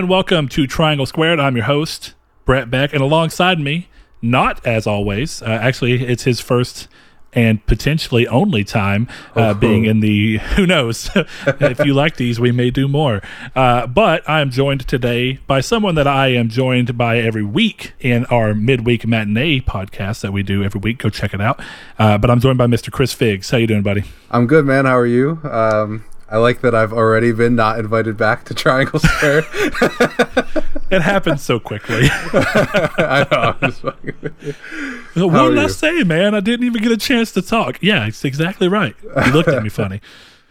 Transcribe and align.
and 0.00 0.08
welcome 0.08 0.48
to 0.48 0.66
Triangle 0.66 1.04
Squared. 1.04 1.38
I'm 1.38 1.56
your 1.56 1.66
host, 1.66 2.14
Brett 2.46 2.70
Beck, 2.70 2.94
and 2.94 3.02
alongside 3.02 3.60
me, 3.60 3.88
not 4.22 4.66
as 4.66 4.86
always, 4.86 5.42
uh, 5.42 5.44
actually, 5.44 6.02
it's 6.06 6.22
his 6.22 6.40
first 6.40 6.88
and 7.34 7.64
potentially 7.66 8.26
only 8.28 8.64
time 8.64 9.08
uh, 9.36 9.48
oh. 9.48 9.54
being 9.54 9.84
in 9.84 10.00
the 10.00 10.38
who 10.56 10.66
knows? 10.66 11.10
If 11.46 11.84
you 11.84 11.92
like 11.92 12.16
these 12.16 12.40
we 12.40 12.50
may 12.50 12.70
do 12.70 12.88
more. 12.88 13.20
Uh, 13.54 13.86
but 13.86 14.26
i 14.26 14.40
am 14.40 14.50
joined 14.50 14.88
today 14.88 15.34
by 15.46 15.60
someone 15.60 15.96
that 15.96 16.06
i 16.06 16.28
am 16.28 16.48
joined 16.48 16.96
by 16.96 17.18
every 17.18 17.44
week 17.44 17.92
in 18.00 18.24
our 18.26 18.54
midweek 18.54 19.06
matinee 19.06 19.60
podcast 19.60 20.22
that 20.22 20.32
we 20.32 20.42
do 20.42 20.64
every 20.64 20.80
week. 20.80 20.96
Go 20.96 21.10
check 21.10 21.34
it 21.34 21.42
out. 21.42 21.60
Uh, 21.98 22.16
but 22.16 22.30
i'm 22.30 22.40
joined 22.40 22.56
by 22.56 22.66
mr 22.66 22.90
chris 22.90 23.12
figs. 23.12 23.50
How 23.50 23.58
you 23.58 23.66
doing 23.66 23.82
buddy? 23.82 24.04
I'm 24.30 24.46
good 24.46 24.64
man. 24.64 24.86
How 24.86 24.96
are 24.96 25.06
you? 25.06 25.40
Um, 25.44 26.04
I 26.30 26.36
like 26.36 26.60
that 26.60 26.76
I've 26.76 26.92
already 26.92 27.32
been 27.32 27.56
not 27.56 27.78
invited 27.80 28.16
back 28.16 28.44
to 28.44 28.54
Triangle 28.54 29.00
Square. 29.00 29.44
it 30.90 31.02
happens 31.02 31.42
so 31.42 31.58
quickly. 31.58 32.02
I 32.12 33.26
know. 33.30 33.56
I'm 33.60 33.70
just 33.70 33.82
what 33.82 35.48
did 35.50 35.58
I 35.58 35.66
say, 35.66 36.04
man? 36.04 36.36
I 36.36 36.40
didn't 36.40 36.66
even 36.66 36.80
get 36.82 36.92
a 36.92 36.96
chance 36.96 37.32
to 37.32 37.42
talk. 37.42 37.78
Yeah, 37.82 38.06
it's 38.06 38.24
exactly 38.24 38.68
right. 38.68 38.94
You 39.02 39.32
looked 39.32 39.48
at 39.48 39.62
me 39.62 39.68
funny. 39.68 40.00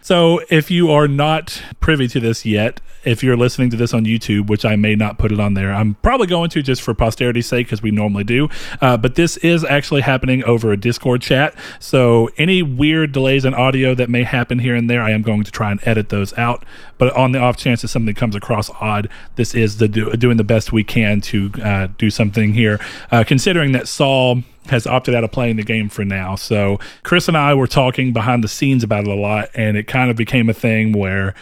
So, 0.02 0.42
if 0.50 0.72
you 0.72 0.92
are 0.92 1.08
not 1.08 1.62
privy 1.80 2.08
to 2.08 2.20
this 2.20 2.46
yet, 2.46 2.82
if 3.04 3.24
you're 3.24 3.38
listening 3.38 3.70
to 3.70 3.78
this 3.78 3.94
on 3.94 4.06
YouTube, 4.06 4.48
which 4.48 4.66
I 4.66 4.76
may 4.76 4.96
not 4.96 5.18
put 5.18 5.32
it 5.32 5.40
on 5.40 5.54
there, 5.54 5.72
I'm 5.72 5.96
probably 5.96 6.28
going 6.28 6.50
to 6.52 6.62
just 6.62 6.82
for 6.82 6.94
posterity's 6.94 7.48
sake 7.48 7.68
because 7.68 7.82
we 7.82 7.92
normally 7.92 8.24
do. 8.24 8.50
Uh, 8.82 8.98
but 8.98 9.16
this 9.16 9.38
is 9.38 9.64
actually 9.64 10.02
happening 10.02 10.44
over 10.44 10.72
a 10.72 10.78
Discord 10.78 11.22
chat. 11.22 11.54
So, 11.80 12.30
any 12.38 12.62
weird 12.62 13.12
delays 13.12 13.46
in 13.46 13.54
audio 13.54 13.94
that 13.96 14.10
may 14.10 14.24
happen 14.24 14.60
here 14.60 14.76
and 14.76 14.90
there, 14.90 15.02
I 15.02 15.12
am 15.12 15.22
going 15.22 15.44
to 15.44 15.52
try 15.52 15.72
and 15.72 15.80
edit 15.86 16.10
those 16.10 16.38
out. 16.38 16.66
But 16.98 17.14
on 17.16 17.32
the 17.32 17.40
off 17.40 17.58
chance 17.58 17.82
that 17.82 17.88
something 17.90 18.16
comes 18.16 18.36
across 18.36 18.70
odd, 18.82 19.10
this 19.36 19.56
is 19.56 19.78
the 19.78 19.88
do, 19.88 20.12
doing 20.14 20.38
the 20.38 20.44
best 20.44 20.72
we 20.72 20.84
can 20.84 21.22
to 21.22 21.52
uh, 21.64 21.88
do 21.98 22.10
something 22.10 22.54
here. 22.54 22.80
Uh, 23.12 23.24
considering 23.26 23.72
that 23.74 23.88
Saul 23.88 24.44
has 24.70 24.88
opted 24.88 25.16
out 25.16 25.24
of 25.24 25.32
playing 25.32 25.58
the 25.58 25.64
game 25.64 25.90
for 25.90 26.06
now. 26.06 26.36
So 26.36 26.80
Chris 27.04 27.28
and 27.28 27.38
I 27.38 27.54
were 27.54 27.68
talking 27.68 28.14
behind 28.14 28.44
the 28.44 28.48
scenes 28.48 28.84
about 28.84 29.02
it 29.02 29.10
a 29.10 29.16
lot, 29.16 29.50
and 29.54 29.78
it 29.78 29.88
kind 29.88 30.10
of 30.10 30.18
became 30.18 30.50
a 30.50 30.54
thing 30.54 30.92
where 30.94 31.36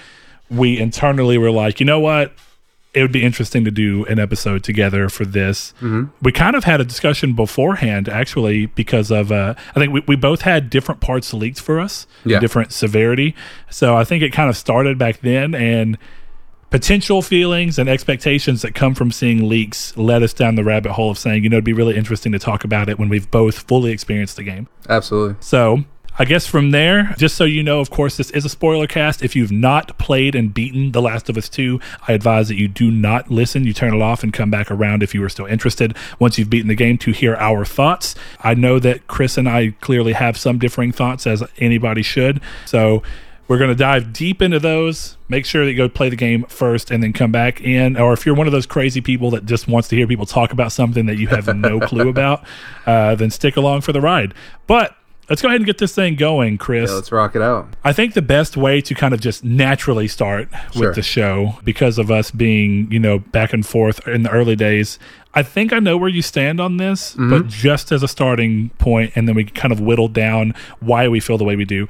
we 0.49 0.79
internally 0.79 1.37
were 1.37 1.51
like, 1.51 1.79
you 1.79 1.85
know 1.85 1.99
what? 1.99 2.33
It 2.93 3.01
would 3.01 3.11
be 3.11 3.23
interesting 3.23 3.63
to 3.65 3.69
do 3.69 4.05
an 4.05 4.17
episode 4.17 4.63
together 4.63 5.07
for 5.09 5.23
this. 5.23 5.73
Mm-hmm. 5.81 6.05
We 6.21 6.31
kind 6.31 6.55
of 6.55 6.63
had 6.63 6.81
a 6.81 6.85
discussion 6.85 7.33
beforehand, 7.33 8.09
actually, 8.09 8.67
because 8.67 9.11
of 9.11 9.31
uh, 9.31 9.53
I 9.75 9.79
think 9.79 9.93
we, 9.93 10.03
we 10.07 10.15
both 10.15 10.41
had 10.41 10.69
different 10.69 10.99
parts 10.99 11.33
leaked 11.33 11.59
for 11.59 11.79
us, 11.79 12.07
yeah. 12.25 12.39
different 12.39 12.71
severity. 12.71 13.35
So 13.69 13.95
I 13.95 14.03
think 14.03 14.23
it 14.23 14.31
kind 14.31 14.49
of 14.49 14.57
started 14.57 14.97
back 14.97 15.19
then, 15.19 15.53
and 15.53 15.97
potential 16.69 17.21
feelings 17.21 17.79
and 17.79 17.87
expectations 17.87 18.61
that 18.61 18.75
come 18.75 18.93
from 18.93 19.11
seeing 19.11 19.47
leaks 19.47 19.95
led 19.97 20.23
us 20.23 20.33
down 20.33 20.55
the 20.55 20.63
rabbit 20.63 20.93
hole 20.93 21.11
of 21.11 21.17
saying, 21.17 21.43
you 21.43 21.49
know, 21.49 21.57
it'd 21.57 21.65
be 21.65 21.73
really 21.73 21.95
interesting 21.95 22.31
to 22.31 22.39
talk 22.39 22.63
about 22.63 22.89
it 22.89 22.99
when 22.99 23.09
we've 23.09 23.29
both 23.31 23.59
fully 23.59 23.91
experienced 23.91 24.35
the 24.35 24.43
game. 24.43 24.67
Absolutely. 24.89 25.35
So 25.39 25.85
I 26.19 26.25
guess 26.25 26.47
from 26.47 26.71
there, 26.71 27.13
just 27.17 27.35
so 27.35 27.43
you 27.43 27.61
know, 27.61 27.79
of 27.79 27.91
course, 27.91 28.17
this 28.17 28.31
is 28.31 28.43
a 28.43 28.49
spoiler 28.49 28.87
cast. 28.87 29.21
If 29.21 29.35
you've 29.35 29.51
not 29.51 29.97
played 29.99 30.33
and 30.33 30.51
beaten 30.51 30.91
The 30.91 31.01
Last 31.01 31.29
of 31.29 31.37
Us 31.37 31.47
2, 31.47 31.79
I 32.07 32.13
advise 32.13 32.47
that 32.47 32.55
you 32.55 32.67
do 32.67 32.89
not 32.89 33.29
listen. 33.29 33.65
You 33.65 33.73
turn 33.73 33.93
it 33.93 34.01
off 34.01 34.23
and 34.23 34.33
come 34.33 34.49
back 34.49 34.71
around 34.71 35.03
if 35.03 35.13
you 35.13 35.23
are 35.23 35.29
still 35.29 35.45
interested 35.45 35.95
once 36.17 36.39
you've 36.39 36.49
beaten 36.49 36.69
the 36.69 36.75
game 36.75 36.97
to 36.99 37.11
hear 37.11 37.35
our 37.35 37.63
thoughts. 37.65 38.15
I 38.41 38.55
know 38.55 38.79
that 38.79 39.05
Chris 39.07 39.37
and 39.37 39.47
I 39.47 39.75
clearly 39.79 40.13
have 40.13 40.37
some 40.37 40.57
differing 40.57 40.91
thoughts, 40.91 41.27
as 41.27 41.43
anybody 41.59 42.01
should. 42.01 42.41
So 42.65 43.03
we're 43.47 43.57
going 43.57 43.69
to 43.69 43.75
dive 43.75 44.11
deep 44.11 44.41
into 44.41 44.59
those. 44.59 45.17
Make 45.29 45.45
sure 45.45 45.63
that 45.65 45.71
you 45.71 45.77
go 45.77 45.87
play 45.89 46.09
the 46.09 46.15
game 46.15 46.43
first 46.45 46.91
and 46.91 47.01
then 47.01 47.13
come 47.13 47.31
back 47.31 47.61
in. 47.61 47.97
Or 47.97 48.13
if 48.13 48.25
you're 48.25 48.35
one 48.35 48.47
of 48.47 48.53
those 48.53 48.65
crazy 48.65 49.01
people 49.01 49.31
that 49.31 49.45
just 49.45 49.67
wants 49.67 49.87
to 49.89 49.95
hear 49.95 50.07
people 50.07 50.25
talk 50.25 50.51
about 50.51 50.71
something 50.71 51.05
that 51.05 51.17
you 51.17 51.27
have 51.27 51.53
no 51.55 51.79
clue 51.87 52.09
about, 52.09 52.43
uh, 52.85 53.15
then 53.15 53.29
stick 53.29 53.55
along 53.55 53.81
for 53.81 53.93
the 53.93 54.01
ride. 54.01 54.33
But 54.67 54.95
let's 55.29 55.41
go 55.41 55.47
ahead 55.47 55.59
and 55.59 55.65
get 55.65 55.77
this 55.77 55.93
thing 55.93 56.15
going, 56.15 56.57
Chris. 56.57 56.89
Yeah, 56.89 56.95
let's 56.95 57.11
rock 57.11 57.35
it 57.35 57.41
out. 57.41 57.67
I 57.83 57.93
think 57.93 58.13
the 58.13 58.21
best 58.21 58.57
way 58.57 58.81
to 58.81 58.95
kind 58.95 59.13
of 59.13 59.21
just 59.21 59.43
naturally 59.43 60.07
start 60.07 60.49
sure. 60.73 60.87
with 60.87 60.95
the 60.95 61.01
show, 61.01 61.57
because 61.63 61.97
of 61.97 62.11
us 62.11 62.31
being, 62.31 62.91
you 62.91 62.99
know, 62.99 63.19
back 63.19 63.53
and 63.53 63.65
forth 63.65 64.05
in 64.07 64.23
the 64.23 64.29
early 64.29 64.55
days, 64.55 64.99
I 65.33 65.43
think 65.43 65.71
I 65.71 65.79
know 65.79 65.97
where 65.97 66.09
you 66.09 66.21
stand 66.21 66.59
on 66.59 66.77
this, 66.77 67.11
mm-hmm. 67.11 67.29
but 67.29 67.47
just 67.47 67.91
as 67.91 68.01
a 68.01 68.07
starting 68.07 68.69
point, 68.79 69.11
and 69.15 69.27
then 69.27 69.35
we 69.35 69.45
kind 69.45 69.71
of 69.71 69.79
whittle 69.79 70.07
down 70.07 70.55
why 70.79 71.07
we 71.07 71.19
feel 71.19 71.37
the 71.37 71.43
way 71.43 71.55
we 71.55 71.65
do. 71.65 71.87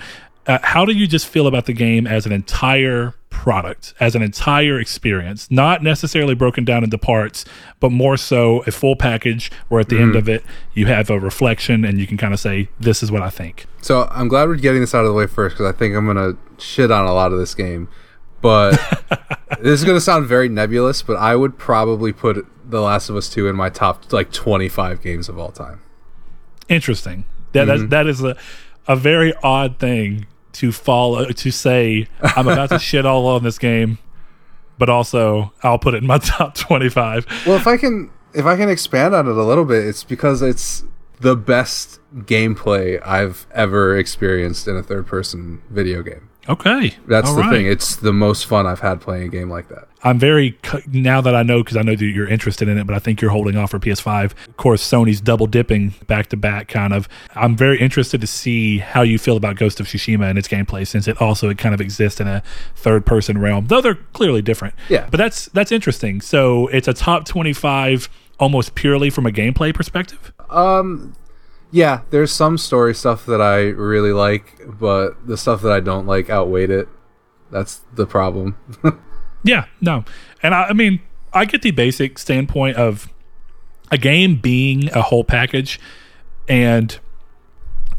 Uh, 0.48 0.60
how 0.64 0.86
do 0.86 0.94
you 0.94 1.08
just 1.08 1.28
feel 1.28 1.46
about 1.46 1.66
the 1.66 1.74
game 1.74 2.08
as 2.08 2.26
an 2.26 2.32
entire 2.32 3.14
product, 3.30 3.94
as 4.00 4.16
an 4.16 4.22
entire 4.22 4.80
experience, 4.80 5.50
not 5.52 5.84
necessarily 5.84 6.34
broken 6.34 6.64
down 6.66 6.84
into 6.84 6.98
parts, 6.98 7.46
but 7.80 7.92
more 7.92 8.18
so 8.18 8.64
a 8.66 8.72
full 8.72 8.96
package 8.96 9.52
where 9.68 9.82
at 9.82 9.90
the 9.90 9.96
mm. 9.96 10.02
end 10.02 10.16
of 10.16 10.28
it 10.30 10.44
you 10.74 10.86
have 10.86 11.10
a 11.10 11.20
reflection 11.20 11.86
and 11.86 12.00
you 12.00 12.08
can 12.08 12.18
kind 12.18 12.34
of 12.34 12.40
say, 12.40 12.70
"This 12.80 13.04
is 13.04 13.12
what 13.12 13.22
I 13.22 13.30
think." 13.30 13.66
So 13.82 14.08
I'm 14.12 14.28
glad 14.28 14.48
we're 14.48 14.56
getting 14.56 14.82
this 14.82 14.96
out 14.96 15.02
of 15.02 15.08
the 15.08 15.14
way 15.14 15.28
first 15.28 15.56
because 15.56 15.74
I 15.74 15.78
think 15.78 15.96
I'm 15.96 16.06
gonna 16.06 16.34
shit 16.58 16.92
on 16.92 17.06
a 17.06 17.14
lot 17.14 17.32
of 17.32 17.40
this 17.40 17.54
game, 17.54 17.90
but 18.42 18.72
this 19.62 19.80
is 19.80 19.84
gonna 19.84 20.02
sound 20.02 20.28
very 20.28 20.50
nebulous, 20.50 21.02
but 21.02 21.18
I 21.18 21.36
would 21.36 21.58
probably 21.58 22.14
put 22.14 22.46
The 22.70 22.82
Last 22.82 23.10
of 23.10 23.16
Us 23.16 23.30
Two 23.30 23.48
in 23.48 23.56
my 23.56 23.70
top 23.70 24.12
like 24.14 24.32
25 24.32 25.02
games 25.02 25.30
of 25.30 25.38
all 25.38 25.52
time. 25.52 25.82
Interesting. 26.70 27.26
That 27.52 27.68
mm-hmm. 27.68 27.90
that 27.90 28.08
is 28.08 28.24
a 28.24 28.38
a 28.88 28.96
very 28.96 29.34
odd 29.44 29.80
thing 29.80 30.26
to 30.58 30.72
follow 30.72 31.20
uh, 31.20 31.32
to 31.32 31.52
say 31.52 32.08
I'm 32.22 32.48
about 32.48 32.70
to 32.70 32.80
shit 32.92 33.06
all 33.06 33.28
on 33.28 33.44
this 33.44 33.58
game, 33.58 33.98
but 34.78 34.90
also 34.90 35.54
I'll 35.64 35.80
put 35.80 35.94
it 35.94 35.98
in 35.98 36.08
my 36.08 36.18
top 36.20 36.56
25. 36.56 37.46
Well, 37.46 37.56
if 37.56 37.68
I 37.68 37.78
can 37.78 38.12
if 38.34 38.46
I 38.46 38.56
can 38.56 38.70
expand 38.70 39.16
on 39.16 39.28
it 39.28 39.36
a 39.36 39.44
little 39.44 39.66
bit, 39.66 39.86
it's 39.86 40.04
because 40.04 40.42
it's 40.42 40.84
the 41.20 41.36
best 41.36 42.00
gameplay 42.16 43.02
I've 43.06 43.48
ever 43.54 43.98
experienced 43.98 44.68
in 44.68 44.76
a 44.76 44.84
third 44.84 45.08
person 45.08 45.62
video 45.70 46.04
game. 46.04 46.30
Okay. 46.50 46.94
That's 47.08 47.28
All 47.30 47.36
the 47.36 47.42
right. 47.42 47.52
thing. 47.52 47.66
It's 47.68 47.98
the 47.98 48.14
most 48.14 48.46
fun 48.46 48.66
I've 48.66 48.80
had 48.80 49.02
playing 49.02 49.24
a 49.24 49.28
game 49.30 49.50
like 49.50 49.68
that. 49.70 49.88
I'm 50.04 50.20
very 50.20 50.58
now 50.88 51.22
that 51.22 51.36
I 51.36 51.44
know 51.44 51.64
because 51.64 51.76
I 51.76 51.82
know 51.82 51.96
that 51.96 52.06
you're 52.06 52.28
interested 52.28 52.68
in 52.70 52.78
it, 52.78 52.86
but 52.86 52.96
I 52.96 53.00
think 53.00 53.20
you're 53.20 53.32
holding 53.32 53.58
off 53.58 53.72
for 53.72 53.80
PS5. 53.80 54.26
Of 54.48 54.58
course, 54.58 54.88
Sony's 54.88 55.20
double 55.20 55.48
dipping 55.48 55.96
back 56.06 56.28
to 56.28 56.38
back, 56.38 56.68
kind 56.68 56.94
of. 56.94 57.10
I'm 57.36 57.56
very 57.58 57.80
interested 57.80 58.22
to 58.22 58.28
see 58.28 58.78
how 58.78 59.02
you 59.02 59.18
feel 59.18 59.36
about 59.36 59.56
Ghost 59.58 59.80
of 59.80 59.88
Tsushima 59.88 60.30
and 60.30 60.38
its 60.38 60.48
gameplay, 60.48 60.86
since 60.88 61.08
it 61.08 61.20
also 61.22 61.50
it 61.50 61.58
kind 61.58 61.74
of 61.74 61.82
exists 61.82 62.22
in 62.22 62.28
a 62.28 62.44
third 62.76 63.06
person 63.06 63.40
realm, 63.40 63.68
though 63.68 63.82
they're 63.82 63.96
clearly 64.14 64.42
different. 64.42 64.76
Yeah, 64.88 65.08
but 65.10 65.18
that's 65.18 65.48
that's 65.48 65.72
interesting. 65.72 66.22
So 66.22 66.68
it's 66.68 66.88
a 66.88 66.94
top 66.94 67.26
25 67.26 68.08
almost 68.40 68.76
purely 68.76 69.10
from 69.10 69.26
a 69.26 69.32
gameplay 69.32 69.74
perspective. 69.74 70.32
Um, 70.50 71.16
yeah, 71.72 72.02
there's 72.10 72.32
some 72.32 72.58
story 72.58 72.96
stuff 72.96 73.26
that 73.26 73.42
I 73.42 73.62
really 73.62 74.14
like, 74.14 74.62
but 74.66 75.28
the 75.28 75.38
stuff 75.38 75.62
that 75.62 75.72
I 75.72 75.80
don't 75.80 76.06
like 76.06 76.30
outweighed 76.30 76.70
it. 76.70 76.88
That's 77.52 77.82
the 77.94 78.06
problem. 78.06 78.58
yeah, 79.44 79.66
no. 79.82 80.04
And 80.44 80.54
I, 80.54 80.66
I 80.66 80.74
mean, 80.74 81.02
I 81.34 81.46
get 81.46 81.62
the 81.62 81.72
basic 81.72 82.18
standpoint 82.20 82.78
of 82.78 83.12
a 83.92 83.98
game 83.98 84.38
being 84.38 84.90
a 84.94 85.02
whole 85.02 85.24
package. 85.24 85.80
And 86.48 86.98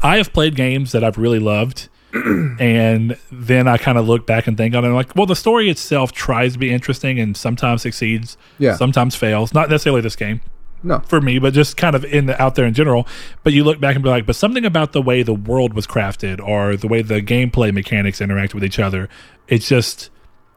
I 0.01 0.17
have 0.17 0.33
played 0.33 0.55
games 0.55 0.91
that 0.91 1.03
I've 1.03 1.17
really 1.17 1.39
loved. 1.39 1.89
and 2.13 3.17
then 3.31 3.67
I 3.67 3.77
kind 3.77 3.97
of 3.97 4.07
look 4.07 4.25
back 4.25 4.47
and 4.47 4.57
think 4.57 4.73
on 4.73 4.83
it 4.83 4.89
like, 4.89 5.15
well, 5.15 5.27
the 5.27 5.35
story 5.35 5.69
itself 5.69 6.11
tries 6.11 6.53
to 6.53 6.59
be 6.59 6.73
interesting 6.73 7.19
and 7.19 7.37
sometimes 7.37 7.83
succeeds, 7.83 8.35
yeah. 8.57 8.75
sometimes 8.75 9.15
fails. 9.15 9.53
Not 9.53 9.69
necessarily 9.69 10.01
this 10.01 10.15
game, 10.15 10.41
no. 10.83 10.99
For 10.99 11.19
me, 11.21 11.39
but 11.39 11.53
just 11.53 11.77
kind 11.77 11.95
of 11.95 12.05
in 12.05 12.27
the 12.27 12.41
out 12.41 12.55
there 12.55 12.65
in 12.65 12.73
general. 12.73 13.07
But 13.43 13.53
you 13.53 13.63
look 13.63 13.79
back 13.79 13.95
and 13.95 14.03
be 14.03 14.09
like, 14.09 14.25
but 14.25 14.35
something 14.35 14.65
about 14.65 14.93
the 14.93 15.01
way 15.01 15.23
the 15.23 15.33
world 15.33 15.73
was 15.73 15.85
crafted 15.85 16.39
or 16.45 16.75
the 16.75 16.87
way 16.87 17.01
the 17.01 17.21
gameplay 17.21 17.73
mechanics 17.73 18.21
interact 18.21 18.53
with 18.53 18.63
each 18.63 18.79
other, 18.79 19.09
it's 19.47 19.67
just 19.67 20.09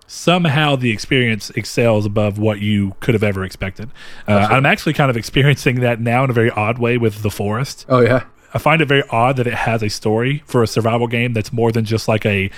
somehow 0.07 0.77
the 0.77 0.91
experience 0.91 1.51
excels 1.51 2.05
above 2.05 2.39
what 2.39 2.61
you 2.61 2.95
could 3.01 3.15
have 3.15 3.23
ever 3.23 3.45
expected. 3.45 3.91
Uh, 4.29 4.47
I'm 4.51 4.67
actually 4.67 4.93
kind 4.93 5.11
of 5.11 5.17
experiencing 5.17 5.81
that 5.81 6.01
now 6.01 6.25
in 6.25 6.31
a 6.31 6.35
very 6.35 6.51
odd 6.51 6.79
way 6.79 6.99
with 6.99 7.23
The 7.23 7.31
Forest. 7.31 7.87
Oh, 7.89 8.01
yeah. 8.01 8.25
I 8.55 8.59
find 8.59 8.83
it 8.83 8.87
very 8.87 9.03
odd 9.09 9.37
that 9.37 9.47
it 9.47 9.55
has 9.55 9.83
a 9.83 9.89
story 9.89 10.43
for 10.47 10.63
a 10.63 10.67
survival 10.67 11.07
game 11.07 11.33
that's 11.33 11.53
more 11.53 11.73
than 11.73 11.85
just 11.85 12.09
like 12.09 12.27
a 12.27 12.51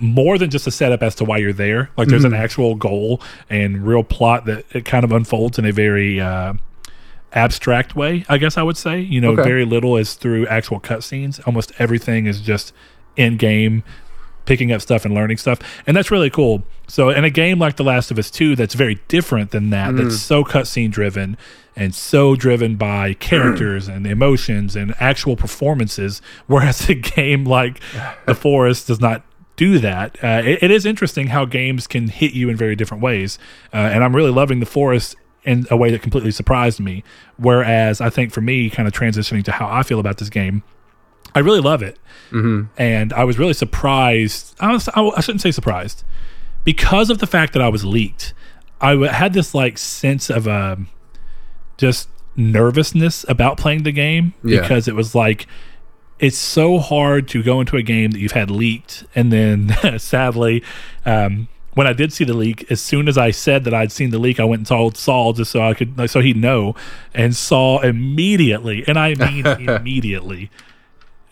more 0.00 0.38
than 0.38 0.50
just 0.50 0.66
a 0.66 0.70
setup 0.70 1.02
as 1.02 1.14
to 1.16 1.24
why 1.24 1.36
you're 1.36 1.52
there. 1.52 1.90
Like 1.96 2.08
there's 2.08 2.24
mm-hmm. 2.24 2.32
an 2.32 2.40
actual 2.40 2.74
goal 2.74 3.20
and 3.50 3.86
real 3.86 4.02
plot 4.02 4.46
that 4.46 4.64
it 4.72 4.86
kind 4.86 5.04
of 5.04 5.12
unfolds 5.12 5.58
in 5.58 5.66
a 5.66 5.72
very 5.72 6.18
uh, 6.20 6.54
abstract 7.34 7.96
way, 7.96 8.24
I 8.28 8.38
guess 8.38 8.56
I 8.56 8.62
would 8.62 8.76
say. 8.76 9.00
You 9.00 9.20
know, 9.20 9.32
okay. 9.32 9.42
very 9.42 9.64
little 9.64 9.96
is 9.96 10.14
through 10.14 10.46
actual 10.46 10.80
cutscenes. 10.80 11.44
Almost 11.46 11.72
everything 11.78 12.26
is 12.26 12.40
just 12.40 12.72
in 13.16 13.36
game, 13.36 13.82
picking 14.46 14.72
up 14.72 14.80
stuff 14.80 15.04
and 15.04 15.14
learning 15.14 15.36
stuff. 15.36 15.58
And 15.86 15.96
that's 15.96 16.10
really 16.10 16.30
cool. 16.30 16.62
So, 16.86 17.10
in 17.10 17.24
a 17.24 17.30
game 17.30 17.58
like 17.58 17.76
The 17.76 17.84
Last 17.84 18.10
of 18.10 18.18
Us 18.18 18.30
2, 18.30 18.56
that's 18.56 18.74
very 18.74 19.00
different 19.08 19.50
than 19.50 19.70
that, 19.70 19.92
mm. 19.92 20.02
that's 20.02 20.20
so 20.20 20.44
cutscene 20.44 20.90
driven 20.90 21.36
and 21.76 21.94
so 21.94 22.36
driven 22.36 22.76
by 22.76 23.14
characters 23.20 23.88
and 23.88 24.06
emotions 24.06 24.76
and 24.76 24.94
actual 25.00 25.36
performances, 25.36 26.20
whereas 26.46 26.88
a 26.88 26.94
game 26.94 27.44
like 27.44 27.80
The 28.26 28.34
Forest 28.34 28.88
does 28.88 29.00
not 29.00 29.24
do 29.56 29.78
that. 29.78 30.22
Uh, 30.22 30.42
it, 30.44 30.64
it 30.64 30.70
is 30.70 30.84
interesting 30.84 31.28
how 31.28 31.44
games 31.44 31.86
can 31.86 32.08
hit 32.08 32.32
you 32.32 32.48
in 32.48 32.56
very 32.56 32.76
different 32.76 33.02
ways, 33.02 33.38
uh, 33.72 33.76
and 33.76 34.04
I'm 34.04 34.14
really 34.14 34.30
loving 34.30 34.60
the 34.60 34.66
forest 34.66 35.16
in 35.44 35.66
a 35.70 35.76
way 35.76 35.90
that 35.90 36.02
completely 36.02 36.30
surprised 36.30 36.80
me. 36.80 37.04
Whereas 37.36 38.00
I 38.00 38.10
think 38.10 38.32
for 38.32 38.40
me, 38.40 38.70
kind 38.70 38.88
of 38.88 38.94
transitioning 38.94 39.44
to 39.44 39.52
how 39.52 39.68
I 39.68 39.82
feel 39.82 40.00
about 40.00 40.18
this 40.18 40.30
game, 40.30 40.62
I 41.34 41.40
really 41.40 41.60
love 41.60 41.82
it, 41.82 41.98
mm-hmm. 42.30 42.64
and 42.80 43.12
I 43.12 43.24
was 43.24 43.38
really 43.38 43.54
surprised. 43.54 44.54
I, 44.60 44.72
was, 44.72 44.88
I, 44.94 45.02
I 45.02 45.20
shouldn't 45.20 45.40
say 45.42 45.50
surprised 45.50 46.04
because 46.62 47.10
of 47.10 47.18
the 47.18 47.26
fact 47.26 47.52
that 47.54 47.62
I 47.62 47.68
was 47.68 47.84
leaked. 47.84 48.34
I 48.80 48.94
had 49.08 49.32
this 49.32 49.54
like 49.54 49.78
sense 49.78 50.30
of 50.30 50.46
um, 50.46 50.88
just 51.76 52.08
nervousness 52.36 53.24
about 53.28 53.56
playing 53.58 53.82
the 53.84 53.92
game 53.92 54.34
Yeah. 54.42 54.60
because 54.60 54.88
it 54.88 54.94
was 54.94 55.14
like 55.14 55.46
it's 56.18 56.38
so 56.38 56.78
hard 56.78 57.26
to 57.28 57.42
go 57.42 57.60
into 57.60 57.76
a 57.76 57.82
game 57.82 58.12
that 58.12 58.18
you've 58.18 58.32
had 58.32 58.50
leaked 58.50 59.04
and 59.14 59.32
then 59.32 59.74
sadly 59.98 60.62
um, 61.04 61.48
when 61.74 61.86
I 61.86 61.92
did 61.92 62.12
see 62.12 62.24
the 62.24 62.34
leak, 62.34 62.70
as 62.70 62.80
soon 62.80 63.08
as 63.08 63.18
I 63.18 63.30
said 63.30 63.64
that 63.64 63.74
I'd 63.74 63.92
seen 63.92 64.10
the 64.10 64.18
leak, 64.18 64.38
I 64.40 64.44
went 64.44 64.60
and 64.60 64.66
told 64.66 64.96
Saul 64.96 65.32
just 65.32 65.50
so 65.50 65.60
I 65.62 65.74
could, 65.74 66.08
so 66.10 66.20
he'd 66.20 66.36
know. 66.36 66.74
And 67.12 67.34
Saul 67.36 67.80
immediately, 67.80 68.84
and 68.86 68.98
I 68.98 69.14
mean 69.14 69.46
immediately, 69.68 70.50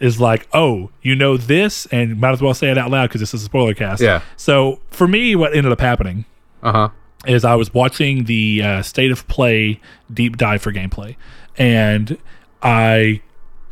is 0.00 0.20
like, 0.20 0.48
"Oh, 0.52 0.90
you 1.00 1.14
know 1.14 1.36
this," 1.36 1.86
and 1.86 2.20
might 2.20 2.32
as 2.32 2.42
well 2.42 2.54
say 2.54 2.70
it 2.70 2.78
out 2.78 2.90
loud 2.90 3.08
because 3.08 3.20
this 3.20 3.32
is 3.34 3.42
a 3.42 3.44
spoiler 3.44 3.74
cast. 3.74 4.02
Yeah. 4.02 4.20
So 4.36 4.80
for 4.90 5.06
me, 5.06 5.36
what 5.36 5.54
ended 5.54 5.70
up 5.72 5.80
happening 5.80 6.24
Uh 6.62 6.72
huh. 6.72 6.88
is 7.26 7.44
I 7.44 7.54
was 7.54 7.72
watching 7.72 8.24
the 8.24 8.62
uh, 8.62 8.82
state 8.82 9.12
of 9.12 9.26
play 9.28 9.80
deep 10.12 10.36
dive 10.38 10.60
for 10.62 10.72
gameplay, 10.72 11.14
and 11.56 12.18
I 12.62 13.20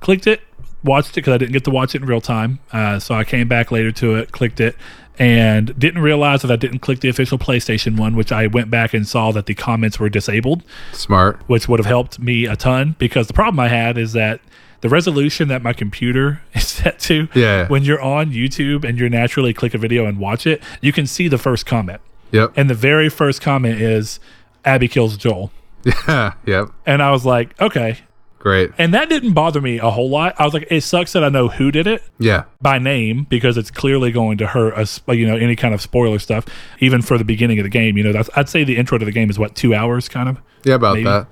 clicked 0.00 0.26
it, 0.28 0.40
watched 0.84 1.11
it 1.11 1.14
because 1.17 1.34
I 1.34 1.38
didn't 1.38 1.52
get 1.52 1.64
to 1.64 1.70
watch 1.70 1.94
it 1.96 2.02
in 2.02 2.06
real 2.08 2.20
time. 2.20 2.61
Uh, 2.72 2.99
so 3.00 3.14
I 3.14 3.25
came 3.25 3.49
back 3.49 3.70
later 3.72 3.90
to 3.93 4.14
it, 4.14 4.31
clicked 4.32 4.61
it, 4.61 4.76
and 5.20 5.78
didn't 5.78 6.02
realize 6.02 6.43
that 6.43 6.50
I 6.50 6.56
didn't 6.56 6.81
click 6.81 6.99
the 7.00 7.08
official 7.08 7.38
PlayStation 7.38 7.96
one, 7.96 8.17
which 8.17 8.32
I 8.32 8.49
went 8.49 8.70
back 8.70 8.94
and 8.94 9.06
saw 9.06 9.31
that 9.32 9.46
the 9.46 9.55
comments 9.55 10.00
were 10.00 10.08
disabled, 10.08 10.64
Smart. 10.93 11.38
which 11.46 11.69
would 11.69 11.78
have 11.78 11.87
helped 11.87 12.19
me 12.19 12.46
a 12.46 12.56
ton 12.56 12.96
because 12.99 13.28
the 13.28 13.34
problem 13.34 13.61
I 13.61 13.69
had 13.69 13.96
is 13.99 14.12
that. 14.14 14.40
The 14.82 14.88
resolution 14.88 15.49
that 15.49 15.61
my 15.62 15.75
computer 15.75 16.40
is 16.55 16.67
set 16.67 16.99
to, 17.00 17.28
Yeah. 17.34 17.69
when 17.69 17.82
you're 17.82 18.00
on 18.00 18.32
YouTube 18.32 18.82
and 18.82 18.99
you're 18.99 19.11
naturally 19.11 19.52
click 19.52 19.75
a 19.75 19.78
video 19.78 20.06
and 20.06 20.19
watch 20.19 20.46
it, 20.46 20.62
you 20.81 20.90
can 20.90 21.06
see 21.06 21.28
the 21.28 21.37
first 21.37 21.67
comment. 21.67 22.00
Yep. 22.32 22.55
And 22.56 22.70
the 22.70 22.75
very 22.75 23.11
first 23.11 23.43
comment 23.43 23.78
is 23.78 24.20
Abby 24.64 24.88
kills 24.88 25.19
Joel. 25.19 25.52
Yeah. 26.08 26.32
Yep. 26.46 26.69
And 26.87 27.02
I 27.02 27.11
was 27.11 27.26
like, 27.26 27.61
okay. 27.61 27.99
Great. 28.41 28.71
And 28.79 28.93
that 28.95 29.09
didn't 29.11 29.35
bother 29.35 29.61
me 29.61 29.79
a 29.79 29.91
whole 29.91 30.09
lot. 30.11 30.35
I 30.39 30.45
was 30.47 30.55
like, 30.55 30.67
it 30.71 30.81
sucks 30.81 31.13
that 31.13 31.23
I 31.23 31.29
know 31.29 31.49
who 31.49 31.71
did 31.71 31.87
it 31.87 32.03
Yeah. 32.19 32.45
by 32.61 32.79
name 32.79 33.27
because 33.29 33.57
it's 33.59 33.71
clearly 33.71 34.11
going 34.11 34.39
to 34.39 34.47
hurt 34.47 34.73
us, 34.75 35.01
you 35.09 35.27
know, 35.27 35.37
any 35.37 35.55
kind 35.57 35.75
of 35.75 35.83
spoiler 35.83 36.19
stuff, 36.19 36.47
even 36.79 37.03
for 37.03 37.19
the 37.19 37.25
beginning 37.25 37.59
of 37.59 37.65
the 37.65 37.69
game. 37.71 37.99
You 37.99 38.05
know, 38.05 38.13
that's, 38.13 38.31
I'd 38.35 38.49
say 38.49 38.65
the 38.65 38.79
intro 38.79 38.97
to 38.97 39.05
the 39.05 39.13
game 39.13 39.29
is 39.31 39.39
what, 39.39 39.55
two 39.55 39.75
hours 39.75 40.09
kind 40.09 40.27
of? 40.29 40.39
Yeah. 40.65 40.75
About 40.77 40.95
Maybe. 40.95 41.05
that. 41.05 41.27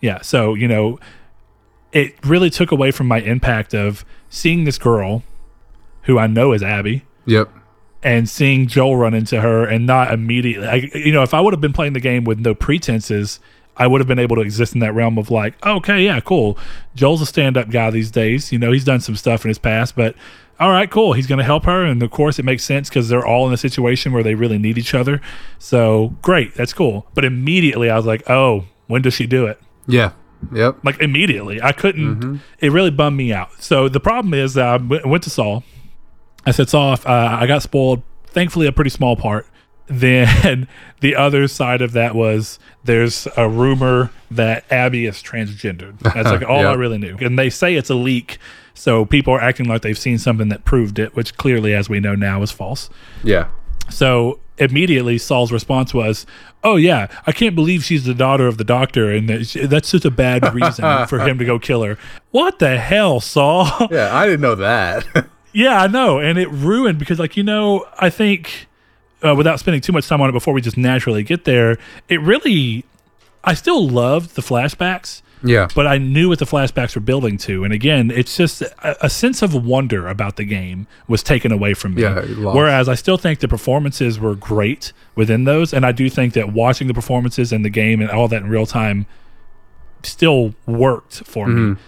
Yeah. 0.00 0.22
So, 0.22 0.54
you 0.54 0.66
know, 0.68 0.98
it 1.92 2.14
really 2.24 2.48
took 2.50 2.72
away 2.72 2.92
from 2.92 3.06
my 3.08 3.20
impact 3.20 3.74
of 3.74 4.04
seeing 4.30 4.64
this 4.64 4.78
girl 4.78 5.24
who 6.02 6.18
I 6.18 6.26
know 6.28 6.52
is 6.52 6.62
Abby 6.62 7.04
Yep. 7.26 7.50
and 8.02 8.26
seeing 8.26 8.66
Joel 8.68 8.96
run 8.96 9.12
into 9.12 9.42
her 9.42 9.66
and 9.66 9.84
not 9.86 10.14
immediately, 10.14 10.66
I, 10.66 10.74
you 10.94 11.12
know, 11.12 11.22
if 11.22 11.34
I 11.34 11.42
would 11.42 11.52
have 11.52 11.60
been 11.60 11.74
playing 11.74 11.92
the 11.92 12.00
game 12.00 12.24
with 12.24 12.38
no 12.38 12.54
pretenses, 12.54 13.38
I 13.78 13.86
would 13.86 14.00
have 14.00 14.08
been 14.08 14.18
able 14.18 14.36
to 14.36 14.42
exist 14.42 14.74
in 14.74 14.80
that 14.80 14.92
realm 14.92 15.18
of 15.18 15.30
like, 15.30 15.54
okay, 15.64 16.04
yeah, 16.04 16.20
cool. 16.20 16.58
Joel's 16.94 17.22
a 17.22 17.26
stand 17.26 17.56
up 17.56 17.70
guy 17.70 17.90
these 17.90 18.10
days. 18.10 18.52
You 18.52 18.58
know, 18.58 18.72
he's 18.72 18.84
done 18.84 19.00
some 19.00 19.16
stuff 19.16 19.44
in 19.44 19.48
his 19.48 19.58
past, 19.58 19.94
but 19.94 20.14
all 20.60 20.70
right, 20.70 20.90
cool. 20.90 21.12
He's 21.12 21.28
going 21.28 21.38
to 21.38 21.44
help 21.44 21.64
her. 21.64 21.84
And 21.84 22.02
of 22.02 22.10
course, 22.10 22.38
it 22.38 22.44
makes 22.44 22.64
sense 22.64 22.88
because 22.88 23.08
they're 23.08 23.24
all 23.24 23.46
in 23.46 23.52
a 23.52 23.56
situation 23.56 24.12
where 24.12 24.24
they 24.24 24.34
really 24.34 24.58
need 24.58 24.76
each 24.76 24.94
other. 24.94 25.20
So 25.58 26.16
great. 26.22 26.54
That's 26.54 26.72
cool. 26.72 27.06
But 27.14 27.24
immediately 27.24 27.88
I 27.90 27.96
was 27.96 28.06
like, 28.06 28.28
oh, 28.28 28.64
when 28.88 29.02
does 29.02 29.14
she 29.14 29.26
do 29.26 29.46
it? 29.46 29.60
Yeah. 29.86 30.12
Yep. 30.52 30.84
like 30.84 31.00
immediately. 31.00 31.60
I 31.62 31.72
couldn't. 31.72 32.40
It 32.60 32.70
really 32.70 32.90
bummed 32.90 33.16
me 33.16 33.32
out. 33.32 33.60
So 33.62 33.88
the 33.88 34.00
problem 34.00 34.34
is, 34.34 34.54
that 34.54 34.66
I 34.66 34.78
w- 34.78 35.06
went 35.08 35.24
to 35.24 35.30
Saul. 35.30 35.64
I 36.46 36.52
said, 36.52 36.68
Saul, 36.68 36.92
uh, 36.92 36.98
I 37.06 37.46
got 37.46 37.62
spoiled. 37.62 38.02
Thankfully, 38.26 38.66
a 38.66 38.72
pretty 38.72 38.90
small 38.90 39.16
part. 39.16 39.46
Then 39.88 40.68
the 41.00 41.16
other 41.16 41.48
side 41.48 41.82
of 41.82 41.92
that 41.92 42.14
was 42.14 42.58
there's 42.84 43.26
a 43.36 43.48
rumor 43.48 44.10
that 44.30 44.70
Abby 44.70 45.06
is 45.06 45.22
transgendered. 45.22 45.98
That's 46.00 46.28
like 46.28 46.42
all 46.48 46.66
I 46.66 46.74
really 46.74 46.98
knew. 46.98 47.16
And 47.20 47.38
they 47.38 47.50
say 47.50 47.74
it's 47.74 47.90
a 47.90 47.94
leak. 47.94 48.38
So 48.74 49.04
people 49.04 49.32
are 49.34 49.40
acting 49.40 49.66
like 49.66 49.82
they've 49.82 49.98
seen 49.98 50.18
something 50.18 50.48
that 50.50 50.64
proved 50.64 50.98
it, 50.98 51.16
which 51.16 51.36
clearly, 51.36 51.74
as 51.74 51.88
we 51.88 51.98
know 51.98 52.14
now, 52.14 52.42
is 52.42 52.52
false. 52.52 52.88
Yeah. 53.24 53.48
So 53.90 54.38
immediately, 54.58 55.18
Saul's 55.18 55.50
response 55.50 55.92
was, 55.92 56.26
"Oh 56.62 56.76
yeah, 56.76 57.08
I 57.26 57.32
can't 57.32 57.56
believe 57.56 57.82
she's 57.82 58.04
the 58.04 58.14
daughter 58.14 58.46
of 58.46 58.56
the 58.56 58.64
doctor, 58.64 59.10
and 59.10 59.28
that's 59.28 59.88
such 59.88 60.04
a 60.04 60.10
bad 60.10 60.54
reason 60.54 61.06
for 61.08 61.18
him 61.18 61.38
to 61.38 61.44
go 61.44 61.58
kill 61.58 61.82
her." 61.82 61.98
What 62.30 62.60
the 62.60 62.78
hell, 62.78 63.18
Saul? 63.20 63.88
Yeah. 63.90 64.14
I 64.14 64.26
didn't 64.26 64.42
know 64.42 64.54
that. 64.56 65.26
yeah, 65.52 65.80
I 65.82 65.86
know, 65.88 66.20
and 66.20 66.38
it 66.38 66.50
ruined 66.50 66.98
because, 67.00 67.18
like, 67.18 67.36
you 67.36 67.42
know, 67.42 67.84
I 67.98 68.10
think 68.10 68.67
uh, 69.24 69.34
without 69.34 69.58
spending 69.60 69.80
too 69.80 69.92
much 69.92 70.06
time 70.08 70.20
on 70.20 70.28
it 70.28 70.32
before 70.32 70.54
we 70.54 70.60
just 70.60 70.76
naturally 70.76 71.22
get 71.22 71.44
there, 71.44 71.78
it 72.08 72.20
really, 72.20 72.84
I 73.44 73.54
still 73.54 73.86
loved 73.88 74.34
the 74.36 74.42
flashbacks. 74.42 75.22
yeah. 75.42 75.68
But 75.74 75.86
I 75.86 75.98
knew 75.98 76.28
what 76.28 76.38
the 76.40 76.44
flashbacks 76.44 76.94
were 76.96 77.00
building 77.00 77.36
to, 77.38 77.62
and 77.64 77.72
again, 77.72 78.10
it's 78.10 78.36
just 78.36 78.62
a, 78.62 79.06
a 79.06 79.08
sense 79.10 79.40
of 79.42 79.54
wonder 79.54 80.08
about 80.08 80.36
the 80.36 80.44
game 80.44 80.86
was 81.06 81.22
taken 81.22 81.52
away 81.52 81.74
from 81.74 81.94
me. 81.94 82.02
Yeah. 82.02 82.22
Whereas 82.22 82.88
I 82.88 82.94
still 82.96 83.16
think 83.18 83.38
the 83.40 83.48
performances 83.48 84.18
were 84.18 84.34
great 84.34 84.92
within 85.14 85.44
those, 85.44 85.72
and 85.72 85.86
I 85.86 85.92
do 85.92 86.08
think 86.10 86.34
that 86.34 86.52
watching 86.52 86.88
the 86.88 86.94
performances 86.94 87.52
and 87.52 87.64
the 87.64 87.70
game 87.70 88.00
and 88.00 88.10
all 88.10 88.26
that 88.28 88.42
in 88.42 88.48
real 88.48 88.66
time 88.66 89.06
still 90.02 90.54
worked 90.66 91.22
for 91.24 91.46
Mm-hmm. 91.46 91.72
me. 91.72 91.78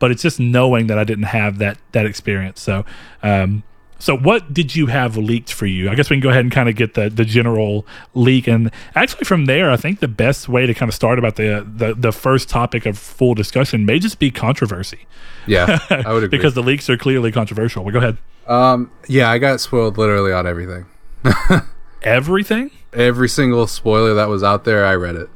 But 0.00 0.12
it's 0.12 0.22
just 0.22 0.38
knowing 0.38 0.86
that 0.86 0.96
I 0.98 1.02
didn't 1.02 1.24
have 1.24 1.58
that 1.58 1.76
that 1.90 2.06
experience. 2.06 2.60
So, 2.60 2.84
um, 3.22 3.64
so 3.98 4.16
what 4.16 4.54
did 4.54 4.76
you 4.76 4.86
have 4.86 5.16
leaked 5.16 5.52
for 5.52 5.66
you? 5.66 5.90
I 5.90 5.94
guess 5.94 6.08
we 6.10 6.16
can 6.16 6.22
go 6.22 6.28
ahead 6.30 6.44
and 6.44 6.52
kind 6.52 6.68
of 6.68 6.76
get 6.76 6.94
the 6.94 7.08
the 7.10 7.24
general 7.24 7.86
leak, 8.14 8.46
and 8.46 8.70
actually 8.94 9.24
from 9.24 9.46
there, 9.46 9.70
I 9.70 9.76
think 9.76 10.00
the 10.00 10.08
best 10.08 10.48
way 10.48 10.66
to 10.66 10.74
kind 10.74 10.88
of 10.88 10.94
start 10.94 11.18
about 11.18 11.36
the 11.36 11.66
the, 11.70 11.94
the 11.94 12.12
first 12.12 12.48
topic 12.48 12.86
of 12.86 12.96
full 12.98 13.34
discussion 13.34 13.84
may 13.86 13.98
just 13.98 14.18
be 14.18 14.30
controversy 14.30 15.00
Yeah. 15.46 15.78
I 15.90 15.96
would 16.12 16.24
agree. 16.24 16.28
because 16.38 16.54
the 16.54 16.62
leaks 16.62 16.88
are 16.88 16.96
clearly 16.96 17.32
controversial. 17.32 17.84
Well, 17.84 17.92
go 17.92 17.98
ahead. 17.98 18.18
um. 18.46 18.90
Yeah. 19.08 19.30
I 19.30 19.38
got 19.38 19.60
spoiled 19.60 19.98
literally 19.98 20.32
on 20.32 20.46
everything. 20.46 20.86
Everything. 22.02 22.70
Every 22.92 23.28
single 23.28 23.66
spoiler 23.66 24.14
that 24.14 24.28
was 24.28 24.42
out 24.42 24.64
there, 24.64 24.84
I 24.86 24.94
read 24.94 25.16
it. 25.16 25.28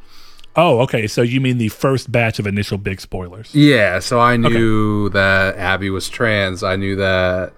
Oh, 0.54 0.80
okay. 0.80 1.06
So 1.06 1.22
you 1.22 1.40
mean 1.40 1.58
the 1.58 1.68
first 1.70 2.12
batch 2.12 2.38
of 2.38 2.46
initial 2.46 2.78
big 2.78 3.00
spoilers? 3.00 3.54
Yeah, 3.54 3.98
so 3.98 4.20
I 4.20 4.36
knew 4.36 5.08
that 5.10 5.56
Abby 5.56 5.90
was 5.90 6.08
trans. 6.08 6.62
I 6.62 6.76
knew 6.76 6.94
that 6.96 7.52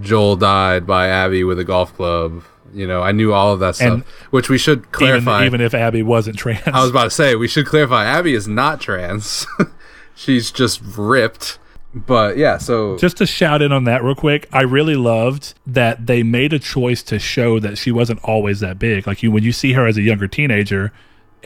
Joel 0.00 0.36
died 0.36 0.86
by 0.86 1.08
Abby 1.08 1.44
with 1.44 1.58
a 1.58 1.64
golf 1.64 1.94
club. 1.94 2.42
You 2.74 2.86
know, 2.86 3.00
I 3.02 3.12
knew 3.12 3.32
all 3.32 3.52
of 3.52 3.60
that 3.60 3.76
stuff, 3.76 3.92
And 3.92 4.04
which 4.30 4.48
we 4.50 4.58
should 4.58 4.80
Even, 4.80 4.90
clarify. 4.90 5.46
even 5.46 5.60
if 5.60 5.72
Abby 5.72 6.02
wasn't 6.02 6.36
trans. 6.36 6.66
I 6.66 6.80
was 6.82 6.90
about 6.90 7.04
to 7.04 7.10
say 7.10 7.34
we 7.36 7.48
should 7.48 7.66
clarify. 7.66 8.04
Abby 8.04 8.34
is 8.34 8.46
not 8.48 8.80
trans. 8.80 9.46
She's 10.14 10.50
just 10.50 10.80
ripped. 10.96 11.58
But 11.94 12.36
yeah, 12.36 12.58
so 12.58 12.98
just 12.98 13.16
to 13.18 13.26
shout 13.26 13.62
in 13.62 13.72
on 13.72 13.84
that 13.84 14.02
real 14.04 14.14
quick, 14.14 14.46
I 14.52 14.62
really 14.62 14.96
loved 14.96 15.54
that 15.66 16.06
they 16.06 16.22
made 16.22 16.52
a 16.52 16.58
choice 16.58 17.02
to 17.04 17.18
show 17.18 17.58
that 17.60 17.78
she 17.78 17.90
wasn't 17.90 18.22
always 18.22 18.60
that 18.60 18.78
big. 18.78 19.06
Like 19.06 19.22
you, 19.22 19.30
when 19.30 19.42
you 19.44 19.52
see 19.52 19.72
her 19.72 19.86
as 19.86 19.96
a 19.96 20.02
younger 20.02 20.28
teenager 20.28 20.92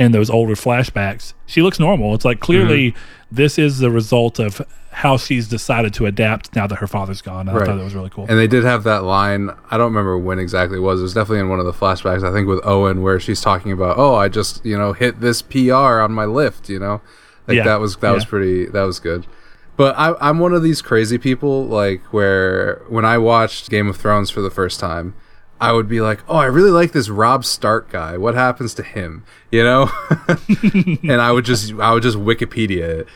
in 0.01 0.11
those 0.13 0.31
older 0.31 0.55
flashbacks, 0.55 1.35
she 1.47 1.63
looks 1.63 1.79
normal. 1.79 2.15
It's 2.15 2.25
like 2.25 2.41
clearly 2.41 2.93
Mm-hmm. 2.93 3.37
this 3.37 3.59
is 3.59 3.79
the 3.79 3.91
result 3.91 4.41
of 4.41 4.61
how 4.93 5.17
she's 5.17 5.47
decided 5.47 5.95
to 5.95 6.07
adapt 6.07 6.57
now 6.57 6.67
that 6.67 6.77
her 6.77 6.87
father's 6.89 7.23
gone. 7.23 7.49
I 7.49 7.53
Right. 7.55 7.67
thought 7.67 7.77
that 7.77 7.85
was 7.85 7.95
really 7.95 8.11
cool. 8.11 8.27
and 8.29 8.37
they 8.39 8.49
did 8.49 8.65
have 8.65 8.83
that 8.85 9.05
line. 9.05 9.51
I 9.71 9.77
don't 9.79 9.93
remember 9.93 10.19
when 10.19 10.41
exactly 10.41 10.79
it 10.79 10.81
was. 10.81 10.99
It 10.99 11.05
was 11.05 11.15
definitely 11.15 11.41
in 11.41 11.49
one 11.49 11.61
of 11.61 11.67
the 11.67 11.73
flashbacks. 11.73 12.25
I 12.29 12.33
think 12.33 12.49
with 12.49 12.61
Owen, 12.67 13.03
where 13.03 13.21
she's 13.21 13.41
talking 13.41 13.71
about, 13.71 13.99
"Oh, 13.99 14.17
I 14.17 14.29
just 14.29 14.65
you 14.67 14.77
know 14.77 14.93
hit 14.93 15.21
this 15.21 15.43
PR 15.43 16.01
on 16.01 16.13
my 16.13 16.25
lift." 16.25 16.69
You 16.69 16.81
know, 16.81 17.01
like 17.47 17.59
Yeah. 17.59 17.65
that 17.65 17.79
was 17.81 17.97
that 17.97 18.11
was 18.13 18.25
pretty 18.25 18.67
that 18.67 18.83
was 18.83 18.99
good. 18.99 19.27
But 19.77 19.95
I, 19.97 20.15
I'm 20.21 20.39
one 20.41 20.53
of 20.53 20.63
these 20.63 20.83
crazy 20.83 21.17
people, 21.19 21.65
like 21.67 22.03
where 22.13 22.83
when 22.89 23.05
I 23.05 23.17
watched 23.19 23.71
Game 23.71 23.87
of 23.89 23.97
Thrones 23.97 24.29
for 24.29 24.41
the 24.41 24.51
first 24.51 24.81
time, 24.81 25.15
I 25.61 25.73
would 25.73 25.89
be 25.89 26.01
like, 26.01 26.21
"Oh, 26.29 26.37
I 26.37 26.47
really 26.47 26.71
like 26.71 26.93
this 26.93 27.09
Rob 27.09 27.45
Stark 27.45 27.91
guy. 27.91 28.17
What 28.17 28.35
happens 28.35 28.75
to 28.75 28.83
him?" 28.83 29.25
You 29.51 29.65
know, 29.65 29.91
and 31.03 31.21
I 31.21 31.33
would 31.33 31.45
just 31.45 31.73
I 31.75 31.93
would 31.93 32.03
just 32.03 32.17
Wikipedia 32.17 33.01
it. 33.01 33.09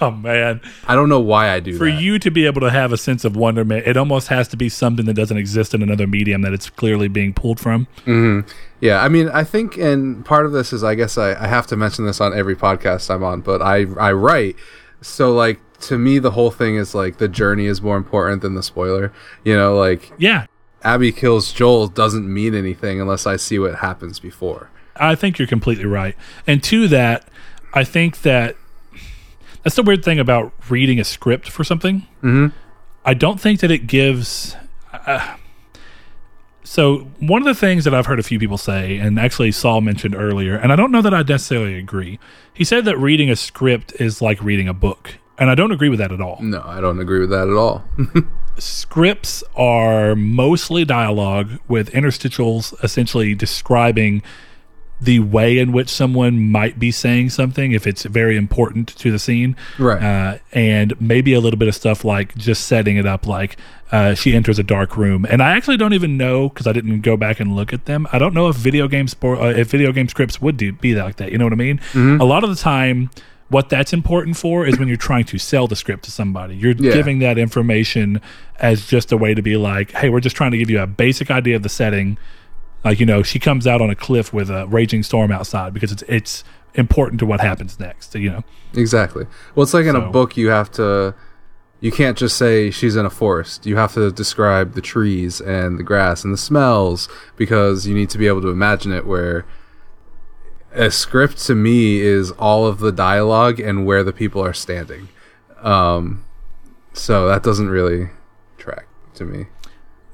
oh 0.00 0.10
man, 0.10 0.60
I 0.88 0.94
don't 0.94 1.08
know 1.08 1.20
why 1.20 1.50
I 1.50 1.60
do 1.60 1.78
for 1.78 1.88
that. 1.88 2.00
you 2.00 2.18
to 2.18 2.30
be 2.30 2.46
able 2.46 2.60
to 2.62 2.70
have 2.70 2.92
a 2.92 2.96
sense 2.96 3.24
of 3.24 3.36
wonderment, 3.36 3.86
it 3.86 3.96
almost 3.96 4.28
has 4.28 4.48
to 4.48 4.56
be 4.56 4.68
something 4.68 5.06
that 5.06 5.14
doesn't 5.14 5.36
exist 5.36 5.74
in 5.74 5.82
another 5.82 6.06
medium 6.08 6.42
that 6.42 6.52
it's 6.52 6.68
clearly 6.68 7.06
being 7.06 7.32
pulled 7.32 7.60
from. 7.60 7.86
Mm-hmm. 8.04 8.48
Yeah, 8.80 9.02
I 9.02 9.08
mean, 9.08 9.28
I 9.28 9.44
think, 9.44 9.76
and 9.76 10.24
part 10.24 10.44
of 10.44 10.52
this 10.52 10.72
is, 10.72 10.82
I 10.82 10.96
guess, 10.96 11.16
I, 11.16 11.34
I 11.34 11.46
have 11.46 11.66
to 11.68 11.76
mention 11.76 12.04
this 12.04 12.20
on 12.20 12.36
every 12.36 12.56
podcast 12.56 13.14
I'm 13.14 13.22
on, 13.22 13.42
but 13.42 13.62
I 13.62 13.86
I 13.98 14.12
write, 14.12 14.56
so 15.02 15.32
like 15.32 15.60
to 15.82 15.98
me, 15.98 16.18
the 16.18 16.32
whole 16.32 16.50
thing 16.50 16.76
is 16.76 16.94
like 16.94 17.18
the 17.18 17.28
journey 17.28 17.66
is 17.66 17.80
more 17.82 17.96
important 17.96 18.42
than 18.42 18.54
the 18.54 18.62
spoiler. 18.62 19.12
You 19.44 19.56
know, 19.56 19.76
like 19.76 20.12
Yeah, 20.18 20.46
Abby 20.82 21.12
kills 21.12 21.52
Joel 21.52 21.88
doesn't 21.88 22.32
mean 22.32 22.54
anything 22.54 23.00
unless 23.00 23.26
I 23.26 23.36
see 23.36 23.58
what 23.58 23.76
happens 23.76 24.20
before. 24.20 24.70
I 24.94 25.14
think 25.14 25.38
you're 25.38 25.48
completely 25.48 25.84
right. 25.84 26.16
And 26.46 26.62
to 26.64 26.88
that, 26.88 27.28
I 27.74 27.84
think 27.84 28.22
that 28.22 28.56
that's 29.62 29.76
the 29.76 29.82
weird 29.82 30.04
thing 30.04 30.18
about 30.18 30.52
reading 30.70 31.00
a 31.00 31.04
script 31.04 31.48
for 31.48 31.64
something. 31.64 32.06
Mm-hmm. 32.22 32.46
I 33.04 33.14
don't 33.14 33.40
think 33.40 33.60
that 33.60 33.70
it 33.70 33.86
gives. 33.86 34.56
Uh, 34.92 35.36
so 36.62 36.98
one 37.20 37.42
of 37.42 37.46
the 37.46 37.54
things 37.54 37.84
that 37.84 37.94
I've 37.94 38.06
heard 38.06 38.18
a 38.18 38.22
few 38.22 38.38
people 38.38 38.58
say, 38.58 38.98
and 38.98 39.18
actually 39.18 39.52
Saul 39.52 39.80
mentioned 39.80 40.14
earlier, 40.14 40.56
and 40.56 40.72
I 40.72 40.76
don't 40.76 40.90
know 40.90 41.02
that 41.02 41.14
I 41.14 41.22
necessarily 41.22 41.76
agree. 41.78 42.18
He 42.52 42.64
said 42.64 42.84
that 42.84 42.98
reading 42.98 43.30
a 43.30 43.36
script 43.36 43.92
is 44.00 44.22
like 44.22 44.42
reading 44.42 44.68
a 44.68 44.74
book, 44.74 45.14
and 45.38 45.50
I 45.50 45.54
don't 45.54 45.72
agree 45.72 45.88
with 45.88 45.98
that 45.98 46.12
at 46.12 46.20
all. 46.20 46.38
No, 46.40 46.62
I 46.64 46.80
don't 46.80 46.98
agree 46.98 47.20
with 47.20 47.30
that 47.30 47.48
at 47.48 47.54
all. 47.54 47.84
Scripts 48.58 49.44
are 49.54 50.14
mostly 50.14 50.84
dialogue 50.84 51.58
with 51.68 51.90
interstitials, 51.92 52.72
essentially 52.82 53.34
describing 53.34 54.22
the 55.00 55.18
way 55.18 55.58
in 55.58 55.72
which 55.72 55.90
someone 55.90 56.50
might 56.50 56.78
be 56.78 56.90
saying 56.90 57.28
something 57.28 57.72
if 57.72 57.86
it's 57.86 58.04
very 58.04 58.36
important 58.36 58.88
to 58.96 59.10
the 59.10 59.18
scene. 59.18 59.54
Right. 59.78 60.02
Uh, 60.02 60.38
and 60.52 60.98
maybe 61.00 61.34
a 61.34 61.40
little 61.40 61.58
bit 61.58 61.68
of 61.68 61.74
stuff 61.74 62.04
like 62.04 62.34
just 62.36 62.66
setting 62.66 62.96
it 62.96 63.06
up 63.06 63.26
like 63.26 63.58
uh, 63.92 64.14
she 64.14 64.34
enters 64.34 64.58
a 64.58 64.62
dark 64.62 64.96
room. 64.96 65.26
And 65.28 65.42
I 65.42 65.50
actually 65.52 65.76
don't 65.76 65.92
even 65.92 66.16
know 66.16 66.48
because 66.48 66.66
I 66.66 66.72
didn't 66.72 67.02
go 67.02 67.16
back 67.16 67.40
and 67.40 67.54
look 67.54 67.72
at 67.72 67.84
them. 67.84 68.06
I 68.10 68.18
don't 68.18 68.32
know 68.32 68.48
if 68.48 68.56
video 68.56 68.88
game 68.88 69.06
sport, 69.06 69.38
uh, 69.38 69.46
if 69.48 69.70
video 69.70 69.92
game 69.92 70.08
scripts 70.08 70.40
would 70.40 70.56
do, 70.56 70.72
be 70.72 70.94
like 70.94 71.16
that. 71.16 71.30
You 71.30 71.38
know 71.38 71.44
what 71.44 71.52
I 71.52 71.56
mean? 71.56 71.78
Mm-hmm. 71.92 72.20
A 72.20 72.24
lot 72.24 72.42
of 72.42 72.50
the 72.50 72.56
time, 72.56 73.10
what 73.48 73.68
that's 73.68 73.92
important 73.92 74.36
for 74.36 74.66
is 74.66 74.78
when 74.78 74.88
you're 74.88 74.96
trying 74.96 75.24
to 75.24 75.38
sell 75.38 75.66
the 75.68 75.76
script 75.76 76.04
to 76.04 76.10
somebody. 76.10 76.56
You're 76.56 76.72
Yeah. 76.76 76.92
giving 76.92 77.20
that 77.20 77.38
information 77.38 78.20
as 78.58 78.86
just 78.86 79.12
a 79.12 79.16
way 79.16 79.34
to 79.34 79.42
be 79.42 79.56
like, 79.56 79.92
hey, 79.92 80.08
we're 80.08 80.20
just 80.20 80.34
trying 80.36 80.50
to 80.50 80.58
give 80.58 80.68
you 80.70 80.80
a 80.80 80.86
basic 80.86 81.30
idea 81.30 81.54
of 81.56 81.62
the 81.62 81.68
setting. 81.68 82.18
Like, 82.84 82.98
you 83.00 83.06
know, 83.06 83.22
she 83.22 83.38
comes 83.38 83.66
out 83.66 83.80
on 83.80 83.88
a 83.90 83.94
cliff 83.94 84.32
with 84.32 84.50
a 84.50 84.66
raging 84.66 85.02
storm 85.02 85.30
outside 85.30 85.72
because 85.74 85.92
it's 85.92 86.02
it's 86.08 86.44
important 86.74 87.18
to 87.20 87.26
what 87.26 87.40
happens 87.40 87.80
next, 87.80 88.14
you 88.14 88.30
know. 88.30 88.44
Exactly. 88.74 89.26
Well, 89.54 89.62
it's 89.64 89.72
like 89.74 89.86
in 89.86 89.96
a 89.96 90.00
book, 90.10 90.36
you 90.36 90.48
have 90.48 90.70
to. 90.72 91.14
You 91.80 91.92
can't 91.92 92.16
just 92.16 92.36
say 92.38 92.70
she's 92.70 92.96
in 92.96 93.04
a 93.04 93.10
forest. 93.10 93.66
You 93.66 93.76
have 93.76 93.92
to 93.94 94.10
describe 94.10 94.72
the 94.74 94.80
trees 94.80 95.40
and 95.42 95.78
the 95.78 95.82
grass 95.82 96.24
and 96.24 96.32
the 96.32 96.38
smells 96.38 97.06
because 97.36 97.86
you 97.86 97.94
need 97.94 98.08
to 98.10 98.18
be 98.18 98.26
able 98.26 98.40
to 98.42 98.48
imagine 98.48 98.92
it. 98.92 99.06
Where 99.06 99.44
a 100.76 100.90
script 100.90 101.38
to 101.46 101.54
me 101.54 102.00
is 102.00 102.30
all 102.32 102.66
of 102.66 102.78
the 102.78 102.92
dialogue 102.92 103.58
and 103.58 103.86
where 103.86 104.04
the 104.04 104.12
people 104.12 104.44
are 104.44 104.52
standing. 104.52 105.08
Um, 105.62 106.24
so 106.92 107.26
that 107.28 107.42
doesn't 107.42 107.70
really 107.70 108.10
track 108.58 108.86
to 109.14 109.24
me. 109.24 109.46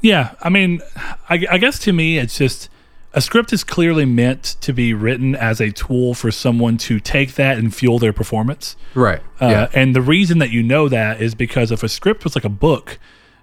Yeah, 0.01 0.35
I 0.41 0.49
mean, 0.49 0.81
I, 1.29 1.47
I 1.51 1.59
guess 1.59 1.79
to 1.81 1.93
me, 1.93 2.19
it's 2.19 2.39
just 2.39 2.69
a 3.13 3.21
script 3.21 3.53
is 3.53 3.63
clearly 3.63 4.05
meant 4.05 4.57
to 4.61 4.73
be 4.73 4.95
written 4.95 5.35
as 5.35 5.61
a 5.61 5.71
tool 5.71 6.15
for 6.15 6.31
someone 6.31 6.79
to 6.79 6.99
take 6.99 7.35
that 7.35 7.59
and 7.59 7.75
fuel 7.75 7.99
their 7.99 8.13
performance. 8.13 8.75
Right. 8.95 9.21
Uh, 9.41 9.49
yeah. 9.49 9.69
And 9.75 9.95
the 9.95 10.01
reason 10.01 10.39
that 10.39 10.51
you 10.51 10.63
know 10.63 10.89
that 10.89 11.21
is 11.21 11.35
because 11.35 11.71
if 11.71 11.83
a 11.83 11.89
script 11.89 12.25
was 12.25 12.35
like 12.35 12.45
a 12.45 12.49
book, 12.49 12.99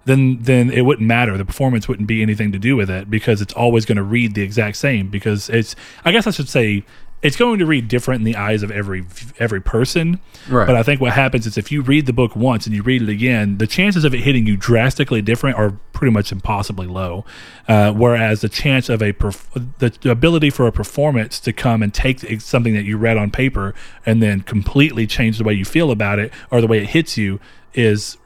then 0.05 0.39
then 0.41 0.71
it 0.71 0.81
wouldn't 0.81 1.07
matter. 1.07 1.37
The 1.37 1.45
performance 1.45 1.87
wouldn't 1.87 2.07
be 2.07 2.21
anything 2.21 2.51
to 2.51 2.59
do 2.59 2.75
with 2.75 2.89
it 2.89 3.09
because 3.09 3.41
it's 3.41 3.53
always 3.53 3.85
going 3.85 3.97
to 3.97 4.03
read 4.03 4.33
the 4.33 4.41
exact 4.41 4.77
same. 4.77 5.09
Because 5.09 5.49
it's, 5.49 5.75
I 6.03 6.11
guess 6.11 6.25
I 6.25 6.31
should 6.31 6.49
say, 6.49 6.83
it's 7.21 7.35
going 7.35 7.59
to 7.59 7.65
read 7.65 7.87
different 7.89 8.19
in 8.19 8.25
the 8.25 8.35
eyes 8.35 8.63
of 8.63 8.71
every 8.71 9.05
every 9.39 9.61
person. 9.61 10.19
Right. 10.49 10.65
But 10.65 10.75
I 10.75 10.83
think 10.83 11.01
what 11.01 11.13
happens 11.13 11.45
is 11.45 11.57
if 11.57 11.71
you 11.71 11.81
read 11.81 12.05
the 12.05 12.13
book 12.13 12.35
once 12.35 12.65
and 12.65 12.75
you 12.75 12.81
read 12.81 13.01
it 13.01 13.09
again, 13.09 13.57
the 13.57 13.67
chances 13.67 14.03
of 14.05 14.13
it 14.13 14.19
hitting 14.19 14.47
you 14.47 14.55
drastically 14.55 15.21
different 15.21 15.57
are 15.57 15.71
pretty 15.91 16.13
much 16.13 16.31
impossibly 16.31 16.87
low. 16.87 17.25
Uh, 17.67 17.91
whereas 17.91 18.41
the 18.41 18.49
chance 18.49 18.87
of 18.87 19.01
a 19.01 19.11
perf- 19.11 19.69
the 19.79 20.09
ability 20.11 20.49
for 20.49 20.65
a 20.65 20.71
performance 20.71 21.39
to 21.41 21.51
come 21.51 21.83
and 21.83 21.93
take 21.93 22.19
something 22.41 22.73
that 22.73 22.85
you 22.85 22.97
read 22.97 23.17
on 23.17 23.31
paper 23.31 23.75
and 24.05 24.23
then 24.23 24.41
completely 24.41 25.05
change 25.05 25.37
the 25.37 25.43
way 25.43 25.53
you 25.53 25.65
feel 25.65 25.91
about 25.91 26.19
it 26.19 26.31
or 26.51 26.61
the 26.61 26.67
way 26.67 26.77
it 26.79 26.89
hits 26.89 27.17
you 27.17 27.39
is 27.73 28.17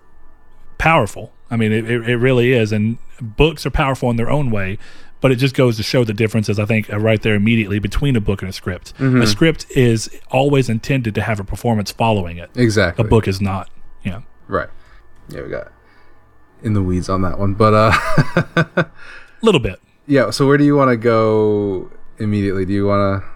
powerful. 0.78 1.34
I 1.50 1.56
mean, 1.56 1.72
it, 1.72 1.90
it, 1.90 2.10
it 2.10 2.18
really 2.18 2.52
is. 2.52 2.72
And 2.72 2.98
books 3.22 3.66
are 3.66 3.72
powerful 3.72 4.10
in 4.10 4.18
their 4.18 4.30
own 4.30 4.52
way, 4.52 4.78
but 5.24 5.32
it 5.32 5.38
just 5.38 5.56
goes 5.56 5.77
to 5.77 5.84
show 5.84 6.03
the 6.03 6.13
differences, 6.13 6.60
I 6.60 6.65
think, 6.65 6.89
right 6.89 7.22
there 7.22 7.34
immediately 7.34 7.80
between 7.80 8.15
a 8.18 8.22
book 8.22 8.42
and 8.42 8.50
a 8.50 8.53
script. 8.53 8.94
A 9.00 9.25
script 9.25 9.65
is 9.72 10.10
always 10.32 10.68
intended 10.70 11.15
to 11.15 11.22
have 11.22 11.39
a 11.39 11.44
performance 11.46 11.92
following 11.94 12.38
it. 12.38 12.51
exactly. 12.56 13.06
A 13.06 13.08
book 13.08 13.25
is 13.27 13.39
not. 13.39 13.70
Yeah. 14.03 14.22
Right. 14.50 14.68
Yeah, 15.30 15.42
we 15.44 15.50
got 15.50 15.72
in 16.62 16.74
the 16.74 16.82
weeds 16.84 17.08
on 17.08 17.22
that 17.22 17.39
one, 17.39 17.53
but 17.53 17.74
uh. 17.74 17.92
A 18.75 18.89
little 19.42 19.62
bit. 19.62 19.80
Yeah, 20.08 20.30
so 20.32 20.46
where 20.46 20.58
do 20.58 20.65
you 20.65 20.75
want 20.75 20.89
to 20.89 20.98
go 20.98 21.89
immediately? 22.20 22.65
Do 22.65 22.74
you 22.74 22.86
want 22.86 23.24
to 23.24 23.30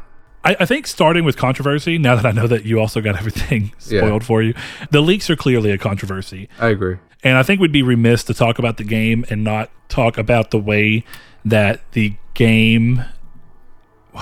I, 0.44 0.56
I 0.60 0.65
think 0.65 0.88
starting 0.88 1.24
with 1.24 1.38
controversy, 1.38 1.98
now 1.98 2.15
that 2.15 2.25
I 2.25 2.32
know 2.32 2.48
that 2.48 2.65
you 2.65 2.79
also 2.79 3.01
got 3.01 3.17
everything 3.17 3.72
Yeah. 3.88 4.01
spoiled 4.01 4.24
for 4.25 4.41
you, 4.44 4.53
the 4.91 5.01
leaks 5.01 5.29
are 5.29 5.36
clearly 5.36 5.72
a 5.72 5.77
controversy. 5.77 6.50
I 6.60 6.67
agree. 6.67 6.98
And 7.24 7.38
I 7.38 7.44
think 7.44 7.60
we'd 7.60 7.72
be 7.72 7.82
remiss 7.84 8.24
to 8.25 8.34
talk 8.34 8.60
about 8.60 8.77
the 8.77 8.84
game 8.84 9.25
and 9.29 9.44
not 9.44 9.72
talk 9.89 10.17
about 10.17 10.51
the 10.51 10.60
way 10.60 11.03
that 11.50 11.82
the 11.92 12.16
game, 12.34 13.04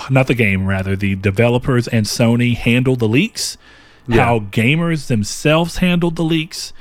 not 0.09 0.27
the 0.27 0.33
game, 0.33 0.67
rather, 0.67 0.95
the 0.95 1.15
developers 1.15 1.87
and 1.87 2.05
Sony 2.05 2.55
handled 2.55 2.99
the 2.99 3.07
leaks, 3.07 3.57
how 4.09 4.39
gamers 4.39 5.07
themselves 5.07 5.77
handled 5.77 6.15
the 6.15 6.23
leaks, 6.23 6.73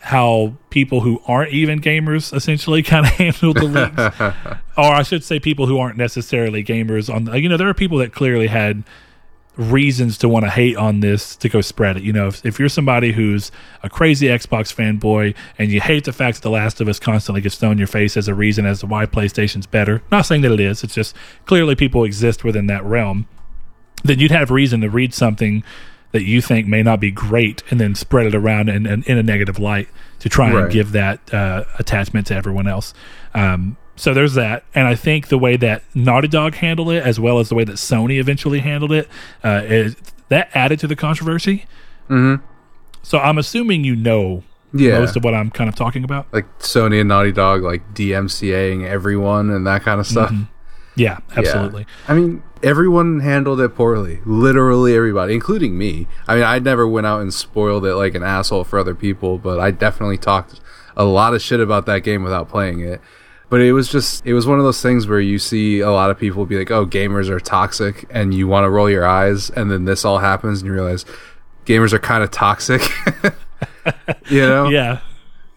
how 0.00 0.54
people 0.70 1.02
who 1.02 1.22
aren't 1.26 1.52
even 1.52 1.80
gamers 1.80 2.34
essentially 2.34 2.82
kind 2.92 3.06
of 3.06 3.12
handled 3.12 3.56
the 3.56 3.64
leaks. 3.64 4.20
or 4.76 4.92
I 4.94 5.02
should 5.04 5.22
say, 5.22 5.38
people 5.38 5.66
who 5.66 5.78
aren't 5.78 5.96
necessarily 5.96 6.64
gamers. 6.64 7.12
On 7.12 7.32
You 7.40 7.48
know, 7.48 7.56
there 7.56 7.68
are 7.68 7.74
people 7.74 7.98
that 7.98 8.12
clearly 8.12 8.48
had 8.48 8.82
reasons 9.56 10.16
to 10.18 10.28
want 10.28 10.44
to 10.44 10.50
hate 10.50 10.76
on 10.76 11.00
this 11.00 11.36
to 11.36 11.48
go 11.48 11.60
spread 11.60 11.98
it. 11.98 12.02
You 12.02 12.12
know, 12.12 12.28
if, 12.28 12.44
if 12.44 12.58
you're 12.58 12.68
somebody 12.68 13.12
who's 13.12 13.52
a 13.82 13.90
crazy 13.90 14.26
Xbox 14.28 14.74
fanboy 14.74 15.34
and 15.58 15.70
you 15.70 15.80
hate 15.80 16.04
the 16.04 16.12
fact 16.12 16.38
that 16.38 16.42
The 16.42 16.50
Last 16.50 16.80
of 16.80 16.88
Us 16.88 16.98
constantly 16.98 17.42
gets 17.42 17.56
thrown 17.56 17.72
in 17.72 17.78
your 17.78 17.86
face 17.86 18.16
as 18.16 18.28
a 18.28 18.34
reason 18.34 18.64
as 18.64 18.80
to 18.80 18.86
why 18.86 19.04
PlayStation's 19.04 19.66
better, 19.66 20.02
not 20.10 20.22
saying 20.22 20.40
that 20.42 20.52
it 20.52 20.60
is, 20.60 20.82
it's 20.82 20.94
just 20.94 21.14
clearly 21.44 21.74
people 21.74 22.04
exist 22.04 22.44
within 22.44 22.66
that 22.68 22.84
realm, 22.84 23.26
then 24.04 24.18
you'd 24.18 24.30
have 24.30 24.50
reason 24.50 24.80
to 24.80 24.88
read 24.88 25.12
something 25.12 25.62
that 26.12 26.24
you 26.24 26.40
think 26.40 26.66
may 26.66 26.82
not 26.82 27.00
be 27.00 27.10
great 27.10 27.62
and 27.70 27.80
then 27.80 27.94
spread 27.94 28.26
it 28.26 28.34
around 28.34 28.68
in, 28.68 28.86
in, 28.86 29.02
in 29.04 29.18
a 29.18 29.22
negative 29.22 29.58
light 29.58 29.88
to 30.18 30.28
try 30.28 30.50
and 30.50 30.70
give 30.70 30.92
that 30.92 31.32
uh, 31.32 31.64
attachment 31.78 32.26
to 32.26 32.34
everyone 32.34 32.68
else. 32.68 32.94
Um, 33.34 33.76
so 33.96 34.14
there's 34.14 34.34
that, 34.34 34.64
and 34.74 34.86
I 34.88 34.94
think 34.94 35.28
the 35.28 35.38
way 35.38 35.56
that 35.56 35.82
Naughty 35.94 36.28
Dog 36.28 36.54
handled 36.56 36.90
it, 36.92 37.02
as 37.04 37.20
well 37.20 37.38
as 37.38 37.48
the 37.48 37.54
way 37.54 37.64
that 37.64 37.76
Sony 37.76 38.18
eventually 38.18 38.60
handled 38.60 38.92
it, 38.92 39.08
uh, 39.44 39.62
is, 39.64 39.96
that 40.28 40.48
added 40.54 40.78
to 40.80 40.86
the 40.86 40.96
controversy. 40.96 41.66
Mm-hmm. 42.08 42.44
So 43.02 43.18
I'm 43.18 43.36
assuming 43.38 43.84
you 43.84 43.94
know 43.96 44.42
Yeah. 44.72 44.98
most 44.98 45.16
of 45.16 45.24
what 45.24 45.34
I'm 45.34 45.50
kind 45.50 45.68
of 45.68 45.74
talking 45.76 46.04
about. 46.04 46.26
like 46.32 46.46
Sony 46.58 47.00
and 47.00 47.08
Naughty 47.08 47.32
Dog 47.32 47.62
like 47.62 47.94
DMCAing 47.94 48.86
everyone 48.86 49.50
and 49.50 49.66
that 49.66 49.82
kind 49.82 50.00
of 50.00 50.06
stuff. 50.06 50.30
Mm-hmm. 50.30 50.44
Yeah, 50.94 51.18
absolutely. 51.36 51.86
I 52.06 52.14
mean, 52.14 52.42
everyone 52.62 53.20
handled 53.20 53.60
it 53.60 53.70
poorly. 53.74 54.20
Literally 54.26 54.94
everybody, 54.94 55.32
including 55.34 55.78
me. 55.78 56.06
I 56.28 56.34
mean, 56.34 56.44
I 56.44 56.58
never 56.58 56.86
went 56.86 57.06
out 57.06 57.22
and 57.22 57.32
spoiled 57.32 57.86
it 57.86 57.94
like 57.94 58.14
an 58.14 58.22
asshole 58.22 58.64
for 58.64 58.78
other 58.78 58.94
people, 58.94 59.38
but 59.38 59.58
I 59.58 59.70
definitely 59.70 60.18
talked 60.18 60.60
a 60.94 61.04
lot 61.04 61.32
of 61.32 61.40
shit 61.40 61.60
about 61.60 61.86
that 61.86 62.00
game 62.00 62.22
without 62.22 62.48
playing 62.50 62.80
it. 62.80 63.00
But 63.52 63.60
it 63.60 63.74
was 63.74 63.86
just, 63.88 64.24
it 64.24 64.32
was 64.32 64.46
one 64.46 64.58
of 64.58 64.64
those 64.64 64.80
things 64.80 65.06
where 65.06 65.20
you 65.20 65.38
see 65.38 65.80
a 65.80 65.90
lot 65.90 66.10
of 66.10 66.18
people 66.18 66.46
be 66.46 66.56
like, 66.56 66.70
oh, 66.70 66.86
gamers 66.86 67.28
are 67.28 67.38
toxic, 67.38 68.06
and 68.08 68.32
you 68.32 68.48
want 68.48 68.64
to 68.64 68.70
roll 68.70 68.88
your 68.88 69.04
eyes, 69.04 69.50
and 69.50 69.70
then 69.70 69.84
this 69.84 70.06
all 70.06 70.20
happens, 70.20 70.62
and 70.62 70.66
you 70.68 70.72
realize 70.72 71.04
gamers 71.66 71.92
are 71.92 71.98
kind 71.98 72.24
of 72.24 72.30
toxic. 72.30 72.80
you 74.30 74.40
know? 74.40 74.70
Yeah, 74.70 75.00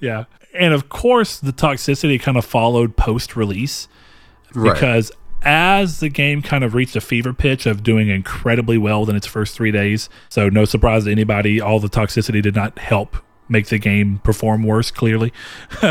yeah. 0.01 0.25
And 0.53 0.73
of 0.73 0.89
course, 0.89 1.39
the 1.39 1.53
toxicity 1.53 2.19
kind 2.21 2.37
of 2.37 2.43
followed 2.43 2.97
post 2.97 3.37
release 3.37 3.87
Right. 4.53 4.73
because 4.73 5.13
as 5.43 6.01
the 6.01 6.09
game 6.09 6.41
kind 6.41 6.65
of 6.65 6.73
reached 6.73 6.97
a 6.97 7.01
fever 7.01 7.31
pitch 7.31 7.65
of 7.65 7.81
doing 7.81 8.09
incredibly 8.09 8.77
well 8.77 8.99
within 8.99 9.15
its 9.15 9.25
first 9.27 9.55
three 9.55 9.71
days, 9.71 10.09
so 10.27 10.49
no 10.49 10.65
surprise 10.65 11.05
to 11.05 11.11
anybody, 11.11 11.61
all 11.61 11.79
the 11.79 11.87
toxicity 11.87 12.41
did 12.41 12.55
not 12.55 12.77
help 12.77 13.15
make 13.47 13.67
the 13.67 13.77
game 13.77 14.19
perform 14.23 14.63
worse, 14.63 14.91
clearly. 14.91 15.31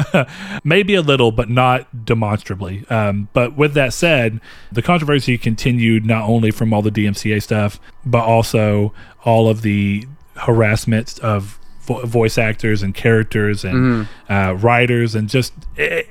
Maybe 0.64 0.94
a 0.94 1.02
little, 1.02 1.30
but 1.32 1.48
not 1.48 2.04
demonstrably. 2.04 2.84
Um, 2.90 3.28
but 3.32 3.56
with 3.56 3.74
that 3.74 3.92
said, 3.92 4.40
the 4.72 4.82
controversy 4.82 5.38
continued 5.38 6.04
not 6.04 6.28
only 6.28 6.50
from 6.50 6.72
all 6.72 6.82
the 6.82 6.90
DMCA 6.90 7.42
stuff, 7.42 7.80
but 8.04 8.24
also 8.24 8.92
all 9.24 9.48
of 9.48 9.62
the 9.62 10.06
harassment 10.36 11.18
of 11.20 11.58
vo- 11.82 12.04
voice 12.04 12.38
actors 12.38 12.82
and 12.82 12.94
characters 12.94 13.64
and 13.64 14.08
uh, 14.28 14.56
writers, 14.58 15.14
and 15.14 15.28
just 15.28 15.52
it, 15.76 16.08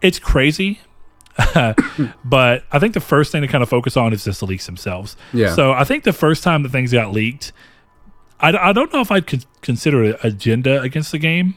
it's 0.00 0.18
crazy. 0.18 0.80
but 2.24 2.64
I 2.70 2.78
think 2.78 2.92
the 2.92 3.00
first 3.00 3.32
thing 3.32 3.40
to 3.40 3.48
kind 3.48 3.62
of 3.62 3.68
focus 3.68 3.96
on 3.96 4.12
is 4.12 4.24
just 4.24 4.40
the 4.40 4.46
leaks 4.46 4.66
themselves. 4.66 5.16
Yeah. 5.32 5.54
So 5.54 5.72
I 5.72 5.84
think 5.84 6.04
the 6.04 6.12
first 6.12 6.44
time 6.44 6.62
that 6.62 6.68
things 6.70 6.92
got 6.92 7.12
leaked, 7.12 7.52
I, 8.42 8.70
I 8.70 8.72
don't 8.72 8.92
know 8.92 9.00
if 9.00 9.10
I'd 9.10 9.26
con- 9.26 9.42
consider 9.60 10.02
it 10.04 10.18
agenda 10.22 10.82
against 10.82 11.12
the 11.12 11.18
game, 11.18 11.54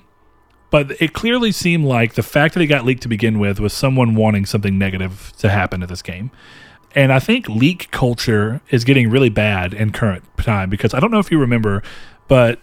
but 0.70 0.92
it 1.02 1.14
clearly 1.14 1.52
seemed 1.52 1.86
like 1.86 2.14
the 2.14 2.24
fact 2.24 2.54
that 2.54 2.62
it 2.62 2.68
got 2.68 2.86
leaked 2.86 3.02
to 3.04 3.08
begin 3.08 3.40
with 3.40 3.60
was 3.60 3.74
someone 3.74 4.16
wanting 4.16 4.46
something 4.46 4.78
negative 4.78 5.34
to 5.40 5.50
happen 5.50 5.82
to 5.82 5.88
this 5.88 6.02
game. 6.02 6.32
And 6.94 7.12
I 7.12 7.20
think 7.20 7.50
leak 7.50 7.92
culture 7.92 8.62
is 8.70 8.86
getting 8.86 9.10
really 9.10 9.30
bad 9.30 9.74
in 9.74 9.92
current 9.92 10.24
time 10.38 10.70
because 10.70 10.94
I 10.94 11.00
don't 11.00 11.12
know 11.12 11.20
if 11.20 11.30
you 11.30 11.40
remember, 11.40 11.84
but 12.28 12.60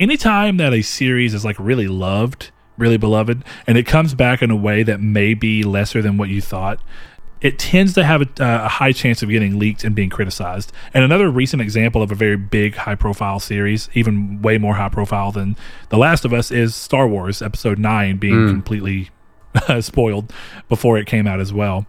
anytime 0.00 0.56
that 0.56 0.72
a 0.72 0.82
series 0.82 1.34
is 1.34 1.44
like 1.44 1.56
really 1.58 1.86
loved, 1.86 2.50
really 2.76 2.96
beloved, 2.96 3.44
and 3.66 3.78
it 3.78 3.86
comes 3.86 4.14
back 4.14 4.42
in 4.42 4.50
a 4.50 4.56
way 4.56 4.82
that 4.82 5.00
may 5.00 5.34
be 5.34 5.62
lesser 5.62 6.02
than 6.02 6.16
what 6.16 6.28
you 6.28 6.40
thought, 6.40 6.80
it 7.40 7.58
tends 7.58 7.92
to 7.94 8.04
have 8.04 8.22
a, 8.22 8.28
a, 8.38 8.68
high 8.68 8.92
chance 8.92 9.22
of 9.22 9.28
getting 9.28 9.58
leaked 9.58 9.84
and 9.84 9.94
being 9.94 10.08
criticized. 10.08 10.72
And 10.94 11.04
another 11.04 11.28
recent 11.28 11.60
example 11.60 12.02
of 12.02 12.10
a 12.10 12.14
very 12.14 12.36
big, 12.36 12.76
high 12.76 12.94
profile 12.94 13.40
series, 13.40 13.90
even 13.94 14.40
way 14.40 14.58
more 14.58 14.74
high 14.74 14.88
profile 14.88 15.32
than 15.32 15.56
The 15.90 15.98
Last 15.98 16.24
of 16.24 16.32
Us, 16.32 16.50
is 16.50 16.74
Star 16.74 17.06
Wars 17.06 17.42
Episode 17.42 17.78
9 17.78 18.16
being 18.16 18.34
mm. 18.34 18.48
completely 18.48 19.10
spoiled 19.80 20.32
before 20.68 20.98
it 20.98 21.06
came 21.06 21.26
out 21.26 21.40
as 21.40 21.52
well. 21.52 21.86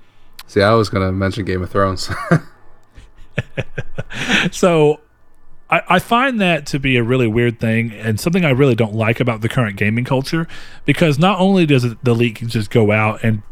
See, 0.47 0.61
I 0.61 0.73
was 0.73 0.89
going 0.89 1.05
to 1.05 1.11
mention 1.11 1.45
Game 1.45 1.61
of 1.61 1.69
Thrones. 1.69 2.09
so 4.51 4.99
I, 5.69 5.81
I, 5.87 5.99
find 5.99 6.39
that 6.39 6.65
to 6.67 6.79
be 6.79 6.97
a 6.97 7.03
really 7.03 7.27
weird 7.27 7.59
thing 7.59 7.91
and 7.91 8.19
something 8.19 8.45
I 8.45 8.51
really 8.51 8.75
don't 8.75 8.95
like 8.95 9.19
about 9.19 9.41
the 9.41 9.49
current 9.49 9.75
gaming 9.75 10.05
culture 10.05 10.47
because 10.85 11.19
not 11.19 11.39
only 11.39 11.65
does 11.65 11.83
it, 11.83 11.97
the 12.03 12.13
leak 12.13 12.45
just 12.47 12.69
go 12.69 12.91
out 12.91 13.23
and 13.23 13.43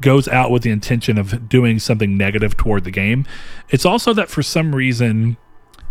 goes 0.00 0.28
out 0.28 0.50
with 0.50 0.62
the 0.62 0.70
intention 0.70 1.18
of 1.18 1.48
doing 1.48 1.78
something 1.78 2.16
negative 2.16 2.56
toward 2.56 2.84
the 2.84 2.90
game. 2.90 3.26
It's 3.70 3.86
also 3.86 4.12
that 4.14 4.28
for 4.28 4.42
some 4.42 4.74
reason 4.74 5.36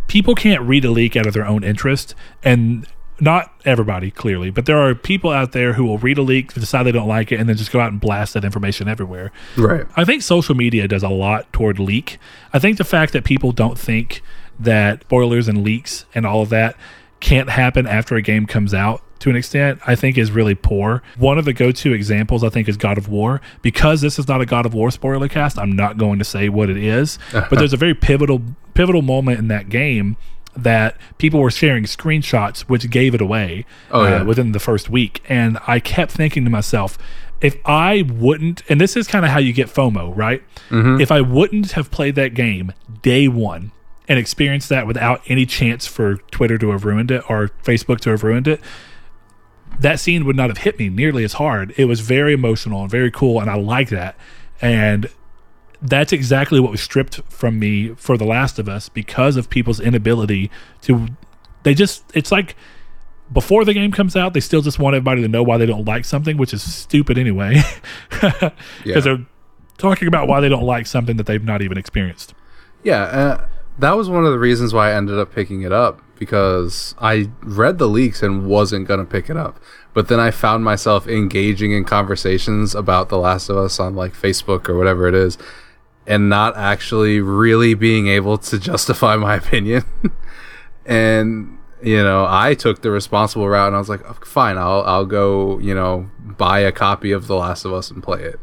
people 0.07 0.35
can't 0.35 0.61
read 0.61 0.85
a 0.85 0.91
leak 0.91 1.15
out 1.15 1.25
of 1.25 1.33
their 1.33 1.45
own 1.45 1.63
interest 1.63 2.13
and 2.43 2.87
not 3.19 3.53
everybody 3.63 4.11
clearly, 4.11 4.49
but 4.49 4.65
there 4.65 4.77
are 4.77 4.93
people 4.93 5.31
out 5.31 5.53
there 5.53 5.73
who 5.73 5.85
will 5.85 5.97
read 5.97 6.17
a 6.17 6.21
leak, 6.21 6.53
decide 6.53 6.83
they 6.83 6.91
don't 6.91 7.07
like 7.07 7.31
it, 7.31 7.39
and 7.39 7.47
then 7.47 7.55
just 7.55 7.71
go 7.71 7.79
out 7.79 7.91
and 7.91 8.01
blast 8.01 8.33
that 8.33 8.43
information 8.43 8.89
everywhere. 8.89 9.31
Right. 9.57 9.85
I 9.95 10.03
think 10.03 10.21
social 10.21 10.53
media 10.53 10.87
does 10.87 11.03
a 11.03 11.09
lot 11.09 11.51
toward 11.53 11.79
leak. 11.79 12.17
I 12.51 12.59
think 12.59 12.77
the 12.77 12.83
fact 12.83 13.13
that 13.13 13.23
people 13.23 13.53
don't 13.53 13.79
think 13.79 14.21
that 14.59 15.01
spoilers 15.03 15.47
and 15.47 15.63
leaks 15.63 16.05
and 16.13 16.25
all 16.25 16.41
of 16.41 16.49
that 16.49 16.75
can't 17.21 17.49
happen 17.49 17.87
after 17.87 18.15
a 18.15 18.21
game 18.21 18.45
comes 18.45 18.73
out 18.73 19.01
to 19.19 19.29
an 19.29 19.35
extent, 19.35 19.79
I 19.87 19.95
think 19.95 20.17
is 20.17 20.31
really 20.31 20.55
poor. 20.55 21.01
One 21.17 21.37
of 21.37 21.45
the 21.45 21.53
go 21.53 21.71
to 21.71 21.93
examples, 21.93 22.43
I 22.43 22.49
think, 22.49 22.67
is 22.67 22.77
God 22.77 22.97
of 22.97 23.07
War. 23.07 23.41
Because 23.61 24.01
this 24.01 24.19
is 24.19 24.27
not 24.27 24.41
a 24.41 24.45
God 24.45 24.65
of 24.65 24.73
War 24.73 24.91
spoiler 24.91 25.27
cast, 25.27 25.57
I'm 25.57 25.71
not 25.71 25.97
going 25.97 26.19
to 26.19 26.25
say 26.25 26.49
what 26.49 26.69
it 26.69 26.77
is. 26.77 27.17
but 27.31 27.51
there's 27.51 27.73
a 27.73 27.77
very 27.77 27.93
pivotal 27.93 28.41
pivotal 28.73 29.01
moment 29.01 29.39
in 29.39 29.47
that 29.47 29.69
game 29.69 30.17
that 30.55 30.97
people 31.17 31.39
were 31.39 31.51
sharing 31.51 31.83
screenshots 31.83 32.61
which 32.61 32.89
gave 32.89 33.13
it 33.13 33.21
away 33.21 33.65
oh, 33.91 34.01
uh, 34.01 34.09
yeah. 34.09 34.15
uh, 34.17 34.25
within 34.25 34.51
the 34.51 34.59
first 34.59 34.89
week. 34.89 35.21
And 35.27 35.57
I 35.67 35.79
kept 35.79 36.11
thinking 36.11 36.43
to 36.45 36.49
myself, 36.49 36.97
if 37.41 37.57
I 37.65 38.03
wouldn't, 38.07 38.63
and 38.69 38.79
this 38.79 38.95
is 38.95 39.07
kind 39.07 39.25
of 39.25 39.31
how 39.31 39.39
you 39.39 39.53
get 39.53 39.67
FOMO, 39.67 40.15
right? 40.15 40.41
Mm-hmm. 40.69 41.01
If 41.01 41.11
I 41.11 41.21
wouldn't 41.21 41.73
have 41.73 41.91
played 41.91 42.15
that 42.15 42.33
game 42.33 42.73
day 43.01 43.27
one 43.27 43.71
and 44.07 44.17
experienced 44.17 44.69
that 44.69 44.87
without 44.87 45.21
any 45.27 45.45
chance 45.45 45.85
for 45.85 46.17
Twitter 46.31 46.57
to 46.57 46.69
have 46.71 46.85
ruined 46.85 47.11
it 47.11 47.29
or 47.29 47.49
Facebook 47.63 47.99
to 48.01 48.11
have 48.11 48.23
ruined 48.23 48.47
it, 48.47 48.61
that 49.79 49.99
scene 49.99 50.25
would 50.25 50.35
not 50.35 50.49
have 50.49 50.59
hit 50.59 50.79
me 50.79 50.89
nearly 50.89 51.23
as 51.23 51.33
hard. 51.33 51.73
It 51.77 51.85
was 51.85 51.99
very 51.99 52.33
emotional 52.33 52.81
and 52.81 52.91
very 52.91 53.11
cool, 53.11 53.39
and 53.39 53.49
I 53.49 53.55
like 53.55 53.89
that. 53.89 54.15
And 54.61 55.09
that's 55.81 56.13
exactly 56.13 56.59
what 56.59 56.71
was 56.71 56.81
stripped 56.81 57.21
from 57.29 57.59
me 57.59 57.89
for 57.95 58.17
The 58.17 58.25
Last 58.25 58.59
of 58.59 58.69
Us 58.69 58.89
because 58.89 59.37
of 59.37 59.49
people's 59.49 59.79
inability 59.79 60.49
to. 60.81 61.07
They 61.63 61.73
just, 61.73 62.03
it's 62.13 62.31
like 62.31 62.55
before 63.31 63.65
the 63.65 63.73
game 63.73 63.91
comes 63.91 64.15
out, 64.15 64.33
they 64.33 64.39
still 64.39 64.61
just 64.61 64.79
want 64.79 64.95
everybody 64.95 65.21
to 65.21 65.27
know 65.27 65.43
why 65.43 65.57
they 65.57 65.65
don't 65.65 65.85
like 65.85 66.05
something, 66.05 66.37
which 66.37 66.53
is 66.53 66.61
stupid 66.61 67.17
anyway. 67.17 67.61
Because 68.09 68.51
yeah. 68.85 68.99
they're 68.99 69.25
talking 69.77 70.07
about 70.07 70.27
why 70.27 70.39
they 70.39 70.49
don't 70.49 70.63
like 70.63 70.85
something 70.85 71.17
that 71.17 71.25
they've 71.25 71.43
not 71.43 71.61
even 71.61 71.77
experienced. 71.77 72.33
Yeah. 72.83 73.03
Uh, 73.03 73.47
that 73.79 73.97
was 73.97 74.09
one 74.09 74.25
of 74.25 74.31
the 74.31 74.39
reasons 74.39 74.73
why 74.73 74.91
I 74.91 74.93
ended 74.93 75.17
up 75.17 75.33
picking 75.33 75.63
it 75.63 75.71
up 75.71 76.01
because 76.17 76.95
I 76.99 77.29
read 77.41 77.77
the 77.77 77.87
leaks 77.87 78.23
and 78.23 78.47
wasn't 78.47 78.87
going 78.87 78.99
to 78.99 79.05
pick 79.05 79.29
it 79.29 79.37
up. 79.37 79.59
But 79.93 80.07
then 80.07 80.19
I 80.19 80.31
found 80.31 80.63
myself 80.63 81.07
engaging 81.07 81.71
in 81.71 81.85
conversations 81.85 82.75
about 82.75 83.09
The 83.09 83.17
Last 83.17 83.49
of 83.49 83.57
Us 83.57 83.79
on 83.79 83.95
like 83.95 84.13
Facebook 84.13 84.67
or 84.67 84.77
whatever 84.77 85.07
it 85.07 85.15
is 85.15 85.37
and 86.07 86.29
not 86.29 86.55
actually 86.55 87.19
really 87.19 87.73
being 87.73 88.07
able 88.07 88.37
to 88.37 88.59
justify 88.59 89.15
my 89.15 89.35
opinion. 89.37 89.83
and 90.85 91.57
you 91.81 92.01
know, 92.03 92.25
I 92.27 92.55
took 92.55 92.81
the 92.81 92.89
responsible 92.89 93.47
route 93.47 93.67
and 93.67 93.75
I 93.75 93.79
was 93.79 93.89
like, 93.89 94.25
fine, 94.25 94.57
I'll 94.57 94.81
I'll 94.81 95.05
go, 95.05 95.59
you 95.59 95.75
know, 95.75 96.09
buy 96.19 96.59
a 96.59 96.71
copy 96.71 97.11
of 97.11 97.27
The 97.27 97.35
Last 97.35 97.65
of 97.65 97.73
Us 97.73 97.91
and 97.91 98.01
play 98.01 98.23
it. 98.23 98.39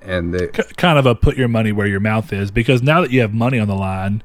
And 0.00 0.34
it, 0.34 0.56
C- 0.56 0.74
kind 0.76 0.98
of 0.98 1.06
a 1.06 1.14
put 1.14 1.36
your 1.36 1.48
money 1.48 1.72
where 1.72 1.86
your 1.86 2.00
mouth 2.00 2.32
is 2.32 2.50
because 2.50 2.82
now 2.82 3.00
that 3.00 3.10
you 3.10 3.20
have 3.20 3.34
money 3.34 3.58
on 3.58 3.68
the 3.68 3.74
line, 3.74 4.22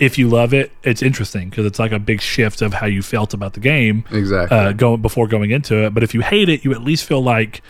if 0.00 0.16
you 0.16 0.28
love 0.28 0.54
it, 0.54 0.72
it's 0.82 1.02
interesting 1.02 1.50
because 1.50 1.66
it's 1.66 1.78
like 1.78 1.92
a 1.92 1.98
big 1.98 2.22
shift 2.22 2.62
of 2.62 2.72
how 2.72 2.86
you 2.86 3.02
felt 3.02 3.34
about 3.34 3.52
the 3.52 3.60
game. 3.60 4.02
Exactly. 4.10 4.56
Uh, 4.56 4.72
going 4.72 5.02
before 5.02 5.28
going 5.28 5.50
into 5.50 5.84
it, 5.84 5.94
but 5.94 6.02
if 6.02 6.14
you 6.14 6.22
hate 6.22 6.48
it, 6.48 6.64
you 6.64 6.72
at 6.72 6.82
least 6.82 7.04
feel 7.04 7.22
like 7.22 7.62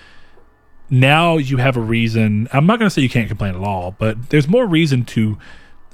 now 0.89 1.37
you 1.37 1.57
have 1.57 1.77
a 1.77 1.81
reason. 1.81 2.49
I'm 2.53 2.67
not 2.67 2.79
going 2.79 2.87
to 2.87 2.91
say 2.91 3.03
you 3.03 3.11
can't 3.11 3.29
complain 3.29 3.57
at 3.57 3.61
all, 3.61 3.97
but 3.99 4.31
there's 4.31 4.49
more 4.49 4.65
reason 4.65 5.05
to 5.07 5.39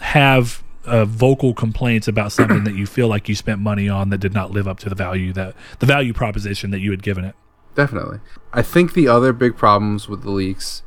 have 0.01 0.62
uh, 0.85 1.07
vocal 1.07 1.55
complaints 1.55 2.07
about 2.07 2.33
something 2.33 2.64
that 2.64 2.75
you 2.75 2.87
feel 2.87 3.09
like 3.09 3.31
you 3.31 3.35
spent 3.35 3.61
money 3.61 3.88
on 3.88 4.11
that 4.11 4.18
did 4.18 4.35
not 4.35 4.51
live 4.51 4.68
up 4.68 4.79
to 4.81 4.90
the 4.90 4.94
value 4.94 5.33
that 5.33 5.55
the 5.79 5.87
value 5.87 6.12
proposition 6.12 6.70
that 6.70 6.81
you 6.81 6.90
had 6.90 7.03
given 7.03 7.25
it. 7.25 7.35
Definitely. 7.75 8.20
I 8.53 8.61
think 8.61 8.92
the 8.92 9.09
other 9.09 9.33
big 9.33 9.57
problems 9.57 10.07
with 10.07 10.22
the 10.22 10.31
leaks 10.31 10.83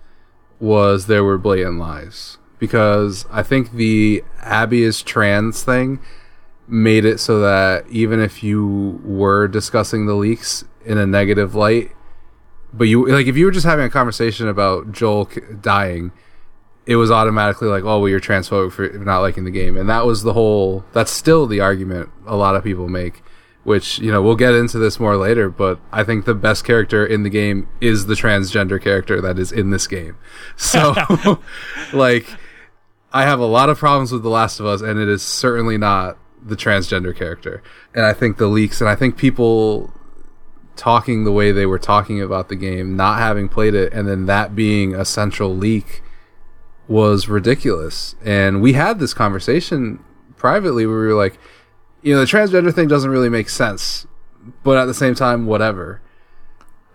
was 0.60 1.08
there 1.08 1.24
were 1.24 1.38
blatant 1.38 1.80
lies 1.80 2.38
because 2.60 3.26
I 3.32 3.44
think 3.44 3.72
the 3.72 4.24
Abby 4.42 4.84
is 4.84 5.02
trans 5.02 5.64
thing 5.64 6.00
made 6.68 7.06
it 7.06 7.20
so 7.20 7.40
that 7.40 7.86
even 7.90 8.20
if 8.20 8.44
you 8.44 9.02
were 9.04 9.48
discussing 9.48 10.06
the 10.06 10.14
leaks 10.14 10.64
in 10.86 10.98
a 10.98 11.08
negative 11.08 11.56
light, 11.56 11.92
but 12.72 12.84
you 12.84 13.08
like 13.08 13.26
if 13.26 13.36
you 13.36 13.46
were 13.46 13.52
just 13.52 13.66
having 13.66 13.86
a 13.86 13.90
conversation 13.90 14.48
about 14.48 14.92
Joel 14.92 15.28
dying, 15.62 16.12
it 16.86 16.98
was 16.98 17.10
automatically 17.10 17.68
like, 17.68 17.84
oh, 17.84 18.00
well, 18.00 18.10
you're 18.10 18.20
transphobic 18.20 18.72
for 18.72 18.88
not 19.00 19.22
liking 19.22 19.46
the 19.46 19.52
game, 19.52 19.76
and 19.76 19.90
that 19.90 20.06
was 20.06 20.24
the 20.24 20.34
whole. 20.34 20.84
That's 20.94 21.12
still 21.12 21.48
the 21.48 21.62
argument 21.62 22.10
a 22.28 22.36
lot 22.36 22.56
of 22.56 22.64
people 22.64 22.88
make 22.88 23.24
which 23.64 24.00
you 24.00 24.12
know 24.12 24.22
we'll 24.22 24.36
get 24.36 24.54
into 24.54 24.78
this 24.78 25.00
more 25.00 25.18
later 25.18 25.50
but 25.50 25.80
i 25.92 26.04
think 26.04 26.26
the 26.26 26.34
best 26.34 26.64
character 26.64 27.06
in 27.06 27.24
the 27.24 27.30
game 27.30 27.68
is 27.82 28.06
the 28.06 28.14
transgender 28.14 28.82
character 28.82 29.22
that 29.22 29.38
is 29.38 29.52
in 29.52 29.70
this 29.70 29.86
game 29.86 30.18
so 30.56 30.94
like 31.94 32.28
I 33.12 33.24
have 33.24 33.40
a 33.40 33.46
lot 33.46 33.70
of 33.70 33.78
problems 33.78 34.12
with 34.12 34.24
The 34.24 34.30
Last 34.30 34.60
of 34.60 34.66
Us, 34.66 34.82
and 34.82 35.00
it 35.00 35.08
is 35.08 35.24
certainly 35.24 35.78
not 35.78 36.18
the 36.42 36.56
transgender 36.56 37.16
character. 37.16 37.64
And 37.94 38.06
I 38.06 38.14
think 38.14 38.38
the 38.38 38.48
leaks, 38.48 38.82
and 38.82 38.90
I 38.90 38.96
think 38.96 39.18
people 39.18 39.94
talking 40.76 41.24
the 41.24 41.32
way 41.32 41.52
they 41.52 41.66
were 41.66 41.80
talking 41.80 42.22
about 42.22 42.50
the 42.50 42.56
game, 42.56 42.96
not 42.96 43.20
having 43.20 43.50
played 43.50 43.74
it, 43.74 43.92
and 43.94 44.08
then 44.08 44.26
that 44.28 44.56
being 44.56 44.96
a 44.96 45.04
central 45.04 45.56
leak 45.56 46.02
was 46.88 47.28
ridiculous. 47.28 48.16
And 48.24 48.62
we 48.62 48.74
had 48.74 49.00
this 49.00 49.14
conversation 49.14 50.04
privately 50.38 50.86
where 50.86 51.00
we 51.00 51.08
were 51.08 51.14
like, 51.14 51.38
you 52.02 52.14
know, 52.14 52.20
the 52.20 52.26
transgender 52.26 52.74
thing 52.74 52.88
doesn't 52.88 53.12
really 53.12 53.30
make 53.30 53.50
sense, 53.50 54.08
but 54.64 54.78
at 54.78 54.86
the 54.86 54.94
same 54.94 55.16
time, 55.16 55.46
whatever. 55.46 56.02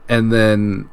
And 0.09 0.33
then 0.33 0.89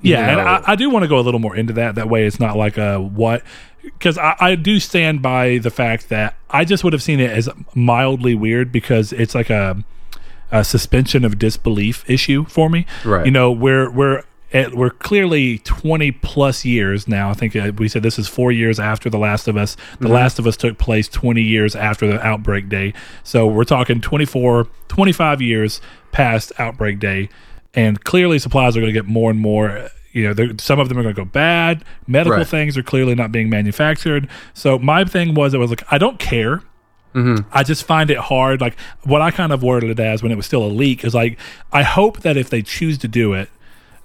yeah, 0.00 0.26
know, 0.26 0.40
and 0.40 0.48
I, 0.48 0.62
I, 0.72 0.76
do 0.76 0.90
want 0.90 1.02
to 1.02 1.08
go 1.08 1.18
a 1.18 1.22
little 1.22 1.40
more 1.40 1.56
into 1.56 1.72
that. 1.74 1.96
That 1.96 2.08
way, 2.08 2.24
it's 2.24 2.38
not 2.38 2.56
like 2.56 2.78
a 2.78 3.00
what 3.00 3.42
because 3.82 4.18
I, 4.18 4.36
I, 4.38 4.54
do 4.54 4.80
stand 4.80 5.22
by 5.22 5.58
the 5.58 5.70
fact 5.70 6.08
that 6.08 6.36
I 6.50 6.64
just 6.64 6.84
would 6.84 6.92
have 6.92 7.02
seen 7.02 7.20
it 7.20 7.30
as 7.30 7.48
mildly 7.74 8.34
weird 8.34 8.70
because 8.72 9.12
it's 9.12 9.34
like 9.34 9.50
a, 9.50 9.82
a 10.50 10.64
suspension 10.64 11.24
of 11.24 11.38
disbelief 11.38 12.08
issue 12.08 12.44
for 12.46 12.68
me. 12.68 12.86
Right. 13.04 13.26
You 13.26 13.32
know, 13.32 13.52
we're 13.52 13.90
we're 13.90 14.24
at, 14.52 14.74
we're 14.74 14.90
clearly 14.90 15.58
20 15.58 16.12
plus 16.12 16.64
years 16.64 17.06
now. 17.06 17.30
I 17.30 17.34
think 17.34 17.54
uh, 17.54 17.72
we 17.76 17.88
said 17.88 18.02
this 18.02 18.18
is 18.18 18.28
four 18.28 18.50
years 18.50 18.80
after 18.80 19.10
The 19.10 19.18
Last 19.18 19.48
of 19.48 19.56
Us. 19.56 19.74
The 19.74 20.06
mm-hmm. 20.06 20.14
Last 20.14 20.38
of 20.38 20.46
Us 20.46 20.56
took 20.56 20.78
place 20.78 21.08
20 21.08 21.42
years 21.42 21.76
after 21.76 22.06
the 22.06 22.24
Outbreak 22.24 22.68
Day. 22.68 22.94
So 23.24 23.46
we're 23.46 23.64
talking 23.64 24.00
24, 24.00 24.66
25 24.88 25.42
years 25.42 25.80
past 26.12 26.52
Outbreak 26.58 26.98
Day. 26.98 27.28
And 27.74 28.02
clearly, 28.02 28.38
supplies 28.38 28.76
are 28.76 28.80
going 28.80 28.92
to 28.92 28.98
get 28.98 29.06
more 29.06 29.30
and 29.30 29.38
more 29.38 29.90
you 30.12 30.32
know, 30.32 30.54
some 30.58 30.80
of 30.80 30.88
them 30.88 30.98
are 30.98 31.02
going 31.02 31.14
to 31.14 31.20
go 31.20 31.24
bad. 31.24 31.84
Medical 32.06 32.38
right. 32.38 32.46
things 32.46 32.76
are 32.76 32.82
clearly 32.82 33.14
not 33.14 33.30
being 33.30 33.50
manufactured. 33.50 34.28
So 34.54 34.78
my 34.78 35.04
thing 35.04 35.34
was, 35.34 35.54
it 35.54 35.58
was 35.58 35.70
like, 35.70 35.84
I 35.90 35.98
don't 35.98 36.18
care. 36.18 36.62
Mm-hmm. 37.14 37.48
I 37.52 37.62
just 37.62 37.84
find 37.84 38.10
it 38.10 38.18
hard. 38.18 38.60
Like 38.60 38.78
what 39.04 39.22
I 39.22 39.30
kind 39.30 39.52
of 39.52 39.62
worded 39.62 39.90
it 39.90 40.00
as 40.00 40.22
when 40.22 40.32
it 40.32 40.36
was 40.36 40.46
still 40.46 40.64
a 40.64 40.68
leak 40.68 41.04
is 41.04 41.14
like, 41.14 41.38
I 41.72 41.82
hope 41.82 42.20
that 42.20 42.36
if 42.36 42.50
they 42.50 42.62
choose 42.62 42.98
to 42.98 43.08
do 43.08 43.32
it, 43.32 43.48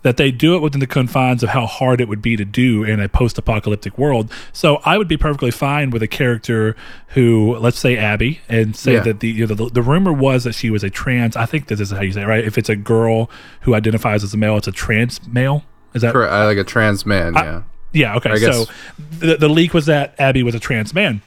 that 0.03 0.17
they 0.17 0.31
do 0.31 0.55
it 0.55 0.61
within 0.61 0.81
the 0.81 0.87
confines 0.87 1.43
of 1.43 1.49
how 1.49 1.65
hard 1.65 2.01
it 2.01 2.09
would 2.09 2.21
be 2.21 2.35
to 2.35 2.43
do 2.43 2.83
in 2.83 2.99
a 2.99 3.07
post-apocalyptic 3.07 3.97
world. 3.97 4.29
So 4.51 4.81
I 4.83 4.97
would 4.97 5.07
be 5.07 5.15
perfectly 5.15 5.51
fine 5.51 5.91
with 5.91 6.03
a 6.03 6.09
character 6.09 6.75
who, 7.09 7.55
let's 7.55 7.79
say 7.79 7.95
Abby, 7.97 8.41
and 8.49 8.75
say 8.75 8.93
Yeah. 8.95 8.99
that 9.01 9.21
the, 9.21 9.29
you 9.29 9.47
know, 9.47 9.55
the 9.55 9.69
the 9.69 9.81
rumor 9.81 10.11
was 10.11 10.43
that 10.43 10.55
she 10.55 10.69
was 10.69 10.83
a 10.83 10.89
trans. 10.89 11.37
I 11.37 11.45
think 11.45 11.67
this 11.67 11.79
is 11.79 11.91
how 11.91 12.01
you 12.01 12.11
say 12.11 12.23
it, 12.23 12.27
right? 12.27 12.43
If 12.43 12.57
it's 12.57 12.67
a 12.67 12.75
girl 12.75 13.29
who 13.61 13.75
identifies 13.75 14.25
as 14.25 14.33
a 14.33 14.37
male, 14.37 14.57
it's 14.57 14.67
a 14.67 14.73
trans 14.73 15.25
male. 15.25 15.63
Is 15.93 16.01
that 16.01 16.13
Correct. 16.13 16.32
I 16.34 16.45
like 16.45 16.58
a 16.58 16.63
trans 16.63 17.06
man. 17.06 17.34
Yeah. 17.36 17.63
yeah, 17.93 18.15
okay. 18.17 18.32
I 18.32 18.38
guess- 18.39 18.67
So 18.67 18.73
the, 19.19 19.38
the 19.38 19.49
leak 19.49 19.73
was 19.73 19.86
that 19.88 20.15
Abby 20.19 20.43
was 20.43 20.56
a 20.56 20.60
trans 20.60 20.93
man. 20.93 21.21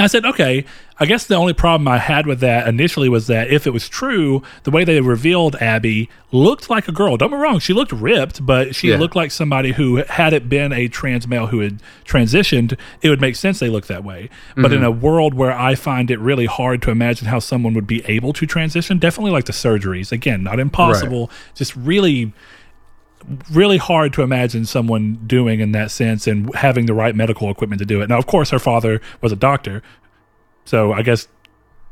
I 0.00 0.06
said, 0.06 0.24
okay, 0.24 0.64
I 1.00 1.06
guess 1.06 1.26
the 1.26 1.34
only 1.34 1.52
problem 1.52 1.88
I 1.88 1.98
had 1.98 2.24
with 2.24 2.38
that 2.38 2.68
initially 2.68 3.08
was 3.08 3.26
that 3.26 3.48
if 3.50 3.66
it 3.66 3.70
was 3.70 3.88
true, 3.88 4.44
the 4.62 4.70
way 4.70 4.84
they 4.84 5.00
revealed 5.00 5.56
Abby 5.56 6.08
looked 6.30 6.70
like 6.70 6.86
a 6.86 6.92
girl. 6.92 7.16
Don't 7.16 7.32
me 7.32 7.36
wrong, 7.36 7.58
she 7.58 7.72
looked 7.72 7.90
ripped, 7.90 8.46
but 8.46 8.76
she 8.76 8.90
Yeah. 8.90 8.96
looked 8.98 9.16
like 9.16 9.32
somebody 9.32 9.72
who, 9.72 9.96
had 9.96 10.32
it 10.32 10.48
been 10.48 10.72
a 10.72 10.86
trans 10.86 11.26
male 11.26 11.48
who 11.48 11.58
had 11.58 11.82
transitioned, 12.04 12.78
it 13.02 13.10
would 13.10 13.20
make 13.20 13.34
sense 13.34 13.58
they 13.58 13.68
looked 13.68 13.88
that 13.88 14.04
way. 14.04 14.30
But 14.54 14.66
Mm-hmm. 14.66 14.74
in 14.74 14.84
a 14.84 14.90
world 14.92 15.34
where 15.34 15.52
I 15.52 15.74
find 15.74 16.12
it 16.12 16.20
really 16.20 16.46
hard 16.46 16.80
to 16.82 16.92
imagine 16.92 17.26
how 17.26 17.40
someone 17.40 17.74
would 17.74 17.88
be 17.88 18.04
able 18.06 18.32
to 18.34 18.46
transition, 18.46 18.98
definitely 18.98 19.32
like 19.32 19.46
the 19.46 19.52
surgeries. 19.52 20.12
Again, 20.12 20.44
not 20.44 20.60
impossible, 20.60 21.28
just 21.56 21.74
really 21.74 22.32
really 23.50 23.76
hard 23.76 24.12
to 24.14 24.22
imagine 24.22 24.64
someone 24.64 25.14
doing 25.26 25.60
in 25.60 25.72
that 25.72 25.90
sense 25.90 26.26
and 26.26 26.54
having 26.54 26.86
the 26.86 26.94
right 26.94 27.14
medical 27.14 27.50
equipment 27.50 27.78
to 27.80 27.86
do 27.86 28.00
it. 28.00 28.08
Now, 28.08 28.18
of 28.18 28.26
course, 28.26 28.50
her 28.50 28.58
father 28.58 29.00
was 29.20 29.32
a 29.32 29.36
doctor, 29.36 29.82
so 30.64 30.92
I 30.92 31.02
guess 31.02 31.28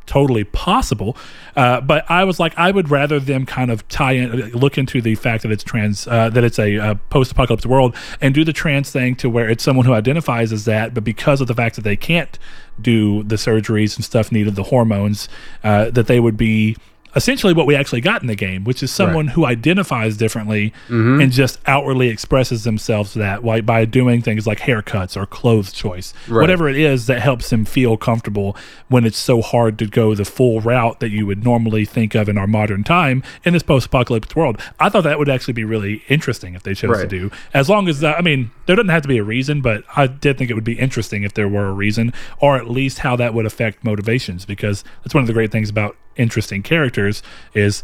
totally 0.07 0.45
possible. 0.45 1.17
Uh, 1.57 1.81
but 1.81 2.09
I 2.09 2.25
was 2.25 2.39
like, 2.39 2.57
I 2.57 2.71
would 2.71 2.91
rather 2.91 3.19
them 3.19 3.45
kind 3.45 3.71
of 3.71 3.87
tie 3.89 4.13
in, 4.13 4.31
look 4.53 4.79
into 4.79 5.03
the 5.03 5.17
fact 5.17 5.43
that 5.43 5.51
it's 5.51 5.65
trans, 5.65 6.07
uh, 6.07 6.31
that 6.31 6.45
it's 6.45 6.59
a, 6.59 6.79
uh 6.79 6.95
post-apocalypse 7.11 7.67
world, 7.67 7.97
and 8.21 8.35
do 8.35 8.45
the 8.45 8.53
trans 8.53 8.91
thing 8.91 9.17
to 9.17 9.29
where 9.29 9.51
it's 9.51 9.65
someone 9.65 9.85
who 9.85 9.93
identifies 9.93 10.53
as 10.53 10.65
that, 10.65 10.95
but 10.95 11.05
because 11.05 11.41
of 11.41 11.49
the 11.49 11.55
fact 11.55 11.75
that 11.77 11.83
they 11.83 11.97
can't 11.97 12.39
do 12.81 13.23
the 13.25 13.37
surgeries 13.37 13.97
and 13.97 14.05
stuff 14.05 14.31
needed, 14.31 14.55
the 14.55 14.63
hormones, 14.65 15.29
uh, 15.65 15.91
that 15.91 16.07
they 16.07 16.21
would 16.21 16.37
be 16.37 16.77
essentially 17.17 17.55
what 17.55 17.67
we 17.67 17.75
actually 17.75 18.03
got 18.03 18.21
in 18.21 18.29
the 18.29 18.37
game, 18.37 18.63
which 18.63 18.83
is 18.83 18.93
someone 18.93 19.29
who 19.29 19.47
identifies 19.47 20.17
differently 20.17 20.71
mm-hmm. 20.87 21.21
and 21.21 21.33
just 21.33 21.59
outwardly 21.67 22.09
expresses 22.09 22.63
themselves 22.65 23.15
that 23.15 23.43
like 23.43 23.65
by 23.65 23.85
doing 23.87 24.21
things 24.21 24.47
like 24.47 24.61
haircuts 24.61 25.17
or 25.17 25.25
clothes 25.27 25.73
choice, 25.73 26.13
Right. 26.29 26.43
whatever 26.43 26.69
it 26.69 26.77
is 26.77 27.07
that 27.07 27.23
helps 27.23 27.49
them 27.51 27.65
feel 27.65 27.97
comfortable 27.97 28.57
when 28.89 29.07
it's 29.07 29.17
so 29.17 29.41
hard 29.41 29.79
to 29.79 29.87
go 29.87 30.15
the 30.15 30.27
full 30.27 30.61
route 30.61 31.01
that 31.01 31.11
you 31.11 31.27
would 31.27 31.43
normally 31.43 31.87
think 31.87 32.15
of 32.15 32.29
in 32.29 32.37
our 32.37 32.47
modern 32.47 32.85
time 32.85 33.23
in 33.45 33.55
this 33.55 33.63
post-apocalyptic 33.63 34.37
world. 34.37 34.61
I 34.79 34.91
thought 34.91 35.05
that 35.05 35.19
would 35.19 35.31
actually 35.31 35.55
be 35.55 35.65
really 35.65 36.03
interesting 36.09 36.55
if 36.55 36.63
they 36.65 36.75
chose 36.75 36.99
to 37.01 37.07
do, 37.09 37.31
as 37.55 37.71
long 37.71 37.89
as 37.89 38.01
that, 38.01 38.19
I 38.19 38.21
mean, 38.21 38.51
there 38.67 38.77
doesn't 38.77 38.91
have 38.91 39.03
to 39.03 39.09
be 39.09 39.19
a 39.19 39.25
reason, 39.25 39.63
but 39.63 39.85
I 39.97 40.07
did 40.07 40.37
think 40.37 40.51
it 40.51 40.55
would 40.55 40.65
be 40.65 40.79
interesting 40.79 41.23
if 41.23 41.33
there 41.33 41.49
were 41.49 41.67
a 41.67 41.73
reason, 41.73 42.13
or 42.41 42.57
at 42.57 42.69
least 42.69 42.99
how 42.99 43.17
that 43.17 43.33
would 43.33 43.47
affect 43.47 43.83
motivations, 43.83 44.45
because 44.45 44.85
that's 45.03 45.15
one 45.15 45.23
of 45.23 45.29
the 45.29 45.33
great 45.33 45.51
things 45.51 45.71
about 45.71 45.97
interesting 46.17 46.63
characters 46.63 47.06
is 47.55 47.83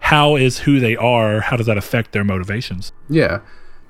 how 0.00 0.36
is 0.36 0.60
who 0.60 0.80
they 0.80 0.96
are, 0.96 1.40
how 1.40 1.56
does 1.56 1.66
that 1.66 1.78
affect 1.78 2.12
their 2.12 2.24
motivations? 2.24 2.92
Yeah. 3.08 3.40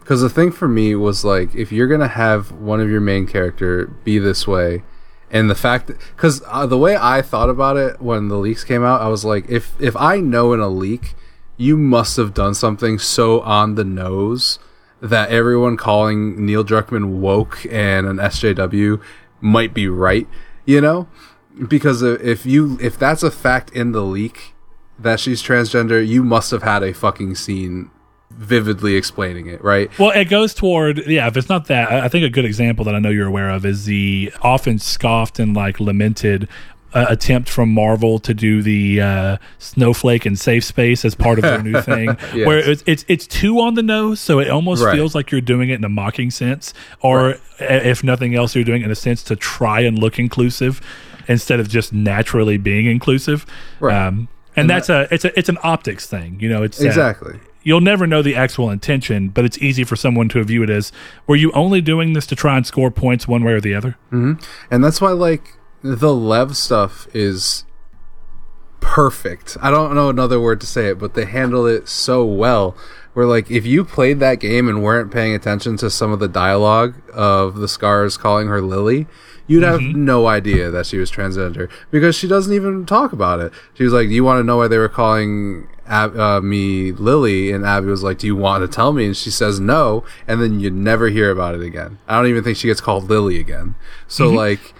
Because 0.01 0.21
the 0.23 0.31
thing 0.31 0.53
for 0.53 0.69
me 0.69 0.95
was 0.95 1.25
like, 1.25 1.55
if 1.55 1.71
you're 1.71 1.87
gonna 1.87 2.09
have 2.09 2.53
one 2.53 2.81
of 2.81 2.91
your 2.91 3.01
main 3.01 3.27
character 3.27 3.87
be 4.05 4.19
this 4.19 4.47
way, 4.47 4.83
and 5.31 5.51
the 5.51 5.55
fact 5.55 5.89
because 6.17 6.43
uh, 6.47 6.67
the 6.67 6.79
way 6.79 6.97
I 6.97 7.21
thought 7.21 7.51
about 7.51 7.77
it 7.77 8.01
when 8.01 8.29
the 8.29 8.39
leaks 8.39 8.65
came 8.65 8.83
out, 8.83 9.03
I 9.03 9.09
was 9.09 9.25
like, 9.25 9.49
if 9.49 9.79
if 9.81 9.95
I 9.97 10.21
know 10.21 10.53
in 10.53 10.61
a 10.61 10.69
leak, 10.69 11.15
you 11.59 11.77
must 11.77 12.17
have 12.17 12.33
done 12.33 12.55
something 12.55 12.99
so 12.99 13.41
on 13.43 13.75
the 13.75 13.85
nose 13.85 14.59
that 15.01 15.31
everyone 15.31 15.77
calling 15.77 16.45
Neil 16.45 16.65
Druckmann 16.65 17.21
woke 17.21 17.67
and 17.71 18.07
an 18.07 18.17
SJW 18.17 19.01
might 19.41 19.73
be 19.73 19.89
right, 19.89 20.27
you 20.65 20.81
know? 20.81 21.09
Because 21.69 22.03
if 22.03 22.47
you 22.47 22.79
if 22.81 22.99
that's 22.99 23.23
a 23.23 23.31
fact 23.31 23.71
in 23.71 23.93
the 23.93 24.03
leak 24.03 24.55
that 24.99 25.21
she's 25.21 25.43
transgender, 25.43 26.07
you 26.07 26.23
must 26.25 26.51
have 26.51 26.63
had 26.63 26.83
a 26.83 26.93
fucking 26.93 27.35
scene 27.37 27.91
vividly 28.31 28.95
explaining 28.95 29.47
it, 29.47 29.63
right? 29.65 29.91
Well, 29.99 30.11
it 30.11 30.27
goes 30.27 30.55
toward 30.55 30.99
yeah. 31.07 31.27
If 31.27 31.37
it's 31.37 31.49
not 31.49 31.67
that, 31.67 31.91
I 31.91 32.09
think 32.09 32.25
a 32.25 32.31
good 32.31 32.45
example 32.45 32.85
that 32.85 32.95
I 32.95 32.99
know 32.99 33.11
you're 33.11 33.27
aware 33.27 33.51
of 33.51 33.65
is 33.65 33.85
the 33.85 34.33
often 34.43 34.79
scoffed 34.79 35.39
and 35.39 35.55
like 35.55 35.81
lamented 35.81 36.49
uh, 36.95 37.07
attempt 37.09 37.49
from 37.51 37.69
Marvel 37.69 38.19
to 38.21 38.33
do 38.33 38.63
the 38.63 39.01
uh, 39.01 39.37
snowflake 39.59 40.25
and 40.25 40.39
safe 40.39 40.65
space 40.65 41.05
as 41.05 41.15
part 41.15 41.39
of 41.39 41.43
their 41.43 41.63
new 41.63 41.81
thing, 41.83 42.17
Yes. 42.35 42.47
where 42.47 42.59
it's, 42.59 42.83
it's 42.87 43.05
it's 43.09 43.27
too 43.27 43.61
on 43.61 43.75
the 43.75 43.83
nose, 43.83 44.21
so 44.21 44.39
it 44.39 44.49
almost 44.49 44.83
Right. 44.83 44.95
feels 44.95 45.15
like 45.15 45.31
you're 45.31 45.41
doing 45.41 45.69
it 45.69 45.75
in 45.75 45.85
a 45.85 45.89
mocking 45.89 46.31
sense, 46.31 46.73
or 47.01 47.37
a- 47.61 47.89
if 47.89 48.03
nothing 48.05 48.35
else, 48.35 48.55
you're 48.55 48.65
doing 48.65 48.83
it 48.83 48.87
in 48.87 48.91
a 48.91 48.95
sense 48.97 49.23
to 49.25 49.37
try 49.37 49.81
and 49.81 49.99
look 49.99 50.19
inclusive 50.19 50.81
instead 51.29 51.61
of 51.61 51.69
just 51.69 51.93
naturally 51.93 52.57
being 52.57 52.87
inclusive. 52.87 53.45
Right. 53.81 54.07
Um, 54.07 54.29
and, 54.61 54.71
that's 54.71 54.89
a 54.89 55.07
it's 55.13 55.25
a 55.25 55.39
it's 55.39 55.49
an 55.49 55.59
optics 55.63 56.07
thing, 56.07 56.39
you 56.41 56.49
know. 56.49 56.63
It's 56.63 56.81
uh, 56.83 56.87
Exactly. 56.87 57.39
you'll 57.63 57.81
never 57.81 58.07
know 58.07 58.23
the 58.23 58.35
actual 58.35 58.71
intention, 58.71 59.29
but 59.29 59.45
it's 59.45 59.59
easy 59.59 59.85
for 59.85 59.97
someone 59.97 60.29
to 60.31 60.43
view 60.45 60.63
it 60.63 60.71
as 60.71 60.93
were 61.27 61.37
you 61.37 61.51
only 61.53 61.81
doing 61.81 62.13
this 62.13 62.27
to 62.27 62.37
try 62.37 62.57
and 62.57 62.67
score 62.67 62.91
points 62.91 63.27
one 63.29 63.45
way 63.45 63.53
or 63.53 63.61
the 63.61 63.75
other? 63.75 63.97
And 64.11 64.85
that's 64.85 65.01
why 65.01 65.13
like 65.13 65.55
the 65.83 66.15
Lev 66.15 66.57
stuff 66.57 67.07
is 67.15 67.65
perfect. 68.81 69.57
I 69.61 69.71
don't 69.71 69.95
know 69.95 70.09
another 70.09 70.41
word 70.41 70.61
to 70.61 70.67
say 70.67 70.89
it, 70.89 70.99
but 70.99 71.15
they 71.15 71.25
handle 71.25 71.67
it 71.67 71.89
so 71.89 72.25
well. 72.25 72.77
Where 73.15 73.27
like 73.27 73.51
if 73.51 73.67
you 73.67 73.85
played 73.85 74.21
that 74.21 74.39
game 74.39 74.69
and 74.69 74.83
weren't 74.83 75.11
paying 75.11 75.35
attention 75.35 75.77
to 75.79 75.91
some 75.91 76.13
of 76.13 76.21
the 76.21 76.29
dialogue 76.29 76.95
of 77.13 77.57
the 77.57 77.67
scars 77.69 78.17
calling 78.17 78.47
her 78.47 78.61
Lily, 78.61 79.07
you'd 79.49 79.65
have 79.65 79.81
no 79.83 80.27
idea 80.29 80.71
that 80.71 80.87
she 80.87 80.99
was 80.99 81.11
transgender 81.11 81.69
because 81.91 82.15
she 82.15 82.29
doesn't 82.29 82.53
even 82.53 82.87
talk 82.87 83.13
about 83.13 83.41
it. 83.41 83.53
She 83.75 83.83
was 83.83 83.93
like, 83.93 84.09
"Do 84.09 84.15
you 84.15 84.23
want 84.23 84.39
to 84.39 84.45
know 84.45 84.59
why 84.59 84.69
they 84.69 84.79
were 84.79 84.89
calling 84.89 85.67
Ab- 85.87 86.17
uh, 86.17 86.41
me 86.41 86.93
Lily?" 86.93 87.51
And 87.51 87.65
Abby 87.67 87.87
was 87.89 88.03
like, 88.05 88.19
"Do 88.19 88.27
you 88.29 88.37
want 88.37 88.63
to 88.63 88.69
tell 88.69 88.93
me?" 88.93 89.07
And 89.07 89.17
she 89.17 89.31
says 89.31 89.59
no, 89.59 90.05
and 90.29 90.41
then 90.41 90.61
you 90.61 90.71
never 90.71 91.09
hear 91.09 91.31
about 91.31 91.55
it 91.57 91.63
again. 91.63 91.99
I 92.07 92.17
don't 92.17 92.29
even 92.29 92.45
think 92.45 92.57
she 92.59 92.69
gets 92.69 92.81
called 92.81 93.11
Lily 93.11 93.41
again. 93.41 93.75
So 94.07 94.29
like. 94.31 94.75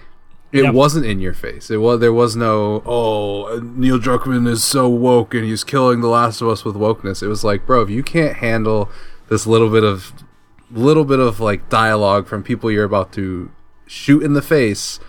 It 0.51 0.63
Yep. 0.63 0.73
wasn't 0.73 1.05
in 1.05 1.19
your 1.19 1.35
face. 1.35 1.69
It 1.69 1.77
was 1.77 1.99
there 1.99 2.11
was 2.11 2.35
no 2.35 2.81
oh 2.83 3.59
Neil 3.61 3.99
Druckmann 3.99 4.47
is 4.47 4.63
so 4.63 4.89
woke 4.89 5.35
and 5.35 5.45
he's 5.45 5.63
killing 5.63 6.01
the 6.01 6.07
last 6.07 6.41
of 6.41 6.47
us 6.47 6.65
with 6.65 6.73
wokeness. 6.75 7.21
It 7.21 7.27
was 7.27 7.43
like, 7.43 7.67
bro, 7.67 7.83
if 7.83 7.91
you 7.91 8.01
can't 8.01 8.37
handle 8.37 8.89
this 9.29 9.45
little 9.45 9.69
bit 9.69 9.83
of 9.83 10.11
little 10.71 11.05
bit 11.05 11.19
of 11.19 11.39
like 11.39 11.69
dialogue 11.69 12.25
from 12.25 12.41
people 12.41 12.71
you're 12.71 12.83
about 12.83 13.11
to 13.13 13.51
shoot 13.89 14.21
in 14.21 14.33
the 14.33 14.41
face, 14.41 14.99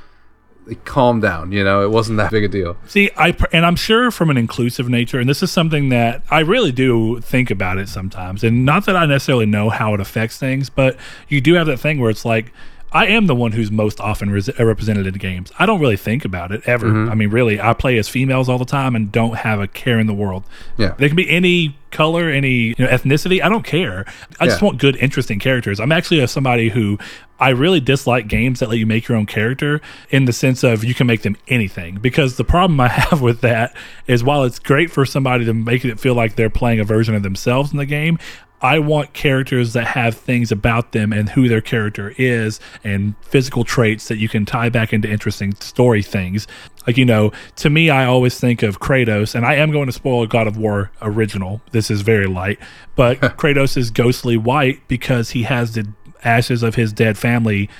calm 0.85 1.21
down, 1.21 1.53
you 1.53 1.63
know? 1.63 1.85
It 1.85 1.91
wasn't 1.91 2.17
that 2.17 2.31
big 2.31 2.45
a 2.45 2.49
deal. 2.49 2.77
See, 2.87 3.11
I 3.17 3.37
and 3.53 3.67
I'm 3.67 3.77
sure 3.77 4.11
from 4.11 4.31
an 4.31 4.37
inclusive 4.37 4.89
nature, 4.89 5.21
and 5.21 5.29
this 5.29 5.43
is 5.43 5.53
something 5.53 5.91
that 5.91 6.23
I 6.31 6.41
really 6.41 6.73
do 6.73 7.21
think 7.21 7.51
about 7.51 7.79
it 7.79 7.89
sometimes, 7.89 8.43
and 8.43 8.65
not 8.65 8.87
that 8.87 8.97
I 8.97 9.07
necessarily 9.07 9.47
know 9.47 9.69
how 9.69 9.95
it 9.95 10.01
affects 10.01 10.39
things, 10.39 10.71
but 10.71 10.97
you 11.29 11.41
do 11.41 11.55
have 11.55 11.67
that 11.67 11.79
thing 11.79 12.01
where 12.01 12.11
it's 12.11 12.25
like. 12.25 12.53
I 12.93 13.07
am 13.07 13.27
the 13.27 13.35
one 13.35 13.53
who's 13.53 13.71
most 13.71 14.01
often 14.01 14.31
res- 14.31 14.49
uh, 14.49 14.65
represented 14.65 15.07
in 15.07 15.15
games. 15.15 15.53
I 15.59 15.67
don't 15.67 15.81
really 15.81 15.97
think 15.97 16.25
about 16.25 16.53
it 16.53 16.63
ever. 16.67 16.87
Mm-hmm. 16.87 17.11
I 17.11 17.15
mean, 17.15 17.31
really, 17.31 17.61
I 17.61 17.73
play 17.73 17.99
as 17.99 18.09
females 18.09 18.49
all 18.49 18.59
the 18.59 18.65
time 18.65 18.97
and 18.97 19.13
don't 19.13 19.37
have 19.37 19.61
a 19.61 19.69
care 19.69 19.99
in 19.99 20.07
the 20.07 20.15
world. 20.15 20.45
Yeah. 20.77 20.95
They 20.99 21.09
can 21.09 21.17
be 21.17 21.29
any 21.31 21.77
color, 21.91 22.29
any 22.29 22.51
you 22.51 22.75
know, 22.79 22.87
ethnicity. 22.87 23.43
I 23.43 23.49
don't 23.49 23.65
care. 23.65 24.07
I 24.39 24.47
just 24.47 24.63
want 24.63 24.79
good, 24.79 24.97
interesting 24.97 25.39
characters. 25.39 25.81
I'm 25.81 25.93
actually 25.93 26.21
a, 26.21 26.29
somebody 26.29 26.69
who 26.69 26.99
I 27.39 27.51
really 27.51 27.81
dislike 27.81 28.29
games 28.29 28.61
that 28.61 28.69
let 28.69 28.79
you 28.79 28.87
make 28.87 29.09
your 29.09 29.17
own 29.17 29.27
character 29.27 29.81
in 30.11 30.27
the 30.27 30.33
sense 30.33 30.63
of 30.63 30.85
you 30.85 30.95
can 30.95 31.07
make 31.07 31.23
them 31.23 31.37
anything. 31.49 31.97
Because 31.97 32.37
the 32.37 32.45
problem 32.45 32.79
I 32.81 32.89
have 32.89 33.23
with 33.23 33.41
that 33.41 33.75
is 34.07 34.23
while 34.23 34.45
it's 34.45 34.59
great 34.59 34.91
for 34.91 35.05
somebody 35.07 35.45
to 35.47 35.55
make 35.55 35.85
it 35.85 35.99
feel 35.99 36.15
like 36.15 36.37
they're 36.37 36.51
playing 36.51 36.81
a 36.81 36.85
version 36.85 37.15
of 37.15 37.23
themselves 37.23 37.73
in 37.73 37.79
the 37.79 37.87
game, 37.87 38.19
I 38.63 38.79
want 38.79 39.13
characters 39.13 39.73
that 39.73 39.87
have 39.89 40.17
things 40.17 40.53
about 40.53 40.93
them 40.93 41.13
and 41.13 41.29
who 41.31 41.49
their 41.49 41.61
character 41.61 42.15
is 42.19 42.61
and 42.85 43.15
physical 43.23 43.65
traits 43.65 44.09
that 44.09 44.19
you 44.19 44.29
can 44.29 44.45
tie 44.45 44.69
back 44.69 44.93
into 44.93 45.09
interesting 45.09 45.55
story 45.55 46.03
things. 46.03 46.47
Like, 46.87 46.97
you 46.97 47.05
know, 47.05 47.33
to 47.57 47.71
me, 47.71 47.91
I 47.91 48.05
always 48.05 48.39
think 48.39 48.63
of 48.63 48.81
Kratos, 48.81 49.35
and 49.35 49.47
I 49.47 49.55
am 49.55 49.71
going 49.71 49.87
to 49.87 49.93
spoil 49.93 50.23
a 50.23 50.27
God 50.27 50.47
of 50.47 50.57
War 50.57 50.91
original. 51.01 51.63
This 51.73 51.91
is 51.91 52.03
very 52.03 52.27
light, 52.27 52.59
but 52.97 53.21
Kratos 53.39 53.77
is 53.77 53.91
ghostly 53.91 54.37
white 54.37 54.87
because 54.89 55.31
he 55.31 55.45
has 55.45 55.73
the 55.75 55.87
ashes 56.23 56.63
of 56.63 56.75
his 56.75 56.93
dead 56.93 57.17
family 57.17 57.71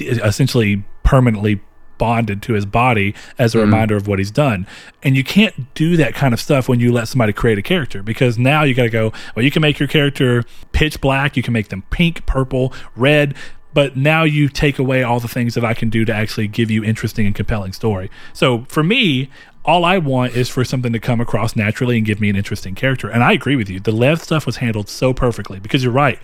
essentially 0.00 0.84
permanently 1.04 1.60
bonded 1.98 2.42
to 2.42 2.54
his 2.54 2.64
body 2.64 3.14
as 3.38 3.54
a 3.54 3.58
mm-hmm. 3.58 3.66
reminder 3.66 3.96
of 3.96 4.06
what 4.06 4.18
he's 4.18 4.30
done. 4.30 4.66
And 5.02 5.16
you 5.16 5.24
can't 5.24 5.72
do 5.74 5.96
that 5.96 6.14
kind 6.14 6.32
of 6.32 6.40
stuff 6.40 6.68
when 6.68 6.80
you 6.80 6.92
let 6.92 7.08
somebody 7.08 7.32
create 7.32 7.58
a 7.58 7.62
character 7.62 8.02
because 8.02 8.38
now 8.38 8.62
you 8.62 8.74
got 8.74 8.84
to 8.84 8.90
go, 8.90 9.12
well, 9.34 9.44
you 9.44 9.50
can 9.50 9.62
make 9.62 9.78
your 9.78 9.88
character 9.88 10.44
pitch 10.72 11.00
black, 11.00 11.36
you 11.36 11.42
can 11.42 11.52
make 11.52 11.68
them 11.68 11.82
pink, 11.90 12.24
purple, 12.26 12.72
red. 12.96 13.34
But 13.74 13.96
now 13.96 14.24
you 14.24 14.48
take 14.48 14.78
away 14.78 15.02
all 15.02 15.20
the 15.20 15.28
things 15.28 15.54
that 15.54 15.64
I 15.64 15.74
can 15.74 15.90
do 15.90 16.04
to 16.06 16.12
actually 16.12 16.48
give 16.48 16.70
you 16.70 16.82
interesting 16.82 17.26
and 17.26 17.34
compelling 17.34 17.72
story. 17.72 18.10
So 18.32 18.64
for 18.68 18.82
me, 18.82 19.30
all 19.64 19.84
I 19.84 19.98
want 19.98 20.34
is 20.34 20.48
for 20.48 20.64
something 20.64 20.94
to 20.94 20.98
come 20.98 21.20
across 21.20 21.54
naturally 21.54 21.98
and 21.98 22.06
give 22.06 22.20
me 22.20 22.30
an 22.30 22.36
interesting 22.36 22.74
character. 22.74 23.10
And 23.10 23.22
I 23.22 23.32
agree 23.32 23.54
with 23.54 23.68
you. 23.68 23.80
The 23.80 23.92
Lev 23.92 24.22
stuff 24.22 24.46
was 24.46 24.56
handled 24.56 24.88
so 24.88 25.12
perfectly 25.12 25.60
because 25.60 25.84
you're 25.84 25.92
right. 25.92 26.18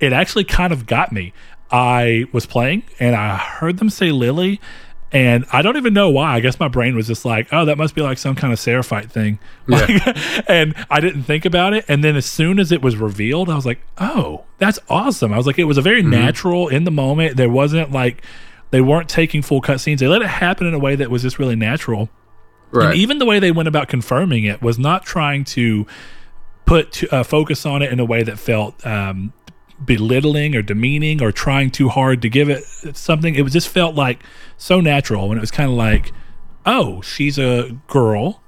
It 0.00 0.12
actually 0.12 0.44
kind 0.44 0.72
of 0.72 0.86
got 0.86 1.12
me. 1.12 1.32
I 1.70 2.24
was 2.32 2.46
playing 2.46 2.82
and 2.98 3.14
I 3.14 3.36
heard 3.36 3.78
them 3.78 3.90
say 3.90 4.10
Lily, 4.10 4.60
and 5.12 5.44
I 5.52 5.62
don't 5.62 5.76
even 5.76 5.92
know 5.92 6.08
why. 6.08 6.34
I 6.34 6.40
guess 6.40 6.60
my 6.60 6.68
brain 6.68 6.94
was 6.94 7.08
just 7.08 7.24
like, 7.24 7.48
oh, 7.52 7.64
that 7.64 7.76
must 7.76 7.94
be 7.96 8.00
like 8.00 8.16
some 8.16 8.36
kind 8.36 8.52
of 8.52 8.60
Seraphite 8.60 9.10
thing. 9.10 9.40
Like, 9.66 9.90
and 10.48 10.74
I 10.88 11.00
didn't 11.00 11.24
think 11.24 11.44
about 11.44 11.74
it. 11.74 11.84
And 11.88 12.04
then 12.04 12.14
as 12.14 12.26
soon 12.26 12.60
as 12.60 12.70
it 12.70 12.80
was 12.80 12.96
revealed, 12.96 13.50
I 13.50 13.56
was 13.56 13.66
like, 13.66 13.80
oh, 13.98 14.44
that's 14.58 14.78
awesome. 14.88 15.32
I 15.32 15.36
was 15.36 15.46
like, 15.46 15.58
it 15.58 15.64
was 15.64 15.78
a 15.78 15.82
very 15.82 16.02
mm-hmm. 16.02 16.10
natural 16.10 16.68
in 16.68 16.84
the 16.84 16.92
moment. 16.92 17.36
There 17.36 17.50
wasn't 17.50 17.90
like, 17.90 18.22
they 18.70 18.80
weren't 18.80 19.08
taking 19.08 19.42
full 19.42 19.60
cutscenes. 19.60 19.98
They 19.98 20.06
let 20.06 20.22
it 20.22 20.28
happen 20.28 20.66
in 20.66 20.74
a 20.74 20.78
way 20.78 20.94
that 20.94 21.10
was 21.10 21.22
just 21.22 21.40
really 21.40 21.56
natural. 21.56 22.08
Right. 22.70 22.90
And 22.90 22.94
even 22.94 23.18
the 23.18 23.26
way 23.26 23.40
they 23.40 23.50
went 23.50 23.66
about 23.66 23.88
confirming 23.88 24.44
it 24.44 24.62
was 24.62 24.78
not 24.78 25.04
trying 25.04 25.44
to 25.46 25.88
put 26.66 26.92
to, 26.92 27.12
uh, 27.12 27.22
focus 27.24 27.66
on 27.66 27.82
it 27.82 27.92
in 27.92 27.98
a 27.98 28.04
way 28.04 28.22
that 28.22 28.38
felt 28.38 28.86
um, 28.86 29.32
belittling 29.84 30.54
or 30.54 30.62
demeaning 30.62 31.22
or 31.22 31.32
trying 31.32 31.70
too 31.70 31.88
hard 31.88 32.22
to 32.22 32.28
give 32.28 32.48
it 32.48 32.64
something. 32.96 33.34
It 33.34 33.42
was 33.42 33.52
just 33.52 33.68
felt 33.68 33.94
like 33.94 34.22
so 34.56 34.80
natural 34.80 35.28
when 35.28 35.38
it 35.38 35.40
was 35.40 35.50
kind 35.50 35.70
of 35.70 35.76
like, 35.76 36.12
oh, 36.66 37.00
she's 37.00 37.38
a 37.38 37.76
girl 37.86 38.42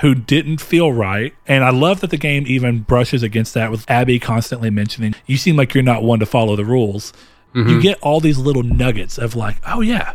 who 0.00 0.14
didn't 0.14 0.60
feel 0.60 0.92
right. 0.92 1.34
And 1.46 1.64
I 1.64 1.70
love 1.70 2.00
that 2.00 2.10
the 2.10 2.16
game 2.16 2.44
even 2.46 2.80
brushes 2.80 3.22
against 3.22 3.54
that 3.54 3.70
with 3.70 3.88
Abby 3.90 4.18
constantly 4.18 4.70
mentioning, 4.70 5.14
you 5.26 5.36
seem 5.36 5.56
like 5.56 5.74
you're 5.74 5.82
not 5.82 6.02
one 6.02 6.18
to 6.20 6.26
follow 6.26 6.56
the 6.56 6.64
rules. 6.64 7.12
Mm-hmm. 7.54 7.68
You 7.68 7.82
get 7.82 7.98
all 8.00 8.20
these 8.20 8.38
little 8.38 8.62
nuggets 8.62 9.18
of 9.18 9.36
like, 9.36 9.56
oh, 9.66 9.82
yeah, 9.82 10.14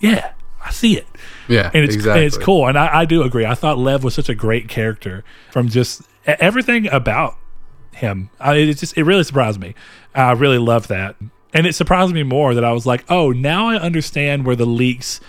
yeah, 0.00 0.32
I 0.64 0.70
see 0.70 0.96
it. 0.96 1.06
Yeah, 1.48 1.70
and 1.72 1.84
it's 1.84 1.94
exactly. 1.94 2.20
and 2.20 2.26
it's 2.26 2.38
cool, 2.38 2.66
and 2.66 2.78
I, 2.78 3.00
I, 3.00 3.04
do 3.04 3.22
agree. 3.22 3.44
I 3.44 3.54
thought 3.54 3.78
Lev 3.78 4.04
was 4.04 4.14
such 4.14 4.28
a 4.28 4.34
great 4.34 4.68
character 4.68 5.24
from 5.50 5.68
just 5.68 6.02
everything 6.26 6.86
about 6.88 7.36
him. 7.92 8.30
I, 8.40 8.56
it 8.56 8.74
just 8.78 8.96
it 8.96 9.04
really 9.04 9.24
surprised 9.24 9.60
me. 9.60 9.74
I 10.14 10.32
really 10.32 10.58
loved 10.58 10.88
that, 10.88 11.16
and 11.52 11.66
it 11.66 11.74
surprised 11.74 12.12
me 12.12 12.22
more 12.22 12.54
that 12.54 12.64
I 12.64 12.72
was 12.72 12.86
like, 12.86 13.04
oh, 13.08 13.30
now 13.32 13.68
I 13.68 13.76
understand 13.76 14.44
where 14.44 14.56
the 14.56 14.66
leaks 14.66 15.20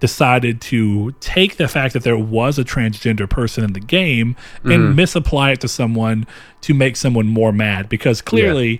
decided 0.00 0.60
to 0.60 1.12
take 1.20 1.56
the 1.56 1.68
fact 1.68 1.94
that 1.94 2.02
there 2.02 2.18
was 2.18 2.58
a 2.58 2.64
transgender 2.64 3.30
person 3.30 3.62
in 3.62 3.72
the 3.72 3.80
game 3.80 4.34
and 4.64 4.72
mm-hmm. 4.72 4.94
misapply 4.96 5.52
it 5.52 5.60
to 5.60 5.68
someone 5.68 6.26
to 6.60 6.74
make 6.74 6.96
someone 6.96 7.26
more 7.26 7.52
mad 7.52 7.88
because 7.88 8.20
clearly. 8.20 8.72
Yeah. 8.72 8.78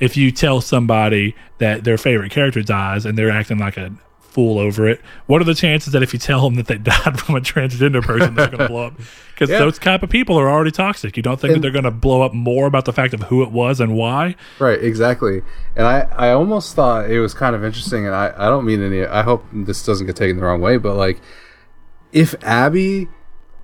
If 0.00 0.16
you 0.16 0.30
tell 0.30 0.60
somebody 0.60 1.34
that 1.58 1.82
their 1.82 1.98
favorite 1.98 2.30
character 2.30 2.62
dies 2.62 3.04
and 3.04 3.18
they're 3.18 3.32
acting 3.32 3.58
like 3.58 3.76
a 3.76 3.92
fool 4.38 4.60
over 4.60 4.86
it. 4.86 5.00
What 5.26 5.42
are 5.42 5.44
the 5.44 5.52
chances 5.52 5.92
that 5.92 6.00
if 6.00 6.12
you 6.12 6.18
tell 6.20 6.42
them 6.42 6.54
that 6.54 6.68
they 6.68 6.78
died 6.78 7.18
from 7.18 7.34
a 7.34 7.40
transgender 7.40 8.00
person, 8.00 8.36
they're 8.36 8.46
going 8.46 8.58
to 8.58 8.68
blow 8.68 8.86
up? 8.86 8.94
Because 9.34 9.50
yeah. 9.50 9.60
those 9.60 9.78
type 9.78 10.02
of 10.02 10.10
people 10.10 10.36
are 10.36 10.50
already 10.50 10.72
toxic. 10.72 11.16
You 11.16 11.22
don't 11.22 11.38
think 11.38 11.52
and, 11.52 11.56
that 11.56 11.60
they're 11.62 11.70
going 11.70 11.84
to 11.84 11.92
blow 11.92 12.22
up 12.22 12.34
more 12.34 12.66
about 12.66 12.86
the 12.86 12.92
fact 12.92 13.14
of 13.14 13.22
who 13.22 13.44
it 13.44 13.52
was 13.52 13.78
and 13.78 13.94
why? 13.94 14.34
Right, 14.58 14.82
exactly. 14.82 15.42
And 15.76 15.86
I, 15.86 16.08
I 16.16 16.30
almost 16.32 16.74
thought 16.74 17.08
it 17.08 17.20
was 17.20 17.34
kind 17.34 17.54
of 17.54 17.62
interesting, 17.62 18.04
and 18.04 18.16
I, 18.16 18.34
I 18.36 18.48
don't 18.48 18.64
mean 18.64 18.82
any. 18.82 19.04
I 19.04 19.22
hope 19.22 19.44
this 19.52 19.86
doesn't 19.86 20.08
get 20.08 20.16
taken 20.16 20.38
the 20.38 20.42
wrong 20.42 20.60
way, 20.60 20.76
but 20.76 20.96
like, 20.96 21.20
if 22.10 22.34
Abby 22.42 23.06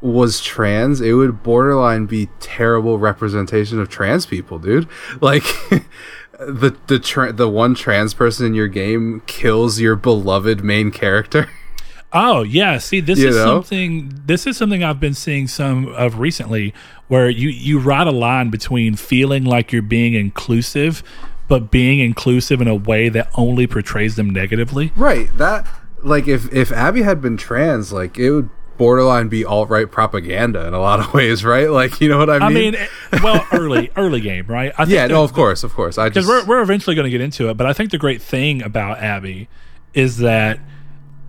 was 0.01 0.41
trans, 0.41 1.01
it 1.01 1.15
would 1.15 1.43
borderline 1.43 2.07
be 2.07 2.29
terrible 2.39 3.01
representation 3.01 3.81
of 3.81 3.89
trans 3.89 4.27
people, 4.27 4.61
dude. 4.61 4.89
Like. 5.21 5.43
The 6.47 6.77
the 6.87 6.99
tra- 6.99 7.33
the 7.33 7.49
one 7.49 7.75
trans 7.75 8.15
person 8.15 8.47
in 8.47 8.55
your 8.55 8.69
game 8.69 9.23
kills 9.27 9.81
your 9.81 9.97
beloved 9.97 10.65
main 10.65 10.91
character. 10.91 11.49
Oh 12.17 12.45
yeah, 12.45 12.79
see 12.79 13.01
this 13.01 13.19
you 13.19 13.31
is 13.31 13.35
know? 13.35 13.45
something 13.45 14.23
this 14.25 14.47
is 14.47 14.57
something 14.57 14.85
I've 14.85 15.01
been 15.01 15.15
seeing 15.15 15.49
some 15.49 15.89
of 15.95 16.21
recently 16.21 16.73
where 17.09 17.29
you 17.29 17.49
you 17.49 17.81
ride 17.81 18.07
a 18.07 18.13
line 18.13 18.51
between 18.51 18.95
feeling 18.95 19.45
like 19.45 19.73
you're 19.73 19.83
being 19.83 20.15
inclusive 20.15 21.03
but 21.49 21.73
being 21.73 21.99
inclusive 21.99 22.61
in 22.61 22.69
a 22.69 22.75
way 22.75 23.09
that 23.09 23.29
only 23.35 23.67
portrays 23.67 24.15
them 24.15 24.31
negatively. 24.31 24.93
Right. 24.97 25.29
That 25.37 25.67
like 26.05 26.29
if 26.29 26.53
if 26.53 26.71
Abby 26.71 27.03
had 27.03 27.21
been 27.21 27.37
trans 27.37 27.93
like 27.93 28.17
it 28.17 28.31
would 28.31 28.51
borderline 28.77 29.29
be 29.29 29.45
alt 29.45 29.69
right 29.69 29.91
propaganda 29.91 30.67
in 30.67 30.75
a 30.75 30.81
lot 30.81 31.01
of 31.01 31.15
ways, 31.15 31.45
right? 31.45 31.71
Like, 31.71 32.01
you 32.01 32.09
know 32.09 32.19
what 32.19 32.31
I 32.31 32.49
mean? 32.49 32.77
I 32.77 32.89
mean, 33.13 33.23
well, 33.23 33.47
early 33.53 33.91
early 33.97 34.21
game, 34.21 34.47
right? 34.47 34.73
I 34.79 34.85
yeah, 34.85 35.07
no, 35.07 35.25
of 35.25 35.33
course, 35.33 35.65
of 35.65 35.73
course. 35.75 35.99
I 35.99 36.09
because 36.09 36.27
we're 36.27 36.45
we're 36.45 36.63
eventually 36.63 36.95
going 36.95 37.05
to 37.05 37.11
get 37.11 37.21
into 37.21 37.49
it, 37.49 37.57
but 37.57 37.67
I 37.67 37.73
think 37.73 37.91
the 37.91 37.99
great 37.99 38.23
thing 38.23 38.63
about 38.63 38.99
Abby 38.99 39.49
is 39.95 40.19
that 40.19 40.61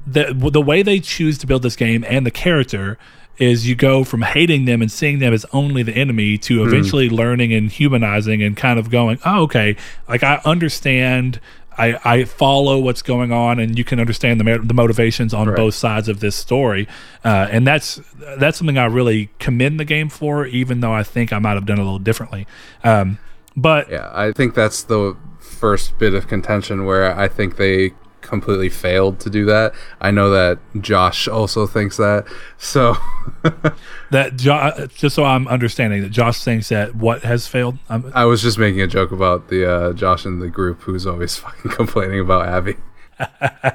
the 0.07 0.33
the 0.33 0.61
way 0.61 0.81
they 0.81 0.99
choose 0.99 1.37
to 1.39 1.47
build 1.47 1.63
this 1.63 1.75
game 1.75 2.03
and 2.07 2.25
the 2.25 2.31
character 2.31 2.97
is 3.37 3.67
you 3.67 3.75
go 3.75 4.03
from 4.03 4.21
hating 4.21 4.65
them 4.65 4.81
and 4.81 4.91
seeing 4.91 5.19
them 5.19 5.33
as 5.33 5.45
only 5.51 5.83
the 5.83 5.93
enemy 5.93 6.37
to 6.37 6.61
hmm. 6.61 6.67
eventually 6.67 7.09
mm. 7.09 7.11
learning 7.11 7.53
and 7.53 7.69
humanizing 7.69 8.41
and 8.41 8.55
kind 8.55 8.79
of 8.79 8.89
going, 8.89 9.19
oh, 9.25 9.43
okay, 9.43 9.75
like 10.07 10.23
I 10.23 10.41
understand 10.45 11.39
I, 11.77 11.99
I 12.03 12.23
follow 12.23 12.79
what's 12.79 13.01
going 13.01 13.31
on, 13.31 13.59
and 13.59 13.77
you 13.77 13.83
can 13.83 13.99
understand 13.99 14.39
the 14.39 14.59
the 14.63 14.73
motivations 14.73 15.33
on 15.33 15.47
right. 15.47 15.55
both 15.55 15.73
sides 15.73 16.07
of 16.07 16.19
this 16.19 16.35
story, 16.35 16.87
uh, 17.23 17.47
and 17.51 17.65
that's 17.67 18.01
that's 18.37 18.57
something 18.57 18.77
I 18.77 18.85
really 18.85 19.29
commend 19.39 19.79
the 19.79 19.85
game 19.85 20.09
for, 20.09 20.45
even 20.45 20.79
though 20.79 20.93
I 20.93 21.03
think 21.03 21.33
I 21.33 21.39
might 21.39 21.53
have 21.53 21.65
done 21.65 21.79
a 21.79 21.83
little 21.83 21.99
differently. 21.99 22.47
Um, 22.83 23.19
but 23.55 23.89
yeah, 23.89 24.09
I 24.13 24.31
think 24.31 24.53
that's 24.53 24.83
the 24.83 25.15
first 25.39 25.97
bit 25.97 26.13
of 26.13 26.27
contention 26.27 26.85
where 26.85 27.17
I 27.17 27.27
think 27.27 27.57
they 27.57 27.93
completely 28.39 28.69
failed 28.69 29.19
to 29.21 29.29
do 29.29 29.45
that. 29.45 29.73
I 30.01 30.11
know 30.11 30.29
that 30.29 30.59
Josh 30.79 31.27
also 31.27 31.65
thinks 31.67 31.97
that. 31.97 32.25
So 32.57 32.95
that 34.11 34.35
jo- 34.35 34.87
just 34.95 35.15
so 35.15 35.23
I'm 35.23 35.47
understanding 35.47 36.01
that 36.01 36.09
Josh 36.09 36.43
thinks 36.43 36.69
that 36.69 36.95
what 36.95 37.23
has 37.23 37.47
failed. 37.47 37.77
I'm, 37.89 38.11
i 38.13 38.25
was 38.25 38.41
just 38.41 38.57
making 38.57 38.81
a 38.81 38.87
joke 38.87 39.11
about 39.11 39.49
the 39.49 39.69
uh, 39.69 39.93
Josh 39.93 40.25
in 40.25 40.39
the 40.39 40.49
group 40.49 40.81
who's 40.81 41.05
always 41.07 41.35
fucking 41.37 41.71
complaining 41.71 42.19
about 42.19 42.47
Abby. 42.47 42.75
uh, 43.19 43.71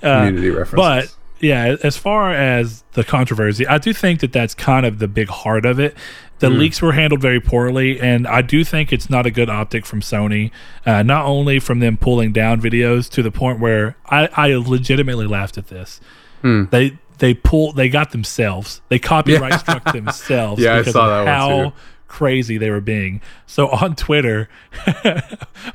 Community 0.00 0.50
references. 0.50 0.76
But 0.76 1.16
yeah, 1.40 1.76
as 1.82 1.96
far 1.96 2.32
as 2.32 2.84
the 2.92 3.04
controversy, 3.04 3.66
I 3.66 3.78
do 3.78 3.92
think 3.92 4.20
that 4.20 4.32
that's 4.32 4.54
kind 4.54 4.84
of 4.86 4.98
the 4.98 5.08
big 5.08 5.28
heart 5.28 5.64
of 5.64 5.78
it. 5.78 5.96
The 6.40 6.48
mm. 6.48 6.58
leaks 6.58 6.82
were 6.82 6.92
handled 6.92 7.20
very 7.20 7.40
poorly, 7.40 8.00
and 8.00 8.26
I 8.26 8.42
do 8.42 8.64
think 8.64 8.92
it's 8.92 9.08
not 9.08 9.26
a 9.26 9.30
good 9.30 9.48
optic 9.48 9.86
from 9.86 10.00
Sony. 10.00 10.50
Uh, 10.84 11.02
not 11.02 11.26
only 11.26 11.60
from 11.60 11.80
them 11.80 11.96
pulling 11.96 12.32
down 12.32 12.60
videos 12.60 13.08
to 13.10 13.22
the 13.22 13.30
point 13.30 13.60
where 13.60 13.96
I, 14.06 14.28
I 14.34 14.54
legitimately 14.54 15.26
laughed 15.26 15.58
at 15.58 15.68
this. 15.68 16.00
Mm. 16.42 16.70
They 16.70 16.98
they 17.18 17.34
pull 17.34 17.72
they 17.72 17.90
got 17.90 18.12
themselves 18.12 18.80
they 18.88 18.98
copyright 18.98 19.50
yeah. 19.50 19.56
struck 19.58 19.92
themselves 19.92 20.62
yeah, 20.62 20.78
because 20.78 20.96
I 20.96 20.98
saw 20.98 21.20
of 21.20 21.26
that 21.26 21.36
how 21.36 21.74
crazy 22.08 22.58
they 22.58 22.70
were 22.70 22.80
being. 22.80 23.20
So 23.46 23.68
on 23.68 23.94
Twitter, 23.94 24.48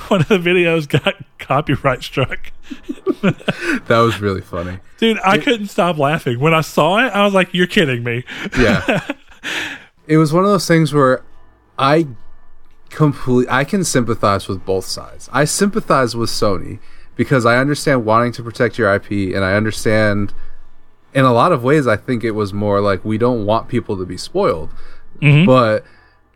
one 0.08 0.22
of 0.22 0.28
the 0.28 0.38
videos 0.38 0.88
got 0.88 1.16
copyright 1.40 2.04
struck. 2.04 2.52
that 3.22 4.00
was 4.00 4.20
really 4.20 4.42
funny. 4.42 4.80
Dude, 4.98 5.18
I 5.24 5.38
couldn't 5.38 5.68
stop 5.68 5.98
laughing. 5.98 6.40
When 6.40 6.54
I 6.54 6.62
saw 6.62 6.98
it, 6.98 7.10
I 7.10 7.24
was 7.24 7.34
like, 7.34 7.54
You're 7.54 7.68
kidding 7.68 8.04
me. 8.04 8.26
Yeah. 8.58 9.08
It 10.08 10.18
was 10.18 10.34
one 10.34 10.44
of 10.44 10.50
those 10.50 10.68
things 10.68 10.94
where 10.94 11.24
I 11.78 12.08
completely 12.90 13.52
I 13.52 13.64
can 13.64 13.84
sympathize 13.84 14.48
with 14.48 14.66
both 14.66 14.86
sides. 14.86 15.30
I 15.32 15.46
sympathize 15.46 16.16
with 16.16 16.30
Sony 16.30 16.80
because 17.16 17.46
I 17.46 17.58
understand 17.58 18.06
wanting 18.06 18.32
to 18.34 18.44
protect 18.44 18.78
your 18.78 18.94
IP 18.94 19.12
and 19.36 19.44
I 19.44 19.54
understand 19.54 20.34
in 21.14 21.26
a 21.26 21.34
lot 21.34 21.52
of 21.52 21.64
ways 21.64 21.88
I 21.88 21.98
think 21.98 22.24
it 22.24 22.32
was 22.32 22.54
more 22.54 22.82
like 22.82 23.06
we 23.06 23.18
don't 23.18 23.46
want 23.46 23.68
people 23.68 23.98
to 23.98 24.06
be 24.06 24.18
spoiled. 24.18 24.70
Mm-hmm. 25.22 25.46
But 25.46 25.86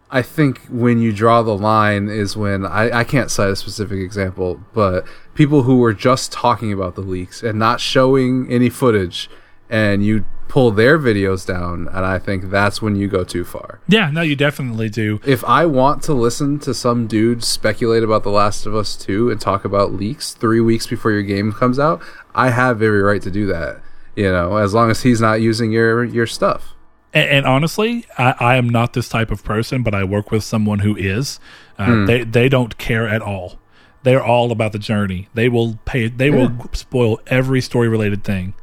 I 0.09 0.21
think 0.21 0.61
when 0.69 0.99
you 0.99 1.13
draw 1.13 1.43
the 1.43 1.55
line 1.55 2.07
is 2.07 2.35
when 2.35 2.65
I, 2.65 2.99
I 2.99 3.03
can't 3.03 3.29
cite 3.29 3.51
a 3.51 3.55
specific 3.55 3.99
example, 3.99 4.59
but 4.73 5.05
people 5.35 5.63
who 5.63 5.77
were 5.77 5.93
just 5.93 6.31
talking 6.31 6.73
about 6.73 6.95
the 6.95 7.01
leaks 7.01 7.43
and 7.43 7.59
not 7.59 7.79
showing 7.79 8.51
any 8.51 8.69
footage 8.69 9.29
and 9.69 10.03
you 10.03 10.25
pull 10.47 10.71
their 10.71 10.97
videos 10.97 11.45
down 11.45 11.87
and 11.89 12.05
i 12.05 12.17
think 12.17 12.49
that's 12.49 12.81
when 12.81 12.95
you 12.95 13.07
go 13.07 13.23
too 13.23 13.45
far. 13.45 13.79
Yeah 13.87 14.09
no 14.09 14.21
you 14.21 14.35
definitely 14.35 14.89
do. 14.89 15.19
If 15.25 15.43
i 15.45 15.65
want 15.65 16.01
to 16.03 16.13
listen 16.13 16.59
to 16.59 16.73
some 16.73 17.05
dude 17.05 17.43
speculate 17.43 18.03
about 18.03 18.23
the 18.23 18.31
last 18.31 18.65
of 18.65 18.75
us 18.75 18.95
2 18.95 19.29
and 19.29 19.39
talk 19.39 19.63
about 19.63 19.93
leaks 19.93 20.33
three 20.33 20.59
weeks 20.59 20.87
before 20.87 21.11
your 21.11 21.21
game 21.21 21.53
comes 21.53 21.77
out 21.77 22.01
i 22.33 22.49
have 22.49 22.81
every 22.81 23.01
right 23.01 23.21
to 23.21 23.31
do 23.31 23.45
that 23.45 23.79
you 24.15 24.31
know 24.31 24.57
as 24.57 24.73
long 24.73 24.89
as 24.89 25.03
he's 25.03 25.21
not 25.21 25.39
using 25.39 25.71
your 25.71 26.03
your 26.03 26.27
stuff. 26.27 26.73
And, 27.13 27.29
and 27.29 27.45
honestly 27.45 28.05
I, 28.17 28.35
I, 28.39 28.55
am 28.57 28.67
not 28.69 28.93
this 28.93 29.07
type 29.07 29.29
of 29.29 29.43
person 29.43 29.83
but 29.83 29.93
i 29.93 30.03
work 30.03 30.31
with 30.31 30.43
someone 30.43 30.79
who 30.79 30.95
is. 30.95 31.39
Uh, 31.77 31.85
hmm. 31.85 32.05
they 32.05 32.23
they 32.23 32.49
don't 32.49 32.77
care 32.77 33.07
at 33.07 33.21
all. 33.21 33.59
They're 34.03 34.23
all 34.23 34.51
about 34.51 34.71
the 34.71 34.79
journey. 34.79 35.27
They 35.33 35.47
will 35.47 35.79
pay 35.85 36.07
they 36.07 36.29
yeah. 36.29 36.35
will 36.35 36.69
spoil 36.73 37.19
every 37.27 37.61
story 37.61 37.87
related 37.87 38.23
thing 38.23 38.55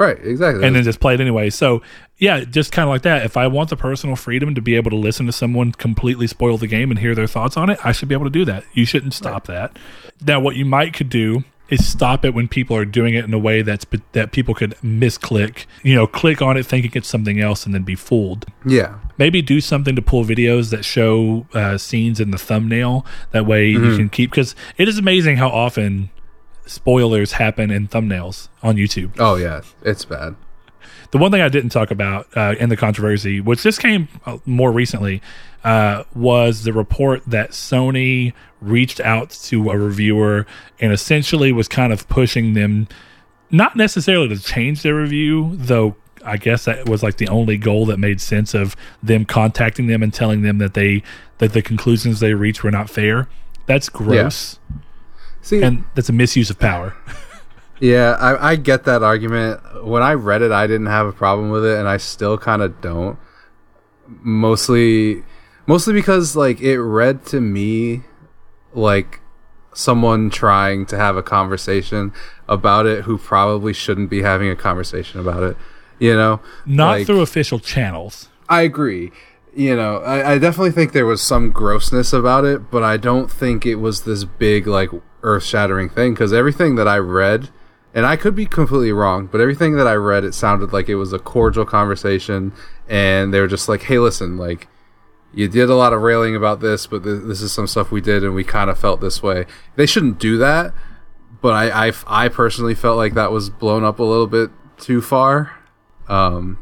Right, 0.00 0.18
exactly. 0.24 0.66
And 0.66 0.74
then 0.74 0.82
just 0.82 0.98
play 0.98 1.12
it 1.12 1.20
anyway. 1.20 1.50
So, 1.50 1.82
yeah, 2.16 2.44
just 2.44 2.72
kind 2.72 2.88
of 2.88 2.90
like 2.90 3.02
that. 3.02 3.26
If 3.26 3.36
I 3.36 3.46
want 3.48 3.68
the 3.68 3.76
personal 3.76 4.16
freedom 4.16 4.54
to 4.54 4.62
be 4.62 4.74
able 4.74 4.90
to 4.92 4.96
listen 4.96 5.26
to 5.26 5.32
someone 5.32 5.72
completely 5.72 6.26
spoil 6.26 6.56
the 6.56 6.66
game 6.66 6.90
and 6.90 6.98
hear 6.98 7.14
their 7.14 7.26
thoughts 7.26 7.58
on 7.58 7.68
it, 7.68 7.78
I 7.84 7.92
should 7.92 8.08
be 8.08 8.14
able 8.14 8.24
to 8.24 8.30
do 8.30 8.46
that. 8.46 8.64
You 8.72 8.86
shouldn't 8.86 9.12
stop 9.12 9.46
right. 9.46 9.74
that. 9.74 9.78
Now, 10.26 10.40
what 10.40 10.56
you 10.56 10.64
might 10.64 10.94
could 10.94 11.10
do 11.10 11.44
is 11.68 11.86
stop 11.86 12.24
it 12.24 12.32
when 12.32 12.48
people 12.48 12.74
are 12.74 12.86
doing 12.86 13.14
it 13.14 13.26
in 13.26 13.34
a 13.34 13.38
way 13.38 13.60
that's 13.60 13.84
that 14.12 14.32
people 14.32 14.54
could 14.54 14.70
misclick, 14.82 15.66
you 15.82 15.94
know, 15.94 16.06
click 16.06 16.40
on 16.40 16.56
it 16.56 16.64
thinking 16.64 16.92
it's 16.94 17.06
something 17.06 17.38
else 17.38 17.66
and 17.66 17.74
then 17.74 17.82
be 17.82 17.94
fooled. 17.94 18.46
Yeah. 18.64 18.94
Maybe 19.18 19.42
do 19.42 19.60
something 19.60 19.94
to 19.96 20.02
pull 20.02 20.24
videos 20.24 20.70
that 20.70 20.82
show 20.82 21.46
uh, 21.52 21.76
scenes 21.76 22.20
in 22.20 22.30
the 22.30 22.38
thumbnail. 22.38 23.04
That 23.32 23.44
way 23.44 23.74
mm-hmm. 23.74 23.84
you 23.84 23.96
can 23.98 24.08
keep 24.08 24.30
because 24.30 24.56
it 24.78 24.88
is 24.88 24.96
amazing 24.96 25.36
how 25.36 25.50
often 25.50 26.08
spoilers 26.70 27.32
happen 27.32 27.70
in 27.70 27.88
thumbnails 27.88 28.48
on 28.62 28.76
YouTube. 28.76 29.16
Oh 29.18 29.36
yeah, 29.36 29.62
it's 29.82 30.04
bad. 30.04 30.36
The 31.10 31.18
one 31.18 31.32
thing 31.32 31.40
I 31.40 31.48
didn't 31.48 31.70
talk 31.70 31.90
about 31.90 32.28
uh, 32.36 32.54
in 32.60 32.68
the 32.68 32.76
controversy, 32.76 33.40
which 33.40 33.62
just 33.62 33.80
came 33.80 34.08
uh, 34.26 34.38
more 34.46 34.70
recently, 34.70 35.20
uh, 35.64 36.04
was 36.14 36.62
the 36.62 36.72
report 36.72 37.22
that 37.26 37.50
Sony 37.50 38.32
reached 38.60 39.00
out 39.00 39.30
to 39.30 39.70
a 39.70 39.78
reviewer 39.78 40.46
and 40.78 40.92
essentially 40.92 41.52
was 41.52 41.66
kind 41.66 41.92
of 41.92 42.08
pushing 42.08 42.54
them, 42.54 42.86
not 43.50 43.74
necessarily 43.74 44.28
to 44.28 44.38
change 44.38 44.82
their 44.82 44.94
review, 44.94 45.50
though 45.54 45.96
I 46.24 46.36
guess 46.36 46.66
that 46.66 46.88
was 46.88 47.02
like 47.02 47.16
the 47.16 47.28
only 47.28 47.56
goal 47.56 47.86
that 47.86 47.98
made 47.98 48.20
sense 48.20 48.54
of 48.54 48.76
them 49.02 49.24
contacting 49.24 49.88
them 49.88 50.02
and 50.02 50.14
telling 50.14 50.42
them 50.42 50.58
that 50.58 50.74
they 50.74 51.02
that 51.38 51.54
the 51.54 51.62
conclusions 51.62 52.20
they 52.20 52.34
reached 52.34 52.62
were 52.62 52.70
not 52.70 52.88
fair. 52.88 53.28
That's 53.66 53.88
gross. 53.88 54.58
Yeah. 54.70 54.76
See, 55.42 55.62
and 55.62 55.84
that's 55.94 56.08
a 56.08 56.12
misuse 56.12 56.50
of 56.50 56.58
power. 56.58 56.94
Yeah, 57.80 58.10
I, 58.20 58.50
I 58.50 58.56
get 58.56 58.84
that 58.84 59.02
argument. 59.02 59.84
When 59.84 60.02
I 60.02 60.12
read 60.12 60.42
it, 60.42 60.52
I 60.52 60.66
didn't 60.66 60.86
have 60.86 61.06
a 61.06 61.12
problem 61.12 61.48
with 61.50 61.64
it, 61.64 61.78
and 61.78 61.88
I 61.88 61.96
still 61.96 62.36
kind 62.36 62.60
of 62.60 62.80
don't. 62.82 63.18
Mostly, 64.06 65.24
mostly 65.66 65.94
because 65.94 66.36
like 66.36 66.60
it 66.60 66.80
read 66.80 67.24
to 67.26 67.40
me 67.40 68.02
like 68.74 69.20
someone 69.72 70.30
trying 70.30 70.84
to 70.86 70.96
have 70.96 71.16
a 71.16 71.22
conversation 71.22 72.12
about 72.48 72.86
it 72.86 73.04
who 73.04 73.16
probably 73.16 73.72
shouldn't 73.72 74.10
be 74.10 74.22
having 74.22 74.50
a 74.50 74.56
conversation 74.56 75.18
about 75.18 75.42
it. 75.42 75.56
You 75.98 76.14
know, 76.14 76.40
not 76.66 76.90
like, 76.90 77.06
through 77.06 77.22
official 77.22 77.58
channels. 77.58 78.28
I 78.48 78.62
agree. 78.62 79.10
You 79.54 79.74
know, 79.74 79.98
I, 79.98 80.32
I 80.32 80.38
definitely 80.38 80.72
think 80.72 80.92
there 80.92 81.06
was 81.06 81.22
some 81.22 81.50
grossness 81.50 82.12
about 82.12 82.44
it, 82.44 82.70
but 82.70 82.82
I 82.82 82.98
don't 82.98 83.30
think 83.30 83.64
it 83.64 83.76
was 83.76 84.02
this 84.02 84.24
big 84.24 84.66
like 84.66 84.90
earth 85.22 85.44
shattering 85.44 85.88
thing 85.88 86.14
because 86.14 86.32
everything 86.32 86.76
that 86.76 86.88
I 86.88 86.98
read 86.98 87.50
and 87.94 88.06
I 88.06 88.16
could 88.16 88.36
be 88.36 88.46
completely 88.46 88.92
wrong, 88.92 89.26
but 89.26 89.40
everything 89.40 89.76
that 89.76 89.86
I 89.86 89.94
read, 89.94 90.24
it 90.24 90.32
sounded 90.32 90.72
like 90.72 90.88
it 90.88 90.94
was 90.94 91.12
a 91.12 91.18
cordial 91.18 91.64
conversation, 91.64 92.52
and 92.88 93.34
they 93.34 93.40
were 93.40 93.48
just 93.48 93.68
like, 93.68 93.82
"Hey, 93.82 93.98
listen, 93.98 94.36
like." 94.36 94.68
You 95.32 95.46
did 95.46 95.70
a 95.70 95.76
lot 95.76 95.92
of 95.92 96.02
railing 96.02 96.34
about 96.34 96.58
this, 96.58 96.88
but 96.88 97.04
th- 97.04 97.22
this 97.22 97.40
is 97.40 97.52
some 97.52 97.68
stuff 97.68 97.92
we 97.92 98.00
did, 98.00 98.24
and 98.24 98.34
we 98.34 98.42
kind 98.42 98.68
of 98.68 98.76
felt 98.76 99.00
this 99.00 99.22
way. 99.22 99.46
They 99.76 99.86
shouldn't 99.86 100.18
do 100.18 100.38
that, 100.38 100.74
but 101.40 101.52
I, 101.54 101.86
I, 101.86 101.92
I 102.08 102.28
personally 102.28 102.74
felt 102.74 102.96
like 102.96 103.14
that 103.14 103.30
was 103.30 103.48
blown 103.48 103.84
up 103.84 104.00
a 104.00 104.02
little 104.02 104.26
bit 104.26 104.50
too 104.78 105.00
far. 105.00 105.56
Um, 106.08 106.58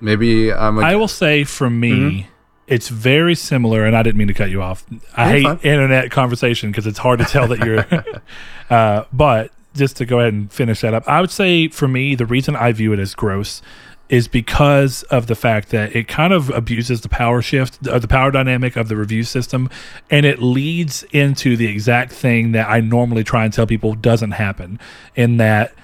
maybe 0.00 0.52
I'm. 0.52 0.76
A- 0.76 0.82
I 0.82 0.96
will 0.96 1.08
say, 1.08 1.44
for 1.44 1.70
me, 1.70 1.90
mm-hmm. 1.92 2.29
It's 2.70 2.88
very 2.88 3.34
similar, 3.34 3.84
and 3.84 3.96
I 3.96 4.02
didn't 4.04 4.16
mean 4.16 4.28
to 4.28 4.34
cut 4.34 4.48
you 4.48 4.62
off. 4.62 4.84
I 5.16 5.28
hate 5.28 5.42
fine. 5.42 5.58
internet 5.58 6.10
conversation 6.12 6.70
because 6.70 6.86
it's 6.86 7.00
hard 7.00 7.18
to 7.18 7.24
tell 7.24 7.48
that 7.48 7.58
you're. 7.58 7.84
uh, 8.70 9.04
but 9.12 9.50
just 9.74 9.96
to 9.96 10.06
go 10.06 10.20
ahead 10.20 10.32
and 10.32 10.50
finish 10.52 10.80
that 10.82 10.94
up, 10.94 11.06
I 11.08 11.20
would 11.20 11.32
say 11.32 11.66
for 11.68 11.88
me, 11.88 12.14
the 12.14 12.26
reason 12.26 12.54
I 12.54 12.70
view 12.70 12.92
it 12.92 13.00
as 13.00 13.14
gross 13.16 13.60
is 14.08 14.28
because 14.28 15.02
of 15.04 15.26
the 15.26 15.34
fact 15.34 15.70
that 15.70 15.94
it 15.94 16.06
kind 16.08 16.32
of 16.32 16.50
abuses 16.50 17.00
the 17.00 17.08
power 17.08 17.42
shift, 17.42 17.86
uh, 17.88 17.98
the 17.98 18.08
power 18.08 18.30
dynamic 18.30 18.76
of 18.76 18.88
the 18.88 18.96
review 18.96 19.24
system, 19.24 19.68
and 20.08 20.24
it 20.24 20.40
leads 20.40 21.02
into 21.12 21.56
the 21.56 21.66
exact 21.66 22.12
thing 22.12 22.52
that 22.52 22.68
I 22.68 22.80
normally 22.80 23.24
try 23.24 23.44
and 23.44 23.52
tell 23.52 23.66
people 23.66 23.94
doesn't 23.94 24.32
happen, 24.32 24.78
in 25.16 25.38
that 25.38 25.74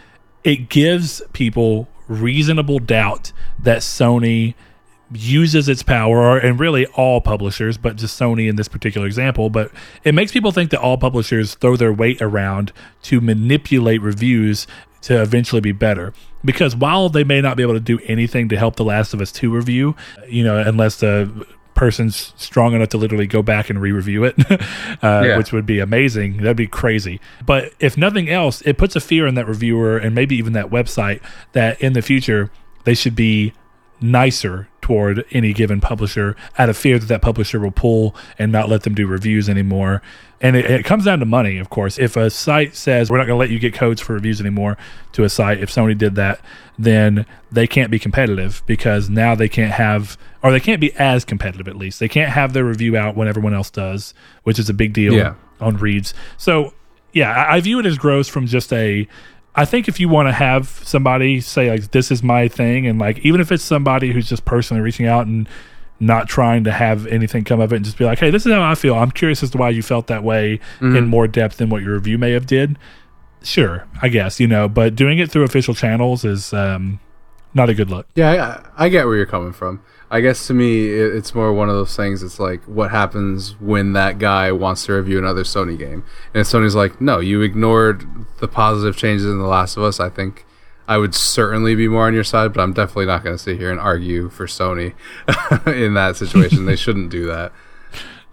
it 0.45 0.69
gives 0.69 1.21
people 1.33 1.89
reasonable 2.07 2.79
doubt 2.79 3.33
that 3.61 3.79
Sony 3.79 4.55
uses 5.13 5.69
its 5.69 5.83
power, 5.83 6.37
and 6.37 6.59
really 6.59 6.87
all 6.87 7.21
publishers, 7.21 7.79
but 7.79 7.97
just 7.97 8.19
Sony 8.19 8.49
in 8.49 8.57
this 8.57 8.69
particular 8.69 9.07
example. 9.07 9.51
But 9.51 9.71
it 10.05 10.15
makes 10.15 10.33
people 10.33 10.53
think 10.53 10.71
that 10.71 10.81
all 10.81 10.99
publishers 10.99 11.55
throw 11.55 11.77
their 11.77 11.93
weight 11.93 12.21
around 12.21 12.73
to 13.03 13.21
manipulate 13.21 14.03
reviews 14.03 14.67
to 15.03 15.23
eventually 15.23 15.61
be 15.61 15.73
better. 15.73 16.13
Because 16.45 16.75
while 16.75 17.09
they 17.09 17.25
may 17.25 17.41
not 17.41 17.57
be 17.57 17.63
able 17.63 17.75
to 17.75 17.81
do 17.81 17.99
anything 18.05 18.49
to 18.49 18.57
help 18.57 18.77
The 18.77 18.85
Last 18.85 19.15
of 19.15 19.21
Us 19.21 19.33
2 19.33 19.53
review, 19.53 19.95
you 20.29 20.45
know, 20.45 20.59
unless 20.59 21.01
the 21.01 21.47
person's 21.75 22.33
strong 22.37 22.75
enough 22.75 22.89
to 22.89 22.99
literally 22.99 23.27
go 23.27 23.43
back 23.43 23.71
and 23.71 23.81
re-review 23.81 24.25
it, 24.25 24.35
uh, 24.51 24.57
yeah. 25.03 25.37
which 25.37 25.53
would 25.53 25.67
be 25.67 25.79
amazing. 25.79 26.39
That'd 26.39 26.57
be 26.57 26.67
crazy. 26.67 27.21
But 27.45 27.73
if 27.79 27.97
nothing 27.97 28.29
else, 28.29 28.63
it 28.63 28.79
puts 28.79 28.97
a 28.97 29.01
fear 29.01 29.27
in 29.27 29.37
that 29.37 29.47
reviewer 29.47 29.97
and 29.97 30.15
maybe 30.15 30.37
even 30.37 30.55
that 30.55 30.71
website 30.71 31.21
that 31.53 31.81
in 31.81 31.93
the 31.93 32.03
future 32.03 32.51
they 32.85 32.95
should 32.95 33.15
be 33.15 33.53
nicer 34.01 34.69
toward 34.81 35.25
any 35.33 35.53
given 35.53 35.81
publisher 35.81 36.37
out 36.59 36.69
of 36.69 36.77
fear 36.77 36.99
that 36.99 37.07
that 37.07 37.23
publisher 37.23 37.59
will 37.59 37.71
pull 37.71 38.15
and 38.39 38.53
not 38.53 38.69
let 38.69 38.85
them 38.85 38.95
do 38.95 39.07
reviews 39.07 39.49
anymore. 39.49 40.01
And 40.41 40.55
it, 40.55 40.65
it 40.67 40.85
comes 40.85 41.05
down 41.07 41.19
to 41.21 41.25
money, 41.25 41.59
of 41.59 41.71
course. 41.71 41.99
If 41.99 42.17
a 42.17 42.31
site 42.31 42.77
says 42.77 43.11
we're 43.11 43.17
not 43.17 43.27
going 43.27 43.37
to 43.37 43.41
let 43.41 43.51
you 43.51 43.59
get 43.59 43.75
codes 43.75 44.01
for 44.01 44.13
reviews 44.13 44.41
anymore 44.41 44.77
to 45.13 45.25
a 45.25 45.29
site, 45.29 45.59
if 45.59 45.71
Sony 45.71 45.97
did 45.97 46.15
that, 46.17 46.41
then 46.79 47.27
they 47.51 47.67
can't 47.67 47.91
be 47.91 47.99
competitive 47.99 48.63
because 48.67 49.09
now 49.09 49.35
they 49.35 49.49
can't 49.49 49.73
have, 49.73 50.19
or 50.43 50.53
they 50.53 50.61
can't 50.61 50.81
be 50.81 50.93
as 50.95 51.25
competitive 51.25 51.67
at 51.67 51.77
least. 51.77 51.99
They 51.99 52.09
can't 52.09 52.31
have 52.31 52.53
their 52.53 52.65
review 52.65 52.97
out 52.97 53.17
when 53.17 53.29
everyone 53.29 53.55
else 53.55 53.71
does, 53.71 54.15
which 54.43 54.59
is 54.59 54.69
a 54.69 54.75
big 54.75 54.93
deal 54.93 55.15
yeah. 55.15 55.35
on 55.61 55.79
reads. 55.79 56.13
So, 56.37 56.75
yeah, 57.13 57.33
I, 57.33 57.57
I 57.57 57.61
view 57.61 57.81
it 57.81 57.87
as 57.87 57.97
gross 57.97 58.29
from 58.29 58.47
just 58.47 58.73
a 58.73 59.09
I 59.57 59.65
think 59.65 59.89
if 59.89 59.99
you 59.99 60.09
want 60.09 60.29
to 60.29 60.33
have 60.33 60.69
somebody 60.69 61.41
say 61.41 61.71
like 61.71 61.91
this 61.91 62.11
is 62.11 62.23
my 62.23 62.47
thing, 62.47 62.87
and 62.87 62.99
like 62.99 63.19
even 63.21 63.41
if 63.41 63.51
it's 63.51 63.65
somebody 63.65 64.13
who's 64.13 64.29
just 64.29 64.45
personally 64.45 64.83
reaching 64.83 65.07
out 65.07 65.27
and 65.27 65.49
not 65.99 66.29
trying 66.29 66.65
to 66.65 66.73
have 66.73 67.07
anything 67.07 67.43
come 67.43 67.59
of 67.59 67.73
it, 67.73 67.77
and 67.77 67.85
just 67.85 67.97
be 67.97 68.05
like, 68.05 68.19
hey, 68.19 68.31
this 68.31 68.45
is 68.45 68.53
how 68.53 68.63
I 68.63 68.75
feel. 68.75 68.95
I'm 68.95 69.11
curious 69.11 69.43
as 69.43 69.51
to 69.51 69.59
why 69.59 69.71
you 69.71 69.83
felt 69.83 70.09
that 70.09 70.23
way 70.23 70.59
mm-hmm. 70.79 70.95
in 70.95 71.07
more 71.07 71.27
depth 71.27 71.57
than 71.57 71.71
what 71.71 71.83
your 71.83 71.95
review 71.95 72.19
may 72.19 72.33
have 72.33 72.47
did. 72.47 72.79
Sure, 73.43 73.87
I 74.03 74.09
guess 74.09 74.39
you 74.39 74.47
know, 74.47 74.69
but 74.69 74.95
doing 74.95 75.19
it 75.19 75.31
through 75.31 75.45
official 75.45 75.75
channels 75.75 76.25
is 76.25 76.53
um, 76.53 77.01
not 77.55 77.71
a 77.71 77.75
good 77.75 77.89
look. 77.89 78.07
Yeah, 78.15 78.63
I, 78.77 78.85
I 78.85 78.89
get 78.91 79.07
where 79.07 79.17
you're 79.17 79.25
coming 79.25 79.53
from. 79.53 79.83
I 80.11 80.21
guess 80.21 80.47
to 80.47 80.55
me, 80.55 80.89
it's 80.89 81.35
more 81.35 81.53
one 81.53 81.69
of 81.69 81.75
those 81.75 81.97
things. 81.97 82.23
It's 82.23 82.39
like 82.39 82.63
what 82.65 82.91
happens 82.91 83.57
when 83.61 83.93
that 83.95 84.19
guy 84.19 84.53
wants 84.53 84.87
to 84.87 84.93
review 84.93 85.19
another 85.19 85.43
Sony 85.43 85.77
game, 85.79 86.05
and 86.33 86.45
Sony's 86.45 86.77
like, 86.77 87.01
"No, 87.01 87.19
you 87.19 87.43
ignored 87.43 88.07
the 88.39 88.49
positive 88.49 88.97
changes 88.97 89.27
in 89.27 89.39
The 89.39 89.47
Last 89.47 89.77
of 89.77 89.83
Us." 89.83 89.99
I 89.99 90.09
think 90.09 90.47
I 90.89 90.99
would 90.99 91.15
certainly 91.15 91.75
be 91.75 91.89
more 91.89 92.07
on 92.07 92.15
your 92.15 92.25
side, 92.25 92.53
but 92.53 92.63
I'm 92.63 92.73
definitely 92.73 93.07
not 93.07 93.25
going 93.25 93.37
to 93.37 93.43
sit 93.43 93.59
here 93.59 93.71
and 93.71 93.81
argue 93.81 94.29
for 94.29 94.47
Sony 94.47 94.95
in 95.67 95.95
that 95.95 96.17
situation. 96.17 96.67
they 96.67 96.77
shouldn't 96.77 97.11
do 97.11 97.27
that. 97.27 97.53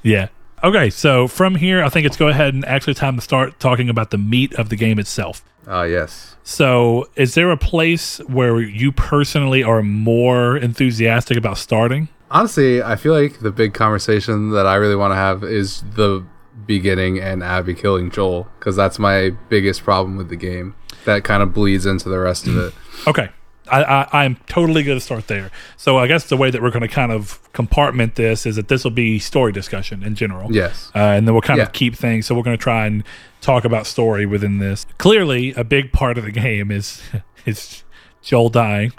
Yeah. 0.04 0.28
Okay, 0.63 0.89
so 0.89 1.28
from 1.28 1.56
here, 1.56 1.84
I 1.84 1.89
think 1.89 2.06
it's 2.06 2.15
go 2.15 2.30
ahead 2.30 2.54
and 2.54 2.63
actually 2.63 2.93
time 2.93 3.17
to 3.17 3.21
start 3.21 3.60
talking 3.60 3.89
about 3.89 4.12
the 4.12 4.17
meat 4.17 4.54
of 4.54 4.69
the 4.69 4.78
game 4.78 4.97
itself. 4.97 5.43
Ah, 5.67 5.80
uh, 5.80 5.84
yes. 5.84 6.38
So, 6.43 7.10
is 7.17 7.36
there 7.36 7.52
a 7.52 7.58
place 7.58 8.19
where 8.28 8.62
you 8.62 8.93
personally 8.93 9.62
are 9.62 9.84
more 9.84 10.56
enthusiastic 10.56 11.38
about 11.38 11.58
starting? 11.58 12.08
Honestly, 12.32 12.82
I 12.82 12.95
feel 12.95 13.13
like 13.13 13.39
the 13.39 13.52
big 13.52 13.73
conversation 13.73 14.52
that 14.52 14.65
I 14.65 14.76
really 14.76 14.95
want 14.95 15.12
to 15.12 15.15
have 15.15 15.43
is 15.43 15.84
the 15.95 16.26
beginning 16.65 17.19
and 17.19 17.43
Abby 17.43 17.73
killing 17.73 18.10
Joel 18.10 18.47
because 18.58 18.76
that's 18.76 18.97
my 18.97 19.32
biggest 19.49 19.84
problem 19.84 20.15
with 20.15 20.30
the 20.30 20.38
game. 20.38 20.76
That 21.04 21.26
kind 21.26 21.43
of 21.43 21.54
bleeds 21.54 21.86
into 21.86 22.08
the 22.08 22.19
rest 22.19 22.47
of 22.47 22.58
it. 22.58 22.73
Okay, 23.06 23.30
I, 23.71 24.26
am 24.26 24.38
totally 24.47 24.84
going 24.84 24.97
to 24.97 25.04
start 25.04 25.28
there. 25.28 25.52
So 25.78 25.97
I 25.97 26.08
guess 26.08 26.28
the 26.28 26.38
way 26.38 26.52
that 26.52 26.62
we're 26.62 26.71
going 26.71 26.82
to 26.82 26.88
kind 26.88 27.12
of 27.12 27.39
compartment 27.54 28.15
this 28.15 28.45
is 28.45 28.56
that 28.58 28.67
this 28.67 28.84
will 28.84 28.91
be 28.91 29.19
story 29.19 29.52
discussion 29.52 30.04
in 30.04 30.15
general. 30.15 30.52
Yes, 30.52 30.91
uh, 30.95 30.99
and 30.99 31.28
then 31.28 31.34
we'll 31.34 31.41
kind 31.41 31.60
yeah. 31.60 31.65
of 31.65 31.73
keep 31.73 31.95
things. 31.95 32.26
So 32.26 32.36
we're 32.36 32.43
going 32.43 32.58
to 32.58 32.62
try 32.62 32.86
and 32.86 33.04
talk 33.41 33.65
about 33.65 33.88
story 33.88 34.26
within 34.26 34.60
this. 34.60 34.86
Clearly, 34.97 35.54
a 35.54 35.63
big 35.63 35.91
part 35.93 36.17
of 36.17 36.26
the 36.26 36.32
game 36.32 36.71
is 36.71 37.02
is 37.45 37.84
Joel 38.21 38.49
dying. 38.49 38.91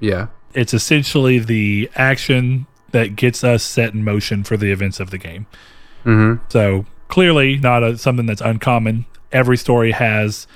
Yeah, 0.00 0.28
it's 0.54 0.74
essentially 0.74 1.38
the 1.38 1.90
action 1.94 2.66
that 2.90 3.16
gets 3.16 3.44
us 3.44 3.62
set 3.62 3.92
in 3.92 4.02
motion 4.04 4.44
for 4.44 4.56
the 4.56 4.72
events 4.72 4.98
of 4.98 5.10
the 5.10 5.18
game. 5.18 5.46
Mm-hmm. 6.04 6.44
So 6.48 6.86
clearly, 7.08 7.58
not 7.58 7.82
a, 7.82 7.98
something 7.98 8.26
that's 8.26 8.40
uncommon. 8.40 9.06
Every 9.30 9.58
story 9.58 9.92
has 9.92 10.46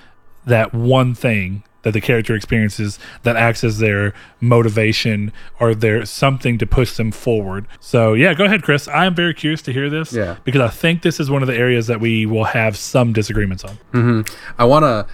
that 0.46 0.72
one 0.72 1.14
thing 1.14 1.62
that 1.83 1.92
the 1.92 2.01
character 2.01 2.35
experiences 2.35 2.99
that 3.23 3.37
acts 3.37 3.65
as 3.65 3.79
their 3.79 4.15
motivation 4.40 5.33
or 5.61 5.75
their 5.75 6.04
something 6.04 6.59
to 6.59 6.67
push 6.67 6.96
them 6.96 7.13
forward. 7.13 7.67
So 7.81 8.15
yeah, 8.15 8.35
go 8.35 8.44
ahead, 8.44 8.63
Chris. 8.63 8.88
I 8.88 9.07
am 9.07 9.15
very 9.15 9.35
curious 9.35 9.63
to 9.63 9.73
hear 9.73 9.90
this. 9.90 10.13
Yeah. 10.13 10.37
Because 10.44 10.61
I 10.61 10.69
think 10.69 11.02
this 11.02 11.21
is 11.21 11.31
one 11.31 11.42
of 11.42 11.48
the 11.48 11.57
areas 11.57 11.87
that 11.88 12.00
we 12.00 12.27
will 12.27 12.44
have 12.44 12.77
some 12.77 13.13
disagreements 13.13 13.65
on. 13.65 13.79
Mm-hmm. 13.92 14.35
I 14.59 14.65
want 14.65 14.85
to 14.85 15.07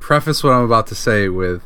preface 0.00 0.44
what 0.44 0.52
I'm 0.52 0.64
about 0.64 0.86
to 0.88 0.94
say 0.94 1.28
with 1.28 1.62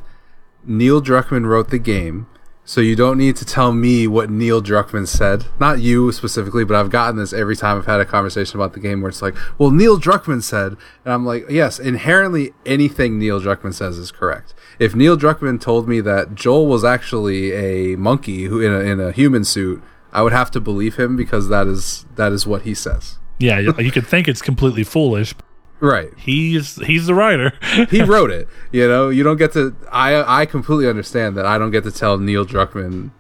Neil 0.65 1.03
Druckmann 1.03 1.47
wrote 1.47 1.71
the 1.71 1.79
game. 1.79 2.27
So 2.65 2.81
you 2.81 2.95
don't 2.95 3.19
need 3.19 3.35
to 3.37 3.45
tell 3.45 3.73
me 3.73 4.07
what 4.07 4.31
Neil 4.31 4.63
Druckmann 4.63 5.09
said. 5.09 5.47
Not 5.59 5.81
you 5.81 6.13
specifically, 6.13 6.65
but 6.65 6.77
I've 6.77 6.91
gotten 6.91 7.17
this 7.17 7.33
every 7.33 7.57
time 7.57 7.79
I've 7.79 7.87
had 7.87 8.01
a 8.01 8.05
conversation 8.05 8.61
about 8.61 8.75
the 8.75 8.81
game 8.81 9.01
where 9.01 9.09
it's 9.09 9.23
like, 9.23 9.35
well, 9.59 9.71
Neil 9.71 9.99
Druckmann 9.99 10.43
said, 10.43 10.77
and 11.05 11.13
I'm 11.13 11.27
like, 11.27 11.47
yes, 11.51 11.81
inherently 11.81 12.53
anything 12.65 13.19
Neil 13.19 13.41
Druckmann 13.41 13.75
says 13.75 13.99
is 13.99 14.13
correct. 14.13 14.55
If 14.79 14.95
Neil 14.95 15.17
Druckmann 15.17 15.61
told 15.61 15.89
me 15.89 16.01
that 16.03 16.35
Joel 16.35 16.67
was 16.67 16.85
actually 16.85 17.53
a 17.53 17.97
monkey 17.97 18.45
who 18.45 18.61
in 18.61 18.73
a, 18.73 18.79
in 18.79 19.01
a 19.01 19.11
human 19.11 19.45
suit, 19.45 19.83
I 20.13 20.23
would 20.23 20.33
have 20.33 20.51
to 20.53 20.61
believe 20.61 20.97
him 20.97 21.17
because 21.17 21.49
that 21.49 21.67
is 21.67 22.07
that 22.17 22.33
is 22.33 22.47
what 22.47 22.63
he 22.63 22.75
says. 22.75 23.19
Yeah, 23.39 23.59
you 23.59 23.91
could 23.91 24.07
think 24.07 24.29
it's 24.29 24.43
completely 24.43 24.85
foolish. 24.85 25.35
Right. 25.81 26.11
He's 26.17 26.77
he's 26.77 27.07
the 27.07 27.15
writer. 27.15 27.53
he 27.91 28.03
wrote 28.15 28.31
it. 28.31 28.49
You 28.71 28.87
know, 28.87 29.09
you 29.09 29.23
don't 29.23 29.39
get 29.39 29.53
to. 29.55 29.75
I 29.91 30.43
I 30.43 30.47
completely 30.47 30.89
understand 30.89 31.37
that 31.37 31.47
I 31.47 31.59
don't 31.59 31.71
get 31.71 31.85
to 31.85 31.91
tell 31.91 32.19
Neil 32.19 32.45
Druckmann 32.45 33.11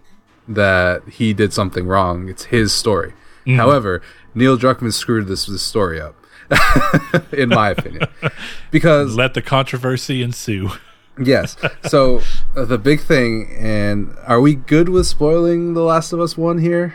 that 0.46 1.02
he 1.08 1.32
did 1.32 1.52
something 1.52 1.86
wrong. 1.86 2.28
It's 2.28 2.44
his 2.44 2.72
story. 2.72 3.12
Mm-hmm. 3.46 3.56
However, 3.56 4.02
Neil 4.34 4.58
Druckmann 4.58 4.92
screwed 4.92 5.26
this 5.26 5.46
this 5.46 5.62
story 5.62 6.00
up, 6.00 6.14
in 7.32 7.48
my 7.48 7.70
opinion, 7.70 8.06
because 8.70 9.16
let 9.16 9.34
the 9.34 9.42
controversy 9.42 10.22
ensue. 10.22 10.70
yes. 11.22 11.56
So 11.88 12.20
uh, 12.56 12.64
the 12.66 12.78
big 12.78 13.00
thing, 13.00 13.54
and 13.58 14.14
are 14.26 14.40
we 14.40 14.54
good 14.54 14.88
with 14.88 15.06
spoiling 15.06 15.74
The 15.74 15.82
Last 15.82 16.12
of 16.12 16.20
Us 16.20 16.36
One 16.36 16.58
here? 16.58 16.94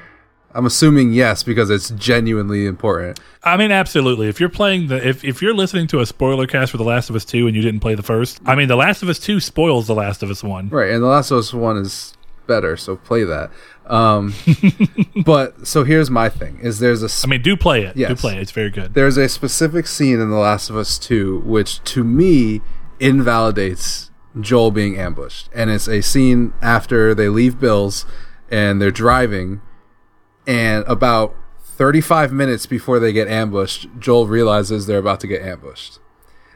I'm 0.55 0.65
assuming 0.65 1.11
yes 1.11 1.43
because 1.43 1.69
it's 1.69 1.89
genuinely 1.91 2.65
important. 2.65 3.19
I 3.43 3.57
mean, 3.57 3.71
absolutely. 3.71 4.29
If 4.29 4.39
you're 4.39 4.47
playing 4.47 4.87
the, 4.87 5.05
if, 5.05 5.21
if 5.25 5.41
you're 5.41 5.53
listening 5.53 5.85
to 5.87 5.99
a 5.99 6.05
spoiler 6.05 6.47
cast 6.47 6.71
for 6.71 6.77
The 6.77 6.83
Last 6.85 7.09
of 7.09 7.15
Us 7.17 7.25
Two 7.25 7.45
and 7.45 7.55
you 7.55 7.61
didn't 7.61 7.81
play 7.81 7.93
the 7.93 8.03
first, 8.03 8.39
I 8.45 8.55
mean, 8.55 8.69
The 8.69 8.77
Last 8.77 9.03
of 9.03 9.09
Us 9.09 9.19
Two 9.19 9.41
spoils 9.41 9.85
The 9.87 9.93
Last 9.93 10.23
of 10.23 10.29
Us 10.29 10.45
One, 10.45 10.69
right? 10.69 10.91
And 10.91 11.03
The 11.03 11.07
Last 11.07 11.29
of 11.29 11.39
Us 11.39 11.53
One 11.53 11.75
is 11.75 12.13
better, 12.47 12.77
so 12.77 12.95
play 12.95 13.25
that. 13.25 13.51
Um, 13.85 14.33
but 15.25 15.67
so 15.67 15.83
here's 15.83 16.09
my 16.09 16.29
thing: 16.29 16.59
is 16.61 16.79
there's 16.79 17.03
a, 17.03 17.09
sp- 17.11 17.27
I 17.27 17.29
mean, 17.31 17.41
do 17.41 17.57
play 17.57 17.83
it. 17.83 17.97
Yes. 17.97 18.09
Do 18.11 18.15
play 18.15 18.37
it. 18.37 18.41
It's 18.41 18.51
very 18.51 18.69
good. 18.69 18.93
There's 18.93 19.17
a 19.17 19.27
specific 19.27 19.87
scene 19.87 20.21
in 20.21 20.29
The 20.29 20.37
Last 20.37 20.69
of 20.69 20.77
Us 20.77 20.97
Two 20.97 21.39
which, 21.39 21.83
to 21.83 22.05
me, 22.05 22.61
invalidates 23.01 24.09
Joel 24.39 24.71
being 24.71 24.97
ambushed, 24.97 25.49
and 25.53 25.69
it's 25.69 25.89
a 25.89 25.99
scene 25.99 26.53
after 26.61 27.13
they 27.13 27.27
leave 27.27 27.59
Bill's 27.59 28.05
and 28.49 28.81
they're 28.81 28.89
driving 28.91 29.59
and 30.47 30.85
about 30.87 31.35
35 31.63 32.31
minutes 32.31 32.65
before 32.65 32.99
they 32.99 33.11
get 33.11 33.27
ambushed, 33.27 33.87
Joel 33.99 34.27
realizes 34.27 34.85
they're 34.85 34.99
about 34.99 35.19
to 35.21 35.27
get 35.27 35.41
ambushed. 35.41 35.99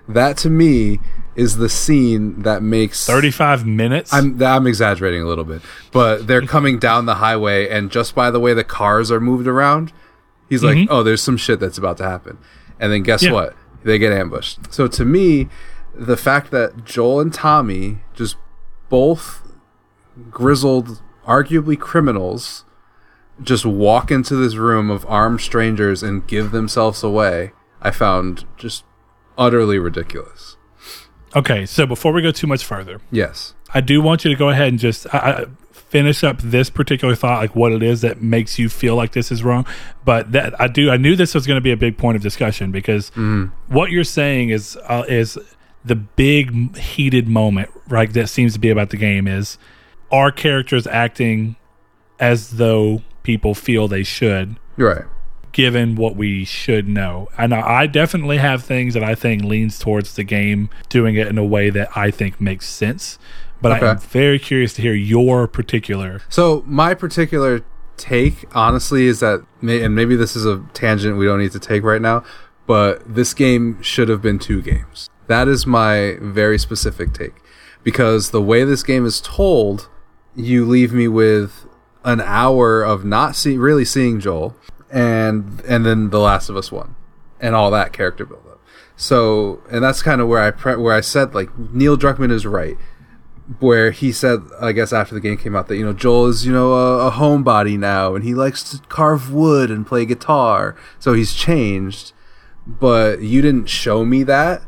That 0.08 0.38
to 0.38 0.50
me 0.50 1.00
is 1.36 1.58
the 1.58 1.70
scene 1.70 2.42
that 2.42 2.64
makes 2.64 3.06
35 3.06 3.66
minutes. 3.66 4.12
I'm 4.12 4.42
I'm 4.42 4.66
exaggerating 4.66 5.22
a 5.22 5.28
little 5.28 5.44
bit, 5.44 5.62
but 5.92 6.26
they're 6.26 6.42
coming 6.42 6.80
down 6.80 7.06
the 7.06 7.16
highway 7.16 7.70
and 7.70 7.92
just 7.92 8.16
by 8.16 8.32
the 8.32 8.40
way 8.40 8.56
the 8.56 8.64
cars 8.64 9.12
are 9.12 9.20
moved 9.20 9.46
around, 9.46 9.94
he's 10.50 10.64
mm-hmm. 10.64 10.80
like, 10.80 10.88
"Oh, 10.90 11.04
there's 11.04 11.22
some 11.22 11.38
shit 11.38 11.60
that's 11.60 11.78
about 11.78 11.98
to 11.98 12.04
happen." 12.04 12.40
And 12.80 12.92
then 12.92 13.04
guess 13.04 13.22
yeah. 13.22 13.34
what? 13.34 13.56
They 13.84 14.00
get 14.00 14.12
ambushed. 14.12 14.74
So 14.74 14.88
to 14.88 15.06
me, 15.06 15.48
the 15.94 16.18
fact 16.18 16.50
that 16.52 16.86
Joel 16.86 17.20
and 17.20 17.34
Tommy 17.34 18.00
just 18.16 18.36
both 18.90 19.44
grizzled 20.32 21.02
arguably 21.28 21.80
criminals 21.80 22.66
just 23.42 23.66
walk 23.66 24.12
into 24.12 24.36
this 24.36 24.56
room 24.56 24.90
of 24.90 25.06
armed 25.08 25.42
strangers 25.42 26.04
and 26.04 26.26
give 26.28 26.52
themselves 26.52 27.04
away, 27.04 27.52
I 27.82 27.92
found 27.92 28.46
just 28.58 28.84
utterly 29.38 29.80
ridiculous. 29.80 30.58
Okay, 31.36 31.66
so 31.66 31.86
before 31.86 32.12
we 32.12 32.22
go 32.22 32.32
too 32.32 32.48
much 32.48 32.66
further, 32.66 33.02
yes, 33.12 33.54
I 33.74 33.82
do 33.82 34.02
want 34.02 34.26
you 34.26 34.32
to 34.32 34.38
go 34.38 34.50
ahead 34.50 34.70
and 34.70 34.80
just 34.80 35.06
uh, 35.14 35.46
finish 35.72 36.24
up 36.24 36.40
this 36.40 36.70
particular 36.70 37.16
thought, 37.16 37.40
like 37.40 37.56
what 37.56 37.72
it 37.72 37.84
is 37.84 38.02
that 38.02 38.22
makes 38.22 38.58
you 38.58 38.68
feel 38.68 38.96
like 38.96 39.12
this 39.12 39.32
is 39.32 39.44
wrong. 39.44 39.66
But 40.04 40.32
that 40.32 40.60
I 40.60 40.68
do, 40.68 40.90
I 40.90 40.98
knew 40.98 41.16
this 41.16 41.36
was 41.36 41.46
going 41.46 41.58
to 41.58 41.62
be 41.62 41.72
a 41.72 41.78
big 41.78 41.98
point 41.98 42.16
of 42.16 42.22
discussion 42.22 42.72
because 42.72 43.12
mm. 43.12 43.52
what 43.68 43.92
you're 43.92 44.04
saying 44.04 44.50
is 44.50 44.78
uh, 44.88 45.04
is 45.08 45.38
the 45.86 45.96
big 45.96 46.78
heated 46.78 47.28
moment, 47.28 47.70
right? 47.88 48.12
That 48.12 48.28
seems 48.28 48.54
to 48.54 48.60
be 48.60 48.70
about 48.70 48.90
the 48.90 48.98
game 48.98 49.28
is 49.28 49.58
our 50.12 50.32
characters 50.32 50.88
acting 50.88 51.56
as 52.20 52.52
though 52.52 53.02
people 53.30 53.54
feel 53.54 53.88
they 53.88 54.02
should. 54.02 54.58
Right. 54.76 55.06
Given 55.52 55.96
what 55.96 56.16
we 56.16 56.46
should 56.46 56.88
know. 56.88 57.30
And 57.38 57.54
I 57.54 57.86
definitely 57.86 58.38
have 58.38 58.64
things 58.64 58.96
that 58.96 59.04
I 59.04 59.14
think 59.14 59.44
leans 59.44 59.78
towards 59.78 60.16
the 60.16 60.24
game 60.24 60.72
doing 60.90 61.16
it 61.16 61.28
in 61.28 61.38
a 61.38 61.46
way 61.46 61.70
that 61.70 61.96
I 61.96 62.10
think 62.10 62.42
makes 62.42 62.68
sense. 62.68 63.20
But 63.62 63.74
okay. 63.74 63.86
I'm 63.86 64.00
very 64.00 64.40
curious 64.40 64.74
to 64.74 64.82
hear 64.82 64.96
your 64.96 65.48
particular. 65.48 66.24
So, 66.28 66.64
my 66.66 66.96
particular 66.96 67.64
take, 67.98 68.46
honestly, 68.56 69.06
is 69.06 69.20
that, 69.20 69.46
and 69.62 69.94
maybe 69.94 70.16
this 70.16 70.36
is 70.36 70.48
a 70.48 70.66
tangent 70.74 71.16
we 71.18 71.26
don't 71.26 71.40
need 71.40 71.52
to 71.52 71.60
take 71.60 71.84
right 71.84 72.02
now, 72.02 72.24
but 72.66 73.04
this 73.06 73.36
game 73.36 73.80
should 73.84 74.10
have 74.10 74.24
been 74.24 74.40
two 74.40 74.64
games. 74.64 75.08
That 75.28 75.48
is 75.48 75.68
my 75.68 76.18
very 76.20 76.58
specific 76.58 77.14
take. 77.14 77.36
Because 77.84 78.32
the 78.32 78.42
way 78.42 78.64
this 78.64 78.82
game 78.82 79.06
is 79.06 79.22
told, 79.22 79.88
you 80.36 80.66
leave 80.66 80.94
me 80.94 81.08
with 81.08 81.69
an 82.04 82.22
hour 82.22 82.82
of 82.82 83.04
not 83.04 83.36
see, 83.36 83.58
really 83.58 83.86
seeing 83.86 84.20
Joel, 84.20 84.56
and 84.92 85.62
and 85.68 85.86
then 85.86 86.10
The 86.10 86.20
Last 86.20 86.50
of 86.50 86.58
Us 86.58 86.72
one, 86.72 86.96
and 87.40 87.56
all 87.56 87.72
that 87.72 87.94
character 87.94 88.26
build 88.26 88.46
up. 88.48 88.60
So, 88.96 89.62
and 89.72 89.84
that's 89.84 90.02
kind 90.02 90.22
of 90.22 90.28
where 90.28 90.42
I 90.42 90.52
pre- 90.52 90.76
where 90.76 90.96
I 90.96 91.02
said 91.02 91.34
like 91.34 91.58
Neil 91.58 91.98
Druckmann 91.98 92.32
is 92.32 92.46
right, 92.46 92.78
where 93.60 93.92
he 93.92 94.12
said 94.12 94.42
I 94.60 94.72
guess 94.72 94.92
after 94.94 95.16
the 95.16 95.22
game 95.22 95.38
came 95.38 95.56
out 95.56 95.68
that 95.68 95.78
you 95.78 95.86
know 95.86 95.94
Joel 95.94 96.28
is 96.28 96.46
you 96.46 96.54
know 96.54 96.74
a, 96.74 97.08
a 97.08 97.12
homebody 97.12 97.78
now, 97.78 98.16
and 98.16 98.24
he 98.24 98.34
likes 98.34 98.64
to 98.72 98.80
carve 98.88 99.32
wood 99.32 99.72
and 99.72 99.86
play 99.86 100.06
guitar, 100.06 100.76
so 101.00 101.14
he's 101.14 101.34
changed. 101.34 102.14
But 102.68 103.22
you 103.22 103.42
didn't 103.42 103.68
show 103.68 104.06
me 104.06 104.24
that, 104.24 104.62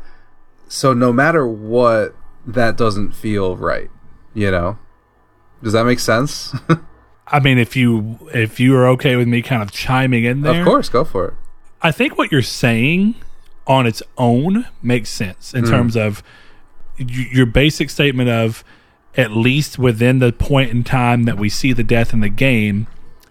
so 0.66 0.92
no 0.92 1.12
matter 1.12 1.46
what, 1.46 2.16
that 2.46 2.76
doesn't 2.76 3.12
feel 3.12 3.56
right. 3.56 3.90
You 4.34 4.50
know, 4.50 4.78
does 5.62 5.74
that 5.74 5.84
make 5.84 6.00
sense? 6.00 6.54
I 7.32 7.40
mean, 7.40 7.58
if 7.58 7.74
you 7.74 8.18
if 8.32 8.60
you 8.60 8.76
are 8.76 8.86
okay 8.88 9.16
with 9.16 9.26
me 9.26 9.40
kind 9.42 9.62
of 9.62 9.72
chiming 9.72 10.24
in 10.24 10.42
there, 10.42 10.60
of 10.60 10.66
course, 10.66 10.88
go 10.88 11.02
for 11.04 11.28
it. 11.28 11.34
I 11.80 11.90
think 11.90 12.16
what 12.16 12.30
you're 12.30 12.42
saying 12.42 13.16
on 13.66 13.86
its 13.86 14.02
own 14.18 14.66
makes 14.82 15.08
sense 15.08 15.54
in 15.54 15.64
mm. 15.64 15.70
terms 15.70 15.96
of 15.96 16.22
your 16.96 17.46
basic 17.46 17.90
statement 17.90 18.28
of 18.28 18.62
at 19.16 19.30
least 19.32 19.78
within 19.78 20.18
the 20.18 20.32
point 20.32 20.70
in 20.70 20.84
time 20.84 21.24
that 21.24 21.38
we 21.38 21.48
see 21.48 21.72
the 21.72 21.82
death 21.82 22.12
in 22.12 22.20
the 22.20 22.28
game, 22.28 22.86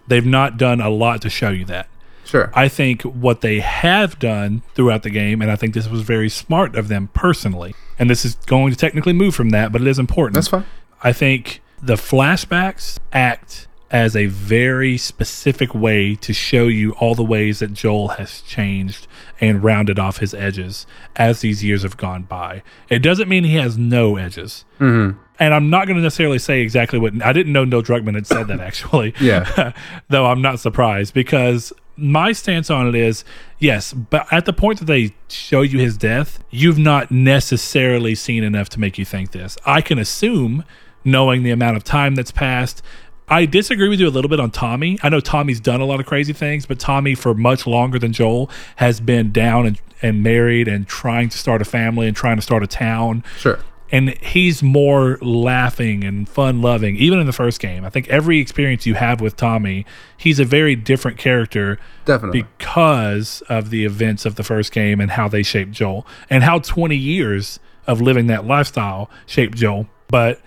they've 0.06 0.26
not 0.26 0.56
done 0.56 0.80
a 0.80 0.90
lot 0.90 1.22
to 1.22 1.30
show 1.30 1.50
you 1.50 1.64
that. 1.64 1.88
Sure. 2.24 2.50
I 2.54 2.68
think 2.68 3.02
what 3.02 3.40
they 3.40 3.60
have 3.60 4.18
done 4.18 4.62
throughout 4.74 5.02
the 5.02 5.10
game, 5.10 5.42
and 5.42 5.50
I 5.50 5.56
think 5.56 5.74
this 5.74 5.88
was 5.88 6.02
very 6.02 6.28
smart 6.28 6.76
of 6.76 6.88
them 6.88 7.08
personally, 7.14 7.74
and 7.98 8.08
this 8.08 8.24
is 8.24 8.36
going 8.46 8.72
to 8.72 8.76
technically 8.78 9.12
move 9.12 9.34
from 9.34 9.50
that, 9.50 9.72
but 9.72 9.80
it 9.80 9.88
is 9.88 9.98
important. 9.98 10.34
That's 10.34 10.48
fine. 10.48 10.64
I 11.02 11.12
think 11.12 11.60
the 11.82 11.94
flashbacks 11.94 12.98
act 13.12 13.66
as 13.92 14.16
a 14.16 14.26
very 14.26 14.96
specific 14.96 15.74
way 15.74 16.14
to 16.16 16.32
show 16.32 16.66
you 16.66 16.92
all 16.92 17.14
the 17.14 17.22
ways 17.22 17.58
that 17.58 17.74
Joel 17.74 18.08
has 18.08 18.40
changed 18.40 19.06
and 19.38 19.62
rounded 19.62 19.98
off 19.98 20.16
his 20.16 20.32
edges 20.32 20.86
as 21.14 21.42
these 21.42 21.62
years 21.62 21.82
have 21.82 21.98
gone 21.98 22.22
by. 22.22 22.62
It 22.88 23.00
doesn't 23.00 23.28
mean 23.28 23.44
he 23.44 23.56
has 23.56 23.76
no 23.76 24.16
edges. 24.16 24.64
Mm-hmm. 24.80 25.18
And 25.38 25.54
I'm 25.54 25.68
not 25.68 25.86
going 25.86 25.96
to 25.96 26.02
necessarily 26.02 26.38
say 26.38 26.62
exactly 26.62 26.98
what 26.98 27.22
I 27.22 27.34
didn't 27.34 27.52
know 27.52 27.64
Neil 27.64 27.82
Druckmann 27.82 28.14
had 28.14 28.26
said 28.26 28.48
that 28.48 28.60
actually. 28.68 29.14
yeah. 29.20 29.72
Though 30.08 30.26
I'm 30.26 30.40
not 30.40 30.58
surprised 30.58 31.12
because 31.12 31.72
my 31.94 32.32
stance 32.32 32.70
on 32.70 32.88
it 32.88 32.94
is 32.94 33.24
yes, 33.58 33.92
but 33.92 34.26
at 34.32 34.46
the 34.46 34.54
point 34.54 34.78
that 34.78 34.86
they 34.86 35.14
show 35.28 35.60
you 35.60 35.78
his 35.78 35.98
death, 35.98 36.42
you've 36.50 36.78
not 36.78 37.10
necessarily 37.10 38.14
seen 38.14 38.42
enough 38.42 38.70
to 38.70 38.80
make 38.80 38.96
you 38.96 39.04
think 39.04 39.32
this. 39.32 39.58
I 39.66 39.82
can 39.82 39.98
assume 39.98 40.64
knowing 41.04 41.42
the 41.42 41.50
amount 41.50 41.76
of 41.76 41.84
time 41.84 42.14
that's 42.14 42.30
passed, 42.30 42.82
I 43.28 43.46
disagree 43.46 43.88
with 43.88 44.00
you 44.00 44.08
a 44.08 44.10
little 44.10 44.28
bit 44.28 44.40
on 44.40 44.50
Tommy. 44.50 44.98
I 45.02 45.08
know 45.08 45.20
Tommy's 45.20 45.60
done 45.60 45.80
a 45.80 45.84
lot 45.84 46.00
of 46.00 46.06
crazy 46.06 46.32
things, 46.32 46.66
but 46.66 46.78
Tommy, 46.78 47.14
for 47.14 47.34
much 47.34 47.66
longer 47.66 47.98
than 47.98 48.12
Joel, 48.12 48.50
has 48.76 49.00
been 49.00 49.32
down 49.32 49.66
and, 49.66 49.80
and 50.02 50.22
married 50.22 50.68
and 50.68 50.86
trying 50.86 51.28
to 51.30 51.38
start 51.38 51.62
a 51.62 51.64
family 51.64 52.06
and 52.06 52.16
trying 52.16 52.36
to 52.36 52.42
start 52.42 52.62
a 52.62 52.66
town. 52.66 53.24
Sure. 53.38 53.58
And 53.90 54.10
he's 54.22 54.62
more 54.62 55.18
laughing 55.20 56.02
and 56.02 56.26
fun 56.26 56.62
loving, 56.62 56.96
even 56.96 57.18
in 57.18 57.26
the 57.26 57.32
first 57.32 57.60
game. 57.60 57.84
I 57.84 57.90
think 57.90 58.08
every 58.08 58.38
experience 58.38 58.86
you 58.86 58.94
have 58.94 59.20
with 59.20 59.36
Tommy, 59.36 59.84
he's 60.16 60.40
a 60.40 60.46
very 60.46 60.74
different 60.74 61.18
character. 61.18 61.78
Definitely. 62.06 62.42
Because 62.58 63.42
of 63.50 63.68
the 63.68 63.84
events 63.84 64.24
of 64.24 64.36
the 64.36 64.42
first 64.42 64.72
game 64.72 64.98
and 64.98 65.10
how 65.10 65.28
they 65.28 65.42
shaped 65.42 65.72
Joel 65.72 66.06
and 66.30 66.42
how 66.42 66.58
20 66.58 66.96
years 66.96 67.60
of 67.86 68.00
living 68.00 68.28
that 68.28 68.46
lifestyle 68.46 69.10
shaped 69.26 69.58
Joel. 69.58 69.88
But, 70.08 70.40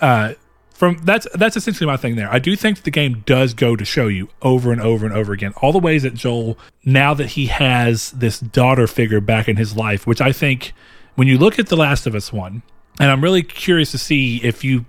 uh, 0.00 0.34
from 0.76 0.98
that's 0.98 1.26
that's 1.34 1.56
essentially 1.56 1.86
my 1.86 1.96
thing 1.96 2.16
there. 2.16 2.30
I 2.30 2.38
do 2.38 2.54
think 2.54 2.82
the 2.82 2.90
game 2.90 3.22
does 3.24 3.54
go 3.54 3.76
to 3.76 3.84
show 3.84 4.08
you 4.08 4.28
over 4.42 4.72
and 4.72 4.80
over 4.80 5.06
and 5.06 5.14
over 5.14 5.32
again 5.32 5.54
all 5.62 5.72
the 5.72 5.78
ways 5.78 6.02
that 6.02 6.14
Joel 6.14 6.58
now 6.84 7.14
that 7.14 7.30
he 7.30 7.46
has 7.46 8.10
this 8.12 8.38
daughter 8.38 8.86
figure 8.86 9.20
back 9.20 9.48
in 9.48 9.56
his 9.56 9.74
life, 9.74 10.06
which 10.06 10.20
I 10.20 10.32
think 10.32 10.74
when 11.14 11.28
you 11.28 11.38
look 11.38 11.58
at 11.58 11.68
The 11.68 11.76
Last 11.76 12.06
of 12.06 12.14
Us 12.14 12.30
one, 12.30 12.62
and 13.00 13.10
I'm 13.10 13.24
really 13.24 13.42
curious 13.42 13.90
to 13.92 13.98
see 13.98 14.36
if 14.42 14.64
you 14.64 14.84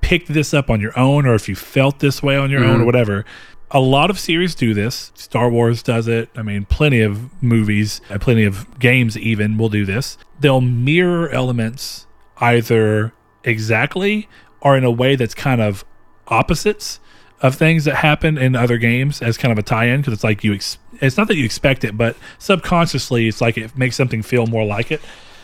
picked 0.00 0.28
this 0.28 0.54
up 0.54 0.70
on 0.70 0.80
your 0.80 0.98
own 0.98 1.26
or 1.26 1.34
if 1.34 1.48
you 1.48 1.54
felt 1.54 1.98
this 1.98 2.22
way 2.22 2.36
on 2.36 2.50
your 2.50 2.62
mm-hmm. 2.62 2.70
own 2.70 2.80
or 2.80 2.86
whatever. 2.86 3.26
A 3.72 3.80
lot 3.80 4.10
of 4.10 4.18
series 4.18 4.54
do 4.54 4.72
this. 4.72 5.12
Star 5.14 5.50
Wars 5.50 5.82
does 5.82 6.08
it. 6.08 6.30
I 6.34 6.42
mean, 6.42 6.64
plenty 6.64 7.02
of 7.02 7.42
movies, 7.42 8.00
uh, 8.10 8.18
plenty 8.18 8.44
of 8.44 8.78
games 8.80 9.16
even 9.18 9.58
will 9.58 9.68
do 9.68 9.84
this. 9.84 10.16
They'll 10.40 10.62
mirror 10.62 11.28
elements 11.28 12.06
either 12.38 13.12
exactly 13.44 14.28
or 14.60 14.76
in 14.76 14.84
a 14.84 14.90
way 14.90 15.16
that's 15.16 15.34
kind 15.34 15.60
of 15.60 15.84
opposites 16.28 17.00
of 17.40 17.54
things 17.54 17.84
that 17.86 17.96
happen 17.96 18.36
in 18.36 18.54
other 18.54 18.76
games 18.76 19.22
as 19.22 19.38
kind 19.38 19.50
of 19.50 19.58
a 19.58 19.62
tie-in 19.62 20.00
because 20.00 20.12
it's 20.12 20.24
like 20.24 20.44
you 20.44 20.52
ex- 20.52 20.78
it's 21.00 21.16
not 21.16 21.26
that 21.28 21.36
you 21.36 21.44
expect 21.44 21.84
it 21.84 21.96
but 21.96 22.16
subconsciously 22.38 23.26
it's 23.26 23.40
like 23.40 23.56
it 23.56 23.76
makes 23.76 23.96
something 23.96 24.22
feel 24.22 24.46
more 24.46 24.64
like 24.64 24.92
it 24.92 25.00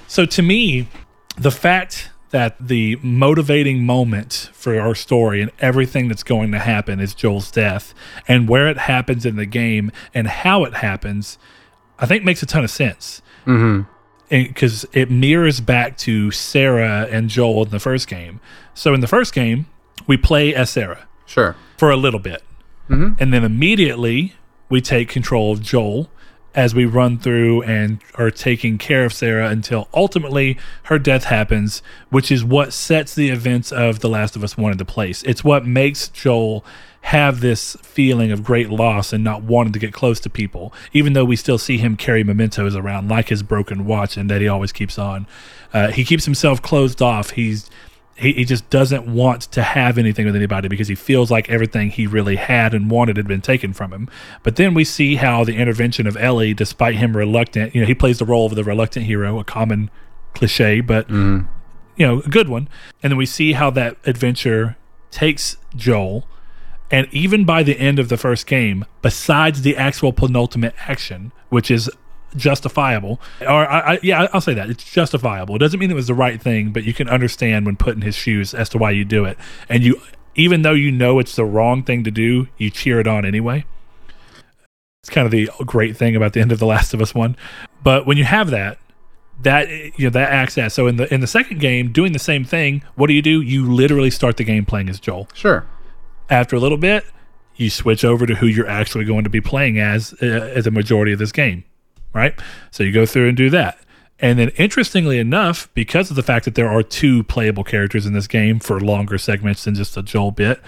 so 0.06 0.26
to 0.26 0.42
me 0.42 0.86
the 1.38 1.50
fact 1.50 2.10
that 2.30 2.56
the 2.60 2.96
motivating 3.02 3.84
moment 3.84 4.50
for 4.52 4.78
our 4.78 4.94
story 4.94 5.40
and 5.40 5.50
everything 5.60 6.08
that's 6.08 6.22
going 6.22 6.50
to 6.52 6.58
happen 6.58 6.98
is 7.00 7.14
Joel's 7.14 7.50
death 7.50 7.94
and 8.26 8.48
where 8.48 8.68
it 8.68 8.78
happens 8.78 9.24
in 9.24 9.36
the 9.36 9.46
game 9.46 9.92
and 10.12 10.26
how 10.26 10.64
it 10.64 10.74
happens, 10.74 11.38
I 11.98 12.06
think 12.06 12.24
makes 12.24 12.42
a 12.42 12.46
ton 12.46 12.64
of 12.64 12.70
sense. 12.70 13.22
Because 13.44 14.84
mm-hmm. 14.84 14.98
it 14.98 15.10
mirrors 15.10 15.60
back 15.60 15.96
to 15.98 16.30
Sarah 16.30 17.06
and 17.10 17.30
Joel 17.30 17.64
in 17.64 17.70
the 17.70 17.78
first 17.78 18.08
game. 18.08 18.40
So 18.76 18.94
in 18.94 19.00
the 19.00 19.08
first 19.08 19.34
game, 19.34 19.66
we 20.06 20.16
play 20.16 20.54
as 20.54 20.70
Sarah. 20.70 21.08
Sure. 21.24 21.56
For 21.78 21.90
a 21.90 21.96
little 21.96 22.20
bit. 22.20 22.42
Mm-hmm. 22.88 23.14
And 23.18 23.32
then 23.32 23.42
immediately 23.42 24.34
we 24.68 24.80
take 24.80 25.08
control 25.08 25.52
of 25.52 25.62
Joel 25.62 26.08
as 26.54 26.74
we 26.74 26.84
run 26.86 27.18
through 27.18 27.62
and 27.62 28.00
are 28.14 28.30
taking 28.30 28.78
care 28.78 29.04
of 29.04 29.12
Sarah 29.12 29.48
until 29.48 29.88
ultimately 29.92 30.58
her 30.84 30.98
death 30.98 31.24
happens, 31.24 31.82
which 32.10 32.30
is 32.30 32.44
what 32.44 32.72
sets 32.72 33.14
the 33.14 33.28
events 33.28 33.72
of 33.72 34.00
The 34.00 34.08
Last 34.08 34.36
of 34.36 34.44
Us 34.44 34.56
1 34.56 34.72
into 34.72 34.84
place. 34.84 35.22
It's 35.24 35.42
what 35.44 35.66
makes 35.66 36.08
Joel 36.08 36.64
have 37.02 37.40
this 37.40 37.76
feeling 37.82 38.32
of 38.32 38.42
great 38.42 38.68
loss 38.68 39.12
and 39.12 39.22
not 39.22 39.42
wanting 39.42 39.72
to 39.72 39.78
get 39.78 39.92
close 39.92 40.18
to 40.18 40.30
people, 40.30 40.72
even 40.92 41.12
though 41.12 41.24
we 41.24 41.36
still 41.36 41.58
see 41.58 41.78
him 41.78 41.96
carry 41.96 42.24
mementos 42.24 42.74
around 42.74 43.08
like 43.08 43.28
his 43.28 43.42
broken 43.42 43.84
watch 43.84 44.16
and 44.16 44.28
that 44.30 44.40
he 44.40 44.48
always 44.48 44.72
keeps 44.72 44.98
on. 44.98 45.26
Uh, 45.72 45.92
he 45.92 46.04
keeps 46.04 46.24
himself 46.24 46.62
closed 46.62 47.02
off. 47.02 47.30
He's 47.30 47.70
he, 48.16 48.32
he 48.32 48.44
just 48.44 48.68
doesn't 48.70 49.06
want 49.06 49.42
to 49.42 49.62
have 49.62 49.98
anything 49.98 50.24
with 50.24 50.34
anybody 50.34 50.68
because 50.68 50.88
he 50.88 50.94
feels 50.94 51.30
like 51.30 51.48
everything 51.50 51.90
he 51.90 52.06
really 52.06 52.36
had 52.36 52.72
and 52.72 52.90
wanted 52.90 53.16
had 53.16 53.28
been 53.28 53.42
taken 53.42 53.72
from 53.72 53.92
him. 53.92 54.08
But 54.42 54.56
then 54.56 54.74
we 54.74 54.84
see 54.84 55.16
how 55.16 55.44
the 55.44 55.56
intervention 55.56 56.06
of 56.06 56.16
Ellie, 56.16 56.54
despite 56.54 56.96
him 56.96 57.16
reluctant, 57.16 57.74
you 57.74 57.82
know, 57.82 57.86
he 57.86 57.94
plays 57.94 58.18
the 58.18 58.24
role 58.24 58.46
of 58.46 58.54
the 58.54 58.64
reluctant 58.64 59.06
hero, 59.06 59.38
a 59.38 59.44
common 59.44 59.90
cliche, 60.34 60.80
but 60.80 61.08
mm. 61.08 61.46
you 61.96 62.06
know, 62.06 62.20
a 62.20 62.28
good 62.28 62.48
one. 62.48 62.68
And 63.02 63.12
then 63.12 63.18
we 63.18 63.26
see 63.26 63.52
how 63.52 63.70
that 63.70 63.98
adventure 64.06 64.76
takes 65.10 65.56
Joel. 65.74 66.26
And 66.90 67.08
even 67.12 67.44
by 67.44 67.62
the 67.62 67.78
end 67.78 67.98
of 67.98 68.08
the 68.08 68.16
first 68.16 68.46
game, 68.46 68.84
besides 69.02 69.62
the 69.62 69.76
actual 69.76 70.12
penultimate 70.12 70.74
action, 70.88 71.32
which 71.48 71.70
is 71.70 71.90
justifiable. 72.36 73.20
Or 73.40 73.66
I, 73.68 73.94
I, 73.94 73.98
yeah, 74.02 74.28
I'll 74.32 74.40
say 74.40 74.54
that 74.54 74.70
it's 74.70 74.84
justifiable. 74.84 75.56
It 75.56 75.58
doesn't 75.58 75.80
mean 75.80 75.90
it 75.90 75.94
was 75.94 76.06
the 76.06 76.14
right 76.14 76.40
thing, 76.40 76.70
but 76.70 76.84
you 76.84 76.94
can 76.94 77.08
understand 77.08 77.66
when 77.66 77.76
put 77.76 77.96
in 77.96 78.02
his 78.02 78.14
shoes 78.14 78.54
as 78.54 78.68
to 78.70 78.78
why 78.78 78.90
you 78.90 79.04
do 79.04 79.24
it. 79.24 79.38
And 79.68 79.82
you, 79.82 80.00
even 80.34 80.62
though 80.62 80.72
you 80.72 80.92
know 80.92 81.18
it's 81.18 81.36
the 81.36 81.44
wrong 81.44 81.82
thing 81.82 82.04
to 82.04 82.10
do, 82.10 82.48
you 82.58 82.70
cheer 82.70 83.00
it 83.00 83.06
on 83.06 83.24
anyway. 83.24 83.64
It's 85.02 85.10
kind 85.10 85.24
of 85.24 85.30
the 85.30 85.48
great 85.64 85.96
thing 85.96 86.16
about 86.16 86.32
the 86.32 86.40
end 86.40 86.52
of 86.52 86.58
The 86.58 86.66
Last 86.66 86.92
of 86.92 87.00
Us 87.00 87.14
one. 87.14 87.36
But 87.82 88.06
when 88.06 88.16
you 88.16 88.24
have 88.24 88.50
that, 88.50 88.78
that 89.42 89.68
you 89.68 90.06
know 90.06 90.10
that 90.10 90.32
access. 90.32 90.74
so 90.74 90.86
in 90.86 90.96
the 90.96 91.12
in 91.12 91.20
the 91.20 91.26
second 91.26 91.60
game 91.60 91.92
doing 91.92 92.12
the 92.12 92.18
same 92.18 92.44
thing 92.44 92.82
what 92.94 93.08
do 93.08 93.12
you 93.12 93.22
do 93.22 93.42
you 93.42 93.70
literally 93.70 94.10
start 94.10 94.36
the 94.36 94.44
game 94.44 94.64
playing 94.64 94.88
as 94.88 94.98
joel 94.98 95.28
sure 95.34 95.66
after 96.30 96.56
a 96.56 96.58
little 96.58 96.78
bit 96.78 97.04
you 97.54 97.70
switch 97.70 98.04
over 98.04 98.26
to 98.26 98.36
who 98.36 98.46
you're 98.46 98.68
actually 98.68 99.04
going 99.04 99.24
to 99.24 99.30
be 99.30 99.40
playing 99.40 99.78
as 99.78 100.14
uh, 100.22 100.26
as 100.26 100.66
a 100.66 100.70
majority 100.70 101.12
of 101.12 101.18
this 101.18 101.32
game 101.32 101.64
right? 102.16 102.34
So 102.70 102.82
you 102.82 102.92
go 102.92 103.06
through 103.06 103.28
and 103.28 103.36
do 103.36 103.50
that. 103.50 103.78
And 104.18 104.38
then, 104.38 104.48
interestingly 104.56 105.18
enough, 105.18 105.68
because 105.74 106.08
of 106.08 106.16
the 106.16 106.22
fact 106.22 106.46
that 106.46 106.54
there 106.54 106.70
are 106.70 106.82
two 106.82 107.22
playable 107.24 107.64
characters 107.64 108.06
in 108.06 108.14
this 108.14 108.26
game 108.26 108.58
for 108.58 108.80
longer 108.80 109.18
segments 109.18 109.64
than 109.64 109.74
just 109.74 109.96
a 109.96 110.02
Joel 110.02 110.30
bit, 110.30 110.60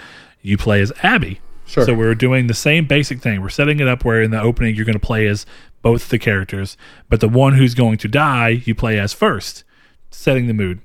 you 0.43 0.59
play 0.59 0.83
as 0.83 0.93
Abby. 1.03 1.41
Sure. 1.65 1.85
So 1.85 1.95
we're 1.95 2.15
doing 2.15 2.47
the 2.47 2.55
same 2.55 2.87
basic 2.87 3.21
thing. 3.21 3.41
We're 3.41 3.49
setting 3.49 3.81
it 3.81 3.89
up 3.89 4.05
where 4.05 4.23
in 4.23 4.31
the 4.31 4.41
opening 4.41 4.75
you're 4.75 4.85
going 4.85 4.95
to 4.95 5.07
play 5.07 5.27
as 5.27 5.47
both 5.83 6.09
the 6.09 6.19
characters, 6.19 6.77
but 7.09 7.21
the 7.21 7.29
one 7.29 7.55
who's 7.55 7.75
going 7.75 7.99
to 7.99 8.09
die 8.09 8.63
you 8.65 8.75
play 8.75 8.99
as 8.99 9.13
first, 9.13 9.65
setting 10.11 10.47
the 10.47 10.55
mood. 10.55 10.81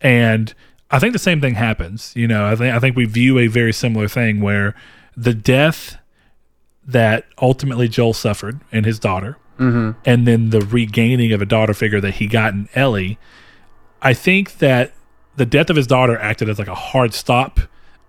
And 0.00 0.54
I 0.90 0.98
think 0.98 1.12
the 1.12 1.18
same 1.18 1.40
thing 1.40 1.54
happens. 1.54 2.12
You 2.14 2.28
know, 2.28 2.46
I 2.46 2.56
think 2.56 2.74
I 2.74 2.78
think 2.78 2.96
we 2.96 3.04
view 3.04 3.38
a 3.38 3.46
very 3.46 3.72
similar 3.72 4.08
thing 4.08 4.40
where 4.40 4.74
the 5.16 5.34
death 5.34 5.98
that 6.86 7.26
ultimately 7.40 7.88
Joel 7.88 8.12
suffered 8.12 8.60
and 8.70 8.84
his 8.84 8.98
daughter 8.98 9.36
mm-hmm. 9.58 9.92
and 10.04 10.26
then 10.26 10.50
the 10.50 10.60
regaining 10.60 11.32
of 11.32 11.42
a 11.42 11.46
daughter 11.46 11.74
figure 11.74 12.00
that 12.00 12.14
he 12.14 12.26
got 12.26 12.52
in 12.52 12.68
Ellie, 12.74 13.18
I 14.02 14.14
think 14.14 14.58
that 14.58 14.92
the 15.36 15.46
death 15.46 15.70
of 15.70 15.76
his 15.76 15.86
daughter 15.86 16.16
acted 16.18 16.48
as 16.48 16.58
like 16.58 16.68
a 16.68 16.74
hard 16.74 17.14
stop, 17.14 17.60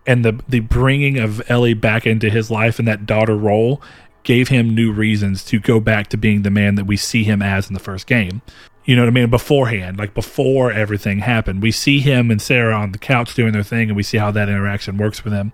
and 0.06 0.24
the 0.24 0.40
the 0.48 0.60
bringing 0.60 1.18
of 1.18 1.42
Ellie 1.50 1.74
back 1.74 2.06
into 2.06 2.30
his 2.30 2.52
life 2.52 2.80
in 2.80 2.86
that 2.86 3.06
daughter 3.06 3.36
role 3.36 3.82
gave 4.24 4.50
him 4.50 4.74
new 4.74 4.92
reasons 4.92 5.44
to 5.46 5.60
go 5.60 5.80
back 5.80 6.08
to 6.08 6.18
being 6.18 6.42
the 6.42 6.50
man 6.50 6.76
that 6.76 6.86
we 6.86 6.98
see 6.98 7.24
him 7.24 7.42
as 7.42 7.68
in 7.68 7.74
the 7.74 7.80
first 7.80 8.08
game. 8.08 8.42
You 8.84 8.96
know 8.96 9.04
what 9.04 9.08
I 9.08 9.12
mean? 9.12 9.30
Beforehand, 9.30 9.98
like 9.98 10.14
before 10.14 10.72
everything 10.72 11.20
happened, 11.20 11.62
we 11.62 11.72
see 11.72 12.00
him 12.00 12.30
and 12.30 12.42
Sarah 12.42 12.76
on 12.76 12.92
the 12.92 13.00
couch 13.00 13.34
doing 13.34 13.54
their 13.54 13.64
thing, 13.64 13.90
and 13.90 13.96
we 13.96 14.04
see 14.04 14.18
how 14.18 14.32
that 14.32 14.50
interaction 14.50 14.98
works 14.98 15.24
with 15.24 15.34
them. 15.34 15.54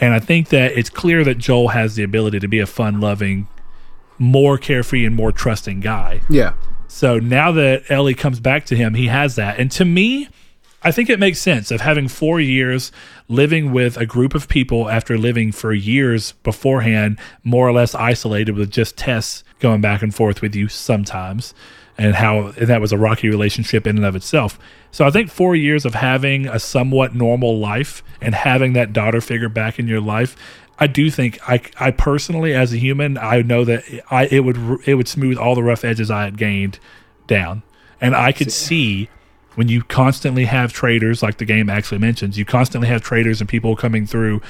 And 0.00 0.14
I 0.14 0.18
think 0.18 0.48
that 0.48 0.72
it's 0.72 0.90
clear 0.90 1.22
that 1.22 1.38
Joel 1.38 1.68
has 1.68 1.94
the 1.94 2.02
ability 2.02 2.40
to 2.40 2.48
be 2.48 2.58
a 2.58 2.66
fun 2.66 3.00
loving 3.00 3.46
more 4.22 4.56
carefree 4.56 5.04
and 5.04 5.16
more 5.16 5.32
trusting 5.32 5.80
guy. 5.80 6.20
Yeah. 6.30 6.54
So 6.86 7.18
now 7.18 7.50
that 7.52 7.90
Ellie 7.90 8.14
comes 8.14 8.38
back 8.38 8.64
to 8.66 8.76
him, 8.76 8.94
he 8.94 9.08
has 9.08 9.34
that. 9.34 9.58
And 9.58 9.70
to 9.72 9.84
me, 9.84 10.28
I 10.84 10.92
think 10.92 11.10
it 11.10 11.18
makes 11.18 11.40
sense 11.40 11.70
of 11.70 11.80
having 11.80 12.06
four 12.06 12.40
years 12.40 12.92
living 13.28 13.72
with 13.72 13.96
a 13.96 14.06
group 14.06 14.34
of 14.34 14.48
people 14.48 14.88
after 14.88 15.18
living 15.18 15.50
for 15.52 15.72
years 15.72 16.32
beforehand, 16.44 17.18
more 17.42 17.68
or 17.68 17.72
less 17.72 17.94
isolated 17.94 18.56
with 18.56 18.70
just 18.70 18.96
Tess 18.96 19.42
going 19.58 19.80
back 19.80 20.02
and 20.02 20.14
forth 20.14 20.40
with 20.40 20.54
you 20.54 20.68
sometimes, 20.68 21.54
and 21.98 22.14
how 22.14 22.48
and 22.58 22.68
that 22.68 22.80
was 22.80 22.92
a 22.92 22.98
rocky 22.98 23.28
relationship 23.28 23.86
in 23.86 23.96
and 23.96 24.06
of 24.06 24.16
itself. 24.16 24.58
So 24.90 25.04
I 25.04 25.10
think 25.10 25.30
four 25.30 25.56
years 25.56 25.84
of 25.84 25.94
having 25.94 26.46
a 26.46 26.58
somewhat 26.58 27.14
normal 27.14 27.58
life 27.58 28.02
and 28.20 28.34
having 28.34 28.72
that 28.74 28.92
daughter 28.92 29.20
figure 29.20 29.48
back 29.48 29.78
in 29.78 29.88
your 29.88 30.00
life 30.00 30.36
I 30.82 30.88
do 30.88 31.12
think 31.12 31.38
I, 31.48 31.60
I 31.78 31.92
personally, 31.92 32.54
as 32.54 32.72
a 32.72 32.76
human, 32.76 33.16
I 33.16 33.42
know 33.42 33.64
that 33.64 33.84
I 34.10 34.24
it 34.26 34.40
would 34.40 34.80
it 34.84 34.96
would 34.96 35.06
smooth 35.06 35.38
all 35.38 35.54
the 35.54 35.62
rough 35.62 35.84
edges 35.84 36.10
I 36.10 36.24
had 36.24 36.36
gained 36.36 36.80
down, 37.28 37.62
and 38.00 38.16
I 38.16 38.32
could 38.32 38.50
see 38.50 39.08
when 39.54 39.68
you 39.68 39.84
constantly 39.84 40.46
have 40.46 40.72
traders, 40.72 41.22
like 41.22 41.38
the 41.38 41.44
game 41.44 41.70
actually 41.70 41.98
mentions, 41.98 42.36
you 42.36 42.44
constantly 42.44 42.88
have 42.88 43.00
traders 43.00 43.40
and 43.40 43.48
people 43.48 43.76
coming 43.76 44.06
through, 44.06 44.42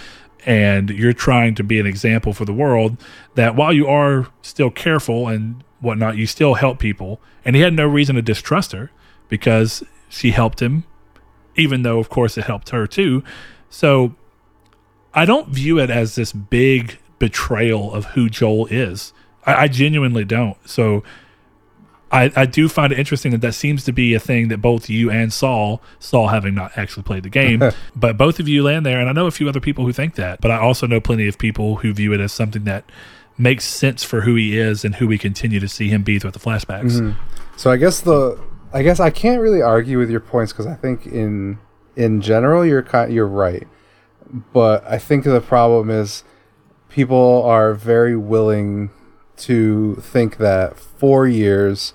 and 0.47 0.89
you're 0.89 1.13
trying 1.13 1.55
to 1.57 1.63
be 1.63 1.79
an 1.79 1.87
example 1.87 2.33
for 2.33 2.47
the 2.47 2.55
world. 2.55 2.97
That 3.35 3.55
while 3.55 3.75
you 3.75 3.87
are 3.87 4.29
still 4.41 4.71
careful 4.71 5.29
and 5.29 5.63
whatnot, 5.81 6.17
you 6.17 6.27
still 6.27 6.55
help 6.55 6.79
people, 6.79 7.21
and 7.45 7.55
he 7.55 7.61
had 7.61 7.75
no 7.75 7.87
reason 7.87 8.17
to 8.17 8.23
distrust 8.23 8.73
her 8.73 8.91
because 9.29 9.83
she 10.09 10.31
helped 10.31 10.63
him, 10.63 10.85
even 11.57 11.83
though 11.83 11.99
of 11.99 12.09
course 12.09 12.39
it 12.39 12.45
helped 12.45 12.71
her 12.71 12.87
too. 12.87 13.23
So 13.69 14.15
I 15.15 15.25
don't 15.25 15.49
view 15.49 15.79
it 15.79 15.91
as 15.91 16.15
this 16.15 16.33
big 16.33 16.99
betrayal 17.19 17.93
of 17.93 18.07
who 18.07 18.29
Joel 18.29 18.67
is. 18.67 19.13
I, 19.45 19.55
I 19.55 19.69
genuinely 19.69 20.25
don't. 20.25 20.57
So 20.69 21.03
I, 22.11 22.31
I 22.37 22.47
do 22.47 22.69
find 22.69 22.93
it 22.93 22.99
interesting 22.99 23.33
that 23.33 23.41
that 23.41 23.55
seems 23.55 23.85
to 23.85 23.93
be 23.93 24.15
a 24.15 24.21
thing 24.21 24.49
that 24.49 24.59
both 24.59 24.91
you 24.91 25.11
and 25.11 25.33
Saul, 25.33 25.83
Saul 25.99 26.29
having 26.29 26.55
not 26.55 26.77
actually 26.77 27.05
played 27.05 27.23
the 27.23 27.31
game, 27.31 27.63
but 27.97 28.19
both 28.19 28.39
of 28.39 28.49
you 28.49 28.63
land 28.63 28.85
there. 28.85 29.01
And 29.01 29.09
I 29.09 29.13
know 29.13 29.27
a 29.27 29.31
few 29.31 29.49
other 29.49 29.61
people 29.61 29.87
who 29.87 29.93
think 29.93 30.17
that, 30.17 30.41
but 30.41 30.51
I 30.51 30.59
also 30.59 30.87
know 30.87 31.01
plenty 31.01 31.27
of 31.27 31.39
people 31.39 31.77
who 31.77 31.93
view 31.93 32.13
it 32.13 32.21
as 32.21 32.33
something 32.33 32.65
that 32.65 32.85
makes 33.39 33.65
sense 33.65 34.05
for 34.05 34.21
who 34.21 34.35
he 34.35 34.59
is 34.59 34.85
and 34.85 34.97
who 34.97 35.09
we 35.09 35.17
continue 35.17 35.59
to 35.59 35.69
see 35.69 35.89
him 35.89 36.03
be 36.03 36.19
throughout 36.19 36.35
the 36.35 36.41
flashbacks. 36.41 37.01
Mm-hmm. 37.01 37.19
So 37.57 37.71
I 37.71 37.77
guess 37.79 38.01
the 38.01 38.39
I 38.75 38.83
guess 38.83 39.01
I 39.01 39.11
can't 39.11 39.41
really 39.41 39.63
argue 39.63 39.99
with 39.99 40.11
your 40.11 40.21
points 40.21 40.53
because 40.53 40.67
I 40.67 40.75
think 40.75 41.07
in 41.07 41.59
in 41.97 42.21
general 42.21 42.65
you're 42.65 42.87
you're 43.09 43.27
right 43.27 43.67
but 44.33 44.85
I 44.87 44.99
think 44.99 45.25
the 45.25 45.41
problem 45.41 45.91
is 45.91 46.25
people 46.89 47.43
are 47.45 47.75
very 47.75 48.17
willing 48.17 48.91
to 49.37 49.97
think 49.97 50.39
that 50.39 50.79
four 50.79 51.27
years 51.27 51.95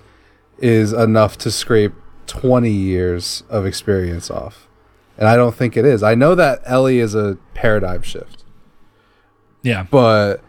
is 0.57 0.93
enough 0.93 1.37
to 1.39 1.51
scrape 1.51 1.93
20 2.27 2.69
years 2.69 3.43
of 3.49 3.65
experience 3.65 4.29
off. 4.29 4.67
And 5.17 5.27
I 5.27 5.35
don't 5.35 5.55
think 5.55 5.75
it 5.75 5.85
is. 5.85 6.03
I 6.03 6.13
know 6.13 6.35
that 6.35 6.61
Ellie 6.65 6.99
is 6.99 7.15
a 7.15 7.37
paradigm 7.53 8.03
shift. 8.03 8.43
Yeah. 9.63 9.83
But 9.89 10.43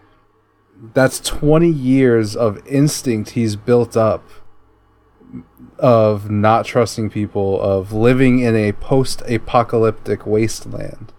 that's 0.94 1.20
20 1.20 1.68
years 1.68 2.36
of 2.36 2.64
instinct 2.66 3.30
he's 3.30 3.56
built 3.56 3.96
up 3.96 4.28
of 5.78 6.30
not 6.30 6.66
trusting 6.66 7.10
people, 7.10 7.60
of 7.60 7.92
living 7.92 8.40
in 8.40 8.56
a 8.56 8.72
post 8.72 9.22
apocalyptic 9.28 10.26
wasteland 10.26 11.12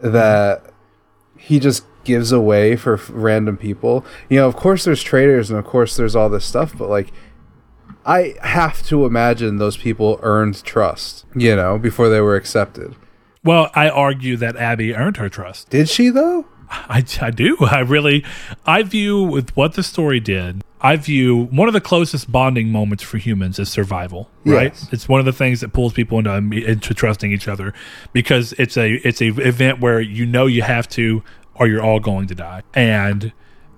that 0.00 0.64
he 1.36 1.58
just 1.58 1.84
gives 2.04 2.32
away 2.32 2.76
for 2.76 2.94
f- 2.94 3.10
random 3.12 3.56
people. 3.56 4.04
You 4.28 4.38
know, 4.38 4.48
of 4.48 4.56
course 4.56 4.84
there's 4.84 5.02
traders 5.02 5.50
and 5.50 5.58
of 5.58 5.64
course 5.64 5.96
there's 5.96 6.16
all 6.16 6.28
this 6.28 6.44
stuff, 6.44 6.76
but 6.76 6.88
like 6.88 7.12
I 8.04 8.36
have 8.42 8.82
to 8.84 9.04
imagine 9.04 9.56
those 9.56 9.76
people 9.76 10.18
earned 10.22 10.62
trust, 10.62 11.26
you 11.34 11.56
know, 11.56 11.78
before 11.78 12.08
they 12.08 12.20
were 12.20 12.36
accepted. 12.36 12.94
Well, 13.42 13.70
I 13.74 13.88
argue 13.88 14.36
that 14.38 14.56
Abby 14.56 14.94
earned 14.94 15.16
her 15.18 15.28
trust. 15.28 15.70
Did 15.70 15.88
she 15.88 16.08
though? 16.08 16.46
I, 16.70 17.04
I 17.20 17.30
do. 17.30 17.56
I 17.60 17.80
really, 17.80 18.24
I 18.64 18.82
view 18.82 19.22
with 19.22 19.56
what 19.56 19.74
the 19.74 19.82
story 19.82 20.20
did. 20.20 20.62
I 20.80 20.96
view 20.96 21.44
one 21.46 21.68
of 21.68 21.74
the 21.74 21.80
closest 21.80 22.30
bonding 22.30 22.68
moments 22.68 23.02
for 23.02 23.18
humans 23.18 23.58
is 23.58 23.68
survival. 23.68 24.30
Right? 24.44 24.72
Yes. 24.72 24.88
It's 24.92 25.08
one 25.08 25.20
of 25.20 25.26
the 25.26 25.32
things 25.32 25.60
that 25.60 25.72
pulls 25.72 25.92
people 25.92 26.18
into 26.18 26.32
um, 26.32 26.52
into 26.52 26.94
trusting 26.94 27.32
each 27.32 27.48
other 27.48 27.72
because 28.12 28.52
it's 28.54 28.76
a 28.76 28.94
it's 29.06 29.20
a 29.20 29.28
event 29.28 29.80
where 29.80 30.00
you 30.00 30.26
know 30.26 30.46
you 30.46 30.62
have 30.62 30.88
to 30.90 31.22
or 31.54 31.66
you're 31.66 31.82
all 31.82 32.00
going 32.00 32.26
to 32.28 32.34
die. 32.34 32.62
And 32.74 33.32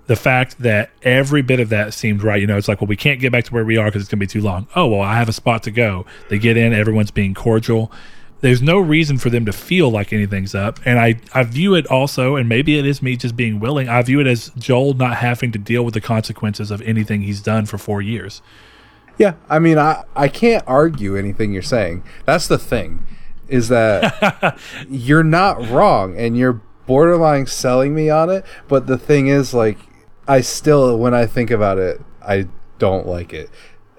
the 0.09 0.17
fact 0.17 0.59
that 0.61 0.91
every 1.03 1.43
bit 1.43 1.61
of 1.61 1.69
that 1.69 1.95
seemed 1.95 2.23
right. 2.23 2.41
You 2.41 2.47
know, 2.47 2.57
it's 2.57 2.67
like, 2.67 2.81
well, 2.81 2.89
we 2.89 2.97
can't 2.97 3.21
get 3.21 3.31
back 3.31 3.45
to 3.45 3.55
where 3.55 3.65
we 3.65 3.77
are 3.77 3.87
because 3.87 4.03
it's 4.03 4.11
going 4.11 4.19
to 4.19 4.27
be 4.27 4.27
too 4.27 4.41
long. 4.41 4.67
Oh, 4.75 4.87
well, 4.87 5.03
I 5.03 5.15
have 5.15 5.29
a 5.29 5.35
spot 5.35 5.63
to 5.65 5.71
go. 5.71 6.07
They 6.31 6.39
get 6.39 6.57
in, 6.57 6.73
everyone's 6.73 7.11
being 7.11 7.35
cordial. 7.35 7.93
There's 8.41 8.63
no 8.63 8.79
reason 8.79 9.19
for 9.19 9.31
them 9.31 9.45
to 9.47 9.53
feel 9.53 9.91
like 9.91 10.13
anything's 10.13 10.55
up. 10.55 10.79
And 10.85 10.99
I, 10.99 11.17
I 11.35 11.43
view 11.43 11.75
it 11.75 11.87
also, 11.89 12.37
and 12.37 12.49
maybe 12.49 12.79
it 12.79 12.87
is 12.87 13.03
me 13.03 13.17
just 13.17 13.35
being 13.37 13.59
willing, 13.59 13.89
I 13.89 14.01
view 14.03 14.21
it 14.21 14.29
as 14.29 14.51
Joel 14.57 14.95
not 14.95 15.17
having 15.17 15.51
to 15.53 15.59
deal 15.59 15.85
with 15.85 15.95
the 15.95 16.01
consequences 16.01 16.71
of 16.71 16.81
anything 16.83 17.23
he's 17.23 17.41
done 17.41 17.67
for 17.67 17.79
four 17.79 18.01
years. 18.01 18.41
Yeah, 19.19 19.35
I 19.51 19.59
mean, 19.59 19.79
I 19.79 20.05
I 20.15 20.29
can't 20.29 20.63
argue 20.67 21.17
anything 21.17 21.53
you're 21.53 21.61
saying. 21.61 22.05
That's 22.25 22.47
the 22.47 22.59
thing, 22.59 23.05
is 23.49 23.67
that 23.69 24.57
you're 24.89 25.25
not 25.25 25.69
wrong, 25.69 26.17
and 26.17 26.39
you're 26.39 26.63
borderline 26.87 27.47
selling 27.47 27.95
me 27.95 28.09
on 28.09 28.31
it. 28.31 28.45
But 28.69 28.87
the 28.87 28.97
thing 28.97 29.27
is, 29.27 29.53
like, 29.53 29.79
I 30.29 30.41
still, 30.41 30.97
when 30.97 31.15
I 31.15 31.27
think 31.27 31.51
about 31.51 31.79
it, 31.79 32.01
I 32.23 32.47
don't 32.79 33.09
like 33.09 33.33
it, 33.33 33.51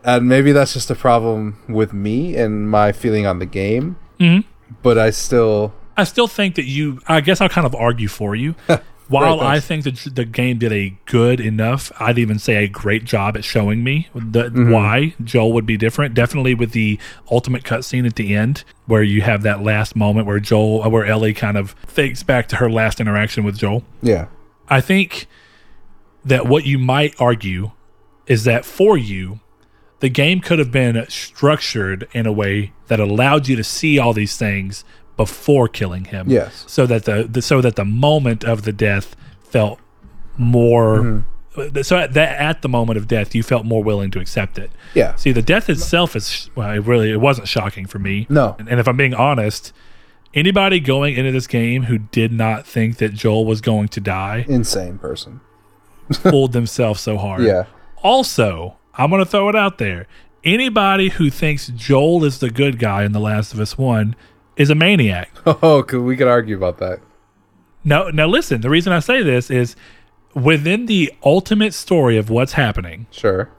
and 0.05 0.29
maybe 0.29 0.53
that's 0.53 0.73
just 0.73 0.89
a 0.89 0.95
problem 0.95 1.57
with 1.67 1.91
me 1.91 2.37
and 2.37 2.69
my 2.69 2.93
feeling 2.93 3.25
on 3.25 3.39
the 3.39 3.45
game. 3.45 3.97
Mhm. 4.19 4.43
But 4.83 4.97
I 4.97 5.09
still, 5.09 5.73
I 5.97 6.03
still 6.03 6.27
think 6.27 6.55
that 6.55 6.65
you. 6.65 6.99
I 7.07 7.21
guess 7.21 7.41
I'll 7.41 7.49
kind 7.49 7.65
of 7.65 7.73
argue 7.75 8.07
for 8.07 8.35
you. 8.35 8.55
While 9.09 9.39
Right, 9.39 9.55
I 9.55 9.59
think 9.59 9.85
that 9.85 9.95
the 10.13 10.23
game 10.23 10.59
did 10.59 10.71
a 10.71 10.95
good 11.07 11.39
enough, 11.39 11.91
I'd 11.99 12.19
even 12.19 12.37
say 12.37 12.63
a 12.63 12.67
great 12.67 13.05
job 13.05 13.35
at 13.35 13.43
showing 13.43 13.83
me 13.83 14.07
the, 14.13 14.43
Mm-hmm. 14.51 14.69
why 14.71 15.15
Joel 15.23 15.51
would 15.53 15.65
be 15.65 15.77
different. 15.77 16.13
Definitely 16.13 16.53
with 16.53 16.73
the 16.73 16.99
ultimate 17.31 17.63
cutscene 17.63 18.05
at 18.05 18.17
the 18.17 18.35
end, 18.35 18.63
where 18.85 19.01
you 19.01 19.21
have 19.23 19.41
that 19.41 19.63
last 19.63 19.95
moment 19.95 20.27
where 20.27 20.39
Joel, 20.39 20.87
where 20.91 21.05
Ellie 21.07 21.33
kind 21.33 21.57
of 21.57 21.71
thinks 21.87 22.21
back 22.21 22.47
to 22.49 22.57
her 22.57 22.69
last 22.69 22.99
interaction 23.01 23.43
with 23.43 23.57
Joel. 23.57 23.83
yeah, 24.03 24.27
I 24.69 24.79
think 24.79 25.25
that 26.23 26.45
what 26.45 26.67
you 26.67 26.77
might 26.77 27.15
argue 27.19 27.71
is 28.27 28.43
that 28.43 28.63
for 28.63 28.95
you, 28.95 29.39
the 29.99 30.09
game 30.09 30.39
could 30.39 30.59
have 30.59 30.71
been 30.71 31.05
structured 31.09 32.07
in 32.13 32.25
a 32.25 32.31
way 32.31 32.73
that 32.87 32.99
allowed 32.99 33.47
you 33.47 33.55
to 33.55 33.63
see 33.63 33.99
all 33.99 34.13
these 34.13 34.37
things 34.37 34.83
before 35.17 35.67
killing 35.67 36.05
him. 36.05 36.29
Yes. 36.29 36.63
So 36.67 36.85
that 36.85 37.03
the, 37.05 37.27
the 37.29 37.41
so 37.41 37.61
that 37.61 37.75
the 37.75 37.85
moment 37.85 38.43
of 38.43 38.63
the 38.63 38.71
death 38.71 39.15
felt 39.41 39.79
more 40.37 40.99
mm-hmm. 41.55 41.81
so 41.81 41.97
at 41.97 42.13
that 42.13 42.39
at 42.39 42.61
the 42.61 42.69
moment 42.69 42.97
of 42.97 43.07
death 43.07 43.35
you 43.35 43.43
felt 43.43 43.65
more 43.65 43.83
willing 43.83 44.11
to 44.11 44.19
accept 44.19 44.57
it. 44.57 44.71
yeah, 44.93 45.15
See, 45.15 45.33
the 45.33 45.41
death 45.41 45.69
itself 45.69 46.15
is 46.15 46.49
well, 46.55 46.71
it 46.71 46.79
really 46.79 47.11
it 47.11 47.19
wasn't 47.19 47.49
shocking 47.49 47.85
for 47.85 47.99
me. 47.99 48.25
No. 48.29 48.55
and, 48.57 48.69
and 48.69 48.79
if 48.79 48.87
I'm 48.87 48.95
being 48.95 49.13
honest, 49.13 49.73
anybody 50.33 50.79
going 50.79 51.17
into 51.17 51.33
this 51.33 51.47
game 51.47 51.83
who 51.83 51.97
did 51.97 52.31
not 52.31 52.65
think 52.65 52.97
that 52.97 53.13
Joel 53.13 53.45
was 53.45 53.59
going 53.59 53.89
to 53.89 53.99
die 53.99 54.45
insane 54.47 54.97
person. 54.97 55.41
fooled 56.13 56.53
themselves 56.53 57.01
so 57.01 57.17
hard. 57.17 57.43
Yeah, 57.43 57.65
Also, 58.03 58.77
I'm 58.99 59.09
going 59.09 59.23
to 59.23 59.29
throw 59.29 59.47
it 59.47 59.55
out 59.55 59.77
there. 59.77 60.07
Anybody 60.43 61.07
who 61.07 61.29
thinks 61.29 61.67
Joel 61.67 62.25
is 62.25 62.39
the 62.39 62.49
good 62.49 62.79
guy 62.79 63.05
in 63.05 63.13
The 63.13 63.19
Last 63.19 63.53
of 63.53 63.59
Us 63.61 63.77
One 63.77 64.13
is 64.57 64.69
a 64.69 64.75
maniac. 64.75 65.31
oh, 65.45 65.83
could 65.83 66.01
we 66.01 66.17
could 66.17 66.27
argue 66.27 66.57
about 66.57 66.79
that? 66.79 66.99
Now, 67.85 68.09
now 68.09 68.27
listen. 68.27 68.59
The 68.59 68.69
reason 68.69 68.91
I 68.91 68.99
say 68.99 69.23
this 69.23 69.49
is 69.49 69.77
within 70.35 70.85
the 70.87 71.13
ultimate 71.23 71.73
story 71.73 72.17
of 72.17 72.29
what's 72.29 72.53
happening. 72.53 73.07
Sure, 73.09 73.49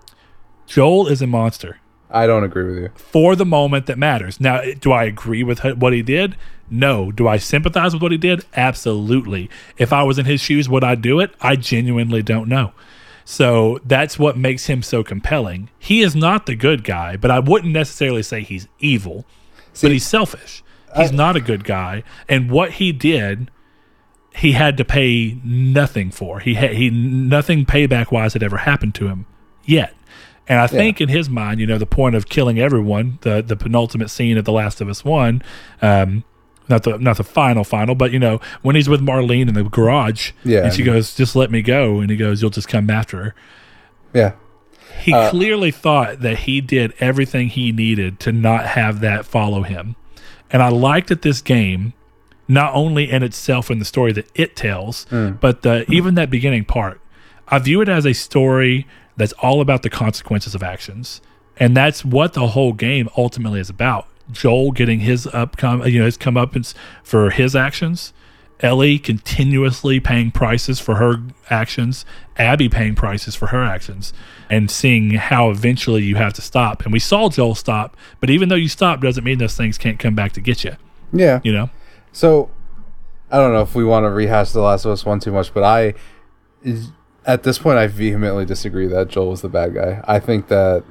Joel 0.67 1.07
is 1.07 1.23
a 1.23 1.27
monster. 1.27 1.79
I 2.11 2.27
don't 2.27 2.45
agree 2.45 2.65
with 2.65 2.79
you. 2.83 2.91
for 2.97 3.35
the 3.35 3.47
moment 3.47 3.87
that 3.87 3.97
matters. 3.97 4.41
Now, 4.41 4.61
do 4.81 4.93
I 4.93 5.05
agree 5.05 5.43
with 5.43 5.61
what 5.77 5.93
he 5.93 6.03
did? 6.03 6.37
No. 6.69 7.13
Do 7.13 7.29
I 7.29 7.39
sympathize 7.39 7.95
with 7.95 8.03
what 8.03 8.13
he 8.13 8.19
did? 8.19 8.45
Absolutely. 8.57 9.49
If 9.79 9.93
I 9.93 10.03
was 10.03 10.19
in 10.19 10.27
his 10.27 10.41
shoes, 10.41 10.69
would 10.69 10.85
I 10.85 10.97
do 10.97 11.21
it? 11.21 11.33
I 11.41 11.57
genuinely 11.57 12.23
don't 12.23 12.49
know. 12.49 12.73
So 13.31 13.79
that's 13.85 14.19
what 14.19 14.37
makes 14.37 14.67
him 14.67 14.83
so 14.83 15.05
compelling. 15.05 15.71
He 15.79 16.01
is 16.01 16.17
not 16.17 16.47
the 16.47 16.57
good 16.57 16.83
guy, 16.83 17.17
but 17.17 17.31
I 17.31 17.39
wouldn't 17.39 17.73
necessarily 17.73 18.25
say 18.25 18.43
he's 18.43 18.67
evil, 18.81 19.25
but 19.81 19.93
he's 19.93 20.05
selfish. 20.05 20.65
He's 20.97 21.13
not 21.13 21.37
a 21.37 21.41
good 21.41 21.63
guy, 21.63 22.03
and 22.29 22.51
what 22.51 22.73
he 22.73 22.91
did, 22.91 23.53
he 24.35 24.51
had 24.51 24.77
to 24.79 24.85
pay 24.85 25.39
nothing 25.45 26.11
for. 26.11 26.41
He 26.41 26.55
had 26.55 26.73
he 26.73 26.91
nothing 26.91 27.65
payback 27.65 28.11
wise 28.11 28.33
had 28.33 28.43
ever 28.43 28.57
happened 28.57 28.97
to 28.97 29.07
him 29.07 29.27
yet. 29.65 29.95
And 30.49 30.59
I 30.59 30.67
think 30.67 31.01
in 31.01 31.09
his 31.09 31.31
mind, 31.31 31.61
you 31.61 31.69
know, 31.69 31.79
the 31.79 31.87
point 31.87 32.17
of 32.17 32.29
killing 32.29 32.59
everyone, 32.59 33.21
the 33.21 33.43
the 33.43 33.55
penultimate 33.55 34.11
scene 34.11 34.39
of 34.39 34.45
The 34.45 34.51
Last 34.51 34.81
of 34.81 34.89
Us 34.89 35.05
One, 35.05 35.41
um, 35.81 36.25
not 36.71 36.85
the 36.85 36.97
not 36.97 37.19
the 37.19 37.25
final 37.25 37.65
final, 37.65 37.95
but 37.95 38.13
you 38.13 38.19
know, 38.19 38.41
when 38.63 38.77
he's 38.77 38.89
with 38.89 39.03
Marlene 39.03 39.49
in 39.49 39.55
the 39.55 39.65
garage, 39.65 40.33
Yeah. 40.45 40.65
and 40.65 40.73
she 40.73 40.83
goes, 40.83 41.15
"Just 41.15 41.37
let 41.37 41.51
me 41.51 41.61
go," 41.61 42.01
and 42.01 42.11
he 42.11 42.17
goes, 42.17 42.41
"You'll 42.41 42.51
just 42.51 42.69
come 42.69 42.89
after 42.89 43.23
her." 43.23 43.35
Yeah, 44.15 44.33
He 45.03 45.13
uh, 45.13 45.31
clearly 45.31 45.71
thought 45.71 46.21
that 46.21 46.41
he 46.41 46.61
did 46.61 46.95
everything 46.99 47.49
he 47.49 47.71
needed 47.73 48.19
to 48.21 48.33
not 48.33 48.67
have 48.67 49.01
that 49.01 49.25
follow 49.27 49.63
him. 49.63 49.97
And 50.51 50.63
I 50.63 50.69
liked 50.69 51.09
that 51.09 51.23
this 51.23 51.41
game, 51.41 51.93
not 52.49 52.75
only 52.75 53.09
in 53.09 53.23
itself 53.23 53.71
and 53.71 53.81
the 53.81 53.85
story 53.85 54.13
that 54.13 54.27
it 54.35 54.57
tells, 54.57 55.05
hmm. 55.05 55.33
but 55.41 55.63
the, 55.63 55.85
even 55.93 56.17
that 56.17 56.29
beginning 56.29 56.65
part, 56.65 57.01
I 57.47 57.61
view 57.61 57.81
it 57.81 57.89
as 57.89 58.05
a 58.05 58.13
story 58.13 58.87
that's 59.17 59.33
all 59.35 59.61
about 59.61 59.83
the 59.83 59.91
consequences 59.91 60.55
of 60.57 60.63
actions. 60.63 61.21
And 61.57 61.77
that's 61.77 62.05
what 62.05 62.33
the 62.33 62.49
whole 62.49 62.73
game 62.73 63.09
ultimately 63.17 63.61
is 63.61 63.71
about. 63.71 64.09
Joel 64.33 64.73
getting 64.73 65.01
his 65.01 65.27
upcome, 65.27 65.83
uh, 65.83 65.87
you 65.87 65.99
know, 65.99 66.07
his 66.07 66.19
comeuppance 66.19 66.75
for 67.03 67.31
his 67.31 67.55
actions. 67.57 68.13
Ellie 68.63 68.99
continuously 68.99 70.01
paying 70.01 70.31
prices 70.31 70.79
for 70.79 70.97
her 70.97 71.23
actions, 71.49 72.05
Abby 72.37 72.69
paying 72.69 72.95
prices 72.95 73.35
for 73.35 73.47
her 73.47 73.65
actions, 73.65 74.13
and 74.51 74.71
seeing 74.71 75.13
how 75.13 75.49
eventually 75.49 76.03
you 76.03 76.17
have 76.17 76.35
to 76.35 76.43
stop. 76.43 76.83
And 76.85 76.93
we 76.93 76.99
saw 76.99 77.31
Joel 77.31 77.55
stop, 77.55 77.97
but 78.21 78.29
even 78.29 78.51
though 78.51 78.57
you 78.57 78.69
stop, 78.69 79.01
doesn't 79.01 79.25
mean 79.25 79.39
those 79.39 79.57
things 79.57 79.79
can't 79.79 79.99
come 79.99 80.15
back 80.15 80.33
to 80.33 80.43
get 80.43 80.63
you. 80.63 80.77
yeah. 81.13 81.41
You 81.43 81.53
know, 81.53 81.71
So, 82.13 82.51
I 83.31 83.39
don't 83.39 83.53
know 83.53 83.63
if 83.63 83.75
we 83.75 83.85
want 83.85 84.05
to 84.05 84.11
rehash 84.11 84.51
The 84.51 84.61
Last 84.61 84.85
of 84.85 84.91
Us 84.91 85.07
one 85.07 85.21
too 85.21 85.33
much, 85.33 85.55
but 85.55 85.63
I, 85.63 85.95
at 87.25 87.45
this 87.45 87.59
point, 87.59 87.79
I 87.79 87.87
vehemently 87.87 88.45
disagree 88.45 88.89
that 88.89 89.09
Joel 89.09 89.31
was 89.31 89.41
the 89.41 89.49
bad 89.49 89.73
guy. 89.75 90.05
I 90.07 90.19
think 90.19 90.49
that, 90.49 90.85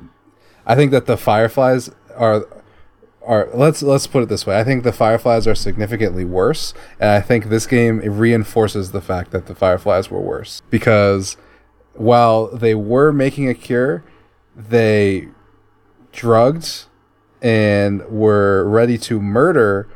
I 0.65 0.73
think 0.75 0.89
that 0.91 1.05
the 1.05 1.17
Fireflies 1.17 1.91
are, 2.15 2.47
are 3.29 3.47
let's 3.53 3.83
let's 3.83 4.07
put 4.07 4.23
it 4.23 4.29
this 4.29 4.47
way. 4.47 4.59
I 4.59 4.63
think 4.63 4.83
the 4.83 4.91
Fireflies 4.91 5.45
are 5.45 5.53
significantly 5.53 6.25
worse, 6.25 6.73
and 6.99 7.11
I 7.11 7.21
think 7.21 7.45
this 7.45 7.67
game 7.67 7.99
reinforces 7.99 8.91
the 8.91 9.01
fact 9.01 9.29
that 9.31 9.45
the 9.45 9.53
Fireflies 9.53 10.09
were 10.09 10.19
worse 10.19 10.63
because 10.71 11.37
while 11.93 12.47
they 12.47 12.73
were 12.73 13.13
making 13.13 13.47
a 13.47 13.53
cure, 13.53 14.03
they 14.55 15.27
drugged 16.11 16.85
and 17.39 18.03
were 18.07 18.67
ready 18.67 18.97
to 18.97 19.21
murder 19.21 19.87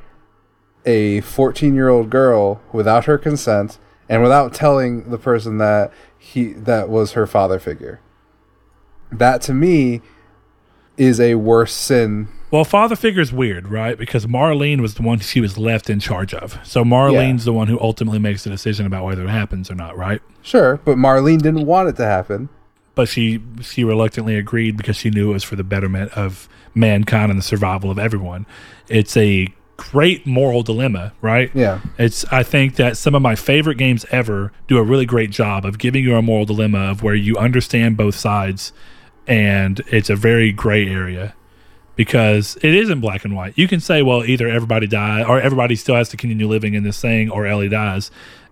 a 0.86 1.22
14 1.22 1.74
year 1.74 1.90
old 1.90 2.12
girl 2.12 2.62
without 2.72 3.06
her 3.06 3.18
consent 3.18 3.80
and 4.08 4.22
without 4.22 4.54
telling 4.54 5.10
the 5.10 5.18
person 5.18 5.58
that 5.58 5.92
he 6.20 6.54
that 6.54 6.88
was 6.88 7.14
her 7.14 7.26
father 7.26 7.60
figure 7.60 8.00
that 9.12 9.42
to 9.42 9.54
me 9.54 10.02
is 10.98 11.20
a 11.20 11.36
worse 11.36 11.74
sin 11.74 12.28
well, 12.54 12.64
father 12.64 12.96
figure 12.96 13.22
is 13.22 13.34
weird, 13.34 13.68
right? 13.68 13.98
Because 13.98 14.26
Marlene 14.26 14.80
was 14.80 14.94
the 14.94 15.02
one 15.02 15.20
she 15.20 15.42
was 15.42 15.58
left 15.58 15.90
in 15.90 16.00
charge 16.00 16.34
of. 16.34 16.60
So 16.64 16.84
Marlene's 16.84 17.44
the 17.46 17.54
one 17.54 17.68
who 17.68 17.80
ultimately 17.82 18.20
makes 18.20 18.46
the 18.46 18.50
decision 18.50 18.86
about 18.86 19.04
whether 19.04 19.24
it 19.24 19.30
happens 19.30 19.70
or 19.70 19.76
not, 19.76 19.98
right? 19.98 20.22
sure 20.44 20.78
but 20.84 20.98
marlene 20.98 21.42
didn't 21.42 21.66
want 21.66 21.88
it 21.88 21.96
to 21.96 22.06
happen 22.06 22.50
but 22.96 23.08
she 23.08 23.42
she 23.62 23.84
reluctantly 23.84 24.36
agreed 24.36 24.78
because 24.78 24.96
she 24.96 25.10
knew 25.10 25.32
it 25.32 25.34
was 25.34 25.44
for 25.44 25.56
the 25.56 25.64
betterment 25.64 26.12
of 26.12 26.48
mankind 26.76 27.32
and 27.32 27.40
the 27.40 27.44
survival 27.44 27.90
of 27.90 27.98
everyone. 27.98 28.46
It's 28.88 29.18
a 29.18 29.48
great 29.78 30.28
moral 30.28 30.62
dilemma, 30.62 31.14
right? 31.22 31.50
Yeah. 31.56 31.80
It's 31.98 32.24
I 32.32 32.44
think 32.44 32.76
that 32.76 32.98
some 32.98 33.16
of 33.16 33.22
my 33.22 33.36
favorite 33.36 33.78
games 33.78 34.06
ever 34.12 34.52
do 34.68 34.78
a 34.78 34.84
really 34.84 35.06
great 35.06 35.32
job 35.32 35.66
of 35.66 35.80
giving 35.80 36.04
you 36.04 36.16
a 36.16 36.22
moral 36.22 36.46
dilemma 36.46 36.92
of 36.92 37.02
where 37.02 37.16
you 37.16 37.36
understand 37.38 37.98
both 37.98 38.16
sides 38.16 38.74
and 39.26 39.82
it's 39.88 40.10
a 40.10 40.16
very 40.16 40.52
gray 40.52 40.88
area. 40.88 41.34
Because 41.96 42.58
it 42.62 42.74
is 42.74 42.90
in 42.90 43.00
black 43.00 43.24
and 43.26 43.36
white. 43.36 43.58
You 43.58 43.68
can 43.68 43.80
say, 43.80 44.02
well, 44.02 44.24
either 44.24 44.48
everybody 44.48 44.88
die 44.88 45.24
or 45.24 45.40
everybody 45.40 45.76
still 45.76 45.96
has 45.96 46.10
to 46.10 46.18
continue 46.18 46.48
living 46.48 46.74
in 46.74 46.84
this 46.84 47.00
thing, 47.00 47.30
or 47.30 47.46
Ellie 47.46 47.70
dies, 47.70 48.12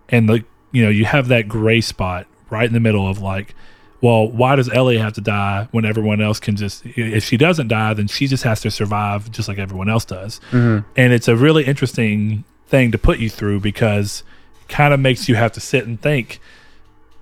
and 0.09 0.29
the 0.29 0.43
you 0.71 0.83
know 0.83 0.89
you 0.89 1.05
have 1.05 1.27
that 1.29 1.47
gray 1.47 1.81
spot 1.81 2.27
right 2.49 2.65
in 2.65 2.73
the 2.73 2.79
middle 2.79 3.07
of 3.07 3.19
like, 3.19 3.55
well, 4.01 4.29
why 4.29 4.55
does 4.55 4.69
Ellie 4.69 4.97
have 4.97 5.13
to 5.13 5.21
die 5.21 5.67
when 5.71 5.85
everyone 5.85 6.21
else 6.21 6.39
can 6.39 6.55
just? 6.55 6.85
If 6.85 7.23
she 7.23 7.37
doesn't 7.37 7.67
die, 7.67 7.93
then 7.93 8.07
she 8.07 8.27
just 8.27 8.43
has 8.43 8.61
to 8.61 8.71
survive 8.71 9.31
just 9.31 9.47
like 9.47 9.57
everyone 9.57 9.89
else 9.89 10.05
does. 10.05 10.39
Mm-hmm. 10.51 10.87
And 10.95 11.13
it's 11.13 11.27
a 11.27 11.35
really 11.35 11.65
interesting 11.65 12.43
thing 12.67 12.91
to 12.91 12.97
put 12.97 13.19
you 13.19 13.29
through 13.29 13.59
because 13.59 14.23
it 14.61 14.69
kind 14.69 14.93
of 14.93 14.99
makes 14.99 15.29
you 15.29 15.35
have 15.35 15.51
to 15.53 15.59
sit 15.59 15.85
and 15.85 16.01
think. 16.01 16.39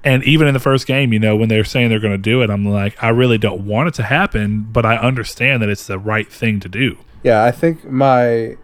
And 0.04 0.24
even 0.24 0.48
in 0.48 0.54
the 0.54 0.60
first 0.60 0.88
game, 0.88 1.12
you 1.12 1.20
know, 1.20 1.36
when 1.36 1.50
they're 1.50 1.66
saying 1.66 1.90
they're 1.90 2.00
going 2.00 2.14
to 2.14 2.18
do 2.18 2.42
it, 2.42 2.50
I'm 2.50 2.66
like, 2.66 3.02
I 3.04 3.10
really 3.10 3.38
don't 3.38 3.66
want 3.66 3.90
it 3.90 3.94
to 3.96 4.04
happen, 4.04 4.68
but 4.72 4.86
I 4.86 4.96
understand 4.96 5.62
that 5.62 5.70
it's 5.70 5.88
the 5.88 6.00
right 6.00 6.32
thing 6.32 6.60
to 6.62 6.70
do. 6.70 6.98
Yeah, 7.24 7.44
I 7.44 7.52
think 7.52 7.84
my 7.86 8.56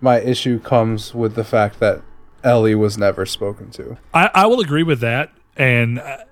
my 0.00 0.20
issue 0.20 0.60
comes 0.60 1.14
with 1.14 1.34
the 1.34 1.44
fact 1.44 1.80
that 1.80 2.02
Ellie 2.44 2.74
was 2.74 2.96
never 2.98 3.26
spoken 3.26 3.70
to. 3.72 3.96
I, 4.14 4.30
I 4.34 4.46
will 4.46 4.60
agree 4.60 4.82
with 4.82 5.00
that, 5.00 5.32
and 5.56 6.00
I, 6.00 6.24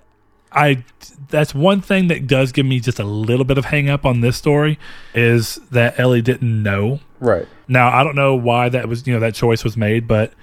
I 0.51 0.83
that's 1.29 1.55
one 1.55 1.81
thing 1.81 2.07
that 2.07 2.27
does 2.27 2.51
give 2.51 2.65
me 2.65 2.79
just 2.79 2.99
a 2.99 3.03
little 3.03 3.45
bit 3.45 3.57
of 3.57 3.65
hang 3.65 3.89
up 3.89 4.05
on 4.05 4.21
this 4.21 4.37
story 4.37 4.77
is 5.13 5.55
that 5.71 5.99
Ellie 5.99 6.21
didn't 6.21 6.61
know. 6.63 6.99
Right. 7.19 7.47
Now 7.67 7.89
I 7.89 8.03
don't 8.03 8.15
know 8.15 8.35
why 8.35 8.69
that 8.69 8.87
was 8.87 9.07
you 9.07 9.13
know 9.13 9.19
that 9.19 9.33
choice 9.33 9.63
was 9.63 9.75
made, 9.75 10.07
but 10.07 10.33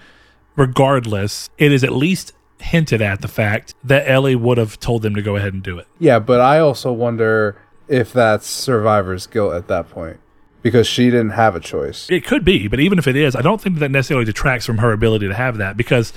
regardless, 0.56 1.48
it 1.58 1.72
is 1.72 1.84
at 1.84 1.92
least 1.92 2.32
hinted 2.64 3.02
at 3.02 3.20
the 3.20 3.28
fact 3.28 3.74
that 3.84 4.08
Ellie 4.08 4.36
would 4.36 4.58
have 4.58 4.80
told 4.80 5.02
them 5.02 5.14
to 5.14 5.22
go 5.22 5.36
ahead 5.36 5.52
and 5.52 5.62
do 5.62 5.78
it. 5.78 5.86
Yeah, 5.98 6.18
but 6.18 6.40
I 6.40 6.58
also 6.58 6.92
wonder 6.92 7.56
if 7.88 8.12
that's 8.12 8.46
survivor's 8.46 9.26
guilt 9.26 9.54
at 9.54 9.68
that 9.68 9.90
point 9.90 10.18
because 10.62 10.86
she 10.86 11.06
didn't 11.06 11.30
have 11.30 11.54
a 11.54 11.60
choice. 11.60 12.10
It 12.10 12.24
could 12.24 12.44
be, 12.44 12.68
but 12.68 12.80
even 12.80 12.98
if 12.98 13.06
it 13.06 13.16
is, 13.16 13.36
I 13.36 13.42
don't 13.42 13.60
think 13.60 13.78
that 13.78 13.90
necessarily 13.90 14.24
detracts 14.24 14.64
from 14.64 14.78
her 14.78 14.92
ability 14.92 15.28
to 15.28 15.34
have 15.34 15.58
that 15.58 15.76
because 15.76 16.12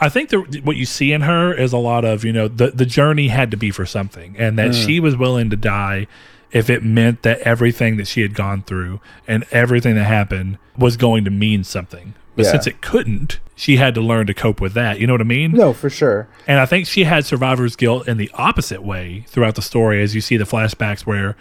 I 0.00 0.08
think 0.08 0.30
the, 0.30 0.60
what 0.64 0.76
you 0.76 0.84
see 0.84 1.12
in 1.12 1.20
her 1.20 1.54
is 1.54 1.72
a 1.72 1.78
lot 1.78 2.04
of 2.04 2.24
you 2.24 2.32
know 2.32 2.48
the 2.48 2.72
the 2.72 2.86
journey 2.86 3.28
had 3.28 3.52
to 3.52 3.56
be 3.56 3.70
for 3.70 3.86
something, 3.86 4.34
and 4.36 4.58
that 4.58 4.72
mm. 4.72 4.86
she 4.86 4.98
was 4.98 5.16
willing 5.16 5.48
to 5.50 5.56
die 5.56 6.08
if 6.50 6.68
it 6.68 6.84
meant 6.84 7.22
that 7.22 7.38
everything 7.40 7.96
that 7.96 8.06
she 8.06 8.20
had 8.20 8.34
gone 8.34 8.62
through 8.62 9.00
and 9.26 9.44
everything 9.52 9.94
that 9.94 10.04
happened 10.04 10.58
was 10.76 10.96
going 10.96 11.24
to 11.24 11.30
mean 11.30 11.64
something. 11.64 12.14
But 12.34 12.46
Yeah. 12.46 12.52
since 12.52 12.66
it 12.66 12.80
couldn't, 12.80 13.40
she 13.54 13.76
had 13.76 13.94
to 13.94 14.00
learn 14.00 14.26
to 14.26 14.34
cope 14.34 14.60
with 14.60 14.72
that. 14.74 14.98
You 14.98 15.06
know 15.06 15.12
what 15.14 15.20
I 15.20 15.24
mean? 15.24 15.52
No, 15.52 15.72
for 15.72 15.90
sure. 15.90 16.28
And 16.46 16.58
I 16.58 16.66
think 16.66 16.86
she 16.86 17.04
had 17.04 17.26
survivor's 17.26 17.76
guilt 17.76 18.08
in 18.08 18.16
the 18.16 18.30
opposite 18.34 18.82
way 18.82 19.24
throughout 19.28 19.54
the 19.54 19.62
story, 19.62 20.02
as 20.02 20.14
you 20.14 20.20
see 20.22 20.36
the 20.38 20.44
flashbacks 20.44 21.02
where, 21.02 21.36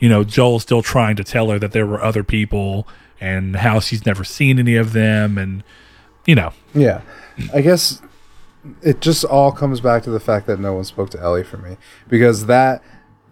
you 0.00 0.08
know, 0.08 0.24
Joel's 0.24 0.62
still 0.62 0.82
trying 0.82 1.14
to 1.16 1.24
tell 1.24 1.48
her 1.50 1.58
that 1.60 1.70
there 1.72 1.86
were 1.86 2.02
other 2.02 2.24
people 2.24 2.88
and 3.20 3.54
how 3.56 3.78
she's 3.78 4.04
never 4.04 4.24
seen 4.24 4.58
any 4.58 4.74
of 4.74 4.92
them. 4.92 5.38
And, 5.38 5.62
you 6.26 6.34
know, 6.34 6.52
Yeah. 6.74 7.02
I 7.54 7.60
guess 7.60 8.02
it 8.82 9.00
just 9.00 9.24
all 9.24 9.52
comes 9.52 9.80
back 9.80 10.02
to 10.02 10.10
the 10.10 10.20
fact 10.20 10.46
that 10.48 10.58
no 10.58 10.72
one 10.74 10.84
spoke 10.84 11.10
to 11.10 11.20
Ellie 11.20 11.44
for 11.44 11.56
me. 11.58 11.76
Because 12.08 12.46
that 12.46 12.82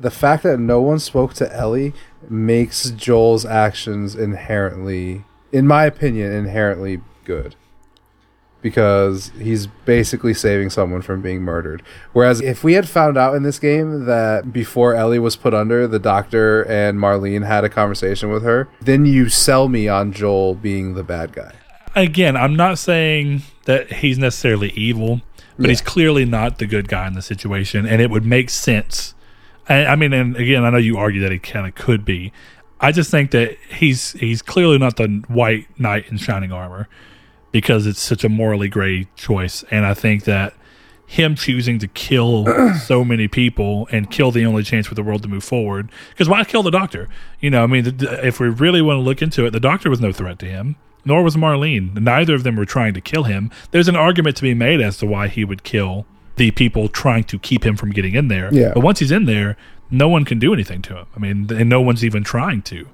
the 0.01 0.11
fact 0.11 0.45
that 0.45 0.59
no 0.59 0.81
one 0.81 0.99
spoke 1.01 1.35
to 1.35 1.55
Ellie 1.55 1.93
makes 2.29 2.91
Joel's 2.91 3.45
actions 3.45 4.15
inherently 4.15 5.25
in 5.53 5.67
my 5.67 5.85
opinion, 5.85 6.33
inherently 6.33 7.01
good. 7.25 7.55
Because 8.63 9.33
he's 9.41 9.67
basically 9.87 10.35
saving 10.35 10.69
someone 10.69 11.01
from 11.01 11.23
being 11.23 11.41
murdered. 11.41 11.83
Whereas 12.13 12.43
if 12.43 12.63
we 12.63 12.75
had 12.75 12.87
found 12.87 13.17
out 13.17 13.35
in 13.35 13.43
this 13.43 13.59
game 13.59 14.05
that 14.05 14.53
before 14.53 14.95
Ellie 14.95 15.19
was 15.19 15.35
put 15.35 15.55
under, 15.55 15.89
the 15.89 15.99
doctor 15.99 16.63
and 16.69 16.99
Marlene 16.99 17.47
had 17.47 17.65
a 17.65 17.71
conversation 17.71 18.29
with 18.29 18.43
her, 18.43 18.69
then 18.83 19.07
you 19.07 19.31
sell 19.31 19.69
me 19.71 19.89
on 19.89 20.13
Joel 20.13 20.55
being 20.55 20.93
the 20.93 21.03
bad 21.05 21.33
guy. 21.33 21.53
again, 21.97 22.37
I'm 22.37 22.55
not 22.55 22.79
saying 22.79 23.43
that 23.65 23.91
he's 23.95 24.19
necessarily 24.19 24.71
evil, 24.77 25.23
but 25.57 25.65
Yeah. 25.65 25.71
he's 25.71 25.81
clearly 25.81 26.25
not 26.27 26.59
the 26.59 26.67
good 26.67 26.87
guy 26.87 27.07
in 27.09 27.15
the 27.15 27.23
situation, 27.23 27.85
and 27.87 28.01
it 28.03 28.11
would 28.11 28.25
make 28.27 28.49
sense. 28.51 29.15
I, 29.69 29.87
I 29.87 29.97
mean, 29.97 30.13
and 30.13 30.37
again, 30.37 30.65
I 30.65 30.71
know 30.71 30.77
you 30.79 30.99
argue 30.99 31.21
that 31.23 31.33
he 31.33 31.39
kind 31.39 31.67
of 31.67 31.75
could 31.75 32.05
be. 32.05 32.31
I 32.81 32.93
just 32.93 33.11
think 33.11 33.31
that 33.33 33.57
he's 33.69 34.13
he's 34.13 34.43
clearly 34.43 34.79
not 34.79 34.97
the 34.97 35.23
white 35.29 35.67
knight 35.79 36.09
in 36.09 36.17
shining 36.17 36.53
armor 36.53 36.89
because 37.53 37.87
it's 37.87 38.01
such 38.01 38.25
a 38.25 38.29
morally 38.29 38.69
gray 38.69 39.09
choice, 39.17 39.65
and 39.71 39.85
I 39.85 39.95
think 39.95 40.25
that 40.25 40.55
him 41.07 41.35
choosing 41.35 41.81
to 41.81 41.89
kill 41.89 42.47
so 42.87 43.05
many 43.05 43.27
people 43.27 43.89
and 43.91 44.11
kill 44.11 44.31
the 44.31 44.47
only 44.47 44.63
chance 44.63 44.87
for 44.87 44.95
the 44.95 45.03
world 45.03 45.23
to 45.23 45.29
move 45.29 45.43
forward. 45.43 45.91
Because 46.11 46.29
why 46.29 46.45
kill 46.45 46.63
the 46.63 46.71
doctor? 46.71 47.09
You 47.41 47.51
know, 47.51 47.65
I 47.65 47.67
mean, 47.67 47.97
if 48.01 48.39
we 48.39 48.49
really 48.49 48.81
want 48.81 48.99
to 48.99 49.01
look 49.01 49.21
into 49.21 49.45
it, 49.45 49.51
the 49.51 49.61
doctor 49.61 49.91
was 49.91 50.01
no 50.01 50.13
threat 50.13 50.39
to 50.39 50.47
him, 50.47 50.77
nor 51.05 51.25
was 51.25 51.35
Marlene. 51.35 52.01
Neither 52.01 52.35
of 52.35 52.45
them 52.45 52.55
were 52.55 52.65
trying 52.65 52.95
to 52.95 53.01
kill 53.01 53.25
him. 53.25 53.51
There's 53.73 53.89
an 53.89 53.97
argument 53.97 54.37
to 54.37 54.43
be 54.43 54.55
made 54.55 54.81
as 54.81 54.99
to 54.99 55.07
why 55.07 55.27
he 55.27 55.45
would 55.45 55.65
kill 55.65 56.07
the 56.37 56.53
people 56.53 56.89
trying 56.89 57.25
to 57.25 57.39
keep 57.41 57.67
him 57.67 57.77
from 57.77 57.91
getting 57.91 58.15
in 58.15 58.29
there. 58.29 58.49
Yeah. 58.55 58.73
But 58.73 58.81
once 58.81 59.01
he's 59.01 59.11
in 59.11 59.25
there, 59.27 59.57
no 59.91 60.09
one 60.09 60.25
can 60.25 60.39
do 60.39 60.53
anything 60.53 60.83
to 60.83 60.97
him. 60.97 61.07
I 61.17 61.19
mean, 61.19 61.51
and 61.53 61.69
no 61.69 61.81
one's 61.81 62.05
even 62.05 62.25
trying 62.25 62.63
to. 62.63 62.87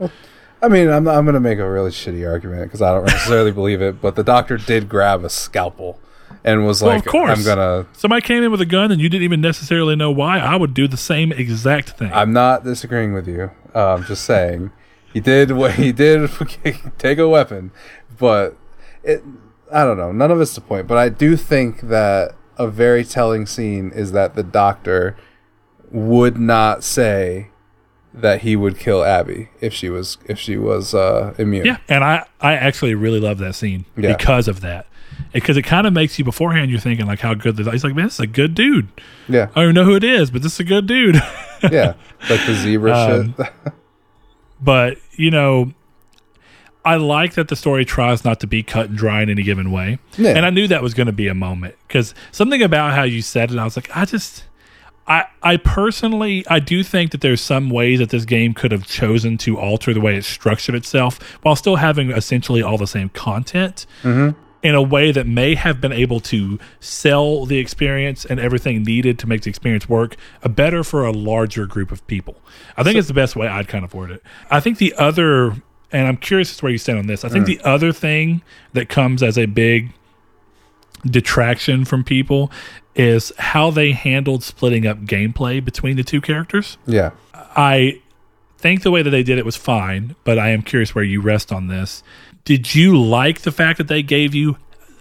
I 0.62 0.68
mean, 0.68 0.88
I'm, 0.88 1.06
I'm 1.06 1.24
going 1.24 1.34
to 1.34 1.40
make 1.40 1.58
a 1.58 1.68
really 1.68 1.90
shitty 1.90 2.28
argument 2.28 2.64
because 2.64 2.82
I 2.82 2.92
don't 2.92 3.04
necessarily 3.06 3.52
believe 3.52 3.82
it, 3.82 4.00
but 4.00 4.16
the 4.16 4.24
doctor 4.24 4.56
did 4.56 4.88
grab 4.88 5.24
a 5.24 5.28
scalpel 5.28 5.98
and 6.44 6.66
was 6.66 6.82
Well, 6.82 6.94
like, 6.94 7.06
of 7.06 7.12
course. 7.12 7.38
I'm 7.38 7.44
going 7.44 7.58
to. 7.58 7.98
Somebody 7.98 8.22
came 8.22 8.42
in 8.42 8.50
with 8.50 8.60
a 8.60 8.66
gun 8.66 8.90
and 8.90 9.00
you 9.00 9.08
didn't 9.08 9.24
even 9.24 9.40
necessarily 9.40 9.96
know 9.96 10.10
why. 10.10 10.38
I 10.38 10.56
would 10.56 10.74
do 10.74 10.88
the 10.88 10.96
same 10.96 11.32
exact 11.32 11.90
thing. 11.90 12.12
I'm 12.12 12.32
not 12.32 12.64
disagreeing 12.64 13.12
with 13.12 13.28
you. 13.28 13.50
Uh, 13.74 13.94
I'm 13.94 14.04
just 14.04 14.24
saying 14.24 14.70
he 15.12 15.20
did 15.20 15.52
what 15.52 15.74
he 15.74 15.92
did 15.92 16.30
take 16.98 17.18
a 17.18 17.28
weapon, 17.28 17.70
but 18.18 18.56
it 19.02 19.22
I 19.72 19.84
don't 19.84 19.96
know. 19.96 20.12
None 20.12 20.30
of 20.30 20.40
it's 20.40 20.54
the 20.54 20.60
point, 20.60 20.86
but 20.86 20.96
I 20.96 21.08
do 21.08 21.36
think 21.36 21.82
that 21.82 22.34
a 22.56 22.68
very 22.68 23.04
telling 23.04 23.46
scene 23.46 23.90
is 23.90 24.12
that 24.12 24.34
the 24.34 24.42
doctor 24.42 25.16
would 25.90 26.38
not 26.38 26.82
say 26.84 27.48
that 28.14 28.40
he 28.42 28.56
would 28.56 28.78
kill 28.78 29.04
Abby 29.04 29.48
if 29.60 29.74
she 29.74 29.88
was 29.90 30.16
if 30.26 30.38
she 30.38 30.56
was 30.56 30.94
uh, 30.94 31.34
immune. 31.38 31.66
Yeah, 31.66 31.78
and 31.88 32.02
I 32.02 32.26
I 32.40 32.54
actually 32.54 32.94
really 32.94 33.20
love 33.20 33.38
that 33.38 33.54
scene 33.54 33.84
Yeah. 33.96 34.16
because 34.16 34.48
of 34.48 34.60
that. 34.62 34.86
Because 35.32 35.56
it 35.56 35.62
kind 35.62 35.86
of 35.86 35.92
makes 35.92 36.18
you 36.18 36.24
beforehand. 36.24 36.70
You're 36.70 36.80
thinking 36.80 37.06
like 37.06 37.20
how 37.20 37.34
good 37.34 37.56
the 37.56 37.70
he's 37.70 37.84
like. 37.84 37.94
Man, 37.94 38.06
this 38.06 38.14
is 38.14 38.20
a 38.20 38.26
good 38.26 38.54
dude. 38.54 38.88
yeah, 39.28 39.48
I 39.54 39.60
don't 39.60 39.64
even 39.64 39.74
know 39.74 39.84
who 39.84 39.94
it 39.96 40.04
is, 40.04 40.30
but 40.30 40.42
this 40.42 40.54
is 40.54 40.60
a 40.60 40.64
good 40.64 40.86
dude. 40.86 41.16
yeah. 41.70 41.94
Like 42.28 42.44
the 42.46 42.54
zebra 42.54 42.92
Um, 42.96 43.34
shit. 43.36 43.46
but 44.60 44.98
you 45.12 45.30
know, 45.30 45.72
I 46.84 46.96
like 46.96 47.34
that 47.34 47.48
the 47.48 47.56
story 47.56 47.84
tries 47.84 48.24
not 48.24 48.40
to 48.40 48.46
be 48.46 48.62
cut 48.62 48.88
and 48.90 48.96
dry 48.98 49.22
in 49.22 49.30
any 49.30 49.42
given 49.42 49.70
way. 49.72 49.98
Yeah. 50.16 50.30
And 50.30 50.44
I 50.46 50.50
knew 50.50 50.68
that 50.68 50.82
was 50.82 50.94
going 50.94 51.06
to 51.06 51.12
be 51.12 51.28
a 51.28 51.34
moment 51.34 51.74
because 51.86 52.14
something 52.32 52.62
about 52.62 52.94
how 52.94 53.02
you 53.02 53.22
said 53.22 53.50
it, 53.50 53.58
I 53.58 53.64
was 53.64 53.76
like, 53.76 53.94
I 53.94 54.04
just. 54.04 54.44
I, 55.08 55.26
I 55.42 55.56
personally 55.56 56.44
I 56.48 56.58
do 56.58 56.82
think 56.82 57.12
that 57.12 57.20
there's 57.20 57.40
some 57.40 57.70
ways 57.70 58.00
that 58.00 58.10
this 58.10 58.24
game 58.24 58.54
could 58.54 58.72
have 58.72 58.86
chosen 58.86 59.38
to 59.38 59.56
alter 59.58 59.94
the 59.94 60.00
way 60.00 60.16
it 60.16 60.24
structured 60.24 60.74
itself 60.74 61.20
while 61.42 61.54
still 61.54 61.76
having 61.76 62.10
essentially 62.10 62.60
all 62.62 62.76
the 62.76 62.86
same 62.88 63.08
content 63.10 63.86
in 64.62 64.74
a 64.74 64.82
way 64.82 65.12
that 65.12 65.26
may 65.28 65.54
have 65.54 65.80
been 65.80 65.92
able 65.92 66.18
to 66.18 66.58
sell 66.80 67.46
the 67.46 67.58
experience 67.58 68.24
and 68.24 68.40
everything 68.40 68.82
needed 68.82 69.16
to 69.20 69.28
make 69.28 69.42
the 69.42 69.50
experience 69.50 69.88
work 69.88 70.16
uh, 70.42 70.48
better 70.48 70.82
for 70.82 71.04
a 71.06 71.12
larger 71.12 71.66
group 71.66 71.92
of 71.92 72.04
people. 72.08 72.34
I 72.76 72.82
think 72.82 72.96
it's 72.96 73.06
the 73.06 73.14
best 73.14 73.36
way 73.36 73.46
I'd 73.46 73.68
kind 73.68 73.84
of 73.84 73.94
word 73.94 74.10
it. 74.10 74.22
I 74.50 74.58
think 74.58 74.78
the 74.78 74.92
other, 74.94 75.50
and 75.92 76.08
I'm 76.08 76.16
curious 76.16 76.50
as 76.50 76.56
to 76.56 76.64
where 76.64 76.72
you 76.72 76.78
stand 76.78 76.98
on 76.98 77.06
this. 77.06 77.24
I 77.24 77.28
think 77.28 77.46
the 77.46 77.60
other 77.64 77.92
thing 77.92 78.42
that 78.72 78.88
comes 78.88 79.22
as 79.22 79.38
a 79.38 79.46
big 79.46 79.92
detraction 81.04 81.84
from 81.84 82.02
people 82.04 82.50
is 82.94 83.32
how 83.38 83.70
they 83.70 83.92
handled 83.92 84.42
splitting 84.42 84.86
up 84.86 84.98
gameplay 85.00 85.62
between 85.64 85.96
the 85.96 86.04
two 86.04 86.20
characters. 86.20 86.78
yeah. 86.86 87.10
I 87.58 88.00
think 88.58 88.82
the 88.82 88.90
way 88.90 89.02
that 89.02 89.10
they 89.10 89.22
did 89.22 89.38
it 89.38 89.44
was 89.44 89.56
fine, 89.56 90.14
but 90.24 90.38
I 90.38 90.50
am 90.50 90.62
curious 90.62 90.94
where 90.94 91.04
you 91.04 91.20
rest 91.20 91.52
on 91.52 91.68
this. 91.68 92.02
Did 92.44 92.74
you 92.74 93.00
like 93.00 93.42
the 93.42 93.52
fact 93.52 93.78
that 93.78 93.88
they 93.88 94.02
gave 94.02 94.34
you 94.34 94.56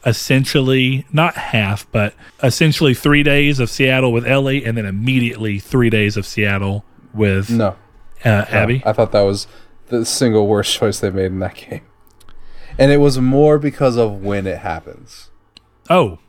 essentially 0.06 1.06
not 1.12 1.36
half, 1.36 1.90
but 1.92 2.14
essentially 2.44 2.94
three 2.94 3.24
days 3.24 3.60
of 3.60 3.70
Seattle 3.70 4.12
with 4.12 4.26
Ellie, 4.26 4.64
and 4.64 4.78
then 4.78 4.86
immediately 4.86 5.60
three 5.60 5.90
days 5.90 6.16
of 6.18 6.26
Seattle 6.26 6.86
with 7.14 7.50
No. 7.50 7.76
uh, 8.24 8.46
Abby? 8.50 8.82
I 8.86 8.94
thought 8.94 9.12
that 9.12 9.22
was 9.22 9.48
the 9.88 10.06
single 10.06 10.48
worst 10.48 10.74
choice 10.78 11.00
they 11.00 11.10
made 11.10 11.26
in 11.28 11.40
that 11.40 11.56
game. 11.56 11.82
And 12.78 12.92
it 12.92 12.98
was 12.98 13.20
more 13.20 13.58
because 13.58 13.96
of 13.98 14.22
when 14.24 14.46
it 14.48 14.60
happens. 14.60 15.30
Oh, 15.90 16.20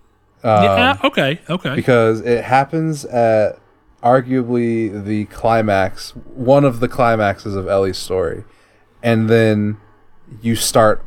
Um, 0.42 0.62
yeah. 0.62 0.98
Okay. 1.04 1.40
Okay. 1.48 1.74
because 1.74 2.20
it 2.20 2.44
happens 2.44 3.04
at 3.06 3.58
arguably 4.02 5.04
the 5.04 5.24
climax, 5.26 6.10
one 6.10 6.64
of 6.64 6.80
the 6.80 6.88
climaxes 6.88 7.56
of 7.56 7.66
Ellie's 7.66 7.98
story, 7.98 8.44
and 9.02 9.28
then 9.28 9.78
you 10.42 10.54
start 10.54 11.04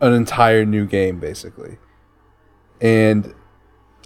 an 0.00 0.12
entire 0.12 0.64
new 0.64 0.86
game 0.86 1.18
basically. 1.20 1.78
And 2.80 3.34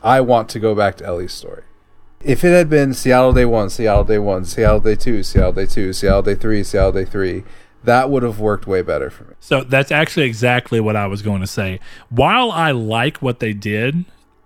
I 0.03 0.21
want 0.21 0.49
to 0.51 0.59
go 0.61 0.75
back 0.75 0.97
to 0.99 1.07
Ellie's 1.07 1.33
story. 1.33 1.63
If 2.23 2.45
it 2.45 2.51
had 2.51 2.69
been 2.69 2.93
Seattle 2.95 3.33
Day 3.33 3.45
1, 3.45 3.71
Seattle 3.71 4.05
Day 4.05 4.19
1, 4.19 4.45
Seattle 4.47 4.81
Day 4.81 4.97
2, 4.97 5.23
Seattle 5.23 5.53
Day 5.53 5.67
2, 5.67 5.93
Seattle 5.93 6.23
Day 6.23 6.35
3, 6.35 6.65
Seattle 6.65 6.93
Day 6.93 7.05
3, 7.05 7.45
that 7.87 8.11
would 8.11 8.23
have 8.23 8.39
worked 8.39 8.67
way 8.67 8.83
better 8.83 9.11
for 9.11 9.25
me. 9.25 9.35
So 9.41 9.63
that's 9.63 9.91
actually 9.91 10.27
exactly 10.27 10.81
what 10.81 10.97
I 10.97 11.07
was 11.07 11.23
going 11.23 11.41
to 11.41 11.47
say. 11.47 11.81
While 12.11 12.53
I 12.53 12.73
like 12.73 13.19
what 13.19 13.41
they 13.41 13.53
did, 13.53 14.05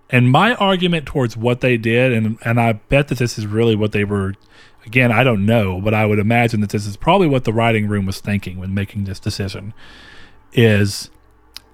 and 0.09 0.31
my 0.31 0.55
argument 0.55 1.05
towards 1.05 1.35
what 1.35 1.61
they 1.61 1.77
did, 1.77 2.13
and 2.13 2.37
and 2.43 2.59
I 2.59 2.73
bet 2.73 3.09
that 3.09 3.17
this 3.17 3.37
is 3.37 3.45
really 3.45 3.75
what 3.75 3.91
they 3.91 4.03
were. 4.03 4.35
Again, 4.85 5.11
I 5.11 5.23
don't 5.23 5.45
know, 5.45 5.79
but 5.79 5.93
I 5.93 6.07
would 6.07 6.17
imagine 6.17 6.59
that 6.61 6.71
this 6.71 6.87
is 6.87 6.97
probably 6.97 7.27
what 7.27 7.43
the 7.43 7.53
writing 7.53 7.87
room 7.87 8.07
was 8.07 8.19
thinking 8.19 8.57
when 8.57 8.73
making 8.73 9.03
this 9.03 9.19
decision. 9.19 9.73
Is 10.53 11.09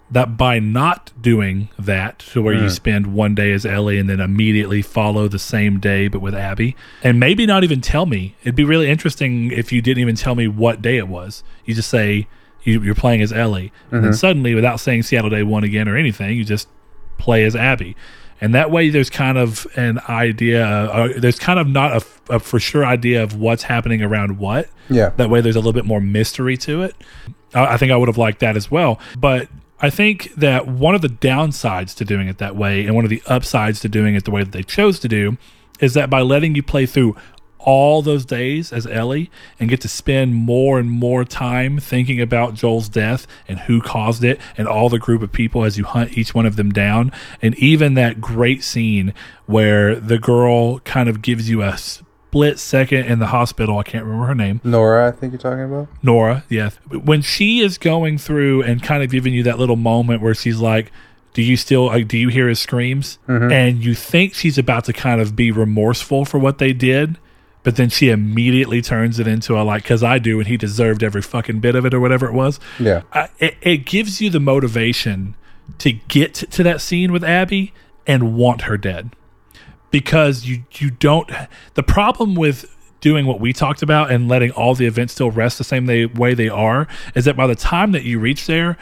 that 0.09 0.37
by 0.37 0.59
not 0.59 1.11
doing 1.21 1.69
that, 1.77 2.19
to 2.19 2.41
where 2.41 2.55
mm. 2.55 2.63
you 2.63 2.69
spend 2.69 3.13
one 3.13 3.35
day 3.35 3.51
as 3.51 3.65
Ellie 3.65 3.99
and 3.99 4.09
then 4.09 4.19
immediately 4.19 4.81
follow 4.81 5.27
the 5.27 5.39
same 5.39 5.79
day 5.79 6.07
but 6.07 6.19
with 6.19 6.33
Abby, 6.33 6.75
and 7.03 7.19
maybe 7.19 7.45
not 7.45 7.63
even 7.63 7.81
tell 7.81 8.05
me. 8.05 8.35
It'd 8.41 8.55
be 8.55 8.63
really 8.63 8.89
interesting 8.89 9.51
if 9.51 9.71
you 9.71 9.81
didn't 9.81 10.01
even 10.01 10.15
tell 10.15 10.35
me 10.35 10.47
what 10.47 10.81
day 10.81 10.97
it 10.97 11.07
was. 11.07 11.43
You 11.65 11.73
just 11.73 11.89
say 11.89 12.27
you, 12.63 12.89
are 12.89 12.95
playing 12.95 13.21
as 13.21 13.33
Ellie, 13.33 13.71
mm-hmm. 13.85 13.95
and 13.95 14.03
then 14.03 14.11
mm-hmm. 14.11 14.17
suddenly, 14.17 14.55
without 14.55 14.79
saying 14.79 15.03
Seattle 15.03 15.29
Day 15.29 15.43
One 15.43 15.63
again 15.63 15.87
or 15.87 15.97
anything, 15.97 16.37
you 16.37 16.45
just 16.45 16.67
play 17.17 17.43
as 17.43 17.55
Abby 17.55 17.95
and 18.39 18.53
that 18.53 18.71
way 18.71 18.89
there's 18.89 19.09
kind 19.09 19.37
of 19.37 19.67
an 19.75 19.99
idea 20.09 20.65
uh, 20.65 21.09
there's 21.17 21.39
kind 21.39 21.59
of 21.59 21.67
not 21.67 21.91
a, 21.91 22.35
a, 22.35 22.39
for 22.39 22.59
sure 22.59 22.85
idea 22.85 23.23
of 23.23 23.35
what's 23.35 23.63
happening 23.63 24.01
around 24.01 24.37
what 24.37 24.69
yeah 24.89 25.09
that 25.17 25.29
way 25.29 25.41
there's 25.41 25.55
a 25.55 25.59
little 25.59 25.73
bit 25.73 25.85
more 25.85 26.01
mystery 26.01 26.57
to 26.57 26.83
it 26.83 26.95
I 27.53 27.77
think 27.77 27.91
i 27.91 27.95
would 27.95 28.07
have 28.07 28.17
liked 28.17 28.39
that 28.39 28.55
as 28.55 28.69
well 28.69 28.99
but 29.17 29.47
I 29.79 29.89
think 29.89 30.33
that 30.35 30.67
one 30.67 30.95
of 30.95 31.01
the 31.01 31.09
downsides 31.09 31.95
to 31.97 32.05
doing 32.05 32.27
it 32.27 32.39
that 32.39 32.55
way, 32.55 32.85
and 32.85 32.95
one 32.95 33.03
of 33.03 33.09
the 33.09 33.21
upsides 33.27 33.79
to 33.81 33.89
doing 33.89 34.15
it 34.15 34.25
the 34.25 34.31
way 34.31 34.43
that 34.43 34.51
they 34.51 34.63
chose 34.63 34.99
to 34.99 35.07
do, 35.07 35.37
is 35.79 35.93
that 35.93 36.09
by 36.09 36.21
letting 36.21 36.55
you 36.55 36.63
play 36.63 36.85
through 36.85 37.15
all 37.59 38.01
those 38.01 38.25
days 38.25 38.71
as 38.71 38.87
Ellie 38.87 39.29
and 39.59 39.69
get 39.69 39.81
to 39.81 39.87
spend 39.87 40.33
more 40.33 40.79
and 40.79 40.89
more 40.89 41.25
time 41.25 41.79
thinking 41.79 42.21
about 42.21 42.53
Joel's 42.53 42.87
death 42.87 43.27
and 43.47 43.59
who 43.59 43.81
caused 43.81 44.23
it 44.23 44.39
and 44.57 44.67
all 44.67 44.89
the 44.89 44.99
group 44.99 45.21
of 45.21 45.31
people 45.31 45.65
as 45.65 45.77
you 45.77 45.83
hunt 45.83 46.17
each 46.17 46.33
one 46.33 46.45
of 46.45 46.55
them 46.55 46.71
down. 46.71 47.11
And 47.41 47.55
even 47.55 47.95
that 47.95 48.21
great 48.21 48.63
scene 48.63 49.13
where 49.47 49.95
the 49.95 50.17
girl 50.17 50.79
kind 50.79 51.09
of 51.09 51.21
gives 51.21 51.49
you 51.49 51.61
a 51.61 51.77
split 52.37 52.59
second 52.59 53.05
in 53.05 53.19
the 53.19 53.27
hospital. 53.27 53.77
I 53.79 53.83
can't 53.83 54.05
remember 54.05 54.27
her 54.27 54.35
name. 54.35 54.61
Nora, 54.63 55.07
I 55.07 55.11
think 55.11 55.33
you're 55.33 55.39
talking 55.39 55.63
about. 55.63 55.87
Nora, 56.03 56.43
yes. 56.49 56.75
When 56.89 57.21
she 57.21 57.59
is 57.61 57.77
going 57.77 58.17
through 58.17 58.63
and 58.63 58.81
kind 58.83 59.03
of 59.03 59.09
giving 59.09 59.33
you 59.33 59.43
that 59.43 59.57
little 59.57 59.75
moment 59.75 60.21
where 60.21 60.35
she's 60.35 60.59
like, 60.59 60.91
do 61.33 61.41
you 61.41 61.57
still 61.57 61.87
like, 61.87 62.07
do 62.07 62.17
you 62.17 62.29
hear 62.29 62.47
his 62.47 62.59
screams? 62.59 63.19
Mm-hmm. 63.27 63.51
And 63.51 63.83
you 63.83 63.95
think 63.95 64.33
she's 64.33 64.57
about 64.57 64.85
to 64.85 64.93
kind 64.93 65.21
of 65.21 65.35
be 65.35 65.51
remorseful 65.51 66.25
for 66.25 66.37
what 66.37 66.57
they 66.57 66.73
did 66.73 67.17
but 67.63 67.75
then 67.75 67.89
she 67.89 68.09
immediately 68.09 68.81
turns 68.81 69.19
it 69.19 69.27
into 69.27 69.59
a 69.59 69.61
like 69.61 69.83
because 69.83 70.01
i 70.01 70.17
do 70.17 70.39
and 70.39 70.47
he 70.47 70.55
deserved 70.55 71.03
every 71.03 71.21
fucking 71.21 71.59
bit 71.59 71.75
of 71.75 71.85
it 71.85 71.93
or 71.93 71.99
whatever 71.99 72.25
it 72.25 72.31
was 72.31 72.61
yeah 72.79 73.01
I, 73.11 73.29
it, 73.39 73.57
it 73.61 73.77
gives 73.79 74.21
you 74.21 74.29
the 74.29 74.39
motivation 74.39 75.35
to 75.79 75.91
get 75.91 76.33
to 76.35 76.63
that 76.63 76.79
scene 76.79 77.11
with 77.11 77.25
abby 77.25 77.73
and 78.05 78.35
want 78.35 78.61
her 78.61 78.77
dead 78.77 79.11
because 79.91 80.45
you 80.45 80.63
you 80.73 80.89
don't 80.89 81.29
the 81.75 81.83
problem 81.83 82.35
with 82.35 82.73
doing 82.99 83.25
what 83.25 83.39
we 83.39 83.53
talked 83.53 83.81
about 83.81 84.11
and 84.11 84.27
letting 84.27 84.51
all 84.51 84.75
the 84.75 84.85
events 84.85 85.13
still 85.13 85.31
rest 85.31 85.57
the 85.57 85.63
same 85.63 85.85
way 86.15 86.33
they 86.33 86.49
are 86.49 86.87
is 87.15 87.25
that 87.25 87.37
by 87.37 87.47
the 87.47 87.55
time 87.55 87.91
that 87.91 88.03
you 88.03 88.19
reach 88.19 88.47
there 88.47 88.77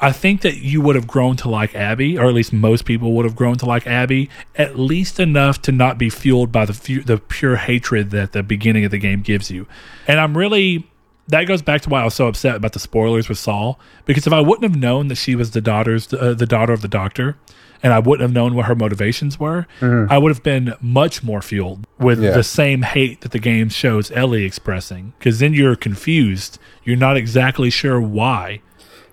I 0.00 0.12
think 0.12 0.42
that 0.42 0.56
you 0.56 0.80
would 0.80 0.96
have 0.96 1.06
grown 1.06 1.36
to 1.36 1.48
like 1.48 1.74
Abby, 1.74 2.18
or 2.18 2.26
at 2.26 2.34
least 2.34 2.52
most 2.52 2.84
people 2.84 3.12
would 3.12 3.24
have 3.24 3.36
grown 3.36 3.56
to 3.58 3.64
like 3.64 3.86
Abby, 3.86 4.28
at 4.56 4.78
least 4.78 5.20
enough 5.20 5.62
to 5.62 5.72
not 5.72 5.98
be 5.98 6.10
fueled 6.10 6.50
by 6.52 6.66
the 6.66 7.02
the 7.06 7.16
pure 7.16 7.56
hatred 7.56 8.10
that 8.10 8.32
the 8.32 8.42
beginning 8.42 8.84
of 8.84 8.90
the 8.90 8.98
game 8.98 9.22
gives 9.22 9.50
you. 9.50 9.66
And 10.06 10.18
I'm 10.20 10.36
really 10.36 10.90
that 11.28 11.44
goes 11.44 11.62
back 11.62 11.80
to 11.82 11.88
why 11.88 12.02
I 12.02 12.04
was 12.04 12.14
so 12.14 12.26
upset 12.26 12.56
about 12.56 12.72
the 12.72 12.78
spoilers 12.78 13.28
with 13.28 13.38
Saul 13.38 13.78
because 14.04 14.26
if 14.26 14.32
I 14.32 14.40
wouldn't 14.40 14.70
have 14.70 14.80
known 14.80 15.08
that 15.08 15.16
she 15.16 15.34
was 15.34 15.52
the 15.52 15.60
daughter's 15.60 16.12
uh, 16.12 16.34
the 16.34 16.46
daughter 16.46 16.72
of 16.72 16.82
the 16.82 16.88
doctor, 16.88 17.36
and 17.82 17.92
I 17.92 17.98
wouldn't 17.98 18.22
have 18.22 18.32
known 18.32 18.54
what 18.54 18.66
her 18.66 18.74
motivations 18.74 19.38
were, 19.38 19.66
mm-hmm. 19.80 20.10
I 20.10 20.16
would 20.16 20.30
have 20.30 20.42
been 20.42 20.74
much 20.80 21.22
more 21.22 21.42
fueled 21.42 21.86
with 21.98 22.22
yeah. 22.22 22.30
the 22.30 22.42
same 22.42 22.82
hate 22.82 23.20
that 23.20 23.32
the 23.32 23.38
game 23.38 23.68
shows 23.68 24.10
Ellie 24.12 24.44
expressing. 24.44 25.12
Because 25.18 25.38
then 25.38 25.52
you're 25.52 25.76
confused. 25.76 26.58
You're 26.82 26.96
not 26.96 27.18
exactly 27.18 27.68
sure 27.68 28.00
why. 28.00 28.62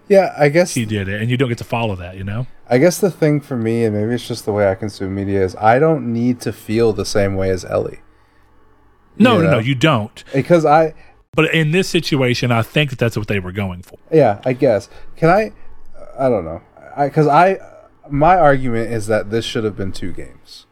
Yeah, 0.07 0.33
I 0.37 0.49
guess 0.49 0.73
he 0.73 0.85
did 0.85 1.07
it, 1.07 1.21
and 1.21 1.29
you 1.29 1.37
don't 1.37 1.49
get 1.49 1.57
to 1.59 1.63
follow 1.63 1.95
that, 1.95 2.17
you 2.17 2.23
know. 2.23 2.47
I 2.69 2.77
guess 2.77 2.99
the 2.99 3.11
thing 3.11 3.39
for 3.39 3.55
me, 3.55 3.83
and 3.83 3.95
maybe 3.95 4.13
it's 4.13 4.27
just 4.27 4.45
the 4.45 4.53
way 4.53 4.69
I 4.69 4.75
consume 4.75 5.15
media, 5.15 5.43
is 5.43 5.55
I 5.57 5.79
don't 5.79 6.11
need 6.11 6.39
to 6.41 6.53
feel 6.53 6.91
the 6.93 7.05
same 7.05 7.35
way 7.35 7.49
as 7.49 7.63
Ellie. 7.65 7.99
No, 9.17 9.37
you 9.37 9.43
know? 9.43 9.43
no, 9.43 9.51
no, 9.51 9.59
you 9.59 9.75
don't. 9.75 10.23
Because 10.33 10.65
I. 10.65 10.93
But 11.33 11.53
in 11.53 11.71
this 11.71 11.87
situation, 11.87 12.51
I 12.51 12.61
think 12.61 12.89
that 12.89 12.99
that's 12.99 13.17
what 13.17 13.27
they 13.27 13.39
were 13.39 13.53
going 13.53 13.83
for. 13.83 13.97
Yeah, 14.11 14.41
I 14.45 14.53
guess. 14.53 14.89
Can 15.15 15.29
I? 15.29 15.53
I 16.19 16.27
don't 16.27 16.43
know. 16.43 16.61
Because 16.97 17.27
I, 17.27 17.51
I, 17.51 17.59
my 18.09 18.37
argument 18.37 18.91
is 18.91 19.07
that 19.07 19.29
this 19.29 19.45
should 19.45 19.63
have 19.63 19.77
been 19.77 19.93
two 19.93 20.11
games, 20.11 20.65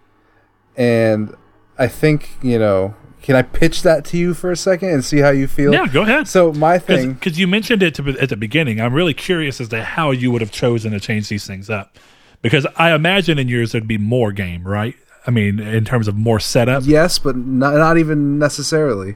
and 0.75 1.33
I 1.77 1.87
think 1.87 2.31
you 2.41 2.59
know 2.59 2.95
can 3.21 3.35
I 3.35 3.41
pitch 3.41 3.83
that 3.83 4.05
to 4.05 4.17
you 4.17 4.33
for 4.33 4.51
a 4.51 4.55
second 4.55 4.89
and 4.89 5.03
see 5.03 5.19
how 5.19 5.29
you 5.29 5.47
feel? 5.47 5.73
Yeah, 5.73 5.87
go 5.87 6.03
ahead. 6.03 6.27
So 6.27 6.53
my 6.53 6.79
thing, 6.79 7.13
because 7.13 7.37
you 7.37 7.47
mentioned 7.47 7.83
it 7.83 7.95
to, 7.95 8.17
at 8.19 8.29
the 8.29 8.37
beginning, 8.37 8.79
I'm 8.79 8.93
really 8.93 9.13
curious 9.13 9.59
as 9.59 9.69
to 9.69 9.83
how 9.83 10.11
you 10.11 10.31
would 10.31 10.41
have 10.41 10.51
chosen 10.51 10.93
to 10.93 10.99
change 10.99 11.27
these 11.27 11.45
things 11.45 11.69
up. 11.69 11.97
Because 12.41 12.65
I 12.77 12.93
imagine 12.93 13.37
in 13.37 13.49
yours 13.49 13.73
there'd 13.73 13.87
be 13.87 13.97
more 13.97 14.31
game, 14.31 14.65
right? 14.65 14.95
I 15.27 15.31
mean, 15.31 15.59
in 15.59 15.83
terms 15.83 16.07
of 16.07 16.15
more 16.15 16.39
setup. 16.39 16.83
Yes, 16.85 17.19
but 17.19 17.35
not 17.35 17.75
not 17.75 17.97
even 17.97 18.39
necessarily. 18.39 19.15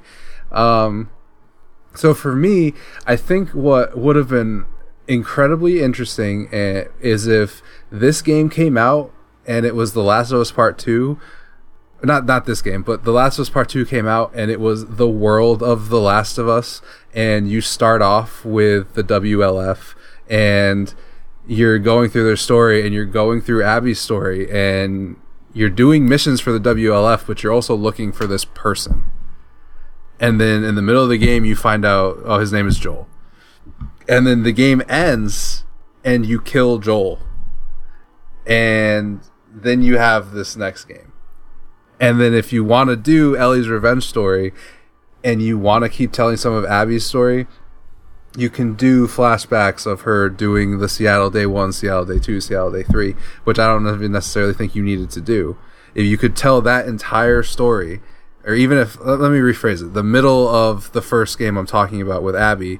Um, 0.52 1.10
so 1.94 2.14
for 2.14 2.36
me, 2.36 2.74
I 3.06 3.16
think 3.16 3.50
what 3.50 3.98
would 3.98 4.16
have 4.16 4.30
been 4.30 4.66
incredibly 5.08 5.82
interesting 5.82 6.48
eh, 6.54 6.86
is 7.02 7.28
if 7.28 7.62
this 7.92 8.22
game 8.22 8.50
came 8.50 8.78
out 8.78 9.12
and 9.46 9.66
it 9.66 9.76
was 9.76 9.94
The 9.94 10.04
Last 10.04 10.32
of 10.32 10.40
Us 10.40 10.52
Part 10.52 10.78
Two 10.78 11.20
not 12.04 12.26
not 12.26 12.46
this 12.46 12.62
game, 12.62 12.84
but 12.84 13.04
The 13.04 13.12
Last 13.12 13.38
of 13.38 13.44
Us 13.44 13.50
Part 13.50 13.70
Two 13.70 13.86
came 13.86 14.08
out, 14.08 14.32
and 14.36 14.52
it 14.52 14.60
was 14.60 14.86
the 14.86 15.08
world 15.08 15.64
of 15.64 15.90
The 15.90 16.00
Last 16.00 16.38
of 16.38 16.48
Us, 16.48 16.82
and 17.14 17.50
you 17.50 17.62
start 17.62 18.02
off 18.02 18.44
with 18.44 18.94
the 18.94 19.04
WLF, 19.04 19.96
and 20.30 20.94
you're 21.48 21.80
going 21.80 22.10
through 22.10 22.26
their 22.26 22.36
story, 22.36 22.86
and 22.86 22.94
you're 22.94 23.06
going 23.06 23.42
through 23.42 23.64
Abby's 23.64 24.02
story, 24.02 24.52
and 24.52 25.16
you're 25.54 25.70
doing 25.70 26.08
missions 26.08 26.42
for 26.42 26.52
the 26.52 26.76
WLF, 26.76 27.26
but 27.26 27.42
you're 27.42 27.54
also 27.54 27.76
looking 27.76 28.12
for 28.12 28.28
this 28.28 28.44
person. 28.44 29.06
And 30.20 30.40
then 30.40 30.64
in 30.64 30.76
the 30.76 30.82
middle 30.82 31.04
of 31.04 31.10
the 31.10 31.18
game, 31.18 31.44
you 31.46 31.56
find 31.56 31.86
out, 31.86 32.18
oh, 32.24 32.40
his 32.40 32.54
name 32.54 32.68
is 32.68 32.78
Joel. 32.78 33.08
And 34.08 34.28
then 34.28 34.44
the 34.44 34.52
game 34.52 34.82
ends, 34.88 35.64
and 36.04 36.26
you 36.26 36.40
kill 36.42 36.80
Joel. 36.80 37.20
And 38.46 39.22
then 39.52 39.82
you 39.82 39.98
have 39.98 40.32
this 40.32 40.56
next 40.56 40.86
game 40.86 41.14
and 42.04 42.20
then 42.20 42.34
if 42.34 42.52
you 42.52 42.66
want 42.66 42.90
to 42.90 42.98
do 42.98 43.38
Ellie's 43.38 43.70
revenge 43.70 44.06
story 44.06 44.52
and 45.24 45.42
you 45.42 45.58
want 45.58 45.86
to 45.86 45.90
keep 45.90 46.12
telling 46.12 46.36
some 46.36 46.52
of 46.52 46.66
Abby's 46.66 47.06
story, 47.06 47.48
you 48.36 48.50
can 48.50 48.74
do 48.74 49.08
flashbacks 49.08 49.86
of 49.86 50.02
her 50.02 50.28
doing 50.28 50.80
the 50.80 50.90
Seattle 50.90 51.30
Day 51.30 51.46
1, 51.46 51.72
Seattle 51.72 52.04
Day 52.04 52.20
2, 52.20 52.42
Seattle 52.42 52.74
Day 52.74 52.84
3, 52.84 53.16
which 53.46 53.58
I 53.58 53.68
don't 53.68 53.88
even 53.88 54.12
necessarily 54.12 54.54
think 54.54 54.76
you 54.76 54.84
needed 54.84 55.12
to 55.12 55.22
do. 55.22 55.58
If 55.96 56.06
you 56.06 56.18
could 56.18 56.36
tell 56.36 56.62
that 56.62 56.88
entire 56.88 57.42
story, 57.42 58.02
or 58.46 58.54
even 58.54 58.78
if, 58.78 59.00
let 59.00 59.32
me 59.32 59.40
rephrase 59.40 59.82
it, 59.82 59.94
the 59.94 60.04
middle 60.04 60.48
of 60.48 60.92
the 60.92 61.02
first 61.02 61.38
game 61.38 61.58
I'm 61.58 61.66
talking 61.66 62.02
about 62.02 62.24
with 62.24 62.36
Abby 62.36 62.80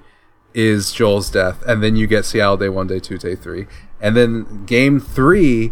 is 0.54 0.92
Joel's 0.92 1.30
death, 1.32 1.64
and 1.68 1.82
then 1.84 1.96
you 1.96 2.08
get 2.08 2.26
Seattle 2.26 2.58
Day 2.58 2.70
1, 2.70 2.88
Day 2.88 3.00
2, 3.00 3.18
Day 3.18 3.36
3. 3.36 3.68
And 4.02 4.16
then 4.16 4.66
game 4.66 5.00
3 5.00 5.72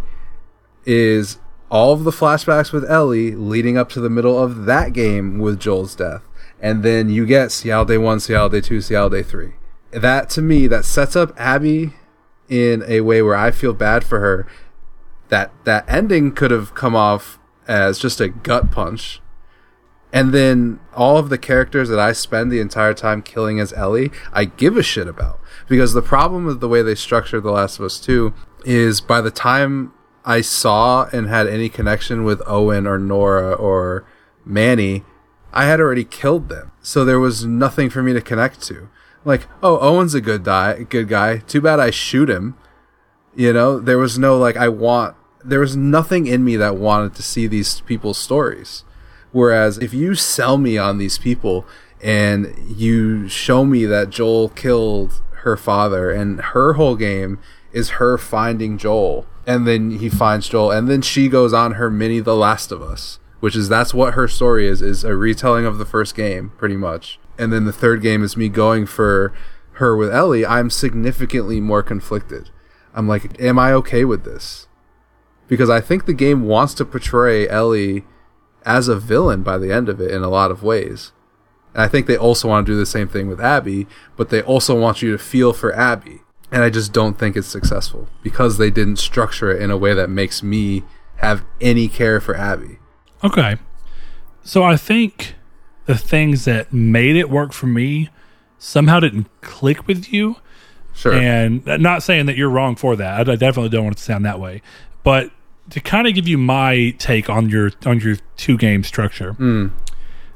is 0.85 1.37
all 1.69 1.93
of 1.93 2.03
the 2.03 2.11
flashbacks 2.11 2.73
with 2.73 2.89
Ellie 2.89 3.31
leading 3.31 3.77
up 3.77 3.89
to 3.89 4.01
the 4.01 4.09
middle 4.09 4.41
of 4.41 4.65
that 4.65 4.93
game 4.93 5.39
with 5.39 5.59
Joel's 5.59 5.95
death. 5.95 6.23
And 6.59 6.83
then 6.83 7.09
you 7.09 7.25
get 7.25 7.51
Seattle 7.51 7.85
Day 7.85 7.97
1, 7.97 8.19
Seattle 8.19 8.49
Day 8.49 8.61
2, 8.61 8.81
Seattle 8.81 9.09
Day 9.09 9.23
3. 9.23 9.53
That 9.91 10.29
to 10.31 10.41
me, 10.41 10.67
that 10.67 10.85
sets 10.85 11.15
up 11.15 11.33
Abby 11.37 11.93
in 12.49 12.83
a 12.87 13.01
way 13.01 13.21
where 13.21 13.35
I 13.35 13.51
feel 13.51 13.73
bad 13.73 14.03
for 14.03 14.19
her. 14.19 14.47
That 15.29 15.51
that 15.63 15.85
ending 15.87 16.33
could 16.33 16.51
have 16.51 16.75
come 16.75 16.95
off 16.95 17.39
as 17.67 17.97
just 17.97 18.19
a 18.19 18.27
gut 18.27 18.71
punch. 18.71 19.20
And 20.13 20.33
then 20.33 20.79
all 20.93 21.17
of 21.17 21.29
the 21.29 21.37
characters 21.37 21.89
that 21.89 21.99
I 21.99 22.11
spend 22.11 22.51
the 22.51 22.59
entire 22.59 22.93
time 22.93 23.21
killing 23.21 23.59
as 23.59 23.71
Ellie, 23.73 24.11
I 24.33 24.45
give 24.45 24.75
a 24.75 24.83
shit 24.83 25.07
about. 25.07 25.39
Because 25.69 25.93
the 25.93 26.01
problem 26.01 26.45
with 26.45 26.59
the 26.59 26.67
way 26.67 26.81
they 26.81 26.95
structured 26.95 27.43
The 27.43 27.51
Last 27.51 27.79
of 27.79 27.85
Us 27.85 27.99
2 27.99 28.33
is 28.65 28.99
by 28.99 29.21
the 29.21 29.31
time 29.31 29.93
I 30.25 30.41
saw 30.41 31.07
and 31.13 31.27
had 31.27 31.47
any 31.47 31.69
connection 31.69 32.23
with 32.23 32.41
Owen 32.45 32.85
or 32.85 32.99
Nora 32.99 33.53
or 33.53 34.05
Manny, 34.43 35.05
I 35.53 35.65
had 35.65 35.79
already 35.79 36.03
killed 36.03 36.49
them. 36.49 36.71
So 36.81 37.05
there 37.05 37.19
was 37.19 37.45
nothing 37.45 37.89
for 37.89 38.03
me 38.03 38.13
to 38.13 38.21
connect 38.21 38.61
to. 38.63 38.89
Like, 39.23 39.47
oh, 39.63 39.79
Owen's 39.79 40.13
a 40.13 40.21
good 40.21 40.43
guy, 40.43 40.83
good 40.83 41.07
guy. 41.07 41.37
Too 41.37 41.61
bad 41.61 41.79
I 41.79 41.91
shoot 41.91 42.29
him. 42.29 42.57
You 43.35 43.53
know, 43.53 43.79
there 43.79 43.97
was 43.97 44.17
no 44.19 44.37
like 44.37 44.57
I 44.57 44.67
want 44.67 45.15
there 45.43 45.59
was 45.59 45.75
nothing 45.75 46.27
in 46.27 46.43
me 46.43 46.55
that 46.55 46.75
wanted 46.75 47.15
to 47.15 47.23
see 47.23 47.47
these 47.47 47.81
people's 47.81 48.17
stories. 48.17 48.83
Whereas 49.31 49.77
if 49.77 49.93
you 49.93 50.15
sell 50.15 50.57
me 50.57 50.77
on 50.77 50.97
these 50.97 51.17
people 51.17 51.65
and 52.01 52.53
you 52.67 53.27
show 53.27 53.63
me 53.63 53.85
that 53.85 54.09
Joel 54.09 54.49
killed 54.49 55.21
her 55.43 55.57
father, 55.57 56.11
and 56.11 56.39
her 56.41 56.73
whole 56.73 56.95
game 56.95 57.39
is 57.71 57.91
her 57.91 58.17
finding 58.17 58.77
Joel, 58.77 59.25
and 59.45 59.67
then 59.67 59.91
he 59.91 60.09
finds 60.09 60.49
Joel, 60.49 60.71
and 60.71 60.89
then 60.89 61.01
she 61.01 61.29
goes 61.29 61.53
on 61.53 61.73
her 61.73 61.89
mini 61.89 62.19
The 62.19 62.35
Last 62.35 62.71
of 62.71 62.81
Us, 62.81 63.19
which 63.39 63.55
is 63.55 63.69
that's 63.69 63.93
what 63.93 64.13
her 64.13 64.27
story 64.27 64.67
is 64.67 64.81
is 64.81 65.03
a 65.03 65.15
retelling 65.15 65.65
of 65.65 65.77
the 65.77 65.85
first 65.85 66.15
game, 66.15 66.51
pretty 66.57 66.77
much. 66.77 67.19
And 67.37 67.51
then 67.51 67.65
the 67.65 67.73
third 67.73 68.01
game 68.01 68.23
is 68.23 68.37
me 68.37 68.49
going 68.49 68.85
for 68.85 69.33
her 69.73 69.95
with 69.95 70.13
Ellie. 70.13 70.45
I'm 70.45 70.69
significantly 70.69 71.59
more 71.59 71.81
conflicted. 71.81 72.49
I'm 72.93 73.07
like, 73.07 73.39
am 73.41 73.57
I 73.57 73.73
okay 73.73 74.05
with 74.05 74.25
this? 74.25 74.67
Because 75.47 75.69
I 75.69 75.81
think 75.81 76.05
the 76.05 76.13
game 76.13 76.43
wants 76.43 76.73
to 76.75 76.85
portray 76.85 77.47
Ellie 77.47 78.05
as 78.65 78.87
a 78.87 78.95
villain 78.95 79.43
by 79.43 79.57
the 79.57 79.71
end 79.71 79.89
of 79.89 79.99
it 79.99 80.11
in 80.11 80.21
a 80.23 80.29
lot 80.29 80.51
of 80.51 80.63
ways. 80.63 81.11
And 81.73 81.81
I 81.81 81.87
think 81.87 82.05
they 82.05 82.17
also 82.17 82.47
want 82.47 82.65
to 82.65 82.71
do 82.73 82.77
the 82.77 82.85
same 82.85 83.07
thing 83.07 83.27
with 83.27 83.39
Abby, 83.39 83.87
but 84.17 84.29
they 84.29 84.41
also 84.41 84.79
want 84.79 85.01
you 85.01 85.11
to 85.11 85.17
feel 85.17 85.53
for 85.53 85.73
Abby. 85.75 86.21
And 86.51 86.63
I 86.63 86.69
just 86.69 86.91
don't 86.91 87.17
think 87.17 87.37
it's 87.37 87.47
successful 87.47 88.09
because 88.21 88.57
they 88.57 88.69
didn't 88.69 88.97
structure 88.97 89.51
it 89.51 89.61
in 89.61 89.71
a 89.71 89.77
way 89.77 89.93
that 89.93 90.09
makes 90.09 90.43
me 90.43 90.83
have 91.17 91.45
any 91.61 91.87
care 91.87 92.19
for 92.19 92.35
Abby. 92.35 92.79
Okay. 93.23 93.57
So 94.43 94.63
I 94.63 94.75
think 94.75 95.35
the 95.85 95.97
things 95.97 96.45
that 96.45 96.73
made 96.73 97.15
it 97.15 97.29
work 97.29 97.53
for 97.53 97.67
me 97.67 98.09
somehow 98.57 98.99
didn't 98.99 99.27
click 99.41 99.87
with 99.87 100.11
you. 100.11 100.37
Sure. 100.93 101.13
And 101.13 101.67
uh, 101.67 101.77
not 101.77 102.03
saying 102.03 102.25
that 102.25 102.35
you're 102.35 102.49
wrong 102.49 102.75
for 102.75 102.97
that. 102.97 103.29
I 103.29 103.35
definitely 103.35 103.69
don't 103.69 103.85
want 103.85 103.95
it 103.95 103.99
to 103.99 104.03
sound 104.03 104.25
that 104.25 104.39
way. 104.39 104.61
But 105.03 105.31
to 105.71 105.79
kind 105.79 106.07
of 106.07 106.13
give 106.13 106.27
you 106.27 106.37
my 106.37 106.93
take 106.99 107.29
on 107.29 107.49
your 107.49 107.71
on 107.85 107.99
your 107.99 108.17
two 108.37 108.57
game 108.57 108.83
structure. 108.83 109.33
Mm. 109.33 109.71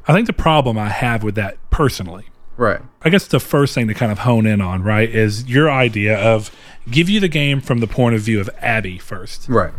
I 0.08 0.14
think 0.14 0.28
the 0.28 0.34
problem 0.34 0.78
I 0.78 0.90
have 0.90 1.24
with 1.24 1.36
that 1.36 1.58
personally 1.70 2.26
Right. 2.58 2.80
I 3.02 3.10
guess 3.10 3.28
the 3.28 3.40
first 3.40 3.76
thing 3.76 3.88
to 3.88 3.94
kind 3.94 4.12
of 4.12 4.20
hone 4.20 4.46
in 4.46 4.62
on, 4.62 4.82
right, 4.82 5.10
is 5.10 5.48
your 5.50 5.70
idea 5.70 6.18
of 6.18 6.52
give 6.90 7.10
you 7.10 7.20
the 7.20 7.28
game 7.28 7.60
from 7.60 7.80
the 7.80 7.88
point 7.88 8.16
of 8.16 8.22
view 8.22 8.40
of 8.40 8.50
Abby 8.60 8.98
first. 8.98 9.48
Right. 9.50 9.74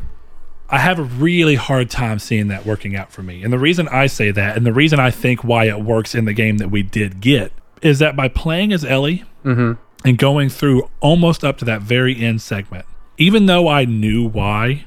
I 0.68 0.78
have 0.78 0.98
a 0.98 1.04
really 1.04 1.54
hard 1.54 1.88
time 1.90 2.18
seeing 2.18 2.48
that 2.48 2.66
working 2.66 2.96
out 2.96 3.12
for 3.12 3.22
me. 3.22 3.42
And 3.42 3.52
the 3.52 3.58
reason 3.58 3.88
I 3.88 4.08
say 4.08 4.30
that, 4.30 4.56
and 4.56 4.66
the 4.66 4.72
reason 4.72 4.98
I 5.00 5.10
think 5.10 5.44
why 5.44 5.66
it 5.68 5.80
works 5.80 6.14
in 6.14 6.24
the 6.24 6.32
game 6.32 6.58
that 6.58 6.70
we 6.70 6.82
did 6.82 7.20
get, 7.20 7.52
is 7.82 7.98
that 8.00 8.16
by 8.16 8.28
playing 8.28 8.72
as 8.72 8.84
Ellie 8.84 9.24
Mm-hmm. 9.44 9.80
and 10.04 10.18
going 10.18 10.48
through 10.48 10.90
almost 11.00 11.44
up 11.44 11.56
to 11.58 11.64
that 11.64 11.80
very 11.80 12.20
end 12.20 12.42
segment, 12.42 12.84
even 13.16 13.46
though 13.46 13.68
I 13.68 13.84
knew 13.84 14.28
why, 14.28 14.84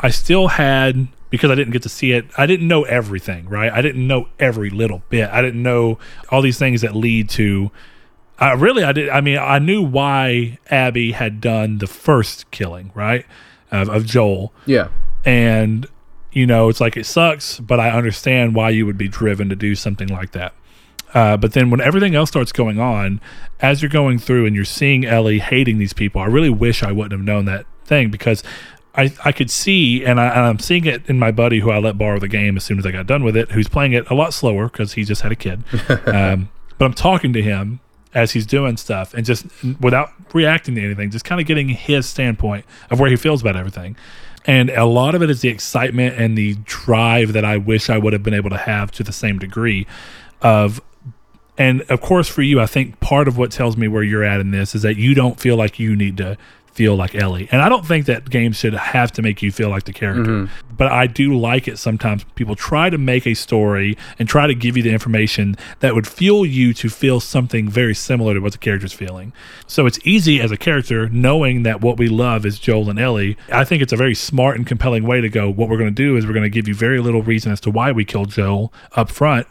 I 0.00 0.10
still 0.10 0.48
had 0.48 1.08
because 1.30 1.50
I 1.50 1.54
didn't 1.54 1.72
get 1.72 1.82
to 1.82 1.88
see 1.88 2.12
it. 2.12 2.26
I 2.38 2.46
didn't 2.46 2.68
know 2.68 2.84
everything, 2.84 3.48
right? 3.48 3.72
I 3.72 3.82
didn't 3.82 4.06
know 4.06 4.28
every 4.38 4.70
little 4.70 5.02
bit. 5.08 5.28
I 5.30 5.42
didn't 5.42 5.62
know 5.62 5.98
all 6.30 6.40
these 6.42 6.58
things 6.58 6.82
that 6.82 6.94
lead 6.94 7.28
to. 7.30 7.70
I 8.38 8.52
really, 8.52 8.84
I 8.84 8.92
did. 8.92 9.08
I 9.08 9.20
mean, 9.20 9.38
I 9.38 9.58
knew 9.58 9.82
why 9.82 10.58
Abby 10.70 11.12
had 11.12 11.40
done 11.40 11.78
the 11.78 11.86
first 11.86 12.50
killing, 12.50 12.92
right, 12.94 13.24
of, 13.72 13.88
of 13.88 14.04
Joel, 14.04 14.52
Yeah. 14.66 14.88
and 15.24 15.86
you 16.32 16.46
know, 16.46 16.68
it's 16.68 16.80
like 16.82 16.98
it 16.98 17.06
sucks, 17.06 17.58
but 17.58 17.80
I 17.80 17.90
understand 17.90 18.54
why 18.54 18.68
you 18.68 18.84
would 18.84 18.98
be 18.98 19.08
driven 19.08 19.48
to 19.48 19.56
do 19.56 19.74
something 19.74 20.08
like 20.08 20.32
that. 20.32 20.52
Uh, 21.14 21.34
but 21.38 21.54
then 21.54 21.70
when 21.70 21.80
everything 21.80 22.14
else 22.14 22.28
starts 22.28 22.52
going 22.52 22.78
on, 22.78 23.22
as 23.60 23.80
you're 23.80 23.88
going 23.88 24.18
through 24.18 24.44
and 24.44 24.54
you're 24.54 24.66
seeing 24.66 25.06
Ellie 25.06 25.38
hating 25.38 25.78
these 25.78 25.94
people, 25.94 26.20
I 26.20 26.26
really 26.26 26.50
wish 26.50 26.82
I 26.82 26.92
wouldn't 26.92 27.12
have 27.12 27.22
known 27.26 27.46
that 27.46 27.64
thing 27.86 28.10
because 28.10 28.42
I, 28.96 29.12
I 29.24 29.32
could 29.32 29.50
see, 29.50 30.04
and, 30.04 30.18
I, 30.18 30.28
and 30.28 30.40
I'm 30.40 30.58
seeing 30.58 30.86
it 30.86 31.08
in 31.08 31.18
my 31.18 31.30
buddy 31.30 31.60
who 31.60 31.70
I 31.70 31.78
let 31.78 31.98
borrow 31.98 32.18
the 32.18 32.28
game 32.28 32.56
as 32.56 32.64
soon 32.64 32.78
as 32.78 32.86
I 32.86 32.90
got 32.90 33.06
done 33.06 33.22
with 33.22 33.36
it, 33.36 33.50
who's 33.52 33.68
playing 33.68 33.92
it 33.92 34.08
a 34.10 34.14
lot 34.14 34.32
slower 34.32 34.68
because 34.68 34.94
he 34.94 35.04
just 35.04 35.22
had 35.22 35.32
a 35.32 35.36
kid. 35.36 35.62
um, 36.06 36.48
but 36.78 36.86
I'm 36.86 36.94
talking 36.94 37.32
to 37.34 37.42
him 37.42 37.80
as 38.14 38.32
he's 38.32 38.46
doing 38.46 38.78
stuff 38.78 39.12
and 39.12 39.26
just 39.26 39.44
without 39.80 40.12
reacting 40.32 40.74
to 40.76 40.82
anything, 40.82 41.10
just 41.10 41.24
kind 41.24 41.40
of 41.40 41.46
getting 41.46 41.68
his 41.68 42.06
standpoint 42.06 42.64
of 42.90 42.98
where 42.98 43.10
he 43.10 43.16
feels 43.16 43.42
about 43.42 43.56
everything. 43.56 43.96
And 44.46 44.70
a 44.70 44.86
lot 44.86 45.14
of 45.14 45.22
it 45.22 45.28
is 45.28 45.42
the 45.42 45.48
excitement 45.48 46.18
and 46.18 46.38
the 46.38 46.54
drive 46.64 47.34
that 47.34 47.44
I 47.44 47.58
wish 47.58 47.90
I 47.90 47.98
would 47.98 48.12
have 48.12 48.22
been 48.22 48.34
able 48.34 48.50
to 48.50 48.56
have 48.56 48.90
to 48.92 49.02
the 49.02 49.12
same 49.12 49.38
degree 49.38 49.86
of 50.40 50.80
and 51.58 51.80
of 51.88 52.00
course 52.02 52.28
for 52.28 52.42
you 52.42 52.60
i 52.60 52.66
think 52.66 53.00
part 53.00 53.26
of 53.26 53.38
what 53.38 53.50
tells 53.50 53.74
me 53.74 53.88
where 53.88 54.02
you're 54.02 54.22
at 54.22 54.38
in 54.38 54.50
this 54.50 54.74
is 54.74 54.82
that 54.82 54.96
you 54.96 55.14
don't 55.14 55.40
feel 55.40 55.56
like 55.56 55.78
you 55.78 55.96
need 55.96 56.18
to 56.18 56.36
feel 56.76 56.94
like 56.94 57.14
ellie. 57.14 57.48
And 57.50 57.62
i 57.62 57.68
don't 57.70 57.86
think 57.86 58.04
that 58.06 58.28
games 58.28 58.56
should 58.56 58.74
have 58.74 59.10
to 59.12 59.22
make 59.22 59.42
you 59.42 59.50
feel 59.50 59.70
like 59.70 59.84
the 59.84 59.92
character. 59.92 60.30
Mm-hmm. 60.30 60.74
But 60.76 60.92
i 60.92 61.06
do 61.06 61.36
like 61.36 61.66
it 61.66 61.78
sometimes. 61.78 62.24
People 62.34 62.54
try 62.54 62.90
to 62.90 62.98
make 62.98 63.26
a 63.26 63.34
story 63.34 63.96
and 64.18 64.28
try 64.28 64.46
to 64.46 64.54
give 64.54 64.76
you 64.76 64.82
the 64.82 64.92
information 64.92 65.56
that 65.80 65.94
would 65.94 66.06
fuel 66.06 66.44
you 66.44 66.74
to 66.74 66.88
feel 66.90 67.18
something 67.18 67.68
very 67.68 67.94
similar 67.94 68.34
to 68.34 68.40
what 68.40 68.52
the 68.52 68.58
character's 68.58 68.92
feeling. 68.92 69.32
So 69.66 69.86
it's 69.86 69.98
easy 70.04 70.40
as 70.40 70.50
a 70.50 70.56
character 70.58 71.08
knowing 71.08 71.62
that 71.62 71.80
what 71.80 71.96
we 71.96 72.08
love 72.08 72.44
is 72.44 72.58
joel 72.58 72.90
and 72.90 72.98
ellie. 72.98 73.38
I 73.50 73.64
think 73.64 73.82
it's 73.82 73.92
a 73.92 73.96
very 73.96 74.14
smart 74.14 74.56
and 74.56 74.66
compelling 74.66 75.04
way 75.06 75.22
to 75.22 75.30
go. 75.30 75.50
What 75.50 75.70
we're 75.70 75.78
going 75.78 75.94
to 75.94 76.02
do 76.02 76.16
is 76.16 76.26
we're 76.26 76.34
going 76.34 76.42
to 76.42 76.50
give 76.50 76.68
you 76.68 76.74
very 76.74 77.00
little 77.00 77.22
reason 77.22 77.52
as 77.52 77.60
to 77.62 77.70
why 77.70 77.90
we 77.92 78.04
killed 78.04 78.30
joel 78.30 78.72
up 78.92 79.10
front 79.10 79.46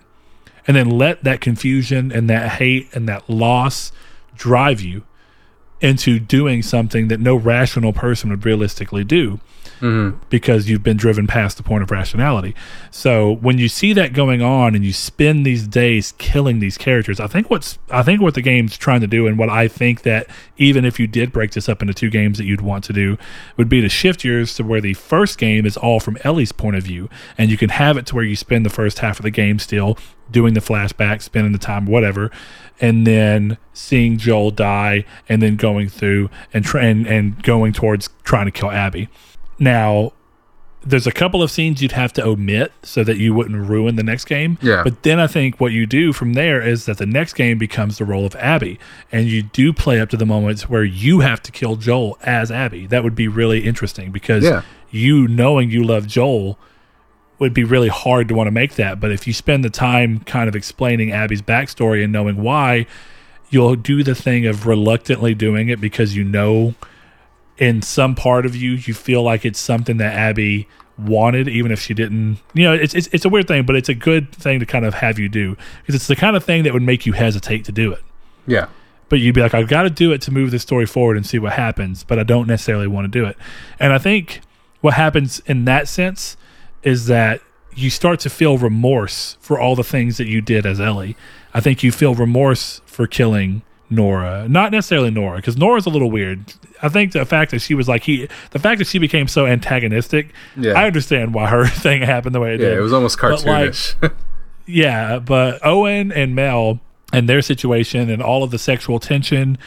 and 0.68 0.78
then 0.78 0.90
let 0.90 1.24
that 1.24 1.42
confusion 1.42 2.12
and 2.12 2.30
that 2.30 2.54
hate 2.54 2.88
and 2.94 3.08
that 3.10 3.28
loss 3.30 3.92
drive 4.36 4.82
you 4.82 5.04
into 5.86 6.20
doing 6.20 6.64
something 6.64 7.08
that 7.10 7.20
no 7.20 7.36
rational 7.36 7.94
person 7.94 8.32
would 8.32 8.44
realistically 8.44 9.04
do 9.04 9.40
mm-hmm. 9.80 10.18
because 10.30 10.70
you've 10.70 10.84
been 10.84 10.98
driven 10.98 11.28
past 11.28 11.58
the 11.58 11.64
point 11.64 11.84
of 11.84 11.92
rationality. 11.92 12.56
So 12.92 13.36
when 13.36 13.58
you 13.58 13.68
see 13.68 13.94
that 13.94 14.14
going 14.14 14.42
on 14.42 14.76
and 14.76 14.84
you 14.84 14.94
spend 14.94 15.46
these 15.46 15.68
days 15.68 16.14
killing 16.18 16.60
these 16.60 16.78
characters, 16.78 17.20
I 17.20 17.28
think 17.28 17.50
what's 17.50 17.78
I 17.90 18.04
think 18.04 18.22
what 18.22 18.34
the 18.34 18.42
game's 18.42 18.78
trying 18.78 19.02
to 19.02 19.08
do 19.08 19.28
and 19.28 19.38
what 19.38 19.50
I 19.50 19.68
think 19.68 20.02
that 20.02 20.28
even 20.58 20.86
if 20.86 21.00
you 21.00 21.08
did 21.08 21.32
break 21.32 21.52
this 21.52 21.70
up 21.70 21.82
into 21.82 21.94
two 21.94 22.10
games 22.10 22.38
that 22.38 22.46
you'd 22.46 22.62
want 22.62 22.84
to 22.86 22.94
do 22.94 23.18
would 23.58 23.70
be 23.70 23.82
to 23.82 23.90
shift 23.90 24.24
yours 24.24 24.56
to 24.56 24.64
where 24.64 24.82
the 24.82 24.94
first 24.94 25.38
game 25.38 25.66
is 25.66 25.78
all 25.78 26.00
from 26.00 26.18
Ellie's 26.24 26.52
point 26.52 26.76
of 26.76 26.84
view 26.84 27.10
and 27.38 27.52
you 27.52 27.58
can 27.58 27.70
have 27.70 27.98
it 27.98 28.06
to 28.08 28.16
where 28.16 28.24
you 28.24 28.36
spend 28.36 28.66
the 28.66 28.70
first 28.70 29.00
half 29.00 29.20
of 29.20 29.24
the 29.24 29.32
game 29.32 29.60
still 29.60 29.98
doing 30.32 30.54
the 30.54 30.60
flashback, 30.60 31.22
spending 31.22 31.52
the 31.54 31.60
time, 31.60 31.86
whatever, 31.86 32.32
and 32.82 33.06
then 33.06 33.58
seeing 33.74 34.18
Joel 34.18 34.52
die, 34.52 35.06
and 35.30 35.42
then 35.42 35.56
going 35.56 35.88
through 35.90 36.30
and 36.54 36.66
try, 36.66 36.84
and, 36.86 37.06
and 37.08 37.42
going 37.44 37.74
towards 37.74 38.10
trying 38.24 38.46
to 38.46 38.52
kill 38.52 38.72
Abby. 38.72 39.08
Now, 39.60 40.12
there's 40.88 41.08
a 41.08 41.12
couple 41.12 41.42
of 41.42 41.50
scenes 41.50 41.82
you'd 41.82 41.94
have 41.94 42.14
to 42.14 42.24
omit 42.24 42.72
so 42.84 43.04
that 43.04 43.18
you 43.18 43.34
wouldn't 43.34 43.68
ruin 43.68 43.96
the 43.96 44.04
next 44.04 44.26
game. 44.26 44.60
Yeah. 44.62 44.84
But 44.84 45.02
then 45.02 45.20
I 45.20 45.26
think 45.26 45.60
what 45.60 45.72
you 45.72 45.88
do 45.88 46.14
from 46.14 46.34
there 46.34 46.62
is 46.62 46.86
that 46.86 47.00
the 47.00 47.08
next 47.08 47.34
game 47.34 47.58
becomes 47.58 47.98
the 47.98 48.06
role 48.06 48.24
of 48.26 48.36
Abby, 48.36 48.78
and 49.12 49.28
you 49.28 49.42
do 49.42 49.74
play 49.74 50.00
up 50.00 50.10
to 50.10 50.18
the 50.18 50.26
moments 50.28 50.70
where 50.70 50.84
you 50.84 51.22
have 51.22 51.42
to 51.44 51.52
kill 51.52 51.76
Joel 51.76 52.18
as 52.22 52.52
Abby. 52.52 52.86
That 52.88 53.04
would 53.04 53.16
be 53.16 53.28
really 53.28 53.66
interesting 53.66 54.12
because 54.12 54.44
Yeah. 54.44 54.62
you 54.92 55.28
knowing 55.28 55.72
you 55.72 55.84
love 55.84 56.06
Joel 56.08 56.60
would 57.40 57.54
be 57.54 57.64
really 57.64 57.90
hard 57.90 58.28
to 58.30 58.36
want 58.36 58.48
to 58.48 58.52
make 58.52 58.76
that. 58.76 59.00
But 59.00 59.12
if 59.12 59.28
you 59.28 59.34
spend 59.34 59.64
the 59.64 59.70
time 59.70 60.20
kind 60.20 60.48
of 60.48 60.56
explaining 60.56 61.12
Abby's 61.12 61.42
backstory 61.42 62.04
and 62.04 62.14
knowing 62.14 62.38
why, 62.42 62.86
you'll 63.50 63.76
do 63.76 64.04
the 64.04 64.16
thing 64.16 64.46
of 64.46 64.66
reluctantly 64.66 65.34
doing 65.36 65.70
it 65.70 65.82
because 65.82 66.16
you 66.16 66.24
know 66.24 66.74
in 67.58 67.82
some 67.82 68.16
part 68.16 68.46
of 68.46 68.56
you 68.56 68.72
you 68.72 68.94
feel 68.94 69.24
like 69.24 69.46
it's 69.46 69.60
something 69.60 69.98
that 69.98 70.14
Abby 70.14 70.68
wanted 70.98 71.48
even 71.50 71.72
if 71.74 71.82
she 71.82 71.94
didn't 71.94 72.38
you 72.54 72.64
know 72.64 72.74
it's 72.74 72.94
it's, 72.94 73.08
it's 73.12 73.26
a 73.26 73.30
weird 73.30 73.48
thing 73.48 73.66
but 73.66 73.76
it's 73.76 73.90
a 73.90 73.94
good 73.94 74.32
thing 74.34 74.60
to 74.62 74.66
kind 74.66 74.86
of 74.86 74.94
have 74.94 75.20
you 75.20 75.28
do 75.28 75.56
because 75.82 75.94
it's 75.94 76.08
the 76.08 76.16
kind 76.16 76.38
of 76.38 76.44
thing 76.44 76.64
that 76.64 76.72
would 76.72 76.82
make 76.82 77.06
you 77.06 77.12
hesitate 77.14 77.66
to 77.66 77.72
do 77.74 77.92
it 77.92 78.02
Yeah. 78.48 78.68
but 79.10 79.20
you'd 79.20 79.36
be 79.36 79.42
like, 79.42 79.54
I've 79.54 79.68
got 79.68 79.84
to 79.84 79.90
do 79.90 80.14
it 80.14 80.22
to 80.24 80.32
move 80.32 80.52
the 80.52 80.60
story 80.60 80.86
forward 80.86 81.18
and 81.18 81.26
see 81.26 81.38
what 81.38 81.54
happens, 81.54 82.04
but 82.06 82.18
I 82.18 82.24
don't 82.24 82.48
necessarily 82.48 82.88
want 82.88 83.06
to 83.06 83.20
do 83.20 83.26
it. 83.26 83.38
And 83.80 83.92
I 83.94 83.98
think 83.98 84.40
what 84.82 84.94
happens 84.96 85.42
in 85.46 85.66
that 85.66 85.88
sense 85.90 86.38
is 86.86 87.08
that 87.08 87.42
you 87.76 87.90
start 87.90 88.22
to 88.22 88.30
feel 88.30 88.58
remorse 88.58 89.36
for 89.42 89.60
all 89.60 89.76
the 89.76 89.84
things 89.84 90.16
that 90.18 90.28
you 90.28 90.40
did 90.40 90.66
as 90.66 90.80
Ellie. 90.80 91.18
I 91.54 91.60
think 91.60 91.84
you 91.84 91.92
feel 91.92 92.16
remorse 92.16 92.80
for 92.86 93.06
killing 93.08 93.64
Nora, 93.90 94.48
not 94.48 94.72
necessarily 94.72 95.12
Nora, 95.12 95.38
because 95.38 95.58
Nora's 95.58 95.86
a 95.86 95.90
little 95.90 96.10
weird. 96.10 96.54
I 96.82 96.88
think 96.90 97.12
the 97.12 97.26
fact 97.26 97.52
that 97.52 97.60
she 97.60 97.74
was 97.76 97.88
like 97.90 98.04
he, 98.04 98.30
the 98.52 98.60
fact 98.60 98.80
that 98.80 98.88
she 98.88 98.98
became 98.98 99.28
so 99.28 99.46
antagonistic, 99.46 100.34
Yeah. 100.56 100.72
I 100.74 100.86
understand 100.88 101.34
why 101.34 101.48
her 101.50 101.66
thing 101.86 102.02
happened 102.02 102.34
the 102.34 102.40
way 102.40 102.56
it 102.56 102.62
Yeah, 102.62 102.70
did. 102.70 102.78
it 102.78 102.82
was 102.82 102.94
almost 102.94 103.20
But, 103.20 103.46
like, 103.46 103.72
cartoonish. 103.72 104.14
Yeah, 104.68 105.20
but 105.20 105.64
Owen 105.64 106.12
and 106.12 106.34
Mel 106.34 106.80
and 107.14 107.30
their 107.30 107.42
situation 107.44 108.10
and 108.10 108.22
all 108.22 108.44
of 108.44 108.50
the 108.52 108.58
sexual 108.58 109.00
tension 109.00 109.58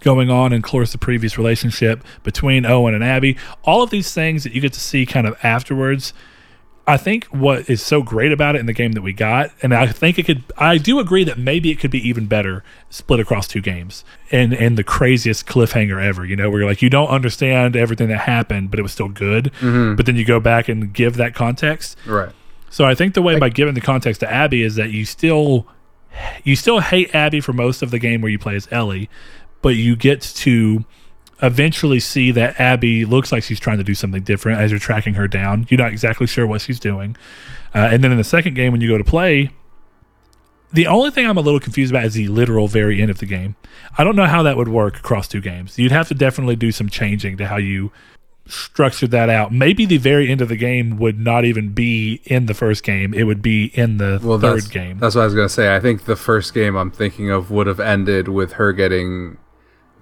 going 0.00 0.30
on 0.30 0.52
in, 0.52 0.58
of 0.58 0.62
course, 0.64 0.90
the 0.92 0.98
previous 0.98 1.38
relationship 1.38 2.02
between 2.24 2.66
Owen 2.66 2.92
and 2.94 3.04
Abby, 3.04 3.36
all 3.62 3.82
of 3.82 3.90
these 3.90 4.12
things 4.12 4.42
that 4.44 4.52
you 4.52 4.60
get 4.60 4.72
to 4.72 4.80
see 4.80 5.06
kind 5.06 5.26
of 5.26 5.36
afterwards. 5.44 6.12
I 6.88 6.96
think 6.96 7.26
what 7.26 7.68
is 7.68 7.82
so 7.82 8.02
great 8.02 8.32
about 8.32 8.56
it 8.56 8.60
in 8.60 8.66
the 8.66 8.72
game 8.72 8.92
that 8.92 9.02
we 9.02 9.12
got, 9.12 9.50
and 9.62 9.74
I 9.74 9.86
think 9.88 10.18
it 10.18 10.24
could, 10.24 10.42
I 10.56 10.78
do 10.78 10.98
agree 10.98 11.22
that 11.22 11.38
maybe 11.38 11.70
it 11.70 11.78
could 11.78 11.90
be 11.90 12.08
even 12.08 12.26
better 12.26 12.64
split 12.88 13.20
across 13.20 13.46
two 13.46 13.60
games 13.60 14.04
and 14.32 14.54
and 14.54 14.78
the 14.78 14.82
craziest 14.82 15.46
cliffhanger 15.46 16.02
ever. 16.02 16.24
You 16.24 16.34
know, 16.34 16.48
where 16.48 16.60
you're 16.60 16.68
like 16.68 16.80
you 16.80 16.88
don't 16.88 17.08
understand 17.08 17.76
everything 17.76 18.08
that 18.08 18.20
happened, 18.20 18.70
but 18.70 18.80
it 18.80 18.82
was 18.82 18.92
still 18.92 19.10
good. 19.10 19.52
Mm-hmm. 19.60 19.96
But 19.96 20.06
then 20.06 20.16
you 20.16 20.24
go 20.24 20.40
back 20.40 20.68
and 20.70 20.90
give 20.90 21.16
that 21.16 21.34
context. 21.34 21.98
right. 22.06 22.32
So 22.70 22.86
I 22.86 22.94
think 22.94 23.12
the 23.14 23.22
way 23.22 23.38
by 23.38 23.48
giving 23.50 23.74
the 23.74 23.80
context 23.80 24.20
to 24.20 24.30
Abby 24.30 24.62
is 24.62 24.76
that 24.76 24.90
you 24.90 25.04
still 25.04 25.66
you 26.42 26.56
still 26.56 26.80
hate 26.80 27.14
Abby 27.14 27.40
for 27.40 27.52
most 27.52 27.82
of 27.82 27.90
the 27.90 27.98
game 27.98 28.22
where 28.22 28.30
you 28.30 28.38
play 28.38 28.56
as 28.56 28.66
Ellie, 28.70 29.10
but 29.60 29.70
you 29.76 29.94
get 29.94 30.22
to 30.22 30.84
eventually 31.42 32.00
see 32.00 32.30
that 32.32 32.58
Abby 32.58 33.04
looks 33.04 33.30
like 33.30 33.42
she's 33.42 33.60
trying 33.60 33.78
to 33.78 33.84
do 33.84 33.94
something 33.94 34.22
different 34.22 34.60
as 34.60 34.70
you're 34.70 34.80
tracking 34.80 35.14
her 35.14 35.28
down. 35.28 35.66
You're 35.68 35.78
not 35.78 35.92
exactly 35.92 36.26
sure 36.26 36.46
what 36.46 36.60
she's 36.60 36.80
doing. 36.80 37.16
Uh, 37.74 37.88
and 37.92 38.02
then 38.02 38.10
in 38.10 38.18
the 38.18 38.24
second 38.24 38.54
game, 38.54 38.72
when 38.72 38.80
you 38.80 38.88
go 38.88 38.98
to 38.98 39.04
play, 39.04 39.50
the 40.72 40.86
only 40.86 41.10
thing 41.10 41.26
I'm 41.26 41.36
a 41.36 41.40
little 41.40 41.60
confused 41.60 41.92
about 41.92 42.04
is 42.04 42.14
the 42.14 42.28
literal 42.28 42.68
very 42.68 43.00
end 43.00 43.10
of 43.10 43.18
the 43.18 43.26
game. 43.26 43.56
I 43.96 44.04
don't 44.04 44.16
know 44.16 44.26
how 44.26 44.42
that 44.42 44.56
would 44.56 44.68
work 44.68 44.98
across 44.98 45.28
two 45.28 45.40
games. 45.40 45.78
You'd 45.78 45.92
have 45.92 46.08
to 46.08 46.14
definitely 46.14 46.56
do 46.56 46.72
some 46.72 46.88
changing 46.88 47.36
to 47.38 47.46
how 47.46 47.56
you 47.56 47.90
structured 48.46 49.10
that 49.10 49.28
out. 49.28 49.52
Maybe 49.52 49.86
the 49.86 49.98
very 49.98 50.30
end 50.30 50.40
of 50.40 50.48
the 50.48 50.56
game 50.56 50.98
would 50.98 51.18
not 51.18 51.44
even 51.44 51.70
be 51.70 52.20
in 52.24 52.46
the 52.46 52.54
first 52.54 52.82
game; 52.82 53.14
it 53.14 53.24
would 53.24 53.42
be 53.42 53.66
in 53.74 53.98
the 53.98 54.20
well, 54.22 54.38
third 54.38 54.62
that's, 54.62 54.68
game. 54.68 54.98
That's 54.98 55.14
what 55.14 55.22
I 55.22 55.24
was 55.24 55.34
gonna 55.34 55.48
say. 55.48 55.74
I 55.74 55.80
think 55.80 56.04
the 56.04 56.16
first 56.16 56.52
game 56.54 56.76
I'm 56.76 56.90
thinking 56.90 57.30
of 57.30 57.50
would 57.50 57.66
have 57.66 57.80
ended 57.80 58.28
with 58.28 58.54
her 58.54 58.72
getting 58.72 59.38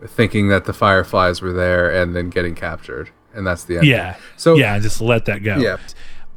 thinking 0.04 0.48
that 0.48 0.64
the 0.64 0.72
fireflies 0.72 1.40
were 1.40 1.52
there 1.52 1.90
and 1.90 2.14
then 2.14 2.30
getting 2.30 2.54
captured, 2.54 3.10
and 3.34 3.46
that's 3.46 3.64
the 3.64 3.78
end. 3.78 3.86
Yeah. 3.86 4.16
So 4.36 4.54
yeah, 4.56 4.78
just 4.78 5.00
let 5.00 5.24
that 5.26 5.42
go. 5.42 5.56
Yeah. 5.56 5.78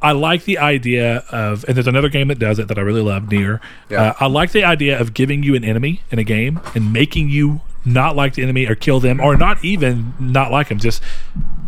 I 0.02 0.12
like 0.12 0.44
the 0.44 0.58
idea 0.58 1.24
of, 1.30 1.64
and 1.64 1.76
there's 1.76 1.86
another 1.86 2.08
game 2.08 2.28
that 2.28 2.38
does 2.38 2.58
it 2.58 2.68
that 2.68 2.78
I 2.78 2.80
really 2.80 3.02
love, 3.02 3.24
NieR 3.24 3.60
Yeah. 3.90 4.02
Uh, 4.02 4.14
I 4.20 4.26
like 4.28 4.52
the 4.52 4.64
idea 4.64 4.98
of 4.98 5.12
giving 5.12 5.42
you 5.42 5.54
an 5.54 5.62
enemy 5.62 6.00
in 6.10 6.18
a 6.18 6.24
game 6.24 6.58
and 6.74 6.90
making 6.90 7.28
you 7.28 7.60
not 7.84 8.16
like 8.16 8.34
the 8.34 8.42
enemy 8.42 8.66
or 8.66 8.74
kill 8.74 9.00
them, 9.00 9.20
or 9.20 9.36
not 9.36 9.62
even 9.64 10.14
not 10.18 10.50
like 10.50 10.68
them, 10.68 10.78
just 10.78 11.02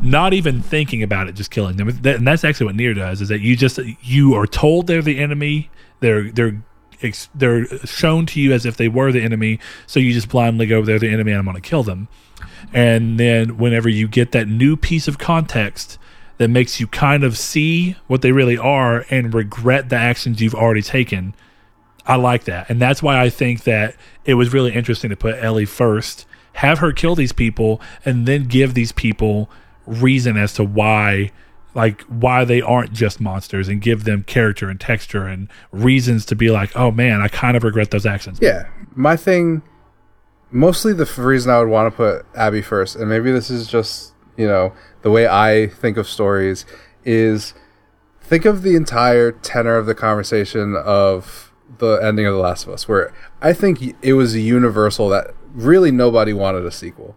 not 0.03 0.33
even 0.33 0.63
thinking 0.63 1.03
about 1.03 1.29
it, 1.29 1.35
just 1.35 1.51
killing 1.51 1.77
them. 1.77 1.89
And 1.89 2.27
that's 2.27 2.45
actually 2.45 2.67
what 2.67 2.77
NieR 2.77 2.95
does. 2.95 3.21
Is 3.21 3.29
that 3.29 3.41
you 3.41 3.57
just 3.57 3.79
you 4.03 4.35
are 4.35 4.47
told 4.47 4.87
they're 4.87 5.03
the 5.03 5.19
enemy. 5.19 5.71
They're 6.01 6.31
they're 6.31 6.63
they're 7.35 7.67
shown 7.87 8.27
to 8.27 8.41
you 8.41 8.53
as 8.53 8.67
if 8.67 8.77
they 8.77 8.89
were 8.89 9.13
the 9.13 9.23
enemy, 9.23 9.59
so 9.87 10.01
you 10.01 10.13
just 10.13 10.29
blindly 10.29 10.67
go, 10.67 10.83
"They're 10.83 10.99
the 10.99 11.13
enemy, 11.13 11.33
and 11.33 11.39
I'm 11.39 11.45
going 11.45 11.55
to 11.55 11.61
kill 11.61 11.83
them." 11.83 12.09
And 12.73 13.19
then 13.19 13.59
whenever 13.59 13.89
you 13.89 14.09
get 14.09 14.33
that 14.33 14.49
new 14.49 14.77
piece 14.77 15.09
of 15.09 15.19
context 15.19 15.99
that 16.39 16.49
makes 16.49 16.81
you 16.81 16.87
kind 16.87 17.25
of 17.25 17.37
see 17.37 17.97
what 18.07 18.23
they 18.23 18.33
really 18.33 18.57
are 18.57 19.05
and 19.11 19.35
regret 19.35 19.91
the 19.91 19.97
actions 19.97 20.41
you've 20.41 20.55
already 20.55 20.83
taken, 20.83 21.35
I 22.07 22.17
like 22.17 22.45
that. 22.45 22.69
And 22.69 22.81
that's 22.81 23.03
why 23.03 23.21
I 23.21 23.29
think 23.29 23.65
that 23.65 23.95
it 24.25 24.35
was 24.35 24.53
really 24.53 24.73
interesting 24.73 25.11
to 25.11 25.17
put 25.17 25.43
Ellie 25.43 25.65
first, 25.67 26.27
have 26.55 26.79
her 26.79 26.93
kill 26.93 27.15
these 27.15 27.33
people, 27.33 27.81
and 28.05 28.27
then 28.27 28.45
give 28.45 28.75
these 28.75 28.93
people 28.93 29.51
reason 29.87 30.37
as 30.37 30.55
to 30.55 30.65
why 30.65 31.31
like 31.75 32.03
why 32.03 32.45
they 32.45 32.61
aren't 32.61 32.93
just 32.93 33.21
monsters 33.21 33.69
and 33.69 33.81
give 33.81 34.05
them 34.05 34.23
character 34.25 34.69
and 34.69 34.81
texture 34.81 35.27
and 35.27 35.49
reasons 35.71 36.27
to 36.27 36.37
be 36.37 36.51
like, 36.51 36.75
oh 36.77 36.91
man, 36.91 37.21
I 37.21 37.29
kind 37.29 37.57
of 37.57 37.65
regret 37.65 37.91
those 37.91 38.07
actions. 38.07 38.39
Yeah. 38.43 38.69
My 38.95 39.17
thing, 39.17 39.63
mostly 40.51 40.93
the 40.93 41.11
reason 41.17 41.51
I 41.51 41.59
would 41.59 41.69
want 41.69 41.93
to 41.93 41.97
put 41.97 42.27
Abby 42.37 42.63
first, 42.63 42.97
and 42.97 43.09
maybe 43.09 43.33
this 43.33 43.51
is 43.51 43.67
just, 43.67 44.13
you 44.37 44.47
know, 44.47 44.73
the 45.03 45.11
way 45.11 45.27
I 45.27 45.69
think 45.69 45.97
of 45.97 46.07
stories, 46.07 46.67
is 47.05 47.55
think 48.21 48.45
of 48.45 48.63
the 48.63 48.77
entire 48.77 49.33
tenor 49.33 49.77
of 49.77 49.87
the 49.87 49.95
conversation 49.95 50.77
of 50.77 51.53
the 51.79 51.97
ending 51.97 52.27
of 52.27 52.35
The 52.35 52.41
Last 52.41 52.67
of 52.67 52.73
Us, 52.73 52.87
where 52.87 53.13
I 53.41 53.53
think 53.53 53.97
it 54.03 54.13
was 54.13 54.35
a 54.35 54.41
universal 54.41 55.09
that 55.09 55.35
really 55.55 55.91
nobody 55.91 56.33
wanted 56.33 56.67
a 56.67 56.71
sequel. 56.71 57.17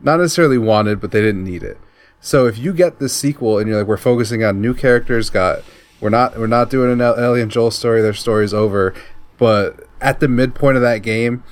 Not 0.00 0.18
necessarily 0.18 0.58
wanted, 0.58 1.00
but 1.00 1.12
they 1.12 1.20
didn't 1.20 1.44
need 1.44 1.62
it. 1.62 1.78
So 2.20 2.46
if 2.46 2.58
you 2.58 2.72
get 2.72 2.98
this 2.98 3.14
sequel 3.14 3.58
and 3.58 3.68
you're 3.68 3.78
like, 3.78 3.88
we're 3.88 3.96
focusing 3.96 4.44
on 4.44 4.60
new 4.60 4.74
characters, 4.74 5.30
got 5.30 5.62
we're 6.00 6.10
not 6.10 6.38
we're 6.38 6.46
not 6.46 6.70
doing 6.70 6.92
an 6.92 7.00
Ellie 7.00 7.42
and 7.42 7.50
Joel 7.50 7.70
story, 7.70 8.02
their 8.02 8.14
story's 8.14 8.54
over. 8.54 8.94
But 9.38 9.88
at 10.00 10.20
the 10.20 10.28
midpoint 10.28 10.76
of 10.76 10.82
that 10.82 10.98
game, 10.98 11.42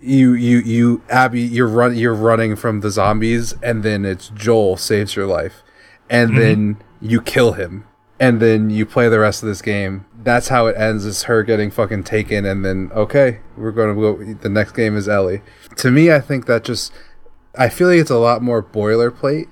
you 0.00 0.32
you 0.32 0.58
you 0.58 1.02
Abby, 1.10 1.42
you're 1.42 1.68
run 1.68 1.96
you're 1.96 2.14
running 2.14 2.56
from 2.56 2.80
the 2.80 2.90
zombies, 2.90 3.52
and 3.62 3.82
then 3.82 4.04
it's 4.04 4.28
Joel 4.30 4.76
saves 4.76 5.14
your 5.14 5.26
life, 5.26 5.62
and 6.08 6.30
mm-hmm. 6.30 6.40
then 6.40 6.82
you 7.00 7.20
kill 7.20 7.52
him, 7.52 7.84
and 8.18 8.40
then 8.40 8.70
you 8.70 8.86
play 8.86 9.08
the 9.10 9.20
rest 9.20 9.42
of 9.42 9.48
this 9.48 9.62
game. 9.62 10.06
That's 10.22 10.48
how 10.48 10.66
it 10.66 10.76
ends. 10.76 11.04
Is 11.04 11.24
her 11.24 11.42
getting 11.42 11.70
fucking 11.70 12.04
taken, 12.04 12.46
and 12.46 12.64
then 12.64 12.90
okay, 12.94 13.40
we're 13.58 13.72
gonna 13.72 13.94
go. 13.94 14.34
The 14.34 14.48
next 14.48 14.72
game 14.72 14.96
is 14.96 15.08
Ellie. 15.08 15.42
To 15.76 15.90
me, 15.90 16.10
I 16.10 16.20
think 16.20 16.46
that 16.46 16.64
just 16.64 16.92
I 17.56 17.68
feel 17.68 17.88
like 17.88 17.98
it's 17.98 18.10
a 18.10 18.16
lot 18.16 18.42
more 18.42 18.62
boilerplate 18.62 19.48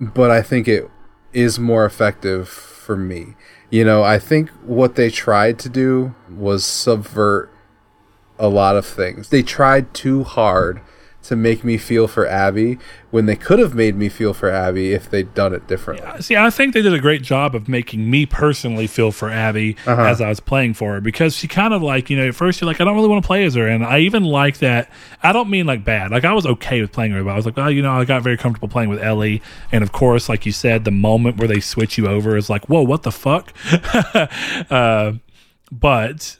but 0.00 0.30
I 0.30 0.42
think 0.42 0.66
it 0.66 0.90
is 1.32 1.58
more 1.58 1.84
effective 1.84 2.48
for 2.48 2.96
me. 2.96 3.34
You 3.70 3.84
know, 3.84 4.02
I 4.02 4.18
think 4.18 4.50
what 4.64 4.96
they 4.96 5.10
tried 5.10 5.58
to 5.60 5.68
do 5.68 6.14
was 6.28 6.64
subvert 6.64 7.50
a 8.38 8.48
lot 8.48 8.76
of 8.76 8.86
things. 8.86 9.28
They 9.28 9.42
tried 9.42 9.92
too 9.94 10.24
hard 10.24 10.80
to 11.22 11.36
make 11.36 11.62
me 11.64 11.76
feel 11.76 12.08
for 12.08 12.26
Abby 12.26 12.78
when 13.10 13.26
they 13.26 13.36
could 13.36 13.58
have 13.58 13.74
made 13.74 13.94
me 13.94 14.08
feel 14.08 14.32
for 14.32 14.48
Abby 14.48 14.92
if 14.92 15.10
they'd 15.10 15.34
done 15.34 15.52
it 15.52 15.66
differently. 15.66 16.06
Yeah, 16.06 16.20
see, 16.20 16.36
I 16.36 16.48
think 16.48 16.72
they 16.72 16.80
did 16.80 16.94
a 16.94 16.98
great 16.98 17.22
job 17.22 17.54
of 17.54 17.68
making 17.68 18.08
me 18.10 18.24
personally 18.24 18.86
feel 18.86 19.12
for 19.12 19.28
Abby 19.28 19.76
uh-huh. 19.86 20.02
as 20.02 20.20
I 20.20 20.28
was 20.28 20.40
playing 20.40 20.74
for 20.74 20.94
her 20.94 21.00
because 21.00 21.36
she 21.36 21.46
kind 21.46 21.74
of 21.74 21.82
like, 21.82 22.08
you 22.08 22.16
know, 22.16 22.28
at 22.28 22.34
first 22.34 22.60
you're 22.60 22.66
like, 22.66 22.80
I 22.80 22.84
don't 22.84 22.94
really 22.94 23.08
want 23.08 23.22
to 23.22 23.26
play 23.26 23.44
as 23.44 23.54
her. 23.54 23.66
And 23.66 23.84
I 23.84 23.98
even 24.00 24.24
like 24.24 24.58
that. 24.58 24.90
I 25.22 25.32
don't 25.32 25.50
mean 25.50 25.66
like 25.66 25.84
bad. 25.84 26.10
Like 26.10 26.24
I 26.24 26.32
was 26.32 26.46
okay 26.46 26.80
with 26.80 26.92
playing 26.92 27.12
her, 27.12 27.22
but 27.22 27.30
I 27.30 27.36
was 27.36 27.44
like, 27.44 27.56
well, 27.56 27.70
you 27.70 27.82
know, 27.82 27.92
I 27.92 28.04
got 28.04 28.22
very 28.22 28.38
comfortable 28.38 28.68
playing 28.68 28.88
with 28.88 29.02
Ellie. 29.02 29.42
And 29.72 29.82
of 29.84 29.92
course, 29.92 30.28
like 30.28 30.46
you 30.46 30.52
said, 30.52 30.84
the 30.84 30.90
moment 30.90 31.36
where 31.36 31.48
they 31.48 31.60
switch 31.60 31.98
you 31.98 32.06
over 32.06 32.36
is 32.36 32.48
like, 32.48 32.68
whoa, 32.68 32.82
what 32.82 33.02
the 33.02 33.12
fuck? 33.12 33.52
uh, 34.70 35.12
but 35.70 36.38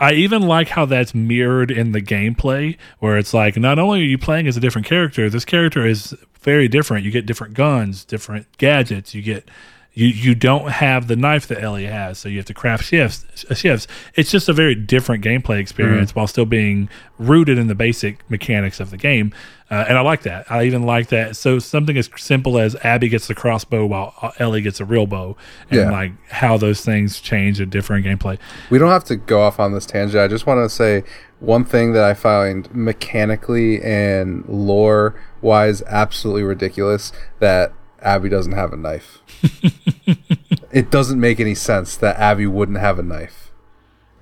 I 0.00 0.14
even 0.14 0.42
like 0.42 0.68
how 0.68 0.86
that's 0.86 1.14
mirrored 1.14 1.70
in 1.70 1.92
the 1.92 2.00
gameplay, 2.00 2.78
where 3.00 3.18
it's 3.18 3.34
like 3.34 3.58
not 3.58 3.78
only 3.78 4.00
are 4.00 4.04
you 4.04 4.16
playing 4.16 4.48
as 4.48 4.56
a 4.56 4.60
different 4.60 4.86
character, 4.86 5.28
this 5.28 5.44
character 5.44 5.86
is 5.86 6.16
very 6.40 6.68
different. 6.68 7.04
You 7.04 7.10
get 7.10 7.26
different 7.26 7.52
guns, 7.52 8.04
different 8.06 8.46
gadgets. 8.56 9.14
You 9.14 9.20
get 9.20 9.50
you 9.92 10.06
you 10.06 10.34
don't 10.34 10.70
have 10.70 11.08
the 11.08 11.16
knife 11.16 11.48
that 11.48 11.62
Ellie 11.62 11.86
has, 11.86 12.18
so 12.18 12.28
you 12.28 12.36
have 12.36 12.46
to 12.46 12.54
craft 12.54 12.84
shivs. 12.84 13.26
Shivs. 13.34 13.86
It's 14.14 14.30
just 14.30 14.48
a 14.48 14.52
very 14.52 14.74
different 14.74 15.24
gameplay 15.24 15.58
experience 15.58 16.10
mm-hmm. 16.10 16.20
while 16.20 16.26
still 16.26 16.46
being 16.46 16.88
rooted 17.18 17.58
in 17.58 17.66
the 17.66 17.74
basic 17.74 18.28
mechanics 18.30 18.78
of 18.78 18.90
the 18.90 18.96
game, 18.96 19.34
uh, 19.70 19.84
and 19.88 19.98
I 19.98 20.00
like 20.02 20.22
that. 20.22 20.50
I 20.50 20.64
even 20.64 20.84
like 20.84 21.08
that. 21.08 21.36
So 21.36 21.58
something 21.58 21.96
as 21.98 22.08
simple 22.16 22.58
as 22.58 22.76
Abby 22.76 23.08
gets 23.08 23.26
the 23.26 23.34
crossbow 23.34 23.84
while 23.86 24.14
uh, 24.22 24.30
Ellie 24.38 24.62
gets 24.62 24.78
a 24.78 24.84
real 24.84 25.06
bow, 25.06 25.36
and 25.70 25.80
yeah. 25.80 25.90
like 25.90 26.12
how 26.28 26.56
those 26.56 26.84
things 26.84 27.20
change 27.20 27.60
a 27.60 27.66
different 27.66 28.06
gameplay. 28.06 28.38
We 28.70 28.78
don't 28.78 28.90
have 28.90 29.04
to 29.04 29.16
go 29.16 29.42
off 29.42 29.58
on 29.58 29.72
this 29.72 29.86
tangent. 29.86 30.22
I 30.22 30.28
just 30.28 30.46
want 30.46 30.64
to 30.64 30.74
say 30.74 31.02
one 31.40 31.64
thing 31.64 31.94
that 31.94 32.04
I 32.04 32.14
find 32.14 32.72
mechanically 32.72 33.82
and 33.82 34.46
lore 34.46 35.20
wise 35.40 35.82
absolutely 35.82 36.42
ridiculous 36.42 37.12
that 37.38 37.72
Abby 38.02 38.28
doesn't 38.28 38.52
have 38.52 38.72
a 38.72 38.76
knife. 38.76 39.18
it 40.72 40.90
doesn't 40.90 41.20
make 41.20 41.40
any 41.40 41.54
sense 41.54 41.96
that 41.96 42.18
Abby 42.18 42.46
wouldn't 42.46 42.78
have 42.78 42.98
a 42.98 43.02
knife. 43.02 43.52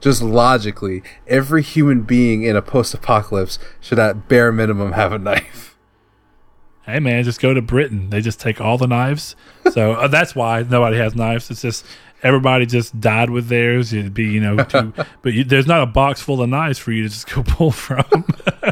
Just 0.00 0.22
logically, 0.22 1.02
every 1.26 1.62
human 1.62 2.02
being 2.02 2.42
in 2.42 2.54
a 2.54 2.62
post 2.62 2.94
apocalypse 2.94 3.58
should 3.80 3.98
at 3.98 4.28
bare 4.28 4.52
minimum 4.52 4.92
have 4.92 5.12
a 5.12 5.18
knife. 5.18 5.76
Hey 6.86 7.00
man, 7.00 7.22
just 7.24 7.40
go 7.40 7.52
to 7.52 7.60
Britain. 7.60 8.08
They 8.08 8.22
just 8.22 8.40
take 8.40 8.62
all 8.62 8.78
the 8.78 8.86
knives. 8.86 9.36
So 9.72 9.92
uh, 9.92 10.08
that's 10.08 10.34
why 10.34 10.62
nobody 10.62 10.96
has 10.96 11.14
knives. 11.14 11.50
It's 11.50 11.60
just 11.60 11.84
everybody 12.22 12.66
just 12.66 12.98
died 13.00 13.30
with 13.30 13.48
theirs. 13.48 13.92
It'd 13.92 14.14
be, 14.14 14.24
you 14.24 14.40
know, 14.40 14.56
too, 14.64 14.92
but 15.22 15.32
you, 15.32 15.44
there's 15.44 15.66
not 15.66 15.82
a 15.82 15.86
box 15.86 16.20
full 16.20 16.42
of 16.42 16.48
knives 16.48 16.78
for 16.78 16.92
you 16.92 17.02
to 17.04 17.08
just 17.08 17.28
go 17.32 17.42
pull 17.42 17.70
from. 17.70 18.24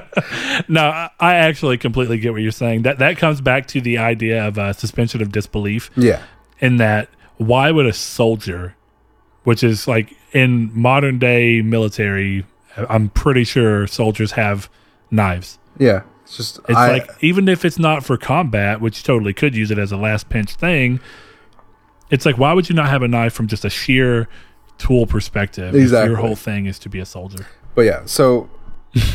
no, 0.69 0.83
I, 0.83 1.11
I 1.21 1.35
actually 1.37 1.79
completely 1.79 2.19
get 2.19 2.33
what 2.33 2.43
you're 2.43 2.53
saying. 2.53 2.83
That 2.83 2.99
that 2.99 3.19
comes 3.19 3.41
back 3.41 3.67
to 3.69 3.81
the 3.81 3.99
idea 3.99 4.47
of 4.47 4.59
uh, 4.59 4.73
suspension 4.73 5.23
of 5.23 5.33
disbelief. 5.33 5.91
Yeah. 5.97 6.23
In 6.59 6.79
that, 6.79 7.09
why 7.37 7.71
would 7.71 7.87
a 7.87 7.93
soldier, 7.93 8.75
which 9.45 9.63
is 9.63 9.87
like 9.87 10.15
in 10.33 10.71
modern 10.79 11.19
day 11.19 11.63
military, 11.63 12.45
I'm 12.77 13.11
pretty 13.11 13.45
sure 13.45 13.87
soldiers 13.87 14.33
have 14.33 14.71
knives. 15.11 15.59
Yeah. 15.79 16.03
It's 16.25 16.37
just 16.37 16.59
it's 16.69 16.77
I, 16.77 16.93
like 16.93 17.11
even 17.21 17.49
if 17.49 17.65
it's 17.65 17.79
not 17.79 18.05
for 18.05 18.17
combat, 18.17 18.81
which 18.81 18.99
you 18.99 19.05
totally 19.05 19.33
could 19.33 19.55
use 19.55 19.71
it 19.71 19.79
as 19.79 19.93
a 19.93 19.97
last 19.97 20.29
pinch 20.29 20.55
thing, 20.55 20.99
it's 22.11 22.27
like 22.27 22.39
why 22.39 22.53
would 22.53 22.69
you 22.69 22.75
not 22.75 22.89
have 22.89 23.03
a 23.03 23.09
knife 23.09 23.33
from 23.33 23.47
just 23.47 23.65
a 23.65 23.71
sheer 23.71 24.29
tool 24.79 25.07
perspective? 25.07 25.75
Exactly. 25.75 26.11
your 26.11 26.19
whole 26.19 26.37
thing 26.37 26.67
is 26.67 26.79
to 26.81 26.89
be 26.89 26.99
a 26.99 27.07
soldier. 27.07 27.47
But 27.75 27.83
yeah, 27.83 28.03
so 28.07 28.49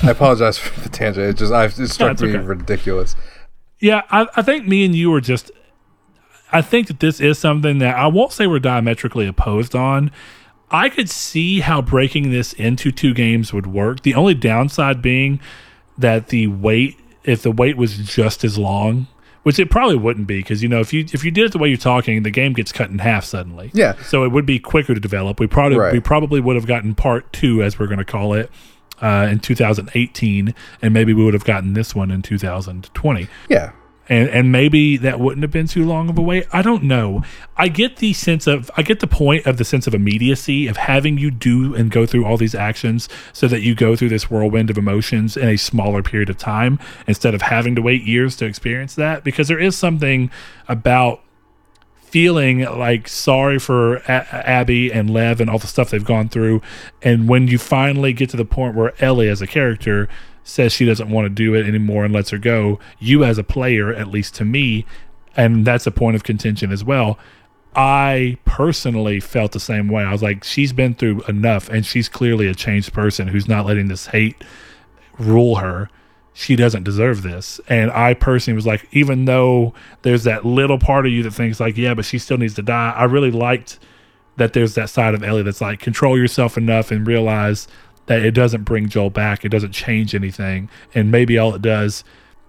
I 0.03 0.11
apologize 0.11 0.57
for 0.59 0.79
the 0.81 0.89
tangent. 0.89 1.27
It 1.27 1.37
just 1.37 1.53
I 1.53 1.65
it 1.65 1.87
struck 1.87 2.19
no, 2.19 2.27
me 2.27 2.35
okay. 2.35 2.45
ridiculous. 2.45 3.15
Yeah, 3.79 4.03
I, 4.11 4.27
I 4.35 4.41
think 4.43 4.67
me 4.67 4.85
and 4.85 4.95
you 4.95 5.13
are 5.13 5.21
just. 5.21 5.51
I 6.53 6.61
think 6.61 6.87
that 6.87 6.99
this 6.99 7.21
is 7.21 7.39
something 7.39 7.77
that 7.79 7.95
I 7.95 8.07
won't 8.07 8.33
say 8.33 8.45
we're 8.45 8.59
diametrically 8.59 9.25
opposed 9.25 9.73
on. 9.73 10.11
I 10.69 10.89
could 10.89 11.09
see 11.09 11.61
how 11.61 11.81
breaking 11.81 12.31
this 12.31 12.53
into 12.53 12.91
two 12.91 13.13
games 13.13 13.53
would 13.53 13.67
work. 13.67 14.03
The 14.03 14.15
only 14.15 14.33
downside 14.33 15.01
being 15.01 15.39
that 15.97 16.27
the 16.27 16.47
wait, 16.47 16.97
if 17.23 17.41
the 17.41 17.51
wait 17.51 17.77
was 17.77 17.97
just 17.97 18.43
as 18.43 18.57
long, 18.57 19.07
which 19.43 19.57
it 19.59 19.69
probably 19.71 19.95
wouldn't 19.95 20.27
be 20.27 20.37
because 20.39 20.61
you 20.63 20.69
know 20.69 20.79
if 20.79 20.93
you 20.93 21.05
if 21.13 21.23
you 21.23 21.31
did 21.31 21.45
it 21.45 21.51
the 21.51 21.57
way 21.57 21.67
you're 21.69 21.77
talking, 21.77 22.23
the 22.23 22.29
game 22.31 22.53
gets 22.53 22.71
cut 22.71 22.89
in 22.89 22.99
half 22.99 23.25
suddenly. 23.25 23.71
Yeah. 23.73 23.93
So 24.03 24.23
it 24.23 24.31
would 24.31 24.45
be 24.45 24.59
quicker 24.59 24.93
to 24.93 24.99
develop. 24.99 25.39
We 25.39 25.47
probably 25.47 25.77
Right. 25.77 25.93
we 25.93 25.99
probably 25.99 26.39
would 26.39 26.55
have 26.55 26.67
gotten 26.67 26.95
part 26.95 27.31
two, 27.33 27.63
as 27.63 27.79
we're 27.79 27.87
going 27.87 27.99
to 27.99 28.05
call 28.05 28.33
it, 28.33 28.51
uh, 29.01 29.27
in 29.31 29.39
2018, 29.39 30.53
and 30.81 30.93
maybe 30.93 31.13
we 31.13 31.23
would 31.23 31.33
have 31.33 31.43
gotten 31.45 31.73
this 31.73 31.95
one 31.95 32.11
in 32.11 32.21
2020 32.21 33.27
Yeah. 33.49 33.71
And 34.11 34.29
and 34.29 34.51
maybe 34.51 34.97
that 34.97 35.21
wouldn't 35.21 35.41
have 35.41 35.51
been 35.51 35.67
too 35.67 35.85
long 35.85 36.09
of 36.09 36.17
a 36.17 36.21
wait. 36.21 36.45
I 36.51 36.61
don't 36.61 36.83
know. 36.83 37.23
I 37.55 37.69
get 37.69 37.97
the 37.97 38.11
sense 38.11 38.45
of 38.45 38.69
I 38.75 38.81
get 38.81 38.99
the 38.99 39.07
point 39.07 39.45
of 39.45 39.55
the 39.57 39.63
sense 39.63 39.87
of 39.87 39.93
immediacy 39.93 40.67
of 40.67 40.75
having 40.75 41.17
you 41.17 41.31
do 41.31 41.73
and 41.73 41.89
go 41.89 42.05
through 42.05 42.25
all 42.25 42.35
these 42.35 42.53
actions 42.53 43.07
so 43.31 43.47
that 43.47 43.61
you 43.61 43.73
go 43.73 43.95
through 43.95 44.09
this 44.09 44.29
whirlwind 44.29 44.69
of 44.69 44.77
emotions 44.77 45.37
in 45.37 45.47
a 45.47 45.57
smaller 45.57 46.03
period 46.03 46.29
of 46.29 46.37
time 46.37 46.77
instead 47.07 47.33
of 47.33 47.43
having 47.43 47.73
to 47.75 47.81
wait 47.81 48.03
years 48.03 48.35
to 48.35 48.45
experience 48.45 48.95
that 48.95 49.23
because 49.23 49.47
there 49.47 49.59
is 49.59 49.77
something 49.77 50.29
about 50.67 51.21
feeling 52.01 52.65
like 52.65 53.07
sorry 53.07 53.57
for 53.57 53.95
a- 53.95 54.47
Abby 54.49 54.91
and 54.91 55.09
Lev 55.09 55.39
and 55.39 55.49
all 55.49 55.57
the 55.57 55.67
stuff 55.67 55.89
they've 55.89 56.03
gone 56.03 56.27
through. 56.27 56.61
And 57.01 57.29
when 57.29 57.47
you 57.47 57.57
finally 57.57 58.11
get 58.11 58.29
to 58.31 58.37
the 58.37 58.43
point 58.43 58.75
where 58.75 58.93
Ellie, 59.01 59.29
as 59.29 59.41
a 59.41 59.47
character, 59.47 60.09
says 60.43 60.73
she 60.73 60.85
doesn't 60.85 61.09
want 61.09 61.25
to 61.25 61.29
do 61.29 61.53
it 61.53 61.65
anymore 61.65 62.05
and 62.05 62.13
lets 62.13 62.29
her 62.31 62.37
go, 62.37 62.79
you, 62.99 63.23
as 63.23 63.37
a 63.37 63.43
player, 63.43 63.93
at 63.93 64.07
least 64.07 64.35
to 64.35 64.45
me, 64.45 64.85
and 65.35 65.65
that's 65.65 65.87
a 65.87 65.91
point 65.91 66.15
of 66.15 66.23
contention 66.23 66.71
as 66.71 66.83
well. 66.83 67.17
I 67.75 68.37
personally 68.43 69.19
felt 69.19 69.53
the 69.53 69.59
same 69.59 69.87
way. 69.87 70.03
I 70.03 70.11
was 70.11 70.21
like, 70.21 70.43
she's 70.43 70.73
been 70.73 70.93
through 70.93 71.21
enough, 71.23 71.69
and 71.69 71.85
she's 71.85 72.09
clearly 72.09 72.47
a 72.47 72.53
changed 72.53 72.91
person 72.91 73.29
who's 73.29 73.47
not 73.47 73.65
letting 73.65 73.87
this 73.87 74.07
hate 74.07 74.43
rule 75.17 75.55
her. 75.57 75.89
She 76.33 76.55
doesn't 76.55 76.83
deserve 76.83 77.21
this. 77.21 77.61
And 77.67 77.91
I 77.91 78.13
personally 78.13 78.55
was 78.55 78.65
like, 78.65 78.87
even 78.91 79.25
though 79.25 79.73
there's 80.01 80.23
that 80.23 80.45
little 80.45 80.79
part 80.79 81.05
of 81.05 81.11
you 81.11 81.23
that 81.23 81.31
thinks 81.31 81.59
like, 81.59 81.77
yeah, 81.77 81.93
but 81.93 82.05
she 82.05 82.17
still 82.19 82.37
needs 82.37 82.55
to 82.55 82.61
die. 82.61 82.93
I 82.95 83.03
really 83.03 83.31
liked 83.31 83.79
that 84.37 84.53
there's 84.53 84.75
that 84.75 84.89
side 84.89 85.13
of 85.13 85.23
Ellie 85.23 85.43
that's 85.43 85.61
like, 85.61 85.79
control 85.79 86.17
yourself 86.17 86.57
enough 86.57 86.89
and 86.89 87.05
realize 87.05 87.67
that 88.07 88.23
it 88.23 88.31
doesn't 88.31 88.63
bring 88.63 88.89
Joel 88.89 89.09
back. 89.09 89.45
It 89.45 89.49
doesn't 89.49 89.71
change 89.71 90.15
anything. 90.15 90.69
And 90.93 91.11
maybe 91.11 91.37
all 91.37 91.53
it 91.55 91.61
does 91.61 92.03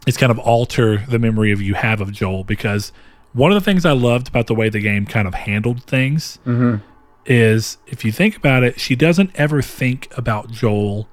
is 0.06 0.16
kind 0.16 0.32
of 0.32 0.38
alter 0.38 1.04
the 1.08 1.18
memory 1.18 1.52
of 1.52 1.62
you 1.62 1.74
have 1.74 2.00
of 2.00 2.12
Joel 2.12 2.44
because 2.44 2.92
one 3.32 3.50
of 3.50 3.54
the 3.54 3.64
things 3.64 3.84
I 3.84 3.92
loved 3.92 4.28
about 4.28 4.46
the 4.46 4.54
way 4.54 4.68
the 4.68 4.80
game 4.80 5.06
kind 5.06 5.26
of 5.26 5.34
handled 5.34 5.84
things 5.84 6.38
mm-hmm. 6.46 6.84
is 7.24 7.78
if 7.86 8.04
you 8.04 8.12
think 8.12 8.36
about 8.36 8.62
it, 8.62 8.80
she 8.80 8.96
doesn't 8.96 9.30
ever 9.34 9.62
think 9.62 10.08
about 10.16 10.50
Joel 10.50 11.08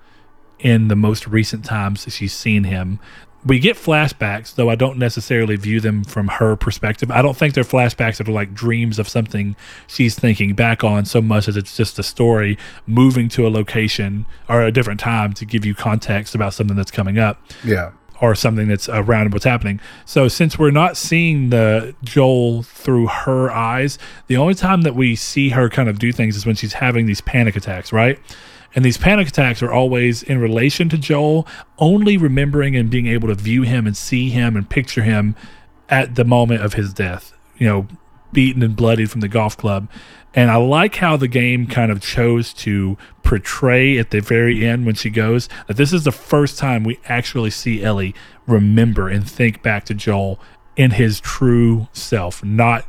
in 0.60 0.90
the 0.90 0.96
most 0.96 1.28
recent 1.28 1.64
times 1.64 2.06
that 2.06 2.12
she's 2.12 2.34
seen 2.34 2.66
him. 2.66 3.00
We 3.46 3.58
get 3.60 3.78
flashbacks, 3.78 4.54
though 4.56 4.70
I 4.70 4.76
don't 4.76 4.98
necessarily 4.98 5.56
view 5.56 5.80
them 5.80 6.04
from 6.04 6.28
her 6.28 6.58
perspective. 6.58 7.10
I 7.10 7.22
don't 7.22 7.38
think 7.38 7.54
they're 7.54 7.64
flashbacks 7.64 8.18
that 8.18 8.28
are 8.28 8.34
like 8.34 8.54
dreams 8.54 9.00
of 9.00 9.08
something 9.08 9.56
she's 9.88 10.14
thinking 10.20 10.56
back 10.56 10.84
on 10.84 11.06
so 11.06 11.22
much 11.22 11.48
as 11.48 11.56
it's 11.56 11.78
just 11.78 11.98
a 11.98 12.04
story 12.04 12.58
moving 12.86 13.30
to 13.30 13.48
a 13.48 13.50
location 13.50 14.26
or 14.50 14.62
a 14.64 14.72
different 14.74 15.00
time 15.00 15.32
to 15.34 15.46
give 15.46 15.66
you 15.66 15.74
context 15.74 16.36
about 16.36 16.54
something 16.54 16.76
that's 16.76 16.92
coming 16.92 17.18
up 17.18 17.40
Yeah. 17.64 17.92
or 18.22 18.36
something 18.36 18.68
that's 18.68 18.90
around 18.90 19.32
what's 19.32 19.46
happening. 19.46 19.80
So 20.04 20.28
since 20.28 20.60
we're 20.60 20.72
not 20.72 20.98
seeing 20.98 21.50
the 21.50 21.96
Joel 22.04 22.64
through 22.64 23.08
her 23.08 23.50
eyes, 23.50 23.98
the 24.28 24.36
only 24.36 24.54
time 24.54 24.82
that 24.82 24.96
we 24.96 25.16
see 25.16 25.50
her 25.50 25.70
kind 25.70 25.88
of 25.88 25.98
do 25.98 26.12
things 26.12 26.36
is 26.36 26.46
when 26.46 26.56
she's 26.56 26.74
having 26.74 27.06
these 27.06 27.22
panic 27.22 27.56
attacks, 27.56 27.94
right? 27.94 28.20
And 28.76 28.86
these 28.86 28.98
panic 28.98 29.28
attacks 29.28 29.64
are 29.64 29.72
always 29.72 30.22
in 30.24 30.40
relation 30.40 30.90
to 30.90 30.98
Joel, 30.98 31.48
only 31.80 32.18
remembering 32.18 32.76
and 32.76 32.90
being 32.90 33.08
able 33.08 33.28
to 33.30 33.36
view 33.36 33.64
him 33.64 33.88
and 33.88 33.98
see 33.98 34.30
him 34.30 34.56
and 34.56 34.70
picture 34.70 35.04
him 35.04 35.36
at 35.90 36.16
the 36.16 36.26
moment 36.26 36.64
of 36.64 36.74
his 36.74 36.94
death, 36.94 37.34
you 37.58 37.68
know, 37.68 37.88
beaten 38.32 38.62
and 38.62 38.76
bloodied 38.76 39.10
from 39.10 39.22
the 39.22 39.28
golf 39.28 39.58
club. 39.58 39.90
And 40.36 40.52
I 40.52 40.58
like 40.58 40.96
how 40.96 41.18
the 41.18 41.28
game 41.28 41.66
kind 41.66 41.92
of 41.92 42.02
chose 42.02 42.54
to 42.54 42.98
portray 43.24 43.98
at 43.98 44.12
the 44.12 44.22
very 44.22 44.66
end 44.66 44.86
when 44.86 44.96
she 44.96 45.10
goes 45.10 45.50
that 45.68 45.78
this 45.78 45.92
is 45.92 46.04
the 46.04 46.12
first 46.12 46.58
time 46.60 46.84
we 46.84 47.00
actually 47.06 47.50
see 47.50 47.84
Ellie 47.84 48.14
remember 48.46 49.10
and 49.10 49.28
think 49.28 49.64
back 49.64 49.86
to 49.86 49.96
Joel 49.96 50.40
in 50.76 50.92
his 50.92 51.20
true 51.20 51.88
self, 51.94 52.44
not 52.44 52.86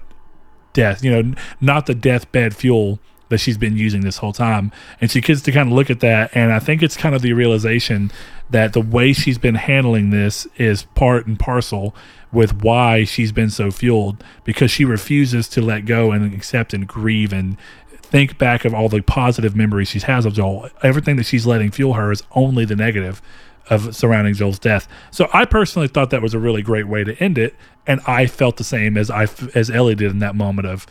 death, 0.73 1.03
you 1.03 1.11
know, 1.11 1.35
not 1.61 1.87
the 1.87 1.95
deathbed 1.95 2.55
fuel 2.55 3.01
that 3.31 3.39
she's 3.39 3.57
been 3.57 3.77
using 3.77 4.03
this 4.03 4.19
whole 4.19 4.33
time. 4.33 4.71
And 5.01 5.11
she 5.11 5.21
gets 5.21 5.41
to 5.43 5.53
kind 5.53 5.69
of 5.69 5.75
look 5.75 5.89
at 5.89 6.01
that. 6.01 6.31
And 6.35 6.53
I 6.53 6.59
think 6.59 6.83
it's 6.83 6.97
kind 6.97 7.15
of 7.15 7.23
the 7.23 7.33
realization 7.33 8.13
that 8.51 8.75
the 8.75 8.81
way 8.81 9.13
she's 9.13 9.39
been 9.39 9.55
handling 9.55 10.11
this 10.11 10.47
is 10.57 10.83
part 10.95 11.27
and 11.27 11.39
parcel 11.39 11.95
with 12.33 12.63
why 12.63 13.05
she's 13.05 13.33
been 13.33 13.51
so 13.51 13.71
fueled 13.71 14.23
because 14.45 14.71
she 14.71 14.85
refuses 14.85 15.49
to 15.49 15.61
let 15.61 15.85
go 15.87 16.13
and 16.13 16.33
accept 16.35 16.75
and 16.75 16.87
grieve 16.87 17.33
and 17.33 17.57
think 17.89 18.39
back 18.39 18.65
of 18.65 18.75
all 18.75 18.89
the 18.89 19.01
positive 19.01 19.57
memories 19.57 19.89
she 19.89 20.01
has 20.01 20.27
of 20.27 20.35
Joel. 20.35 20.69
Everything 20.83 21.17
that 21.17 21.27
she's 21.27 21.47
letting 21.47 21.71
fuel 21.71 21.95
her 21.95 22.13
is 22.13 22.23
only 22.33 22.65
the 22.65 22.77
negative 22.77 23.23
of 23.69 23.95
surrounding 23.95 24.35
Joel's 24.35 24.59
death. 24.59 24.89
So 25.13 25.29
I 25.33 25.45
personally 25.45 25.87
thought 25.89 26.11
that 26.11 26.23
was 26.23 26.35
a 26.35 26.39
really 26.39 26.63
great 26.63 26.89
way 26.89 27.05
to 27.05 27.17
end 27.23 27.39
it, 27.39 27.55
and 27.87 28.01
I 28.07 28.27
felt 28.27 28.57
the 28.57 28.65
same 28.65 28.99
as 28.99 29.11
I 29.11 29.29
as 29.55 29.71
Ellie 29.71 29.95
did 29.95 30.11
in 30.11 30.19
that 30.19 30.35
moment 30.35 30.67
of, 30.67 30.87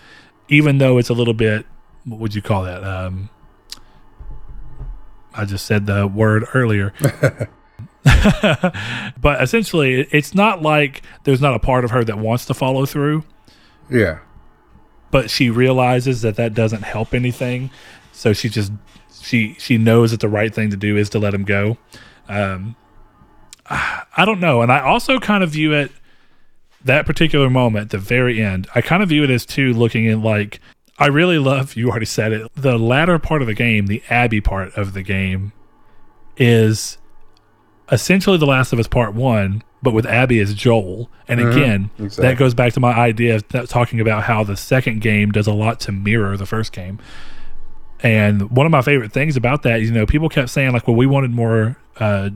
even 0.47 0.77
though 0.77 0.97
it's 0.97 1.09
a 1.09 1.13
little 1.13 1.33
bit, 1.33 1.65
what 2.10 2.19
would 2.19 2.36
you 2.36 2.41
call 2.41 2.64
that? 2.64 2.84
Um, 2.84 3.30
I 5.34 5.45
just 5.45 5.65
said 5.65 5.86
the 5.86 6.07
word 6.07 6.45
earlier. 6.53 6.94
but 9.22 9.41
essentially, 9.41 10.07
it's 10.11 10.34
not 10.34 10.61
like 10.61 11.02
there's 11.23 11.41
not 11.41 11.53
a 11.53 11.60
part 11.60 11.84
of 11.84 11.91
her 11.91 12.03
that 12.03 12.18
wants 12.18 12.45
to 12.45 12.53
follow 12.53 12.86
through 12.86 13.23
Yeah. 13.90 14.19
but 15.11 15.30
she 15.30 15.49
realizes 15.49 16.22
that 16.22 16.36
that 16.38 16.53
doesn't 16.53 16.84
help 16.84 17.14
anything 17.14 17.69
so 18.11 18.31
she 18.34 18.48
just 18.49 18.72
she 19.22 19.56
she 19.60 19.77
knows 19.77 20.11
that 20.11 20.22
the 20.22 20.30
right 20.30 20.53
thing 20.53 20.69
to 20.69 20.77
do 20.77 20.95
is 20.98 21.10
to 21.10 21.19
let 21.19 21.34
him 21.34 21.44
go 21.44 21.77
um 22.30 22.76
i 23.69 24.23
don't 24.26 24.40
know 24.40 24.61
and 24.61 24.72
i 24.72 24.80
also 24.80 25.19
kind 25.19 25.44
of 25.44 25.49
view 25.52 25.73
it 25.73 25.91
that 26.84 27.06
particular 27.06 27.49
moment 27.49 27.91
the 27.91 27.98
very 27.98 28.41
end 28.41 28.68
i 28.76 28.81
kind 28.81 29.03
of 29.03 29.10
view 29.10 29.23
it 29.23 29.30
as 29.30 29.45
too 29.45 29.73
looking 29.73 30.07
at 30.07 30.19
like 30.19 30.60
i 30.99 31.07
really 31.07 31.39
love 31.39 31.76
you 31.76 31.89
already 31.89 32.05
said 32.05 32.31
it 32.31 32.51
the 32.55 32.77
latter 32.77 33.17
part 33.17 33.41
of 33.41 33.47
the 33.47 33.53
game 33.53 33.88
the 33.88 34.03
abby 34.09 34.39
part 34.39 34.73
of 34.76 34.93
the 34.93 35.01
game 35.01 35.51
is 36.38 36.97
essentially 37.91 38.38
the 38.38 38.45
last 38.45 38.71
of 38.71 38.80
us 38.80 38.88
part 38.88 39.13
one 39.13 39.63
but 39.81 39.93
with 39.93 40.05
abby 40.05 40.39
as 40.39 40.53
joel. 40.53 41.09
And 41.27 41.39
again 41.39 41.89
exactly. 41.99 42.27
that 42.27 42.38
goes 42.38 42.53
back 42.53 42.73
to 42.73 42.80
my 42.80 42.91
idea 42.91 43.35
of 43.35 43.47
that, 43.49 43.69
talking 43.69 43.99
about 43.99 44.23
how 44.23 44.43
the 44.43 44.57
second 44.57 45.01
game 45.01 45.31
does 45.31 45.47
a 45.47 45.53
lot 45.53 45.80
to 45.81 45.91
mirror 45.91 46.35
the 46.38 46.45
first 46.45 46.71
game. 46.71 46.99
And 48.01 48.49
one 48.49 48.65
of 48.65 48.71
my 48.71 48.81
favorite 48.81 49.11
things 49.11 49.38
about 49.38 49.63
that 49.63 49.81
you 49.81 49.91
know 49.91 50.05
people 50.05 50.30
kept 50.30 50.49
saying 50.49 50.71
like 50.71 50.88
well 50.88 50.97
we 50.97 51.05
wanted 51.05 51.31
more 51.31 51.77
uh 51.97 52.30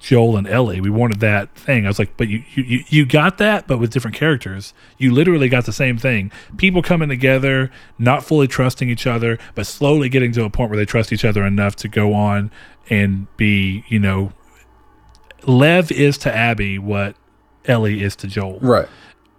joel 0.00 0.36
and 0.36 0.48
ellie. 0.48 0.80
We 0.80 0.90
wanted 0.90 1.20
that 1.20 1.54
thing. 1.54 1.84
I 1.84 1.88
was 1.88 1.98
like 1.98 2.16
but 2.16 2.28
you 2.28 2.42
you 2.54 2.84
you 2.88 3.06
got 3.06 3.38
that 3.38 3.66
but 3.66 3.78
with 3.78 3.92
different 3.92 4.16
characters. 4.16 4.74
You 4.98 5.12
literally 5.12 5.48
got 5.48 5.66
the 5.66 5.72
same 5.72 5.96
thing. 5.98 6.32
People 6.56 6.82
coming 6.82 7.08
together 7.08 7.70
not 7.98 8.24
fully 8.24 8.48
trusting 8.48 8.88
each 8.88 9.06
other 9.06 9.38
but 9.54 9.66
slowly 9.66 10.08
getting 10.08 10.32
to 10.32 10.44
a 10.44 10.50
point 10.50 10.70
where 10.70 10.78
they 10.78 10.86
trust 10.86 11.12
each 11.12 11.24
other 11.24 11.44
enough 11.44 11.76
to 11.76 11.88
go 11.88 12.14
on 12.14 12.50
and 12.88 13.26
be 13.36 13.84
you 13.88 13.98
know 13.98 14.32
lev 15.46 15.92
is 15.92 16.18
to 16.18 16.34
abby 16.34 16.78
what 16.78 17.14
ellie 17.66 18.02
is 18.02 18.16
to 18.16 18.26
joel. 18.26 18.58
Right. 18.60 18.88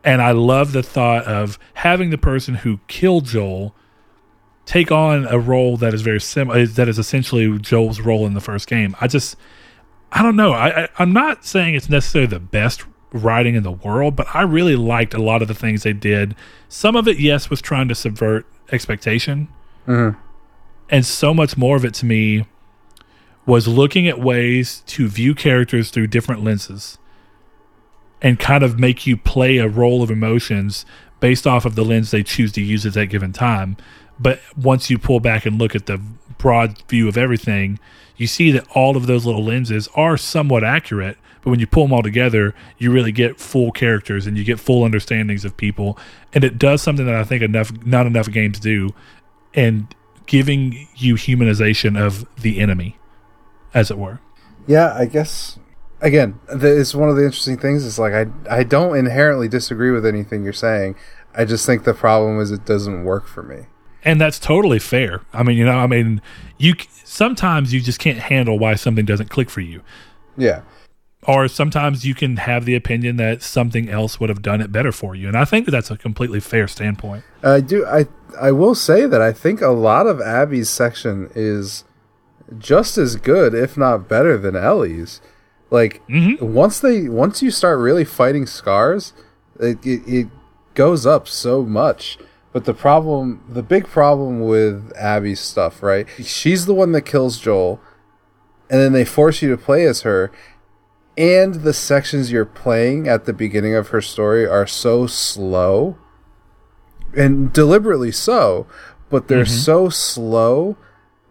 and 0.03 0.21
I 0.21 0.31
love 0.31 0.71
the 0.71 0.83
thought 0.83 1.25
of 1.25 1.59
having 1.75 2.09
the 2.11 2.17
person 2.17 2.55
who 2.55 2.79
killed 2.87 3.25
Joel 3.25 3.75
take 4.65 4.91
on 4.91 5.25
a 5.27 5.37
role 5.39 5.75
that 5.77 5.93
is 5.93 6.01
very 6.01 6.21
similar, 6.21 6.61
uh, 6.61 6.65
that 6.75 6.87
is 6.87 6.97
essentially 6.97 7.57
Joel's 7.59 7.99
role 7.99 8.25
in 8.25 8.33
the 8.33 8.41
first 8.41 8.67
game. 8.67 8.95
I 9.01 9.07
just, 9.07 9.35
I 10.11 10.23
don't 10.23 10.35
know. 10.35 10.51
I, 10.51 10.83
I, 10.83 10.89
I'm 10.99 11.13
not 11.13 11.45
saying 11.45 11.75
it's 11.75 11.89
necessarily 11.89 12.27
the 12.27 12.39
best 12.39 12.83
writing 13.13 13.55
in 13.55 13.63
the 13.63 13.71
world, 13.71 14.15
but 14.15 14.27
I 14.33 14.41
really 14.41 14.75
liked 14.75 15.13
a 15.13 15.21
lot 15.21 15.41
of 15.41 15.47
the 15.47 15.53
things 15.53 15.83
they 15.83 15.93
did. 15.93 16.35
Some 16.69 16.95
of 16.95 17.07
it, 17.07 17.19
yes, 17.19 17.49
was 17.49 17.61
trying 17.61 17.87
to 17.87 17.95
subvert 17.95 18.45
expectation. 18.71 19.47
Mm-hmm. 19.87 20.19
And 20.89 21.05
so 21.05 21.33
much 21.33 21.57
more 21.57 21.77
of 21.77 21.85
it 21.85 21.93
to 21.95 22.05
me 22.05 22.45
was 23.45 23.67
looking 23.67 24.07
at 24.07 24.19
ways 24.19 24.83
to 24.87 25.07
view 25.07 25.33
characters 25.33 25.89
through 25.89 26.07
different 26.07 26.43
lenses 26.43 26.97
and 28.21 28.39
kind 28.39 28.63
of 28.63 28.79
make 28.79 29.07
you 29.07 29.17
play 29.17 29.57
a 29.57 29.67
role 29.67 30.03
of 30.03 30.11
emotions 30.11 30.85
based 31.19 31.47
off 31.47 31.65
of 31.65 31.75
the 31.75 31.83
lens 31.83 32.11
they 32.11 32.23
choose 32.23 32.51
to 32.51 32.61
use 32.61 32.85
at 32.85 32.93
that 32.93 33.07
given 33.07 33.33
time. 33.33 33.77
But 34.19 34.39
once 34.55 34.89
you 34.89 34.99
pull 34.99 35.19
back 35.19 35.45
and 35.45 35.57
look 35.57 35.75
at 35.75 35.87
the 35.87 35.99
broad 36.41 36.81
view 36.87 37.07
of 37.07 37.17
everything, 37.17 37.79
you 38.17 38.27
see 38.27 38.51
that 38.51 38.67
all 38.75 38.97
of 38.97 39.07
those 39.07 39.25
little 39.25 39.43
lenses 39.43 39.87
are 39.95 40.17
somewhat 40.17 40.63
accurate. 40.63 41.17
But 41.41 41.49
when 41.49 41.59
you 41.59 41.67
pull 41.67 41.85
them 41.85 41.93
all 41.93 42.03
together, 42.03 42.53
you 42.77 42.91
really 42.91 43.11
get 43.11 43.39
full 43.39 43.71
characters 43.71 44.27
and 44.27 44.37
you 44.37 44.43
get 44.43 44.59
full 44.59 44.83
understandings 44.83 45.43
of 45.43 45.57
people. 45.57 45.97
And 46.33 46.43
it 46.43 46.59
does 46.59 46.81
something 46.81 47.05
that 47.05 47.15
I 47.15 47.23
think 47.23 47.41
enough 47.41 47.71
not 47.85 48.05
enough 48.05 48.29
games 48.29 48.59
do, 48.59 48.89
and 49.53 49.93
giving 50.27 50.87
you 50.95 51.15
humanization 51.15 51.99
of 51.99 52.27
the 52.39 52.59
enemy, 52.59 52.97
as 53.73 53.89
it 53.89 53.97
were. 53.97 54.19
Yeah, 54.67 54.93
I 54.95 55.05
guess 55.05 55.57
again, 55.99 56.39
it's 56.49 56.93
one 56.93 57.09
of 57.09 57.15
the 57.15 57.23
interesting 57.23 57.57
things. 57.57 57.85
Is 57.85 57.97
like 57.97 58.13
I 58.13 58.27
I 58.49 58.63
don't 58.63 58.95
inherently 58.95 59.47
disagree 59.47 59.91
with 59.91 60.05
anything 60.05 60.43
you're 60.43 60.53
saying. 60.53 60.95
I 61.35 61.45
just 61.45 61.65
think 61.65 61.85
the 61.85 61.93
problem 61.93 62.39
is 62.39 62.51
it 62.51 62.65
doesn't 62.65 63.03
work 63.03 63.27
for 63.27 63.41
me. 63.41 63.65
And 64.03 64.19
that's 64.19 64.39
totally 64.39 64.79
fair. 64.79 65.21
I 65.33 65.43
mean, 65.43 65.57
you 65.57 65.65
know, 65.65 65.77
I 65.77 65.87
mean, 65.87 66.21
you 66.57 66.73
sometimes 67.03 67.73
you 67.73 67.81
just 67.81 67.99
can't 67.99 68.19
handle 68.19 68.57
why 68.57 68.75
something 68.75 69.05
doesn't 69.05 69.29
click 69.29 69.49
for 69.49 69.61
you. 69.61 69.81
Yeah. 70.37 70.61
Or 71.23 71.47
sometimes 71.47 72.03
you 72.03 72.15
can 72.15 72.37
have 72.37 72.65
the 72.65 72.75
opinion 72.75 73.17
that 73.17 73.43
something 73.43 73.89
else 73.89 74.19
would 74.19 74.29
have 74.29 74.41
done 74.41 74.59
it 74.59 74.71
better 74.71 74.91
for 74.91 75.13
you, 75.13 75.27
and 75.27 75.37
I 75.37 75.45
think 75.45 75.65
that 75.65 75.71
that's 75.71 75.91
a 75.91 75.97
completely 75.97 76.39
fair 76.39 76.67
standpoint. 76.67 77.23
I 77.43 77.61
do. 77.61 77.85
I 77.85 78.07
I 78.39 78.51
will 78.51 78.73
say 78.73 79.05
that 79.05 79.21
I 79.21 79.31
think 79.31 79.61
a 79.61 79.69
lot 79.69 80.07
of 80.07 80.19
Abby's 80.19 80.69
section 80.69 81.29
is 81.35 81.83
just 82.57 82.97
as 82.97 83.17
good, 83.17 83.53
if 83.53 83.77
not 83.77 84.09
better, 84.09 84.35
than 84.35 84.55
Ellie's. 84.55 85.21
Like 85.69 86.05
mm-hmm. 86.07 86.53
once 86.53 86.79
they 86.79 87.07
once 87.07 87.41
you 87.41 87.51
start 87.51 87.79
really 87.79 88.03
fighting 88.03 88.45
scars, 88.47 89.13
it, 89.59 89.85
it, 89.85 90.01
it 90.07 90.27
goes 90.73 91.05
up 91.05 91.27
so 91.27 91.63
much. 91.63 92.17
But 92.53 92.65
the 92.65 92.73
problem, 92.73 93.43
the 93.47 93.63
big 93.63 93.87
problem 93.87 94.41
with 94.41 94.91
Abby's 94.97 95.39
stuff, 95.39 95.81
right? 95.81 96.05
She's 96.21 96.65
the 96.65 96.73
one 96.73 96.91
that 96.91 97.03
kills 97.03 97.39
Joel, 97.39 97.79
and 98.69 98.79
then 98.81 98.91
they 98.93 99.05
force 99.05 99.41
you 99.41 99.49
to 99.49 99.57
play 99.57 99.85
as 99.85 100.01
her, 100.01 100.31
and 101.17 101.55
the 101.55 101.73
sections 101.73 102.31
you're 102.31 102.45
playing 102.45 103.07
at 103.07 103.25
the 103.25 103.33
beginning 103.33 103.75
of 103.75 103.89
her 103.89 104.01
story 104.01 104.45
are 104.45 104.67
so 104.67 105.07
slow, 105.07 105.97
and 107.15 107.53
deliberately 107.53 108.11
so, 108.11 108.67
but 109.09 109.27
they're 109.27 109.43
mm-hmm. 109.43 109.53
so 109.53 109.89
slow 109.89 110.77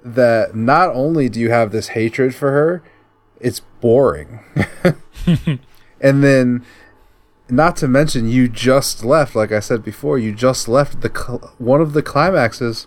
that 0.02 0.54
not 0.54 0.90
only 0.94 1.28
do 1.28 1.38
you 1.38 1.50
have 1.50 1.70
this 1.70 1.88
hatred 1.88 2.34
for 2.34 2.50
her, 2.50 2.82
it's 3.40 3.60
boring. 3.80 4.40
and 6.00 6.24
then 6.24 6.64
not 7.50 7.76
to 7.76 7.88
mention 7.88 8.28
you 8.28 8.48
just 8.48 9.04
left 9.04 9.34
like 9.34 9.52
i 9.52 9.60
said 9.60 9.84
before 9.84 10.18
you 10.18 10.32
just 10.32 10.68
left 10.68 11.00
the 11.00 11.08
cl- 11.08 11.54
one 11.58 11.80
of 11.80 11.92
the 11.92 12.02
climaxes 12.02 12.86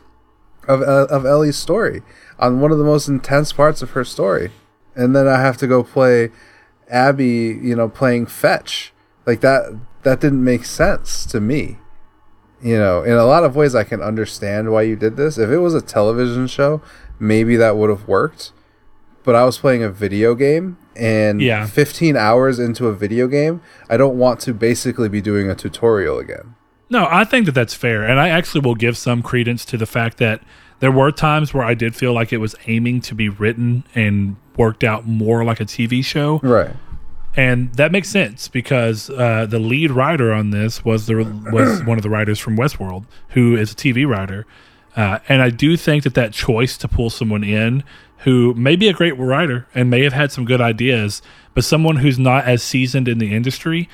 of 0.67 0.81
uh, 0.81 1.07
of 1.09 1.25
ellie's 1.25 1.57
story 1.57 2.01
on 2.39 2.59
one 2.59 2.71
of 2.71 2.77
the 2.77 2.83
most 2.83 3.07
intense 3.07 3.53
parts 3.53 3.81
of 3.81 3.91
her 3.91 4.03
story. 4.03 4.51
And 4.95 5.15
then 5.15 5.27
i 5.27 5.39
have 5.39 5.57
to 5.57 5.67
go 5.67 5.83
play 5.83 6.29
abby 6.89 7.59
you 7.61 7.75
know 7.75 7.89
playing 7.89 8.27
fetch. 8.27 8.93
Like 9.25 9.41
that 9.41 9.79
that 10.03 10.19
didn't 10.19 10.43
make 10.43 10.65
sense 10.65 11.25
to 11.27 11.39
me. 11.39 11.77
You 12.61 12.77
know 12.77 13.03
in 13.03 13.13
a 13.13 13.25
lot 13.25 13.43
of 13.43 13.55
ways 13.55 13.75
i 13.75 13.83
can 13.83 14.01
understand 14.01 14.71
why 14.71 14.83
you 14.83 14.95
did 14.95 15.17
this. 15.17 15.37
If 15.37 15.49
it 15.49 15.59
was 15.59 15.73
a 15.73 15.81
television 15.81 16.47
show 16.47 16.81
maybe 17.19 17.55
that 17.55 17.77
would 17.77 17.89
have 17.89 18.07
worked. 18.07 18.51
But 19.23 19.35
i 19.35 19.45
was 19.45 19.57
playing 19.57 19.83
a 19.83 19.89
video 19.89 20.35
game 20.35 20.77
and 20.95 21.41
yeah. 21.41 21.65
15 21.65 22.15
hours 22.15 22.59
into 22.59 22.87
a 22.87 22.93
video 22.93 23.27
game, 23.27 23.61
I 23.89 23.97
don't 23.97 24.17
want 24.17 24.39
to 24.41 24.53
basically 24.53 25.09
be 25.09 25.21
doing 25.21 25.49
a 25.49 25.55
tutorial 25.55 26.19
again. 26.19 26.55
No, 26.89 27.07
I 27.09 27.23
think 27.23 27.45
that 27.47 27.53
that's 27.53 27.73
fair. 27.73 28.03
And 28.03 28.19
I 28.19 28.29
actually 28.29 28.61
will 28.61 28.75
give 28.75 28.97
some 28.97 29.23
credence 29.23 29.65
to 29.65 29.77
the 29.77 29.85
fact 29.85 30.17
that 30.17 30.41
there 30.79 30.91
were 30.91 31.11
times 31.11 31.53
where 31.53 31.63
I 31.63 31.73
did 31.73 31.95
feel 31.95 32.13
like 32.13 32.33
it 32.33 32.37
was 32.37 32.55
aiming 32.67 33.01
to 33.01 33.15
be 33.15 33.29
written 33.29 33.83
and 33.95 34.35
worked 34.57 34.83
out 34.83 35.07
more 35.07 35.43
like 35.43 35.59
a 35.59 35.65
TV 35.65 36.03
show. 36.03 36.39
Right. 36.43 36.71
And 37.35 37.73
that 37.75 37.91
makes 37.91 38.09
sense 38.09 38.47
because 38.47 39.09
uh, 39.09 39.47
the 39.47 39.59
lead 39.59 39.91
writer 39.91 40.31
on 40.31 40.51
this 40.51 40.85
was 40.85 41.07
the 41.07 41.15
was 41.51 41.83
one 41.85 41.97
of 41.97 42.03
the 42.03 42.09
writers 42.09 42.37
from 42.37 42.57
Westworld, 42.57 43.05
who 43.29 43.55
is 43.55 43.71
a 43.71 43.75
TV 43.75 44.07
writer. 44.07 44.45
Uh, 44.95 45.19
and 45.27 45.41
I 45.41 45.49
do 45.49 45.75
think 45.75 46.03
that 46.03 46.13
that 46.13 46.33
choice 46.33 46.77
to 46.77 46.87
pull 46.87 47.09
someone 47.09 47.43
in 47.43 47.83
who 48.23 48.53
may 48.53 48.75
be 48.75 48.87
a 48.87 48.93
great 48.93 49.17
writer 49.17 49.67
and 49.75 49.89
may 49.89 50.03
have 50.03 50.13
had 50.13 50.31
some 50.31 50.45
good 50.45 50.61
ideas, 50.61 51.21
but 51.53 51.63
someone 51.63 51.97
who's 51.97 52.17
not 52.17 52.45
as 52.45 52.63
seasoned 52.63 53.07
in 53.07 53.17
the 53.17 53.33
industry. 53.33 53.89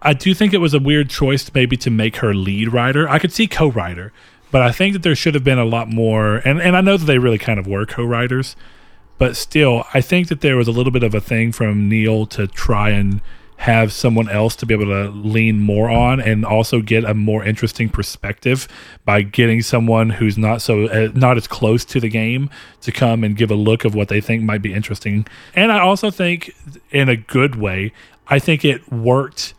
I 0.00 0.12
do 0.12 0.34
think 0.34 0.52
it 0.52 0.58
was 0.58 0.74
a 0.74 0.80
weird 0.80 1.08
choice 1.08 1.48
maybe 1.54 1.76
to 1.78 1.90
make 1.90 2.16
her 2.16 2.34
lead 2.34 2.72
writer. 2.72 3.08
I 3.08 3.20
could 3.20 3.32
see 3.32 3.46
co-writer, 3.46 4.12
but 4.50 4.62
I 4.62 4.72
think 4.72 4.92
that 4.92 5.04
there 5.04 5.14
should 5.14 5.34
have 5.34 5.44
been 5.44 5.58
a 5.58 5.64
lot 5.64 5.88
more 5.88 6.36
and, 6.38 6.60
and 6.60 6.76
I 6.76 6.80
know 6.80 6.96
that 6.96 7.06
they 7.06 7.18
really 7.18 7.38
kind 7.38 7.60
of 7.60 7.66
were 7.68 7.86
co-writers, 7.86 8.56
but 9.18 9.36
still 9.36 9.84
I 9.94 10.00
think 10.00 10.26
that 10.28 10.40
there 10.40 10.56
was 10.56 10.66
a 10.66 10.72
little 10.72 10.92
bit 10.92 11.04
of 11.04 11.14
a 11.14 11.20
thing 11.20 11.52
from 11.52 11.88
Neil 11.88 12.26
to 12.26 12.48
try 12.48 12.90
and 12.90 13.20
have 13.62 13.92
someone 13.92 14.28
else 14.28 14.56
to 14.56 14.66
be 14.66 14.74
able 14.74 14.86
to 14.86 15.08
lean 15.10 15.60
more 15.60 15.88
on 15.88 16.20
and 16.20 16.44
also 16.44 16.80
get 16.80 17.04
a 17.04 17.14
more 17.14 17.44
interesting 17.44 17.88
perspective 17.88 18.66
by 19.04 19.22
getting 19.22 19.62
someone 19.62 20.10
who's 20.10 20.36
not 20.36 20.60
so 20.60 20.86
uh, 20.86 21.12
not 21.14 21.36
as 21.36 21.46
close 21.46 21.84
to 21.84 22.00
the 22.00 22.08
game 22.08 22.50
to 22.80 22.90
come 22.90 23.22
and 23.22 23.36
give 23.36 23.52
a 23.52 23.54
look 23.54 23.84
of 23.84 23.94
what 23.94 24.08
they 24.08 24.20
think 24.20 24.42
might 24.42 24.62
be 24.62 24.74
interesting. 24.74 25.24
And 25.54 25.70
I 25.70 25.78
also 25.78 26.10
think 26.10 26.52
in 26.90 27.08
a 27.08 27.16
good 27.16 27.54
way, 27.54 27.92
I 28.26 28.40
think 28.40 28.64
it 28.64 28.90
worked 28.90 29.54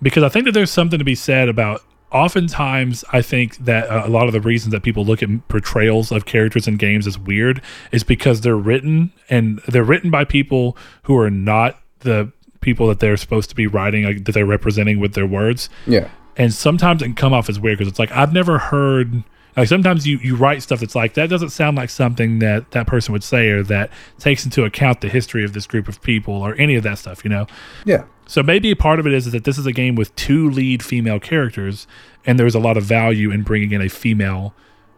because 0.00 0.22
I 0.22 0.30
think 0.30 0.46
that 0.46 0.52
there's 0.52 0.70
something 0.70 0.98
to 0.98 1.04
be 1.04 1.14
said 1.14 1.50
about 1.50 1.82
oftentimes 2.10 3.04
I 3.12 3.20
think 3.20 3.58
that 3.58 3.90
a 3.90 4.08
lot 4.08 4.26
of 4.26 4.32
the 4.32 4.40
reasons 4.40 4.72
that 4.72 4.82
people 4.82 5.04
look 5.04 5.22
at 5.22 5.48
portrayals 5.48 6.10
of 6.10 6.24
characters 6.24 6.66
in 6.66 6.78
games 6.78 7.06
as 7.06 7.18
weird 7.18 7.60
is 7.92 8.04
because 8.04 8.40
they're 8.40 8.56
written 8.56 9.12
and 9.28 9.60
they're 9.68 9.84
written 9.84 10.10
by 10.10 10.24
people 10.24 10.78
who 11.02 11.18
are 11.18 11.28
not 11.28 11.78
the 12.00 12.32
people 12.60 12.88
that 12.88 13.00
they're 13.00 13.16
supposed 13.16 13.50
to 13.50 13.56
be 13.56 13.66
writing 13.66 14.04
like, 14.04 14.24
that 14.24 14.32
they're 14.32 14.46
representing 14.46 15.00
with 15.00 15.14
their 15.14 15.26
words. 15.26 15.68
Yeah. 15.86 16.08
And 16.36 16.52
sometimes 16.54 17.02
it 17.02 17.06
can 17.06 17.14
come 17.14 17.32
off 17.32 17.48
as 17.48 17.58
weird 17.58 17.78
because 17.78 17.90
it's 17.90 17.98
like 17.98 18.12
I've 18.12 18.32
never 18.32 18.58
heard 18.58 19.24
like 19.56 19.68
sometimes 19.68 20.06
you 20.06 20.18
you 20.18 20.36
write 20.36 20.62
stuff 20.62 20.80
that's 20.80 20.94
like 20.94 21.14
that 21.14 21.28
doesn't 21.28 21.50
sound 21.50 21.76
like 21.76 21.90
something 21.90 22.38
that 22.38 22.70
that 22.70 22.86
person 22.86 23.12
would 23.12 23.24
say 23.24 23.48
or 23.48 23.64
that 23.64 23.90
takes 24.18 24.44
into 24.44 24.64
account 24.64 25.00
the 25.00 25.08
history 25.08 25.44
of 25.44 25.52
this 25.52 25.66
group 25.66 25.88
of 25.88 26.00
people 26.00 26.34
or 26.34 26.54
any 26.54 26.76
of 26.76 26.84
that 26.84 26.98
stuff, 26.98 27.24
you 27.24 27.30
know. 27.30 27.46
Yeah. 27.84 28.04
So 28.26 28.42
maybe 28.42 28.74
part 28.74 29.00
of 29.00 29.06
it 29.06 29.12
is, 29.12 29.26
is 29.26 29.32
that 29.32 29.44
this 29.44 29.58
is 29.58 29.66
a 29.66 29.72
game 29.72 29.96
with 29.96 30.14
two 30.14 30.48
lead 30.50 30.84
female 30.84 31.18
characters 31.18 31.86
and 32.24 32.38
there's 32.38 32.54
a 32.54 32.60
lot 32.60 32.76
of 32.76 32.84
value 32.84 33.30
in 33.30 33.42
bringing 33.42 33.72
in 33.72 33.82
a 33.82 33.88
female 33.88 34.54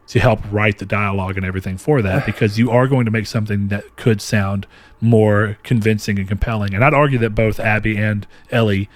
to 0.08 0.18
help 0.18 0.40
write 0.50 0.78
the 0.78 0.84
dialogue 0.86 1.36
and 1.36 1.46
everything 1.46 1.78
for 1.78 2.02
that 2.02 2.26
because 2.30 2.58
you 2.58 2.70
are 2.70 2.86
going 2.86 3.06
to 3.06 3.10
make 3.10 3.26
something 3.26 3.68
that 3.68 3.96
could 3.96 4.20
sound 4.20 4.66
more 5.00 5.58
convincing 5.62 6.18
and 6.18 6.28
compelling. 6.28 6.74
And 6.74 6.84
I'd 6.84 6.94
argue 6.94 7.18
that 7.18 7.30
both 7.30 7.58
Abby 7.58 7.96
and 7.96 8.26
Ellie 8.50 8.88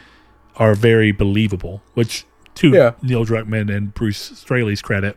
are 0.57 0.75
very 0.75 1.13
believable, 1.13 1.83
which 1.95 2.25
to 2.57 2.71
yeah. 2.71 2.93
Neil 3.03 3.25
Druckmann 3.25 3.75
and 3.75 3.93
Bruce 3.93 4.19
Straley's 4.19 4.83
credit, 4.83 5.17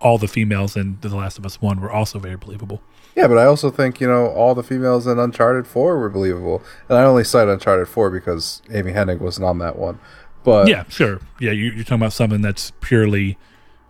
all 0.00 0.18
the 0.18 0.28
females 0.28 0.76
in 0.76 0.98
The 1.00 1.14
Last 1.14 1.38
of 1.38 1.44
Us 1.44 1.60
1 1.60 1.80
were 1.80 1.90
also 1.90 2.18
very 2.18 2.36
believable. 2.36 2.80
Yeah, 3.16 3.26
but 3.26 3.36
I 3.36 3.44
also 3.44 3.70
think, 3.70 4.00
you 4.00 4.06
know, 4.06 4.28
all 4.28 4.54
the 4.54 4.62
females 4.62 5.06
in 5.06 5.18
Uncharted 5.18 5.66
4 5.66 5.98
were 5.98 6.08
believable. 6.08 6.62
And 6.88 6.96
I 6.96 7.02
only 7.02 7.24
cite 7.24 7.48
Uncharted 7.48 7.88
4 7.88 8.10
because 8.10 8.62
Amy 8.70 8.92
Hennig 8.92 9.18
wasn't 9.18 9.46
on 9.46 9.58
that 9.58 9.76
one. 9.76 9.98
But 10.44 10.68
Yeah, 10.68 10.84
sure. 10.88 11.20
Yeah, 11.40 11.50
you, 11.50 11.72
are 11.72 11.82
talking 11.82 11.96
about 11.96 12.12
something 12.12 12.42
that's 12.42 12.72
purely 12.80 13.36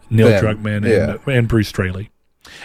Neil 0.08 0.28
then, 0.28 0.42
Druckmann 0.42 0.76
and, 0.76 0.86
yeah. 1.26 1.34
and 1.34 1.46
Bruce 1.46 1.68
Straley. 1.68 2.10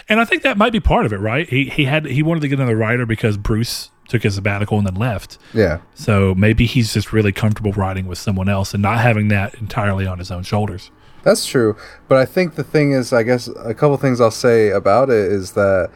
And 0.08 0.20
I 0.20 0.24
think 0.24 0.42
that 0.42 0.56
might 0.56 0.72
be 0.72 0.80
part 0.80 1.06
of 1.06 1.12
it, 1.12 1.18
right? 1.18 1.48
He 1.48 1.64
he 1.64 1.84
had 1.84 2.06
he 2.06 2.22
wanted 2.22 2.40
to 2.40 2.48
get 2.48 2.58
another 2.58 2.76
writer 2.76 3.06
because 3.06 3.36
Bruce 3.36 3.90
took 4.08 4.22
his 4.22 4.34
sabbatical 4.34 4.78
and 4.78 4.86
then 4.86 4.94
left. 4.94 5.38
Yeah. 5.52 5.80
So 5.94 6.34
maybe 6.34 6.66
he's 6.66 6.92
just 6.92 7.12
really 7.12 7.32
comfortable 7.32 7.72
writing 7.72 8.06
with 8.06 8.18
someone 8.18 8.48
else 8.48 8.74
and 8.74 8.82
not 8.82 9.00
having 9.00 9.28
that 9.28 9.54
entirely 9.54 10.06
on 10.06 10.18
his 10.18 10.30
own 10.30 10.42
shoulders. 10.42 10.90
That's 11.22 11.46
true, 11.46 11.74
but 12.06 12.18
I 12.18 12.26
think 12.26 12.54
the 12.54 12.62
thing 12.64 12.92
is, 12.92 13.10
I 13.10 13.22
guess 13.22 13.48
a 13.48 13.72
couple 13.72 13.96
things 13.96 14.20
I'll 14.20 14.30
say 14.30 14.68
about 14.68 15.08
it 15.08 15.32
is 15.32 15.52
that 15.52 15.90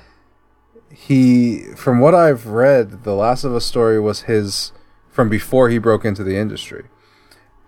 he, 0.90 1.64
from 1.76 2.00
what 2.00 2.14
I've 2.14 2.46
read, 2.46 3.04
the 3.04 3.12
Last 3.12 3.44
of 3.44 3.54
Us 3.54 3.66
story 3.66 4.00
was 4.00 4.22
his 4.22 4.72
from 5.10 5.28
before 5.28 5.68
he 5.68 5.76
broke 5.76 6.06
into 6.06 6.24
the 6.24 6.36
industry, 6.36 6.84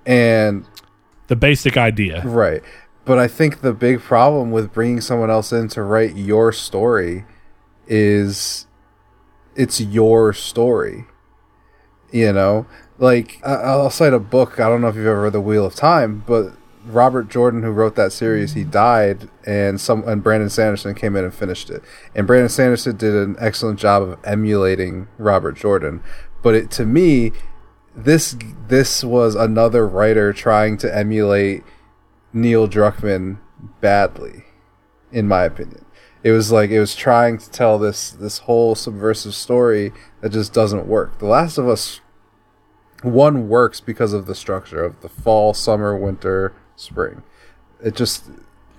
and 0.06 0.64
the 1.26 1.36
basic 1.36 1.76
idea, 1.76 2.22
right? 2.24 2.62
But 3.10 3.18
I 3.18 3.26
think 3.26 3.60
the 3.60 3.72
big 3.72 3.98
problem 3.98 4.52
with 4.52 4.72
bringing 4.72 5.00
someone 5.00 5.30
else 5.30 5.52
in 5.52 5.66
to 5.70 5.82
write 5.82 6.14
your 6.14 6.52
story 6.52 7.24
is 7.88 8.68
it's 9.56 9.80
your 9.80 10.32
story. 10.32 11.06
You 12.12 12.32
know, 12.32 12.66
like 12.98 13.44
I'll 13.44 13.90
cite 13.90 14.14
a 14.14 14.20
book. 14.20 14.60
I 14.60 14.68
don't 14.68 14.80
know 14.80 14.86
if 14.86 14.94
you've 14.94 15.08
ever 15.08 15.22
read 15.22 15.32
The 15.32 15.40
Wheel 15.40 15.66
of 15.66 15.74
Time, 15.74 16.22
but 16.24 16.52
Robert 16.84 17.28
Jordan, 17.28 17.64
who 17.64 17.72
wrote 17.72 17.96
that 17.96 18.12
series, 18.12 18.52
he 18.52 18.62
mm. 18.62 18.70
died, 18.70 19.28
and 19.44 19.80
some 19.80 20.06
and 20.06 20.22
Brandon 20.22 20.48
Sanderson 20.48 20.94
came 20.94 21.16
in 21.16 21.24
and 21.24 21.34
finished 21.34 21.68
it. 21.68 21.82
And 22.14 22.28
Brandon 22.28 22.48
Sanderson 22.48 22.96
did 22.96 23.16
an 23.16 23.34
excellent 23.40 23.80
job 23.80 24.04
of 24.04 24.18
emulating 24.22 25.08
Robert 25.18 25.56
Jordan. 25.56 26.00
But 26.44 26.54
it, 26.54 26.70
to 26.70 26.86
me, 26.86 27.32
this 27.92 28.36
this 28.68 29.02
was 29.02 29.34
another 29.34 29.84
writer 29.84 30.32
trying 30.32 30.76
to 30.76 30.96
emulate 30.96 31.64
Neil 32.32 32.68
Druckmann 32.68 33.38
badly, 33.80 34.44
in 35.12 35.26
my 35.28 35.44
opinion. 35.44 35.84
It 36.22 36.32
was 36.32 36.52
like 36.52 36.70
it 36.70 36.80
was 36.80 36.94
trying 36.94 37.38
to 37.38 37.50
tell 37.50 37.78
this 37.78 38.10
this 38.10 38.38
whole 38.38 38.74
subversive 38.74 39.34
story 39.34 39.92
that 40.20 40.30
just 40.30 40.52
doesn't 40.52 40.86
work. 40.86 41.18
The 41.18 41.26
Last 41.26 41.56
of 41.56 41.66
Us 41.68 42.00
one 43.02 43.48
works 43.48 43.80
because 43.80 44.12
of 44.12 44.26
the 44.26 44.34
structure 44.34 44.84
of 44.84 45.00
the 45.00 45.08
fall, 45.08 45.54
summer, 45.54 45.96
winter, 45.96 46.52
spring. 46.76 47.22
It 47.82 47.96
just 47.96 48.24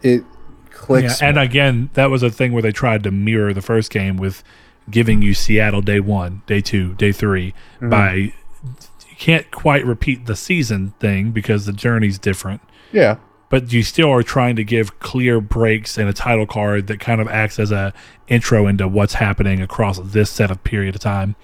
it 0.04 0.24
clicks. 0.70 1.20
Yeah, 1.20 1.30
and 1.30 1.40
again, 1.40 1.90
that 1.94 2.12
was 2.12 2.22
a 2.22 2.30
thing 2.30 2.54
where 2.54 2.62
they 2.62 2.72
tried 2.72 3.04
to 3.04 3.12
mirror 3.12 3.54
the 3.54 3.62
first 3.62 3.90
game 3.90 4.18
with 4.18 4.44
giving 4.90 5.22
you 5.24 5.34
Seattle 5.34 5.82
day 5.82 6.00
one, 6.00 6.44
day 6.46 6.62
two, 6.62 6.94
day 6.96 7.12
3 7.12 7.52
Mm-hmm. 7.52 7.90
by 7.90 8.14
you 8.14 9.16
can't 9.18 9.50
quite 9.52 9.86
repeat 9.86 10.26
the 10.26 10.36
season 10.36 10.94
thing 11.00 11.32
because 11.32 11.66
the 11.66 11.74
journey's 11.74 12.20
different. 12.20 12.62
Yeah. 12.92 13.18
But 13.52 13.72
you 13.72 13.84
still 13.84 14.10
are 14.12 14.24
trying 14.24 14.56
to 14.56 14.64
give 14.64 14.98
clear 15.00 15.40
breaks 15.40 15.98
and 16.00 16.10
a 16.10 16.14
title 16.14 16.48
card 16.48 16.88
that 16.88 17.00
kind 17.00 17.22
of 17.22 17.28
acts 17.28 17.60
as 17.60 17.72
a 17.72 17.94
intro 18.28 18.66
into 18.66 18.88
what's 18.88 19.14
happening 19.16 19.62
across 19.62 20.00
this 20.00 20.32
set 20.32 20.50
of 20.50 20.64
period 20.64 20.96
of 20.96 21.02
time. 21.02 21.36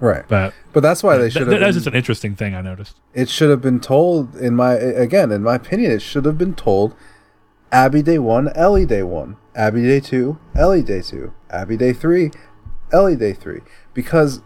Right. 0.00 0.24
But 0.26 0.54
But 0.72 0.80
that's 0.82 1.02
why 1.02 1.18
they 1.18 1.28
should 1.30 1.40
th- 1.44 1.50
have. 1.52 1.60
that's 1.60 1.76
just 1.76 1.86
an 1.86 1.94
interesting 1.94 2.34
thing 2.34 2.54
I 2.56 2.62
noticed. 2.62 2.96
it 3.14 3.28
should 3.28 3.50
have 3.50 3.60
been 3.60 3.78
told 3.78 4.34
in 4.36 4.56
my 4.56 4.72
again 4.72 5.30
in 5.30 5.42
my 5.42 5.54
opinion 5.56 5.92
it 5.92 6.00
should 6.02 6.24
have 6.24 6.38
been 6.38 6.54
told 6.54 6.94
abby 7.70 8.02
day 8.02 8.18
one 8.18 8.48
ellie 8.54 8.86
day 8.86 9.02
one 9.02 9.36
abby 9.54 9.82
day 9.82 10.00
two 10.00 10.38
ellie 10.56 10.82
day 10.82 11.02
two 11.02 11.32
abby 11.50 11.76
day 11.76 11.92
three 11.92 12.30
ellie 12.92 13.14
day 13.16 13.32
three 13.34 13.60
because 13.94 14.40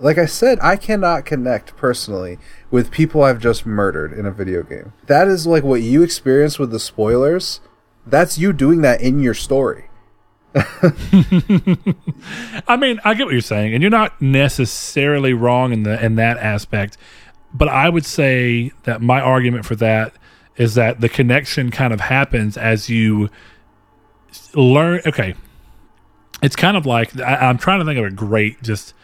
like 0.00 0.18
i 0.18 0.26
said 0.26 0.58
i 0.60 0.76
cannot 0.76 1.24
connect 1.24 1.76
personally 1.76 2.38
with 2.70 2.90
people 2.90 3.22
i've 3.22 3.40
just 3.40 3.66
murdered 3.66 4.12
in 4.12 4.26
a 4.26 4.30
video 4.30 4.62
game 4.62 4.92
that 5.06 5.28
is 5.28 5.46
like 5.46 5.62
what 5.62 5.82
you 5.82 6.02
experience 6.02 6.58
with 6.58 6.70
the 6.70 6.80
spoilers 6.80 7.60
that's 8.06 8.38
you 8.38 8.52
doing 8.52 8.80
that 8.82 9.00
in 9.00 9.20
your 9.20 9.34
story 9.34 9.88
I 12.66 12.76
mean, 12.78 13.00
I 13.04 13.14
get 13.14 13.26
what 13.26 13.32
you're 13.32 13.40
saying, 13.40 13.74
and 13.74 13.82
you're 13.82 13.90
not 13.90 14.20
necessarily 14.20 15.32
wrong 15.34 15.72
in 15.72 15.82
the 15.82 16.02
in 16.04 16.16
that 16.16 16.38
aspect. 16.38 16.96
But 17.52 17.68
I 17.68 17.88
would 17.88 18.04
say 18.04 18.72
that 18.84 19.00
my 19.00 19.20
argument 19.20 19.66
for 19.66 19.76
that 19.76 20.14
is 20.56 20.74
that 20.74 21.00
the 21.00 21.08
connection 21.08 21.70
kind 21.70 21.92
of 21.92 22.00
happens 22.00 22.56
as 22.56 22.88
you 22.88 23.28
learn. 24.54 25.00
Okay, 25.06 25.34
it's 26.42 26.56
kind 26.56 26.76
of 26.76 26.86
like 26.86 27.18
I, 27.20 27.36
I'm 27.36 27.58
trying 27.58 27.80
to 27.80 27.84
think 27.84 27.98
of 27.98 28.06
a 28.06 28.10
great 28.10 28.62
just 28.62 28.94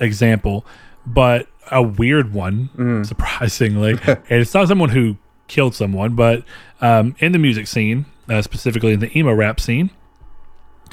example, 0.00 0.64
but 1.06 1.46
a 1.70 1.82
weird 1.82 2.32
one, 2.34 3.04
surprisingly, 3.04 3.98
and 4.06 4.22
it's 4.28 4.54
not 4.54 4.68
someone 4.68 4.90
who 4.90 5.16
killed 5.48 5.74
someone, 5.74 6.14
but 6.14 6.44
um, 6.80 7.14
in 7.18 7.32
the 7.32 7.38
music 7.38 7.66
scene, 7.66 8.06
uh, 8.28 8.42
specifically 8.42 8.92
in 8.92 9.00
the 9.00 9.16
emo 9.18 9.32
rap 9.32 9.60
scene 9.60 9.90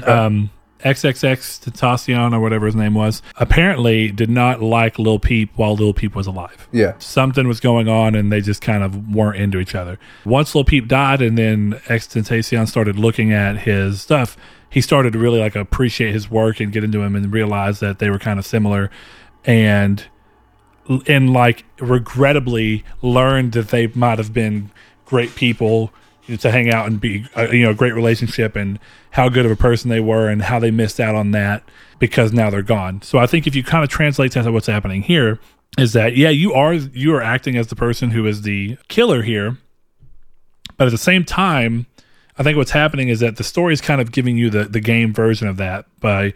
um, 0.06 0.50
XXX 0.80 1.70
Tentacion 1.70 2.34
or 2.34 2.40
whatever 2.40 2.66
his 2.66 2.76
name 2.76 2.94
was, 2.94 3.22
apparently 3.38 4.12
did 4.12 4.30
not 4.30 4.62
like 4.62 4.98
Lil 4.98 5.20
Peep 5.20 5.52
while 5.56 5.76
Lil 5.76 5.94
Peep 5.94 6.16
was 6.16 6.26
alive. 6.28 6.68
yeah 6.72 6.94
Something 7.00 7.48
was 7.48 7.60
going 7.60 7.88
on 7.90 8.16
and 8.16 8.32
they 8.32 8.42
just 8.42 8.62
kind 8.62 8.84
of 8.84 9.14
weren't 9.14 9.38
into 9.38 9.60
each 9.60 9.76
other. 9.76 10.00
Once 10.26 10.56
Lil 10.56 10.64
Peep 10.64 10.88
died 10.88 11.22
and 11.22 11.38
then 11.38 11.82
X 11.88 12.08
Tentacion 12.08 12.68
started 12.68 12.98
looking 12.98 13.34
at 13.34 13.60
his 13.60 14.02
stuff, 14.02 14.38
he 14.70 14.82
started 14.82 15.14
to 15.14 15.20
really 15.20 15.40
like 15.40 15.56
appreciate 15.56 16.14
his 16.14 16.30
work 16.30 16.60
and 16.60 16.72
get 16.72 16.84
into 16.84 17.02
him 17.02 17.16
and 17.16 17.34
realize 17.34 17.80
that 17.80 18.00
they 18.00 18.10
were 18.10 18.20
kind 18.20 18.40
of 18.40 18.46
similar 18.46 18.90
and 19.46 20.06
and 21.08 21.32
like 21.32 21.66
regrettably 21.80 22.84
learned 23.02 23.54
that 23.54 23.70
they 23.70 23.88
might 23.88 24.18
have 24.18 24.34
been 24.34 24.72
great 25.06 25.36
people 25.36 25.91
to 26.38 26.52
hang 26.52 26.72
out 26.72 26.88
and 26.88 27.02
be 27.02 27.26
uh, 27.36 27.48
you 27.52 27.64
know 27.64 27.72
a 27.72 27.76
great 27.76 27.94
relationship 27.94 28.56
and 28.56 28.80
how 29.12 29.30
good 29.30 29.46
of 29.46 29.52
a 29.52 29.56
person 29.56 29.90
they 29.90 30.00
were 30.00 30.30
and 30.30 30.44
how 30.44 30.60
they 30.60 30.72
missed 30.72 31.00
out 31.00 31.16
on 31.16 31.32
that 31.32 31.64
because 31.98 32.32
now 32.32 32.50
they're 32.50 32.62
gone. 32.62 33.02
So 33.02 33.18
I 33.18 33.26
think 33.26 33.48
if 33.48 33.56
you 33.56 33.64
kind 33.64 33.84
of 33.84 33.90
translate 33.90 34.34
that 34.34 34.44
to 34.44 34.52
what's 34.52 34.68
happening 34.68 35.02
here 35.02 35.40
is 35.78 35.94
that 35.94 36.16
yeah 36.16 36.30
you 36.30 36.54
are 36.54 36.74
you 36.74 37.14
are 37.16 37.22
acting 37.22 37.56
as 37.56 37.68
the 37.68 37.76
person 37.76 38.12
who 38.12 38.26
is 38.26 38.44
the 38.44 38.78
killer 38.88 39.24
here, 39.24 39.58
but 40.78 40.88
at 40.88 40.91
the 40.91 40.98
same 40.98 41.24
time 41.24 41.88
I 42.40 42.44
think 42.44 42.56
what's 42.56 42.72
happening 42.72 43.10
is 43.10 43.20
that 43.20 43.36
the 43.36 43.44
story 43.44 43.74
is 43.74 43.82
kind 43.82 43.99
of 43.99 44.14
giving 44.14 44.38
you 44.38 44.49
the 44.49 44.64
the 44.64 44.80
game 44.80 45.14
version 45.14 45.48
of 45.48 45.57
that 45.57 45.86
by 45.99 46.34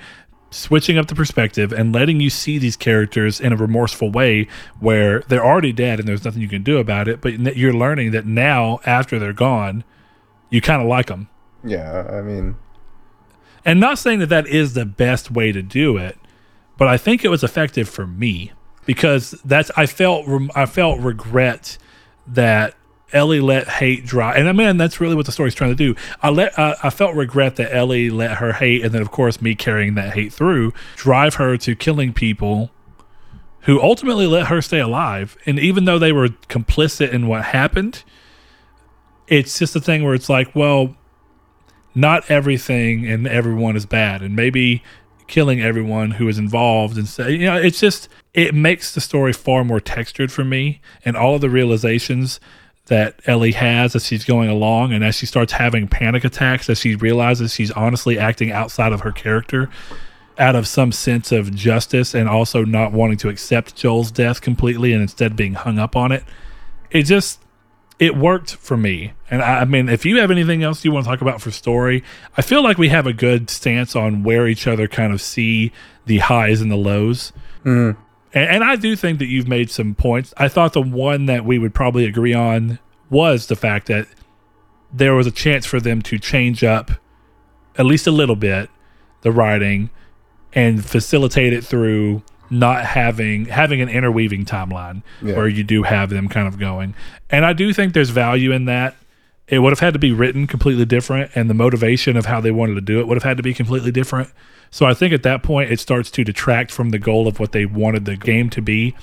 switching 0.51 0.97
up 0.97 1.07
the 1.07 1.15
perspective 1.15 1.73
and 1.73 1.95
letting 1.95 2.19
you 2.19 2.29
see 2.29 2.59
these 2.59 2.75
characters 2.75 3.39
in 3.39 3.51
a 3.51 3.55
remorseful 3.55 4.11
way 4.11 4.47
where 4.79 5.21
they're 5.21 5.43
already 5.43 5.71
dead 5.71 5.99
and 5.99 6.07
there's 6.07 6.23
nothing 6.23 6.41
you 6.41 6.47
can 6.47 6.61
do 6.61 6.77
about 6.77 7.07
it 7.07 7.21
but 7.21 7.39
you're 7.57 7.73
learning 7.73 8.11
that 8.11 8.25
now 8.25 8.79
after 8.85 9.17
they're 9.17 9.33
gone 9.33 9.83
you 10.51 10.61
kind 10.61 10.79
of 10.79 10.87
like 10.87 11.07
them 11.07 11.27
yeah 11.63 12.07
i 12.11 12.21
mean 12.21 12.55
and 13.65 13.79
not 13.79 13.97
saying 13.97 14.19
that 14.19 14.29
that 14.29 14.45
is 14.45 14.75
the 14.75 14.85
best 14.85 15.31
way 15.31 15.51
to 15.51 15.63
do 15.63 15.97
it 15.97 16.19
but 16.77 16.87
i 16.87 16.97
think 16.97 17.25
it 17.25 17.29
was 17.29 17.43
effective 17.43 17.89
for 17.89 18.05
me 18.05 18.51
because 18.85 19.31
that's 19.45 19.71
i 19.75 19.87
felt 19.87 20.27
i 20.55 20.67
felt 20.67 20.99
regret 20.99 21.79
that 22.27 22.75
Ellie 23.13 23.39
let 23.39 23.67
hate 23.67 24.05
drive, 24.05 24.37
and 24.37 24.49
I 24.49 24.51
mean 24.51 24.77
that's 24.77 24.99
really 24.99 25.15
what 25.15 25.25
the 25.25 25.31
story's 25.31 25.55
trying 25.55 25.71
to 25.71 25.75
do. 25.75 25.95
I 26.21 26.29
let 26.29 26.57
uh, 26.57 26.75
I 26.83 26.89
felt 26.89 27.15
regret 27.15 27.55
that 27.57 27.73
Ellie 27.73 28.09
let 28.09 28.37
her 28.37 28.53
hate, 28.53 28.83
and 28.83 28.93
then 28.93 29.01
of 29.01 29.11
course 29.11 29.41
me 29.41 29.55
carrying 29.55 29.95
that 29.95 30.13
hate 30.13 30.33
through, 30.33 30.73
drive 30.95 31.35
her 31.35 31.57
to 31.57 31.75
killing 31.75 32.13
people 32.13 32.71
who 33.61 33.81
ultimately 33.81 34.27
let 34.27 34.47
her 34.47 34.61
stay 34.61 34.79
alive. 34.79 35.37
And 35.45 35.57
even 35.57 35.85
though 35.85 35.99
they 35.99 36.11
were 36.11 36.27
complicit 36.27 37.11
in 37.11 37.27
what 37.27 37.45
happened, 37.45 38.03
it's 39.27 39.57
just 39.57 39.75
a 39.75 39.79
thing 39.79 40.03
where 40.03 40.13
it's 40.13 40.29
like, 40.29 40.53
well, 40.53 40.95
not 41.95 42.29
everything 42.29 43.07
and 43.07 43.25
everyone 43.27 43.75
is 43.75 43.85
bad, 43.85 44.21
and 44.21 44.35
maybe 44.35 44.83
killing 45.27 45.61
everyone 45.61 46.11
who 46.11 46.27
is 46.27 46.37
involved 46.37 46.97
and 46.97 47.07
say, 47.07 47.31
you 47.31 47.45
know, 47.45 47.55
it's 47.55 47.79
just 47.79 48.09
it 48.33 48.53
makes 48.53 48.93
the 48.93 49.01
story 49.01 49.31
far 49.31 49.63
more 49.63 49.79
textured 49.79 50.31
for 50.31 50.43
me, 50.43 50.81
and 51.05 51.15
all 51.15 51.35
of 51.35 51.41
the 51.41 51.49
realizations 51.49 52.39
that 52.93 53.19
Ellie 53.25 53.53
has 53.53 53.95
as 53.95 54.05
she's 54.05 54.23
going 54.23 54.51
along, 54.51 54.93
and 54.93 55.03
as 55.03 55.15
she 55.15 55.25
starts 55.25 55.53
having 55.53 55.87
panic 55.87 56.23
attacks, 56.23 56.69
as 56.69 56.77
she 56.77 56.93
realizes 56.93 57.51
she's 57.51 57.71
honestly 57.71 58.19
acting 58.19 58.51
outside 58.51 58.93
of 58.93 59.01
her 59.01 59.11
character, 59.11 59.67
out 60.37 60.55
of 60.55 60.67
some 60.67 60.91
sense 60.91 61.31
of 61.31 61.55
justice, 61.55 62.13
and 62.13 62.29
also 62.29 62.63
not 62.63 62.91
wanting 62.91 63.17
to 63.17 63.29
accept 63.29 63.75
Joel's 63.75 64.11
death 64.11 64.41
completely, 64.41 64.93
and 64.93 65.01
instead 65.01 65.35
being 65.35 65.55
hung 65.55 65.79
up 65.79 65.95
on 65.95 66.11
it. 66.11 66.23
It 66.91 67.03
just 67.03 67.39
it 67.97 68.15
worked 68.15 68.57
for 68.57 68.77
me. 68.77 69.13
And 69.31 69.41
I, 69.41 69.61
I 69.61 69.65
mean, 69.65 69.89
if 69.89 70.05
you 70.05 70.19
have 70.19 70.29
anything 70.29 70.61
else 70.61 70.85
you 70.85 70.91
want 70.91 71.05
to 71.05 71.09
talk 71.09 71.21
about 71.21 71.41
for 71.41 71.49
story, 71.49 72.03
I 72.37 72.43
feel 72.43 72.61
like 72.61 72.77
we 72.77 72.89
have 72.89 73.07
a 73.07 73.13
good 73.13 73.49
stance 73.49 73.95
on 73.95 74.21
where 74.21 74.47
each 74.47 74.67
other 74.67 74.87
kind 74.87 75.11
of 75.11 75.19
see 75.19 75.71
the 76.05 76.19
highs 76.19 76.61
and 76.61 76.69
the 76.69 76.75
lows. 76.75 77.33
Mm-hmm. 77.65 77.99
And, 78.33 78.49
and 78.49 78.63
I 78.63 78.75
do 78.75 78.95
think 78.95 79.19
that 79.19 79.27
you've 79.27 79.47
made 79.47 79.69
some 79.69 79.95
points. 79.95 80.33
I 80.37 80.47
thought 80.47 80.73
the 80.73 80.81
one 80.81 81.25
that 81.27 81.45
we 81.45 81.57
would 81.59 81.73
probably 81.73 82.05
agree 82.05 82.33
on 82.33 82.79
was 83.09 83.47
the 83.47 83.55
fact 83.55 83.87
that 83.87 84.07
there 84.91 85.15
was 85.15 85.27
a 85.27 85.31
chance 85.31 85.65
for 85.65 85.79
them 85.79 86.01
to 86.03 86.17
change 86.19 86.63
up 86.63 86.91
at 87.77 87.85
least 87.85 88.05
a 88.05 88.11
little 88.11 88.35
bit 88.35 88.69
the 89.21 89.31
writing 89.31 89.89
and 90.53 90.85
facilitate 90.85 91.53
it 91.53 91.63
through 91.63 92.21
not 92.49 92.85
having 92.85 93.45
having 93.45 93.81
an 93.81 93.89
interweaving 93.89 94.45
timeline 94.45 95.01
Yeah. 95.23 95.35
where 95.35 95.47
you 95.47 95.63
do 95.63 95.81
have 95.83 96.09
them 96.11 96.27
kind 96.27 96.47
of 96.47 96.59
going. 96.59 96.93
And 97.31 97.45
I 97.45 97.53
do 97.53 97.73
think 97.73 97.93
there's 97.93 98.11
value 98.11 98.51
in 98.51 98.65
that. 98.65 98.95
It 99.47 99.59
would 99.59 99.71
have 99.71 99.79
had 99.79 99.93
to 99.93 99.99
be 99.99 100.11
written 100.11 100.45
completely 100.45 100.85
different 100.85 101.31
and 101.35 101.49
the 101.49 101.53
motivation 101.55 102.15
of 102.15 102.27
how 102.27 102.39
they 102.39 102.51
wanted 102.51 102.75
to 102.75 102.81
do 102.81 102.99
it 102.99 103.07
would 103.07 103.15
have 103.15 103.23
had 103.23 103.37
to 103.37 103.43
be 103.43 103.53
completely 103.53 103.91
different. 103.91 104.29
So 104.73 104.87
I 104.87 104.95
think 104.95 105.13
at 105.13 105.21
that 105.21 105.43
point 105.43 105.71
it 105.71 105.79
starts 105.79 106.09
to 106.09 106.23
detract 106.23 106.71
from 106.71 106.89
the 106.89 106.97
goal 106.97 107.27
of 107.27 107.39
what 107.39 107.51
they 107.51 107.63
wanted 107.63 108.05
the 108.05 108.15
game 108.15 108.49
to 108.49 108.59
be 108.59 108.95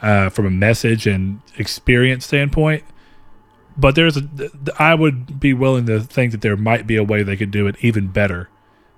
uh, 0.00 0.30
from 0.30 0.46
a 0.46 0.50
message 0.50 1.06
and 1.06 1.42
experience 1.58 2.24
standpoint. 2.24 2.82
But 3.76 3.96
there's 3.96 4.16
a, 4.16 4.22
I 4.78 4.94
would 4.94 5.38
be 5.38 5.52
willing 5.52 5.84
to 5.86 6.00
think 6.00 6.32
that 6.32 6.40
there 6.40 6.56
might 6.56 6.86
be 6.86 6.96
a 6.96 7.04
way 7.04 7.22
they 7.22 7.36
could 7.36 7.50
do 7.50 7.66
it 7.66 7.76
even 7.82 8.06
better 8.06 8.48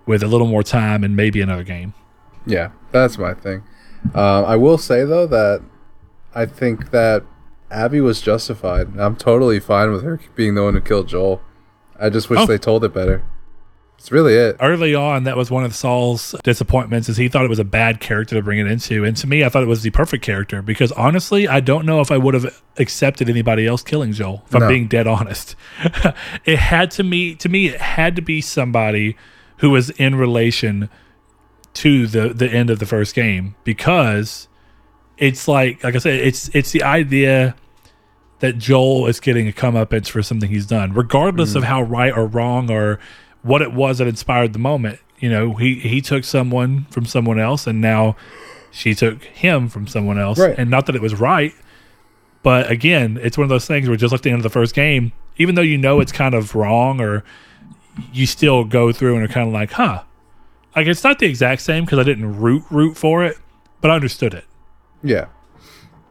with 0.06 0.22
a 0.22 0.28
little 0.28 0.46
more 0.46 0.62
time 0.62 1.02
and 1.02 1.16
maybe 1.16 1.40
another 1.40 1.64
game. 1.64 1.92
Yeah, 2.46 2.70
that's 2.92 3.18
my 3.18 3.34
thing. 3.34 3.64
Uh, 4.14 4.44
I 4.44 4.55
will 4.55 4.78
say 4.78 5.05
though 5.05 5.26
that 5.26 5.60
I 6.36 6.46
think 6.46 6.92
that 6.92 7.24
Abby 7.72 8.01
was 8.01 8.20
justified. 8.20 8.96
I'm 8.96 9.16
totally 9.16 9.59
fine 9.59 9.90
with 9.90 10.05
her 10.05 10.20
being 10.36 10.55
the 10.55 10.62
one 10.62 10.74
who 10.74 10.80
killed 10.80 11.09
Joel. 11.09 11.42
I 11.98 12.10
just 12.10 12.30
wish 12.30 12.38
Oh. 12.38 12.46
they 12.46 12.59
told 12.59 12.84
it 12.84 12.94
better. 12.94 13.24
That's 14.05 14.12
really 14.12 14.35
it. 14.35 14.56
Early 14.60 14.94
on, 14.94 15.24
that 15.24 15.35
was 15.35 15.51
one 15.51 15.64
of 15.64 15.74
Saul's 15.74 16.35
disappointments 16.44 17.09
is 17.09 17.16
he 17.16 17.26
thought 17.26 17.47
it 17.47 17.48
was 17.48 17.59
a 17.59 17.64
bad 17.64 18.01
character 18.01 18.35
to 18.36 18.43
bring 18.43 18.59
it 18.59 18.66
into. 18.66 19.02
And 19.02 19.16
to 19.16 19.26
me, 19.26 19.43
I 19.43 19.48
thought 19.48 19.62
it 19.62 19.66
was 19.66 19.81
the 19.81 19.89
perfect 19.89 20.22
character 20.22 20.60
because 20.60 20.93
honestly, 20.93 21.48
I 21.48 21.60
don't 21.60 21.86
know 21.86 22.02
if 22.02 22.10
I 22.10 22.18
would 22.18 22.35
have 22.35 22.62
accepted 22.76 23.31
anybody 23.31 23.66
else 23.66 23.82
killing 23.82 24.12
Joel, 24.12 24.43
if 24.47 24.56
I'm 24.56 24.68
being 24.68 24.89
dead 24.89 25.06
honest. 25.06 25.56
it 26.44 26.59
had 26.59 26.90
to 26.90 27.02
me 27.02 27.35
to 27.36 27.48
me, 27.48 27.68
it 27.68 27.81
had 27.81 28.14
to 28.16 28.20
be 28.20 28.43
somebody 28.43 29.16
who 29.59 29.70
was 29.70 29.89
in 29.89 30.16
relation 30.16 30.90
to 31.72 32.06
the 32.06 32.28
the 32.28 32.51
end 32.51 32.68
of 32.68 32.81
the 32.81 32.86
first 32.86 33.14
game 33.14 33.55
because 33.64 34.48
it's 35.16 35.48
like 35.48 35.82
like 35.82 35.94
I 35.94 35.98
said, 35.98 36.20
it's 36.20 36.51
it's 36.52 36.72
the 36.72 36.82
idea 36.82 37.56
that 38.40 38.59
Joel 38.59 39.06
is 39.06 39.18
getting 39.18 39.48
a 39.48 39.52
comeuppance 39.52 40.09
for 40.09 40.22
something 40.22 40.51
he's 40.51 40.66
done, 40.66 40.93
regardless 40.93 41.55
of 41.55 41.62
mm. 41.62 41.68
how 41.68 41.81
right 41.81 42.14
or 42.14 42.26
wrong 42.26 42.70
or 42.70 43.01
what 43.44 43.62
it 43.62 43.72
was 43.72 43.98
that 43.98 44.08
inspired 44.08 44.52
the 44.52 44.58
moment. 44.58 44.98
You 45.20 45.30
know, 45.30 45.54
he 45.54 45.76
he 45.76 46.00
took 46.00 46.24
someone 46.24 46.86
from 46.90 47.06
someone 47.06 47.38
else, 47.38 47.66
and 47.68 47.80
now 47.80 48.16
she 48.72 48.92
took 48.94 49.22
him 49.22 49.68
from 49.68 49.86
someone 49.86 50.18
else, 50.18 50.38
Right. 50.40 50.58
and 50.58 50.68
not 50.68 50.86
that 50.86 50.96
it 50.96 51.00
was 51.02 51.14
right, 51.14 51.52
but 52.42 52.68
again, 52.70 53.18
it's 53.22 53.38
one 53.38 53.44
of 53.44 53.48
those 53.48 53.66
things 53.66 53.86
where 53.88 53.96
just 53.96 54.10
like 54.10 54.22
the 54.22 54.30
end 54.30 54.38
of 54.40 54.42
the 54.42 54.50
first 54.50 54.74
game, 54.74 55.12
even 55.36 55.54
though 55.54 55.62
you 55.62 55.78
know 55.78 56.00
it's 56.00 56.10
kind 56.10 56.34
of 56.34 56.54
wrong, 56.56 57.00
or 57.00 57.22
you 58.12 58.26
still 58.26 58.64
go 58.64 58.90
through 58.90 59.14
and 59.14 59.24
are 59.24 59.32
kind 59.32 59.46
of 59.46 59.54
like, 59.54 59.70
huh. 59.72 60.02
Like 60.74 60.88
it's 60.88 61.04
not 61.04 61.20
the 61.20 61.26
exact 61.26 61.62
same 61.62 61.84
because 61.84 62.00
I 62.00 62.02
didn't 62.02 62.40
root 62.40 62.64
root 62.68 62.96
for 62.96 63.24
it, 63.24 63.38
but 63.80 63.92
I 63.92 63.94
understood 63.94 64.34
it. 64.34 64.44
Yeah, 65.04 65.26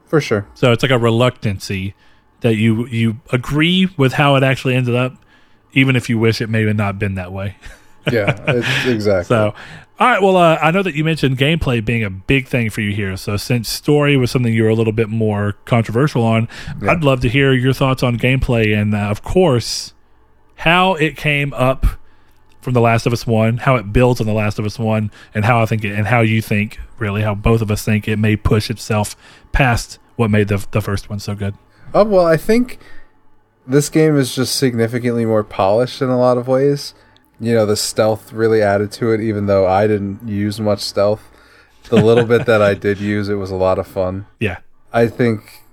for 0.08 0.22
sure. 0.22 0.48
So 0.54 0.72
it's 0.72 0.82
like 0.82 0.92
a 0.92 0.98
reluctancy 0.98 1.94
that 2.40 2.56
you 2.56 2.88
you 2.88 3.18
agree 3.34 3.90
with 3.98 4.14
how 4.14 4.36
it 4.38 4.44
actually 4.44 4.76
ended 4.76 4.96
up, 4.96 5.18
even 5.74 5.96
if 5.96 6.10
you 6.10 6.18
wish 6.20 6.42
it 6.42 6.50
may 6.50 6.66
have 6.66 6.76
not 6.76 6.98
been 7.00 7.16
that 7.16 7.32
way. 7.32 7.56
Yeah, 8.12 8.32
exactly. 8.86 9.24
So, 9.24 9.54
all 9.98 10.08
right. 10.08 10.22
Well, 10.22 10.36
uh, 10.36 10.58
I 10.62 10.72
know 10.72 10.84
that 10.84 10.94
you 10.94 11.06
mentioned 11.06 11.38
gameplay 11.38 11.84
being 11.84 12.04
a 12.04 12.10
big 12.10 12.50
thing 12.50 12.70
for 12.70 12.82
you 12.82 12.92
here. 12.92 13.16
So, 13.16 13.38
since 13.38 13.70
story 13.70 14.18
was 14.18 14.30
something 14.30 14.54
you 14.54 14.64
were 14.64 14.70
a 14.70 14.76
little 14.76 14.92
bit 14.92 15.08
more 15.08 15.54
controversial 15.64 16.22
on, 16.22 16.50
Yeah. 16.82 16.92
I'd 16.92 17.06
love 17.06 17.22
to 17.22 17.30
hear 17.30 17.54
your 17.54 17.72
thoughts 17.72 18.04
on 18.04 18.18
gameplay 18.18 18.78
and, 18.78 18.94
uh, 18.94 18.98
of 18.98 19.24
course, 19.24 19.94
how 20.58 20.96
it 20.96 21.16
came 21.16 21.54
up 21.54 21.86
from 22.60 22.74
The 22.74 22.82
Last 22.82 23.06
of 23.06 23.14
Us 23.14 23.26
One, 23.26 23.56
how 23.60 23.78
it 23.78 23.94
builds 23.94 24.20
on 24.20 24.28
The 24.28 24.34
Last 24.34 24.60
of 24.60 24.66
Us 24.66 24.78
One, 24.78 25.10
and 25.34 25.46
how 25.46 25.62
I 25.62 25.66
think 25.66 25.86
it, 25.86 25.94
and 25.98 26.08
how 26.08 26.20
you 26.20 26.42
think 26.42 26.82
really 27.00 27.22
how 27.22 27.36
both 27.36 27.62
of 27.62 27.72
us 27.72 27.86
think 27.86 28.10
it 28.10 28.20
may 28.20 28.36
push 28.36 28.70
itself 28.70 29.16
past 29.54 29.98
what 30.18 30.30
made 30.30 30.50
the 30.50 30.66
the 30.72 30.82
first 30.82 31.10
one 31.10 31.20
so 31.20 31.36
good. 31.36 31.56
Oh 31.94 32.04
well, 32.04 32.26
I 32.26 32.36
think 32.36 32.80
this 33.66 33.90
game 33.90 34.18
is 34.18 34.36
just 34.36 34.56
significantly 34.56 35.26
more 35.26 35.44
polished 35.44 36.02
in 36.02 36.10
a 36.10 36.20
lot 36.20 36.38
of 36.38 36.48
ways. 36.48 36.94
You 37.40 37.54
know, 37.54 37.66
the 37.66 37.76
stealth 37.76 38.32
really 38.32 38.62
added 38.62 38.92
to 38.94 39.12
it, 39.12 39.22
even 39.22 39.48
though 39.48 39.68
I 39.68 39.88
didn't 39.88 40.28
use 40.28 40.60
much 40.60 40.80
stealth. 40.82 41.30
The 41.90 41.98
little 41.98 42.26
bit 42.26 42.46
that 42.46 42.62
I 42.62 42.74
did 42.88 43.00
use, 43.00 43.30
it 43.30 43.36
was 43.36 43.52
a 43.52 43.56
lot 43.56 43.80
of 43.80 43.88
fun. 43.88 44.26
Yeah. 44.40 44.60
I 44.94 45.08
think, 45.08 45.64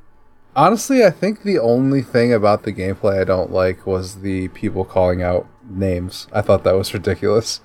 honestly, 0.57 1.05
I 1.05 1.11
think 1.11 1.43
the 1.43 1.59
only 1.59 2.03
thing 2.03 2.33
about 2.33 2.63
the 2.63 2.73
gameplay 2.73 3.21
I 3.21 3.25
don't 3.25 3.53
like 3.53 3.87
was 3.87 4.23
the 4.23 4.49
people 4.49 4.85
calling 4.85 5.23
out 5.23 5.47
names. 5.69 6.27
I 6.33 6.41
thought 6.41 6.65
that 6.65 6.75
was 6.75 6.95
ridiculous. 6.95 7.61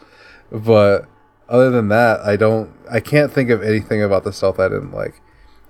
But 0.52 1.08
other 1.50 1.72
than 1.72 1.88
that, 1.90 2.22
I 2.22 2.36
don't, 2.36 2.72
I 2.92 3.00
can't 3.00 3.32
think 3.32 3.50
of 3.50 3.64
anything 3.64 4.04
about 4.04 4.24
the 4.24 4.34
stealth 4.34 4.60
I 4.60 4.70
didn't 4.70 4.92
like. 4.92 5.22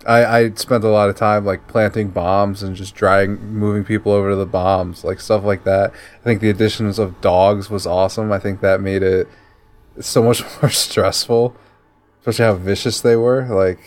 I, 0.05 0.25
I 0.25 0.49
spent 0.51 0.83
a 0.83 0.89
lot 0.89 1.09
of 1.09 1.15
time 1.15 1.45
like 1.45 1.67
planting 1.67 2.09
bombs 2.09 2.61
and 2.61 2.75
just 2.75 2.93
driving, 2.95 3.53
moving 3.53 3.83
people 3.83 4.11
over 4.11 4.31
to 4.31 4.35
the 4.35 4.45
bombs, 4.45 5.03
like 5.03 5.19
stuff 5.19 5.43
like 5.43 5.63
that. 5.63 5.91
I 5.91 6.23
think 6.23 6.41
the 6.41 6.49
additions 6.49 6.99
of 6.99 7.19
dogs 7.21 7.69
was 7.69 7.87
awesome. 7.87 8.31
I 8.31 8.39
think 8.39 8.61
that 8.61 8.81
made 8.81 9.01
it 9.01 9.27
so 9.99 10.23
much 10.23 10.43
more 10.61 10.69
stressful, 10.69 11.55
especially 12.19 12.45
how 12.45 12.53
vicious 12.55 13.01
they 13.01 13.15
were. 13.15 13.45
Like, 13.45 13.79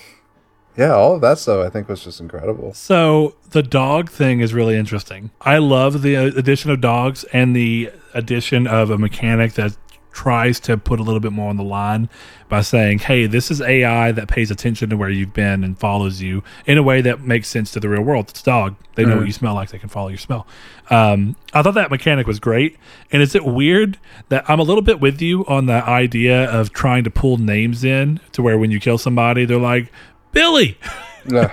yeah, 0.77 0.93
all 0.93 1.15
of 1.15 1.21
that 1.21 1.39
stuff 1.39 1.65
I 1.65 1.71
think 1.71 1.89
was 1.89 2.03
just 2.03 2.21
incredible. 2.21 2.75
So 2.75 3.37
the 3.51 3.63
dog 3.63 4.11
thing 4.11 4.41
is 4.41 4.53
really 4.53 4.77
interesting. 4.77 5.31
I 5.41 5.59
love 5.59 6.03
the 6.03 6.17
uh, 6.17 6.27
addition 6.37 6.71
of 6.71 6.81
dogs 6.81 7.25
and 7.33 7.55
the 7.55 7.93
addition 8.15 8.67
of 8.67 8.91
a 8.91 8.99
mechanic 8.99 9.53
that 9.55 9.77
tries 10.13 10.59
to 10.61 10.77
put 10.77 11.01
a 11.01 11.03
little 11.03 11.21
bit 11.21 11.33
more 11.33 11.51
on 11.51 11.57
the 11.57 11.65
line 11.65 12.09
by 12.49 12.61
saying, 12.61 13.01
"Hey, 13.01 13.27
this 13.27 13.51
is 13.51 13.61
AI 13.61 14.13
that 14.13 14.29
pays 14.29 14.51
attention 14.51 14.91
to 14.91 14.97
where 14.97 15.11
you've 15.11 15.33
been 15.33 15.63
and 15.65 15.79
follows 15.79 16.21
you 16.23 16.43
in 16.67 16.79
a 16.79 16.83
way 16.83 17.01
that 17.01 17.21
makes 17.21 17.49
sense 17.49 17.71
to 17.73 17.81
the 17.81 17.89
real 17.89 18.03
world. 18.03 18.31
It's 18.31 18.41
a 18.41 18.45
dog; 18.45 18.77
they 18.95 19.05
know 19.05 19.19
what 19.19 19.27
you 19.27 19.33
smell 19.33 19.55
like; 19.55 19.71
they 19.71 19.79
can 19.79 19.89
follow 19.89 20.09
your 20.09 20.19
smell." 20.19 20.47
Um, 20.91 21.37
I 21.53 21.63
thought 21.63 21.75
that 21.75 21.91
mechanic 21.91 22.27
was 22.27 22.41
great. 22.41 22.77
And 23.13 23.23
is 23.23 23.35
it 23.35 23.45
weird 23.45 23.99
that 24.29 24.49
I'm 24.49 24.61
a 24.61 24.63
little 24.63 24.83
bit 24.83 25.01
with 25.01 25.21
you 25.21 25.45
on 25.47 25.67
the 25.67 25.87
idea 25.89 26.51
of 26.51 26.73
trying 26.73 27.05
to 27.05 27.11
pull 27.11 27.37
names 27.37 27.85
in 27.85 28.21
to 28.33 28.43
where 28.43 28.59
when 28.59 28.71
you 28.71 28.81
kill 28.81 28.99
somebody, 28.99 29.45
they're 29.45 29.59
like, 29.59 29.93
"Billy." 30.33 30.79
Yeah, 31.31 31.53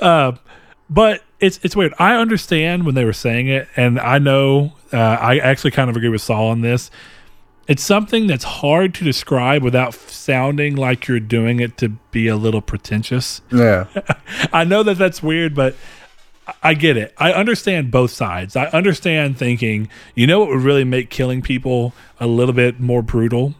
but 0.88 1.22
it's 1.40 1.58
it's 1.62 1.74
weird. 1.74 1.94
I 1.98 2.14
understand 2.14 2.86
when 2.86 2.94
they 2.94 3.04
were 3.04 3.12
saying 3.12 3.48
it, 3.48 3.68
and 3.76 3.98
I 3.98 4.18
know 4.18 4.74
uh, 4.92 4.96
I 4.96 5.38
actually 5.38 5.72
kind 5.72 5.90
of 5.90 5.96
agree 5.96 6.08
with 6.08 6.22
Saul 6.22 6.48
on 6.48 6.60
this. 6.60 6.90
It's 7.68 7.82
something 7.82 8.26
that's 8.26 8.44
hard 8.44 8.92
to 8.94 9.04
describe 9.04 9.62
without 9.62 9.88
f- 9.94 10.08
sounding 10.10 10.74
like 10.76 11.06
you're 11.06 11.20
doing 11.20 11.60
it 11.60 11.76
to 11.78 11.90
be 12.10 12.26
a 12.28 12.36
little 12.36 12.60
pretentious. 12.60 13.40
yeah, 13.52 13.86
I 14.52 14.64
know 14.64 14.82
that 14.82 14.98
that's 14.98 15.22
weird, 15.22 15.54
but 15.54 15.76
I- 16.46 16.54
I 16.64 16.74
get 16.74 16.96
it. 16.96 17.14
I 17.18 17.32
understand 17.32 17.90
both 17.92 18.10
sides. 18.10 18.56
I 18.56 18.66
understand 18.66 19.38
thinking, 19.38 19.88
you 20.16 20.26
know, 20.26 20.40
what 20.40 20.48
would 20.48 20.62
really 20.62 20.82
make 20.84 21.08
killing 21.08 21.40
people 21.40 21.92
a 22.18 22.26
little 22.26 22.52
bit 22.54 22.80
more 22.80 23.00
brutal 23.02 23.54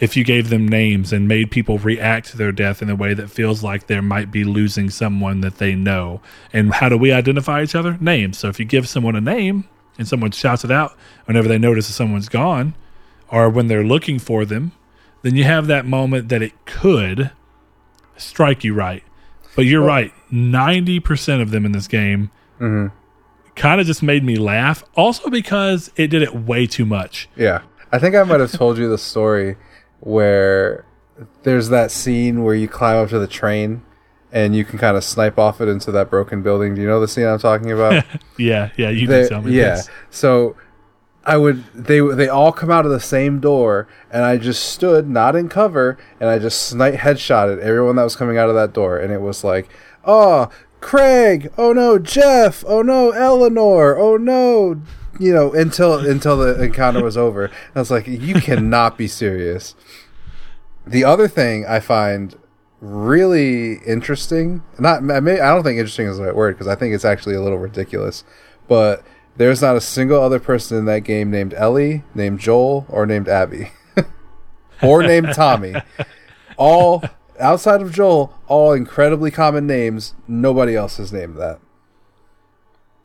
if 0.00 0.16
you 0.16 0.24
gave 0.24 0.48
them 0.48 0.66
names 0.66 1.12
and 1.12 1.28
made 1.28 1.50
people 1.52 1.78
react 1.78 2.30
to 2.30 2.36
their 2.36 2.50
death 2.52 2.82
in 2.82 2.90
a 2.90 2.96
way 2.96 3.12
that 3.14 3.30
feels 3.30 3.62
like 3.62 3.86
there 3.86 4.00
might 4.02 4.32
be 4.32 4.42
losing 4.44 4.90
someone 4.90 5.40
that 5.42 5.58
they 5.58 5.74
know. 5.76 6.20
And 6.52 6.72
how 6.74 6.88
do 6.88 6.96
we 6.96 7.12
identify 7.12 7.62
each 7.62 7.74
other? 7.76 7.96
Names. 8.00 8.38
So 8.38 8.48
if 8.48 8.58
you 8.58 8.64
give 8.64 8.88
someone 8.88 9.14
a 9.14 9.20
name 9.20 9.68
and 9.98 10.08
someone 10.08 10.30
shouts 10.32 10.64
it 10.64 10.70
out 10.72 10.96
whenever 11.26 11.46
they 11.48 11.58
notice 11.58 11.86
that 11.86 11.92
someone's 11.92 12.28
gone 12.30 12.74
or 13.30 13.48
when 13.48 13.68
they're 13.68 13.84
looking 13.84 14.18
for 14.18 14.44
them, 14.44 14.72
then 15.22 15.36
you 15.36 15.44
have 15.44 15.66
that 15.66 15.86
moment 15.86 16.28
that 16.28 16.42
it 16.42 16.64
could 16.64 17.30
strike 18.16 18.64
you 18.64 18.74
right. 18.74 19.02
But 19.56 19.62
you're 19.66 19.84
right. 19.84 20.12
90% 20.32 21.42
of 21.42 21.50
them 21.50 21.66
in 21.66 21.72
this 21.72 21.88
game 21.88 22.30
mm-hmm. 22.58 22.94
kind 23.56 23.80
of 23.80 23.86
just 23.86 24.02
made 24.02 24.24
me 24.24 24.36
laugh. 24.36 24.84
Also 24.94 25.28
because 25.28 25.90
it 25.96 26.08
did 26.08 26.22
it 26.22 26.34
way 26.34 26.66
too 26.66 26.84
much. 26.86 27.28
yeah. 27.36 27.62
I 27.92 27.98
think 27.98 28.14
I 28.14 28.22
might 28.22 28.38
have 28.38 28.52
told 28.52 28.78
you 28.78 28.88
the 28.88 28.96
story 28.98 29.56
where 29.98 30.84
there's 31.42 31.70
that 31.70 31.90
scene 31.90 32.44
where 32.44 32.54
you 32.54 32.68
climb 32.68 32.96
up 32.96 33.08
to 33.10 33.18
the 33.18 33.26
train 33.26 33.82
and 34.30 34.54
you 34.54 34.64
can 34.64 34.78
kind 34.78 34.96
of 34.96 35.02
snipe 35.02 35.40
off 35.40 35.60
it 35.60 35.66
into 35.66 35.90
that 35.90 36.08
broken 36.08 36.40
building. 36.40 36.76
Do 36.76 36.82
you 36.82 36.86
know 36.86 37.00
the 37.00 37.08
scene 37.08 37.26
I'm 37.26 37.40
talking 37.40 37.72
about? 37.72 38.04
Yeah, 38.38 38.70
yeah, 38.76 38.90
you 38.90 39.08
They- 39.08 39.22
did 39.22 39.28
tell 39.28 39.42
me 39.42 39.52
yeah. 39.52 39.74
this. 39.74 39.90
So 40.10 40.54
I 41.24 41.36
would 41.36 41.64
they 41.74 42.00
they 42.00 42.28
all 42.28 42.52
come 42.52 42.70
out 42.70 42.86
of 42.86 42.90
the 42.90 43.00
same 43.00 43.40
door, 43.40 43.86
and 44.10 44.24
I 44.24 44.38
just 44.38 44.64
stood 44.64 45.08
not 45.08 45.36
in 45.36 45.48
cover, 45.48 45.98
and 46.18 46.30
I 46.30 46.38
just 46.38 46.62
snipe 46.62 46.94
headshotted 46.94 47.58
everyone 47.58 47.96
that 47.96 48.04
was 48.04 48.16
coming 48.16 48.38
out 48.38 48.48
of 48.48 48.54
that 48.54 48.72
door, 48.72 48.96
and 48.96 49.12
it 49.12 49.20
was 49.20 49.44
like, 49.44 49.68
oh, 50.04 50.50
Craig, 50.80 51.52
oh 51.58 51.72
no, 51.72 51.98
Jeff, 51.98 52.64
oh 52.66 52.80
no, 52.80 53.10
Eleanor, 53.10 53.98
oh 53.98 54.16
no, 54.16 54.80
you 55.18 55.34
know, 55.34 55.52
until 55.52 55.98
until 55.98 56.38
the 56.38 56.62
encounter 56.62 57.04
was 57.04 57.18
over. 57.18 57.44
And 57.44 57.76
I 57.76 57.80
was 57.80 57.90
like, 57.90 58.06
you 58.06 58.34
cannot 58.36 58.96
be 58.96 59.06
serious. 59.06 59.74
The 60.86 61.04
other 61.04 61.28
thing 61.28 61.66
I 61.66 61.80
find 61.80 62.34
really 62.80 63.74
interesting, 63.86 64.62
not 64.78 64.98
I 65.10 65.20
may 65.20 65.38
I 65.38 65.54
don't 65.54 65.62
think 65.62 65.78
interesting 65.78 66.06
is 66.06 66.16
the 66.16 66.24
right 66.24 66.34
word 66.34 66.54
because 66.54 66.66
I 66.66 66.76
think 66.76 66.94
it's 66.94 67.04
actually 67.04 67.34
a 67.34 67.42
little 67.42 67.58
ridiculous, 67.58 68.24
but 68.66 69.04
there's 69.36 69.62
not 69.62 69.76
a 69.76 69.80
single 69.80 70.20
other 70.20 70.38
person 70.38 70.78
in 70.78 70.84
that 70.86 71.00
game 71.00 71.30
named 71.30 71.54
Ellie, 71.54 72.04
named 72.14 72.40
Joel, 72.40 72.86
or 72.88 73.06
named 73.06 73.28
Abby, 73.28 73.72
or 74.82 75.02
named 75.02 75.32
Tommy. 75.34 75.74
All 76.56 77.02
outside 77.38 77.80
of 77.82 77.92
Joel, 77.92 78.38
all 78.48 78.72
incredibly 78.72 79.30
common 79.30 79.66
names. 79.66 80.14
Nobody 80.28 80.76
else 80.76 80.98
has 80.98 81.12
named 81.12 81.36
that. 81.36 81.58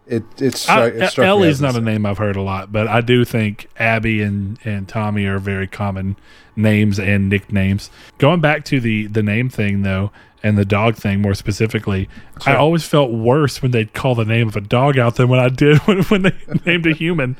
It 0.07 0.23
it's 0.39 0.67
it 0.69 1.17
Ellie's 1.17 1.61
not 1.61 1.75
a 1.75 1.81
name 1.81 2.05
I've 2.05 2.19
heard 2.19 2.35
a 2.35 2.41
lot, 2.41 2.71
but 2.71 2.87
I 2.87 3.01
do 3.01 3.25
think 3.25 3.67
Abby 3.77 4.21
and, 4.21 4.59
and 4.63 4.87
Tommy 4.87 5.25
are 5.25 5.39
very 5.39 5.67
common 5.67 6.15
names 6.55 6.99
and 6.99 7.27
nicknames. 7.27 7.89
Going 8.19 8.39
back 8.39 8.65
to 8.65 8.79
the, 8.79 9.07
the 9.07 9.23
name 9.23 9.49
thing, 9.49 9.81
though, 9.81 10.11
and 10.45 10.59
the 10.59 10.63
dog 10.63 10.95
thing 10.95 11.21
more 11.23 11.33
specifically, 11.33 12.07
I 12.45 12.55
always 12.55 12.87
felt 12.87 13.11
worse 13.11 13.63
when 13.63 13.71
they'd 13.71 13.93
call 13.93 14.13
the 14.13 14.25
name 14.25 14.47
of 14.47 14.55
a 14.55 14.61
dog 14.61 14.99
out 14.99 15.15
than 15.15 15.27
when 15.27 15.39
I 15.39 15.49
did 15.49 15.79
when, 15.87 16.03
when 16.03 16.21
they 16.21 16.33
named 16.65 16.85
a 16.85 16.93
human. 16.93 17.35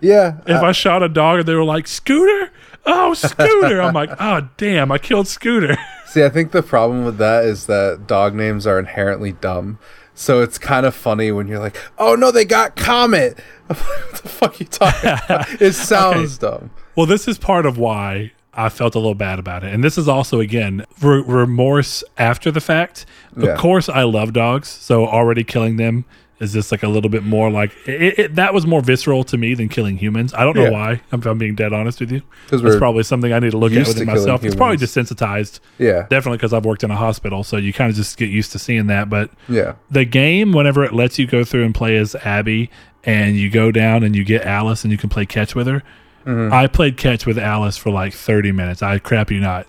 Yeah, 0.00 0.38
If 0.46 0.62
I 0.62 0.72
shot 0.72 1.02
a 1.02 1.08
dog 1.08 1.40
and 1.40 1.48
they 1.48 1.54
were 1.54 1.62
like, 1.62 1.86
Scooter? 1.86 2.50
Oh, 2.86 3.14
Scooter. 3.14 3.80
I'm 3.80 3.94
like, 3.94 4.10
oh, 4.18 4.48
damn, 4.56 4.90
I 4.90 4.98
killed 4.98 5.28
Scooter. 5.28 5.76
See, 6.06 6.24
I 6.24 6.28
think 6.30 6.50
the 6.50 6.62
problem 6.62 7.04
with 7.04 7.18
that 7.18 7.44
is 7.44 7.66
that 7.66 8.06
dog 8.08 8.34
names 8.34 8.66
are 8.66 8.78
inherently 8.80 9.32
dumb. 9.32 9.78
So 10.14 10.40
it's 10.42 10.58
kind 10.58 10.86
of 10.86 10.94
funny 10.94 11.32
when 11.32 11.48
you're 11.48 11.58
like, 11.58 11.76
"Oh 11.96 12.14
no, 12.14 12.30
they 12.30 12.44
got 12.44 12.76
Comet." 12.76 13.38
What 13.66 13.78
the 14.22 14.28
fuck 14.28 14.60
you 14.60 14.66
talking 14.66 15.08
about? 15.08 15.62
It 15.62 15.72
sounds 15.72 16.36
dumb. 16.36 16.70
Well, 16.94 17.06
this 17.06 17.26
is 17.26 17.38
part 17.38 17.64
of 17.64 17.78
why 17.78 18.32
I 18.54 18.68
felt 18.68 18.94
a 18.94 18.98
little 18.98 19.14
bad 19.14 19.38
about 19.38 19.64
it. 19.64 19.72
And 19.72 19.82
this 19.82 19.96
is 19.96 20.08
also, 20.08 20.40
again, 20.40 20.84
re- 21.00 21.22
remorse 21.26 22.04
after 22.18 22.50
the 22.50 22.60
fact. 22.60 23.06
Of 23.36 23.56
course, 23.58 23.88
I 23.88 24.02
love 24.02 24.32
dogs. 24.32 24.68
So 24.68 25.06
already 25.06 25.42
killing 25.44 25.76
them 25.76 26.04
is 26.38 26.52
just 26.52 26.72
like 26.72 26.82
a 26.82 26.88
little 26.88 27.08
bit 27.08 27.22
more 27.22 27.50
like 27.50 27.70
it, 27.86 28.18
it, 28.18 28.34
that 28.34 28.52
was 28.52 28.66
more 28.66 28.80
visceral 28.82 29.22
to 29.22 29.38
me 29.38 29.54
than 29.54 29.68
killing 29.68 29.96
humans. 29.96 30.34
I 30.34 30.42
don't 30.44 30.56
know 30.56 30.64
Yeah. 30.64 30.70
why, 30.70 31.00
if 31.12 31.24
I'm 31.24 31.38
being 31.38 31.54
dead 31.54 31.72
honest 31.72 32.00
with 32.00 32.10
you. 32.10 32.20
It's 32.50 32.76
probably 32.76 33.04
something 33.04 33.32
I 33.32 33.38
need 33.38 33.52
to 33.52 33.58
look 33.58 33.72
at 33.72 33.86
within 33.86 34.06
myself. 34.08 34.44
It's 34.44 34.56
probably 34.56 34.76
humans. 34.76 34.92
desensitized. 35.12 35.60
Yeah, 35.78 36.06
Definitely 36.10 36.38
because 36.38 36.52
I've 36.52 36.64
worked 36.64 36.82
in 36.82 36.90
a 36.90 36.96
hospital. 36.96 37.44
So 37.44 37.56
you 37.58 37.72
kind 37.72 37.90
of 37.90 37.96
just 37.96 38.16
get 38.18 38.28
used 38.28 38.50
to 38.52 38.58
seeing 38.58 38.88
that. 38.88 39.08
But 39.08 39.30
yeah, 39.48 39.74
the 39.90 40.04
game, 40.04 40.52
whenever 40.52 40.82
it 40.84 40.92
lets 40.92 41.16
you 41.18 41.26
go 41.28 41.44
through 41.44 41.64
and 41.64 41.74
play 41.74 41.96
as 41.96 42.14
Abby, 42.16 42.70
and 43.04 43.36
you 43.36 43.48
go 43.48 43.70
down 43.72 44.02
and 44.02 44.14
you 44.14 44.24
get 44.24 44.42
Alice 44.44 44.82
and 44.84 44.90
you 44.92 44.98
can 44.98 45.08
play 45.08 45.24
catch 45.26 45.54
with 45.54 45.66
her. 45.68 45.82
Mm-hmm. 46.24 46.52
I 46.52 46.66
played 46.66 46.96
catch 46.96 47.26
with 47.26 47.38
Alice 47.38 47.76
for 47.76 47.90
like 47.90 48.12
30 48.12 48.52
minutes. 48.52 48.82
I 48.82 48.98
crap 48.98 49.30
you 49.30 49.40
not. 49.40 49.66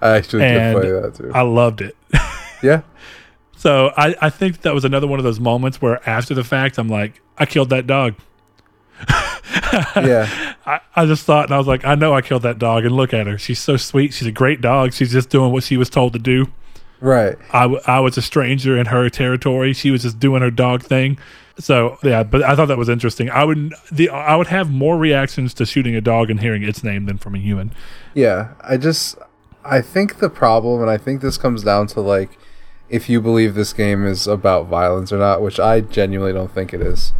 I 0.00 0.16
actually 0.16 0.44
And 0.44 0.74
did 0.74 0.82
play 0.82 0.90
that 1.00 1.14
too. 1.14 1.32
I 1.34 1.42
loved 1.42 1.80
it. 1.80 1.96
yeah, 2.62 2.82
So 3.56 3.92
I, 3.96 4.14
I 4.20 4.30
think 4.30 4.62
that 4.62 4.74
was 4.74 4.84
another 4.84 5.06
one 5.06 5.18
of 5.20 5.24
those 5.24 5.38
moments 5.40 5.80
where 5.80 6.06
after 6.08 6.34
the 6.34 6.44
fact, 6.44 6.78
I'm 6.78 6.88
like, 6.88 7.20
I 7.38 7.46
killed 7.46 7.70
that 7.70 7.86
dog. 7.86 8.14
yeah. 9.96 10.54
I, 10.66 10.80
I 10.94 11.06
just 11.06 11.24
thought, 11.24 11.46
and 11.46 11.54
I 11.54 11.58
was 11.58 11.66
like, 11.66 11.84
I 11.84 11.94
know 11.94 12.14
I 12.14 12.22
killed 12.22 12.42
that 12.42 12.58
dog, 12.58 12.84
and 12.84 12.94
look 12.94 13.12
at 13.14 13.26
her. 13.26 13.38
She's 13.38 13.58
so 13.58 13.76
sweet. 13.76 14.12
She's 14.12 14.28
a 14.28 14.32
great 14.32 14.60
dog. 14.60 14.92
She's 14.92 15.12
just 15.12 15.28
doing 15.30 15.52
what 15.52 15.64
she 15.64 15.76
was 15.76 15.90
told 15.90 16.12
to 16.12 16.18
do. 16.18 16.46
Right. 17.00 17.36
I, 17.52 17.62
w- 17.62 17.80
I 17.86 18.00
was 18.00 18.16
a 18.16 18.22
stranger 18.22 18.78
in 18.78 18.86
her 18.86 19.08
territory. 19.10 19.72
She 19.72 19.90
was 19.90 20.02
just 20.02 20.20
doing 20.20 20.42
her 20.42 20.50
dog 20.52 20.82
thing. 20.82 21.18
So 21.58 21.98
yeah, 22.02 22.22
but 22.22 22.42
I 22.42 22.56
thought 22.56 22.66
that 22.66 22.78
was 22.78 22.88
interesting. 22.88 23.30
I 23.30 23.44
would 23.44 23.74
the 23.90 24.08
I 24.08 24.36
would 24.36 24.46
have 24.48 24.70
more 24.70 24.96
reactions 24.96 25.54
to 25.54 25.66
shooting 25.66 25.94
a 25.94 26.00
dog 26.00 26.30
and 26.30 26.40
hearing 26.40 26.62
its 26.62 26.82
name 26.82 27.06
than 27.06 27.18
from 27.18 27.34
a 27.34 27.38
human. 27.38 27.72
Yeah, 28.14 28.54
I 28.62 28.76
just 28.76 29.18
I 29.64 29.80
think 29.80 30.18
the 30.18 30.30
problem, 30.30 30.80
and 30.80 30.90
I 30.90 30.98
think 30.98 31.20
this 31.20 31.36
comes 31.38 31.62
down 31.62 31.86
to 31.88 32.00
like 32.00 32.38
if 32.88 33.08
you 33.08 33.20
believe 33.20 33.54
this 33.54 33.72
game 33.72 34.06
is 34.06 34.26
about 34.26 34.66
violence 34.66 35.12
or 35.12 35.18
not, 35.18 35.40
which 35.40 35.58
I 35.60 35.80
genuinely 35.80 36.32
don't 36.32 36.52
think 36.52 36.74
it 36.74 36.80
is, 36.80 37.12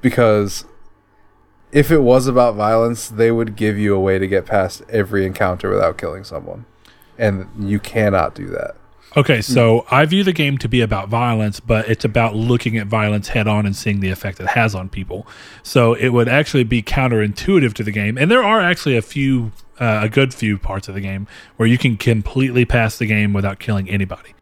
because 0.00 0.64
if 1.72 1.90
it 1.90 1.98
was 1.98 2.26
about 2.26 2.54
violence, 2.54 3.08
they 3.08 3.30
would 3.30 3.56
give 3.56 3.76
you 3.76 3.94
a 3.94 4.00
way 4.00 4.18
to 4.18 4.26
get 4.26 4.46
past 4.46 4.82
every 4.88 5.26
encounter 5.26 5.70
without 5.70 5.98
killing 5.98 6.24
someone, 6.24 6.66
and 7.18 7.48
you 7.58 7.80
cannot 7.80 8.34
do 8.34 8.46
that. 8.46 8.76
Okay, 9.16 9.42
so 9.42 9.86
I 9.92 10.04
view 10.06 10.24
the 10.24 10.32
game 10.32 10.58
to 10.58 10.68
be 10.68 10.80
about 10.80 11.08
violence, 11.08 11.60
but 11.60 11.88
it's 11.88 12.04
about 12.04 12.34
looking 12.34 12.76
at 12.78 12.88
violence 12.88 13.28
head 13.28 13.46
on 13.46 13.64
and 13.64 13.76
seeing 13.76 14.00
the 14.00 14.10
effect 14.10 14.40
it 14.40 14.48
has 14.48 14.74
on 14.74 14.88
people. 14.88 15.24
So 15.62 15.94
it 15.94 16.08
would 16.08 16.28
actually 16.28 16.64
be 16.64 16.82
counterintuitive 16.82 17.74
to 17.74 17.84
the 17.84 17.92
game, 17.92 18.18
and 18.18 18.28
there 18.28 18.42
are 18.42 18.60
actually 18.60 18.96
a 18.96 19.02
few, 19.02 19.52
uh, 19.78 20.00
a 20.02 20.08
good 20.08 20.34
few 20.34 20.58
parts 20.58 20.88
of 20.88 20.96
the 20.96 21.00
game 21.00 21.28
where 21.56 21.68
you 21.68 21.78
can 21.78 21.96
completely 21.96 22.64
pass 22.64 22.98
the 22.98 23.06
game 23.06 23.32
without 23.32 23.60
killing 23.60 23.88
anybody. 23.88 24.34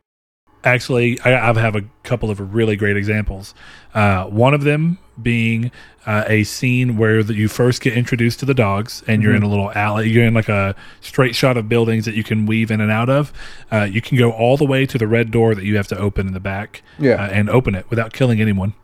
Actually, 0.64 1.20
I, 1.20 1.50
I 1.50 1.60
have 1.60 1.76
a 1.76 1.82
couple 2.02 2.30
of 2.30 2.54
really 2.54 2.76
great 2.76 2.96
examples. 2.96 3.52
Uh, 3.92 4.24
one 4.24 4.54
of 4.54 4.64
them 4.64 4.98
being 5.20 5.70
uh, 6.06 6.24
a 6.26 6.44
scene 6.44 6.96
where 6.96 7.22
the, 7.22 7.34
you 7.34 7.48
first 7.48 7.80
get 7.82 7.96
introduced 7.96 8.40
to 8.40 8.46
the 8.46 8.54
dogs, 8.54 9.02
and 9.06 9.22
you're 9.22 9.34
in 9.34 9.42
a 9.42 9.48
little 9.48 9.70
alley. 9.72 10.08
You're 10.08 10.24
in 10.24 10.34
like 10.34 10.48
a 10.48 10.74
straight 11.00 11.34
shot 11.34 11.56
of 11.56 11.68
buildings 11.68 12.04
that 12.06 12.14
you 12.14 12.24
can 12.24 12.46
weave 12.46 12.70
in 12.70 12.80
and 12.80 12.90
out 12.90 13.10
of. 13.10 13.32
Uh, 13.70 13.82
you 13.90 14.00
can 14.00 14.16
go 14.16 14.30
all 14.32 14.56
the 14.56 14.64
way 14.64 14.86
to 14.86 14.98
the 14.98 15.06
red 15.06 15.30
door 15.30 15.54
that 15.54 15.64
you 15.64 15.76
have 15.76 15.88
to 15.88 15.98
open 15.98 16.26
in 16.26 16.32
the 16.32 16.40
back, 16.40 16.82
Yeah. 16.98 17.14
uh, 17.14 17.28
and 17.28 17.50
open 17.50 17.74
it 17.74 17.88
without 17.90 18.12
killing 18.12 18.40
anyone. 18.40 18.74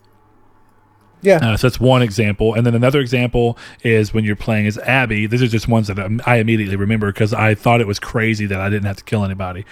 Yeah, 1.20 1.38
Uh, 1.42 1.56
so 1.56 1.66
that's 1.68 1.80
one 1.80 2.00
example. 2.02 2.54
And 2.54 2.64
then 2.64 2.76
another 2.76 3.00
example 3.00 3.58
is 3.82 4.14
when 4.14 4.22
you're 4.24 4.36
playing 4.36 4.68
as 4.68 4.78
Abby. 4.78 5.26
These 5.26 5.42
are 5.42 5.48
just 5.48 5.66
ones 5.66 5.88
that 5.88 5.98
I 6.26 6.36
immediately 6.36 6.76
remember 6.76 7.10
because 7.12 7.34
I 7.34 7.56
thought 7.56 7.80
it 7.80 7.88
was 7.88 7.98
crazy 7.98 8.46
that 8.46 8.60
I 8.60 8.70
didn't 8.70 8.86
have 8.86 8.98
to 8.98 9.04
kill 9.04 9.24
anybody. 9.24 9.64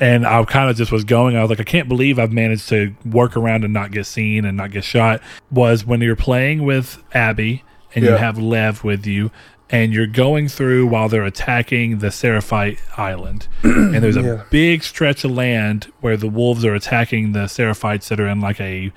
And 0.00 0.26
I 0.26 0.42
kind 0.44 0.68
of 0.70 0.76
just 0.76 0.90
was 0.90 1.04
going. 1.04 1.36
I 1.36 1.40
was 1.42 1.50
like, 1.50 1.60
I 1.60 1.64
can't 1.64 1.88
believe 1.88 2.18
I've 2.18 2.32
managed 2.32 2.68
to 2.70 2.94
work 3.04 3.36
around 3.36 3.62
and 3.64 3.72
not 3.72 3.92
get 3.92 4.06
seen 4.06 4.44
and 4.44 4.56
not 4.56 4.70
get 4.72 4.82
shot. 4.84 5.20
Was 5.52 5.84
when 5.86 6.00
you're 6.00 6.16
playing 6.16 6.64
with 6.64 7.02
Abby 7.12 7.62
and 7.94 8.04
you 8.04 8.10
have 8.10 8.36
Lev 8.38 8.82
with 8.82 9.06
you, 9.06 9.30
and 9.70 9.92
you're 9.92 10.08
going 10.08 10.48
through 10.48 10.86
while 10.88 11.08
they're 11.08 11.24
attacking 11.24 11.98
the 11.98 12.10
Seraphite 12.10 12.80
Island. 12.96 13.46
and 13.62 13.94
there's 14.02 14.16
a 14.16 14.22
Yeah. 14.22 14.42
big 14.50 14.82
stretch 14.82 15.24
of 15.24 15.30
land 15.30 15.92
where 16.00 16.16
the 16.16 16.28
wolves 16.28 16.64
are 16.64 16.74
attacking 16.74 17.32
the 17.32 17.44
Seraphites 17.44 18.08
that 18.08 18.18
are 18.18 18.26
in 18.28 18.40
like 18.40 18.60
a 18.60 18.92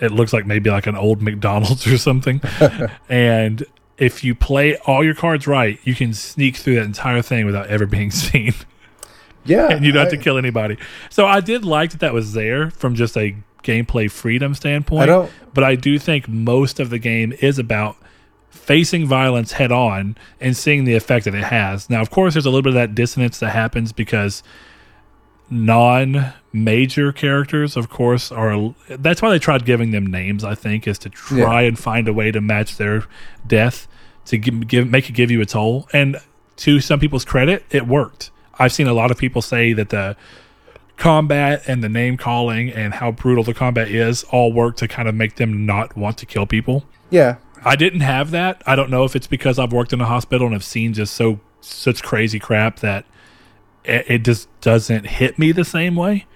it 0.00 0.10
looks 0.10 0.32
like 0.32 0.44
maybe 0.46 0.70
like 0.70 0.86
an 0.88 0.96
old 0.96 1.20
McDonald's 1.22 1.86
or 1.92 1.98
something. 1.98 2.40
and 3.08 3.64
if 3.98 4.24
you 4.24 4.34
play 4.34 4.76
all 4.78 5.04
your 5.04 5.14
cards 5.14 5.46
right, 5.46 5.78
you 5.84 5.94
can 5.94 6.12
sneak 6.14 6.56
through 6.56 6.74
that 6.76 6.84
entire 6.84 7.22
thing 7.22 7.46
without 7.46 7.68
ever 7.68 7.86
being 7.86 8.10
seen. 8.24 8.54
Yeah, 9.44 9.68
and 9.68 9.84
you 9.84 9.92
don't 9.92 10.02
have 10.02 10.12
to 10.12 10.18
kill 10.18 10.38
anybody. 10.38 10.76
So 11.10 11.26
I 11.26 11.40
did 11.40 11.64
like 11.64 11.90
that 11.90 12.00
that 12.00 12.12
was 12.12 12.32
there 12.32 12.70
from 12.70 12.94
just 12.94 13.16
a 13.16 13.36
gameplay 13.62 14.10
freedom 14.10 14.54
standpoint. 14.54 15.10
I 15.10 15.28
but 15.52 15.64
I 15.64 15.74
do 15.74 15.98
think 15.98 16.28
most 16.28 16.80
of 16.80 16.90
the 16.90 16.98
game 16.98 17.32
is 17.40 17.58
about 17.58 17.96
facing 18.50 19.06
violence 19.06 19.52
head 19.52 19.72
on 19.72 20.16
and 20.40 20.56
seeing 20.56 20.84
the 20.84 20.94
effect 20.94 21.24
that 21.24 21.34
it 21.34 21.44
has. 21.44 21.90
Now, 21.90 22.00
of 22.00 22.10
course, 22.10 22.34
there's 22.34 22.46
a 22.46 22.50
little 22.50 22.62
bit 22.62 22.70
of 22.70 22.74
that 22.74 22.94
dissonance 22.94 23.38
that 23.40 23.50
happens 23.50 23.92
because 23.92 24.42
non 25.50 26.32
major 26.52 27.12
characters, 27.12 27.76
of 27.76 27.88
course, 27.88 28.30
are. 28.32 28.74
That's 28.88 29.20
why 29.20 29.30
they 29.30 29.38
tried 29.38 29.64
giving 29.64 29.90
them 29.90 30.06
names, 30.06 30.44
I 30.44 30.54
think, 30.54 30.86
is 30.86 30.98
to 31.00 31.10
try 31.10 31.62
and 31.62 31.78
find 31.78 32.08
a 32.08 32.12
way 32.12 32.30
to 32.30 32.40
match 32.40 32.76
their 32.76 33.04
death 33.46 33.88
to 34.26 34.38
give, 34.38 34.66
give 34.66 34.90
make 34.90 35.08
it 35.08 35.12
give 35.12 35.30
you 35.30 35.40
a 35.40 35.46
toll. 35.46 35.88
And 35.92 36.16
to 36.56 36.80
some 36.80 37.00
people's 37.00 37.24
credit, 37.24 37.64
it 37.70 37.86
worked. 37.86 38.30
I've 38.58 38.72
seen 38.72 38.86
a 38.86 38.94
lot 38.94 39.10
of 39.10 39.18
people 39.18 39.42
say 39.42 39.72
that 39.72 39.90
the 39.90 40.16
combat 40.96 41.62
and 41.66 41.82
the 41.82 41.88
name 41.88 42.16
calling 42.16 42.70
and 42.70 42.94
how 42.94 43.10
brutal 43.10 43.42
the 43.44 43.54
combat 43.54 43.88
is 43.88 44.24
all 44.24 44.52
work 44.52 44.76
to 44.76 44.88
kind 44.88 45.08
of 45.08 45.14
make 45.14 45.36
them 45.36 45.66
not 45.66 45.96
want 45.96 46.18
to 46.18 46.26
kill 46.26 46.46
people. 46.46 46.84
Yeah, 47.10 47.36
I 47.64 47.76
didn't 47.76 48.00
have 48.00 48.30
that. 48.32 48.62
I 48.66 48.76
don't 48.76 48.90
know 48.90 49.04
if 49.04 49.16
it's 49.16 49.26
because 49.26 49.58
I've 49.58 49.72
worked 49.72 49.92
in 49.92 50.00
a 50.00 50.06
hospital 50.06 50.46
and 50.46 50.54
have 50.54 50.64
seen 50.64 50.92
just 50.92 51.14
so 51.14 51.40
such 51.60 52.02
crazy 52.02 52.38
crap 52.38 52.80
that 52.80 53.06
it, 53.84 54.04
it 54.08 54.24
just 54.24 54.48
doesn't 54.60 55.06
hit 55.06 55.38
me 55.38 55.52
the 55.52 55.64
same 55.64 55.96
way. 55.96 56.26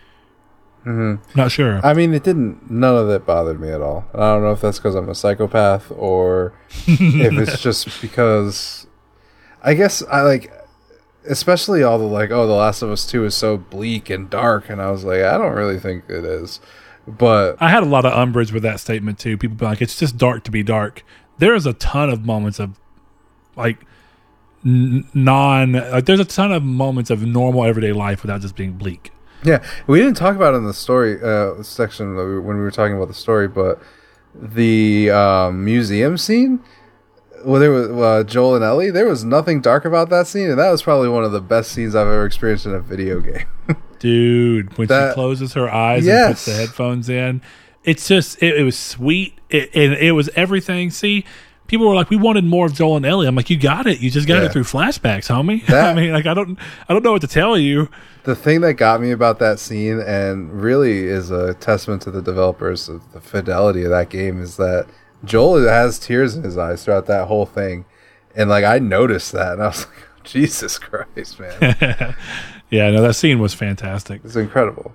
Mm-hmm. 0.84 1.38
Not 1.38 1.50
sure. 1.50 1.84
I 1.84 1.92
mean, 1.92 2.14
it 2.14 2.24
didn't. 2.24 2.70
None 2.70 2.96
of 2.96 3.10
it 3.10 3.26
bothered 3.26 3.60
me 3.60 3.68
at 3.70 3.82
all. 3.82 4.06
I 4.14 4.18
don't 4.18 4.42
know 4.42 4.52
if 4.52 4.60
that's 4.60 4.78
because 4.78 4.94
I'm 4.94 5.08
a 5.08 5.14
psychopath 5.14 5.90
or 5.90 6.54
if 6.86 7.32
it's 7.34 7.60
just 7.60 8.00
because. 8.00 8.86
I 9.62 9.74
guess 9.74 10.02
I 10.04 10.22
like, 10.22 10.52
especially 11.26 11.82
all 11.82 11.98
the 11.98 12.04
like, 12.04 12.30
oh, 12.30 12.46
The 12.46 12.52
Last 12.52 12.82
of 12.82 12.90
Us 12.90 13.06
Two 13.06 13.24
is 13.24 13.34
so 13.34 13.56
bleak 13.56 14.10
and 14.10 14.28
dark, 14.28 14.68
and 14.68 14.80
I 14.80 14.90
was 14.90 15.04
like, 15.04 15.22
I 15.22 15.38
don't 15.38 15.54
really 15.54 15.78
think 15.78 16.04
it 16.08 16.24
is, 16.24 16.60
but 17.06 17.56
I 17.60 17.70
had 17.70 17.82
a 17.82 17.86
lot 17.86 18.04
of 18.04 18.12
umbrage 18.12 18.52
with 18.52 18.62
that 18.62 18.80
statement 18.80 19.18
too. 19.18 19.36
People 19.36 19.56
be 19.56 19.64
like, 19.64 19.82
"It's 19.82 19.98
just 19.98 20.16
dark 20.16 20.44
to 20.44 20.50
be 20.50 20.62
dark." 20.62 21.04
There 21.38 21.54
is 21.54 21.66
a 21.66 21.72
ton 21.74 22.10
of 22.10 22.24
moments 22.24 22.58
of 22.58 22.78
like 23.56 23.78
n- 24.64 25.08
non. 25.14 25.72
Like, 25.72 26.06
there's 26.06 26.20
a 26.20 26.24
ton 26.24 26.52
of 26.52 26.62
moments 26.62 27.10
of 27.10 27.22
normal 27.22 27.64
everyday 27.64 27.92
life 27.92 28.22
without 28.22 28.40
just 28.40 28.56
being 28.56 28.72
bleak. 28.72 29.10
Yeah, 29.44 29.64
we 29.86 30.00
didn't 30.00 30.16
talk 30.16 30.34
about 30.34 30.54
it 30.54 30.58
in 30.58 30.64
the 30.64 30.74
story 30.74 31.20
uh, 31.22 31.62
section 31.62 32.16
when 32.16 32.56
we 32.56 32.62
were 32.62 32.72
talking 32.72 32.96
about 32.96 33.08
the 33.08 33.14
story, 33.14 33.46
but 33.46 33.80
the 34.34 35.10
um, 35.10 35.64
museum 35.64 36.18
scene. 36.18 36.60
Well, 37.44 37.60
there 37.60 37.70
was 37.70 37.88
uh, 37.90 38.24
Joel 38.24 38.56
and 38.56 38.64
Ellie. 38.64 38.90
There 38.90 39.06
was 39.06 39.24
nothing 39.24 39.60
dark 39.60 39.84
about 39.84 40.08
that 40.10 40.26
scene, 40.26 40.50
and 40.50 40.58
that 40.58 40.70
was 40.70 40.82
probably 40.82 41.08
one 41.08 41.24
of 41.24 41.32
the 41.32 41.40
best 41.40 41.72
scenes 41.72 41.94
I've 41.94 42.06
ever 42.06 42.24
experienced 42.26 42.66
in 42.66 42.74
a 42.74 42.80
video 42.80 43.20
game. 43.20 43.46
dude 43.98 44.76
when 44.78 44.86
That- 44.88 45.10
she 45.10 45.14
closes 45.14 45.54
her 45.54 45.68
eyes 45.68 46.06
and 46.06 46.28
puts 46.34 46.44
the 46.44 46.52
headphones 46.52 47.08
in 47.08 47.42
it's 47.84 48.06
just 48.06 48.40
it, 48.42 48.56
it 48.58 48.62
was 48.62 48.78
sweet 48.78 49.36
it, 49.50 49.70
and 49.74 49.92
it 49.94 50.12
was 50.12 50.28
everything 50.36 50.90
see 50.90 51.24
people 51.66 51.86
were 51.88 51.96
like 51.96 52.08
we 52.08 52.16
wanted 52.16 52.44
more 52.44 52.66
of 52.66 52.72
joel 52.74 52.96
and 52.96 53.04
ellie 53.04 53.26
i'm 53.26 53.34
like 53.34 53.50
you 53.50 53.56
got 53.58 53.88
it 53.88 53.98
you 53.98 54.08
just 54.08 54.28
got 54.28 54.38
Yeah. 54.38 54.44
it 54.46 54.52
through 54.52 54.62
flashbacks 54.62 55.26
homie 55.28 55.66
That- 55.66 55.96
i 55.96 56.00
mean 56.00 56.12
like 56.12 56.26
i 56.26 56.32
don't 56.34 56.56
i 56.88 56.92
don't 56.92 57.02
know 57.02 57.10
what 57.10 57.22
to 57.22 57.26
tell 57.26 57.58
you 57.58 57.88
the 58.22 58.36
thing 58.36 58.60
that 58.60 58.74
got 58.74 59.00
me 59.00 59.10
about 59.10 59.38
that 59.38 59.58
scene, 59.58 59.98
and 60.00 60.52
really 60.62 61.04
is 61.06 61.30
a 61.30 61.54
testament 61.54 62.02
to 62.02 62.10
the 62.10 62.20
developers 62.22 62.88
of 62.88 63.12
the 63.12 63.20
fidelity 63.22 63.84
of 63.84 63.90
that 63.90 64.10
game, 64.10 64.40
is 64.42 64.56
that 64.58 64.86
Joel 65.24 65.66
has 65.66 65.98
tears 65.98 66.36
in 66.36 66.42
his 66.44 66.56
eyes 66.56 66.84
throughout 66.84 67.06
that 67.06 67.26
whole 67.28 67.46
thing, 67.46 67.84
and 68.36 68.48
like 68.48 68.64
I 68.64 68.78
noticed 68.78 69.32
that, 69.32 69.54
and 69.54 69.62
I 69.62 69.66
was 69.68 69.80
like, 69.86 69.94
oh, 69.96 70.20
Jesus 70.24 70.78
Christ, 70.78 71.40
man, 71.40 72.14
yeah 72.70 72.90
no 72.90 73.00
that 73.00 73.14
scene 73.14 73.38
was 73.38 73.54
fantastic 73.54 74.20
it's 74.24 74.36
incredible. 74.36 74.92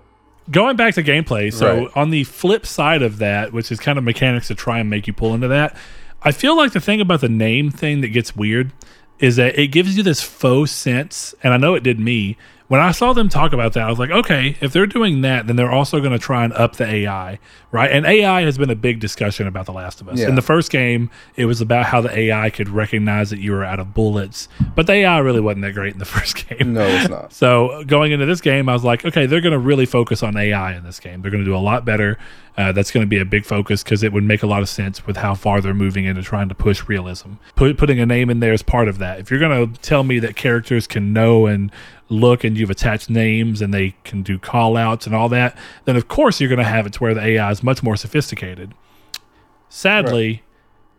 going 0.52 0.76
back 0.76 0.94
to 0.94 1.02
gameplay 1.04 1.52
so 1.52 1.86
Right. 1.86 1.98
on 1.98 2.12
the 2.12 2.24
flip 2.26 2.68
side 2.68 3.02
of 3.02 3.18
that 3.18 3.52
which 3.52 3.72
is 3.72 3.80
kind 3.80 3.98
of 3.98 4.04
mechanics 4.04 4.48
to 4.50 4.56
try 4.56 4.78
and 4.78 4.92
make 4.92 5.08
you 5.08 5.14
pull 5.14 5.34
into 5.34 5.48
that 5.48 5.76
i 6.22 6.32
feel 6.32 6.56
like 6.56 6.74
the 6.74 6.80
thing 6.80 7.02
about 7.02 7.22
the 7.22 7.30
name 7.30 7.72
thing 7.72 8.02
that 8.02 8.10
gets 8.10 8.36
weird 8.36 8.72
is 9.18 9.38
that 9.38 9.58
it 9.58 9.70
gives 9.70 9.98
you 9.98 10.04
this 10.04 10.22
faux 10.22 10.70
sense 10.72 11.34
and 11.42 11.52
i 11.52 11.58
know 11.58 11.74
it 11.74 11.82
did 11.82 12.00
me 12.00 12.38
when 12.74 12.82
i 12.82 12.92
saw 12.92 13.14
them 13.14 13.30
talk 13.30 13.54
about 13.54 13.74
that 13.74 13.84
i 13.84 13.90
was 13.90 14.00
like 14.00 14.10
okay 14.10 14.58
if 14.62 14.74
they're 14.74 14.88
doing 14.88 15.22
that 15.22 15.46
then 15.46 15.56
they're 15.56 15.72
also 15.72 16.00
going 16.00 16.12
to 16.12 16.18
try 16.18 16.44
and 16.44 16.52
up 16.54 16.76
the 16.78 16.86
ai 16.86 17.38
right 17.72 17.92
and 17.92 18.04
ai 18.06 18.42
has 18.42 18.58
been 18.58 18.72
a 18.72 18.76
big 18.76 19.00
discussion 19.00 19.46
about 19.46 19.68
the 19.68 19.72
last 19.72 20.02
of 20.02 20.10
us 20.10 20.18
Yeah. 20.20 20.30
in 20.30 20.34
the 20.36 20.42
first 20.42 20.72
game 20.72 21.10
it 21.36 21.46
was 21.46 21.62
about 21.62 21.86
how 21.86 22.02
the 22.02 22.12
ai 22.18 22.50
could 22.50 22.70
recognize 22.70 23.30
that 23.30 23.40
you 23.40 23.52
were 23.52 23.64
out 23.64 23.80
of 23.80 23.94
bullets 23.94 24.50
but 24.76 24.88
the 24.88 24.94
ai 24.94 25.20
really 25.20 25.40
wasn't 25.40 25.62
that 25.62 25.74
great 25.76 25.94
in 25.94 26.00
the 26.00 26.06
first 26.18 26.48
game 26.50 26.74
No, 26.74 26.82
it's 26.82 27.10
not. 27.10 27.32
so 27.32 27.84
going 27.86 28.12
into 28.12 28.26
this 28.26 28.42
game, 28.42 28.68
I 28.70 28.74
was 28.74 28.84
like, 28.84 29.06
okay, 29.06 29.26
they're 29.28 29.42
going 29.42 29.54
to 29.54 29.60
really 29.60 29.86
focus 29.86 30.24
on 30.24 30.36
AI 30.36 30.76
in 30.76 30.84
this 30.84 31.00
game. 31.00 31.22
They're 31.22 31.30
going 31.32 31.44
to 31.44 31.50
do 31.50 31.56
a 31.56 31.62
lot 31.72 31.86
better. 31.86 32.18
Uh, 32.56 32.72
that's 32.72 32.92
going 32.92 33.04
to 33.04 33.08
be 33.08 33.18
a 33.20 33.26
big 33.26 33.46
focus 33.46 33.84
because 33.84 34.04
it 34.04 34.14
would 34.14 34.24
make 34.24 34.44
a 34.44 34.46
lot 34.46 34.62
of 34.62 34.70
sense 34.70 35.08
with 35.08 35.18
how 35.18 35.34
far 35.34 35.60
they're 35.60 35.74
moving 35.74 36.06
into 36.06 36.22
trying 36.22 36.48
to 36.48 36.54
push 36.54 36.88
realism. 36.88 37.34
Put, 37.56 37.78
putting 37.80 38.00
a 38.00 38.06
name 38.06 38.30
in 38.30 38.42
there 38.42 38.54
is 38.54 38.62
part 38.62 38.88
of 38.88 39.00
that. 39.00 39.20
If 39.20 39.32
you're 39.32 39.40
going 39.40 39.74
to 39.74 39.82
tell 39.82 40.04
me 40.04 40.20
that 40.20 40.36
characters 40.36 40.86
can 40.86 41.12
know 41.14 41.48
and 41.48 41.72
look 42.10 42.44
and 42.44 42.56
you've 42.56 42.70
attached 42.70 43.10
names 43.10 43.60
and 43.60 43.74
they 43.74 43.96
can 44.04 44.22
do 44.22 44.38
call 44.38 44.78
outs 44.78 45.08
and 45.08 45.16
all 45.16 45.30
that, 45.30 45.58
then 45.86 45.96
of 45.96 46.08
course 46.08 46.40
you're 46.40 46.48
going 46.50 46.60
to 46.60 46.64
have 46.64 46.86
it 46.86 46.94
to 46.94 47.00
where 47.00 47.16
the 47.16 47.22
AI 47.26 47.50
is 47.50 47.64
much 47.64 47.82
more 47.82 47.96
sophisticated. 47.96 48.76
Sadly, 49.70 50.44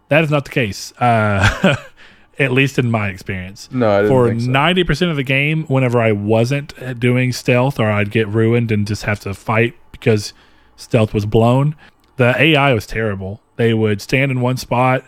that 0.08 0.24
is 0.24 0.30
not 0.30 0.44
the 0.44 0.50
case. 0.50 0.92
Uh, 0.98 1.76
at 2.38 2.50
least 2.50 2.80
in 2.80 2.90
my 2.90 3.08
experience 3.10 3.68
No, 3.70 4.08
for 4.08 4.28
think 4.28 4.40
so. 4.40 4.50
ninety 4.50 4.82
percent 4.82 5.10
of 5.12 5.16
the 5.16 5.22
game, 5.22 5.64
whenever 5.66 6.00
I 6.00 6.10
wasn't 6.10 6.76
uh, 6.82 6.92
doing 6.94 7.32
stealth 7.32 7.78
or 7.78 7.88
I'd 7.90 8.10
get 8.10 8.26
ruined 8.26 8.72
and 8.72 8.86
just 8.86 9.04
have 9.04 9.20
to 9.20 9.34
fight 9.34 9.74
because 9.92 10.32
stealth 10.76 11.14
was 11.14 11.26
blown, 11.26 11.76
the 12.16 12.34
AI 12.40 12.72
was 12.72 12.86
terrible. 12.86 13.40
They 13.56 13.74
would 13.74 14.00
stand 14.00 14.30
in 14.30 14.40
one 14.40 14.56
spot, 14.56 15.04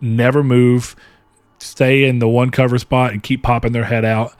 never 0.00 0.42
move, 0.42 0.96
stay 1.58 2.04
in 2.04 2.18
the 2.18 2.28
one 2.28 2.50
cover 2.50 2.78
spot 2.78 3.12
and 3.12 3.22
keep 3.22 3.42
popping 3.42 3.72
their 3.72 3.84
head 3.84 4.04
out. 4.04 4.34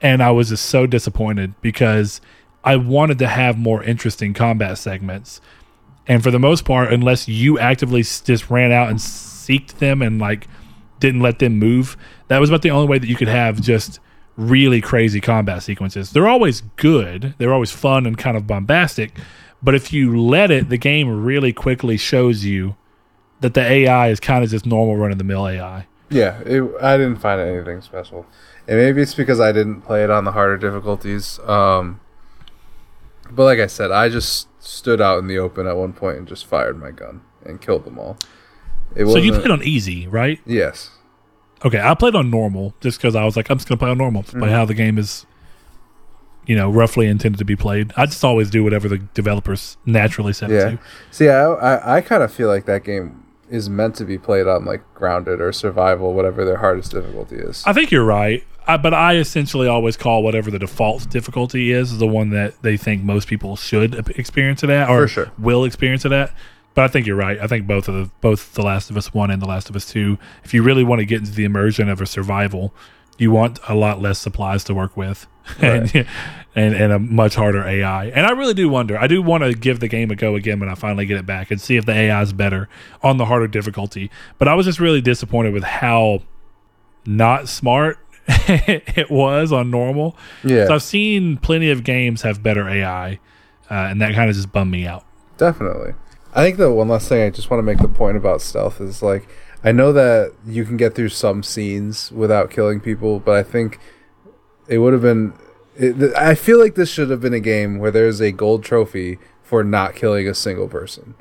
And 0.00 0.22
I 0.22 0.30
was 0.30 0.48
just 0.48 0.66
so 0.66 0.86
disappointed 0.86 1.54
because 1.60 2.20
I 2.64 2.76
wanted 2.76 3.18
to 3.20 3.28
have 3.28 3.58
more 3.58 3.82
interesting 3.82 4.34
combat 4.34 4.78
segments. 4.78 5.40
And 6.06 6.22
for 6.22 6.30
the 6.30 6.38
most 6.38 6.64
part, 6.64 6.92
unless 6.92 7.28
you 7.28 7.58
actively 7.58 8.02
just 8.02 8.50
ran 8.50 8.72
out 8.72 8.88
and 8.88 8.98
seeked 8.98 9.78
them 9.78 10.02
and 10.02 10.18
like 10.18 10.48
didn't 10.98 11.20
let 11.20 11.38
them 11.38 11.58
move, 11.58 11.96
that 12.28 12.38
was 12.38 12.50
about 12.50 12.62
the 12.62 12.70
only 12.70 12.88
way 12.88 12.98
that 12.98 13.08
you 13.08 13.16
could 13.16 13.28
have 13.28 13.60
just 13.60 14.00
really 14.36 14.80
crazy 14.80 15.20
combat 15.20 15.62
sequences. 15.62 16.10
They're 16.12 16.28
always 16.28 16.62
good, 16.76 17.34
they're 17.38 17.52
always 17.52 17.70
fun 17.70 18.06
and 18.06 18.16
kind 18.16 18.36
of 18.36 18.46
bombastic. 18.46 19.12
But 19.62 19.74
if 19.74 19.92
you 19.92 20.20
let 20.20 20.50
it, 20.50 20.68
the 20.68 20.76
game 20.76 21.24
really 21.24 21.52
quickly 21.52 21.96
shows 21.96 22.44
you 22.44 22.76
that 23.40 23.54
the 23.54 23.60
AI 23.60 24.08
is 24.08 24.20
kind 24.20 24.42
of 24.42 24.50
just 24.50 24.66
normal 24.66 24.96
run 24.96 25.12
of 25.12 25.18
the 25.18 25.24
mill 25.24 25.46
AI. 25.46 25.86
Yeah, 26.10 26.40
it, 26.40 26.62
I 26.80 26.96
didn't 26.96 27.16
find 27.16 27.40
anything 27.40 27.80
special, 27.80 28.26
and 28.68 28.78
maybe 28.78 29.00
it's 29.00 29.14
because 29.14 29.40
I 29.40 29.52
didn't 29.52 29.82
play 29.82 30.04
it 30.04 30.10
on 30.10 30.24
the 30.24 30.32
harder 30.32 30.58
difficulties. 30.58 31.38
Um, 31.40 32.00
but 33.30 33.44
like 33.44 33.60
I 33.60 33.66
said, 33.66 33.90
I 33.90 34.08
just 34.08 34.48
stood 34.62 35.00
out 35.00 35.18
in 35.18 35.26
the 35.26 35.38
open 35.38 35.66
at 35.66 35.76
one 35.76 35.92
point 35.92 36.18
and 36.18 36.28
just 36.28 36.44
fired 36.44 36.78
my 36.78 36.90
gun 36.90 37.22
and 37.44 37.60
killed 37.60 37.84
them 37.84 37.98
all. 37.98 38.18
It 38.94 39.06
so 39.06 39.16
you 39.16 39.32
played 39.32 39.50
on 39.50 39.62
easy, 39.62 40.06
right? 40.06 40.38
Yes. 40.44 40.90
Okay, 41.64 41.80
I 41.80 41.94
played 41.94 42.14
on 42.14 42.30
normal 42.30 42.74
just 42.80 42.98
because 42.98 43.16
I 43.16 43.24
was 43.24 43.36
like, 43.36 43.48
I'm 43.48 43.56
just 43.56 43.68
gonna 43.68 43.78
play 43.78 43.90
on 43.90 43.98
normal, 43.98 44.22
mm-hmm. 44.22 44.40
play 44.40 44.50
how 44.50 44.64
the 44.64 44.74
game 44.74 44.98
is, 44.98 45.24
you 46.46 46.56
know, 46.56 46.70
roughly 46.70 47.06
intended 47.06 47.38
to 47.38 47.44
be 47.44 47.56
played. 47.56 47.92
I 47.96 48.06
just 48.06 48.24
always 48.24 48.50
do 48.50 48.64
whatever 48.64 48.88
the 48.88 48.98
developers 48.98 49.76
naturally 49.86 50.32
set 50.32 50.50
yeah. 50.50 50.70
to. 50.70 50.78
See, 51.10 51.28
I 51.28 51.44
I, 51.44 51.96
I 51.96 52.00
kind 52.00 52.22
of 52.22 52.32
feel 52.32 52.48
like 52.48 52.66
that 52.66 52.84
game 52.84 53.24
is 53.48 53.68
meant 53.68 53.94
to 53.96 54.04
be 54.04 54.18
played 54.18 54.46
on 54.46 54.64
like 54.64 54.82
grounded 54.94 55.40
or 55.40 55.52
survival, 55.52 56.14
whatever 56.14 56.44
their 56.44 56.56
hardest 56.56 56.90
difficulty 56.92 57.36
is. 57.36 57.62
I 57.66 57.72
think 57.72 57.90
you're 57.90 58.04
right. 58.04 58.44
I, 58.66 58.76
but 58.76 58.94
I 58.94 59.16
essentially 59.16 59.66
always 59.66 59.96
call 59.96 60.22
whatever 60.22 60.50
the 60.50 60.58
default 60.58 61.10
difficulty 61.10 61.72
is 61.72 61.98
the 61.98 62.06
one 62.06 62.30
that 62.30 62.60
they 62.62 62.76
think 62.76 63.02
most 63.02 63.28
people 63.28 63.56
should 63.56 64.08
experience 64.16 64.62
it 64.62 64.70
at 64.70 64.88
or 64.88 65.08
sure. 65.08 65.32
will 65.38 65.64
experience 65.64 66.04
it 66.04 66.12
at. 66.12 66.32
But 66.74 66.84
I 66.84 66.88
think 66.88 67.06
you're 67.06 67.16
right. 67.16 67.38
I 67.38 67.46
think 67.46 67.66
both 67.66 67.88
of 67.88 67.94
the 67.94 68.10
both 68.20 68.54
The 68.54 68.62
Last 68.62 68.88
of 68.88 68.96
Us 68.96 69.12
One 69.12 69.30
and 69.30 69.42
The 69.42 69.46
Last 69.46 69.68
of 69.68 69.76
Us 69.76 69.90
Two, 69.90 70.18
if 70.44 70.54
you 70.54 70.62
really 70.62 70.84
want 70.84 71.00
to 71.00 71.04
get 71.04 71.20
into 71.20 71.32
the 71.32 71.44
immersion 71.44 71.88
of 71.88 72.00
a 72.00 72.06
survival, 72.06 72.72
you 73.18 73.30
want 73.30 73.58
a 73.68 73.74
lot 73.74 74.00
less 74.00 74.18
supplies 74.18 74.64
to 74.64 74.74
work 74.74 74.96
with. 74.96 75.26
Right. 75.62 75.94
and, 75.94 76.06
and 76.54 76.74
and 76.74 76.92
a 76.92 76.98
much 76.98 77.34
harder 77.34 77.64
AI. 77.64 78.06
And 78.06 78.26
I 78.26 78.30
really 78.32 78.54
do 78.54 78.68
wonder. 78.68 78.98
I 78.98 79.06
do 79.06 79.22
want 79.22 79.42
to 79.42 79.54
give 79.54 79.80
the 79.80 79.88
game 79.88 80.10
a 80.10 80.16
go 80.16 80.34
again 80.34 80.60
when 80.60 80.68
I 80.68 80.74
finally 80.74 81.06
get 81.06 81.18
it 81.18 81.26
back 81.26 81.50
and 81.50 81.60
see 81.60 81.76
if 81.76 81.86
the 81.86 81.92
AI 81.92 82.20
is 82.22 82.32
better 82.32 82.68
on 83.02 83.16
the 83.16 83.24
harder 83.24 83.48
difficulty. 83.48 84.10
But 84.38 84.48
I 84.48 84.54
was 84.54 84.66
just 84.66 84.78
really 84.78 85.00
disappointed 85.00 85.52
with 85.52 85.64
how 85.64 86.22
not 87.06 87.48
smart 87.48 87.98
it 88.28 89.10
was 89.10 89.50
on 89.50 89.70
normal. 89.70 90.16
Yeah, 90.44 90.66
so 90.66 90.74
I've 90.74 90.82
seen 90.82 91.38
plenty 91.38 91.70
of 91.70 91.84
games 91.84 92.22
have 92.22 92.42
better 92.42 92.68
AI, 92.68 93.18
uh, 93.70 93.74
and 93.74 94.00
that 94.00 94.14
kind 94.14 94.30
of 94.30 94.36
just 94.36 94.52
bummed 94.52 94.70
me 94.70 94.86
out. 94.86 95.04
Definitely. 95.38 95.94
I 96.34 96.44
think 96.44 96.56
the 96.56 96.72
one 96.72 96.88
last 96.88 97.08
thing 97.08 97.22
I 97.26 97.30
just 97.30 97.50
want 97.50 97.58
to 97.58 97.64
make 97.64 97.78
the 97.78 97.88
point 97.88 98.16
about 98.16 98.40
stealth 98.40 98.80
is 98.80 99.02
like 99.02 99.28
I 99.64 99.72
know 99.72 99.92
that 99.92 100.32
you 100.46 100.64
can 100.64 100.76
get 100.76 100.94
through 100.94 101.10
some 101.10 101.42
scenes 101.42 102.12
without 102.12 102.50
killing 102.50 102.80
people, 102.80 103.20
but 103.20 103.36
I 103.36 103.42
think 103.42 103.78
it 104.68 104.78
would 104.78 104.92
have 104.92 105.02
been 105.02 105.34
it, 105.76 106.14
I 106.16 106.34
feel 106.34 106.58
like 106.58 106.74
this 106.74 106.90
should 106.90 107.10
have 107.10 107.20
been 107.20 107.34
a 107.34 107.40
game 107.40 107.78
where 107.78 107.90
there's 107.90 108.20
a 108.20 108.32
gold 108.32 108.64
trophy 108.64 109.18
for 109.42 109.64
not 109.64 109.94
killing 109.94 110.28
a 110.28 110.34
single 110.34 110.68
person. 110.68 111.14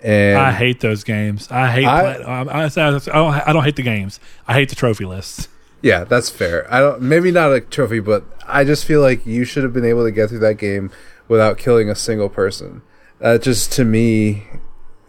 And 0.00 0.38
I 0.38 0.52
hate 0.52 0.80
those 0.80 1.04
games. 1.04 1.50
I 1.50 1.70
hate. 1.70 1.86
I, 1.86 2.14
play, 2.14 2.24
um, 2.24 2.48
I, 2.48 2.62
I, 2.62 2.66
I, 2.66 2.90
don't, 2.98 3.08
I 3.48 3.52
don't 3.52 3.64
hate 3.64 3.76
the 3.76 3.82
games. 3.82 4.20
I 4.46 4.54
hate 4.54 4.68
the 4.68 4.76
trophy 4.76 5.04
lists. 5.04 5.48
Yeah, 5.82 6.04
that's 6.04 6.30
fair. 6.30 6.72
I 6.72 6.80
don't. 6.80 7.02
Maybe 7.02 7.30
not 7.30 7.52
a 7.52 7.60
trophy, 7.60 8.00
but 8.00 8.24
I 8.46 8.64
just 8.64 8.84
feel 8.84 9.00
like 9.00 9.26
you 9.26 9.44
should 9.44 9.64
have 9.64 9.72
been 9.72 9.84
able 9.84 10.04
to 10.04 10.12
get 10.12 10.28
through 10.28 10.40
that 10.40 10.54
game 10.54 10.90
without 11.26 11.58
killing 11.58 11.90
a 11.90 11.94
single 11.94 12.28
person. 12.28 12.82
That 13.18 13.42
just 13.42 13.72
to 13.72 13.84
me 13.84 14.44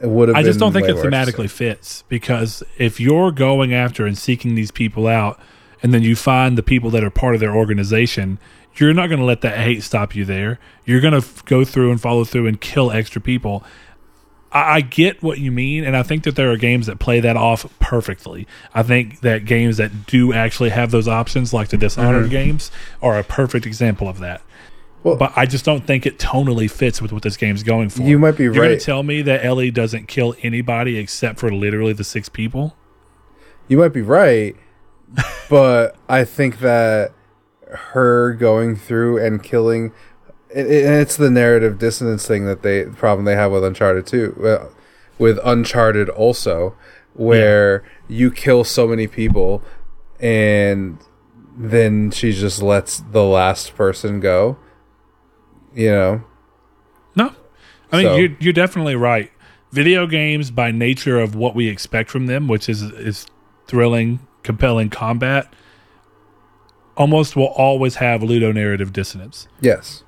would 0.01 0.29
have. 0.29 0.37
I 0.37 0.43
just 0.43 0.59
don't 0.59 0.73
think 0.73 0.87
it 0.87 0.95
thematically 0.95 1.49
fits 1.49 2.03
because 2.07 2.63
if 2.77 2.99
you're 2.99 3.31
going 3.31 3.73
after 3.73 4.05
and 4.05 4.17
seeking 4.17 4.55
these 4.55 4.71
people 4.71 5.07
out, 5.07 5.39
and 5.81 5.93
then 5.93 6.01
you 6.03 6.15
find 6.15 6.57
the 6.57 6.63
people 6.63 6.89
that 6.89 7.03
are 7.03 7.09
part 7.09 7.35
of 7.35 7.41
their 7.41 7.55
organization 7.55 8.39
you're 8.79 8.93
not 8.93 9.07
going 9.07 9.19
to 9.19 9.25
let 9.25 9.41
that 9.41 9.57
hate 9.57 9.83
stop 9.83 10.15
you 10.15 10.25
there. 10.25 10.59
You're 10.85 11.01
going 11.01 11.13
to 11.13 11.19
f- 11.19 11.43
go 11.45 11.65
through 11.65 11.91
and 11.91 12.01
follow 12.01 12.23
through 12.23 12.47
and 12.47 12.59
kill 12.59 12.91
extra 12.91 13.21
people. 13.21 13.63
I, 14.51 14.75
I 14.75 14.81
get 14.81 15.21
what 15.21 15.39
you 15.39 15.51
mean, 15.51 15.83
and 15.83 15.97
I 15.97 16.03
think 16.03 16.23
that 16.23 16.35
there 16.35 16.51
are 16.51 16.57
games 16.57 16.87
that 16.87 16.99
play 16.99 17.19
that 17.19 17.35
off 17.35 17.65
perfectly. 17.79 18.47
I 18.73 18.83
think 18.83 19.21
that 19.21 19.45
games 19.45 19.77
that 19.77 20.05
do 20.05 20.33
actually 20.33 20.69
have 20.69 20.91
those 20.91 21.07
options, 21.07 21.53
like 21.53 21.69
the 21.69 21.77
Dishonored 21.77 22.23
mm-hmm. 22.23 22.31
games, 22.31 22.71
are 23.01 23.17
a 23.17 23.23
perfect 23.23 23.65
example 23.65 24.07
of 24.07 24.19
that. 24.19 24.41
Well, 25.03 25.15
but 25.15 25.31
I 25.35 25.45
just 25.45 25.63
don't 25.63 25.87
think 25.87 26.05
it 26.05 26.19
tonally 26.19 26.69
fits 26.69 27.01
with 27.01 27.13
what 27.13 27.23
this 27.23 27.37
game's 27.37 27.63
going 27.63 27.89
for. 27.89 28.01
You 28.01 28.19
might 28.19 28.35
be 28.35 28.43
You're 28.43 28.51
right. 28.51 28.57
You're 28.57 28.65
going 28.67 28.79
to 28.79 28.85
tell 28.85 29.03
me 29.03 29.21
that 29.21 29.45
Ellie 29.45 29.71
doesn't 29.71 30.07
kill 30.07 30.35
anybody 30.41 30.97
except 30.97 31.39
for 31.39 31.49
literally 31.53 31.93
the 31.93 32.03
six 32.03 32.27
people? 32.27 32.75
You 33.69 33.77
might 33.77 33.93
be 33.93 34.01
right, 34.01 34.57
but 35.49 35.95
I 36.07 36.23
think 36.23 36.59
that 36.59 37.13
her 37.69 38.33
going 38.33 38.75
through 38.75 39.23
and 39.23 39.43
killing 39.43 39.91
and 40.53 40.67
it's 40.67 41.15
the 41.15 41.29
narrative 41.29 41.77
dissonance 41.77 42.27
thing 42.27 42.45
that 42.45 42.63
they 42.63 42.83
the 42.83 42.95
problem 42.95 43.25
they 43.25 43.35
have 43.35 43.51
with 43.51 43.63
uncharted 43.63 44.07
too 44.07 44.69
with 45.17 45.39
uncharted 45.43 46.09
also 46.09 46.75
where 47.13 47.83
yeah. 48.07 48.17
you 48.17 48.31
kill 48.31 48.63
so 48.63 48.87
many 48.87 49.05
people 49.05 49.61
and 50.19 50.97
then 51.55 52.09
she 52.09 52.31
just 52.31 52.61
lets 52.61 52.99
the 53.11 53.23
last 53.23 53.75
person 53.75 54.19
go 54.19 54.57
you 55.75 55.91
know 55.91 56.23
no 57.15 57.31
i 57.91 57.97
mean 57.97 58.05
so. 58.05 58.15
you're, 58.15 58.35
you're 58.39 58.53
definitely 58.53 58.95
right 58.95 59.31
video 59.71 60.07
games 60.07 60.49
by 60.49 60.71
nature 60.71 61.19
of 61.19 61.35
what 61.35 61.53
we 61.53 61.67
expect 61.67 62.09
from 62.09 62.25
them 62.25 62.47
which 62.47 62.67
is 62.67 62.81
is 62.81 63.27
thrilling 63.67 64.19
compelling 64.43 64.89
combat 64.89 65.51
almost 66.99 67.35
will 67.35 67.45
always 67.45 67.95
have 67.95 68.21
ludonarrative 68.21 68.91
dissonance. 68.91 69.47
Yes. 69.61 70.03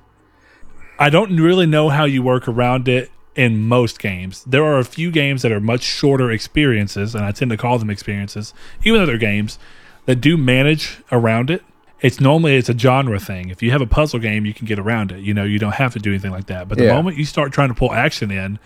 I 0.98 1.10
don't 1.10 1.36
really 1.36 1.66
know 1.66 1.88
how 1.88 2.04
you 2.04 2.22
work 2.22 2.46
around 2.46 2.86
it 2.86 3.10
in 3.34 3.58
most 3.58 3.98
games. 3.98 4.44
There 4.44 4.62
are 4.62 4.78
a 4.78 4.84
few 4.84 5.10
games 5.10 5.42
that 5.42 5.50
are 5.50 5.60
much 5.60 5.82
shorter 5.82 6.30
experiences, 6.30 7.14
and 7.14 7.24
I 7.24 7.32
tend 7.32 7.50
to 7.50 7.56
call 7.56 7.78
them 7.78 7.90
experiences, 7.90 8.52
even 8.84 9.00
though 9.00 9.06
they're 9.06 9.16
games 9.16 9.58
that 10.04 10.16
do 10.16 10.36
manage 10.36 10.98
around 11.10 11.50
it. 11.50 11.62
It's 12.02 12.20
normally 12.20 12.56
it's 12.56 12.68
a 12.68 12.76
genre 12.76 13.18
thing. 13.18 13.48
If 13.48 13.62
you 13.62 13.70
have 13.70 13.80
a 13.80 13.86
puzzle 13.86 14.18
game, 14.18 14.44
you 14.44 14.52
can 14.52 14.66
get 14.66 14.78
around 14.78 15.12
it. 15.12 15.20
You 15.20 15.32
know, 15.32 15.44
you 15.44 15.58
don't 15.58 15.76
have 15.76 15.92
to 15.94 16.00
do 16.00 16.10
anything 16.10 16.32
like 16.32 16.46
that. 16.46 16.68
But 16.68 16.78
the 16.78 16.84
yeah. 16.84 16.94
moment 16.94 17.16
you 17.16 17.24
start 17.24 17.52
trying 17.52 17.68
to 17.68 17.74
pull 17.74 17.92
action 17.92 18.30
in, 18.32 18.58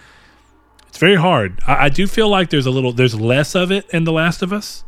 it's 0.89 0.99
very 0.99 1.17
hard. 1.17 1.61
I, 1.67 1.85
I 1.85 1.89
do 1.91 2.07
feel 2.07 2.31
like 2.31 2.49
there's 2.49 2.67
a 2.67 2.71
little 2.71 2.93
there's 2.93 3.19
less 3.21 3.55
of 3.55 3.71
it 3.71 3.89
in 3.91 4.05
The 4.05 4.13
Last 4.13 4.43
of 4.43 4.55
Us 4.55 4.85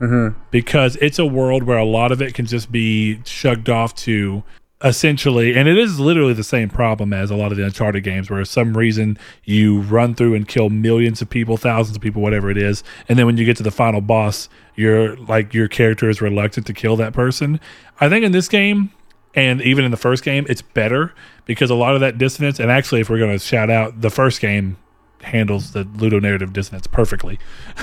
mm-hmm. 0.00 0.38
because 0.50 0.96
it's 0.96 1.18
a 1.18 1.26
world 1.26 1.64
where 1.64 1.78
a 1.78 1.84
lot 1.84 2.12
of 2.12 2.22
it 2.22 2.34
can 2.34 2.46
just 2.46 2.70
be 2.72 3.20
shugged 3.24 3.68
off 3.68 3.94
to 3.94 4.42
essentially 4.84 5.56
and 5.56 5.68
it 5.68 5.76
is 5.76 5.98
literally 5.98 6.32
the 6.32 6.44
same 6.44 6.68
problem 6.68 7.12
as 7.12 7.32
a 7.32 7.34
lot 7.36 7.50
of 7.50 7.58
the 7.58 7.64
uncharted 7.64 8.04
games 8.04 8.30
where 8.30 8.44
some 8.44 8.76
reason 8.76 9.18
you 9.42 9.80
run 9.80 10.14
through 10.14 10.34
and 10.34 10.46
kill 10.46 10.70
millions 10.70 11.20
of 11.20 11.28
people 11.28 11.56
thousands 11.56 11.96
of 11.96 12.02
people 12.02 12.22
whatever 12.22 12.48
it 12.48 12.56
is 12.56 12.84
and 13.08 13.18
then 13.18 13.26
when 13.26 13.36
you 13.36 13.44
get 13.44 13.56
to 13.56 13.64
the 13.64 13.72
final 13.72 14.00
boss 14.00 14.48
you're 14.78 15.16
like 15.16 15.52
your 15.52 15.66
character 15.66 16.08
is 16.08 16.22
reluctant 16.22 16.64
to 16.68 16.72
kill 16.72 16.94
that 16.96 17.12
person. 17.12 17.58
I 18.00 18.08
think 18.08 18.24
in 18.24 18.30
this 18.30 18.48
game 18.48 18.92
and 19.34 19.60
even 19.60 19.84
in 19.84 19.90
the 19.90 19.96
first 19.96 20.22
game 20.22 20.46
it's 20.48 20.62
better 20.62 21.12
because 21.46 21.68
a 21.68 21.74
lot 21.74 21.94
of 21.94 22.00
that 22.00 22.16
dissonance 22.16 22.60
and 22.60 22.70
actually 22.70 23.00
if 23.00 23.10
we're 23.10 23.18
going 23.18 23.36
to 23.36 23.44
shout 23.44 23.70
out 23.70 24.00
the 24.00 24.10
first 24.10 24.40
game 24.40 24.76
handles 25.22 25.72
the 25.72 25.82
ludonarrative 25.82 26.52
dissonance 26.52 26.86
perfectly. 26.86 27.38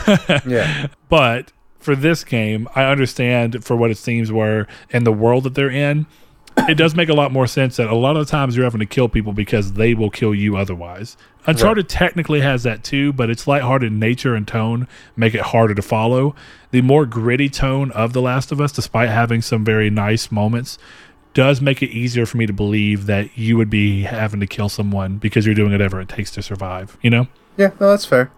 Yeah. 0.48 0.88
But 1.10 1.52
for 1.86 1.96
this 1.96 2.24
game, 2.24 2.68
I 2.76 2.84
understand 2.86 3.64
for 3.64 3.76
what 3.78 3.92
its 3.92 4.02
themes 4.02 4.32
were 4.32 4.68
and 4.92 5.06
the 5.06 5.14
world 5.14 5.44
that 5.44 5.54
they're 5.54 5.70
in. 5.70 6.08
It 6.68 6.76
does 6.76 6.96
make 6.96 7.10
a 7.10 7.14
lot 7.14 7.32
more 7.32 7.48
sense 7.48 7.78
that 7.78 7.88
a 7.88 7.96
lot 7.96 8.18
of 8.18 8.26
the 8.26 8.32
times 8.32 8.56
you're 8.56 8.66
having 8.66 8.80
to 8.80 8.86
kill 8.86 9.08
people 9.08 9.34
because 9.34 9.74
they 9.74 9.94
will 9.94 10.10
kill 10.10 10.34
you 10.34 10.58
otherwise. 10.58 11.16
Uncharted 11.46 11.86
right. 11.86 11.90
technically 11.90 12.42
has 12.42 12.64
that 12.64 12.84
too, 12.84 13.14
but 13.14 13.30
its 13.30 13.46
lighthearted 13.46 13.92
nature 13.92 14.36
and 14.36 14.48
tone 14.48 14.88
make 15.16 15.36
it 15.36 15.42
harder 15.42 15.76
to 15.76 15.82
follow. 15.82 16.34
The 16.72 16.82
more 16.82 17.06
gritty 17.06 17.50
tone 17.50 17.92
of 17.92 18.14
The 18.14 18.22
Last 18.22 18.52
of 18.52 18.60
Us, 18.60 18.72
despite 18.72 19.10
having 19.10 19.42
some 19.42 19.64
very 19.64 19.90
nice 19.90 20.32
moments, 20.32 20.80
does 21.34 21.62
make 21.62 21.84
it 21.84 21.90
easier 21.92 22.26
for 22.26 22.38
me 22.38 22.46
to 22.48 22.54
believe 22.54 23.06
that 23.06 23.38
you 23.38 23.58
would 23.58 23.70
be 23.70 24.04
having 24.04 24.40
to 24.40 24.48
kill 24.48 24.70
someone 24.70 25.18
because 25.18 25.46
you're 25.46 25.54
doing 25.54 25.74
whatever 25.74 26.00
it 26.02 26.10
takes 26.10 26.32
to 26.32 26.42
survive, 26.42 26.98
you 27.02 27.10
know? 27.10 27.28
Yeah, 27.58 27.72
no, 27.80 27.92
that's 27.92 28.06
fair. 28.06 28.32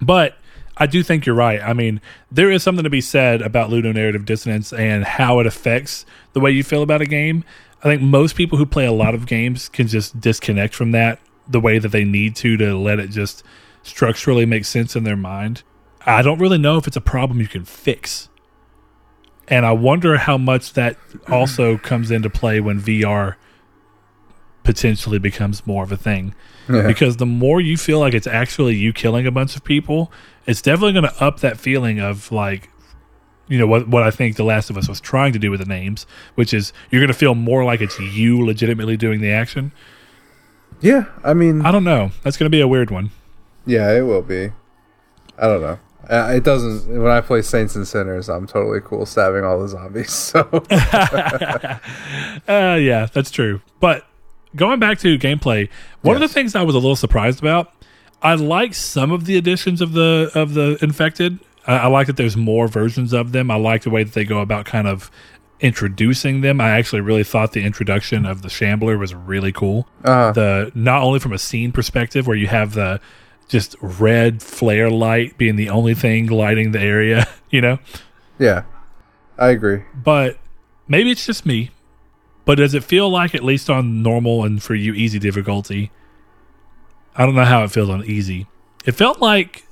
But 0.00 0.36
I 0.78 0.86
do 0.86 1.02
think 1.02 1.26
you're 1.26 1.34
right. 1.34 1.60
I 1.60 1.72
mean, 1.72 2.00
there 2.30 2.50
is 2.50 2.62
something 2.62 2.84
to 2.84 2.90
be 2.90 3.00
said 3.00 3.42
about 3.42 3.70
ludonarrative 3.70 4.24
dissonance 4.24 4.72
and 4.72 5.04
how 5.04 5.40
it 5.40 5.46
affects 5.46 6.06
the 6.32 6.40
way 6.40 6.50
you 6.50 6.62
feel 6.62 6.82
about 6.82 7.00
a 7.00 7.06
game. 7.06 7.44
I 7.80 7.84
think 7.84 8.02
most 8.02 8.36
people 8.36 8.58
who 8.58 8.66
play 8.66 8.86
a 8.86 8.92
lot 8.92 9.14
of 9.14 9.26
games 9.26 9.68
can 9.68 9.88
just 9.88 10.20
disconnect 10.20 10.74
from 10.74 10.92
that 10.92 11.20
the 11.48 11.60
way 11.60 11.78
that 11.78 11.88
they 11.88 12.04
need 12.04 12.36
to 12.36 12.56
to 12.56 12.76
let 12.76 13.00
it 13.00 13.10
just 13.10 13.42
structurally 13.82 14.46
make 14.46 14.64
sense 14.64 14.94
in 14.94 15.04
their 15.04 15.16
mind. 15.16 15.62
I 16.04 16.22
don't 16.22 16.38
really 16.38 16.58
know 16.58 16.76
if 16.76 16.86
it's 16.86 16.96
a 16.96 17.00
problem 17.00 17.40
you 17.40 17.48
can 17.48 17.64
fix. 17.64 18.28
And 19.48 19.64
I 19.64 19.72
wonder 19.72 20.18
how 20.18 20.36
much 20.38 20.74
that 20.74 20.96
also 21.28 21.78
comes 21.90 22.10
into 22.10 22.30
play 22.30 22.60
when 22.60 22.80
VR 22.80 23.36
potentially 24.62 25.18
becomes 25.18 25.66
more 25.66 25.82
of 25.82 25.90
a 25.90 25.96
thing. 25.96 26.34
Yeah. 26.68 26.86
Because 26.86 27.16
the 27.16 27.26
more 27.26 27.60
you 27.60 27.78
feel 27.78 27.98
like 27.98 28.12
it's 28.12 28.26
actually 28.26 28.76
you 28.76 28.92
killing 28.92 29.26
a 29.26 29.30
bunch 29.30 29.56
of 29.56 29.64
people, 29.64 30.12
it's 30.48 30.60
definitely 30.60 30.94
going 30.94 31.04
to 31.04 31.24
up 31.24 31.38
that 31.40 31.60
feeling 31.60 32.00
of 32.00 32.32
like, 32.32 32.68
you 33.46 33.58
know, 33.58 33.66
what 33.68 33.86
what 33.86 34.02
I 34.02 34.10
think 34.10 34.34
The 34.36 34.42
Last 34.44 34.70
of 34.70 34.76
Us 34.76 34.88
was 34.88 35.00
trying 35.00 35.32
to 35.34 35.38
do 35.38 35.52
with 35.52 35.60
the 35.60 35.66
names, 35.66 36.04
which 36.34 36.52
is 36.52 36.72
you're 36.90 37.00
going 37.00 37.12
to 37.12 37.14
feel 37.14 37.36
more 37.36 37.64
like 37.64 37.80
it's 37.80 37.98
you 38.00 38.44
legitimately 38.44 38.96
doing 38.96 39.20
the 39.20 39.30
action. 39.30 39.70
Yeah, 40.80 41.04
I 41.24 41.34
mean, 41.34 41.64
I 41.64 41.70
don't 41.70 41.84
know. 41.84 42.10
That's 42.22 42.36
going 42.36 42.50
to 42.50 42.54
be 42.56 42.60
a 42.60 42.68
weird 42.68 42.90
one. 42.90 43.10
yeah, 43.66 43.90
it 43.92 44.02
will 44.02 44.22
be. 44.22 44.50
I 45.38 45.46
don't 45.46 45.60
know. 45.60 45.78
Uh, 46.08 46.32
it 46.34 46.42
doesn't. 46.44 46.88
When 47.02 47.10
I 47.12 47.20
play 47.20 47.42
Saints 47.42 47.76
and 47.76 47.86
Sinners, 47.86 48.28
I'm 48.28 48.46
totally 48.46 48.80
cool 48.82 49.04
stabbing 49.06 49.44
all 49.44 49.60
the 49.60 49.68
zombies. 49.68 50.10
So 50.12 50.42
Uh, 52.48 52.76
yeah, 52.80 53.06
that's 53.12 53.30
true. 53.30 53.60
But 53.80 54.06
going 54.56 54.80
back 54.80 54.98
to 55.00 55.18
gameplay, 55.18 55.68
one 56.02 56.16
of 56.16 56.20
the 56.20 56.28
things 56.28 56.54
I 56.54 56.62
was 56.62 56.74
a 56.74 56.78
little 56.78 56.96
surprised 56.96 57.40
about, 57.40 57.72
I 58.22 58.34
like 58.34 58.74
some 58.74 59.12
of 59.12 59.26
the 59.26 59.36
additions 59.36 59.80
of 59.80 59.92
the 59.92 60.30
of 60.34 60.54
the 60.54 60.78
infected. 60.82 61.38
I, 61.66 61.76
I 61.76 61.86
like 61.86 62.06
that 62.08 62.16
there's 62.16 62.36
more 62.36 62.66
versions 62.68 63.12
of 63.12 63.32
them. 63.32 63.50
I 63.50 63.56
like 63.56 63.82
the 63.82 63.90
way 63.90 64.02
that 64.02 64.14
they 64.14 64.24
go 64.24 64.40
about 64.40 64.64
kind 64.64 64.88
of 64.88 65.10
introducing 65.60 66.40
them. 66.40 66.60
I 66.60 66.70
actually 66.70 67.00
really 67.00 67.24
thought 67.24 67.52
the 67.52 67.64
introduction 67.64 68.24
of 68.26 68.42
the 68.42 68.48
Shambler 68.48 68.96
was 68.96 69.14
really 69.14 69.52
cool. 69.52 69.88
uh, 70.04 70.32
The 70.32 70.72
not 70.74 71.02
only 71.02 71.18
from 71.18 71.32
a 71.32 71.38
scene 71.38 71.72
perspective 71.72 72.26
where 72.26 72.36
you 72.36 72.46
have 72.46 72.74
the 72.74 73.00
just 73.48 73.74
red 73.80 74.42
flare 74.42 74.90
light 74.90 75.36
being 75.38 75.56
the 75.56 75.68
only 75.70 75.94
thing 75.94 76.26
lighting 76.26 76.72
the 76.72 76.80
area, 76.80 77.26
you 77.50 77.60
know, 77.60 77.78
yeah, 78.38 78.64
I 79.38 79.48
agree. 79.48 79.82
but 79.94 80.38
maybe 80.86 81.10
it's 81.10 81.26
just 81.26 81.44
me. 81.46 81.70
But 82.44 82.56
does 82.56 82.72
it 82.72 82.82
feel 82.82 83.10
like, 83.10 83.34
at 83.34 83.44
least 83.44 83.68
on 83.68 84.02
normal 84.02 84.42
and 84.44 84.62
for 84.62 84.74
you, 84.74 84.94
easy 84.94 85.18
difficulty? 85.18 85.90
I 87.18 87.26
don't 87.26 87.34
know 87.34 87.44
how 87.44 87.64
it 87.64 87.70
feels 87.70 87.90
on 87.90 88.04
easy. 88.04 88.46
It 88.86 88.92
felt 88.92 89.20
like 89.20 89.64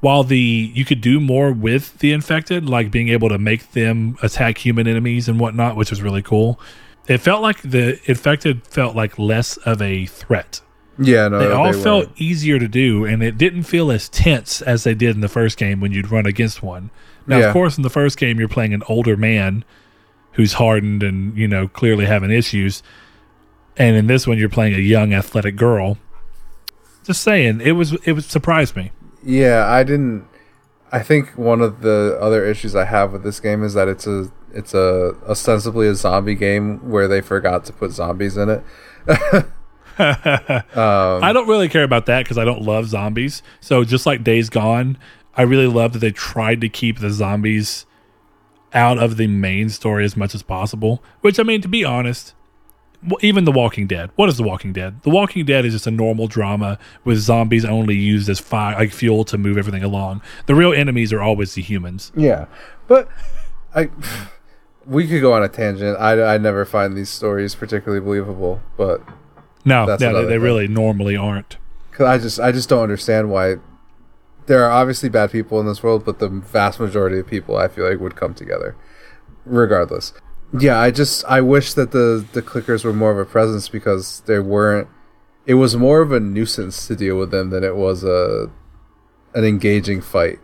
while 0.00 0.22
the 0.24 0.70
you 0.74 0.84
could 0.84 1.00
do 1.00 1.20
more 1.20 1.50
with 1.52 1.98
the 2.00 2.12
infected, 2.12 2.68
like 2.68 2.90
being 2.90 3.08
able 3.08 3.30
to 3.30 3.38
make 3.38 3.72
them 3.72 4.18
attack 4.22 4.58
human 4.58 4.86
enemies 4.86 5.28
and 5.28 5.40
whatnot, 5.40 5.76
which 5.76 5.88
was 5.90 6.02
really 6.02 6.20
cool. 6.22 6.60
It 7.06 7.18
felt 7.18 7.40
like 7.42 7.62
the 7.62 7.98
infected 8.10 8.66
felt 8.66 8.94
like 8.96 9.18
less 9.18 9.56
of 9.58 9.80
a 9.80 10.06
threat. 10.06 10.60
Yeah, 10.98 11.28
no, 11.28 11.38
They 11.38 11.50
all 11.52 11.68
were. 11.68 11.72
felt 11.72 12.08
easier 12.20 12.58
to 12.58 12.68
do, 12.68 13.04
and 13.04 13.22
it 13.22 13.36
didn't 13.36 13.64
feel 13.64 13.90
as 13.90 14.08
tense 14.08 14.62
as 14.62 14.84
they 14.84 14.94
did 14.94 15.14
in 15.16 15.20
the 15.22 15.28
first 15.28 15.58
game 15.58 15.80
when 15.80 15.90
you'd 15.92 16.10
run 16.10 16.24
against 16.24 16.62
one. 16.62 16.90
Now, 17.26 17.38
Yeah. 17.38 17.46
of 17.46 17.52
course, 17.52 17.76
in 17.76 17.82
the 17.82 17.90
first 17.90 18.16
game, 18.16 18.38
you're 18.38 18.48
playing 18.48 18.72
an 18.74 18.82
older 18.88 19.16
man 19.16 19.64
who's 20.32 20.54
hardened 20.54 21.02
and 21.02 21.36
you 21.36 21.48
know 21.48 21.66
clearly 21.68 22.04
having 22.06 22.30
issues, 22.30 22.82
and 23.76 23.96
in 23.96 24.06
this 24.06 24.26
one, 24.26 24.38
you're 24.38 24.48
playing 24.48 24.74
a 24.74 24.78
young 24.78 25.12
athletic 25.12 25.56
girl. 25.56 25.98
Just 27.04 27.22
saying, 27.22 27.60
it 27.60 27.72
was 27.72 27.92
it 28.04 28.12
was 28.12 28.26
surprised 28.26 28.76
me. 28.76 28.90
Yeah, 29.22 29.66
I 29.66 29.84
didn't. 29.84 30.26
I 30.90 31.02
think 31.02 31.36
one 31.36 31.60
of 31.60 31.80
the 31.80 32.18
other 32.20 32.44
issues 32.44 32.74
I 32.74 32.84
have 32.84 33.12
with 33.12 33.22
this 33.22 33.40
game 33.40 33.62
is 33.62 33.74
that 33.74 33.88
it's 33.88 34.06
a 34.06 34.30
it's 34.52 34.74
a 34.74 35.14
ostensibly 35.28 35.86
a 35.88 35.94
zombie 35.94 36.34
game 36.34 36.90
where 36.90 37.08
they 37.08 37.20
forgot 37.20 37.64
to 37.66 37.72
put 37.72 37.90
zombies 37.90 38.36
in 38.36 38.48
it. 38.48 38.62
I 39.98 41.30
don't 41.32 41.48
really 41.48 41.68
care 41.68 41.82
about 41.82 42.06
that 42.06 42.24
because 42.24 42.38
I 42.38 42.44
don't 42.44 42.62
love 42.62 42.88
zombies. 42.88 43.42
So 43.60 43.84
just 43.84 44.06
like 44.06 44.24
Days 44.24 44.48
Gone, 44.48 44.98
I 45.36 45.42
really 45.42 45.66
love 45.66 45.92
that 45.92 45.98
they 45.98 46.10
tried 46.10 46.60
to 46.62 46.68
keep 46.68 47.00
the 47.00 47.10
zombies 47.10 47.86
out 48.72 48.98
of 48.98 49.16
the 49.16 49.26
main 49.26 49.68
story 49.68 50.04
as 50.04 50.16
much 50.16 50.34
as 50.34 50.42
possible. 50.42 51.02
Which 51.20 51.38
I 51.38 51.42
mean, 51.42 51.60
to 51.62 51.68
be 51.68 51.84
honest, 51.84 52.34
even 53.20 53.44
The 53.44 53.52
Walking 53.52 53.86
Dead. 53.86 54.10
What 54.16 54.28
is 54.28 54.36
The 54.36 54.42
Walking 54.42 54.72
Dead? 54.72 55.02
The 55.02 55.10
Walking 55.10 55.44
Dead 55.44 55.64
is 55.64 55.72
just 55.74 55.86
a 55.86 55.90
normal 55.90 56.26
drama 56.28 56.78
with 57.04 57.18
zombies 57.18 57.64
only 57.64 57.96
used 57.96 58.28
as 58.28 58.40
fire, 58.40 58.74
like 58.76 58.92
fuel 58.92 59.24
to 59.26 59.38
move 59.38 59.58
everything 59.58 59.82
along. 59.84 60.22
The 60.46 60.54
real 60.54 60.72
enemies 60.72 61.12
are 61.12 61.20
always 61.20 61.54
the 61.54 61.62
humans. 61.62 62.12
Yeah, 62.16 62.46
but 62.88 63.08
I 63.74 63.90
we 64.86 65.06
could 65.08 65.20
go 65.20 65.32
on 65.32 65.42
a 65.42 65.48
tangent. 65.48 65.98
I, 65.98 66.34
I 66.34 66.38
never 66.38 66.64
find 66.64 66.96
these 66.96 67.10
stories 67.10 67.54
particularly 67.54 68.04
believable, 68.04 68.60
but 68.76 69.00
No, 69.64 69.84
no, 69.86 69.96
they, 69.96 70.24
they 70.24 70.38
really 70.38 70.68
normally 70.68 71.16
aren't. 71.16 71.56
'cause 71.92 72.06
I 72.06 72.18
just 72.18 72.40
I 72.40 72.52
just 72.52 72.68
don't 72.68 72.82
understand 72.82 73.30
why 73.30 73.56
there 74.46 74.62
are 74.64 74.70
obviously 74.70 75.08
bad 75.08 75.30
people 75.30 75.58
in 75.60 75.66
this 75.66 75.82
world, 75.82 76.04
but 76.04 76.18
the 76.18 76.28
vast 76.28 76.78
majority 76.80 77.18
of 77.18 77.26
people 77.26 77.56
I 77.56 77.68
feel 77.68 77.88
like 77.88 77.98
would 78.00 78.16
come 78.16 78.34
together, 78.34 78.76
regardless. 79.46 80.12
Yeah, 80.58 80.78
I 80.78 80.90
just 80.90 81.24
I 81.26 81.40
wish 81.40 81.74
that 81.74 81.90
the 81.90 82.24
the 82.32 82.42
clickers 82.42 82.84
were 82.84 82.92
more 82.92 83.10
of 83.10 83.18
a 83.18 83.24
presence 83.24 83.68
because 83.68 84.20
they 84.26 84.38
weren't. 84.38 84.88
It 85.46 85.54
was 85.54 85.76
more 85.76 86.00
of 86.00 86.12
a 86.12 86.20
nuisance 86.20 86.86
to 86.86 86.96
deal 86.96 87.18
with 87.18 87.30
them 87.30 87.50
than 87.50 87.64
it 87.64 87.76
was 87.76 88.04
a 88.04 88.50
an 89.34 89.44
engaging 89.44 90.00
fight 90.00 90.38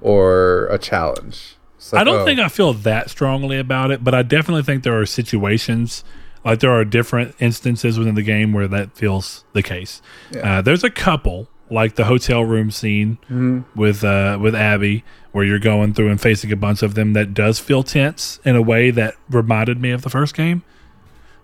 or 0.00 0.66
a 0.70 0.78
challenge. 0.78 1.56
Like, 1.92 2.00
I 2.00 2.04
don't 2.04 2.20
oh, 2.22 2.24
think 2.24 2.40
I 2.40 2.48
feel 2.48 2.72
that 2.72 3.10
strongly 3.10 3.58
about 3.58 3.90
it, 3.90 4.02
but 4.02 4.14
I 4.14 4.22
definitely 4.22 4.62
think 4.62 4.82
there 4.82 4.98
are 4.98 5.06
situations, 5.06 6.04
like 6.44 6.60
there 6.60 6.70
are 6.70 6.84
different 6.84 7.34
instances 7.38 7.98
within 7.98 8.14
the 8.14 8.22
game 8.22 8.52
where 8.52 8.66
that 8.68 8.96
feels 8.96 9.44
the 9.52 9.62
case. 9.62 10.00
Yeah. 10.32 10.58
Uh, 10.58 10.62
there's 10.62 10.82
a 10.84 10.90
couple, 10.90 11.48
like 11.70 11.94
the 11.96 12.04
hotel 12.04 12.44
room 12.44 12.70
scene 12.70 13.18
Mm-hmm. 13.24 13.78
with 13.78 14.02
uh, 14.04 14.38
with 14.40 14.54
Abby, 14.54 15.04
where 15.36 15.44
you're 15.44 15.58
going 15.60 15.94
through 15.94 16.08
and 16.10 16.20
facing 16.20 16.50
a 16.50 16.56
bunch 16.56 16.82
of 16.82 16.94
them, 16.94 17.12
that 17.12 17.34
does 17.34 17.58
feel 17.60 17.82
tense 17.84 18.40
in 18.44 18.56
a 18.56 18.62
way 18.62 18.90
that 18.90 19.14
reminded 19.28 19.78
me 19.80 19.90
of 19.90 20.02
the 20.02 20.10
first 20.10 20.34
game. 20.34 20.64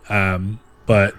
Um, 0.08 0.58
but 0.86 1.14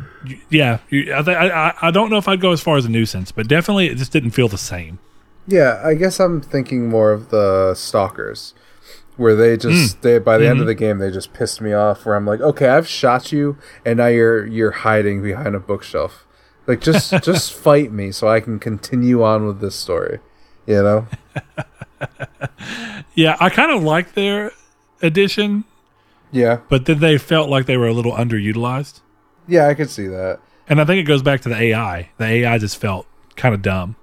yeah, 0.49 0.79
you, 0.89 1.13
I, 1.15 1.21
th- 1.21 1.37
I 1.37 1.47
I- 1.69 1.73
I 1.83 1.91
don't 1.91 2.09
know 2.09 2.17
if 2.17 2.27
I'd 2.27 2.41
go 2.41 2.51
as 2.51 2.61
far 2.61 2.75
as 2.77 2.85
a 2.85 2.89
nuisance, 2.89 3.31
but 3.31 3.47
definitely 3.47 3.87
it 3.87 3.95
just 3.97 4.11
didn't 4.11 4.31
feel 4.31 4.47
the 4.49 4.57
same. 4.57 4.99
Yeah, 5.47 5.81
I 5.83 5.93
guess 5.93 6.19
I'm 6.19 6.41
thinking 6.41 6.89
more 6.89 7.11
of 7.11 7.29
the 7.29 7.73
stalkers, 7.75 8.53
where 9.17 9.35
they 9.35 9.55
just 9.57 10.01
they 10.01 10.17
by 10.19 10.37
the 10.37 10.47
end 10.47 10.59
of 10.61 10.67
the 10.67 10.75
game 10.75 10.97
they 10.99 11.11
just 11.11 11.33
pissed 11.33 11.61
me 11.61 11.73
off. 11.73 12.05
Where 12.05 12.15
I'm 12.15 12.25
like, 12.25 12.41
okay, 12.41 12.67
I've 12.69 12.87
shot 12.87 13.31
you, 13.31 13.57
and 13.85 13.97
now 13.97 14.07
you're 14.07 14.45
you're 14.45 14.71
hiding 14.71 15.21
behind 15.21 15.55
a 15.55 15.59
bookshelf. 15.59 16.25
Like 16.67 16.81
just 16.81 17.11
just 17.23 17.53
fight 17.53 17.91
me 17.91 18.11
so 18.11 18.27
I 18.27 18.39
can 18.41 18.59
continue 18.59 19.21
on 19.23 19.45
with 19.45 19.59
this 19.61 19.75
story. 19.75 20.19
You 20.67 20.81
know? 20.83 21.07
Yeah, 23.15 23.37
I 23.39 23.49
kind 23.49 23.71
of 23.71 23.83
like 23.83 24.13
their 24.13 24.51
addition, 25.01 25.65
Yeah, 26.31 26.61
but 26.67 26.85
then 26.85 26.99
they 26.99 27.19
felt 27.19 27.47
like 27.47 27.67
they 27.67 27.77
were 27.77 27.87
a 27.87 27.93
little 27.93 28.13
underutilized. 28.13 29.01
yeah, 29.47 29.67
I 29.67 29.75
could 29.75 29.89
see 29.91 30.07
that. 30.07 30.39
And 30.67 30.81
I 30.81 30.85
think 30.85 30.99
it 30.99 31.03
goes 31.03 31.21
back 31.21 31.41
to 31.41 31.49
the 31.49 31.55
AI. 31.55 32.09
The 32.17 32.25
AI 32.25 32.57
just 32.57 32.77
felt 32.77 33.05
kind 33.35 33.53
of 33.53 33.61
dumb. 33.61 33.95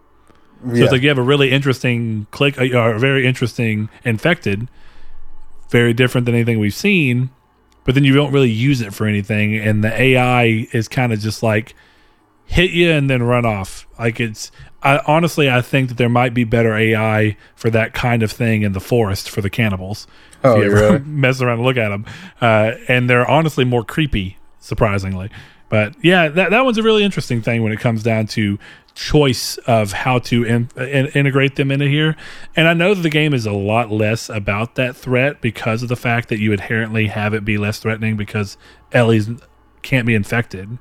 So 0.64 0.74
yeah. 0.74 0.84
it's 0.84 0.92
like 0.92 1.02
you 1.02 1.08
have 1.08 1.18
a 1.18 1.22
really 1.22 1.50
interesting 1.50 2.26
click, 2.30 2.56
uh, 2.60 2.66
or 2.78 2.94
a 2.94 2.98
very 3.00 3.26
interesting 3.26 3.88
infected, 4.04 4.68
very 5.70 5.92
different 5.92 6.26
than 6.26 6.34
anything 6.36 6.60
we've 6.60 6.72
seen, 6.74 7.30
but 7.84 7.94
then 7.96 8.04
you 8.04 8.14
don't 8.14 8.30
really 8.30 8.50
use 8.50 8.80
it 8.80 8.94
for 8.94 9.06
anything. 9.06 9.56
And 9.56 9.82
the 9.82 10.00
AI 10.00 10.68
is 10.72 10.86
kind 10.86 11.12
of 11.12 11.18
just 11.18 11.42
like 11.42 11.74
hit 12.50 12.72
you 12.72 12.90
and 12.90 13.08
then 13.08 13.22
run 13.22 13.46
off. 13.46 13.86
Like 13.96 14.18
it's, 14.18 14.50
I 14.82 14.98
honestly, 15.06 15.48
I 15.48 15.62
think 15.62 15.88
that 15.88 15.98
there 15.98 16.08
might 16.08 16.34
be 16.34 16.42
better 16.42 16.74
AI 16.74 17.36
for 17.54 17.70
that 17.70 17.94
kind 17.94 18.24
of 18.24 18.32
thing 18.32 18.62
in 18.62 18.72
the 18.72 18.80
forest 18.80 19.30
for 19.30 19.40
the 19.40 19.48
cannibals. 19.48 20.08
Oh, 20.42 20.52
if 20.52 20.58
you 20.58 20.64
ever 20.64 20.92
really? 20.94 20.98
mess 21.06 21.40
around 21.40 21.58
and 21.58 21.64
look 21.64 21.76
at 21.76 21.90
them, 21.90 22.06
uh, 22.40 22.72
and 22.88 23.08
they're 23.08 23.30
honestly 23.30 23.64
more 23.64 23.84
creepy, 23.84 24.36
surprisingly. 24.58 25.30
But 25.68 25.94
yeah, 26.02 26.26
that 26.28 26.50
that 26.50 26.64
one's 26.64 26.76
a 26.76 26.82
really 26.82 27.04
interesting 27.04 27.40
thing 27.40 27.62
when 27.62 27.70
it 27.70 27.78
comes 27.78 28.02
down 28.02 28.26
to 28.28 28.58
choice 28.94 29.56
of 29.58 29.92
how 29.92 30.18
to 30.18 30.42
in, 30.42 30.68
in, 30.76 31.06
integrate 31.08 31.54
them 31.54 31.70
into 31.70 31.86
here. 31.86 32.16
And 32.56 32.66
I 32.66 32.74
know 32.74 32.94
that 32.94 33.02
the 33.02 33.10
game 33.10 33.32
is 33.32 33.46
a 33.46 33.52
lot 33.52 33.92
less 33.92 34.28
about 34.28 34.74
that 34.74 34.96
threat 34.96 35.40
because 35.40 35.84
of 35.84 35.88
the 35.88 35.94
fact 35.94 36.28
that 36.30 36.40
you 36.40 36.52
inherently 36.52 37.06
have 37.06 37.32
it 37.32 37.44
be 37.44 37.58
less 37.58 37.78
threatening 37.78 38.16
because 38.16 38.56
Ellie's 38.90 39.30
can't 39.82 40.06
be 40.06 40.16
infected. 40.16 40.78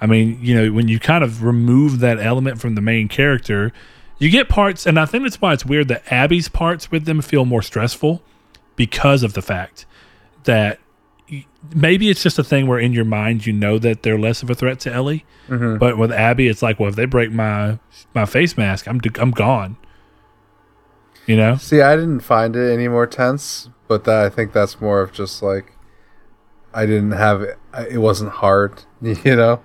I 0.00 0.06
mean, 0.06 0.38
you 0.40 0.54
know, 0.54 0.72
when 0.72 0.88
you 0.88 0.98
kind 0.98 1.24
of 1.24 1.42
remove 1.42 2.00
that 2.00 2.18
element 2.18 2.60
from 2.60 2.74
the 2.74 2.80
main 2.80 3.08
character, 3.08 3.72
you 4.18 4.30
get 4.30 4.48
parts, 4.48 4.86
and 4.86 4.98
I 4.98 5.06
think 5.06 5.24
that's 5.24 5.40
why 5.40 5.52
it's 5.52 5.64
weird 5.64 5.88
that 5.88 6.10
Abby's 6.10 6.48
parts 6.48 6.90
with 6.90 7.04
them 7.04 7.20
feel 7.20 7.44
more 7.44 7.62
stressful 7.62 8.22
because 8.76 9.22
of 9.22 9.32
the 9.34 9.42
fact 9.42 9.86
that 10.44 10.78
maybe 11.74 12.08
it's 12.08 12.22
just 12.22 12.38
a 12.38 12.44
thing 12.44 12.66
where 12.66 12.78
in 12.78 12.92
your 12.92 13.04
mind 13.04 13.46
you 13.46 13.52
know 13.52 13.78
that 13.78 14.02
they're 14.02 14.18
less 14.18 14.42
of 14.42 14.50
a 14.50 14.54
threat 14.54 14.80
to 14.80 14.92
Ellie, 14.92 15.24
mm-hmm. 15.48 15.78
but 15.78 15.98
with 15.98 16.12
Abby, 16.12 16.48
it's 16.48 16.62
like, 16.62 16.78
well, 16.78 16.88
if 16.88 16.96
they 16.96 17.04
break 17.04 17.30
my 17.32 17.78
my 18.14 18.26
face 18.26 18.56
mask, 18.56 18.86
I'm 18.86 19.00
I'm 19.18 19.30
gone. 19.30 19.76
You 21.26 21.36
know? 21.36 21.56
See, 21.56 21.80
I 21.80 21.96
didn't 21.96 22.20
find 22.20 22.54
it 22.54 22.72
any 22.72 22.86
more 22.86 23.06
tense, 23.06 23.68
but 23.88 24.04
that 24.04 24.24
I 24.24 24.28
think 24.30 24.52
that's 24.52 24.80
more 24.80 25.00
of 25.00 25.12
just 25.12 25.42
like 25.42 25.72
I 26.72 26.86
didn't 26.86 27.12
have 27.12 27.42
it. 27.42 27.58
It 27.90 27.98
wasn't 27.98 28.30
hard, 28.30 28.84
you 29.02 29.36
know. 29.36 29.60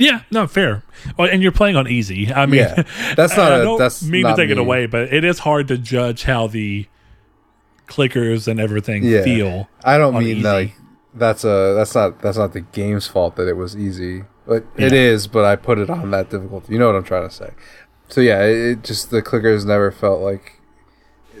Yeah, 0.00 0.22
no, 0.30 0.46
fair. 0.46 0.82
Well, 1.18 1.28
and 1.30 1.42
you're 1.42 1.52
playing 1.52 1.76
on 1.76 1.86
easy. 1.86 2.32
I 2.32 2.46
mean, 2.46 2.60
Yeah, 2.60 2.82
that's 3.14 3.36
not 3.36 3.52
I 3.52 3.58
a- 3.58 3.64
don't 3.64 3.78
that's 3.78 4.02
mean 4.02 4.24
to 4.24 4.34
take 4.34 4.50
it 4.50 4.58
away, 4.58 4.86
but 4.86 5.12
it 5.12 5.24
is 5.24 5.40
hard 5.40 5.68
to 5.68 5.76
judge 5.76 6.24
how 6.24 6.46
the 6.46 6.86
clickers 7.86 8.48
and 8.48 8.58
everything 8.58 9.04
yeah. 9.04 9.22
feel. 9.22 9.68
I 9.84 9.98
don't 9.98 10.14
mean 10.14 10.38
easy. 10.38 10.42
like 10.42 10.74
that's 11.12 11.44
a 11.44 11.74
that's 11.76 11.94
not 11.94 12.20
that's 12.22 12.38
not 12.38 12.54
the 12.54 12.60
game's 12.60 13.06
fault 13.06 13.36
that 13.36 13.46
it 13.46 13.56
was 13.56 13.76
easy. 13.76 14.24
But 14.46 14.64
yeah. 14.76 14.86
it 14.86 14.92
is, 14.92 15.26
but 15.26 15.44
I 15.44 15.56
put 15.56 15.78
it 15.78 15.90
on 15.90 16.10
that 16.12 16.30
difficulty. 16.30 16.72
You 16.72 16.78
know 16.78 16.86
what 16.86 16.96
I'm 16.96 17.04
trying 17.04 17.28
to 17.28 17.34
say. 17.34 17.50
So 18.08 18.20
yeah, 18.20 18.42
it, 18.42 18.56
it 18.56 18.84
just 18.84 19.10
the 19.10 19.22
clickers 19.22 19.66
never 19.66 19.90
felt 19.90 20.22
like 20.22 20.60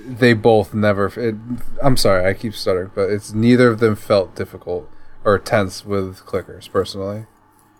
they 0.06 0.34
both 0.34 0.74
never. 0.74 1.06
It, 1.18 1.34
I'm 1.82 1.96
sorry, 1.96 2.28
I 2.28 2.34
keep 2.34 2.54
stuttering, 2.54 2.90
but 2.94 3.10
it's 3.10 3.32
neither 3.32 3.68
of 3.68 3.80
them 3.80 3.96
felt 3.96 4.36
difficult 4.36 4.90
or 5.24 5.38
tense 5.38 5.84
with 5.84 6.18
clickers. 6.20 6.70
Personally, 6.70 7.26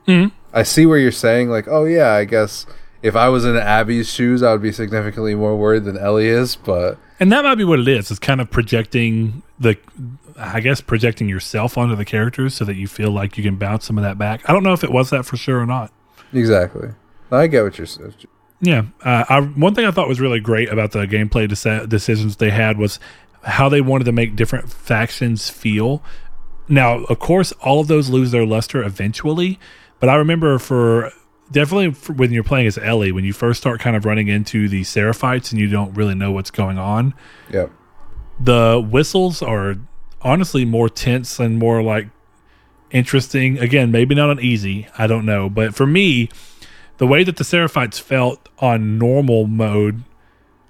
mm-hmm. 0.07 0.35
I 0.53 0.63
see 0.63 0.87
where 0.87 0.99
you're 0.99 1.13
saying 1.13 1.49
like, 1.49 1.69
oh 1.69 1.85
yeah, 1.85 2.13
I 2.13 2.25
guess 2.25 2.67
if 3.03 3.17
I 3.17 3.29
was 3.29 3.45
in 3.45 3.57
Abby's 3.57 4.11
shoes, 4.11 4.43
I 4.43 4.53
would 4.53 4.63
be 4.63 4.73
significantly 4.73 5.35
more 5.35 5.57
worried 5.57 5.85
than 5.85 5.97
Ellie 5.97 6.29
is. 6.29 6.57
But 6.57 6.99
and 7.19 7.31
that 7.33 7.45
might 7.45 7.57
be 7.57 7.65
what 7.65 7.79
it 7.79 7.89
is. 7.89 8.11
It's 8.11 8.21
kind 8.21 8.41
of 8.41 8.51
projecting 8.51 9.43
the, 9.59 9.77
I 10.37 10.61
guess, 10.61 10.81
projecting 10.81 11.29
yourself 11.29 11.77
onto 11.79 11.97
the 11.97 12.05
characters 12.05 12.55
so 12.55 12.65
that 12.65 12.75
you 12.75 12.89
feel 12.89 13.11
like 13.11 13.37
you 13.37 13.45
can 13.45 13.57
bounce 13.57 13.87
some 13.87 13.99
of 13.99 14.05
that 14.05 14.19
back. 14.19 14.49
I 14.49 14.53
don't 14.53 14.63
know 14.63 14.73
if 14.73 14.85
it 14.85 14.93
was 14.93 15.11
that 15.11 15.25
for 15.25 15.37
sure 15.37 15.61
or 15.61 15.67
not. 15.67 15.93
Exactly. 16.33 16.91
I 17.31 17.47
get 17.47 17.63
what 17.63 17.79
you're 17.79 17.87
saying. 17.87 18.15
Yeah, 18.61 18.85
uh, 19.03 19.25
I, 19.29 19.41
one 19.41 19.75
thing 19.75 19.87
I 19.87 19.91
thought 19.91 20.09
was 20.09 20.21
really 20.21 20.41
great 20.41 20.69
about 20.69 20.93
the 20.93 21.07
gameplay 21.07 21.49
de- 21.49 21.87
decisions 21.87 22.37
they 22.37 22.51
had 22.51 22.77
was 22.77 23.01
how 23.43 23.69
they 23.69 23.81
wanted 23.81 24.05
to 24.05 24.13
make 24.13 24.37
different 24.37 24.71
factions 24.71 25.49
feel. 25.49 26.03
Now, 26.69 27.05
of 27.05 27.19
course, 27.19 27.53
all 27.63 27.81
of 27.81 27.89
those 27.89 28.11
lose 28.11 28.33
their 28.33 28.45
luster 28.45 28.83
eventually, 28.83 29.59
but 30.01 30.09
I 30.09 30.17
remember 30.17 30.59
for 30.59 31.13
definitely 31.53 31.93
for 31.93 32.13
when 32.13 32.33
you're 32.33 32.45
playing 32.45 32.67
as 32.67 32.79
Ellie, 32.79 33.13
when 33.13 33.25
you 33.25 33.33
first 33.33 33.61
start 33.61 33.81
kind 33.81 33.97
of 33.97 34.05
running 34.05 34.29
into 34.29 34.69
the 34.69 34.83
Seraphites 34.83 35.51
and 35.51 35.61
you 35.61 35.69
don't 35.69 35.95
really 35.95 36.15
know 36.15 36.33
what's 36.33 36.51
going 36.51 36.79
on. 36.79 37.15
Yep. 37.51 37.71
The 38.39 38.87
whistles 38.91 39.43
are 39.43 39.77
honestly 40.23 40.65
more 40.65 40.89
tense 40.89 41.39
and 41.39 41.59
more 41.59 41.83
like 41.83 42.09
interesting. 42.91 43.59
Again, 43.59 43.91
maybe 43.91 44.15
not 44.15 44.31
on 44.31 44.41
easy, 44.41 44.89
I 44.97 45.07
don't 45.07 45.27
know, 45.27 45.49
but 45.51 45.75
for 45.75 45.87
me, 45.87 46.31
the 46.99 47.07
way 47.07 47.25
that 47.25 47.37
the 47.37 47.45
Seraphites 47.45 48.01
felt 48.01 48.49
on 48.59 48.99
normal 48.99 49.47
mode 49.47 50.05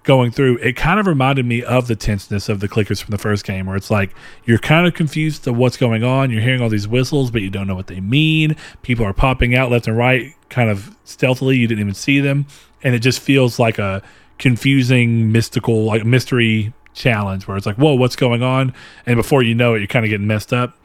going 0.02 0.30
through, 0.30 0.56
it 0.58 0.76
kind 0.76 0.98
of 0.98 1.06
reminded 1.06 1.44
me 1.44 1.62
of 1.62 1.86
the 1.86 1.96
tenseness 1.96 2.48
of 2.48 2.60
the 2.60 2.68
clickers 2.68 3.02
from 3.02 3.12
the 3.12 3.18
first 3.18 3.44
game, 3.44 3.66
where 3.66 3.76
it's 3.76 3.90
like 3.90 4.14
you're 4.44 4.58
kind 4.58 4.86
of 4.86 4.94
confused 4.94 5.44
to 5.44 5.52
what's 5.52 5.76
going 5.76 6.02
on. 6.02 6.30
You're 6.30 6.40
hearing 6.40 6.62
all 6.62 6.68
these 6.68 6.88
whistles, 6.88 7.30
but 7.30 7.42
you 7.42 7.50
don't 7.50 7.66
know 7.66 7.74
what 7.74 7.88
they 7.88 8.00
mean. 8.00 8.56
People 8.82 9.04
are 9.04 9.12
popping 9.12 9.54
out 9.54 9.70
left 9.70 9.86
and 9.86 9.96
right, 9.96 10.34
kind 10.48 10.70
of 10.70 10.96
stealthily. 11.04 11.56
You 11.56 11.66
didn't 11.66 11.80
even 11.80 11.94
see 11.94 12.20
them, 12.20 12.46
and 12.82 12.94
it 12.94 13.00
just 13.00 13.20
feels 13.20 13.58
like 13.58 13.78
a 13.78 14.02
confusing, 14.38 15.30
mystical, 15.32 15.84
like 15.84 16.04
mystery 16.04 16.72
challenge 16.94 17.46
where 17.46 17.56
it's 17.56 17.66
like, 17.66 17.76
whoa, 17.76 17.94
what's 17.94 18.16
going 18.16 18.42
on? 18.42 18.74
And 19.06 19.16
before 19.16 19.42
you 19.42 19.54
know 19.54 19.74
it, 19.74 19.78
you're 19.78 19.86
kind 19.86 20.04
of 20.04 20.10
getting 20.10 20.26
messed 20.26 20.52
up. 20.52 20.76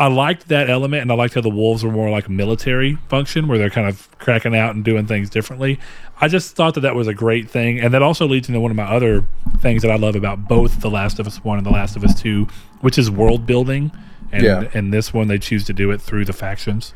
I 0.00 0.06
liked 0.06 0.48
that 0.48 0.70
element, 0.70 1.02
and 1.02 1.12
I 1.12 1.14
liked 1.14 1.34
how 1.34 1.42
the 1.42 1.50
wolves 1.50 1.84
were 1.84 1.92
more 1.92 2.08
like 2.08 2.26
a 2.26 2.30
military 2.30 2.94
function, 3.10 3.46
where 3.46 3.58
they're 3.58 3.68
kind 3.68 3.86
of 3.86 4.08
cracking 4.18 4.56
out 4.56 4.74
and 4.74 4.82
doing 4.82 5.06
things 5.06 5.28
differently. 5.28 5.78
I 6.22 6.26
just 6.26 6.56
thought 6.56 6.72
that 6.72 6.80
that 6.80 6.94
was 6.94 7.06
a 7.06 7.12
great 7.12 7.50
thing, 7.50 7.78
and 7.78 7.92
that 7.92 8.00
also 8.00 8.26
leads 8.26 8.48
into 8.48 8.60
one 8.60 8.70
of 8.70 8.78
my 8.78 8.84
other 8.84 9.26
things 9.60 9.82
that 9.82 9.90
I 9.90 9.96
love 9.96 10.16
about 10.16 10.48
both 10.48 10.80
The 10.80 10.88
Last 10.88 11.18
of 11.18 11.26
Us 11.26 11.44
One 11.44 11.58
and 11.58 11.66
The 11.66 11.70
Last 11.70 11.96
of 11.96 12.04
Us 12.04 12.18
Two, 12.18 12.48
which 12.80 12.96
is 12.96 13.10
world 13.10 13.44
building. 13.44 13.92
And 14.32 14.42
yeah. 14.42 14.70
and 14.72 14.90
this 14.90 15.12
one, 15.12 15.28
they 15.28 15.38
choose 15.38 15.66
to 15.66 15.74
do 15.74 15.90
it 15.90 16.00
through 16.00 16.24
the 16.24 16.32
factions. 16.32 16.94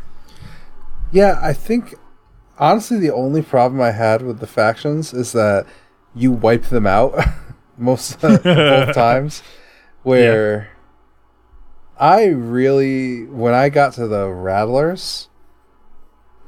Yeah, 1.12 1.38
I 1.42 1.52
think 1.52 1.96
honestly, 2.58 2.98
the 2.98 3.10
only 3.10 3.42
problem 3.42 3.82
I 3.82 3.90
had 3.90 4.22
with 4.22 4.40
the 4.40 4.46
factions 4.46 5.12
is 5.12 5.32
that 5.32 5.66
you 6.14 6.32
wipe 6.32 6.64
them 6.64 6.86
out 6.86 7.22
most 7.76 8.18
both 8.18 8.42
times, 8.94 9.42
where. 10.04 10.58
Yeah 10.58 10.73
I 11.98 12.26
really, 12.26 13.24
when 13.24 13.54
I 13.54 13.68
got 13.68 13.92
to 13.94 14.08
the 14.08 14.28
Rattlers, 14.28 15.28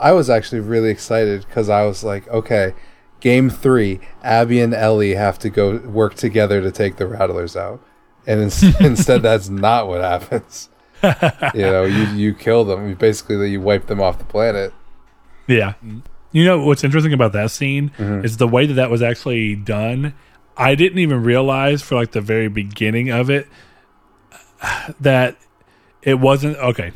I 0.01 0.13
was 0.13 0.29
actually 0.29 0.61
really 0.61 0.91
excited 0.91 1.47
because 1.47 1.69
I 1.69 1.85
was 1.87 2.03
like, 2.03 2.27
okay, 2.29 2.75
game 3.21 3.49
three, 3.49 4.01
Abby 4.23 4.61
and 4.61 4.75
Ellie 4.75 5.15
have 5.15 5.39
to 5.41 5.51
go 5.51 5.79
work 5.79 6.15
together 6.15 6.61
to 6.61 6.71
take 6.71 6.97
the 6.97 7.07
Rattlers 7.07 7.57
out. 7.57 7.81
And 8.27 8.41
in- 8.41 8.75
instead, 8.85 9.23
that's 9.23 9.49
not 9.49 9.89
what 9.89 10.01
happens. 10.01 10.69
you 11.55 11.63
know, 11.63 11.85
you, 11.85 12.05
you 12.17 12.35
kill 12.35 12.65
them. 12.65 12.89
You 12.89 12.97
basically, 12.97 13.51
you 13.51 13.61
wipe 13.61 13.87
them 13.87 14.01
off 14.01 14.19
the 14.19 14.25
planet. 14.25 14.73
Yeah. 15.47 15.75
You 16.33 16.45
know, 16.45 16.65
what's 16.65 16.83
interesting 16.83 17.13
about 17.13 17.33
that 17.33 17.51
scene 17.51 17.91
mm-hmm. 17.91 18.25
is 18.25 18.39
the 18.39 18.49
way 18.49 18.67
that 18.67 18.75
that 18.75 18.91
was 18.91 19.03
actually 19.03 19.55
done. 19.55 20.15
I 20.57 20.75
didn't 20.75 20.99
even 20.99 21.23
realize 21.23 21.83
for 21.83 21.95
like 21.95 22.13
the 22.13 22.21
very 22.21 22.49
beginning 22.49 23.11
of 23.11 23.31
it 23.31 23.47
that 25.01 25.37
it 26.03 26.21
wasn't 26.21 26.57
okay. 26.59 26.93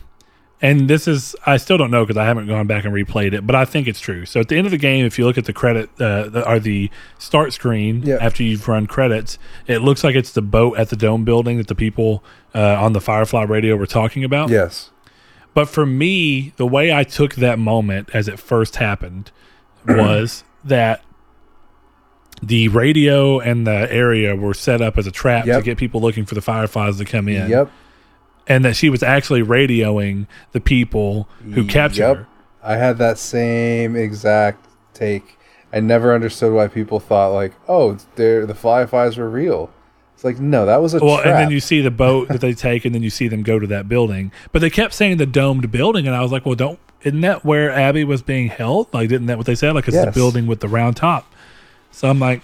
And 0.62 0.90
this 0.90 1.08
is 1.08 1.34
I 1.46 1.56
still 1.56 1.78
don't 1.78 1.90
know 1.90 2.04
because 2.04 2.18
I 2.18 2.26
haven't 2.26 2.46
gone 2.46 2.66
back 2.66 2.84
and 2.84 2.92
replayed 2.92 3.32
it, 3.32 3.46
but 3.46 3.56
I 3.56 3.64
think 3.64 3.88
it's 3.88 4.00
true. 4.00 4.26
So 4.26 4.40
at 4.40 4.48
the 4.48 4.56
end 4.56 4.66
of 4.66 4.70
the 4.70 4.78
game, 4.78 5.06
if 5.06 5.18
you 5.18 5.24
look 5.24 5.38
at 5.38 5.46
the 5.46 5.54
credit 5.54 5.88
uh, 5.98 6.28
the, 6.28 6.46
or 6.46 6.60
the 6.60 6.90
start 7.18 7.54
screen 7.54 8.02
yep. 8.02 8.20
after 8.20 8.42
you've 8.42 8.68
run 8.68 8.86
credits, 8.86 9.38
it 9.66 9.78
looks 9.78 10.04
like 10.04 10.14
it's 10.14 10.32
the 10.32 10.42
boat 10.42 10.76
at 10.78 10.90
the 10.90 10.96
dome 10.96 11.24
building 11.24 11.56
that 11.56 11.68
the 11.68 11.74
people 11.74 12.22
uh, 12.54 12.74
on 12.78 12.92
the 12.92 13.00
Firefly 13.00 13.44
radio 13.44 13.74
were 13.74 13.86
talking 13.86 14.22
about. 14.22 14.50
Yes. 14.50 14.90
But 15.54 15.68
for 15.68 15.86
me, 15.86 16.52
the 16.56 16.66
way 16.66 16.92
I 16.92 17.04
took 17.04 17.36
that 17.36 17.58
moment 17.58 18.10
as 18.12 18.28
it 18.28 18.38
first 18.38 18.76
happened 18.76 19.32
was 19.86 20.44
that 20.62 21.02
the 22.42 22.68
radio 22.68 23.38
and 23.38 23.66
the 23.66 23.92
area 23.92 24.34
were 24.34 24.54
set 24.54 24.80
up 24.80 24.98
as 24.98 25.06
a 25.06 25.10
trap 25.10 25.46
yep. 25.46 25.58
to 25.58 25.64
get 25.64 25.78
people 25.78 26.00
looking 26.00 26.24
for 26.24 26.34
the 26.34 26.40
fireflies 26.40 26.98
to 26.98 27.04
come 27.04 27.28
in. 27.28 27.50
Yep. 27.50 27.70
And 28.46 28.64
that 28.64 28.74
she 28.74 28.88
was 28.88 29.02
actually 29.02 29.42
radioing 29.42 30.26
the 30.52 30.60
people 30.60 31.28
who 31.54 31.64
captured 31.64 32.02
yep. 32.02 32.16
her. 32.16 32.26
I 32.62 32.76
had 32.76 32.98
that 32.98 33.18
same 33.18 33.94
exact 33.94 34.66
take. 34.92 35.38
I 35.72 35.80
never 35.80 36.14
understood 36.14 36.52
why 36.52 36.66
people 36.66 36.98
thought 36.98 37.28
like, 37.28 37.52
"Oh, 37.68 37.96
the 38.16 38.56
fireflies 38.58 39.16
were 39.16 39.30
real." 39.30 39.70
It's 40.14 40.24
like, 40.24 40.38
no, 40.38 40.66
that 40.66 40.82
was 40.82 40.92
a 40.92 40.98
trap. 40.98 41.06
well, 41.06 41.16
trap. 41.16 41.26
and 41.28 41.34
then 41.36 41.50
you 41.50 41.60
see 41.60 41.80
the 41.80 41.90
boat 41.90 42.28
that 42.28 42.42
they 42.42 42.52
take, 42.52 42.84
and 42.84 42.94
then 42.94 43.02
you 43.02 43.08
see 43.08 43.26
them 43.26 43.42
go 43.42 43.58
to 43.58 43.66
that 43.68 43.88
building. 43.88 44.32
But 44.52 44.60
they 44.60 44.68
kept 44.68 44.92
saying 44.92 45.16
the 45.16 45.24
domed 45.24 45.70
building, 45.70 46.06
and 46.06 46.14
I 46.14 46.20
was 46.20 46.30
like, 46.30 46.44
well, 46.44 46.54
don't 46.54 46.78
isn't 47.02 47.20
that 47.22 47.44
where 47.44 47.70
Abby 47.70 48.04
was 48.04 48.20
being 48.20 48.48
held? 48.48 48.92
Like, 48.92 49.08
didn't 49.08 49.26
that 49.26 49.38
what 49.38 49.46
they 49.46 49.54
said? 49.54 49.74
Like, 49.74 49.88
it's 49.88 49.94
yes. 49.94 50.04
the 50.04 50.12
building 50.12 50.46
with 50.46 50.60
the 50.60 50.68
round 50.68 50.96
top. 50.96 51.32
So 51.90 52.08
I'm 52.08 52.18
like, 52.18 52.42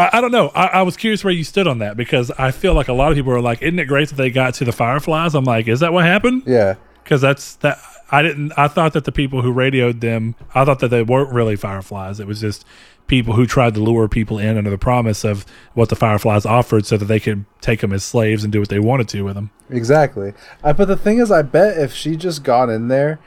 I, 0.00 0.10
I 0.14 0.20
don't 0.20 0.32
know. 0.32 0.48
I, 0.54 0.66
I, 0.66 0.82
was 0.82 0.96
curious 0.96 1.22
where 1.22 1.32
you 1.32 1.44
stood 1.44 1.66
on 1.66 1.78
that 1.78 1.96
because 1.96 2.30
I 2.32 2.50
feel 2.50 2.72
like 2.72 2.88
a 2.88 2.92
lot 2.92 3.12
of 3.12 3.16
people 3.16 3.32
are 3.32 3.40
like, 3.40 3.60
"Isn't 3.62 3.78
it 3.78 3.84
great 3.84 4.08
that 4.08 4.14
they 4.14 4.30
got 4.30 4.54
to 4.54 4.64
the 4.64 4.72
Fireflies?" 4.72 5.34
I'm 5.34 5.44
like, 5.44 5.68
"Is 5.68 5.80
that 5.80 5.92
what 5.92 6.04
happened?" 6.04 6.44
Yeah, 6.46 6.76
because 7.04 7.20
that's 7.20 7.56
that. 7.56 7.78
I 8.10 8.22
didn't. 8.22 8.52
I 8.56 8.66
thought 8.66 8.94
that 8.94 9.04
the 9.04 9.12
people 9.12 9.42
who 9.42 9.52
radioed 9.52 10.00
them, 10.00 10.34
I 10.54 10.64
thought 10.64 10.80
that 10.80 10.88
they 10.88 11.02
weren't 11.02 11.32
really 11.32 11.54
Fireflies. 11.54 12.18
It 12.18 12.26
was 12.26 12.40
just 12.40 12.64
people 13.06 13.34
who 13.34 13.46
tried 13.46 13.74
to 13.74 13.80
lure 13.80 14.08
people 14.08 14.38
in 14.38 14.56
under 14.56 14.70
the 14.70 14.78
promise 14.78 15.24
of 15.24 15.44
what 15.74 15.90
the 15.90 15.96
Fireflies 15.96 16.46
offered, 16.46 16.86
so 16.86 16.96
that 16.96 17.04
they 17.04 17.20
could 17.20 17.44
take 17.60 17.80
them 17.80 17.92
as 17.92 18.02
slaves 18.02 18.42
and 18.42 18.52
do 18.52 18.58
what 18.58 18.70
they 18.70 18.80
wanted 18.80 19.08
to 19.08 19.22
with 19.22 19.34
them. 19.34 19.50
Exactly. 19.68 20.32
I, 20.64 20.72
but 20.72 20.88
the 20.88 20.96
thing 20.96 21.18
is, 21.18 21.30
I 21.30 21.42
bet 21.42 21.76
if 21.76 21.92
she 21.92 22.16
just 22.16 22.42
got 22.42 22.70
in 22.70 22.88
there 22.88 23.20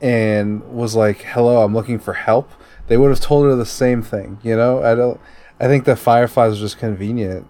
and 0.00 0.64
was 0.72 0.96
like, 0.96 1.22
"Hello, 1.22 1.62
I'm 1.62 1.74
looking 1.74 1.98
for 1.98 2.14
help," 2.14 2.50
they 2.86 2.96
would 2.96 3.10
have 3.10 3.20
told 3.20 3.46
her 3.46 3.56
the 3.56 3.66
same 3.66 4.02
thing. 4.02 4.38
You 4.42 4.56
know, 4.56 4.82
I 4.82 4.94
don't. 4.94 5.20
I 5.60 5.66
think 5.66 5.84
the 5.84 5.96
Fireflies 5.96 6.50
was 6.50 6.60
just 6.60 6.78
convenient 6.78 7.46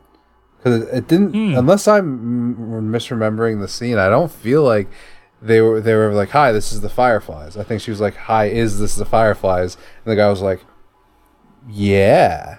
because 0.59 0.83
it, 0.83 0.95
it, 0.95 1.09
didn't. 1.09 1.33
Mm. 1.33 1.59
Unless 1.59 1.89
I'm 1.89 2.57
misremembering 2.91 3.61
the 3.61 3.69
scene, 3.69 3.99
I 3.99 4.09
don't 4.09 4.31
feel 4.31 4.63
like 4.63 4.89
they 5.43 5.61
were 5.61 5.81
they 5.81 5.95
were 5.95 6.13
like, 6.13 6.31
"Hi, 6.31 6.53
this 6.53 6.73
is 6.73 6.81
the 6.81 6.89
Fireflies." 6.89 7.57
I 7.57 7.65
think 7.65 7.81
she 7.81 7.91
was 7.91 8.01
like, 8.01 8.17
"Hi, 8.17 8.47
is 8.47 8.79
this 8.79 8.95
the 8.95 9.05
Fireflies?" 9.05 9.77
And 10.05 10.13
the 10.13 10.17
guy 10.17 10.29
was 10.29 10.43
like, 10.43 10.65
"Yeah." 11.69 12.59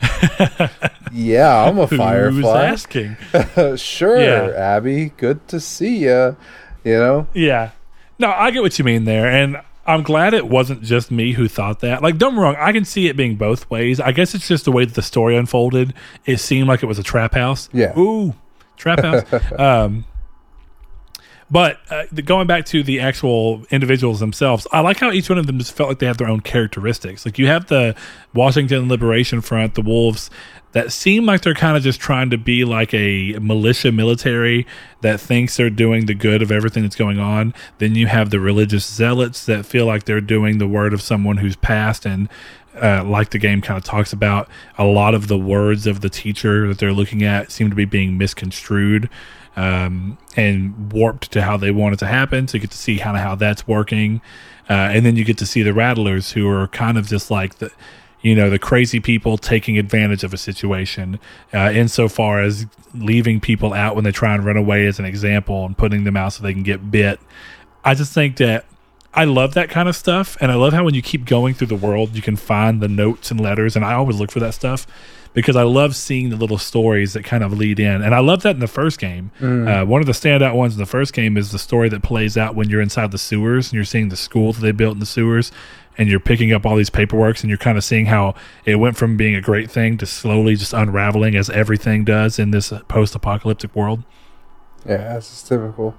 yeah, 1.12 1.64
I'm 1.64 1.78
a 1.78 1.86
firefly. 1.86 2.30
Who's 2.30 2.44
asking? 2.46 3.16
sure, 3.76 4.20
yeah. 4.20 4.52
Abby. 4.54 5.12
Good 5.16 5.46
to 5.48 5.60
see 5.60 5.98
you. 5.98 6.36
You 6.84 6.98
know. 6.98 7.26
Yeah. 7.34 7.70
No, 8.18 8.30
I 8.30 8.50
get 8.50 8.62
what 8.62 8.78
you 8.78 8.84
mean 8.84 9.04
there, 9.04 9.28
and 9.28 9.60
I'm 9.86 10.02
glad 10.02 10.34
it 10.34 10.48
wasn't 10.48 10.82
just 10.82 11.10
me 11.10 11.32
who 11.32 11.48
thought 11.48 11.80
that. 11.80 12.02
Like, 12.02 12.18
don't 12.18 12.36
wrong, 12.36 12.56
I 12.58 12.72
can 12.72 12.84
see 12.84 13.08
it 13.08 13.16
being 13.16 13.36
both 13.36 13.68
ways. 13.70 14.00
I 14.00 14.12
guess 14.12 14.34
it's 14.34 14.48
just 14.48 14.64
the 14.64 14.72
way 14.72 14.84
that 14.84 14.94
the 14.94 15.02
story 15.02 15.36
unfolded. 15.36 15.94
It 16.24 16.38
seemed 16.38 16.68
like 16.68 16.82
it 16.82 16.86
was 16.86 16.98
a 16.98 17.02
trap 17.02 17.34
house. 17.34 17.68
Yeah. 17.72 17.98
Ooh, 17.98 18.34
trap 18.76 19.00
house. 19.00 19.24
um, 19.58 20.04
but 21.50 21.78
uh, 21.90 22.04
going 22.24 22.48
back 22.48 22.66
to 22.66 22.82
the 22.82 23.00
actual 23.00 23.64
individuals 23.70 24.18
themselves, 24.18 24.66
I 24.72 24.80
like 24.80 24.96
how 24.96 25.12
each 25.12 25.28
one 25.28 25.38
of 25.38 25.46
them 25.46 25.58
just 25.58 25.72
felt 25.72 25.88
like 25.88 26.00
they 26.00 26.06
have 26.06 26.18
their 26.18 26.28
own 26.28 26.40
characteristics. 26.40 27.24
Like 27.24 27.38
you 27.38 27.46
have 27.46 27.66
the 27.66 27.94
Washington 28.34 28.88
Liberation 28.88 29.40
Front, 29.40 29.74
the 29.74 29.82
Wolves, 29.82 30.28
that 30.76 30.92
seem 30.92 31.24
like 31.24 31.40
they're 31.40 31.54
kind 31.54 31.74
of 31.74 31.82
just 31.82 31.98
trying 31.98 32.28
to 32.28 32.36
be 32.36 32.62
like 32.62 32.92
a 32.92 33.32
militia 33.40 33.90
military 33.90 34.66
that 35.00 35.18
thinks 35.18 35.56
they're 35.56 35.70
doing 35.70 36.04
the 36.04 36.12
good 36.12 36.42
of 36.42 36.52
everything 36.52 36.82
that's 36.82 36.94
going 36.94 37.18
on. 37.18 37.54
Then 37.78 37.94
you 37.94 38.08
have 38.08 38.28
the 38.28 38.40
religious 38.40 38.84
zealots 38.84 39.46
that 39.46 39.64
feel 39.64 39.86
like 39.86 40.04
they're 40.04 40.20
doing 40.20 40.58
the 40.58 40.66
word 40.66 40.92
of 40.92 41.00
someone 41.00 41.38
who's 41.38 41.56
passed 41.56 42.04
and 42.04 42.28
uh, 42.74 43.02
like 43.04 43.30
the 43.30 43.38
game 43.38 43.62
kind 43.62 43.78
of 43.78 43.84
talks 43.84 44.12
about, 44.12 44.50
a 44.76 44.84
lot 44.84 45.14
of 45.14 45.28
the 45.28 45.38
words 45.38 45.86
of 45.86 46.02
the 46.02 46.10
teacher 46.10 46.68
that 46.68 46.76
they're 46.76 46.92
looking 46.92 47.22
at 47.22 47.50
seem 47.50 47.70
to 47.70 47.74
be 47.74 47.86
being 47.86 48.18
misconstrued 48.18 49.08
um, 49.56 50.18
and 50.36 50.92
warped 50.92 51.32
to 51.32 51.40
how 51.40 51.56
they 51.56 51.70
want 51.70 51.94
it 51.94 51.98
to 52.00 52.06
happen. 52.06 52.46
So 52.48 52.56
you 52.56 52.60
get 52.60 52.72
to 52.72 52.76
see 52.76 52.98
kind 52.98 53.16
of 53.16 53.22
how 53.22 53.34
that's 53.34 53.66
working. 53.66 54.20
Uh, 54.68 54.74
and 54.92 55.06
then 55.06 55.16
you 55.16 55.24
get 55.24 55.38
to 55.38 55.46
see 55.46 55.62
the 55.62 55.72
rattlers 55.72 56.32
who 56.32 56.46
are 56.50 56.68
kind 56.68 56.98
of 56.98 57.06
just 57.06 57.30
like 57.30 57.60
the, 57.60 57.72
you 58.26 58.34
know, 58.34 58.50
the 58.50 58.58
crazy 58.58 58.98
people 58.98 59.38
taking 59.38 59.78
advantage 59.78 60.24
of 60.24 60.34
a 60.34 60.36
situation, 60.36 61.20
uh, 61.54 61.70
insofar 61.72 62.42
as 62.42 62.66
leaving 62.92 63.38
people 63.38 63.72
out 63.72 63.94
when 63.94 64.02
they 64.02 64.10
try 64.10 64.34
and 64.34 64.44
run 64.44 64.56
away 64.56 64.84
as 64.86 64.98
an 64.98 65.04
example 65.04 65.64
and 65.64 65.78
putting 65.78 66.02
them 66.02 66.16
out 66.16 66.32
so 66.32 66.42
they 66.42 66.52
can 66.52 66.64
get 66.64 66.90
bit. 66.90 67.20
I 67.84 67.94
just 67.94 68.12
think 68.12 68.38
that 68.38 68.64
I 69.14 69.26
love 69.26 69.54
that 69.54 69.70
kind 69.70 69.88
of 69.88 69.94
stuff, 69.94 70.36
and 70.40 70.50
I 70.50 70.56
love 70.56 70.72
how 70.72 70.82
when 70.82 70.94
you 70.94 71.02
keep 71.02 71.24
going 71.24 71.54
through 71.54 71.68
the 71.68 71.76
world, 71.76 72.16
you 72.16 72.22
can 72.22 72.34
find 72.34 72.82
the 72.82 72.88
notes 72.88 73.30
and 73.30 73.40
letters, 73.40 73.76
and 73.76 73.84
I 73.84 73.94
always 73.94 74.18
look 74.18 74.32
for 74.32 74.40
that 74.40 74.54
stuff 74.54 74.88
because 75.32 75.54
I 75.54 75.62
love 75.62 75.94
seeing 75.94 76.30
the 76.30 76.36
little 76.36 76.58
stories 76.58 77.12
that 77.12 77.22
kind 77.22 77.44
of 77.44 77.52
lead 77.52 77.78
in, 77.78 78.02
and 78.02 78.12
I 78.12 78.18
love 78.18 78.42
that 78.42 78.56
in 78.56 78.60
the 78.60 78.66
first 78.66 78.98
game. 78.98 79.30
Mm. 79.40 79.82
Uh, 79.82 79.86
one 79.86 80.00
of 80.00 80.06
the 80.06 80.12
standout 80.14 80.54
ones 80.56 80.74
in 80.74 80.80
the 80.80 80.86
first 80.86 81.12
game 81.12 81.36
is 81.36 81.52
the 81.52 81.60
story 81.60 81.88
that 81.90 82.02
plays 82.02 82.36
out 82.36 82.56
when 82.56 82.68
you're 82.68 82.80
inside 82.80 83.12
the 83.12 83.18
sewers 83.18 83.68
and 83.68 83.74
you're 83.74 83.84
seeing 83.84 84.08
the 84.08 84.16
school 84.16 84.52
that 84.52 84.62
they 84.62 84.72
built 84.72 84.94
in 84.94 84.98
the 84.98 85.06
sewers, 85.06 85.52
and 85.98 86.08
you're 86.08 86.20
picking 86.20 86.52
up 86.52 86.66
all 86.66 86.76
these 86.76 86.90
paperworks, 86.90 87.40
and 87.40 87.48
you're 87.48 87.58
kind 87.58 87.78
of 87.78 87.84
seeing 87.84 88.06
how 88.06 88.34
it 88.64 88.76
went 88.76 88.96
from 88.96 89.16
being 89.16 89.34
a 89.34 89.40
great 89.40 89.70
thing 89.70 89.98
to 89.98 90.06
slowly 90.06 90.56
just 90.56 90.72
unraveling 90.72 91.36
as 91.36 91.50
everything 91.50 92.04
does 92.04 92.38
in 92.38 92.50
this 92.50 92.72
post-apocalyptic 92.88 93.74
world. 93.74 94.04
Yeah, 94.84 95.14
that's 95.14 95.42
typical. 95.42 95.96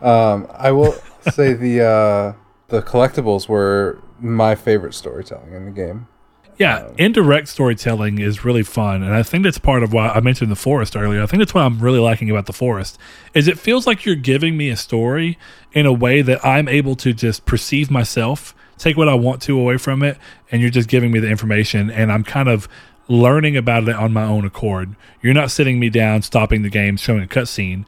Um, 0.00 0.48
I 0.52 0.72
will 0.72 0.92
say 1.32 1.52
the. 1.54 1.82
Uh 1.82 2.44
the 2.68 2.82
collectibles 2.82 3.48
were 3.48 4.02
my 4.20 4.54
favorite 4.54 4.94
storytelling 4.94 5.52
in 5.52 5.64
the 5.66 5.70
game. 5.70 6.08
Yeah, 6.56 6.84
um, 6.84 6.94
indirect 6.98 7.48
storytelling 7.48 8.20
is 8.20 8.44
really 8.44 8.62
fun, 8.62 9.02
and 9.02 9.12
I 9.12 9.24
think 9.24 9.42
that's 9.42 9.58
part 9.58 9.82
of 9.82 9.92
why 9.92 10.08
I 10.08 10.20
mentioned 10.20 10.52
the 10.52 10.56
forest 10.56 10.96
earlier. 10.96 11.22
I 11.22 11.26
think 11.26 11.40
that's 11.40 11.52
what 11.52 11.62
I'm 11.62 11.80
really 11.80 11.98
liking 11.98 12.30
about 12.30 12.46
the 12.46 12.52
forest 12.52 12.96
is 13.34 13.48
it 13.48 13.58
feels 13.58 13.86
like 13.86 14.04
you're 14.04 14.14
giving 14.14 14.56
me 14.56 14.70
a 14.70 14.76
story 14.76 15.36
in 15.72 15.84
a 15.84 15.92
way 15.92 16.22
that 16.22 16.44
I'm 16.44 16.68
able 16.68 16.94
to 16.96 17.12
just 17.12 17.44
perceive 17.44 17.90
myself, 17.90 18.54
take 18.78 18.96
what 18.96 19.08
I 19.08 19.14
want 19.14 19.42
to 19.42 19.58
away 19.58 19.76
from 19.76 20.02
it, 20.02 20.18
and 20.50 20.60
you're 20.60 20.70
just 20.70 20.88
giving 20.88 21.10
me 21.10 21.18
the 21.18 21.28
information, 21.28 21.90
and 21.90 22.12
I'm 22.12 22.24
kind 22.24 22.48
of 22.48 22.68
learning 23.08 23.56
about 23.56 23.88
it 23.88 23.94
on 23.94 24.12
my 24.12 24.24
own 24.24 24.44
accord. 24.44 24.96
You're 25.22 25.34
not 25.34 25.50
sitting 25.50 25.78
me 25.78 25.90
down, 25.90 26.22
stopping 26.22 26.62
the 26.62 26.70
game, 26.70 26.96
showing 26.96 27.22
a 27.22 27.26
cutscene. 27.26 27.84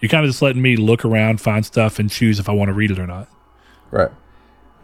You're 0.00 0.08
kind 0.08 0.24
of 0.24 0.30
just 0.30 0.42
letting 0.42 0.62
me 0.62 0.76
look 0.76 1.04
around, 1.04 1.40
find 1.40 1.64
stuff, 1.64 1.98
and 1.98 2.10
choose 2.10 2.38
if 2.38 2.48
I 2.48 2.52
want 2.52 2.68
to 2.68 2.72
read 2.72 2.90
it 2.90 2.98
or 2.98 3.06
not. 3.06 3.28
Right. 3.90 4.10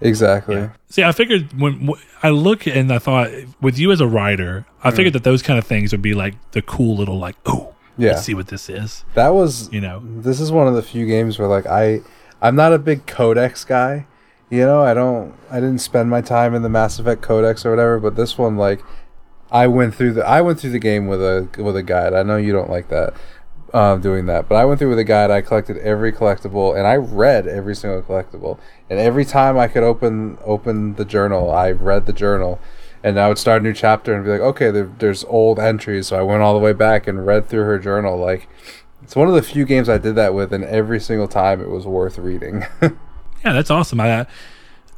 Exactly. 0.00 0.56
Yeah. 0.56 0.70
See, 0.88 1.02
I 1.02 1.12
figured 1.12 1.58
when, 1.58 1.86
when, 1.86 2.00
I 2.22 2.30
look 2.30 2.66
and 2.66 2.92
I 2.92 2.98
thought 2.98 3.30
with 3.60 3.78
you 3.78 3.92
as 3.92 4.00
a 4.00 4.06
writer, 4.06 4.66
I 4.84 4.90
mm. 4.90 4.96
figured 4.96 5.14
that 5.14 5.24
those 5.24 5.42
kind 5.42 5.58
of 5.58 5.66
things 5.66 5.92
would 5.92 6.02
be 6.02 6.14
like 6.14 6.34
the 6.52 6.60
cool 6.60 6.96
little 6.96 7.18
like, 7.18 7.36
oh, 7.46 7.74
yeah, 7.96 8.10
let's 8.10 8.22
see 8.24 8.34
what 8.34 8.48
this 8.48 8.68
is. 8.68 9.04
That 9.14 9.30
was, 9.30 9.72
you 9.72 9.80
know, 9.80 10.02
this 10.04 10.38
is 10.38 10.52
one 10.52 10.68
of 10.68 10.74
the 10.74 10.82
few 10.82 11.06
games 11.06 11.38
where 11.38 11.48
like 11.48 11.66
I, 11.66 12.00
I'm 12.42 12.56
not 12.56 12.74
a 12.74 12.78
big 12.78 13.06
codex 13.06 13.64
guy. 13.64 14.06
You 14.48 14.60
know, 14.60 14.82
I 14.82 14.94
don't, 14.94 15.34
I 15.50 15.56
didn't 15.56 15.78
spend 15.78 16.08
my 16.08 16.20
time 16.20 16.54
in 16.54 16.62
the 16.62 16.68
Mass 16.68 16.98
Effect 17.00 17.20
codex 17.20 17.66
or 17.66 17.70
whatever. 17.70 17.98
But 17.98 18.14
this 18.14 18.38
one, 18.38 18.56
like, 18.56 18.82
I 19.50 19.66
went 19.66 19.94
through 19.94 20.14
the, 20.14 20.26
I 20.26 20.40
went 20.40 20.60
through 20.60 20.70
the 20.70 20.78
game 20.78 21.06
with 21.08 21.20
a 21.20 21.48
with 21.58 21.76
a 21.76 21.82
guide. 21.82 22.14
I 22.14 22.22
know 22.22 22.36
you 22.36 22.52
don't 22.52 22.70
like 22.70 22.88
that, 22.88 23.14
um, 23.74 24.00
doing 24.00 24.26
that. 24.26 24.48
But 24.48 24.56
I 24.56 24.64
went 24.64 24.78
through 24.78 24.90
with 24.90 24.98
a 25.00 25.04
guide. 25.04 25.30
I 25.30 25.40
collected 25.40 25.78
every 25.78 26.12
collectible, 26.12 26.76
and 26.76 26.86
I 26.86 26.94
read 26.94 27.48
every 27.48 27.74
single 27.74 28.02
collectible. 28.02 28.58
And 28.88 29.00
every 29.00 29.24
time 29.24 29.58
I 29.58 29.66
could 29.66 29.82
open 29.82 30.38
open 30.44 30.94
the 30.94 31.04
journal, 31.04 31.50
I 31.50 31.72
read 31.72 32.06
the 32.06 32.12
journal, 32.12 32.60
and 33.02 33.18
I 33.18 33.28
would 33.28 33.38
start 33.38 33.62
a 33.62 33.64
new 33.64 33.72
chapter 33.72 34.14
and 34.14 34.24
be 34.24 34.30
like, 34.30 34.40
okay, 34.40 34.70
there, 34.70 34.92
there's 34.98 35.24
old 35.24 35.58
entries. 35.58 36.08
So 36.08 36.18
I 36.18 36.22
went 36.22 36.42
all 36.42 36.54
the 36.54 36.60
way 36.60 36.72
back 36.72 37.08
and 37.08 37.26
read 37.26 37.48
through 37.48 37.64
her 37.64 37.80
journal. 37.80 38.16
Like, 38.16 38.48
it's 39.02 39.16
one 39.16 39.26
of 39.26 39.34
the 39.34 39.42
few 39.42 39.64
games 39.64 39.88
I 39.88 39.98
did 39.98 40.14
that 40.14 40.34
with, 40.34 40.52
and 40.52 40.64
every 40.64 41.00
single 41.00 41.28
time 41.28 41.60
it 41.60 41.68
was 41.68 41.84
worth 41.84 42.18
reading. 42.18 42.64
yeah, 43.46 43.52
that's 43.52 43.70
awesome. 43.70 44.00
I 44.00 44.26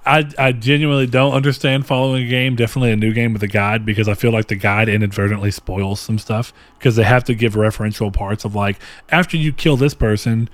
I, 0.07 0.27
I 0.39 0.53
genuinely 0.53 1.07
don't 1.07 1.35
understand 1.35 1.87
following 1.87 2.25
a 2.25 2.29
game, 2.29 2.57
definitely 2.57 2.93
a 2.93 2.97
new 2.97 3.13
game 3.13 3.35
with 3.35 3.43
a 3.43 3.49
guide, 3.49 3.85
because 3.85 4.09
I 4.09 4.15
feel 4.15 4.33
like 4.33 4.49
the 4.49 4.57
guide 4.57 4.89
inadvertently 4.89 5.51
spoils 5.51 6.01
some 6.01 6.19
stuff 6.19 6.55
because 6.79 6.97
they 6.97 7.03
have 7.03 7.25
to 7.25 7.35
give 7.35 7.55
referential 7.55 8.11
parts 8.11 8.47
of 8.47 8.55
like 8.55 8.79
after 9.11 9.37
you 9.37 9.53
kill 9.53 9.77
this 9.77 9.93
person, 9.93 10.49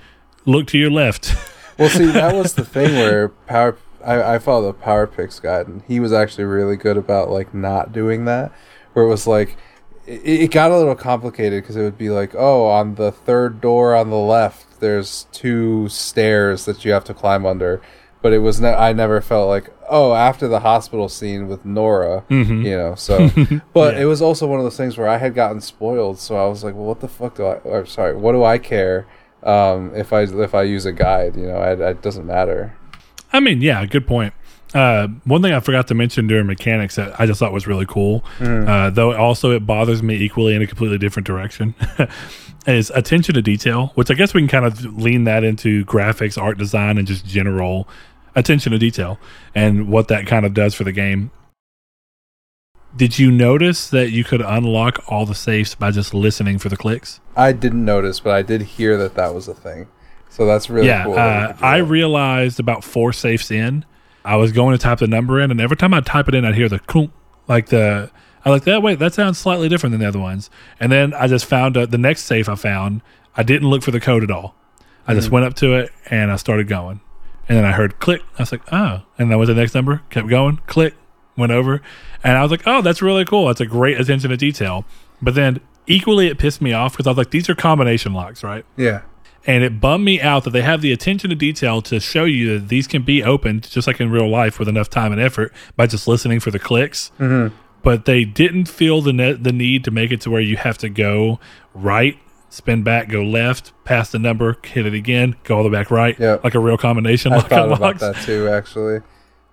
look 0.45 0.67
to 0.67 0.77
your 0.77 0.91
left. 0.91 1.35
well, 1.79 1.89
see, 1.89 2.05
that 2.07 2.35
was 2.35 2.55
the 2.55 2.65
thing 2.65 2.95
where 2.95 3.29
power. 3.29 3.77
I, 4.03 4.35
I 4.35 4.39
followed 4.39 4.71
the 4.71 4.83
PowerPyx 4.83 5.41
guide, 5.41 5.67
and 5.67 5.81
he 5.87 5.99
was 5.99 6.11
actually 6.11 6.43
really 6.43 6.75
good 6.75 6.97
about 6.97 7.29
like 7.29 7.53
not 7.53 7.93
doing 7.93 8.25
that. 8.25 8.51
Where 8.93 9.05
it 9.05 9.09
was 9.09 9.25
like, 9.25 9.57
it, 10.05 10.21
it 10.25 10.51
got 10.51 10.69
a 10.69 10.77
little 10.77 10.95
complicated 10.95 11.63
because 11.63 11.75
it 11.75 11.81
would 11.81 11.97
be 11.97 12.09
like, 12.09 12.35
oh, 12.35 12.65
on 12.67 12.95
the 12.95 13.11
third 13.11 13.61
door 13.61 13.95
on 13.95 14.09
the 14.09 14.17
left, 14.17 14.64
there's 14.79 15.27
two 15.31 15.89
stairs 15.89 16.65
that 16.65 16.85
you 16.85 16.91
have 16.91 17.03
to 17.03 17.13
climb 17.13 17.45
under 17.45 17.81
but 18.25 18.33
it 18.33 18.39
was 18.39 18.59
ne- 18.59 18.73
I 18.73 18.91
never 18.91 19.21
felt 19.21 19.49
like 19.49 19.69
oh 19.87 20.15
after 20.15 20.47
the 20.47 20.61
hospital 20.61 21.09
scene 21.09 21.47
with 21.47 21.63
Nora, 21.63 22.23
mm-hmm. 22.27 22.65
you 22.65 22.75
know. 22.75 22.95
So, 22.95 23.29
but 23.73 23.93
yeah. 23.93 24.01
it 24.01 24.05
was 24.05 24.19
also 24.19 24.47
one 24.47 24.57
of 24.57 24.65
those 24.65 24.75
things 24.75 24.97
where 24.97 25.07
I 25.07 25.17
had 25.17 25.35
gotten 25.35 25.61
spoiled, 25.61 26.17
so 26.17 26.35
I 26.35 26.47
was 26.47 26.63
like, 26.63 26.73
well, 26.73 26.85
what 26.85 27.01
the 27.01 27.07
fuck 27.07 27.35
do 27.35 27.45
I? 27.45 27.57
Or 27.57 27.85
sorry, 27.85 28.15
what 28.15 28.31
do 28.31 28.43
I 28.43 28.57
care 28.57 29.05
um, 29.43 29.93
if 29.93 30.11
I 30.11 30.21
if 30.21 30.55
I 30.55 30.63
use 30.63 30.87
a 30.87 30.91
guide? 30.91 31.35
You 31.35 31.45
know, 31.45 31.61
it, 31.61 31.79
it 31.79 32.01
doesn't 32.01 32.25
matter. 32.25 32.75
I 33.31 33.39
mean, 33.39 33.61
yeah, 33.61 33.85
good 33.85 34.07
point. 34.07 34.33
Uh, 34.73 35.07
one 35.23 35.41
thing 35.41 35.53
I 35.53 35.59
forgot 35.61 35.87
to 35.87 35.95
mention 35.95 36.27
during 36.27 36.47
mechanics 36.47 36.95
that 36.95 37.19
I 37.19 37.25
just 37.25 37.39
thought 37.39 37.53
was 37.53 37.65
really 37.65 37.85
cool, 37.85 38.25
mm. 38.39 38.67
uh, 38.67 38.89
though 38.89 39.15
also 39.15 39.51
it 39.51 39.65
bothers 39.65 40.03
me 40.03 40.15
equally 40.15 40.53
in 40.53 40.61
a 40.61 40.67
completely 40.67 40.97
different 40.97 41.27
direction, 41.27 41.75
is 42.67 42.89
attention 42.91 43.35
to 43.35 43.41
detail, 43.41 43.91
which 43.95 44.11
I 44.11 44.15
guess 44.15 44.33
we 44.33 44.41
can 44.41 44.47
kind 44.47 44.65
of 44.65 44.97
lean 44.97 45.23
that 45.25 45.43
into 45.43 45.85
graphics, 45.85 46.41
art 46.41 46.57
design, 46.57 46.97
and 46.97 47.07
just 47.07 47.25
general 47.25 47.87
attention 48.35 48.71
to 48.73 48.77
detail 48.77 49.17
and 49.53 49.87
what 49.87 50.09
that 50.09 50.27
kind 50.27 50.45
of 50.45 50.53
does 50.53 50.75
for 50.75 50.83
the 50.83 50.91
game. 50.91 51.31
Did 52.95 53.19
you 53.19 53.29
notice 53.29 53.89
that 53.89 54.11
you 54.11 54.23
could 54.23 54.41
unlock 54.41 55.03
all 55.07 55.25
the 55.25 55.35
safes 55.35 55.75
by 55.75 55.91
just 55.91 56.13
listening 56.13 56.59
for 56.59 56.69
the 56.69 56.77
clicks? 56.77 57.19
I 57.35 57.51
didn't 57.51 57.83
notice, 57.83 58.21
but 58.21 58.33
I 58.33 58.41
did 58.41 58.61
hear 58.61 58.97
that 58.97 59.15
that 59.15 59.33
was 59.33 59.47
a 59.47 59.53
thing. 59.53 59.87
So 60.29 60.45
that's 60.45 60.69
really 60.69 60.87
yeah, 60.87 61.03
cool. 61.03 61.17
Uh, 61.17 61.53
I 61.61 61.77
realized 61.77 62.59
about 62.59 62.83
four 62.83 63.11
safes 63.11 63.51
in, 63.51 63.85
I 64.25 64.35
was 64.35 64.51
going 64.51 64.75
to 64.75 64.81
type 64.81 64.99
the 64.99 65.07
number 65.07 65.39
in, 65.39 65.51
and 65.51 65.61
every 65.61 65.77
time 65.77 65.93
I 65.93 66.01
type 66.01 66.27
it 66.27 66.35
in, 66.35 66.43
I'd 66.43 66.55
hear 66.55 66.67
the 66.67 66.79
clunk, 66.79 67.11
like 67.47 67.67
the. 67.67 68.11
I 68.43 68.51
like 68.51 68.63
that. 68.65 68.83
Wait, 68.83 68.99
that 68.99 69.13
sounds 69.15 69.39
slightly 69.39 69.69
different 69.69 69.91
than 69.91 70.01
the 70.01 70.07
other 70.07 70.19
ones. 70.19 70.51
And 70.79 70.91
then 70.91 71.15
I 71.15 71.25
just 71.25 71.45
found 71.45 71.75
uh, 71.75 71.87
the 71.87 71.97
next 71.97 72.25
safe 72.25 72.47
I 72.47 72.53
found. 72.53 73.01
I 73.35 73.41
didn't 73.41 73.69
look 73.69 73.81
for 73.81 73.89
the 73.89 73.99
code 73.99 74.21
at 74.21 74.29
all. 74.29 74.55
I 75.07 75.11
mm-hmm. 75.11 75.19
just 75.19 75.31
went 75.31 75.45
up 75.47 75.55
to 75.55 75.73
it 75.73 75.91
and 76.11 76.31
I 76.31 76.35
started 76.35 76.67
going. 76.67 77.01
And 77.49 77.57
then 77.57 77.65
I 77.65 77.71
heard 77.71 77.99
click. 77.99 78.21
I 78.37 78.43
was 78.43 78.51
like, 78.51 78.61
oh. 78.71 79.01
And 79.17 79.31
then 79.31 79.39
was 79.39 79.47
the 79.47 79.55
next 79.55 79.73
number, 79.73 80.03
kept 80.11 80.27
going, 80.27 80.57
click, 80.67 80.93
went 81.35 81.51
over. 81.51 81.81
And 82.23 82.37
I 82.37 82.41
was 82.43 82.51
like, 82.51 82.63
oh, 82.67 82.83
that's 82.83 83.01
really 83.01 83.25
cool. 83.25 83.47
That's 83.47 83.61
a 83.61 83.65
great 83.65 83.99
attention 83.99 84.29
to 84.29 84.37
detail. 84.37 84.85
But 85.23 85.33
then 85.33 85.59
equally, 85.87 86.27
it 86.27 86.37
pissed 86.37 86.61
me 86.61 86.71
off 86.73 86.93
because 86.93 87.07
I 87.07 87.11
was 87.11 87.17
like, 87.17 87.31
these 87.31 87.49
are 87.49 87.55
combination 87.55 88.13
locks, 88.13 88.43
right? 88.43 88.65
Yeah. 88.77 89.01
And 89.47 89.63
it 89.63 89.79
bummed 89.79 90.03
me 90.03 90.19
out 90.19 90.43
that 90.45 90.51
they 90.51 90.63
have 90.63 90.81
the 90.81 90.91
attention 90.91 91.29
to 91.29 91.35
detail 91.35 91.81
to 91.83 91.99
show 91.99 92.25
you 92.25 92.57
that 92.57 92.69
these 92.69 92.87
can 92.87 93.03
be 93.03 93.23
opened 93.23 93.69
just 93.69 93.85
like 93.85 94.01
in 94.01 94.09
real 94.09 94.27
life 94.27 94.57
with 94.57 94.67
enough 94.67 94.89
time 94.89 95.11
and 95.11 95.21
effort 95.21 95.53
by 95.75 95.85
just 95.85 96.07
listening 96.07 96.39
for 96.39 96.51
the 96.51 96.59
clicks. 96.59 97.11
Mm-hmm. 97.19 97.55
But 97.83 98.05
they 98.05 98.25
didn't 98.25 98.65
feel 98.65 99.01
the 99.01 99.13
ne- 99.13 99.33
the 99.33 99.51
need 99.51 99.83
to 99.83 99.91
make 99.91 100.11
it 100.11 100.21
to 100.21 100.31
where 100.31 100.41
you 100.41 100.57
have 100.57 100.79
to 100.79 100.89
go 100.89 101.39
right 101.75 102.17
spin 102.49 102.83
back, 102.83 103.09
go 103.09 103.21
left, 103.21 103.73
pass 103.83 104.11
the 104.11 104.19
number, 104.19 104.57
hit 104.63 104.85
it 104.85 104.93
again, 104.93 105.35
go 105.43 105.57
all 105.57 105.63
the 105.63 105.69
way 105.69 105.79
back 105.79 105.91
right, 105.91 106.17
yep. 106.17 106.43
like 106.43 106.55
a 106.55 106.59
real 106.59 106.77
combination. 106.77 107.31
Lock. 107.33 107.45
I 107.45 107.49
thought 107.49 107.71
about 107.71 107.99
that 107.99 108.15
too, 108.23 108.47
actually. 108.47 109.01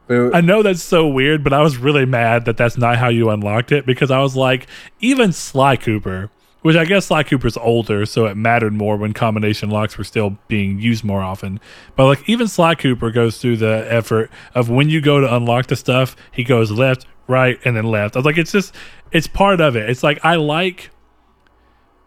I 0.09 0.41
know 0.41 0.63
that's 0.63 0.83
so 0.83 1.09
weird, 1.09 1.43
but 1.43 1.53
I 1.53 1.63
was 1.63 1.79
really 1.79 2.05
mad 2.05 2.45
that 2.45 2.57
that's 2.57 2.77
not 2.77 2.99
how 2.99 3.09
you 3.09 3.31
unlocked 3.31 3.73
it 3.73 3.87
because 3.87 4.11
I 4.11 4.21
was 4.21 4.37
like, 4.37 4.67
even 5.01 5.33
Sly 5.33 5.77
Cooper, 5.77 6.31
which 6.63 6.77
I 6.77 6.85
guess 6.85 7.07
Sly 7.07 7.25
Cooper's 7.25 7.57
older, 7.57 8.07
so 8.07 8.27
it 8.27 8.37
mattered 8.37 8.73
more 8.73 8.97
when 8.97 9.13
combination 9.13 9.71
locks 9.71 9.99
were 9.99 10.05
still 10.05 10.39
being 10.49 10.79
used 10.79 11.05
more 11.05 11.23
often. 11.23 11.61
But 11.97 12.07
like 12.07 12.29
even 12.29 12.49
Sly 12.49 12.77
Cooper 12.77 13.11
goes 13.11 13.39
through 13.39 13.59
the 13.59 13.87
effort 13.89 14.31
of 14.55 14.71
when 14.71 14.89
you 14.89 15.01
go 15.01 15.21
to 15.21 15.35
unlock 15.35 15.67
the 15.67 15.77
stuff, 15.77 16.17
he 16.31 16.45
goes 16.45 16.71
left, 16.71 17.07
right, 17.27 17.59
and 17.65 17.77
then 17.77 17.85
left. 17.85 18.17
I 18.17 18.21
was 18.21 18.27
like, 18.27 18.39
it's 18.39 18.53
just, 18.53 18.75
it's 19.11 19.27
part 19.27 19.61
of 19.61 19.77
it. 19.77 19.91
It's 19.91 20.03
like 20.03 20.25
I 20.25 20.37
like 20.37 20.91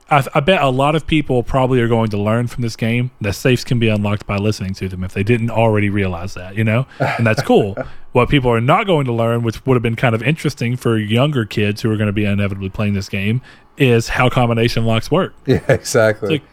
I, 0.10 0.24
I, 0.36 0.40
bet 0.40 0.62
a 0.62 0.70
lot 0.70 0.96
of 0.96 1.08
people 1.08 1.42
probably 1.42 1.82
are 1.82 1.88
going 1.88 2.10
to 2.12 2.18
learn 2.18 2.46
from 2.46 2.62
this 2.62 2.76
game 2.76 3.10
that 3.22 3.34
safes 3.34 3.64
can 3.64 3.80
be 3.80 3.88
unlocked 3.88 4.28
by 4.28 4.38
listening 4.38 4.76
to 4.76 4.88
them 4.88 5.04
if 5.04 5.14
they 5.14 5.24
didn't 5.24 5.50
already 5.50 5.90
realize 5.90 6.36
that, 6.36 6.56
you 6.56 6.64
know? 6.64 6.86
And 7.00 7.26
that's 7.26 7.42
cool. 7.42 7.76
what 8.12 8.30
people 8.30 8.52
are 8.52 8.62
not 8.62 8.86
going 8.86 9.06
to 9.06 9.14
learn, 9.14 9.42
which 9.42 9.66
would 9.66 9.74
have 9.74 9.82
been 9.82 9.96
kind 9.96 10.14
of 10.14 10.22
interesting 10.22 10.78
for 10.78 10.98
younger 10.98 11.44
kids 11.44 11.82
who 11.82 11.92
are 11.92 11.98
going 11.98 12.08
to 12.08 12.14
be 12.14 12.24
inevitably 12.24 12.70
playing 12.70 12.94
this 12.94 13.10
game, 13.10 13.42
is 13.78 14.08
how 14.10 14.30
combination 14.30 14.86
locks 14.86 15.10
work. 15.12 15.34
Yeah, 15.46 15.62
exactly. 15.70 16.30
Like, 16.30 16.44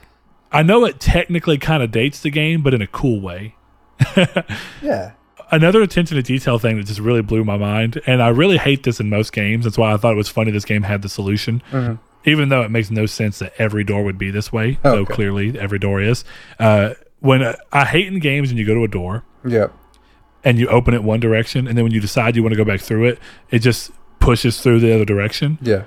I 0.51 0.63
know 0.63 0.85
it 0.85 1.01
technically 1.01 1.57
kind 1.59 1.83
of 1.83 1.91
dates 1.91 2.21
the 2.21 2.31
game, 2.31 2.63
but 2.63 2.75
in 2.75 2.83
a 2.83 2.87
cool 2.87 3.21
way. 3.21 3.55
yeah. 4.83 5.13
another 5.51 5.83
attention 5.83 6.17
to 6.17 6.23
detail 6.23 6.59
thing 6.59 6.77
that 6.77 6.87
just 6.87 7.01
really 7.01 7.23
blew 7.23 7.45
my 7.45 7.57
mind, 7.57 8.01
and 8.07 8.23
I 8.23 8.29
really 8.29 8.59
hate 8.59 8.83
this 8.83 9.01
in 9.01 9.09
most 9.09 9.33
games. 9.33 9.65
That's 9.65 9.79
why 9.79 9.93
I 9.93 9.97
thought 9.97 10.13
it 10.13 10.17
was 10.17 10.29
funny 10.29 10.51
this 10.51 10.65
game 10.65 10.83
had 10.83 11.03
the 11.03 11.09
solution. 11.09 11.63
Mm-hmm. 11.71 11.95
Even 12.25 12.51
though 12.51 12.63
it 12.63 12.71
makes 12.71 12.91
no 12.91 13.07
sense 13.07 13.41
that 13.41 13.53
every 13.59 13.83
door 13.83 14.05
would 14.05 14.17
be 14.19 14.31
this 14.31 14.53
way, 14.53 14.79
though 14.83 15.05
clearly 15.05 15.59
every 15.59 15.79
door 15.81 16.01
is. 16.01 16.25
Uh, 16.59 16.95
when 17.19 17.43
uh, 17.43 17.57
I 17.73 17.85
hate 17.85 18.07
in 18.07 18.19
games 18.21 18.51
and 18.51 18.59
you 18.59 18.65
go 18.67 18.75
to 18.75 18.85
a 18.85 18.89
door 18.89 19.25
Yep. 19.45 19.73
and 20.45 20.57
you 20.59 20.69
open 20.69 20.95
it 20.95 21.03
one 21.03 21.19
direction, 21.19 21.67
and 21.67 21.77
then 21.77 21.85
when 21.85 21.93
you 21.93 22.01
decide 22.01 22.37
you 22.37 22.43
want 22.43 22.53
to 22.53 22.57
go 22.57 22.65
back 22.65 22.81
through 22.81 23.07
it, 23.09 23.19
it 23.51 23.59
just 23.59 23.91
pushes 24.21 24.61
through 24.61 24.79
the 24.81 24.95
other 24.95 25.05
direction. 25.05 25.59
Yeah. 25.63 25.83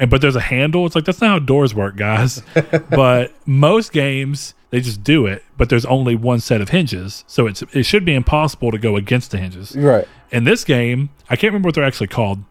And 0.00 0.10
but 0.10 0.22
there's 0.22 0.34
a 0.34 0.40
handle. 0.40 0.86
It's 0.86 0.94
like 0.94 1.04
that's 1.04 1.20
not 1.20 1.28
how 1.28 1.38
doors 1.38 1.74
work, 1.74 1.94
guys. 1.94 2.42
but 2.90 3.32
most 3.46 3.92
games 3.92 4.54
they 4.70 4.80
just 4.80 5.04
do 5.04 5.26
it, 5.26 5.44
but 5.56 5.68
there's 5.68 5.84
only 5.84 6.14
one 6.14 6.40
set 6.40 6.60
of 6.60 6.70
hinges, 6.70 7.24
so 7.26 7.46
it's 7.46 7.62
it 7.74 7.82
should 7.82 8.04
be 8.04 8.14
impossible 8.14 8.70
to 8.70 8.78
go 8.78 8.96
against 8.96 9.32
the 9.32 9.38
hinges. 9.38 9.76
Right. 9.76 10.08
In 10.30 10.44
this 10.44 10.64
game, 10.64 11.10
I 11.28 11.36
can't 11.36 11.50
remember 11.52 11.68
what 11.68 11.74
they're 11.74 11.84
actually 11.84 12.06
called, 12.06 12.44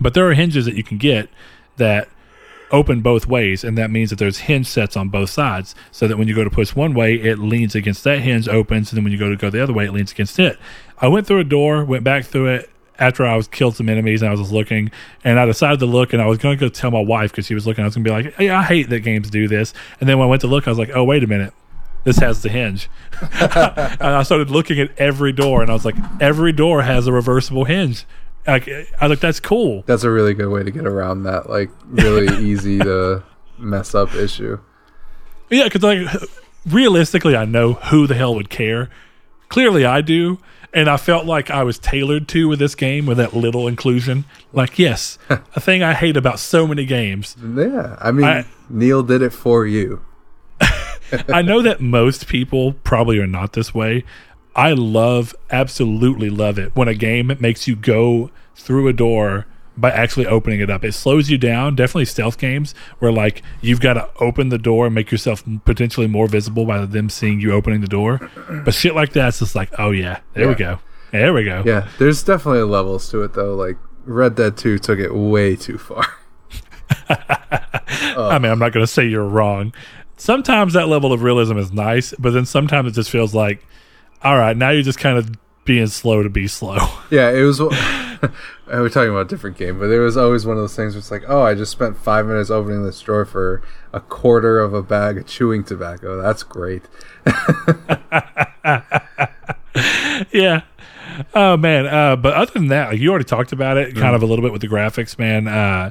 but 0.00 0.14
there 0.14 0.28
are 0.28 0.34
hinges 0.34 0.66
that 0.66 0.74
you 0.74 0.82
can 0.82 0.98
get 0.98 1.30
that 1.76 2.08
open 2.70 3.00
both 3.00 3.26
ways, 3.26 3.62
and 3.62 3.78
that 3.78 3.90
means 3.90 4.10
that 4.10 4.18
there's 4.18 4.40
hinge 4.40 4.66
sets 4.66 4.96
on 4.96 5.08
both 5.08 5.30
sides, 5.30 5.76
so 5.92 6.08
that 6.08 6.18
when 6.18 6.26
you 6.26 6.34
go 6.34 6.44
to 6.44 6.50
push 6.50 6.74
one 6.74 6.92
way, 6.92 7.14
it 7.14 7.38
leans 7.38 7.74
against 7.74 8.04
that 8.04 8.18
hinge, 8.18 8.48
opens, 8.48 8.90
and 8.90 8.96
then 8.96 9.04
when 9.04 9.12
you 9.12 9.18
go 9.18 9.30
to 9.30 9.36
go 9.36 9.48
the 9.48 9.62
other 9.62 9.72
way, 9.72 9.86
it 9.86 9.92
leans 9.92 10.12
against 10.12 10.38
it. 10.40 10.58
I 10.98 11.06
went 11.06 11.26
through 11.26 11.40
a 11.40 11.44
door, 11.44 11.84
went 11.84 12.04
back 12.04 12.24
through 12.24 12.48
it 12.48 12.70
after 12.98 13.24
I 13.26 13.36
was 13.36 13.48
killed 13.48 13.76
some 13.76 13.88
enemies, 13.88 14.22
and 14.22 14.28
I 14.28 14.32
was 14.32 14.40
just 14.40 14.52
looking, 14.52 14.90
and 15.24 15.38
I 15.38 15.46
decided 15.46 15.80
to 15.80 15.86
look, 15.86 16.12
and 16.12 16.20
I 16.20 16.26
was 16.26 16.38
going 16.38 16.56
to 16.56 16.60
go 16.60 16.68
tell 16.68 16.90
my 16.90 17.00
wife 17.00 17.30
because 17.30 17.46
she 17.46 17.54
was 17.54 17.66
looking. 17.66 17.84
I 17.84 17.86
was 17.86 17.94
going 17.94 18.04
to 18.04 18.10
be 18.10 18.14
like, 18.14 18.34
"Hey, 18.34 18.50
I 18.50 18.62
hate 18.62 18.88
that 18.90 19.00
games 19.00 19.30
do 19.30 19.48
this," 19.48 19.72
and 20.00 20.08
then 20.08 20.18
when 20.18 20.26
I 20.26 20.30
went 20.30 20.42
to 20.42 20.48
look, 20.48 20.66
I 20.66 20.70
was 20.70 20.78
like, 20.78 20.90
"Oh, 20.94 21.04
wait 21.04 21.22
a 21.22 21.26
minute." 21.26 21.52
This 22.04 22.18
has 22.18 22.42
the 22.42 22.48
hinge. 22.48 22.88
and 23.20 24.00
I 24.00 24.22
started 24.22 24.50
looking 24.50 24.78
at 24.78 24.96
every 24.96 25.32
door, 25.32 25.60
and 25.62 25.70
I 25.70 25.74
was 25.74 25.84
like, 25.84 25.96
every 26.20 26.52
door 26.52 26.80
has 26.82 27.06
a 27.06 27.12
reversible 27.12 27.64
hinge. 27.64 28.06
Like, 28.46 28.66
I 28.68 28.86
was 29.02 29.10
like, 29.10 29.20
that's 29.20 29.40
cool. 29.40 29.82
That's 29.84 30.04
a 30.04 30.10
really 30.10 30.32
good 30.32 30.48
way 30.48 30.62
to 30.62 30.70
get 30.70 30.86
around 30.86 31.24
that, 31.24 31.50
like, 31.50 31.70
really 31.86 32.34
easy 32.48 32.78
to 32.78 33.24
mess 33.58 33.94
up 33.94 34.14
issue. 34.14 34.58
Yeah, 35.50 35.64
because 35.64 35.82
like 35.82 36.06
realistically, 36.66 37.36
I 37.36 37.44
know 37.44 37.74
who 37.74 38.06
the 38.06 38.14
hell 38.14 38.34
would 38.34 38.50
care. 38.50 38.90
Clearly, 39.48 39.84
I 39.84 40.00
do, 40.00 40.38
and 40.72 40.88
I 40.88 40.96
felt 40.96 41.24
like 41.26 41.50
I 41.50 41.62
was 41.62 41.78
tailored 41.78 42.28
to 42.28 42.48
with 42.48 42.58
this 42.58 42.74
game 42.74 43.06
with 43.06 43.16
that 43.18 43.34
little 43.34 43.66
inclusion. 43.68 44.24
Like, 44.52 44.78
yes, 44.78 45.18
a 45.28 45.60
thing 45.60 45.82
I 45.82 45.94
hate 45.94 46.16
about 46.16 46.38
so 46.38 46.66
many 46.66 46.84
games. 46.84 47.36
Yeah. 47.42 47.96
I 48.00 48.10
mean, 48.12 48.26
I- 48.26 48.46
Neil 48.68 49.02
did 49.02 49.22
it 49.22 49.32
for 49.32 49.66
you. 49.66 50.04
I 51.28 51.42
know 51.42 51.62
that 51.62 51.80
most 51.80 52.26
people 52.28 52.74
probably 52.74 53.18
are 53.18 53.26
not 53.26 53.54
this 53.54 53.72
way. 53.74 54.04
I 54.54 54.72
love, 54.72 55.34
absolutely 55.50 56.30
love 56.30 56.58
it 56.58 56.74
when 56.74 56.88
a 56.88 56.94
game 56.94 57.36
makes 57.40 57.66
you 57.68 57.76
go 57.76 58.30
through 58.54 58.88
a 58.88 58.92
door 58.92 59.46
by 59.80 59.90
actually 59.90 60.26
opening 60.26 60.60
it 60.60 60.70
up. 60.70 60.84
It 60.84 60.92
slows 60.92 61.30
you 61.30 61.38
down. 61.38 61.76
Definitely 61.76 62.06
stealth 62.06 62.38
games 62.38 62.74
where 62.98 63.12
like 63.12 63.42
you've 63.60 63.80
got 63.80 63.94
to 63.94 64.08
open 64.20 64.48
the 64.48 64.58
door 64.58 64.86
and 64.86 64.94
make 64.94 65.10
yourself 65.10 65.44
potentially 65.64 66.06
more 66.06 66.26
visible 66.28 66.64
by 66.66 66.84
them 66.84 67.08
seeing 67.08 67.40
you 67.40 67.52
opening 67.52 67.80
the 67.80 67.86
door. 67.86 68.30
But 68.64 68.74
shit 68.74 68.94
like 68.94 69.12
that's 69.12 69.38
just 69.38 69.54
like, 69.54 69.70
oh 69.78 69.90
yeah, 69.90 70.20
there 70.34 70.48
we 70.48 70.54
go, 70.54 70.80
there 71.12 71.32
we 71.32 71.44
go. 71.44 71.62
Yeah. 71.64 71.88
There's 71.98 72.22
definitely 72.22 72.62
levels 72.62 73.10
to 73.10 73.22
it, 73.22 73.34
though. 73.34 73.54
Like, 73.54 73.76
Red 74.04 74.34
Dead 74.34 74.56
2 74.56 74.78
took 74.78 74.98
it 74.98 75.14
way 75.14 75.54
too 75.56 75.78
far. 75.78 76.04
I 77.08 78.38
mean, 78.38 78.50
I'm 78.50 78.58
not 78.58 78.72
going 78.72 78.84
to 78.84 78.92
say 78.92 79.06
you're 79.06 79.28
wrong. 79.28 79.72
Sometimes 80.16 80.72
that 80.72 80.88
level 80.88 81.12
of 81.12 81.22
realism 81.22 81.58
is 81.58 81.72
nice, 81.72 82.14
but 82.18 82.30
then 82.32 82.46
sometimes 82.46 82.90
it 82.90 82.94
just 82.94 83.10
feels 83.10 83.34
like, 83.34 83.64
all 84.22 84.36
right, 84.36 84.56
now 84.56 84.70
you're 84.70 84.82
just 84.82 84.98
kind 84.98 85.16
of 85.16 85.30
being 85.64 85.86
slow 85.86 86.22
to 86.22 86.30
be 86.30 86.48
slow. 86.48 86.78
Yeah, 87.10 87.30
it 87.30 87.42
was. 87.42 87.58
we're 88.66 88.88
talking 88.88 89.10
about 89.10 89.26
a 89.26 89.28
different 89.28 89.56
game, 89.56 89.78
but 89.78 89.88
there 89.88 90.00
was 90.00 90.16
always 90.16 90.46
one 90.46 90.56
of 90.56 90.62
those 90.62 90.76
things 90.76 90.94
where 90.94 91.00
it's 91.00 91.10
like, 91.10 91.24
oh, 91.28 91.42
I 91.42 91.54
just 91.54 91.72
spent 91.72 91.96
five 91.96 92.26
minutes 92.26 92.50
opening 92.50 92.84
this 92.84 93.00
drawer 93.00 93.24
for 93.24 93.62
a 93.92 94.00
quarter 94.00 94.60
of 94.60 94.74
a 94.74 94.82
bag 94.82 95.18
of 95.18 95.26
chewing 95.26 95.64
tobacco. 95.64 96.20
That's 96.20 96.42
great. 96.42 96.82
yeah. 100.32 100.62
Oh 101.34 101.56
man. 101.56 101.86
Uh, 101.86 102.16
but 102.16 102.34
other 102.34 102.52
than 102.52 102.68
that, 102.68 102.90
like, 102.90 103.00
you 103.00 103.10
already 103.10 103.24
talked 103.24 103.52
about 103.52 103.76
it, 103.76 103.96
kind 103.96 104.14
of 104.14 104.22
a 104.22 104.26
little 104.26 104.44
bit 104.44 104.52
with 104.52 104.62
the 104.62 104.68
graphics, 104.68 105.18
man. 105.18 105.48
Uh, 105.48 105.90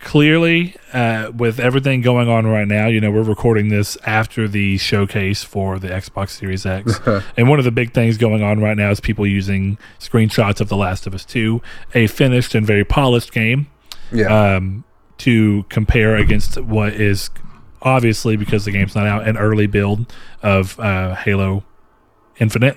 clearly, 0.00 0.76
uh, 0.92 1.30
with 1.36 1.58
everything 1.60 2.00
going 2.00 2.28
on 2.28 2.46
right 2.46 2.66
now, 2.66 2.86
you 2.86 3.00
know, 3.00 3.10
we're 3.10 3.22
recording 3.22 3.68
this 3.68 3.96
after 4.06 4.48
the 4.48 4.78
showcase 4.78 5.42
for 5.42 5.78
the 5.78 5.88
Xbox 5.88 6.30
Series 6.30 6.64
X, 6.64 7.00
and 7.36 7.48
one 7.48 7.58
of 7.58 7.64
the 7.64 7.70
big 7.70 7.92
things 7.92 8.16
going 8.16 8.42
on 8.42 8.60
right 8.60 8.76
now 8.76 8.90
is 8.90 9.00
people 9.00 9.26
using 9.26 9.78
screenshots 9.98 10.60
of 10.60 10.68
The 10.68 10.76
Last 10.76 11.06
of 11.06 11.14
Us 11.14 11.24
Two, 11.24 11.60
a 11.94 12.06
finished 12.06 12.54
and 12.54 12.66
very 12.66 12.84
polished 12.84 13.32
game, 13.32 13.66
Yeah, 14.12 14.54
um, 14.56 14.84
to 15.18 15.64
compare 15.68 16.16
against 16.16 16.60
what 16.60 16.94
is 16.94 17.30
obviously 17.82 18.36
because 18.36 18.64
the 18.64 18.70
game's 18.72 18.94
not 18.94 19.06
out 19.06 19.26
an 19.26 19.36
early 19.36 19.66
build 19.66 20.12
of 20.42 20.78
uh, 20.80 21.14
Halo 21.14 21.64
Infinite. 22.38 22.76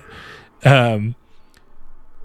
Um, 0.64 1.14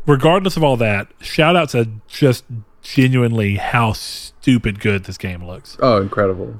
regardless 0.06 0.57
of 0.57 0.64
all 0.64 0.78
that, 0.78 1.07
shout 1.19 1.56
out 1.56 1.69
to 1.69 1.90
just 2.07 2.45
genuinely 2.93 3.55
how 3.57 3.93
stupid 3.93 4.80
good 4.80 5.03
this 5.03 5.18
game 5.18 5.45
looks. 5.45 5.77
oh, 5.81 6.01
incredible. 6.01 6.55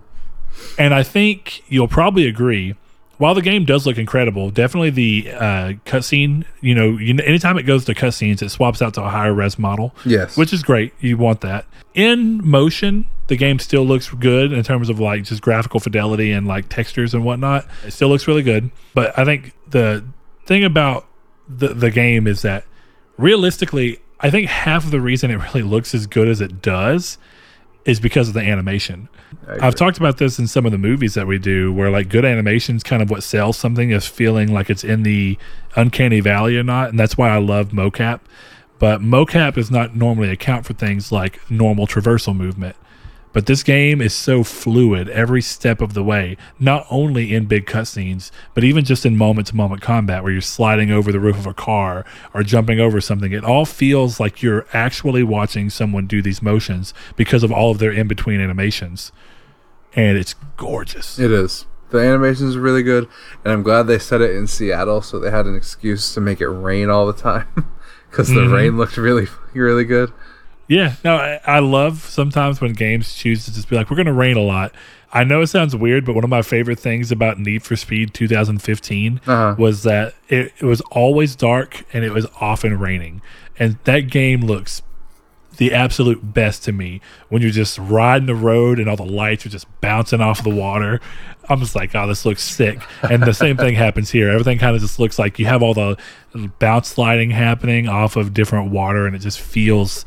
And 0.78 0.94
I 0.94 1.04
think 1.04 1.64
you'll 1.70 1.88
probably 1.88 2.28
agree. 2.28 2.76
While 3.18 3.34
the 3.34 3.41
game 3.41 3.66
does 3.66 3.86
look 3.88 3.98
incredible, 3.98 4.52
definitely 4.52 4.90
the 4.91 5.32
uh, 5.32 5.74
cutscene. 5.86 6.45
You 6.62 6.76
know, 6.76 6.98
you 6.98 7.14
know, 7.14 7.24
anytime 7.24 7.58
it 7.58 7.64
goes 7.64 7.86
to 7.86 7.95
cutscenes, 7.95 8.41
it 8.41 8.49
swaps 8.49 8.82
out 8.82 8.94
to 8.95 9.04
a 9.04 9.10
higher 9.10 9.34
res 9.34 9.58
model 9.58 9.95
Yes, 10.06 10.38
which 10.38 10.54
is 10.54 10.62
great. 10.64 10.94
You 10.99 11.18
want 11.18 11.41
that. 11.41 11.66
In 11.95 12.48
motion, 12.48 13.08
the 13.28 13.36
game 13.36 13.58
still 13.58 13.84
looks 13.86 14.10
good 14.10 14.52
in 14.52 14.64
terms 14.64 14.90
of 14.90 14.99
like 14.99 15.24
just 15.24 15.41
graphical 15.41 15.80
fidelity 15.80 16.32
and 16.32 16.48
like 16.48 16.70
textures 16.70 17.14
and 17.14 17.24
whatnot. 17.26 17.68
It 17.86 17.91
still 17.91 18.10
looks 18.10 18.28
really 18.28 18.44
good. 18.44 18.70
But 18.94 19.18
I 19.18 19.26
think 19.26 19.54
the 19.68 20.06
thing 20.45 20.64
about 20.64 21.08
the 21.48 21.70
the 21.70 21.90
game 21.90 22.28
is 22.28 22.44
that 22.44 22.66
realistically, 23.18 23.99
I 24.19 24.30
think 24.30 24.49
half 24.49 24.85
of 24.85 24.91
the 24.91 25.02
reason 25.02 25.31
it 25.31 25.35
really 25.35 25.61
looks 25.61 25.94
as 25.94 26.07
good 26.07 26.27
as 26.27 26.41
it 26.41 26.61
does 26.61 27.18
is 27.85 27.99
because 27.99 28.27
of 28.27 28.34
the 28.34 28.41
animation. 28.41 29.07
I've 29.48 29.76
talked 29.76 29.98
about 29.98 30.18
this 30.18 30.39
in 30.39 30.48
some 30.48 30.65
of 30.65 30.72
the 30.72 30.77
movies 30.77 31.14
that 31.14 31.26
we 31.26 31.38
do, 31.38 31.72
where 31.72 31.89
like 31.89 32.10
good 32.10 32.26
animation's 32.26 32.84
kind 32.84 33.02
of 33.02 33.10
what 33.10 33.23
sells 33.23 33.57
something 33.57 33.91
is 33.91 34.06
feeling 34.06 34.52
like 34.52 34.69
it's 34.69 34.84
in 34.84 35.03
the 35.03 35.38
uncanny 35.76 36.19
valley 36.19 36.57
or 36.57 36.64
not, 36.64 36.89
and 36.89 36.99
that's 36.99 37.18
why 37.18 37.30
I 37.30 37.38
love 37.38 37.69
mocap. 37.69 38.19
But 38.80 39.02
mocap 39.02 39.56
does 39.56 39.72
not 39.72 39.95
normally 39.95 40.30
account 40.30 40.65
for 40.65 40.73
things 40.73 41.11
like 41.11 41.39
normal 41.49 41.88
traversal 41.88 42.35
movement. 42.35 42.76
But 43.38 43.46
this 43.46 43.62
game 43.62 44.02
is 44.02 44.16
so 44.16 44.44
fluid 44.44 45.10
every 45.10 45.44
step 45.44 45.80
of 45.80 45.94
the 45.94 46.04
way, 46.04 46.38
not 46.58 46.88
only 46.90 47.36
in 47.36 47.46
big 47.46 47.68
cutscenes, 47.68 48.32
but 48.56 48.64
even 48.64 48.84
just 48.84 49.06
in 49.06 49.16
moment 49.16 49.46
to 49.50 49.56
moment 49.56 49.80
combat 49.80 50.24
where 50.24 50.32
you're 50.32 50.42
sliding 50.42 50.90
over 50.90 51.12
the 51.12 51.20
roof 51.20 51.38
of 51.38 51.46
a 51.46 51.54
car 51.54 52.04
or 52.34 52.42
jumping 52.42 52.80
over 52.80 53.00
something. 53.00 53.32
It 53.32 53.44
all 53.44 53.64
feels 53.64 54.20
like 54.20 54.42
you're 54.42 54.66
actually 54.74 55.22
watching 55.22 55.70
someone 55.70 56.08
do 56.08 56.20
these 56.24 56.42
motions 56.42 56.96
because 57.16 57.44
of 57.44 57.52
all 57.52 57.70
of 57.70 57.78
their 57.78 57.92
in 57.92 58.08
between 58.08 58.42
animations. 58.42 59.12
And 59.94 60.18
it's 60.18 60.34
gorgeous. 60.58 61.20
it 61.20 61.30
is. 61.32 61.68
The 61.92 62.00
animations 62.00 62.56
are 62.56 62.60
really 62.62 62.82
good, 62.82 63.08
and 63.46 63.54
I'm 63.54 63.62
glad 63.62 63.84
they 63.84 64.00
set 64.00 64.20
it 64.20 64.32
in 64.36 64.48
Seattle, 64.48 65.04
so 65.04 65.20
they 65.20 65.30
had 65.30 65.46
an 65.46 65.56
excuse 65.56 66.12
to 66.16 66.22
make 66.22 66.42
it 66.42 66.48
rain 66.50 66.90
all 66.90 67.06
the 67.06 67.14
time 67.14 67.46
because 68.10 68.30
the 68.30 68.42
Mhm. 68.42 68.52
rain 68.52 68.78
looked 68.80 68.98
really, 68.98 69.28
really 69.54 69.86
good. 69.86 70.12
Yeah, 70.68 70.95
no, 71.03 71.15
I, 71.15 71.39
I 71.45 71.60
love 71.60 71.99
sometimes 71.99 72.60
when 72.60 72.73
games 72.73 73.14
choose 73.15 73.45
to 73.45 73.53
just 73.53 73.69
be 73.69 73.76
like, 73.76 73.89
we're 73.89 73.95
going 73.95 74.06
to 74.07 74.14
rain 74.14 74.35
a 74.38 74.41
lot. 74.41 74.73
I 75.14 75.23
know 75.23 75.41
it 75.41 75.48
sounds 75.48 75.73
weird, 75.76 76.03
but 76.06 76.14
one 76.15 76.26
of 76.26 76.30
my 76.30 76.41
favorite 76.41 76.80
things 76.80 77.11
about 77.11 77.39
Need 77.39 77.64
for 77.64 77.77
Speed 77.77 78.14
2015 78.14 79.22
Uh-huh. 79.26 79.56
was 79.57 79.84
that 79.84 80.14
it, 80.27 80.52
it 80.60 80.65
was 80.65 80.81
always 80.91 81.35
dark 81.35 81.85
and 81.94 82.03
it 82.03 82.11
was 82.11 82.26
often 82.41 82.77
raining. 82.77 83.22
And 83.57 83.77
that 83.85 84.02
game 84.10 84.41
looks 84.41 84.81
the 85.56 85.73
absolute 85.73 86.34
best 86.34 86.64
to 86.65 86.72
me 86.72 87.02
when 87.30 87.41
you're 87.41 87.49
just 87.49 87.77
riding 87.80 88.27
the 88.27 88.35
road 88.35 88.77
and 88.80 88.88
all 88.89 88.98
the 88.98 89.03
lights 89.06 89.45
are 89.45 89.49
just 89.49 89.65
bouncing 89.81 90.19
off 90.22 90.44
the 90.44 90.49
water. 90.53 90.99
I'm 91.49 91.60
just 91.61 91.73
like, 91.76 91.95
oh, 91.95 92.06
this 92.07 92.26
looks 92.26 92.44
sick. 92.44 92.80
And 93.02 93.23
the 93.23 93.34
same 93.34 93.56
thing 93.57 93.73
happens 93.76 94.11
here. 94.11 94.30
Everything 94.30 94.60
kind 94.60 94.76
of 94.76 94.81
just 94.81 94.99
looks 94.99 95.18
like 95.18 95.39
you 95.39 95.45
have 95.45 95.64
all 95.64 95.73
the 95.73 95.98
bounce 96.60 96.89
sliding 96.89 97.31
happening 97.31 97.88
off 97.88 98.18
of 98.18 98.34
different 98.34 98.69
water, 98.72 99.07
and 99.07 99.15
it 99.15 99.19
just 99.19 99.39
feels. 99.39 100.06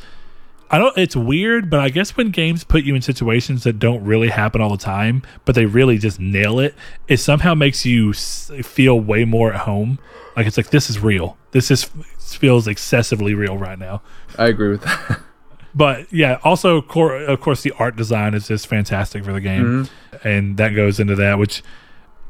I 0.71 0.79
don't. 0.79 0.97
It's 0.97 1.17
weird, 1.17 1.69
but 1.69 1.81
I 1.81 1.89
guess 1.89 2.17
when 2.17 2.31
games 2.31 2.63
put 2.63 2.85
you 2.85 2.95
in 2.95 3.03
situations 3.03 3.65
that 3.65 3.79
don't 3.79 4.05
really 4.05 4.29
happen 4.29 4.61
all 4.61 4.71
the 4.71 4.77
time, 4.77 5.23
but 5.45 5.57
they 5.57 5.67
really 5.67 5.99
just 5.99 6.21
nail 6.21 6.61
it, 6.61 6.75
it 7.09 7.17
somehow 7.17 7.55
makes 7.55 7.85
you 7.85 8.13
feel 8.13 9.01
way 9.01 9.25
more 9.25 9.53
at 9.53 9.63
home. 9.63 9.99
Like 10.37 10.47
it's 10.47 10.57
like 10.57 10.71
this 10.71 10.89
is 10.89 11.01
real. 11.01 11.37
This 11.51 11.71
is 11.71 11.91
feels 12.19 12.69
excessively 12.69 13.35
real 13.35 13.59
right 13.59 13.79
now. 13.79 14.03
I 14.39 14.47
agree 14.47 14.71
with 14.71 14.83
that. 14.83 15.21
But 15.73 16.13
yeah, 16.13 16.39
also 16.43 16.79
of 16.79 17.41
course 17.41 17.63
the 17.63 17.73
art 17.79 17.95
design 17.95 18.35
is 18.35 18.49
just 18.49 18.67
fantastic 18.67 19.25
for 19.25 19.33
the 19.33 19.41
game, 19.41 19.85
mm-hmm. 19.85 20.27
and 20.27 20.57
that 20.57 20.71
goes 20.71 20.99
into 20.99 21.15
that. 21.15 21.39
Which 21.39 21.63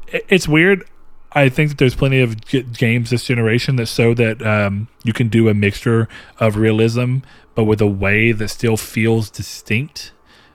it's 0.07 0.47
weird. 0.47 0.85
I 1.33 1.49
think 1.49 1.69
that 1.69 1.77
there's 1.77 1.95
plenty 1.95 2.19
of 2.19 2.43
g- 2.45 2.63
games 2.63 3.09
this 3.09 3.23
generation 3.23 3.77
that 3.77 3.87
show 3.87 4.13
that 4.15 4.45
um, 4.45 4.87
you 5.03 5.13
can 5.13 5.29
do 5.29 5.47
a 5.47 5.53
mixture 5.53 6.09
of 6.39 6.57
realism, 6.57 7.19
but 7.55 7.63
with 7.63 7.81
a 7.81 7.87
way 7.87 8.31
that 8.31 8.49
still 8.49 8.77
feels 8.77 9.29
distinct. 9.29 10.11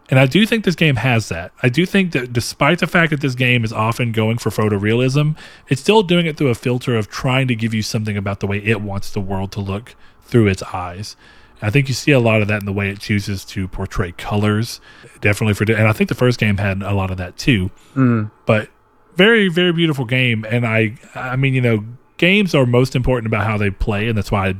And 0.08 0.20
I 0.20 0.26
do 0.26 0.46
think 0.46 0.64
this 0.64 0.76
game 0.76 0.96
has 0.96 1.28
that. 1.30 1.52
I 1.62 1.68
do 1.68 1.84
think 1.84 2.12
that 2.12 2.32
despite 2.32 2.78
the 2.78 2.86
fact 2.86 3.10
that 3.10 3.20
this 3.20 3.34
game 3.34 3.64
is 3.64 3.72
often 3.72 4.12
going 4.12 4.38
for 4.38 4.50
photorealism, 4.50 5.36
it's 5.68 5.80
still 5.80 6.02
doing 6.02 6.26
it 6.26 6.36
through 6.36 6.48
a 6.48 6.54
filter 6.54 6.96
of 6.96 7.08
trying 7.08 7.48
to 7.48 7.56
give 7.56 7.74
you 7.74 7.82
something 7.82 8.16
about 8.16 8.40
the 8.40 8.46
way 8.46 8.58
it 8.58 8.80
wants 8.80 9.10
the 9.10 9.20
world 9.20 9.50
to 9.52 9.60
look 9.60 9.96
through 10.22 10.46
its 10.46 10.62
eyes. 10.62 11.16
I 11.62 11.70
think 11.70 11.88
you 11.88 11.94
see 11.94 12.12
a 12.12 12.20
lot 12.20 12.42
of 12.42 12.48
that 12.48 12.60
in 12.60 12.66
the 12.66 12.72
way 12.72 12.90
it 12.90 13.00
chooses 13.00 13.44
to 13.46 13.66
portray 13.66 14.12
colors. 14.12 14.80
Definitely 15.20 15.54
for, 15.54 15.64
and 15.72 15.88
I 15.88 15.92
think 15.92 16.08
the 16.08 16.14
first 16.14 16.38
game 16.38 16.58
had 16.58 16.82
a 16.82 16.92
lot 16.92 17.10
of 17.10 17.16
that 17.16 17.36
too. 17.36 17.70
Mm. 17.94 18.30
But 18.44 18.68
very, 19.16 19.48
very 19.48 19.72
beautiful 19.72 20.05
game. 20.05 20.44
And 20.48 20.66
I, 20.66 20.97
I 21.14 21.36
mean, 21.36 21.55
you 21.55 21.60
know, 21.60 21.84
games 22.18 22.55
are 22.55 22.66
most 22.66 22.94
important 22.94 23.26
about 23.26 23.47
how 23.47 23.59
they 23.59 23.70
play, 23.70 24.09
and 24.09 24.16
that's 24.16 24.30
why. 24.30 24.48
I, 24.48 24.55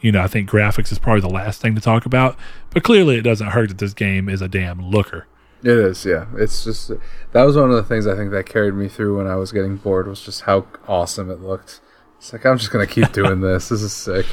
you 0.00 0.10
know, 0.10 0.20
I 0.20 0.26
think 0.26 0.50
graphics 0.50 0.90
is 0.90 0.98
probably 0.98 1.20
the 1.20 1.30
last 1.30 1.60
thing 1.60 1.76
to 1.76 1.80
talk 1.80 2.06
about, 2.06 2.36
but 2.70 2.82
clearly 2.82 3.18
it 3.18 3.22
doesn't 3.22 3.46
hurt 3.46 3.68
that 3.68 3.78
this 3.78 3.94
game 3.94 4.28
is 4.28 4.42
a 4.42 4.48
damn 4.48 4.84
looker. 4.84 5.28
It 5.62 5.78
is, 5.78 6.04
yeah. 6.04 6.26
It's 6.36 6.64
just 6.64 6.90
that 7.30 7.44
was 7.44 7.56
one 7.56 7.70
of 7.70 7.76
the 7.76 7.84
things 7.84 8.08
I 8.08 8.16
think 8.16 8.32
that 8.32 8.46
carried 8.46 8.74
me 8.74 8.88
through 8.88 9.18
when 9.18 9.28
I 9.28 9.36
was 9.36 9.52
getting 9.52 9.76
bored 9.76 10.08
was 10.08 10.20
just 10.20 10.40
how 10.40 10.66
awesome 10.88 11.30
it 11.30 11.40
looked. 11.40 11.80
It's 12.18 12.32
like 12.32 12.44
I'm 12.44 12.58
just 12.58 12.72
gonna 12.72 12.86
keep 12.86 13.12
doing 13.12 13.40
this. 13.42 13.68
This 13.68 13.80
is 13.82 13.92
sick. 13.92 14.26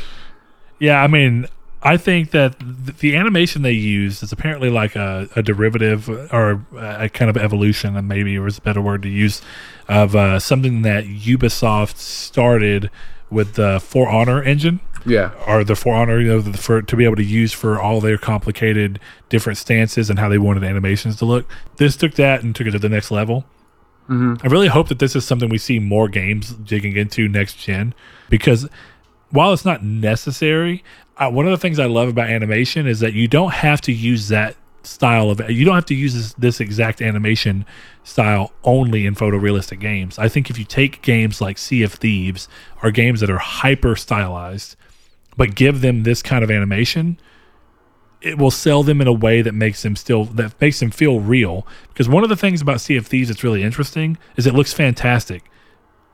Yeah, 0.80 1.04
I 1.04 1.08
mean, 1.08 1.48
I 1.82 1.96
think 1.96 2.32
that 2.32 2.56
the 3.00 3.16
animation 3.16 3.62
they 3.62 3.72
used 3.72 4.22
is 4.22 4.32
apparently 4.34 4.70
like 4.70 4.96
a, 4.96 5.30
a 5.36 5.42
derivative 5.42 6.10
or 6.10 6.66
a 6.78 7.08
kind 7.10 7.30
of 7.30 7.38
evolution, 7.38 7.96
and 7.96 8.08
maybe 8.08 8.36
it 8.36 8.40
was 8.40 8.58
a 8.58 8.62
better 8.62 8.82
word 8.82 9.02
to 9.04 9.10
use, 9.10 9.42
of 9.88 10.16
uh, 10.16 10.40
something 10.40 10.82
that 10.82 11.06
Ubisoft 11.06 11.96
started 11.96 12.90
with 13.30 13.54
the 13.54 13.80
For 13.80 14.10
Honor 14.10 14.44
engine. 14.44 14.82
Yeah, 15.06 15.32
or 15.48 15.64
the 15.64 15.76
For 15.76 15.96
Honor, 15.96 16.20
you 16.20 16.28
know, 16.28 16.42
the, 16.42 16.58
for 16.58 16.82
to 16.82 16.96
be 16.98 17.06
able 17.06 17.16
to 17.16 17.24
use 17.24 17.54
for 17.54 17.80
all 17.80 18.02
their 18.02 18.18
complicated 18.18 19.00
different 19.30 19.58
stances 19.58 20.10
and 20.10 20.20
how 20.20 20.28
they 20.28 20.38
wanted 20.38 20.66
animations 20.66 21.16
to 21.18 21.26
look. 21.26 21.50
This 21.78 21.96
took 21.96 22.16
that 22.16 22.44
and 22.44 22.54
took 22.54 22.68
it 22.68 22.72
to 22.72 22.80
the 22.80 22.90
next 22.90 23.10
level. 23.10 23.46
Mm-hmm. 24.10 24.46
I 24.46 24.50
really 24.50 24.68
hope 24.68 24.90
that 24.90 25.00
this 25.00 25.16
is 25.16 25.24
something 25.24 25.50
we 25.50 25.60
see 25.60 25.80
more 25.80 26.10
games 26.10 26.52
digging 26.52 26.98
into 26.98 27.30
next 27.30 27.56
gen 27.56 27.94
because 28.28 28.68
while 29.32 29.54
it's 29.54 29.66
not 29.66 29.84
necessary, 29.84 30.84
uh, 31.18 31.30
one 31.30 31.46
of 31.46 31.52
the 31.52 31.58
things 31.58 31.80
I 31.80 31.86
love 31.86 32.10
about 32.10 32.30
animation 32.30 32.88
is 32.88 33.00
that 33.02 33.14
you 33.14 33.28
don't 33.28 33.54
have 33.54 33.82
to 33.82 33.92
use 33.92 34.30
that 34.30 34.56
style 34.84 35.30
of 35.30 35.42
you 35.50 35.66
don't 35.66 35.76
have 35.76 35.86
to 35.86 35.96
use 35.96 36.14
this, 36.14 36.34
this 36.34 36.60
exact 36.60 37.02
animation 37.02 37.66
style 38.04 38.54
only 38.64 39.06
in 39.06 39.14
photorealistic 39.16 39.80
games. 39.80 40.18
I 40.18 40.30
think 40.30 40.50
if 40.50 40.58
you 40.58 40.66
take 40.66 41.02
games 41.02 41.42
like 41.42 41.58
Sea 41.58 41.84
of 41.84 41.94
Thieves 41.94 42.48
or 42.82 42.92
games 42.92 43.20
that 43.20 43.30
are 43.30 43.40
hyper 43.40 43.96
stylized, 43.96 44.76
but 45.38 45.56
give 45.56 45.82
them 45.82 46.04
this 46.04 46.24
kind 46.24 46.44
of 46.44 46.50
animation, 46.50 47.20
it 48.22 48.38
will 48.38 48.52
sell 48.52 48.84
them 48.84 49.02
in 49.02 49.08
a 49.08 49.14
way 49.14 49.42
that 49.42 49.54
makes 49.54 49.84
them 49.84 49.96
still 49.96 50.26
that 50.26 50.60
makes 50.60 50.80
them 50.80 50.92
feel 50.92 51.20
real. 51.20 51.68
Because 51.90 52.10
one 52.10 52.24
of 52.24 52.30
the 52.30 52.36
things 52.36 52.62
about 52.62 52.82
Sea 52.82 52.98
of 52.98 53.08
Thieves 53.08 53.30
that's 53.30 53.44
really 53.44 53.64
interesting 53.64 54.18
is 54.38 54.48
it 54.48 54.56
looks 54.56 54.74
fantastic. 54.74 55.44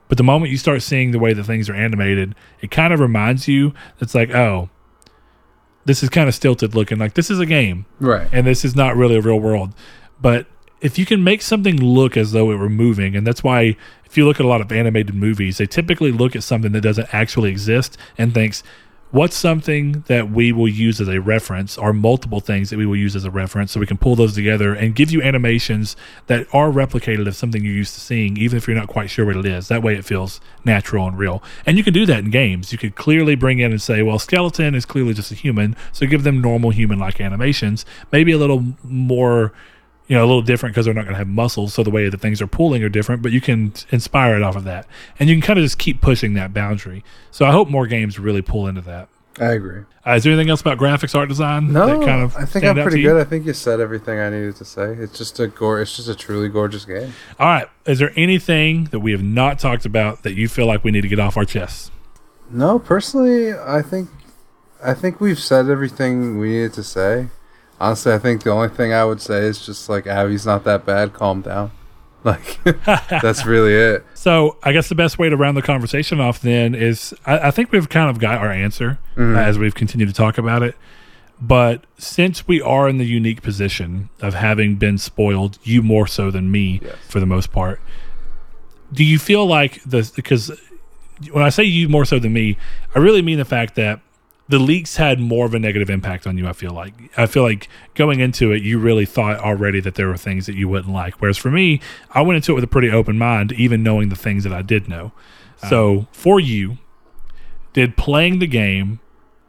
But 0.08 0.18
the 0.18 0.24
moment 0.24 0.52
you 0.52 0.58
start 0.58 0.82
seeing 0.82 1.10
the 1.10 1.18
way 1.18 1.32
that 1.32 1.44
things 1.44 1.68
are 1.68 1.74
animated, 1.74 2.34
it 2.60 2.70
kind 2.70 2.92
of 2.92 3.00
reminds 3.00 3.48
you 3.48 3.74
it's 4.00 4.14
like, 4.14 4.30
oh, 4.34 4.68
this 5.84 6.02
is 6.02 6.08
kind 6.08 6.28
of 6.28 6.34
stilted 6.34 6.74
looking. 6.74 6.98
Like 6.98 7.14
this 7.14 7.30
is 7.30 7.40
a 7.40 7.46
game. 7.46 7.86
right. 8.00 8.28
And 8.32 8.46
this 8.46 8.64
is 8.64 8.76
not 8.76 8.96
really 8.96 9.16
a 9.16 9.20
real 9.20 9.40
world. 9.40 9.72
But 10.20 10.46
if 10.80 10.98
you 10.98 11.06
can 11.06 11.24
make 11.24 11.42
something 11.42 11.76
look 11.76 12.16
as 12.16 12.32
though 12.32 12.50
it 12.50 12.56
were 12.56 12.68
moving, 12.68 13.16
and 13.16 13.26
that's 13.26 13.42
why 13.42 13.76
if 14.04 14.16
you 14.16 14.26
look 14.26 14.38
at 14.38 14.46
a 14.46 14.48
lot 14.48 14.60
of 14.60 14.70
animated 14.70 15.14
movies, 15.14 15.58
they 15.58 15.66
typically 15.66 16.12
look 16.12 16.36
at 16.36 16.42
something 16.42 16.72
that 16.72 16.82
doesn't 16.82 17.12
actually 17.12 17.50
exist 17.50 17.96
and 18.18 18.34
thinks, 18.34 18.62
what's 19.16 19.34
something 19.34 20.04
that 20.08 20.30
we 20.30 20.52
will 20.52 20.68
use 20.68 21.00
as 21.00 21.08
a 21.08 21.20
reference? 21.22 21.78
Or 21.78 21.94
multiple 21.94 22.40
things 22.40 22.68
that 22.68 22.76
we 22.76 22.84
will 22.84 22.96
use 22.96 23.16
as 23.16 23.24
a 23.24 23.30
reference 23.30 23.72
so 23.72 23.80
we 23.80 23.86
can 23.86 23.96
pull 23.96 24.14
those 24.14 24.34
together 24.34 24.74
and 24.74 24.94
give 24.94 25.10
you 25.10 25.22
animations 25.22 25.96
that 26.26 26.46
are 26.52 26.70
replicated 26.70 27.26
of 27.26 27.34
something 27.34 27.64
you're 27.64 27.72
used 27.72 27.94
to 27.94 28.00
seeing 28.00 28.36
even 28.36 28.58
if 28.58 28.68
you're 28.68 28.76
not 28.76 28.88
quite 28.88 29.08
sure 29.08 29.24
what 29.24 29.36
it 29.36 29.46
is. 29.46 29.68
That 29.68 29.82
way 29.82 29.94
it 29.94 30.04
feels 30.04 30.38
natural 30.66 31.08
and 31.08 31.16
real. 31.16 31.42
And 31.64 31.78
you 31.78 31.84
can 31.84 31.94
do 31.94 32.04
that 32.04 32.18
in 32.18 32.30
games. 32.30 32.72
You 32.72 32.78
could 32.78 32.94
clearly 32.94 33.36
bring 33.36 33.58
in 33.58 33.70
and 33.70 33.80
say 33.80 34.02
well 34.02 34.18
skeleton 34.18 34.74
is 34.74 34.84
clearly 34.84 35.14
just 35.14 35.32
a 35.32 35.34
human 35.34 35.74
so 35.92 36.06
give 36.06 36.22
them 36.22 36.42
normal 36.42 36.70
human 36.70 36.98
like 36.98 37.18
animations. 37.18 37.86
Maybe 38.12 38.32
a 38.32 38.38
little 38.38 38.74
more 38.84 39.54
you 40.06 40.16
know, 40.16 40.24
a 40.24 40.26
little 40.26 40.42
different 40.42 40.74
because 40.74 40.84
they're 40.84 40.94
not 40.94 41.02
going 41.04 41.14
to 41.14 41.18
have 41.18 41.28
muscles, 41.28 41.74
so 41.74 41.82
the 41.82 41.90
way 41.90 42.08
that 42.08 42.20
things 42.20 42.40
are 42.40 42.46
pulling 42.46 42.82
are 42.82 42.88
different. 42.88 43.22
But 43.22 43.32
you 43.32 43.40
can 43.40 43.72
inspire 43.90 44.36
it 44.36 44.42
off 44.42 44.56
of 44.56 44.64
that, 44.64 44.86
and 45.18 45.28
you 45.28 45.34
can 45.34 45.42
kind 45.42 45.58
of 45.58 45.64
just 45.64 45.78
keep 45.78 46.00
pushing 46.00 46.34
that 46.34 46.54
boundary. 46.54 47.04
So 47.30 47.44
I 47.44 47.52
hope 47.52 47.68
more 47.68 47.86
games 47.86 48.18
really 48.18 48.42
pull 48.42 48.66
into 48.66 48.80
that. 48.82 49.08
I 49.38 49.52
agree. 49.52 49.82
Uh, 50.06 50.12
is 50.12 50.24
there 50.24 50.32
anything 50.32 50.48
else 50.48 50.60
about 50.60 50.78
graphics, 50.78 51.14
art 51.14 51.28
design? 51.28 51.72
No, 51.72 51.86
that 51.86 52.06
kind 52.06 52.22
of 52.22 52.36
I 52.36 52.44
think 52.44 52.64
I'm 52.64 52.76
pretty 52.76 53.02
good. 53.02 53.20
I 53.20 53.24
think 53.24 53.44
you 53.44 53.52
said 53.52 53.80
everything 53.80 54.18
I 54.18 54.30
needed 54.30 54.56
to 54.56 54.64
say. 54.64 54.92
It's 54.92 55.18
just 55.18 55.38
a 55.40 55.48
gore. 55.48 55.80
It's 55.82 55.96
just 55.96 56.08
a 56.08 56.14
truly 56.14 56.48
gorgeous 56.48 56.84
game. 56.84 57.12
All 57.38 57.46
right. 57.46 57.68
Is 57.84 57.98
there 57.98 58.12
anything 58.16 58.84
that 58.84 59.00
we 59.00 59.12
have 59.12 59.22
not 59.22 59.58
talked 59.58 59.84
about 59.84 60.22
that 60.22 60.34
you 60.34 60.48
feel 60.48 60.66
like 60.66 60.84
we 60.84 60.90
need 60.90 61.02
to 61.02 61.08
get 61.08 61.18
off 61.18 61.36
our 61.36 61.44
chests? 61.44 61.90
No, 62.50 62.78
personally, 62.78 63.52
I 63.52 63.82
think 63.82 64.08
I 64.82 64.94
think 64.94 65.20
we've 65.20 65.38
said 65.38 65.68
everything 65.68 66.38
we 66.38 66.50
needed 66.50 66.72
to 66.74 66.84
say. 66.84 67.26
Honestly, 67.80 68.12
I 68.12 68.18
think 68.18 68.42
the 68.42 68.50
only 68.50 68.68
thing 68.68 68.92
I 68.92 69.04
would 69.04 69.20
say 69.20 69.40
is 69.40 69.64
just 69.64 69.88
like 69.88 70.06
Abby's 70.06 70.46
not 70.46 70.64
that 70.64 70.84
bad. 70.86 71.12
Calm 71.12 71.42
down. 71.42 71.70
Like 72.24 72.58
that's 72.84 73.46
really 73.46 73.72
it. 73.72 74.04
So 74.14 74.56
I 74.64 74.72
guess 74.72 74.88
the 74.88 74.96
best 74.96 75.16
way 75.16 75.28
to 75.28 75.36
round 75.36 75.56
the 75.56 75.62
conversation 75.62 76.18
off 76.18 76.40
then 76.40 76.74
is 76.74 77.14
I, 77.24 77.38
I 77.38 77.50
think 77.52 77.70
we've 77.70 77.88
kind 77.88 78.10
of 78.10 78.18
got 78.18 78.38
our 78.38 78.50
answer 78.50 78.98
Mhm. 79.16 79.36
uh, 79.36 79.40
as 79.40 79.58
we've 79.60 79.76
continued 79.76 80.08
to 80.08 80.14
talk 80.14 80.36
about 80.36 80.64
it. 80.64 80.74
But 81.40 81.84
since 81.98 82.48
we 82.48 82.60
are 82.60 82.88
in 82.88 82.98
the 82.98 83.04
unique 83.04 83.42
position 83.42 84.08
of 84.20 84.34
having 84.34 84.74
been 84.74 84.98
spoiled, 84.98 85.58
you 85.62 85.82
more 85.84 86.08
so 86.08 86.32
than 86.32 86.50
me 86.50 86.80
Yes. 86.82 86.96
for 87.08 87.20
the 87.20 87.26
most 87.26 87.52
part, 87.52 87.80
do 88.92 89.04
you 89.04 89.20
feel 89.20 89.46
like 89.46 89.80
the 89.84 90.10
because 90.16 90.50
when 91.30 91.44
I 91.44 91.50
say 91.50 91.62
you 91.62 91.88
more 91.88 92.04
so 92.06 92.18
than 92.18 92.32
me, 92.32 92.56
I 92.94 92.98
really 92.98 93.22
mean 93.22 93.38
the 93.38 93.44
fact 93.44 93.76
that 93.76 94.00
the 94.48 94.58
leaks 94.58 94.96
had 94.96 95.18
more 95.18 95.46
of 95.46 95.54
a 95.54 95.58
negative 95.58 95.90
impact 95.90 96.26
on 96.26 96.38
you. 96.38 96.46
I 96.46 96.52
feel 96.52 96.72
like 96.72 96.94
I 97.16 97.26
feel 97.26 97.42
like 97.42 97.68
going 97.94 98.20
into 98.20 98.52
it, 98.52 98.62
you 98.62 98.78
really 98.78 99.06
thought 99.06 99.40
already 99.40 99.80
that 99.80 99.96
there 99.96 100.08
were 100.08 100.16
things 100.16 100.46
that 100.46 100.54
you 100.54 100.68
wouldn't 100.68 100.92
like. 100.92 101.14
Whereas 101.20 101.36
for 101.36 101.50
me, 101.50 101.80
I 102.12 102.22
went 102.22 102.36
into 102.36 102.52
it 102.52 102.54
with 102.54 102.64
a 102.64 102.68
pretty 102.68 102.90
open 102.90 103.18
mind, 103.18 103.52
even 103.52 103.82
knowing 103.82 104.08
the 104.08 104.16
things 104.16 104.44
that 104.44 104.52
I 104.52 104.62
did 104.62 104.88
know. 104.88 105.06
Uh-huh. 105.62 105.68
So 105.68 106.06
for 106.12 106.38
you, 106.38 106.78
did 107.72 107.96
playing 107.96 108.38
the 108.38 108.46
game 108.46 109.00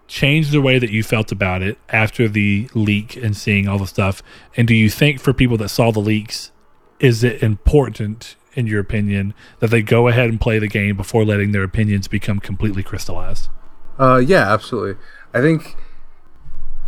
change 0.07 0.51
the 0.51 0.61
way 0.61 0.79
that 0.79 0.89
you 0.89 1.03
felt 1.03 1.31
about 1.31 1.61
it 1.61 1.77
after 1.89 2.27
the 2.27 2.69
leak 2.73 3.15
and 3.17 3.37
seeing 3.37 3.67
all 3.67 3.77
the 3.77 3.87
stuff? 3.87 4.23
And 4.55 4.67
do 4.67 4.73
you 4.73 4.89
think 4.89 5.19
for 5.19 5.33
people 5.33 5.57
that 5.57 5.69
saw 5.69 5.91
the 5.91 5.99
leaks, 5.99 6.51
is 6.99 7.23
it 7.23 7.43
important, 7.43 8.35
in 8.53 8.65
your 8.65 8.79
opinion, 8.79 9.33
that 9.59 9.69
they 9.69 9.81
go 9.81 10.07
ahead 10.07 10.29
and 10.29 10.41
play 10.41 10.59
the 10.59 10.67
game 10.67 10.97
before 10.97 11.23
letting 11.23 11.51
their 11.51 11.63
opinions 11.63 12.07
become 12.07 12.39
completely 12.39 12.83
crystallized? 12.83 13.49
Uh, 13.99 14.17
yeah, 14.17 14.51
absolutely. 14.51 15.01
I 15.33 15.41
think, 15.41 15.75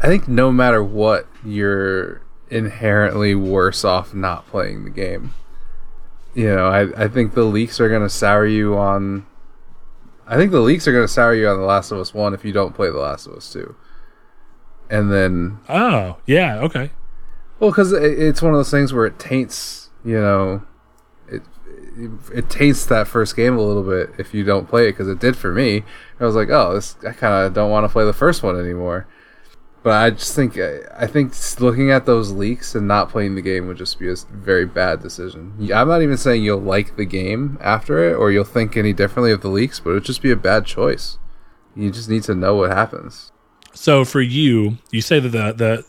I 0.02 0.08
think 0.08 0.28
no 0.28 0.52
matter 0.52 0.84
what, 0.84 1.28
you're 1.44 2.22
inherently 2.50 3.36
worse 3.36 3.84
off 3.84 4.14
not 4.14 4.48
playing 4.48 4.84
the 4.84 4.90
game. 4.90 5.34
You 6.34 6.56
know, 6.56 6.68
I, 6.68 7.06
I 7.06 7.08
think 7.08 7.34
the 7.34 7.44
leaks 7.44 7.80
are 7.80 7.90
gonna 7.90 8.10
sour 8.10 8.46
you 8.46 8.78
on. 8.78 9.26
I 10.28 10.36
think 10.38 10.52
the 10.52 10.60
leaks 10.62 10.88
are 10.88 10.92
gonna 10.94 11.08
sour 11.08 11.34
you 11.34 11.48
on 11.48 11.58
The 11.58 11.66
Last 11.66 11.92
of 11.92 11.98
Us 12.00 12.14
One 12.14 12.34
if 12.34 12.46
you 12.46 12.52
don't 12.54 12.76
play 12.76 12.90
The 12.90 13.00
Last 13.00 13.26
of 13.28 13.34
Us 13.34 13.52
Two. 13.52 13.76
And 14.90 15.12
then, 15.12 15.60
Oh, 15.68 16.18
yeah, 16.26 16.60
okay. 16.60 16.92
well, 17.60 17.72
because 17.72 17.92
it, 17.94 18.04
it's 18.20 18.42
one 18.42 18.54
of 18.54 18.58
those 18.60 18.72
things 18.72 18.94
where 18.94 19.06
it 19.06 19.20
taints, 19.20 19.90
you 20.06 20.20
know, 20.20 20.64
it 22.34 22.50
taints 22.50 22.86
that 22.86 23.08
first 23.08 23.36
game 23.36 23.58
a 23.58 23.62
little 23.62 23.84
bit 23.84 24.12
if 24.18 24.34
you 24.34 24.44
don't 24.44 24.68
play 24.68 24.88
it 24.88 24.94
because 24.94 25.08
it 25.08 25.20
did 25.20 25.36
for 25.36 25.54
me. 25.54 25.84
I 26.20 26.26
was 26.26 26.36
like, 26.36 26.50
oh, 26.50 26.74
this 26.74 26.96
I 27.08 27.12
kind 27.12 27.46
of 27.46 27.54
don't 27.54 27.72
want 27.72 27.86
to 27.86 27.90
play 27.90 28.06
the 28.06 28.14
first 28.14 28.44
one 28.44 28.60
anymore. 28.60 29.08
But 29.82 29.94
I 29.94 30.10
just 30.10 30.36
think 30.36 30.58
I 30.58 31.08
think 31.08 31.34
looking 31.60 31.90
at 31.92 32.06
those 32.06 32.32
leaks 32.32 32.76
and 32.76 32.88
not 32.88 33.10
playing 33.10 33.36
the 33.36 33.42
game 33.42 33.68
would 33.68 33.78
just 33.78 33.98
be 33.98 34.10
a 34.10 34.16
very 34.30 34.66
bad 34.66 35.02
decision. 35.02 35.54
I'm 35.74 35.88
not 35.88 36.02
even 36.02 36.18
saying 36.18 36.44
you'll 36.44 36.60
like 36.60 36.98
the 36.98 37.06
game 37.06 37.58
after 37.62 38.10
it 38.10 38.16
or 38.16 38.32
you'll 38.32 38.44
think 38.44 38.76
any 38.76 38.92
differently 38.92 39.32
of 39.32 39.42
the 39.42 39.48
leaks, 39.48 39.80
but 39.80 39.92
it 39.92 39.94
would 39.94 40.06
just 40.06 40.22
be 40.22 40.32
a 40.32 40.36
bad 40.36 40.66
choice. 40.66 41.18
You 41.76 41.92
just 41.92 42.10
need 42.10 42.24
to 42.24 42.36
know 42.36 42.56
what 42.56 42.72
happens. 42.72 43.32
So 43.74 44.04
for 44.04 44.22
you, 44.22 44.80
you 44.92 45.02
say 45.02 45.20
that 45.22 45.30
the, 45.30 45.54
the 45.54 45.86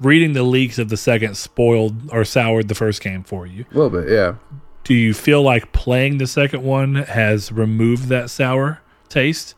reading 0.00 0.32
the 0.32 0.42
leaks 0.42 0.78
of 0.78 0.88
the 0.88 0.96
second 0.96 1.36
spoiled 1.36 2.10
or 2.10 2.24
soured 2.24 2.68
the 2.68 2.74
first 2.74 3.02
game 3.02 3.22
for 3.22 3.46
you. 3.46 3.66
A 3.70 3.74
little 3.74 4.00
bit, 4.00 4.10
yeah. 4.10 4.36
Do 4.86 4.94
you 4.94 5.14
feel 5.14 5.42
like 5.42 5.72
playing 5.72 6.18
the 6.18 6.28
second 6.28 6.62
one 6.62 6.94
has 6.94 7.50
removed 7.50 8.06
that 8.06 8.30
sour 8.30 8.82
taste? 9.08 9.56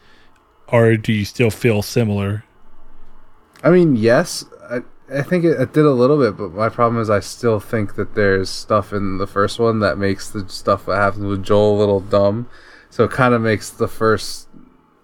Or 0.68 0.96
do 0.96 1.12
you 1.12 1.26
still 1.26 1.50
feel 1.50 1.82
similar? 1.82 2.44
I 3.62 3.68
mean, 3.68 3.94
yes, 3.94 4.46
I, 4.70 4.78
I 5.14 5.20
think 5.20 5.44
it, 5.44 5.60
it 5.60 5.74
did 5.74 5.84
a 5.84 5.90
little 5.90 6.16
bit, 6.16 6.38
but 6.38 6.52
my 6.54 6.70
problem 6.70 7.02
is 7.02 7.10
I 7.10 7.20
still 7.20 7.60
think 7.60 7.96
that 7.96 8.14
there's 8.14 8.48
stuff 8.48 8.90
in 8.90 9.18
the 9.18 9.26
first 9.26 9.58
one 9.58 9.80
that 9.80 9.98
makes 9.98 10.30
the 10.30 10.48
stuff 10.48 10.86
that 10.86 10.96
happens 10.96 11.26
with 11.26 11.44
Joel 11.44 11.76
a 11.76 11.78
little 11.78 12.00
dumb. 12.00 12.48
so 12.88 13.04
it 13.04 13.10
kind 13.10 13.34
of 13.34 13.42
makes 13.42 13.68
the 13.68 13.86
first 13.86 14.48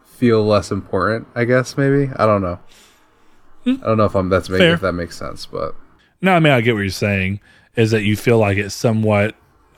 feel 0.07 0.43
less 0.43 0.71
important. 0.71 1.29
I 1.35 1.45
guess 1.45 1.77
maybe 1.77 2.11
I 2.17 2.25
don't 2.25 2.41
know. 2.41 2.61
Hmm. 3.65 3.75
I 3.83 3.89
don't 3.89 3.99
know 3.99 4.05
if 4.07 4.15
I'm 4.15 4.31
that's 4.31 4.49
making 4.49 4.69
if 4.69 4.81
that 4.81 4.93
makes 4.95 5.19
sense, 5.19 5.45
but 5.45 5.75
No, 6.23 6.33
I 6.33 6.41
mean 6.41 6.55
I 6.55 6.63
get 6.63 6.73
what 6.73 6.81
you're 6.81 6.89
saying. 6.89 7.41
Is 7.77 7.91
that 7.91 8.05
you 8.05 8.17
feel 8.17 8.39
like 8.39 8.57
it's 8.57 8.75
somewhat? 8.75 9.35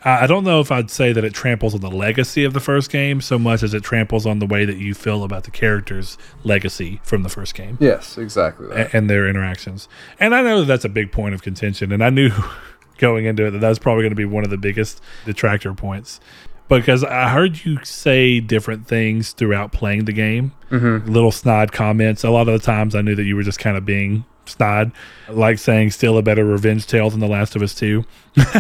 I 0.07 0.29
don't 0.29 0.45
know 0.45 0.61
if 0.61 0.71
I'd 0.71 0.89
say 0.89 1.13
that 1.13 1.25
it 1.25 1.35
tramples 1.35 1.75
on 1.75 1.81
the 1.81 1.91
legacy 1.91 2.45
of 2.45 2.53
the 2.53 2.61
first 2.61 2.91
game 2.91 3.21
so 3.21 3.41
much 3.41 3.65
as 3.65 3.75
it 3.75 3.83
tramples 3.83 4.25
on 4.25 4.39
the 4.39 4.47
way 4.47 4.65
that 4.65 4.77
you 4.77 4.95
feel 4.95 5.25
about 5.25 5.43
the 5.43 5.51
character's 5.51 6.17
legacy 6.45 7.01
from 7.03 7.25
the 7.25 7.29
first 7.29 7.57
game 7.57 7.77
yes, 7.81 8.17
exactly. 8.17 8.69
That. 8.69 8.95
a- 8.95 8.97
and 8.97 9.11
their 9.11 9.29
interactions. 9.29 9.89
And 10.21 10.33
I 10.33 10.43
know 10.43 10.61
that 10.61 10.67
that's 10.67 10.85
a 10.85 10.89
big 10.89 11.11
point 11.11 11.35
of 11.35 11.43
contention, 11.43 11.91
and 11.91 12.05
I 12.05 12.11
knew 12.11 12.31
going 12.99 13.25
into 13.25 13.47
it 13.47 13.51
that 13.51 13.59
that's 13.59 13.81
probably 13.81 14.03
going 14.05 14.13
to 14.13 14.17
be 14.17 14.25
one 14.25 14.45
of 14.45 14.51
the 14.51 14.57
biggest 14.57 15.01
detractor 15.25 15.75
points 15.75 16.21
because 16.69 17.05
I 17.05 17.29
heard 17.29 17.65
you 17.65 17.85
say 17.85 18.41
different 18.41 18.87
things 18.87 19.33
throughout 19.33 19.73
playing 19.73 20.05
the 20.05 20.13
game, 20.13 20.53
mm-hmm. 20.71 21.11
little 21.11 21.33
snide 21.33 21.73
comments. 21.73 22.25
A 22.25 22.31
lot 22.31 22.49
of 22.49 22.61
the 22.61 22.65
times, 22.65 22.95
I 22.95 23.03
knew 23.03 23.15
that 23.15 23.25
you 23.25 23.37
were 23.37 23.43
just 23.43 23.59
kind 23.59 23.77
of 23.77 23.85
being 23.85 24.25
snide, 24.49 24.93
like 25.29 25.59
saying 25.59 25.91
"still 25.91 26.19
a 26.19 26.23
better 26.23 26.45
revenge 26.45 26.87
tale 26.87 27.11
than 27.11 27.21
The 27.21 27.29
Last 27.29 27.57
of 27.57 27.63
Us 27.63 27.75
2. 27.75 28.05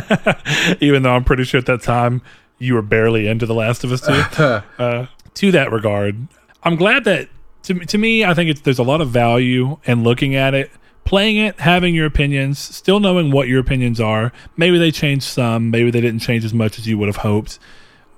Even 0.81 1.03
though 1.03 1.15
I'm 1.15 1.25
pretty 1.25 1.45
sure 1.45 1.59
at 1.59 1.67
that 1.67 1.83
time 1.83 2.23
you 2.59 2.75
were 2.75 2.83
barely 2.83 3.29
into 3.29 3.47
The 3.47 3.55
Last 3.55 3.85
of 3.85 3.93
Us 3.93 4.01
2 4.01 4.13
uh, 4.83 5.07
to 5.35 5.53
that 5.53 5.73
regard, 5.73 6.29
I'm 6.63 6.77
glad 6.77 7.05
that 7.05 7.29
to 7.65 7.75
to 7.75 7.99
me, 7.99 8.25
I 8.25 8.35
think 8.35 8.51
it's, 8.51 8.61
there's 8.61 8.79
a 8.79 8.85
lot 8.85 9.01
of 9.01 9.11
value 9.11 9.79
in 9.85 10.03
looking 10.03 10.35
at 10.35 10.55
it, 10.55 10.71
playing 11.05 11.37
it, 11.37 11.61
having 11.61 11.95
your 11.95 12.07
opinions, 12.07 12.59
still 12.59 13.01
knowing 13.01 13.31
what 13.31 13.49
your 13.49 13.61
opinions 13.61 14.01
are. 14.01 14.33
Maybe 14.57 14.79
they 14.79 14.91
changed 14.91 15.25
some, 15.25 15.71
maybe 15.71 15.91
they 15.91 16.01
didn't 16.01 16.21
change 16.21 16.45
as 16.45 16.55
much 16.55 16.79
as 16.79 16.87
you 16.87 16.99
would 16.99 17.09
have 17.09 17.17
hoped, 17.17 17.59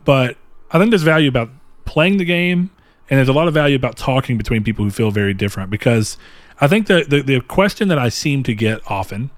but 0.05 0.36
I 0.70 0.78
think 0.78 0.90
there's 0.90 1.03
value 1.03 1.28
about 1.28 1.51
playing 1.85 2.19
the 2.19 2.24
game, 2.24 2.70
and 3.09 3.16
there's 3.16 3.28
a 3.28 3.32
lot 3.32 3.49
of 3.49 3.55
value 3.55 3.77
about 3.77 3.97
talking 3.97 4.36
between 4.36 4.62
people 4.62 4.85
who 4.85 4.90
feel 4.90 5.11
very 5.11 5.32
different. 5.35 5.70
Because 5.70 6.19
I 6.60 6.68
think 6.68 6.86
the 6.86 7.05
the, 7.09 7.22
the 7.22 7.40
question 7.40 7.89
that 7.89 7.98
I 7.98 8.09
seem 8.09 8.43
to 8.44 8.55
get 8.55 8.80
often 8.90 9.30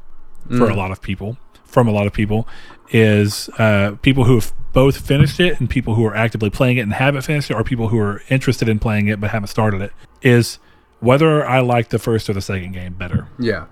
for 0.48 0.68
a 0.68 0.74
lot 0.74 0.90
of 0.90 1.00
people, 1.00 1.36
from 1.64 1.86
a 1.86 1.92
lot 1.92 2.06
of 2.06 2.12
people, 2.12 2.48
is 2.90 3.48
uh, 3.58 3.92
people 4.02 4.24
who 4.24 4.34
have 4.34 4.52
both 4.72 4.96
finished 5.06 5.38
it 5.38 5.60
and 5.60 5.70
people 5.70 5.94
who 5.94 6.04
are 6.04 6.14
actively 6.14 6.50
playing 6.50 6.78
it 6.78 6.80
and 6.80 6.92
haven't 6.92 7.22
finished 7.22 7.50
it, 7.50 7.54
or 7.54 7.62
people 7.62 7.88
who 7.88 7.98
are 7.98 8.22
interested 8.28 8.68
in 8.68 8.78
playing 8.78 9.06
it 9.08 9.20
but 9.20 9.30
haven't 9.30 9.48
started 9.48 9.80
it. 9.80 9.92
Is 10.22 10.58
whether 11.00 11.46
I 11.46 11.60
like 11.60 11.90
the 11.90 11.98
first 11.98 12.28
or 12.28 12.32
the 12.32 12.40
second 12.40 12.72
game 12.72 12.94
better. 12.94 13.28
yeah, 13.38 13.66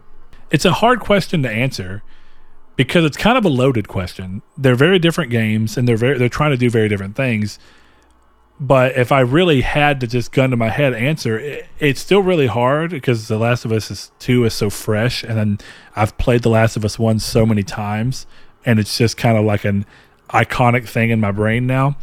It's 0.51 0.65
a 0.65 0.73
hard 0.73 1.01
question 1.01 1.43
to 1.43 1.51
answer 1.51 2.03
because 2.77 3.05
it's 3.05 3.17
kind 3.17 3.37
of 3.37 3.45
a 3.45 3.49
loaded 3.49 3.89
question. 3.89 4.43
They're 4.57 4.77
very 4.77 4.99
different 4.99 5.31
games 5.31 5.77
and 5.77 5.87
they're 5.89 5.97
very 5.97 6.17
they're 6.19 6.29
trying 6.29 6.53
to 6.53 6.57
do 6.57 6.71
very 6.71 6.89
different 6.89 7.17
things. 7.17 7.59
But 8.61 8.97
if 8.97 9.13
I 9.13 9.21
really 9.21 9.61
had 9.61 10.01
to 10.01 10.07
just 10.07 10.33
gun 10.33 10.51
to 10.51 10.57
my 10.57 10.69
head 10.69 10.93
answer, 10.93 11.39
it, 11.39 11.67
it's 11.79 12.01
still 12.01 12.23
really 12.23 12.49
hard 12.49 12.91
because 12.91 13.29
The 13.29 13.39
Last 13.39 13.65
of 13.65 13.71
Us 13.71 13.91
is 13.91 14.11
2 14.19 14.45
is 14.47 14.55
so 14.55 14.69
fresh 14.69 15.23
and 15.23 15.37
then 15.37 15.59
I've 15.95 16.17
played 16.19 16.43
The 16.43 16.51
Last 16.51 16.77
of 16.77 16.85
Us 16.85 16.99
1 16.99 17.21
so 17.21 17.47
many 17.47 17.63
times 17.63 18.27
and 18.67 18.81
it's 18.81 18.99
just 18.99 19.17
kind 19.17 19.39
of 19.39 19.45
like 19.45 19.65
an 19.65 19.87
iconic 20.31 20.89
thing 20.89 21.11
in 21.11 21.21
my 21.21 21.31
brain 21.31 21.67
now. 21.67 21.97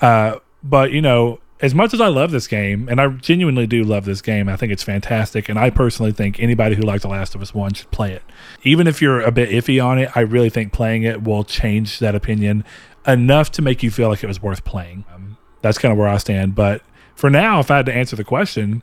Uh, 0.00 0.38
but 0.62 0.92
you 0.92 1.02
know, 1.02 1.40
as 1.60 1.74
much 1.74 1.94
as 1.94 2.00
I 2.00 2.08
love 2.08 2.30
this 2.30 2.46
game, 2.46 2.88
and 2.88 3.00
I 3.00 3.08
genuinely 3.08 3.66
do 3.66 3.82
love 3.82 4.04
this 4.04 4.20
game, 4.20 4.48
I 4.48 4.56
think 4.56 4.72
it's 4.72 4.82
fantastic. 4.82 5.48
And 5.48 5.58
I 5.58 5.70
personally 5.70 6.12
think 6.12 6.38
anybody 6.38 6.76
who 6.76 6.82
liked 6.82 7.02
The 7.02 7.08
Last 7.08 7.34
of 7.34 7.40
Us 7.40 7.54
1 7.54 7.74
should 7.74 7.90
play 7.90 8.12
it. 8.12 8.22
Even 8.62 8.86
if 8.86 9.00
you're 9.00 9.22
a 9.22 9.32
bit 9.32 9.48
iffy 9.48 9.82
on 9.82 9.98
it, 9.98 10.14
I 10.14 10.20
really 10.20 10.50
think 10.50 10.72
playing 10.72 11.04
it 11.04 11.22
will 11.22 11.44
change 11.44 11.98
that 12.00 12.14
opinion 12.14 12.64
enough 13.06 13.50
to 13.52 13.62
make 13.62 13.82
you 13.82 13.90
feel 13.90 14.08
like 14.08 14.22
it 14.22 14.26
was 14.26 14.42
worth 14.42 14.64
playing. 14.64 15.04
Um, 15.14 15.35
that's 15.66 15.78
kind 15.78 15.92
of 15.92 15.98
where 15.98 16.08
I 16.08 16.18
stand. 16.18 16.54
But 16.54 16.82
for 17.14 17.30
now, 17.30 17.60
if 17.60 17.70
I 17.70 17.78
had 17.78 17.86
to 17.86 17.94
answer 17.94 18.16
the 18.16 18.24
question, 18.24 18.82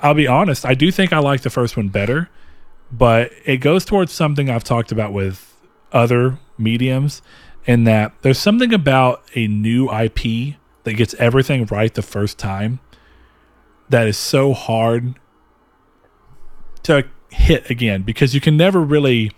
I'll 0.00 0.14
be 0.14 0.26
honest, 0.26 0.66
I 0.66 0.74
do 0.74 0.90
think 0.90 1.12
I 1.12 1.18
like 1.18 1.42
the 1.42 1.50
first 1.50 1.76
one 1.76 1.88
better, 1.88 2.28
but 2.90 3.32
it 3.44 3.58
goes 3.58 3.84
towards 3.84 4.12
something 4.12 4.50
I've 4.50 4.64
talked 4.64 4.92
about 4.92 5.12
with 5.12 5.56
other 5.92 6.38
mediums 6.58 7.22
in 7.66 7.84
that 7.84 8.12
there's 8.22 8.38
something 8.38 8.74
about 8.74 9.22
a 9.34 9.46
new 9.46 9.90
IP 9.92 10.56
that 10.84 10.94
gets 10.94 11.14
everything 11.14 11.64
right 11.66 11.94
the 11.94 12.02
first 12.02 12.38
time 12.38 12.80
that 13.88 14.06
is 14.06 14.16
so 14.16 14.52
hard 14.52 15.14
to 16.82 17.04
hit 17.30 17.70
again 17.70 18.02
because 18.02 18.34
you 18.34 18.40
can 18.40 18.56
never 18.56 18.80
really 18.80 19.30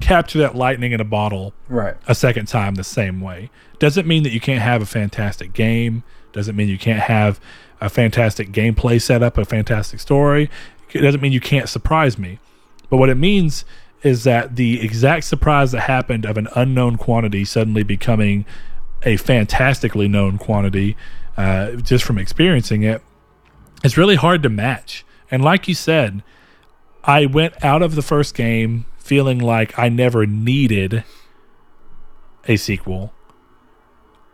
capture 0.00 0.38
that 0.38 0.54
lightning 0.54 0.92
in 0.92 1.00
a 1.00 1.04
bottle 1.04 1.52
right. 1.68 1.96
a 2.06 2.14
second 2.14 2.46
time 2.46 2.74
the 2.74 2.84
same 2.84 3.20
way. 3.20 3.50
Doesn't 3.78 4.06
mean 4.06 4.22
that 4.22 4.32
you 4.32 4.40
can't 4.40 4.62
have 4.62 4.82
a 4.82 4.86
fantastic 4.86 5.52
game. 5.52 6.02
Doesn't 6.32 6.56
mean 6.56 6.68
you 6.68 6.78
can't 6.78 7.00
have 7.00 7.40
a 7.80 7.88
fantastic 7.88 8.50
gameplay 8.50 9.00
setup, 9.00 9.38
a 9.38 9.44
fantastic 9.44 10.00
story. 10.00 10.50
It 10.92 11.00
doesn't 11.00 11.20
mean 11.20 11.32
you 11.32 11.40
can't 11.40 11.68
surprise 11.68 12.18
me. 12.18 12.38
But 12.88 12.98
what 12.98 13.08
it 13.08 13.16
means 13.16 13.64
is 14.02 14.24
that 14.24 14.56
the 14.56 14.80
exact 14.82 15.24
surprise 15.24 15.72
that 15.72 15.82
happened 15.82 16.24
of 16.24 16.36
an 16.36 16.48
unknown 16.54 16.96
quantity 16.96 17.44
suddenly 17.44 17.82
becoming 17.82 18.44
a 19.02 19.16
fantastically 19.16 20.08
known 20.08 20.38
quantity 20.38 20.96
uh, 21.36 21.72
just 21.72 22.04
from 22.04 22.18
experiencing 22.18 22.82
it, 22.82 23.02
it 23.82 23.86
is 23.86 23.96
really 23.96 24.14
hard 24.14 24.42
to 24.42 24.48
match. 24.48 25.04
And 25.30 25.42
like 25.42 25.66
you 25.68 25.74
said, 25.74 26.22
I 27.02 27.26
went 27.26 27.62
out 27.62 27.82
of 27.82 27.96
the 27.96 28.02
first 28.02 28.34
game 28.34 28.86
feeling 29.04 29.38
like 29.38 29.78
I 29.78 29.90
never 29.90 30.24
needed 30.24 31.04
a 32.48 32.56
sequel. 32.56 33.12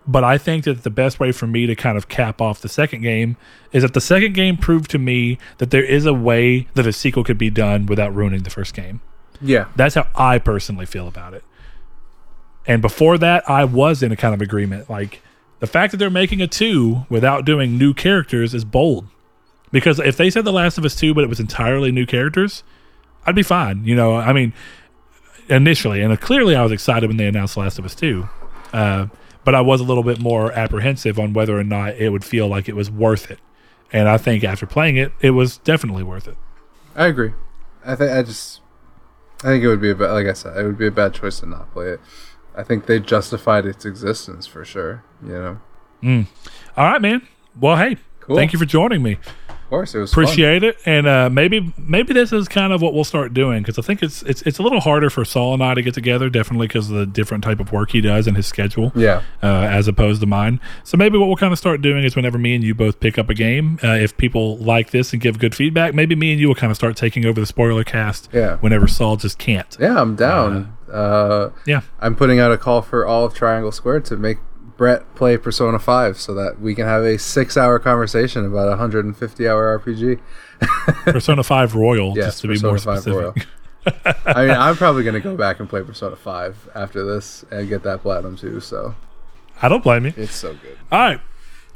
But 0.06 0.22
I 0.22 0.38
think 0.38 0.64
that 0.64 0.84
the 0.84 0.90
best 0.90 1.18
way 1.18 1.32
for 1.32 1.48
me 1.48 1.66
to 1.66 1.74
kind 1.74 1.98
of 1.98 2.08
cap 2.08 2.40
off 2.40 2.60
the 2.60 2.68
second 2.68 3.02
game 3.02 3.36
is 3.72 3.82
that 3.82 3.94
the 3.94 4.00
second 4.00 4.34
game 4.34 4.56
proved 4.56 4.90
to 4.92 4.98
me 4.98 5.38
that 5.58 5.70
there 5.70 5.82
is 5.82 6.06
a 6.06 6.14
way 6.14 6.68
that 6.74 6.86
a 6.86 6.92
sequel 6.92 7.24
could 7.24 7.36
be 7.36 7.50
done 7.50 7.86
without 7.86 8.14
ruining 8.14 8.44
the 8.44 8.50
first 8.50 8.72
game. 8.72 9.00
Yeah, 9.42 9.66
That's 9.74 9.96
how 9.96 10.06
I 10.14 10.38
personally 10.38 10.86
feel 10.86 11.08
about 11.08 11.34
it. 11.34 11.42
And 12.66 12.80
before 12.80 13.18
that, 13.18 13.48
I 13.48 13.64
was 13.64 14.02
in 14.02 14.12
a 14.12 14.16
kind 14.16 14.34
of 14.34 14.40
agreement. 14.40 14.88
Like 14.88 15.22
the 15.58 15.66
fact 15.66 15.90
that 15.90 15.96
they're 15.96 16.10
making 16.10 16.40
a 16.40 16.46
two 16.46 17.06
without 17.08 17.44
doing 17.44 17.76
new 17.76 17.92
characters 17.92 18.54
is 18.54 18.64
bold. 18.64 19.06
Because 19.72 19.98
if 19.98 20.16
they 20.16 20.30
said 20.30 20.44
The 20.44 20.52
Last 20.52 20.78
of 20.78 20.84
Us 20.84 20.94
2, 20.94 21.14
but 21.14 21.24
it 21.24 21.28
was 21.28 21.40
entirely 21.40 21.90
new 21.90 22.06
characters, 22.06 22.62
I'd 23.26 23.34
be 23.34 23.42
fine. 23.42 23.84
You 23.84 23.94
know, 23.96 24.16
I 24.16 24.32
mean, 24.32 24.52
initially, 25.48 26.00
and 26.02 26.18
clearly 26.20 26.54
I 26.56 26.62
was 26.62 26.72
excited 26.72 27.08
when 27.08 27.16
they 27.16 27.26
announced 27.26 27.54
The 27.54 27.60
Last 27.60 27.78
of 27.78 27.84
Us 27.84 27.94
2. 27.94 28.28
Uh, 28.72 29.06
but 29.44 29.54
I 29.54 29.60
was 29.60 29.80
a 29.80 29.84
little 29.84 30.02
bit 30.04 30.20
more 30.20 30.52
apprehensive 30.52 31.18
on 31.18 31.32
whether 31.32 31.58
or 31.58 31.64
not 31.64 31.96
it 31.96 32.10
would 32.10 32.24
feel 32.24 32.46
like 32.48 32.68
it 32.68 32.76
was 32.76 32.90
worth 32.90 33.30
it. 33.30 33.38
And 33.92 34.08
I 34.08 34.18
think 34.18 34.44
after 34.44 34.66
playing 34.66 34.96
it, 34.96 35.12
it 35.20 35.30
was 35.30 35.58
definitely 35.58 36.02
worth 36.02 36.28
it. 36.28 36.36
I 36.94 37.06
agree. 37.06 37.32
I 37.84 37.96
think 37.96 38.12
I 38.12 38.22
just, 38.22 38.60
I 39.42 39.48
think 39.48 39.64
it 39.64 39.68
would 39.68 39.80
be 39.80 39.90
a 39.90 39.94
bad, 39.94 40.12
like 40.12 40.26
I 40.26 40.34
said, 40.34 40.56
it 40.56 40.64
would 40.64 40.78
be 40.78 40.86
a 40.86 40.90
bad 40.92 41.14
choice 41.14 41.40
to 41.40 41.46
not 41.46 41.72
play 41.72 41.88
it. 41.88 42.00
I 42.56 42.62
think 42.62 42.86
they 42.86 43.00
justified 43.00 43.64
its 43.64 43.84
existence 43.84 44.46
for 44.46 44.64
sure. 44.64 45.02
You 45.24 45.58
know, 46.02 46.26
All 46.76 46.84
right, 46.84 47.00
man. 47.00 47.26
Well, 47.58 47.76
hey, 47.76 47.96
Cool. 48.20 48.36
thank 48.36 48.52
you 48.52 48.58
for 48.58 48.64
joining 48.66 49.02
me. 49.02 49.18
Of 49.70 49.72
course 49.72 49.94
it 49.94 50.00
was 50.00 50.12
fun. 50.12 50.24
appreciate 50.24 50.64
it 50.64 50.76
and 50.84 51.06
uh, 51.06 51.30
maybe 51.30 51.72
maybe 51.78 52.12
this 52.12 52.32
is 52.32 52.48
kind 52.48 52.72
of 52.72 52.82
what 52.82 52.92
we'll 52.92 53.04
start 53.04 53.32
doing 53.32 53.62
because 53.62 53.78
i 53.78 53.82
think 53.82 54.02
it's 54.02 54.20
it's 54.24 54.42
it's 54.42 54.58
a 54.58 54.62
little 54.64 54.80
harder 54.80 55.08
for 55.08 55.24
saul 55.24 55.54
and 55.54 55.62
i 55.62 55.74
to 55.74 55.80
get 55.80 55.94
together 55.94 56.28
definitely 56.28 56.66
because 56.66 56.90
of 56.90 56.96
the 56.96 57.06
different 57.06 57.44
type 57.44 57.60
of 57.60 57.70
work 57.70 57.92
he 57.92 58.00
does 58.00 58.26
and 58.26 58.36
his 58.36 58.48
schedule 58.48 58.90
Yeah, 58.96 59.22
uh, 59.44 59.46
as 59.46 59.86
opposed 59.86 60.20
to 60.22 60.26
mine 60.26 60.58
so 60.82 60.96
maybe 60.96 61.16
what 61.18 61.28
we'll 61.28 61.36
kind 61.36 61.52
of 61.52 61.58
start 61.58 61.82
doing 61.82 62.02
is 62.02 62.16
whenever 62.16 62.36
me 62.36 62.56
and 62.56 62.64
you 62.64 62.74
both 62.74 62.98
pick 62.98 63.16
up 63.16 63.30
a 63.30 63.34
game 63.34 63.78
uh, 63.84 63.92
if 63.94 64.16
people 64.16 64.56
like 64.58 64.90
this 64.90 65.12
and 65.12 65.22
give 65.22 65.38
good 65.38 65.54
feedback 65.54 65.94
maybe 65.94 66.16
me 66.16 66.32
and 66.32 66.40
you 66.40 66.48
will 66.48 66.56
kind 66.56 66.72
of 66.72 66.76
start 66.76 66.96
taking 66.96 67.24
over 67.24 67.38
the 67.38 67.46
spoiler 67.46 67.84
cast 67.84 68.28
Yeah. 68.32 68.56
whenever 68.56 68.88
saul 68.88 69.16
just 69.16 69.38
can't 69.38 69.76
yeah, 69.78 70.00
I'm 70.00 70.16
down. 70.16 70.76
Uh, 70.90 71.50
yeah 71.64 71.82
I'm 72.00 72.16
putting 72.16 72.40
out 72.40 72.50
a 72.50 72.58
call 72.58 72.82
for 72.82 73.06
all 73.06 73.24
of 73.24 73.34
Triangle 73.34 73.70
Square 73.70 74.00
to 74.00 74.16
make 74.16 74.38
Brett 74.80 75.14
play 75.14 75.36
Persona 75.36 75.78
5 75.78 76.18
so 76.18 76.32
that 76.32 76.58
we 76.58 76.74
can 76.74 76.86
have 76.86 77.02
a 77.02 77.18
six 77.18 77.58
hour 77.58 77.78
conversation 77.78 78.46
about 78.46 78.66
a 78.66 78.70
150 78.70 79.46
hour 79.46 79.78
RPG. 79.78 80.18
persona 81.04 81.42
5 81.42 81.74
royal 81.74 82.16
Yes, 82.16 82.26
just 82.26 82.40
to 82.40 82.48
be 82.48 82.58
more 82.60 82.78
5 82.78 83.00
specific 83.00 83.46
Royal. 83.84 84.14
I 84.24 84.46
mean, 84.46 84.56
I'm 84.56 84.76
probably 84.76 85.02
going 85.02 85.12
to 85.12 85.20
go 85.20 85.36
back 85.36 85.60
and 85.60 85.68
play 85.68 85.82
Persona 85.82 86.16
5 86.16 86.70
after 86.74 87.04
this 87.04 87.44
and 87.50 87.68
get 87.68 87.82
that 87.82 88.00
platinum 88.00 88.36
too, 88.36 88.58
so 88.60 88.94
i 89.60 89.68
don't 89.68 89.82
blame 89.82 90.06
you 90.06 90.14
it's 90.16 90.34
so 90.34 90.54
good. 90.54 90.78
All 90.90 90.98
right. 90.98 91.20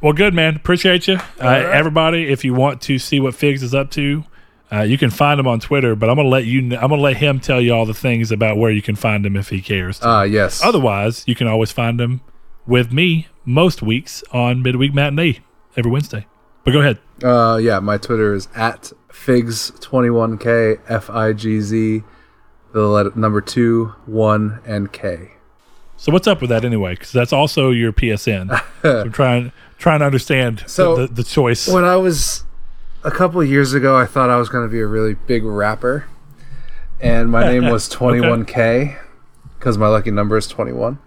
Well, 0.00 0.14
good, 0.14 0.32
man. 0.32 0.56
Appreciate 0.56 1.06
you. 1.06 1.16
Uh, 1.16 1.20
right. 1.42 1.62
Everybody, 1.62 2.32
if 2.32 2.42
you 2.42 2.54
want 2.54 2.80
to 2.82 2.98
see 2.98 3.20
what 3.20 3.34
Figs 3.34 3.62
is 3.62 3.74
up 3.74 3.90
to, 3.90 4.24
uh, 4.72 4.80
you 4.80 4.96
can 4.96 5.10
find 5.10 5.38
him 5.38 5.46
on 5.46 5.60
Twitter, 5.60 5.94
but 5.94 6.08
I'm 6.08 6.16
going 6.16 6.24
to 6.24 6.30
let 6.30 6.46
you, 6.46 6.66
kn- 6.70 6.82
I'm 6.82 6.88
going 6.88 7.00
to 7.00 7.04
let 7.04 7.18
him 7.18 7.38
tell 7.38 7.60
you 7.60 7.74
all 7.74 7.84
the 7.84 7.92
things 7.92 8.32
about 8.32 8.56
where 8.56 8.70
you 8.70 8.80
can 8.80 8.96
find 8.96 9.26
him 9.26 9.36
if 9.36 9.50
he 9.50 9.60
cares. 9.60 9.98
to. 9.98 10.08
Ah, 10.08 10.22
yes. 10.22 10.64
Otherwise, 10.64 11.22
you 11.26 11.34
can 11.34 11.46
always 11.46 11.70
find 11.70 12.00
him 12.00 12.22
with 12.66 12.92
me 12.92 13.28
most 13.44 13.82
weeks 13.82 14.24
on 14.32 14.62
Midweek 14.62 14.94
Matinee 14.94 15.40
every 15.76 15.90
Wednesday. 15.90 16.26
But 16.64 16.72
go 16.72 16.80
ahead. 16.80 16.98
Uh, 17.22 17.58
yeah, 17.62 17.78
my 17.78 17.98
Twitter 17.98 18.34
is 18.34 18.48
at 18.54 18.92
figz21k 19.10 20.80
f 20.88 21.08
i 21.10 21.32
g 21.32 21.60
z 21.60 22.02
the 22.72 22.82
letter, 22.88 23.12
number 23.14 23.40
two 23.40 23.94
one 24.06 24.60
and 24.66 24.92
k. 24.92 25.30
So 25.96 26.10
what's 26.12 26.26
up 26.26 26.40
with 26.40 26.50
that 26.50 26.64
anyway? 26.64 26.94
Because 26.94 27.12
that's 27.12 27.32
also 27.32 27.70
your 27.70 27.92
PSN. 27.92 28.60
so 28.82 29.00
I'm 29.02 29.12
trying 29.12 29.52
trying 29.78 30.00
to 30.00 30.06
understand 30.06 30.64
So, 30.66 30.96
the, 30.96 31.06
the, 31.06 31.14
the 31.14 31.24
choice. 31.24 31.68
When 31.68 31.84
I 31.84 31.96
was 31.96 32.44
a 33.04 33.10
couple 33.10 33.40
of 33.40 33.48
years 33.48 33.74
ago, 33.74 33.96
I 33.96 34.06
thought 34.06 34.30
I 34.30 34.36
was 34.36 34.48
going 34.48 34.66
to 34.66 34.72
be 34.72 34.80
a 34.80 34.86
really 34.86 35.14
big 35.14 35.44
rapper, 35.44 36.06
and 37.00 37.30
my 37.30 37.44
name 37.44 37.70
was 37.70 37.88
Twenty 37.90 38.20
One 38.20 38.44
K 38.44 38.96
because 39.58 39.78
my 39.78 39.88
lucky 39.88 40.10
number 40.10 40.36
is 40.36 40.46
twenty 40.46 40.72
one. 40.72 40.98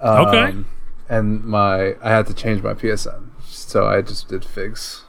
Um, 0.00 0.26
Okay. 0.26 0.64
And 1.08 1.44
my 1.44 1.94
I 2.02 2.10
had 2.10 2.26
to 2.26 2.34
change 2.34 2.62
my 2.62 2.74
PSN, 2.74 3.26
so 3.44 3.86
I 3.86 4.02
just 4.02 4.28
did 4.28 4.44
figs. 4.44 5.04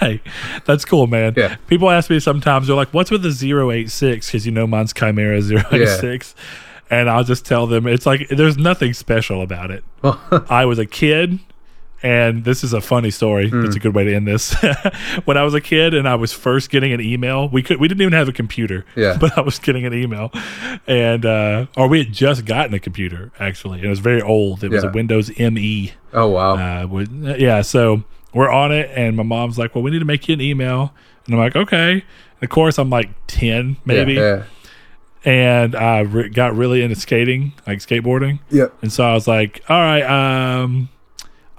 Hey, 0.00 0.20
that's 0.64 0.84
cool, 0.84 1.06
man. 1.06 1.34
Yeah. 1.36 1.56
People 1.68 1.90
ask 1.90 2.10
me 2.10 2.20
sometimes, 2.20 2.66
they're 2.66 2.76
like, 2.76 2.92
what's 2.92 3.10
with 3.10 3.22
the 3.22 3.70
086? 3.70 4.26
Because 4.26 4.44
you 4.46 4.52
know 4.52 4.66
mine's 4.66 4.92
Chimera 4.92 5.36
086. 5.38 6.34
And 6.90 7.08
I'll 7.10 7.24
just 7.24 7.44
tell 7.46 7.66
them, 7.66 7.86
it's 7.86 8.06
like, 8.06 8.28
there's 8.28 8.56
nothing 8.58 8.92
special 8.92 9.42
about 9.42 9.70
it. 9.70 9.84
I 10.50 10.64
was 10.66 10.78
a 10.78 10.86
kid, 10.86 11.38
and 12.02 12.44
this 12.44 12.62
is 12.62 12.72
a 12.72 12.80
funny 12.80 13.10
story. 13.10 13.48
Hmm. 13.50 13.64
It's 13.64 13.76
a 13.76 13.78
good 13.78 13.94
way 13.94 14.04
to 14.04 14.14
end 14.14 14.26
this. 14.28 14.54
when 15.24 15.36
I 15.36 15.42
was 15.42 15.54
a 15.54 15.60
kid 15.60 15.94
and 15.94 16.08
I 16.08 16.14
was 16.14 16.32
first 16.32 16.70
getting 16.70 16.92
an 16.92 17.00
email, 17.00 17.48
we 17.48 17.62
could 17.62 17.78
we 17.80 17.88
didn't 17.88 18.02
even 18.02 18.12
have 18.12 18.28
a 18.28 18.32
computer. 18.32 18.84
Yeah. 18.94 19.16
But 19.20 19.36
I 19.38 19.40
was 19.40 19.58
getting 19.58 19.86
an 19.86 19.94
email, 19.94 20.30
and 20.86 21.24
uh, 21.24 21.66
or 21.76 21.88
we 21.88 21.98
had 21.98 22.12
just 22.12 22.44
gotten 22.44 22.74
a 22.74 22.78
computer 22.78 23.32
actually. 23.38 23.82
It 23.82 23.88
was 23.88 23.98
very 24.00 24.20
old. 24.22 24.62
It 24.62 24.70
was 24.70 24.84
a 24.84 24.90
Windows 24.90 25.30
ME. 25.38 25.92
Oh 26.12 26.28
wow! 26.28 26.54
Uh, 26.82 26.86
with, 26.86 27.36
yeah, 27.38 27.62
so 27.62 28.04
we're 28.34 28.50
on 28.50 28.72
it, 28.72 28.90
and 28.94 29.16
my 29.16 29.22
mom's 29.22 29.58
like, 29.58 29.74
"Well, 29.74 29.82
we 29.82 29.90
need 29.90 30.00
to 30.00 30.04
make 30.04 30.28
you 30.28 30.34
an 30.34 30.40
email," 30.40 30.92
and 31.26 31.34
I'm 31.34 31.40
like, 31.40 31.56
"Okay." 31.56 31.92
And 31.92 32.42
of 32.42 32.50
course, 32.50 32.78
I'm 32.78 32.90
like 32.90 33.08
ten, 33.26 33.78
maybe, 33.86 34.14
Yeah, 34.14 34.42
and 35.24 35.74
I 35.74 36.00
re- 36.00 36.28
got 36.28 36.54
really 36.54 36.82
into 36.82 36.96
skating, 36.96 37.52
like 37.66 37.78
skateboarding, 37.78 38.40
yeah. 38.50 38.64
Yep. 38.64 38.74
and 38.82 38.92
so 38.92 39.04
I 39.04 39.14
was 39.14 39.26
like, 39.26 39.62
"All 39.68 39.78
right, 39.80 40.02
um, 40.02 40.88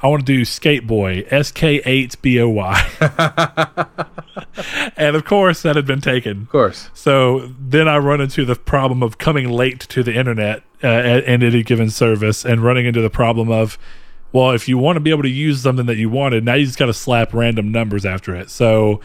I 0.02 0.08
want 0.08 0.26
to 0.26 0.32
do 0.32 0.46
Skate 0.46 0.86
Boy, 0.86 1.26
S 1.30 1.52
K 1.52 1.82
eight 1.86 2.22
B 2.22 2.40
O 2.40 2.50
Y," 2.50 2.90
and 4.98 5.16
of 5.16 5.26
course, 5.26 5.64
that 5.64 5.76
had 5.76 5.86
been 5.86 6.02
taken. 6.02 6.44
Of 6.44 6.50
course. 6.50 6.90
So 6.94 7.52
then 7.60 7.88
I 7.88 7.98
run 7.98 8.22
into 8.22 8.46
the 8.46 8.56
problem 8.56 9.02
of 9.02 9.18
coming 9.18 9.50
late 9.50 9.80
to 9.82 10.04
the 10.04 10.14
internet 10.14 10.62
uh, 10.84 10.88
at, 10.88 11.24
at 11.24 11.44
any 11.44 11.64
given 11.64 11.90
service 11.90 12.46
and 12.46 12.64
running 12.64 12.86
into 12.86 13.02
the 13.02 13.10
problem 13.10 13.50
of, 13.50 13.80
well, 14.32 14.52
if 14.52 14.68
you 14.68 14.78
want 14.78 14.98
to 14.98 15.00
be 15.00 15.10
able 15.10 15.24
to 15.24 15.30
use 15.30 15.62
something 15.62 15.88
that 15.88 15.98
you 15.98 16.10
wanted, 16.10 16.46
now 16.46 16.54
you 16.54 16.66
just 16.66 16.78
got 16.78 16.86
to 16.88 16.94
slap 16.94 17.34
random 17.34 17.72
numbers 17.72 18.06
after 18.06 18.36
it. 18.36 18.52
So 18.52 19.02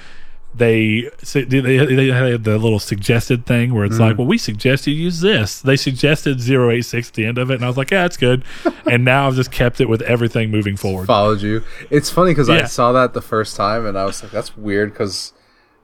they 0.55 1.09
they, 1.33 1.45
they 1.45 1.61
they 1.61 2.09
had 2.09 2.45
the 2.45 2.59
little 2.59 2.79
suggested 2.79 3.47
thing 3.47 3.75
where 3.75 3.85
it's 3.85 3.99
like, 3.99 4.15
mm. 4.15 4.19
well, 4.19 4.27
we 4.27 4.37
suggest 4.37 4.87
you 4.87 4.95
use 4.95 5.21
this. 5.21 5.61
They 5.61 5.77
suggested 5.77 6.41
086 6.41 7.09
at 7.09 7.15
the 7.15 7.25
end 7.25 7.39
of 7.39 7.51
it, 7.51 7.55
and 7.55 7.65
I 7.65 7.69
was 7.69 7.77
like, 7.77 7.91
yeah, 7.91 8.03
that's 8.03 8.19
good. 8.19 8.45
and 8.91 9.05
now 9.05 9.29
I've 9.29 9.35
just 9.35 9.51
kept 9.51 9.81
it 9.81 9.89
with 9.89 10.03
everything 10.03 10.51
moving 10.51 10.77
forward. 10.77 11.07
Followed 11.07 11.41
you. 11.41 11.65
It's 11.91 12.11
funny 12.11 12.33
because 12.33 12.51
I 12.51 12.65
saw 12.65 12.93
that 12.93 13.15
the 13.15 13.23
first 13.23 13.57
time, 13.57 13.87
and 13.87 13.99
I 13.99 14.05
was 14.05 14.23
like, 14.23 14.33
"That's 14.33 14.57
weird," 14.57 14.93
because 14.93 15.33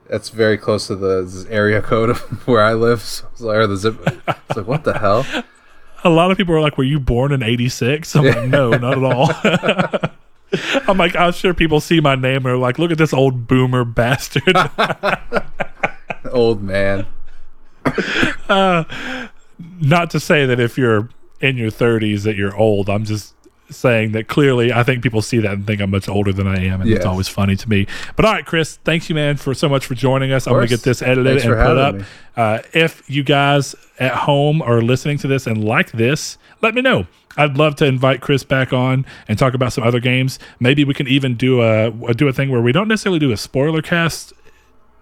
that's 0.09 0.29
very 0.29 0.59
close 0.59 0.87
to 0.89 0.97
the 0.97 1.47
area 1.49 1.81
code 1.83 2.11
of 2.11 2.47
where 2.47 2.63
I 2.63 2.75
live. 2.75 3.01
So 3.01 3.27
I 3.27 3.31
was 3.33 3.41
like, 3.41 3.57
or 3.57 3.67
the 3.67 3.77
zip. 3.77 3.97
It's 4.07 4.57
like, 4.57 4.67
what 4.67 4.85
the 4.85 4.99
hell? 4.99 5.25
A 6.05 6.11
lot 6.11 6.31
of 6.31 6.37
people 6.37 6.55
are 6.55 6.61
like, 6.61 6.79
"Were 6.79 6.85
you 6.85 7.01
born 7.01 7.33
in 7.33 7.43
'86?" 7.43 8.15
I'm 8.15 8.25
like, 8.25 8.49
"No, 8.49 8.71
not 8.71 8.99
at 8.99 9.05
all." 9.05 10.11
I'm 10.89 10.97
like, 10.97 11.15
I'm 11.17 11.33
sure 11.33 11.53
people 11.55 11.81
see 11.81 12.01
my 12.01 12.15
name 12.15 12.37
and 12.37 12.47
are 12.47 12.57
like, 12.57 12.79
"Look 12.79 12.91
at 12.91 12.99
this 12.99 13.13
old 13.13 13.47
boomer 13.47 13.85
bastard." 13.85 14.57
Old 16.33 16.63
man. 16.63 17.07
not 18.49 20.11
to 20.11 20.21
say 20.21 20.47
that 20.47 20.61
if 20.61 20.77
you're 20.79 21.09
in 21.41 21.57
your 21.57 21.71
30s 21.71 22.23
that 22.25 22.37
you're 22.37 22.57
old. 22.57 22.91
I'm 22.91 23.05
just 23.05 23.35
saying 23.71 24.13
that 24.13 24.29
clearly 24.29 24.73
I 24.73 24.83
think 24.83 25.03
people 25.03 25.21
see 25.23 25.39
that 25.39 25.53
and 25.53 25.67
think 25.67 25.81
I'm 25.81 25.91
much 25.91 26.09
older 26.09 26.33
than 26.33 26.47
I 26.47 26.65
am, 26.65 26.81
and 26.81 26.91
it's 26.91 26.99
Yes. 27.01 27.07
always 27.07 27.29
funny 27.29 27.55
to 27.57 27.69
me. 27.69 27.87
But 28.17 28.25
all 28.25 28.33
right, 28.33 28.45
Chris, 28.47 28.79
thanks 28.85 29.09
you, 29.09 29.15
man, 29.15 29.37
for 29.37 29.53
so 29.55 29.69
much 29.69 29.87
for 29.87 29.95
joining 29.95 30.33
us. 30.33 30.47
I'm 30.47 30.55
going 30.55 30.67
to 30.67 30.71
get 30.75 30.83
this 30.83 31.03
edited 31.03 31.41
Thanks 31.41 31.45
and 31.45 31.55
put 31.55 31.77
up. 31.77 31.97
Uh, 32.37 32.59
if 32.73 33.09
you 33.09 33.23
guys 33.23 33.75
at 33.99 34.15
home 34.15 34.63
are 34.63 34.81
listening 34.81 35.19
to 35.19 35.27
this 35.29 35.47
and 35.47 35.63
like 35.63 35.93
this, 35.93 36.39
let 36.63 36.75
me 36.75 36.81
know. 36.83 37.07
I'd 37.39 37.57
love 37.57 37.77
to 37.77 37.87
invite 37.87 38.21
Chris 38.21 38.45
back 38.45 38.73
on 38.73 39.07
and 39.29 39.39
talk 39.39 39.55
about 39.55 39.73
some 39.73 39.85
other 39.85 40.01
games. 40.01 40.39
Maybe 40.61 40.85
we 40.85 40.93
can 40.93 41.09
even 41.09 41.37
do 41.37 41.63
a 41.63 41.91
do 42.15 42.29
a 42.29 42.33
thing 42.33 42.51
where 42.51 42.61
we 42.61 42.73
don't 42.73 42.89
necessarily 42.89 43.19
do 43.19 43.33
a 43.33 43.37
spoiler 43.37 43.81
cast 43.81 44.35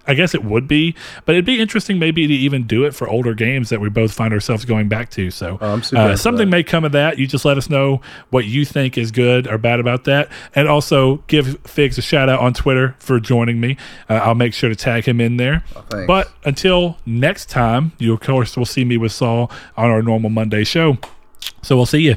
I 0.06 0.14
guess 0.14 0.34
it 0.34 0.44
would 0.44 0.68
be, 0.68 0.94
but 1.24 1.34
it'd 1.34 1.44
be 1.44 1.60
interesting 1.60 1.98
maybe 1.98 2.26
to 2.26 2.32
even 2.32 2.66
do 2.66 2.84
it 2.84 2.94
for 2.94 3.08
older 3.08 3.34
games 3.34 3.70
that 3.70 3.80
we 3.80 3.88
both 3.88 4.12
find 4.12 4.32
ourselves 4.32 4.64
going 4.64 4.88
back 4.88 5.10
to. 5.10 5.30
So 5.30 5.58
Oh, 5.60 5.80
uh, 5.96 6.16
something 6.16 6.48
may 6.48 6.62
come 6.62 6.84
of 6.84 6.92
that. 6.92 7.18
You 7.18 7.26
just 7.26 7.44
let 7.44 7.58
us 7.58 7.68
know 7.68 8.00
what 8.30 8.44
you 8.44 8.64
think 8.64 8.96
is 8.96 9.10
good 9.10 9.46
or 9.48 9.58
bad 9.58 9.80
about 9.80 10.04
that, 10.04 10.28
and 10.54 10.68
also 10.68 11.16
give 11.26 11.58
Figs 11.62 11.98
a 11.98 12.02
shout 12.02 12.28
out 12.28 12.40
on 12.40 12.54
Twitter 12.54 12.94
for 12.98 13.18
joining 13.18 13.60
me. 13.60 13.76
Uh, 14.08 14.14
I'll 14.14 14.34
make 14.34 14.54
sure 14.54 14.68
to 14.68 14.76
tag 14.76 15.06
him 15.06 15.20
in 15.20 15.36
there. 15.38 15.64
Oh, 15.74 16.06
but 16.06 16.30
until 16.44 16.98
next 17.04 17.50
time, 17.50 17.92
you 17.98 18.12
of 18.12 18.20
course 18.20 18.56
will 18.56 18.64
see 18.64 18.84
me 18.84 18.96
with 18.96 19.12
Saul 19.12 19.50
on 19.76 19.90
our 19.90 20.02
normal 20.02 20.30
Monday 20.30 20.64
show. 20.64 20.98
So 21.62 21.76
we'll 21.76 21.86
see 21.86 22.02
you 22.02 22.16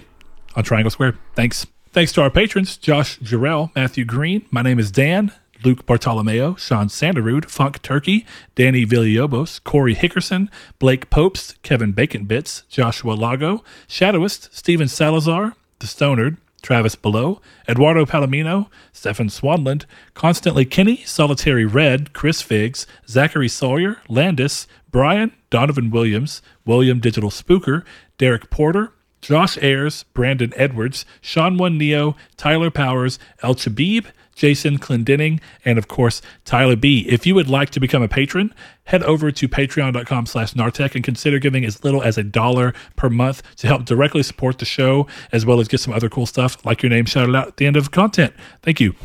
on 0.59 0.63
Triangle 0.65 0.91
Square. 0.91 1.17
Thanks. 1.35 1.65
Thanks 1.91 2.11
to 2.11 2.21
our 2.21 2.29
patrons, 2.29 2.77
Josh 2.77 3.17
Jarrell, 3.19 3.73
Matthew 3.75 4.05
Green. 4.05 4.45
My 4.51 4.61
name 4.61 4.77
is 4.77 4.91
Dan, 4.91 5.31
Luke 5.63 5.85
Bartolomeo, 5.87 6.55
Sean 6.55 6.87
Sanderud, 6.87 7.49
Funk 7.49 7.81
Turkey, 7.81 8.27
Danny 8.53 8.85
Villalobos, 8.85 9.63
Corey 9.63 9.95
Hickerson, 9.95 10.49
Blake 10.77 11.09
Popes, 11.09 11.55
Kevin 11.63 11.93
Bacon 11.93 12.25
Bits, 12.25 12.63
Joshua 12.69 13.13
Lago, 13.13 13.63
Shadowist, 13.87 14.53
Steven 14.53 14.87
Salazar, 14.87 15.55
The 15.79 15.87
Stonard, 15.87 16.37
Travis 16.61 16.95
Below, 16.95 17.41
Eduardo 17.67 18.05
Palomino, 18.05 18.67
Stefan 18.91 19.29
Swanland, 19.29 19.85
Constantly 20.13 20.65
Kinney, 20.65 20.97
Solitary 21.05 21.65
Red, 21.65 22.13
Chris 22.13 22.41
Figs, 22.41 22.85
Zachary 23.07 23.47
Sawyer, 23.47 24.01
Landis, 24.09 24.67
Brian, 24.91 25.31
Donovan 25.49 25.89
Williams, 25.89 26.41
William 26.65 26.99
Digital 26.99 27.29
Spooker, 27.29 27.83
Derek 28.17 28.49
Porter, 28.49 28.91
Josh 29.21 29.57
Ayers, 29.61 30.03
Brandon 30.13 30.53
Edwards, 30.55 31.05
Sean 31.21 31.57
One 31.57 31.77
Neo, 31.77 32.15
Tyler 32.37 32.71
Powers, 32.71 33.19
El 33.43 33.55
Chabib, 33.55 34.05
Jason 34.39 34.79
Clendenning, 34.79 35.41
and 35.65 35.77
of 35.77 35.89
course, 35.89 36.21
Tyler 36.45 36.77
B. 36.77 37.05
If 37.09 37.27
you 37.27 37.35
would 37.35 37.49
like 37.49 37.71
to 37.71 37.79
become 37.81 38.01
a 38.01 38.07
patron, 38.07 38.53
head 38.85 39.03
over 39.03 39.31
to 39.31 39.49
patreon.com 39.49 40.25
slash 40.25 40.53
Nartec 40.53 40.95
and 40.95 41.03
consider 41.03 41.39
giving 41.39 41.65
as 41.65 41.83
little 41.83 42.01
as 42.01 42.17
a 42.17 42.23
dollar 42.23 42.73
per 42.95 43.09
month 43.09 43.43
to 43.57 43.67
help 43.67 43.83
directly 43.83 44.23
support 44.23 44.59
the 44.59 44.65
show, 44.65 45.07
as 45.33 45.45
well 45.45 45.59
as 45.59 45.67
get 45.67 45.81
some 45.81 45.93
other 45.93 46.09
cool 46.09 46.25
stuff 46.25 46.65
like 46.65 46.81
your 46.81 46.89
name 46.89 47.05
shouted 47.05 47.35
out 47.35 47.49
at 47.49 47.57
the 47.57 47.65
end 47.65 47.75
of 47.75 47.91
content. 47.91 48.33
Thank 48.61 48.79
you. 48.79 48.95